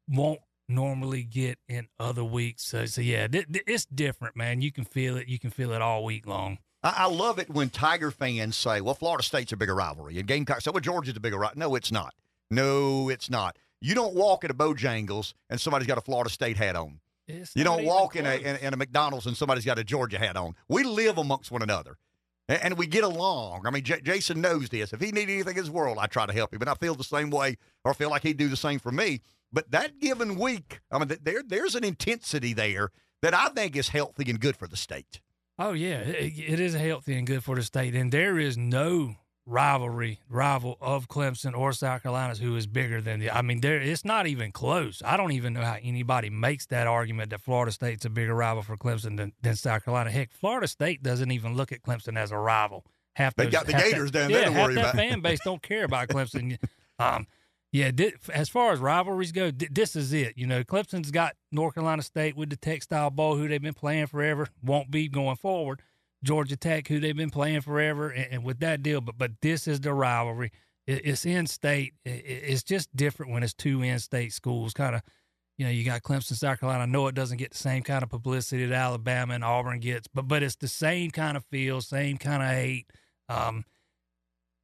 won't 0.07 0.39
normally 0.69 1.23
get 1.23 1.57
in 1.67 1.87
other 1.99 2.23
weeks. 2.23 2.63
So 2.65 2.85
so 2.85 3.01
yeah, 3.01 3.27
th- 3.27 3.47
th- 3.51 3.63
it's 3.67 3.85
different, 3.85 4.35
man. 4.35 4.61
You 4.61 4.71
can 4.71 4.85
feel 4.85 5.17
it. 5.17 5.27
You 5.27 5.39
can 5.39 5.49
feel 5.49 5.71
it 5.73 5.81
all 5.81 6.03
week 6.03 6.25
long. 6.27 6.57
I, 6.83 6.93
I 6.97 7.05
love 7.07 7.39
it 7.39 7.49
when 7.49 7.69
Tiger 7.69 8.11
fans 8.11 8.55
say, 8.57 8.81
well, 8.81 8.93
Florida 8.95 9.23
State's 9.23 9.51
a 9.53 9.57
bigger 9.57 9.75
rivalry. 9.75 10.17
And 10.19 10.27
Gamecocks 10.27 10.65
say, 10.65 10.71
well, 10.71 10.81
Georgia's 10.81 11.15
a 11.15 11.19
bigger 11.19 11.37
rivalry. 11.37 11.59
No, 11.59 11.75
it's 11.75 11.91
not. 11.91 12.13
No, 12.51 13.09
it's 13.09 13.29
not. 13.29 13.57
You 13.83 13.93
don't 13.95 14.15
walk 14.15 14.43
at 14.43 14.49
a 14.49 14.53
Bojangles 14.53 15.33
and 15.49 15.59
somebody's 15.59 15.87
got 15.87 15.97
a 15.97 16.01
Florida 16.01 16.29
State 16.29 16.57
hat 16.57 16.75
on. 16.75 16.99
It's 17.27 17.55
you 17.55 17.63
don't 17.63 17.83
walk 17.85 18.15
in 18.15 18.25
a, 18.25 18.35
in, 18.35 18.55
in 18.57 18.73
a 18.73 18.77
McDonald's 18.77 19.25
and 19.27 19.35
somebody's 19.37 19.65
got 19.65 19.77
a 19.77 19.83
Georgia 19.83 20.17
hat 20.17 20.35
on. 20.37 20.55
We 20.67 20.83
live 20.83 21.17
amongst 21.17 21.51
one 21.51 21.61
another. 21.61 21.97
A- 22.49 22.63
And 22.65 22.77
we 22.77 22.87
get 22.87 23.03
along. 23.03 23.65
I 23.67 23.71
mean, 23.71 23.83
J- 23.83 24.01
Jason 24.01 24.41
knows 24.41 24.69
this. 24.69 24.91
If 24.93 24.99
he 25.01 25.11
needs 25.11 25.29
anything 25.31 25.55
in 25.57 25.63
his 25.63 25.69
world, 25.71 25.97
I 25.99 26.07
try 26.07 26.25
to 26.25 26.33
help 26.33 26.53
him, 26.53 26.61
and 26.61 26.69
I 26.69 26.73
feel 26.75 26.95
the 26.95 27.03
same 27.03 27.29
way, 27.29 27.57
or 27.85 27.93
feel 27.93 28.09
like 28.09 28.23
he'd 28.23 28.37
do 28.37 28.49
the 28.49 28.57
same 28.57 28.79
for 28.79 28.91
me. 28.91 29.21
But 29.53 29.71
that 29.71 29.99
given 29.99 30.35
week, 30.39 30.81
I 30.91 30.99
mean, 30.99 31.09
there 31.21 31.43
there's 31.45 31.75
an 31.75 31.83
intensity 31.85 32.53
there 32.53 32.89
that 33.21 33.33
I 33.33 33.49
think 33.49 33.75
is 33.77 33.89
healthy 33.89 34.29
and 34.29 34.39
good 34.39 34.57
for 34.57 34.67
the 34.67 34.75
state. 34.75 35.21
Oh 35.59 35.71
yeah, 35.73 35.99
it, 35.99 36.33
it 36.37 36.59
is 36.59 36.73
healthy 36.73 37.15
and 37.17 37.25
good 37.27 37.43
for 37.43 37.55
the 37.55 37.63
state, 37.63 37.95
and 37.95 38.11
there 38.11 38.37
is 38.39 38.57
no 38.57 39.15
rivalry 39.45 40.19
rival 40.29 40.77
of 40.79 41.07
Clemson 41.07 41.55
or 41.57 41.73
South 41.73 42.01
Carolina's 42.03 42.39
who 42.39 42.55
is 42.55 42.65
bigger 42.67 43.01
than 43.01 43.19
the. 43.19 43.29
I 43.29 43.41
mean, 43.41 43.61
there 43.61 43.79
it's 43.81 44.05
not 44.05 44.27
even 44.27 44.51
close. 44.51 45.01
I 45.05 45.17
don't 45.17 45.31
even 45.33 45.53
know 45.53 45.61
how 45.61 45.77
anybody 45.81 46.29
makes 46.29 46.65
that 46.67 46.87
argument 46.87 47.29
that 47.31 47.41
Florida 47.41 47.71
State's 47.71 48.05
a 48.05 48.09
bigger 48.09 48.33
rival 48.33 48.63
for 48.63 48.77
Clemson 48.77 49.17
than, 49.17 49.33
than 49.41 49.55
South 49.55 49.83
Carolina. 49.85 50.11
Heck, 50.11 50.31
Florida 50.31 50.67
State 50.67 51.03
doesn't 51.03 51.31
even 51.31 51.55
look 51.55 51.71
at 51.71 51.81
Clemson 51.81 52.17
as 52.17 52.31
a 52.31 52.37
rival. 52.37 52.85
Half 53.15 53.35
They 53.35 53.47
got 53.47 53.67
the 53.67 53.73
Gators 53.73 54.11
that, 54.11 54.19
down 54.21 54.31
there 54.31 54.39
Yeah, 54.41 54.45
to 54.47 54.51
half 54.53 54.63
worry 54.65 54.75
that 54.75 54.81
about. 54.81 54.95
fan 54.95 55.21
base 55.21 55.39
don't 55.43 55.61
care 55.61 55.83
about 55.85 56.07
Clemson. 56.09 56.57
Um, 56.99 57.25
yeah, 57.71 57.89
thi- 57.89 58.13
as 58.31 58.49
far 58.49 58.71
as 58.71 58.79
rivalries 58.79 59.31
go, 59.31 59.49
thi- 59.49 59.67
this 59.71 59.95
is 59.95 60.13
it. 60.13 60.37
You 60.37 60.45
know, 60.45 60.63
Clemson's 60.63 61.09
got 61.09 61.33
North 61.51 61.73
Carolina 61.73 62.03
State 62.03 62.37
with 62.37 62.51
the 62.51 62.55
Textile 62.55 63.09
Bowl, 63.09 63.35
who 63.35 63.47
they've 63.47 63.59
been 63.59 63.73
playing 63.73 64.05
forever, 64.05 64.47
won't 64.63 64.91
be 64.91 65.07
going 65.09 65.35
forward. 65.37 65.81
Georgia 66.23 66.55
Tech, 66.57 66.87
who 66.87 66.99
they've 66.99 67.15
been 67.15 67.29
playing 67.29 67.61
forever, 67.61 68.09
and, 68.09 68.27
and 68.31 68.43
with 68.43 68.59
that 68.59 68.81
deal. 68.81 69.01
But 69.01 69.17
but 69.17 69.31
this 69.41 69.67
is 69.67 69.79
the 69.81 69.93
rivalry. 69.93 70.51
It, 70.87 71.05
it's 71.05 71.25
in 71.25 71.47
state. 71.47 71.93
It, 72.05 72.25
it- 72.25 72.43
it's 72.47 72.63
just 72.63 72.95
different 72.95 73.31
when 73.31 73.43
it's 73.43 73.53
two 73.53 73.81
in 73.81 73.99
state 73.99 74.33
schools. 74.33 74.73
Kind 74.73 74.95
of, 74.95 75.01
you 75.57 75.65
know, 75.65 75.71
you 75.71 75.83
got 75.83 76.01
Clemson, 76.01 76.33
South 76.33 76.59
Carolina. 76.59 76.83
I 76.83 76.85
know 76.87 77.07
it 77.07 77.15
doesn't 77.15 77.37
get 77.37 77.51
the 77.51 77.57
same 77.57 77.83
kind 77.83 78.03
of 78.03 78.09
publicity 78.09 78.65
that 78.65 78.75
Alabama 78.75 79.33
and 79.35 79.43
Auburn 79.43 79.79
gets, 79.79 80.07
but 80.07 80.27
but 80.27 80.41
it's 80.43 80.55
the 80.55 80.67
same 80.67 81.11
kind 81.11 81.37
of 81.37 81.45
feel, 81.45 81.81
same 81.81 82.17
kind 82.17 82.41
of 82.41 82.49
hate, 82.49 82.89
um, 83.29 83.65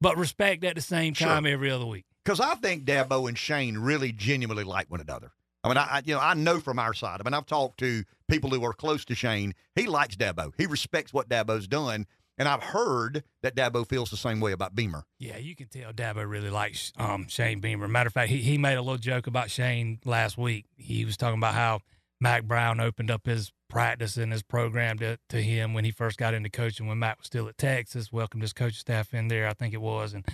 but 0.01 0.17
respect 0.17 0.63
at 0.63 0.75
the 0.75 0.81
same 0.81 1.13
Sure. 1.13 1.27
time 1.27 1.45
every 1.45 1.69
other 1.71 1.85
week. 1.85 2.05
because 2.23 2.39
I 2.39 2.55
think 2.55 2.85
Dabo 2.85 3.27
and 3.27 3.37
Shane 3.37 3.77
really 3.77 4.11
genuinely 4.11 4.63
like 4.63 4.89
one 4.89 5.01
another. 5.01 5.31
I 5.63 5.67
mean, 5.67 5.77
I, 5.77 5.83
I 5.83 6.01
you 6.05 6.13
know 6.13 6.21
I 6.21 6.33
know 6.33 6.59
from 6.59 6.79
our 6.79 6.93
side. 6.93 7.19
I 7.19 7.23
mean, 7.23 7.33
I've 7.33 7.45
talked 7.45 7.79
to 7.79 8.03
people 8.29 8.49
who 8.49 8.63
are 8.63 8.73
close 8.73 9.03
to 9.05 9.15
Shane. 9.15 9.53
He 9.75 9.87
likes 9.87 10.15
Dabo. 10.15 10.53
He 10.57 10.65
respects 10.65 11.13
what 11.13 11.27
Dabo's 11.29 11.67
done, 11.67 12.05
And 12.39 12.47
I've 12.47 12.63
heard 12.63 13.25
that 13.41 13.53
Dabo 13.53 13.85
feels 13.85 14.09
the 14.09 14.17
same 14.17 14.39
way 14.39 14.53
about 14.53 14.73
Beamer. 14.73 15.03
Yeah, 15.19 15.37
you 15.37 15.55
can 15.57 15.67
tell 15.67 15.91
Dabo 15.91 16.27
really 16.27 16.49
likes 16.49 16.93
um, 16.97 17.27
Shane 17.27 17.59
Beamer. 17.59 17.89
Matter 17.89 18.07
of 18.07 18.13
fact, 18.13 18.29
he, 18.29 18.37
he 18.37 18.57
made 18.57 18.75
a 18.75 18.81
little 18.81 18.97
joke 18.97 19.27
about 19.27 19.51
Shane 19.51 19.99
last 20.05 20.37
week. 20.37 20.65
He 20.77 21.03
was 21.03 21.17
talking 21.17 21.37
about 21.37 21.53
how 21.53 21.81
Mack 22.21 22.45
Brown 22.45 22.79
opened 22.79 23.11
up 23.11 23.25
his 23.25 23.51
practice 23.69 24.15
and 24.15 24.31
his 24.31 24.41
program 24.41 24.97
to, 24.99 25.19
to 25.27 25.41
him 25.41 25.73
when 25.73 25.83
he 25.83 25.91
first 25.91 26.17
got 26.17 26.33
into 26.33 26.49
coaching 26.49 26.87
when 26.87 26.97
Mack 26.99 27.17
was 27.17 27.27
still 27.27 27.49
at 27.49 27.57
Texas, 27.57 28.11
welcomed 28.11 28.41
his 28.43 28.53
coaching 28.53 28.79
staff 28.79 29.13
in 29.13 29.27
there, 29.27 29.45
I 29.47 29.53
think 29.53 29.73
it 29.73 29.81
was. 29.81 30.13
And 30.13 30.25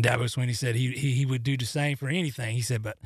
Dabo 0.00 0.24
Swinney 0.24 0.54
said 0.54 0.76
he, 0.76 0.92
he, 0.92 1.12
he 1.12 1.24
would 1.26 1.42
do 1.42 1.56
the 1.56 1.64
same 1.64 1.96
for 1.96 2.08
anything. 2.08 2.54
He 2.54 2.62
said, 2.62 2.82
but 2.82 2.98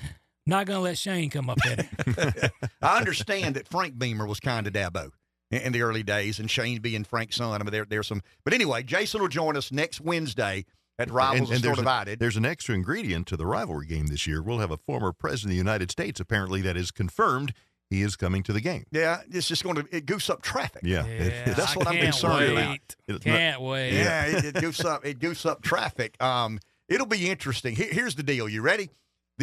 not 0.47 0.67
going 0.67 0.79
to 0.79 0.83
let 0.83 0.99
Shane 0.99 1.31
come 1.31 1.51
up 1.51 1.59
in 1.65 1.81
it. 1.81 2.53
I 2.83 2.99
understand 2.99 3.57
that 3.57 3.69
Frank 3.69 3.99
Beamer 3.99 4.27
was 4.27 4.41
kind 4.41 4.67
of 4.67 4.73
Dabo 4.73 5.11
in, 5.51 5.61
in 5.63 5.73
the 5.73 5.83
early 5.83 6.03
days, 6.03 6.39
and 6.39 6.51
Shane 6.51 6.81
being 6.81 7.05
Frank's 7.05 7.37
son. 7.37 7.61
I 7.61 7.65
mean, 7.65 7.73
there, 7.73 7.85
there's 7.85 8.09
some. 8.09 8.23
But 8.45 8.55
anyway, 8.55 8.83
Jason 8.83 9.21
will 9.21 9.29
join 9.29 9.57
us 9.57 9.71
next 9.71 10.01
Wednesday 10.01 10.65
at 10.99 11.11
Rivals 11.11 11.51
and, 11.51 11.57
and 11.57 11.65
there's, 11.65 11.79
Divided. 11.79 12.15
A, 12.15 12.17
there's 12.19 12.37
an 12.37 12.45
extra 12.45 12.75
ingredient 12.75 13.27
to 13.29 13.37
the 13.37 13.47
rivalry 13.47 13.87
game 13.87 14.09
this 14.09 14.27
year. 14.27 14.43
We'll 14.43 14.59
have 14.59 14.71
a 14.71 14.77
former 14.77 15.13
president 15.13 15.51
of 15.51 15.55
the 15.55 15.59
United 15.59 15.91
States, 15.91 16.21
apparently, 16.21 16.61
that 16.63 16.77
is 16.77 16.91
confirmed 16.91 17.53
he 17.93 18.03
is 18.03 18.17
coming 18.17 18.43
to 18.45 18.53
the 18.53 18.61
game. 18.61 18.85
Yeah, 18.91 19.21
it's 19.31 19.47
just 19.47 19.63
going 19.63 19.77
to 19.77 19.87
it 19.95 20.07
goose 20.07 20.31
up 20.31 20.43
traffic. 20.43 20.83
Yeah, 20.85 21.07
yeah 21.07 21.45
that's 21.55 21.77
what 21.77 21.87
I 21.87 21.93
I'm 21.93 22.01
concerned 22.01 22.39
wait. 22.39 22.53
about. 22.53 22.97
It's 23.07 23.25
can't 23.25 23.61
not, 23.61 23.69
wait. 23.69 23.93
Yeah, 23.93 24.27
it, 24.27 24.45
it 24.45 24.55
goose 24.55 24.85
up 24.85 25.05
it 25.05 25.19
goose 25.19 25.45
up 25.45 25.63
traffic. 25.63 26.21
Um, 26.23 26.59
it'll 26.89 27.07
be 27.07 27.31
interesting. 27.31 27.77
Here, 27.77 27.89
here's 27.91 28.15
the 28.15 28.23
deal. 28.23 28.49
You 28.49 28.63
ready? 28.63 28.89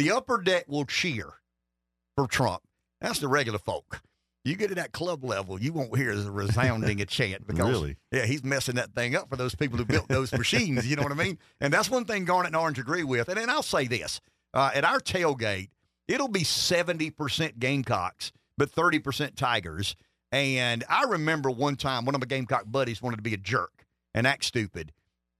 The 0.00 0.12
upper 0.12 0.40
deck 0.40 0.64
will 0.66 0.86
cheer 0.86 1.26
for 2.16 2.26
Trump. 2.26 2.62
That's 3.02 3.18
the 3.18 3.28
regular 3.28 3.58
folk. 3.58 4.00
You 4.46 4.56
get 4.56 4.68
to 4.68 4.74
that 4.76 4.92
club 4.92 5.22
level, 5.22 5.60
you 5.60 5.74
won't 5.74 5.94
hear 5.94 6.10
as 6.10 6.24
resounding 6.24 7.02
a 7.02 7.04
chant 7.18 7.46
because 7.46 7.68
really? 7.68 7.98
yeah, 8.10 8.24
he's 8.24 8.42
messing 8.42 8.76
that 8.76 8.94
thing 8.94 9.14
up 9.14 9.28
for 9.28 9.36
those 9.36 9.54
people 9.54 9.76
who 9.76 9.84
built 9.84 10.08
those 10.08 10.32
machines. 10.32 10.86
You 10.86 10.96
know 10.96 11.02
what 11.02 11.12
I 11.12 11.16
mean? 11.16 11.38
And 11.60 11.70
that's 11.70 11.90
one 11.90 12.06
thing 12.06 12.24
Garnet 12.24 12.46
and 12.46 12.56
Orange 12.56 12.78
agree 12.78 13.04
with. 13.04 13.28
And 13.28 13.36
then 13.36 13.50
I'll 13.50 13.62
say 13.62 13.88
this: 13.88 14.22
uh, 14.54 14.70
at 14.74 14.86
our 14.86 15.00
tailgate, 15.00 15.68
it'll 16.08 16.28
be 16.28 16.44
seventy 16.44 17.10
percent 17.10 17.60
Gamecocks 17.60 18.32
but 18.56 18.74
30% 18.74 19.36
Tigers. 19.36 19.96
And 20.32 20.82
I 20.88 21.02
remember 21.02 21.50
one 21.50 21.76
time 21.76 22.06
one 22.06 22.14
of 22.14 22.22
my 22.22 22.26
Gamecock 22.26 22.64
buddies 22.66 23.02
wanted 23.02 23.16
to 23.16 23.22
be 23.22 23.34
a 23.34 23.36
jerk 23.36 23.84
and 24.14 24.26
act 24.26 24.46
stupid, 24.46 24.92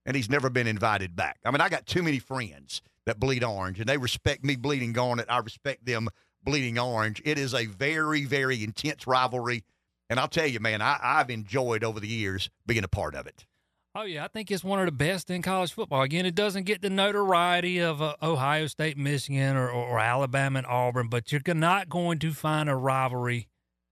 and 0.05 0.15
he's 0.15 0.29
never 0.29 0.51
been 0.51 0.67
invited 0.67 1.17
back. 1.17 1.39
I 1.47 1.51
mean, 1.51 1.63
I 1.63 1.71
got 1.71 1.87
too 1.87 2.03
many 2.03 2.19
friends 2.19 2.83
that 3.07 3.21
bleed 3.21 3.45
orange, 3.45 3.81
and 3.81 3.89
they 3.89 3.97
respect 3.97 4.45
me 4.45 4.57
bleeding 4.57 4.93
garnet. 4.93 5.27
I 5.29 5.39
respect 5.39 5.87
them 5.87 6.09
bleeding 6.43 6.79
orange. 6.79 7.23
It 7.25 7.39
is 7.39 7.55
a 7.55 7.67
very, 7.67 8.25
very 8.25 8.63
intense 8.63 9.07
rivalry. 9.07 9.65
And 10.09 10.19
I'll 10.19 10.29
tell 10.29 10.47
you, 10.47 10.61
man, 10.61 10.83
I, 10.83 10.99
I've 11.03 11.31
enjoyed 11.31 11.85
over 11.85 12.01
the 12.01 12.09
years 12.09 12.51
being 12.67 12.85
a 12.85 12.89
part 12.89 13.15
of 13.15 13.27
it. 13.27 13.47
Oh 13.95 14.03
yeah, 14.03 14.25
I 14.25 14.29
think 14.29 14.53
it's 14.53 14.63
one 14.63 14.79
of 14.79 14.87
the 14.87 14.93
best 14.93 15.31
in 15.31 15.43
college 15.43 15.73
football. 15.73 16.03
Again, 16.03 16.25
it 16.25 16.37
doesn't 16.37 16.63
get 16.63 16.81
the 16.81 16.91
notoriety 16.91 17.79
of 17.79 18.01
uh, 18.01 18.15
Ohio 18.23 18.69
State, 18.69 18.97
Michigan, 18.97 19.57
or, 19.57 19.69
or, 19.69 19.85
or, 19.89 19.99
Alabama 19.99 20.59
and 20.59 20.67
Auburn, 20.69 21.09
but 21.09 21.33
you're 21.33 21.43
not 21.55 21.89
going 21.89 22.21
to 22.21 22.33
find 22.33 22.69
a 22.69 22.77
rivalry 22.77 23.49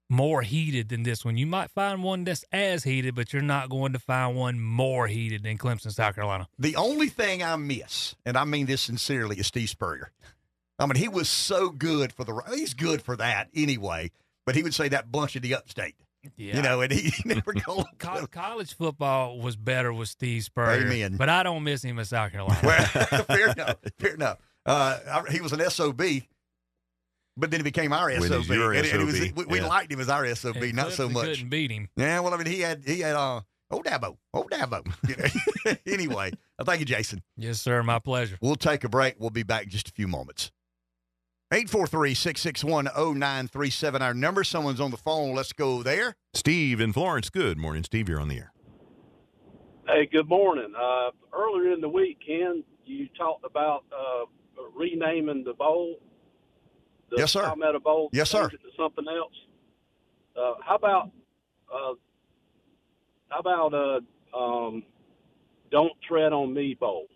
more 0.09 0.43
heated 0.43 0.89
than 0.89 1.03
this 1.03 1.25
one. 1.25 1.37
You 1.37 1.47
might 1.47 1.71
find 1.71 2.03
one 2.03 2.25
that's 2.25 2.45
as 2.53 2.85
heated, 2.85 3.15
but 3.15 3.33
you're 3.33 3.43
not 3.43 3.69
going 3.69 3.93
to 3.93 3.99
find 3.99 4.37
one 4.37 4.61
more 4.61 5.07
heated 5.07 5.43
than 5.43 5.59
Clemson, 5.59 5.93
South 5.93 6.15
Carolina. 6.15 6.49
The 6.59 6.77
only 6.77 7.09
thing 7.09 7.43
I 7.43 7.57
miss, 7.57 8.15
and 8.25 8.37
I 8.37 8.45
mean 8.45 8.67
this 8.67 8.83
sincerely, 8.83 9.37
is 9.37 9.47
Steve 9.47 9.69
Spurrier. 9.69 10.11
I 10.79 10.87
mean, 10.87 10.97
he 10.97 11.09
was 11.09 11.29
so 11.29 11.71
good 11.71 12.13
for 12.13 12.25
the. 12.25 12.41
He's 12.55 12.75
good 12.75 13.03
for 13.03 13.17
that 13.17 13.49
anyway, 13.55 14.13
but 14.47 14.55
he 14.55 14.63
would 14.63 14.75
say 14.75 14.89
that 14.89 15.11
bunch 15.11 15.37
of 15.37 15.43
the 15.43 15.55
upstate. 15.55 15.97
Yeah. 16.37 16.57
You 16.57 16.63
know, 16.63 16.81
and 16.81 16.93
he 16.93 17.13
never 17.25 17.53
college 17.99 18.75
football 18.75 19.39
was 19.39 19.57
better 19.57 19.93
with 19.93 20.09
Steve 20.09 20.45
Spurrier. 20.45 20.87
Amen. 20.87 21.17
But 21.17 21.29
I 21.29 21.43
don't 21.43 21.65
miss 21.65 21.83
him 21.83 21.99
in 21.99 22.05
South 22.05 22.33
Carolina. 22.33 22.61
well, 22.63 22.85
fair 23.25 23.51
enough. 23.51 23.77
Fair 23.99 24.15
enough. 24.15 24.39
Uh, 24.67 24.99
I, 25.11 25.33
he 25.33 25.41
was 25.41 25.53
an 25.53 25.69
SOB, 25.71 26.03
but 27.39 27.51
then 27.51 27.61
he 27.61 27.65
became 27.65 27.93
our 27.93 28.07
When 28.09 28.23
SOB. 28.23 28.47
your 28.47 28.73
and, 28.73 28.87
and 28.87 29.01
he 29.01 29.07
was, 29.07 29.21
we, 29.21 29.33
we 29.47 29.61
yeah. 29.61 29.67
liked 29.67 29.93
him 29.93 30.01
as 30.01 30.09
our 30.09 30.27
SOB, 30.35 30.57
And 30.57 30.75
not 30.75 30.93
so 30.93 31.09
much. 31.09 31.27
Couldn't 31.27 31.49
beat 31.49 31.71
him. 31.71 31.89
Yeah, 31.97 32.21
well, 32.21 32.35
I 32.35 32.37
mean, 32.37 32.47
he 32.47 32.61
had 32.61 32.83
he 32.85 33.01
had 33.01 33.17
uh, 33.17 33.41
old 33.71 33.85
Dabo, 33.85 34.17
old 34.35 34.51
Dabo. 34.51 34.85
You 35.09 35.17
know? 35.67 35.77
anyway, 35.87 36.33
uh, 36.59 36.65
thank 36.65 36.81
you, 36.81 36.87
Jason. 36.87 37.23
Yes, 37.37 37.61
sir. 37.61 37.83
My 37.83 37.99
pleasure. 37.99 38.37
We'll 38.43 38.57
take 38.57 38.85
a 38.85 38.89
break. 38.89 39.17
We'll 39.19 39.31
be 39.31 39.43
back 39.45 39.65
in 39.65 39.71
just 39.71 39.89
a 39.89 39.93
few 39.93 40.09
moments. 40.09 40.51
843-661-0937, 41.53 44.01
our 44.01 44.15
number. 44.15 44.45
Someone's 44.45 44.81
on 44.81 44.91
the 44.91 44.97
phone. 44.99 45.35
Let's 45.35 45.53
go 45.55 45.83
there. 45.83 46.15
Steve 46.35 46.79
in 46.81 46.93
Florence. 46.93 47.31
Good 47.31 47.57
morning, 47.57 47.85
Steve. 47.85 48.07
You're 48.09 48.21
on 48.21 48.29
the 48.29 48.37
air. 48.37 48.53
Hey, 49.87 50.07
good 50.13 50.29
morning. 50.29 50.73
Uh, 50.79 51.11
earlier 51.35 51.73
in 51.73 51.81
the 51.81 51.89
week, 51.89 52.19
Ken, 52.27 52.63
you 52.85 53.09
talked 53.17 53.47
about 53.47 53.85
uh, 53.91 54.27
renaming 54.77 55.43
the 55.45 55.55
bowl. 55.55 55.97
The 57.11 57.17
Yes, 57.19 57.33
sir. 57.33 57.43
Palmetto 57.43 57.81
Bowl. 57.81 58.11
Yes, 58.13 58.31
sir. 58.31 58.49
To 58.49 58.59
something 58.77 59.07
else. 59.09 59.33
Uh, 60.37 60.55
how 60.65 60.77
about 60.77 61.11
uh, 61.73 61.95
how 63.29 63.39
about 63.41 63.75
uh, 63.75 64.37
um, 64.37 64.83
Don't 65.71 65.93
Tread 66.07 66.33
on 66.33 66.55
Me 66.55 66.75
Bowl? 66.75 67.07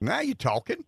Now 0.00 0.20
you're 0.20 0.34
talking. 0.34 0.84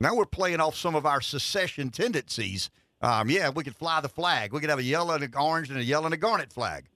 Now 0.00 0.14
we're 0.14 0.26
playing 0.26 0.60
off 0.60 0.76
some 0.76 0.94
of 0.94 1.06
our 1.06 1.20
secession 1.20 1.90
tendencies. 1.90 2.70
Um, 3.00 3.28
yeah, 3.28 3.50
we 3.50 3.64
could 3.64 3.76
fly 3.76 4.00
the 4.00 4.08
flag. 4.08 4.52
We 4.52 4.60
could 4.60 4.70
have 4.70 4.78
a 4.78 4.84
yellow 4.84 5.14
and 5.14 5.24
an 5.24 5.34
orange 5.38 5.70
and 5.70 5.78
a 5.78 5.84
yellow 5.84 6.06
and 6.06 6.14
a 6.14 6.18
garnet 6.18 6.52
flag. 6.52 6.86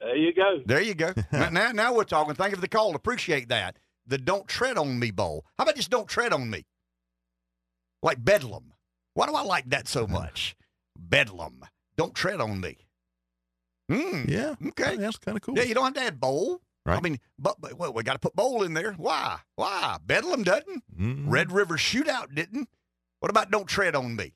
There 0.00 0.16
you 0.16 0.32
go. 0.32 0.60
There 0.64 0.80
you 0.80 0.94
go. 0.94 1.12
now, 1.32 1.48
now, 1.50 1.72
now 1.72 1.94
we're 1.94 2.04
talking. 2.04 2.34
Thank 2.34 2.50
you 2.50 2.56
for 2.56 2.60
the 2.60 2.68
call. 2.68 2.94
Appreciate 2.94 3.48
that. 3.48 3.76
The 4.06 4.18
Don't 4.18 4.46
Tread 4.46 4.78
on 4.78 4.98
Me 4.98 5.10
Bowl. 5.10 5.44
How 5.58 5.64
about 5.64 5.76
just 5.76 5.90
Don't 5.90 6.08
Tread 6.08 6.32
on 6.32 6.48
Me? 6.50 6.64
Like 8.02 8.22
Bedlam. 8.22 8.72
Why 9.16 9.26
do 9.26 9.34
I 9.34 9.42
like 9.42 9.70
that 9.70 9.88
so 9.88 10.06
much? 10.06 10.54
Bedlam. 10.94 11.62
Don't 11.96 12.14
tread 12.14 12.38
on 12.38 12.60
me. 12.60 12.76
Hmm. 13.90 14.24
Yeah. 14.28 14.56
Okay. 14.68 14.96
That's 14.96 15.16
kind 15.16 15.38
of 15.38 15.42
cool. 15.42 15.56
Yeah, 15.56 15.62
you 15.62 15.74
don't 15.74 15.84
have 15.84 15.94
to 15.94 16.02
add 16.02 16.20
bowl. 16.20 16.60
Right. 16.84 16.98
I 16.98 17.00
mean, 17.00 17.18
but, 17.38 17.56
but 17.58 17.78
well, 17.78 17.94
we 17.94 18.02
got 18.02 18.12
to 18.12 18.18
put 18.18 18.36
bowl 18.36 18.62
in 18.62 18.74
there. 18.74 18.92
Why? 18.92 19.38
Why? 19.54 19.96
Bedlam 20.04 20.42
doesn't. 20.42 20.84
Mm-hmm. 21.00 21.30
Red 21.30 21.50
River 21.50 21.78
Shootout 21.78 22.34
didn't. 22.34 22.68
What 23.20 23.30
about 23.30 23.50
Don't 23.50 23.66
Tread 23.66 23.96
on 23.96 24.16
Me? 24.16 24.34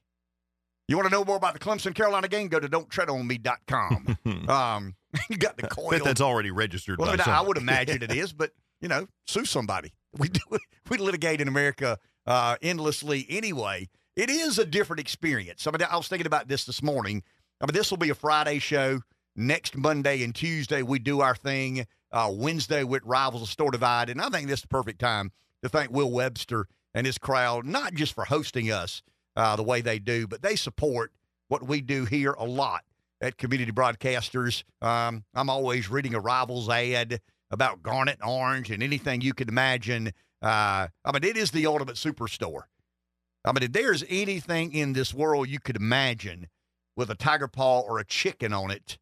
You 0.88 0.96
want 0.96 1.08
to 1.08 1.12
know 1.12 1.26
more 1.26 1.36
about 1.36 1.52
the 1.52 1.60
Clemson 1.60 1.94
Carolina 1.94 2.26
game? 2.26 2.48
Go 2.48 2.58
to 2.58 2.68
don'ttreadonme.com. 2.68 4.18
um, 4.48 4.94
you 5.28 5.36
got 5.36 5.58
the 5.58 5.68
coil. 5.68 5.90
Bet 5.90 6.04
that's 6.04 6.22
already 6.22 6.50
registered 6.50 6.98
Well, 6.98 7.10
I, 7.10 7.16
mean, 7.16 7.20
I 7.26 7.42
would 7.42 7.58
imagine 7.58 8.02
it 8.02 8.12
is, 8.12 8.32
but 8.32 8.52
you 8.80 8.88
know, 8.88 9.08
sue 9.26 9.44
somebody. 9.44 9.92
We 10.18 10.28
do. 10.28 10.40
We 10.88 10.98
litigate 10.98 11.40
in 11.40 11.46
America 11.46 11.96
uh, 12.26 12.56
endlessly 12.62 13.26
anyway. 13.28 13.88
It 14.16 14.28
is 14.28 14.58
a 14.58 14.64
different 14.64 15.00
experience. 15.00 15.66
I 15.66 15.70
mean, 15.70 15.86
I 15.88 15.96
was 15.96 16.08
thinking 16.08 16.26
about 16.26 16.48
this 16.48 16.64
this 16.64 16.82
morning. 16.82 17.22
I 17.60 17.66
mean, 17.66 17.74
this 17.74 17.90
will 17.90 17.98
be 17.98 18.10
a 18.10 18.14
Friday 18.14 18.58
show. 18.58 19.00
Next 19.36 19.76
Monday 19.76 20.24
and 20.24 20.34
Tuesday, 20.34 20.82
we 20.82 20.98
do 20.98 21.20
our 21.20 21.36
thing. 21.36 21.86
Uh, 22.12 22.30
Wednesday 22.32 22.82
with 22.82 23.02
Rivals 23.04 23.42
of 23.42 23.48
Store 23.48 23.70
Divide, 23.70 24.10
and 24.10 24.20
I 24.20 24.28
think 24.30 24.48
this 24.48 24.58
is 24.58 24.62
the 24.62 24.68
perfect 24.68 24.98
time 24.98 25.30
to 25.62 25.68
thank 25.68 25.92
Will 25.92 26.10
Webster 26.10 26.66
and 26.92 27.06
his 27.06 27.18
crowd, 27.18 27.64
not 27.64 27.94
just 27.94 28.14
for 28.14 28.24
hosting 28.24 28.72
us 28.72 29.00
uh, 29.36 29.54
the 29.54 29.62
way 29.62 29.80
they 29.80 30.00
do, 30.00 30.26
but 30.26 30.42
they 30.42 30.56
support 30.56 31.12
what 31.46 31.62
we 31.62 31.80
do 31.80 32.04
here 32.04 32.32
a 32.32 32.44
lot 32.44 32.82
at 33.20 33.36
Community 33.36 33.70
Broadcasters. 33.70 34.64
Um, 34.82 35.22
I'm 35.34 35.48
always 35.48 35.88
reading 35.88 36.14
a 36.14 36.20
Rivals 36.20 36.68
ad 36.68 37.20
about 37.50 37.82
Garnet 37.82 38.18
Orange 38.26 38.72
and 38.72 38.82
anything 38.82 39.20
you 39.20 39.34
can 39.34 39.48
imagine. 39.48 40.08
Uh, 40.42 40.88
I 41.04 41.12
mean, 41.12 41.22
it 41.22 41.36
is 41.36 41.52
the 41.52 41.66
ultimate 41.66 41.96
superstore. 41.96 42.62
I 43.44 43.52
mean, 43.52 43.62
if 43.62 43.72
there's 43.72 44.04
anything 44.08 44.72
in 44.72 44.92
this 44.92 45.14
world 45.14 45.48
you 45.48 45.60
could 45.60 45.76
imagine 45.76 46.48
with 46.96 47.10
a 47.10 47.14
tiger 47.14 47.48
paw 47.48 47.80
or 47.80 47.98
a 47.98 48.04
chicken 48.04 48.52
on 48.52 48.70
it, 48.70 48.98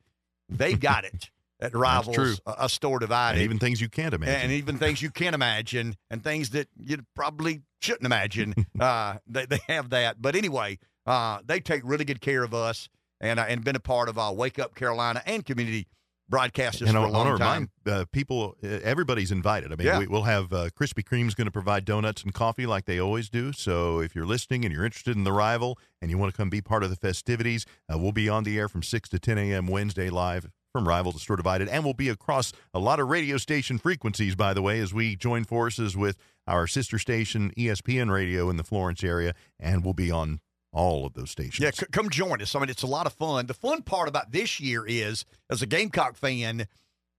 they've 0.48 0.78
got 0.80 1.04
it 1.04 1.30
at 1.60 1.74
Rivals, 1.74 2.16
true. 2.16 2.34
A, 2.46 2.54
a 2.60 2.68
store 2.68 2.98
divided. 2.98 3.38
And 3.38 3.44
even 3.44 3.58
things 3.58 3.80
you 3.80 3.88
can't 3.88 4.14
imagine. 4.14 4.42
And 4.42 4.52
even 4.52 4.78
things 4.78 5.02
you 5.02 5.10
can't 5.10 5.34
imagine, 5.34 5.96
and 6.10 6.22
things 6.22 6.50
that 6.50 6.68
you 6.80 6.98
probably 7.14 7.62
shouldn't 7.80 8.06
imagine. 8.06 8.54
uh, 8.80 9.16
they, 9.26 9.46
they 9.46 9.58
have 9.66 9.90
that. 9.90 10.22
But 10.22 10.36
anyway, 10.36 10.78
uh, 11.06 11.40
they 11.44 11.60
take 11.60 11.82
really 11.84 12.04
good 12.04 12.20
care 12.20 12.42
of 12.44 12.54
us 12.54 12.88
and 13.20 13.40
uh, 13.40 13.46
and 13.48 13.64
been 13.64 13.76
a 13.76 13.80
part 13.80 14.08
of 14.08 14.18
uh, 14.18 14.32
Wake 14.34 14.58
Up 14.58 14.74
Carolina 14.74 15.22
and 15.26 15.44
community 15.44 15.86
broadcasters 16.30 16.82
and 16.82 16.90
for 16.92 16.98
I 16.98 17.08
a 17.08 17.10
long 17.10 17.26
want 17.26 17.38
to 17.38 17.44
time. 17.44 17.70
remind 17.86 18.02
uh, 18.02 18.04
people, 18.12 18.56
uh, 18.62 18.66
everybody's 18.82 19.32
invited. 19.32 19.72
I 19.72 19.76
mean, 19.76 19.86
Yeah. 19.86 19.98
we, 19.98 20.06
we'll 20.06 20.22
have 20.22 20.52
uh, 20.52 20.68
Krispy 20.78 21.02
Kreme's 21.04 21.34
going 21.34 21.46
to 21.46 21.50
provide 21.52 21.84
donuts 21.84 22.22
and 22.22 22.34
coffee 22.34 22.66
like 22.66 22.84
they 22.84 22.98
always 22.98 23.28
do. 23.30 23.52
So 23.52 24.00
if 24.00 24.14
you're 24.14 24.26
listening 24.26 24.64
and 24.64 24.72
you're 24.74 24.84
interested 24.84 25.16
in 25.16 25.24
the 25.24 25.32
rival 25.32 25.78
and 26.02 26.10
you 26.10 26.18
want 26.18 26.32
to 26.32 26.36
come 26.36 26.50
be 26.50 26.60
part 26.60 26.82
of 26.82 26.90
the 26.90 26.96
festivities, 26.96 27.64
uh, 27.92 27.98
we'll 27.98 28.12
be 28.12 28.28
on 28.28 28.44
the 28.44 28.58
air 28.58 28.68
from 28.68 28.82
6 28.82 29.08
to 29.10 29.18
10 29.18 29.38
a.m. 29.38 29.66
Wednesday 29.66 30.10
live 30.10 30.50
from 30.70 30.86
Rival 30.86 31.12
to 31.12 31.18
Store 31.18 31.36
Divided. 31.36 31.68
And 31.68 31.82
we'll 31.82 31.94
be 31.94 32.10
across 32.10 32.52
a 32.74 32.78
lot 32.78 33.00
of 33.00 33.08
radio 33.08 33.38
station 33.38 33.78
frequencies, 33.78 34.34
by 34.36 34.52
the 34.52 34.60
way, 34.60 34.80
as 34.80 34.92
we 34.92 35.16
join 35.16 35.44
forces 35.44 35.96
with 35.96 36.18
our 36.46 36.66
sister 36.66 36.98
station, 36.98 37.52
ESPN 37.56 38.10
Radio, 38.10 38.50
in 38.50 38.58
the 38.58 38.64
Florence 38.64 39.02
area. 39.02 39.32
And 39.58 39.82
we'll 39.82 39.94
be 39.94 40.10
on 40.10 40.40
all 40.78 41.04
of 41.06 41.14
those 41.14 41.30
stations. 41.30 41.58
Yeah, 41.60 41.72
c- 41.72 41.86
come 41.92 42.08
join 42.08 42.40
us. 42.40 42.54
I 42.54 42.60
mean, 42.60 42.68
it's 42.70 42.82
a 42.84 42.86
lot 42.86 43.06
of 43.06 43.12
fun. 43.12 43.46
The 43.46 43.54
fun 43.54 43.82
part 43.82 44.08
about 44.08 44.30
this 44.32 44.60
year 44.60 44.86
is, 44.86 45.24
as 45.50 45.60
a 45.60 45.66
Gamecock 45.66 46.16
fan, 46.16 46.66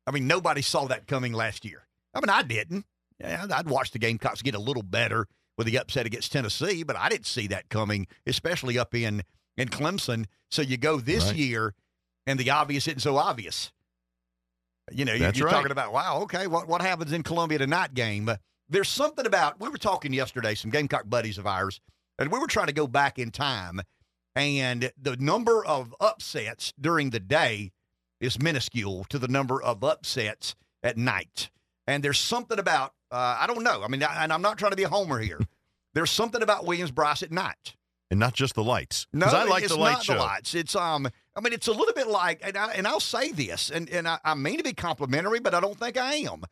I 0.08 0.12
mean, 0.12 0.28
nobody 0.28 0.62
saw 0.62 0.86
that 0.88 1.08
coming 1.08 1.34
last 1.34 1.66
year. 1.66 1.88
I 2.14 2.20
mean, 2.22 2.30
I 2.30 2.42
didn't. 2.42 2.86
Yeah, 3.20 3.46
I'd 3.54 3.68
watched 3.70 3.94
the 3.94 4.00
Gamecocks 4.00 4.42
get 4.42 4.56
a 4.56 4.60
little 4.60 4.82
better 4.84 5.28
with 5.58 5.68
the 5.68 5.78
upset 5.78 6.06
against 6.06 6.32
Tennessee, 6.32 6.84
but 6.84 6.96
I 6.96 7.10
didn't 7.10 7.26
see 7.28 7.48
that 7.48 7.68
coming, 7.70 8.08
especially 8.26 8.80
up 8.80 8.96
in 8.96 9.24
in 9.58 9.68
Clemson. 9.68 10.26
So 10.50 10.62
you 10.62 10.78
go 10.78 11.02
this 11.02 11.26
Right. 11.26 11.36
year, 11.36 11.74
and 12.26 12.40
the 12.40 12.50
obvious 12.50 12.88
isn't 12.88 13.02
so 13.02 13.18
obvious. 13.18 13.72
You 14.92 15.04
know, 15.06 15.18
That's 15.18 15.38
you're 15.38 15.48
right. 15.48 15.54
talking 15.54 15.72
about 15.72 15.92
wow, 15.94 16.22
okay, 16.22 16.48
what 16.48 16.68
what 16.68 16.82
happens 16.82 17.12
in 17.12 17.24
Columbia 17.24 17.58
tonight 17.60 17.94
game? 17.94 18.30
There's 18.70 18.88
something 18.90 19.26
about 19.26 19.60
we 19.60 19.68
were 19.70 19.78
talking 19.78 20.14
yesterday, 20.14 20.56
some 20.56 20.72
Gamecock 20.72 21.10
buddies 21.10 21.38
of 21.38 21.46
ours, 21.46 21.82
and 22.20 22.32
we 22.32 22.38
were 22.38 22.48
trying 22.48 22.68
to 22.68 22.74
go 22.74 22.86
back 22.86 23.18
in 23.18 23.32
time, 23.32 23.82
and 24.36 24.92
the 25.02 25.16
number 25.18 25.66
of 25.66 25.96
upsets 26.00 26.74
during 26.80 27.10
the 27.10 27.20
day 27.20 27.72
is 28.22 28.40
minuscule 28.40 29.06
to 29.06 29.18
the 29.18 29.28
number 29.28 29.62
of 29.62 29.84
upsets 29.84 30.54
at 30.84 30.98
night. 30.98 31.50
And 31.88 32.04
there's 32.04 32.20
something 32.20 32.60
about 32.60 32.94
uh, 33.12 33.38
I 33.40 33.48
don't 33.48 33.64
know. 33.64 33.82
I 33.84 33.88
mean, 33.88 34.04
I, 34.04 34.24
and 34.24 34.32
I'm 34.32 34.42
not 34.44 34.60
trying 34.60 34.72
to 34.72 34.78
be 34.78 34.84
a 34.84 34.90
homer 34.90 35.20
here. 35.20 35.40
there's 35.96 36.12
something 36.12 36.44
about 36.44 36.66
Williams 36.66 36.92
Brice 36.92 37.24
at 37.24 37.32
night. 37.32 37.76
and 38.12 38.20
not 38.20 38.34
just 38.34 38.54
the 38.54 38.64
lights. 38.64 39.08
No, 39.14 39.26
I 39.26 39.46
like 39.46 39.64
it's 39.64 39.74
the 39.74 39.80
light 39.80 39.94
not 39.94 40.04
show. 40.04 40.14
the 40.14 40.20
lights. 40.20 40.54
It's 40.54 40.76
um. 40.76 41.10
I 41.36 41.42
mean, 41.42 41.54
it's 41.54 41.68
a 41.68 41.72
little 41.72 41.94
bit 41.94 42.08
like, 42.08 42.42
and 42.44 42.58
I, 42.58 42.74
and 42.74 42.86
I'll 42.86 43.00
say 43.00 43.32
this, 43.32 43.72
and 43.72 43.90
and 43.90 44.08
I, 44.08 44.20
I 44.26 44.36
mean 44.36 44.58
to 44.58 44.64
be 44.64 44.74
complimentary, 44.74 45.40
but 45.40 45.54
I 45.54 45.60
don't 45.62 45.80
think 45.80 45.98
I 45.98 46.16
am. 46.16 46.44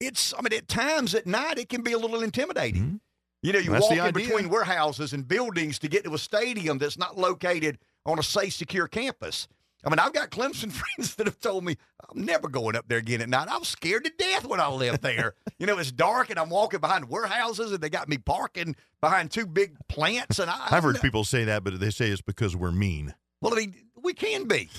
It's. 0.00 0.32
I 0.38 0.42
mean, 0.42 0.56
at 0.56 0.68
times 0.68 1.14
at 1.14 1.26
night 1.26 1.58
it 1.58 1.68
can 1.68 1.82
be 1.82 1.92
a 1.92 1.98
little 1.98 2.22
intimidating. 2.22 3.00
You 3.44 3.52
know, 3.52 3.58
you. 3.58 3.70
That's 3.72 3.90
walk 3.90 3.98
in 3.98 4.14
between 4.14 4.48
warehouses 4.48 5.12
and 5.12 5.28
buildings 5.28 5.78
to 5.80 5.88
get 5.88 6.04
to 6.04 6.14
a 6.14 6.18
stadium 6.18 6.78
that's 6.78 6.96
not 6.96 7.18
located 7.18 7.78
on 8.06 8.18
a 8.18 8.22
safe, 8.22 8.54
secure 8.54 8.88
campus. 8.88 9.48
I 9.84 9.90
mean, 9.90 9.98
I've 9.98 10.14
got 10.14 10.30
Clemson 10.30 10.72
friends 10.96 11.14
that 11.16 11.26
have 11.26 11.38
told 11.40 11.62
me 11.62 11.76
I'm 12.08 12.24
never 12.24 12.48
going 12.48 12.74
up 12.74 12.88
there 12.88 12.96
again 12.96 13.20
at 13.20 13.28
night. 13.28 13.48
I 13.48 13.58
was 13.58 13.68
scared 13.68 14.04
to 14.04 14.12
death 14.16 14.46
when 14.46 14.60
I 14.60 14.68
lived 14.68 15.02
there. 15.02 15.34
you 15.58 15.66
know, 15.66 15.78
it's 15.78 15.92
dark 15.92 16.30
and 16.30 16.38
I'm 16.38 16.48
walking 16.48 16.80
behind 16.80 17.10
warehouses 17.10 17.70
and 17.70 17.82
they 17.82 17.90
got 17.90 18.08
me 18.08 18.16
parking 18.16 18.76
behind 19.02 19.30
two 19.30 19.44
big 19.46 19.76
plants. 19.88 20.38
And 20.38 20.50
I, 20.50 20.68
I've 20.70 20.82
heard 20.82 21.02
people 21.02 21.24
say 21.24 21.44
that, 21.44 21.64
but 21.64 21.78
they 21.78 21.90
say 21.90 22.08
it's 22.08 22.22
because 22.22 22.56
we're 22.56 22.72
mean. 22.72 23.14
well, 23.42 23.52
I 23.52 23.56
mean, 23.56 23.74
we 24.02 24.14
can 24.14 24.48
be. 24.48 24.70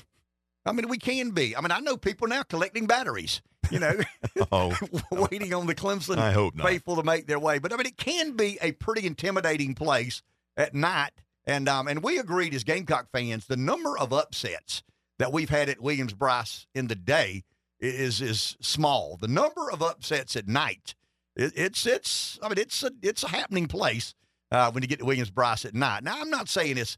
I 0.65 0.71
mean, 0.71 0.87
we 0.89 0.97
can 0.97 1.31
be. 1.31 1.55
I 1.55 1.61
mean, 1.61 1.71
I 1.71 1.79
know 1.79 1.97
people 1.97 2.27
now 2.27 2.43
collecting 2.43 2.87
batteries, 2.87 3.41
you 3.69 3.79
know, 3.79 3.93
Oh, 4.51 4.75
waiting 5.11 5.53
on 5.53 5.67
the 5.67 5.75
Clemson 5.75 6.17
I 6.17 6.31
hope 6.31 6.55
not. 6.55 6.67
faithful 6.67 6.95
to 6.95 7.03
make 7.03 7.27
their 7.27 7.39
way. 7.39 7.59
But 7.59 7.71
I 7.73 7.77
mean, 7.77 7.85
it 7.87 7.97
can 7.97 8.31
be 8.35 8.57
a 8.61 8.71
pretty 8.73 9.05
intimidating 9.05 9.75
place 9.75 10.21
at 10.57 10.73
night. 10.73 11.11
And 11.45 11.69
um, 11.69 11.87
and 11.87 12.01
we 12.01 12.17
agreed 12.17 12.55
as 12.55 12.63
Gamecock 12.63 13.09
fans, 13.11 13.45
the 13.45 13.57
number 13.57 13.97
of 13.97 14.11
upsets 14.11 14.81
that 15.19 15.31
we've 15.31 15.49
had 15.49 15.69
at 15.69 15.79
Williams 15.81 16.13
Brice 16.13 16.65
in 16.73 16.87
the 16.87 16.95
day 16.95 17.43
is 17.79 18.19
is 18.21 18.57
small. 18.61 19.17
The 19.21 19.27
number 19.27 19.69
of 19.69 19.83
upsets 19.83 20.35
at 20.35 20.47
night, 20.47 20.95
it, 21.35 21.53
it's 21.55 21.85
it's. 21.85 22.39
I 22.41 22.49
mean, 22.49 22.57
it's 22.57 22.81
a 22.81 22.91
it's 23.03 23.23
a 23.23 23.27
happening 23.27 23.67
place 23.67 24.15
uh, 24.51 24.71
when 24.71 24.81
you 24.81 24.87
get 24.87 24.99
to 24.99 25.05
Williams 25.05 25.29
Brice 25.29 25.65
at 25.65 25.75
night. 25.75 26.03
Now, 26.03 26.19
I'm 26.19 26.31
not 26.31 26.49
saying 26.49 26.79
it's 26.79 26.97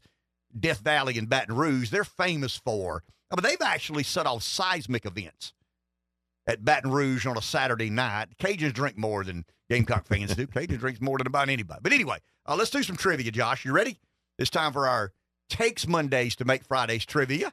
Death 0.58 0.80
Valley 0.80 1.18
and 1.18 1.28
Baton 1.28 1.54
Rouge. 1.54 1.90
They're 1.90 2.04
famous 2.04 2.56
for. 2.56 3.02
I 3.30 3.36
mean, 3.36 3.42
they've 3.42 3.66
actually 3.66 4.02
set 4.04 4.26
off 4.26 4.42
seismic 4.42 5.04
events 5.04 5.52
at 6.46 6.64
Baton 6.64 6.90
Rouge 6.90 7.26
on 7.26 7.36
a 7.36 7.42
Saturday 7.42 7.90
night. 7.90 8.28
Cajuns 8.38 8.72
drink 8.72 8.96
more 8.96 9.22
than 9.22 9.44
Gamecock 9.68 10.06
fans 10.06 10.34
do. 10.34 10.46
Cajuns 10.46 10.78
drinks 10.78 11.00
more 11.00 11.18
than 11.18 11.26
about 11.26 11.48
anybody. 11.48 11.80
But 11.82 11.92
anyway, 11.92 12.18
uh, 12.46 12.56
let's 12.56 12.70
do 12.70 12.82
some 12.82 12.96
trivia, 12.96 13.30
Josh. 13.30 13.64
You 13.64 13.72
ready? 13.72 13.98
It's 14.38 14.50
time 14.50 14.72
for 14.72 14.88
our 14.88 15.12
Takes 15.50 15.86
Mondays 15.86 16.36
to 16.36 16.44
make 16.44 16.64
Fridays 16.64 17.06
trivia. 17.06 17.52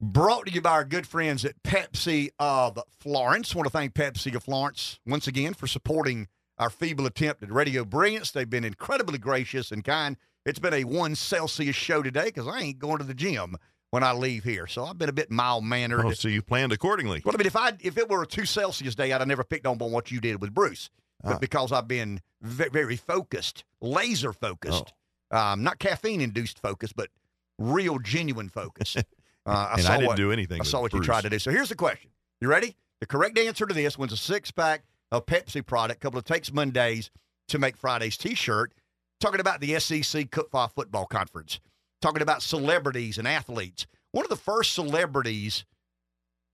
Brought 0.00 0.46
to 0.46 0.52
you 0.52 0.62
by 0.62 0.70
our 0.70 0.84
good 0.84 1.06
friends 1.06 1.44
at 1.44 1.62
Pepsi 1.62 2.30
of 2.38 2.78
Florence. 2.88 3.54
want 3.54 3.66
to 3.66 3.70
thank 3.70 3.92
Pepsi 3.92 4.34
of 4.34 4.42
Florence 4.44 4.98
once 5.06 5.26
again 5.26 5.52
for 5.52 5.66
supporting 5.66 6.26
our 6.56 6.70
feeble 6.70 7.06
attempt 7.06 7.42
at 7.42 7.52
radio 7.52 7.84
brilliance. 7.84 8.30
They've 8.30 8.48
been 8.48 8.64
incredibly 8.64 9.18
gracious 9.18 9.70
and 9.70 9.84
kind. 9.84 10.16
It's 10.46 10.58
been 10.58 10.74
a 10.74 10.84
one 10.84 11.14
Celsius 11.14 11.76
show 11.76 12.02
today 12.02 12.26
because 12.26 12.48
I 12.48 12.60
ain't 12.60 12.78
going 12.78 12.98
to 12.98 13.04
the 13.04 13.14
gym 13.14 13.56
when 13.90 14.02
I 14.02 14.12
leave 14.12 14.44
here, 14.44 14.66
so 14.66 14.84
I've 14.84 14.98
been 14.98 15.08
a 15.08 15.12
bit 15.12 15.30
mild 15.30 15.64
mannered. 15.64 16.04
Oh, 16.04 16.12
so 16.12 16.28
you 16.28 16.42
planned 16.42 16.72
accordingly. 16.72 17.22
Well, 17.24 17.34
I 17.34 17.38
mean, 17.38 17.46
if 17.46 17.56
I 17.56 17.72
if 17.80 17.98
it 17.98 18.08
were 18.08 18.22
a 18.22 18.26
two 18.26 18.46
Celsius 18.46 18.94
day, 18.94 19.12
I'd 19.12 19.20
have 19.20 19.28
never 19.28 19.44
picked 19.44 19.66
on 19.66 19.80
on 19.80 19.92
what 19.92 20.10
you 20.10 20.20
did 20.20 20.40
with 20.40 20.54
Bruce. 20.54 20.90
But 21.22 21.34
Ah. 21.34 21.38
because 21.38 21.70
I've 21.72 21.88
been 21.88 22.20
ve- 22.40 22.70
very 22.72 22.96
focused, 22.96 23.64
laser 23.82 24.32
focused, 24.32 24.94
Oh. 25.30 25.36
um, 25.38 25.62
not 25.62 25.78
caffeine 25.78 26.20
induced 26.22 26.58
focus, 26.60 26.92
but 26.94 27.10
real 27.58 27.98
genuine 27.98 28.48
focus. 28.48 28.96
Uh, 29.46 29.52
I 29.70 29.72
And 29.72 29.82
saw 29.82 29.92
I 29.92 29.96
didn't 29.96 30.06
what, 30.08 30.16
do 30.18 30.30
anything 30.32 30.60
I 30.60 30.64
saw 30.64 30.82
what 30.82 30.92
you 30.92 31.00
tried 31.00 31.22
to 31.22 31.30
do. 31.30 31.38
So 31.38 31.50
here's 31.50 31.70
the 31.70 31.74
question: 31.74 32.10
You 32.42 32.48
ready? 32.48 32.76
The 33.00 33.06
correct 33.06 33.38
answer 33.38 33.64
to 33.64 33.72
this 33.72 33.96
wins 33.96 34.12
a 34.12 34.16
six 34.18 34.50
pack 34.50 34.84
of 35.10 35.24
Pepsi 35.24 35.64
product. 35.64 36.02
Couple 36.02 36.18
of 36.18 36.26
takes 36.26 36.52
Mondays 36.52 37.10
to 37.48 37.58
make 37.58 37.78
Fridays 37.78 38.18
T-shirt. 38.18 38.74
Talking 39.20 39.40
about 39.40 39.60
the 39.60 39.78
SEC 39.78 40.34
Football 40.74 41.06
Conference. 41.06 41.60
Talking 42.00 42.22
about 42.22 42.42
celebrities 42.42 43.18
and 43.18 43.28
athletes. 43.28 43.86
One 44.12 44.24
of 44.24 44.30
the 44.30 44.36
first 44.36 44.72
celebrities, 44.72 45.66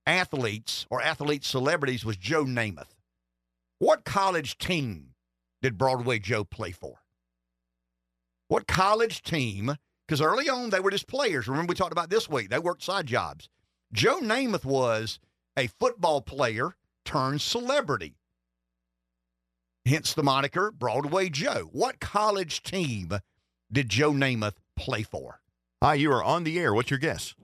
athletes 0.04 0.84
or 0.90 1.00
athlete 1.00 1.44
celebrities 1.44 2.04
was 2.04 2.16
Joe 2.16 2.44
Namath. 2.44 2.96
What 3.78 4.04
college 4.04 4.58
team 4.58 5.14
did 5.62 5.78
Broadway 5.78 6.18
Joe 6.18 6.42
play 6.42 6.72
for? 6.72 6.96
What 8.48 8.66
college 8.66 9.22
team? 9.22 9.76
Because 10.06 10.20
early 10.20 10.48
on 10.48 10.70
they 10.70 10.80
were 10.80 10.90
just 10.90 11.06
players. 11.06 11.46
Remember 11.46 11.70
we 11.70 11.76
talked 11.76 11.92
about 11.92 12.10
this 12.10 12.28
week. 12.28 12.50
They 12.50 12.58
worked 12.58 12.82
side 12.82 13.06
jobs. 13.06 13.48
Joe 13.92 14.20
Namath 14.20 14.64
was 14.64 15.20
a 15.56 15.68
football 15.68 16.20
player 16.20 16.74
turned 17.04 17.40
celebrity. 17.40 18.16
Hence 19.86 20.14
the 20.14 20.22
moniker 20.24 20.72
Broadway 20.72 21.28
Joe. 21.28 21.68
What 21.70 22.00
college 22.00 22.64
team 22.64 23.12
did 23.70 23.88
Joe 23.88 24.10
Namath 24.10 24.56
play 24.74 25.04
for? 25.04 25.40
Hi, 25.80 25.94
you 25.94 26.10
are 26.10 26.24
on 26.24 26.42
the 26.42 26.58
air. 26.58 26.74
What's 26.74 26.90
your 26.90 26.98
guess? 26.98 27.36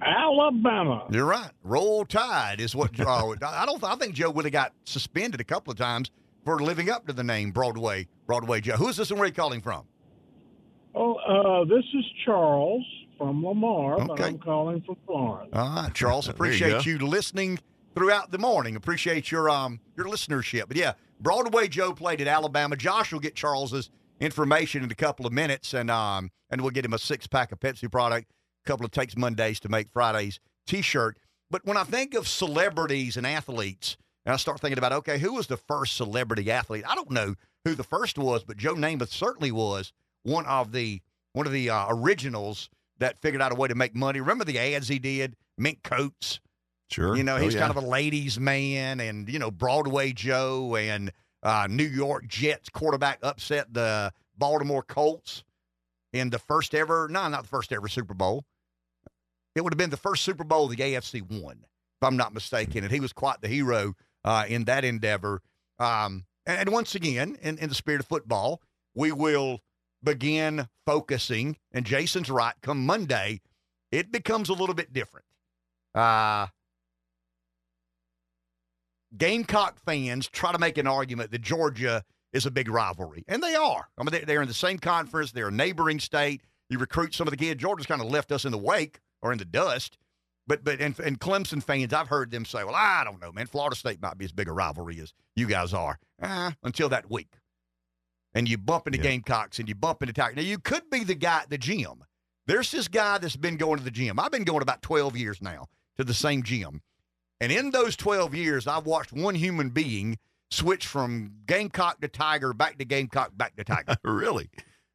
Alabama. 0.00 1.04
You're 1.10 1.26
right. 1.26 1.50
Roll 1.62 2.06
Tide 2.06 2.60
is 2.60 2.74
what. 2.74 2.98
Uh, 2.98 3.34
I 3.42 3.66
don't. 3.66 3.84
I 3.84 3.94
think 3.96 4.14
Joe 4.14 4.30
would 4.30 4.46
have 4.46 4.52
got 4.52 4.72
suspended 4.84 5.38
a 5.40 5.44
couple 5.44 5.70
of 5.70 5.76
times 5.76 6.10
for 6.46 6.60
living 6.60 6.88
up 6.88 7.06
to 7.08 7.12
the 7.12 7.24
name 7.24 7.50
Broadway. 7.50 8.08
Broadway 8.26 8.62
Joe. 8.62 8.76
Who 8.76 8.88
is 8.88 8.96
this 8.96 9.10
and 9.10 9.18
where 9.20 9.24
are 9.24 9.28
you 9.28 9.34
calling 9.34 9.60
from? 9.60 9.84
Oh, 10.94 11.14
uh, 11.16 11.64
this 11.66 11.84
is 11.92 12.04
Charles 12.24 12.84
from 13.18 13.44
Lamar, 13.44 13.98
but 13.98 14.10
Okay. 14.12 14.24
I'm 14.24 14.38
calling 14.38 14.80
from 14.82 14.96
Florence. 15.06 15.50
All 15.52 15.74
right, 15.74 15.92
Charles. 15.92 16.26
There 16.26 16.34
you 16.34 16.36
Appreciate 16.36 16.86
you, 16.86 16.98
listening 17.06 17.58
throughout 17.94 18.30
the 18.30 18.38
morning. 18.38 18.76
Appreciate 18.76 19.30
your 19.30 19.48
um 19.48 19.80
your 19.96 20.06
listenership. 20.06 20.68
But 20.68 20.76
yeah, 20.76 20.94
Broadway 21.20 21.68
Joe 21.68 21.92
played 21.92 22.20
at 22.20 22.26
Alabama. 22.26 22.76
Josh 22.76 23.12
will 23.12 23.20
get 23.20 23.34
Charles's 23.34 23.90
information 24.20 24.82
in 24.82 24.90
a 24.90 24.94
couple 24.94 25.26
of 25.26 25.32
minutes, 25.32 25.74
and 25.74 25.90
um 25.90 26.30
and 26.50 26.60
we'll 26.60 26.70
get 26.70 26.84
him 26.84 26.92
a 26.92 26.98
six 26.98 27.26
pack 27.26 27.52
of 27.52 27.60
Pepsi 27.60 27.90
product. 27.90 28.30
A 28.64 28.68
couple 28.68 28.84
of 28.84 28.92
takes 28.92 29.16
Mondays 29.16 29.60
to 29.60 29.68
make 29.68 29.90
Fridays 29.92 30.40
T-shirt. 30.66 31.18
But 31.50 31.64
when 31.64 31.76
I 31.76 31.84
think 31.84 32.14
of 32.14 32.26
celebrities 32.26 33.16
and 33.16 33.26
athletes, 33.26 33.96
and 34.24 34.32
I 34.32 34.36
start 34.36 34.60
thinking 34.60 34.78
about 34.78 34.92
okay, 34.92 35.18
who 35.18 35.34
was 35.34 35.46
the 35.46 35.56
first 35.56 35.96
celebrity 35.96 36.50
athlete? 36.50 36.84
I 36.88 36.94
don't 36.94 37.10
know 37.10 37.34
who 37.64 37.74
the 37.74 37.84
first 37.84 38.18
was, 38.18 38.44
but 38.44 38.56
Joe 38.56 38.74
Namath 38.74 39.08
certainly 39.08 39.52
was 39.52 39.92
one 40.22 40.46
of 40.46 40.72
the 40.72 41.00
one 41.32 41.46
of 41.46 41.52
the 41.52 41.70
uh, 41.70 41.86
originals 41.88 42.70
that 42.98 43.20
figured 43.20 43.42
out 43.42 43.52
a 43.52 43.56
way 43.56 43.68
to 43.68 43.74
make 43.74 43.94
money. 43.94 44.20
Remember 44.20 44.44
the 44.44 44.58
ads 44.58 44.88
he 44.88 44.98
did, 44.98 45.34
mink 45.58 45.82
coats. 45.82 46.40
Sure. 46.94 47.16
You 47.16 47.24
know, 47.24 47.34
Oh, 47.34 47.38
he's 47.40 47.54
yeah. 47.54 47.60
kind 47.66 47.76
of 47.76 47.82
a 47.82 47.86
ladies' 47.86 48.38
man, 48.38 49.00
and 49.00 49.28
you 49.28 49.40
know 49.40 49.50
Broadway 49.50 50.12
Joe 50.12 50.76
and 50.76 51.10
uh, 51.42 51.66
New 51.68 51.82
York 51.86 52.28
Jets 52.28 52.68
quarterback 52.68 53.18
upset 53.22 53.74
the 53.74 54.12
Baltimore 54.38 54.84
Colts 54.84 55.42
in 56.12 56.30
the 56.30 56.38
first 56.38 56.72
ever. 56.72 57.08
No, 57.10 57.26
not 57.28 57.42
the 57.42 57.48
first 57.48 57.72
ever 57.72 57.88
Super 57.88 58.14
Bowl. 58.14 58.44
It 59.56 59.62
would 59.62 59.72
have 59.72 59.78
been 59.78 59.90
the 59.90 59.96
first 59.96 60.22
Super 60.22 60.44
Bowl 60.44 60.68
the 60.68 60.76
AFC 60.76 61.20
won, 61.42 61.64
if 61.64 62.06
I'm 62.06 62.16
not 62.16 62.32
mistaken, 62.32 62.84
and 62.84 62.92
he 62.92 63.00
was 63.00 63.12
quite 63.12 63.40
the 63.40 63.48
hero 63.48 63.94
uh, 64.24 64.44
in 64.48 64.64
that 64.66 64.84
endeavor. 64.84 65.42
Um, 65.80 66.26
and, 66.46 66.60
and 66.60 66.68
once 66.72 66.94
again, 66.94 67.36
in, 67.42 67.58
in 67.58 67.68
the 67.70 67.74
spirit 67.74 68.00
of 68.00 68.06
football, 68.06 68.60
we 68.94 69.10
will 69.10 69.60
begin 70.00 70.68
focusing. 70.86 71.56
And 71.72 71.84
Jason's 71.84 72.30
right. 72.30 72.54
Come 72.62 72.86
Monday, 72.86 73.40
it 73.90 74.12
becomes 74.12 74.48
a 74.48 74.54
little 74.54 74.76
bit 74.76 74.92
different. 74.92 75.26
Uh, 75.92 76.46
Gamecock 79.16 79.78
fans 79.84 80.28
try 80.28 80.52
to 80.52 80.58
make 80.58 80.78
an 80.78 80.86
argument 80.86 81.30
that 81.32 81.42
Georgia 81.42 82.04
is 82.32 82.46
a 82.46 82.50
big 82.50 82.68
rivalry, 82.68 83.24
and 83.28 83.42
they 83.42 83.54
are. 83.54 83.88
I 83.96 84.02
mean, 84.02 84.10
they- 84.10 84.24
they're 84.24 84.42
in 84.42 84.48
the 84.48 84.54
same 84.54 84.78
conference. 84.78 85.32
They're 85.32 85.48
a 85.48 85.52
neighboring 85.52 86.00
state. 86.00 86.42
You 86.68 86.78
recruit 86.78 87.14
some 87.14 87.28
of 87.28 87.30
the 87.30 87.36
kids. 87.36 87.60
Georgia's 87.60 87.86
kind 87.86 88.00
of 88.00 88.08
left 88.08 88.32
us 88.32 88.44
in 88.44 88.50
the 88.52 88.58
wake 88.58 89.00
or 89.22 89.30
in 89.32 89.38
the 89.38 89.44
dust. 89.44 89.98
But 90.46 90.62
but 90.64 90.80
and, 90.80 90.98
and 90.98 91.18
Clemson 91.20 91.62
fans, 91.62 91.92
I've 91.94 92.08
heard 92.08 92.30
them 92.30 92.44
say, 92.44 92.64
"Well, 92.64 92.74
I 92.74 93.02
don't 93.04 93.20
know, 93.20 93.32
man. 93.32 93.46
Florida 93.46 93.76
State 93.76 94.02
might 94.02 94.18
be 94.18 94.24
as 94.26 94.32
big 94.32 94.48
a 94.48 94.52
rivalry 94.52 95.00
as 95.00 95.14
you 95.36 95.46
guys 95.46 95.72
are." 95.72 95.98
Uh, 96.20 96.50
until 96.62 96.88
that 96.90 97.10
week, 97.10 97.38
and 98.34 98.48
you 98.48 98.58
bump 98.58 98.86
into 98.86 98.98
Yeah. 98.98 99.04
Gamecocks 99.04 99.58
and 99.58 99.68
you 99.68 99.74
bump 99.74 100.02
into 100.02 100.12
Tigers. 100.12 100.36
Now 100.36 100.42
you 100.42 100.58
could 100.58 100.90
be 100.90 101.02
the 101.04 101.14
guy 101.14 101.40
at 101.40 101.50
the 101.50 101.58
gym 101.58 102.04
There's 102.46 102.70
this 102.70 102.88
guy 102.88 103.16
that's 103.16 103.36
been 103.36 103.56
going 103.56 103.78
to 103.78 103.84
the 103.84 103.90
gym. 103.90 104.20
I've 104.20 104.30
been 104.32 104.44
going 104.44 104.60
about 104.60 104.82
12 104.82 105.16
years 105.16 105.40
now 105.40 105.68
to 105.96 106.04
the 106.04 106.12
same 106.12 106.42
gym. 106.42 106.82
And 107.40 107.50
in 107.52 107.70
those 107.70 107.96
12 107.96 108.34
years, 108.34 108.66
I've 108.66 108.86
watched 108.86 109.12
one 109.12 109.34
human 109.34 109.70
being 109.70 110.18
switch 110.50 110.86
from 110.86 111.32
Gamecock 111.46 112.00
to 112.00 112.08
Tiger, 112.08 112.52
back 112.52 112.78
to 112.78 112.84
Gamecock, 112.84 113.36
back 113.36 113.56
to 113.56 113.64
Tiger. 113.64 113.96
really? 114.04 114.48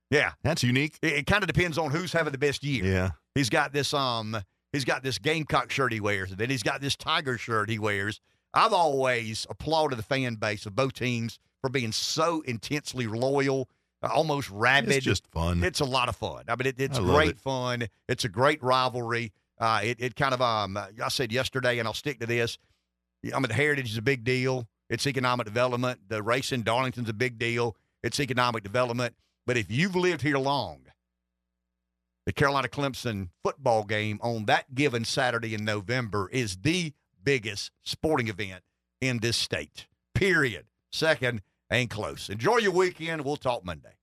Yeah. 0.09 0.31
That's 0.43 0.63
unique. 0.63 0.97
It, 1.01 1.13
it 1.13 1.27
kind 1.27 1.43
of 1.43 1.47
depends 1.47 1.77
on 1.77 1.91
who's 1.91 2.13
having 2.13 2.31
the 2.31 2.37
best 2.37 2.63
year. 2.63 2.85
Yeah. 2.85 3.09
He's 3.35 3.49
got 3.49 3.73
this 3.73 3.93
um 3.93 4.37
he's 4.71 4.85
got 4.85 5.03
this 5.03 5.17
Gamecock 5.17 5.71
shirt 5.71 5.93
he 5.93 5.99
wears, 5.99 6.31
and 6.31 6.39
then 6.39 6.49
he's 6.49 6.63
got 6.63 6.81
this 6.81 6.95
Tiger 6.95 7.37
shirt 7.37 7.69
he 7.69 7.79
wears. 7.79 8.21
I've 8.53 8.73
always 8.73 9.45
applauded 9.49 9.99
the 9.99 10.03
fan 10.03 10.35
base 10.35 10.65
of 10.65 10.75
both 10.75 10.93
teams 10.93 11.39
for 11.61 11.69
being 11.69 11.91
so 11.91 12.41
intensely 12.41 13.05
loyal, 13.05 13.69
almost 14.01 14.49
rabid. 14.49 14.91
It's 14.91 15.05
just 15.05 15.27
fun. 15.27 15.63
It's 15.63 15.79
a 15.79 15.85
lot 15.85 16.09
of 16.09 16.15
fun. 16.15 16.45
I 16.47 16.55
mean, 16.55 16.67
it, 16.67 16.79
it's 16.79 16.97
great 16.97 17.31
it. 17.31 17.39
fun. 17.39 17.87
It's 18.07 18.25
a 18.25 18.29
great 18.29 18.63
rivalry. 18.63 19.31
Uh, 19.59 19.81
it, 19.83 19.97
it 19.99 20.15
kind 20.15 20.33
of 20.33 20.41
um 20.41 20.77
I 20.77 21.09
said 21.09 21.31
yesterday, 21.31 21.79
and 21.79 21.88
I'll 21.88 21.93
stick 21.93 22.19
to 22.19 22.25
this. 22.25 22.57
I 23.33 23.39
mean, 23.39 23.49
heritage 23.49 23.91
is 23.91 23.97
a 23.97 24.01
big 24.01 24.23
deal. 24.23 24.67
It's 24.89 25.05
economic 25.05 25.45
development. 25.45 25.99
The 26.07 26.23
race 26.23 26.51
in 26.51 26.63
Darlington's 26.63 27.09
a 27.09 27.13
big 27.13 27.38
deal. 27.38 27.75
It's 28.01 28.19
economic 28.19 28.63
development. 28.63 29.15
But 29.45 29.57
if 29.57 29.69
you've 29.69 29.95
lived 29.95 30.21
here 30.21 30.38
long, 30.38 30.81
the 32.25 32.33
Carolina 32.33 32.67
Clemson 32.67 33.29
football 33.43 33.83
game 33.83 34.19
on 34.21 34.45
that 34.45 34.73
given 34.73 35.03
Saturday 35.03 35.53
in 35.53 35.65
November 35.65 36.29
is 36.31 36.57
the 36.57 36.93
biggest 37.23 37.71
sporting 37.83 38.27
event 38.27 38.63
in 39.01 39.19
this 39.19 39.38
state. 39.38 39.88
Period. 40.15 40.65
Second 40.91 41.41
and 41.69 41.89
close. 41.89 42.29
Enjoy 42.29 42.57
your 42.57 42.71
weekend. 42.71 43.25
We'll 43.25 43.38
talk 43.38 43.65
Monday. 43.65 43.98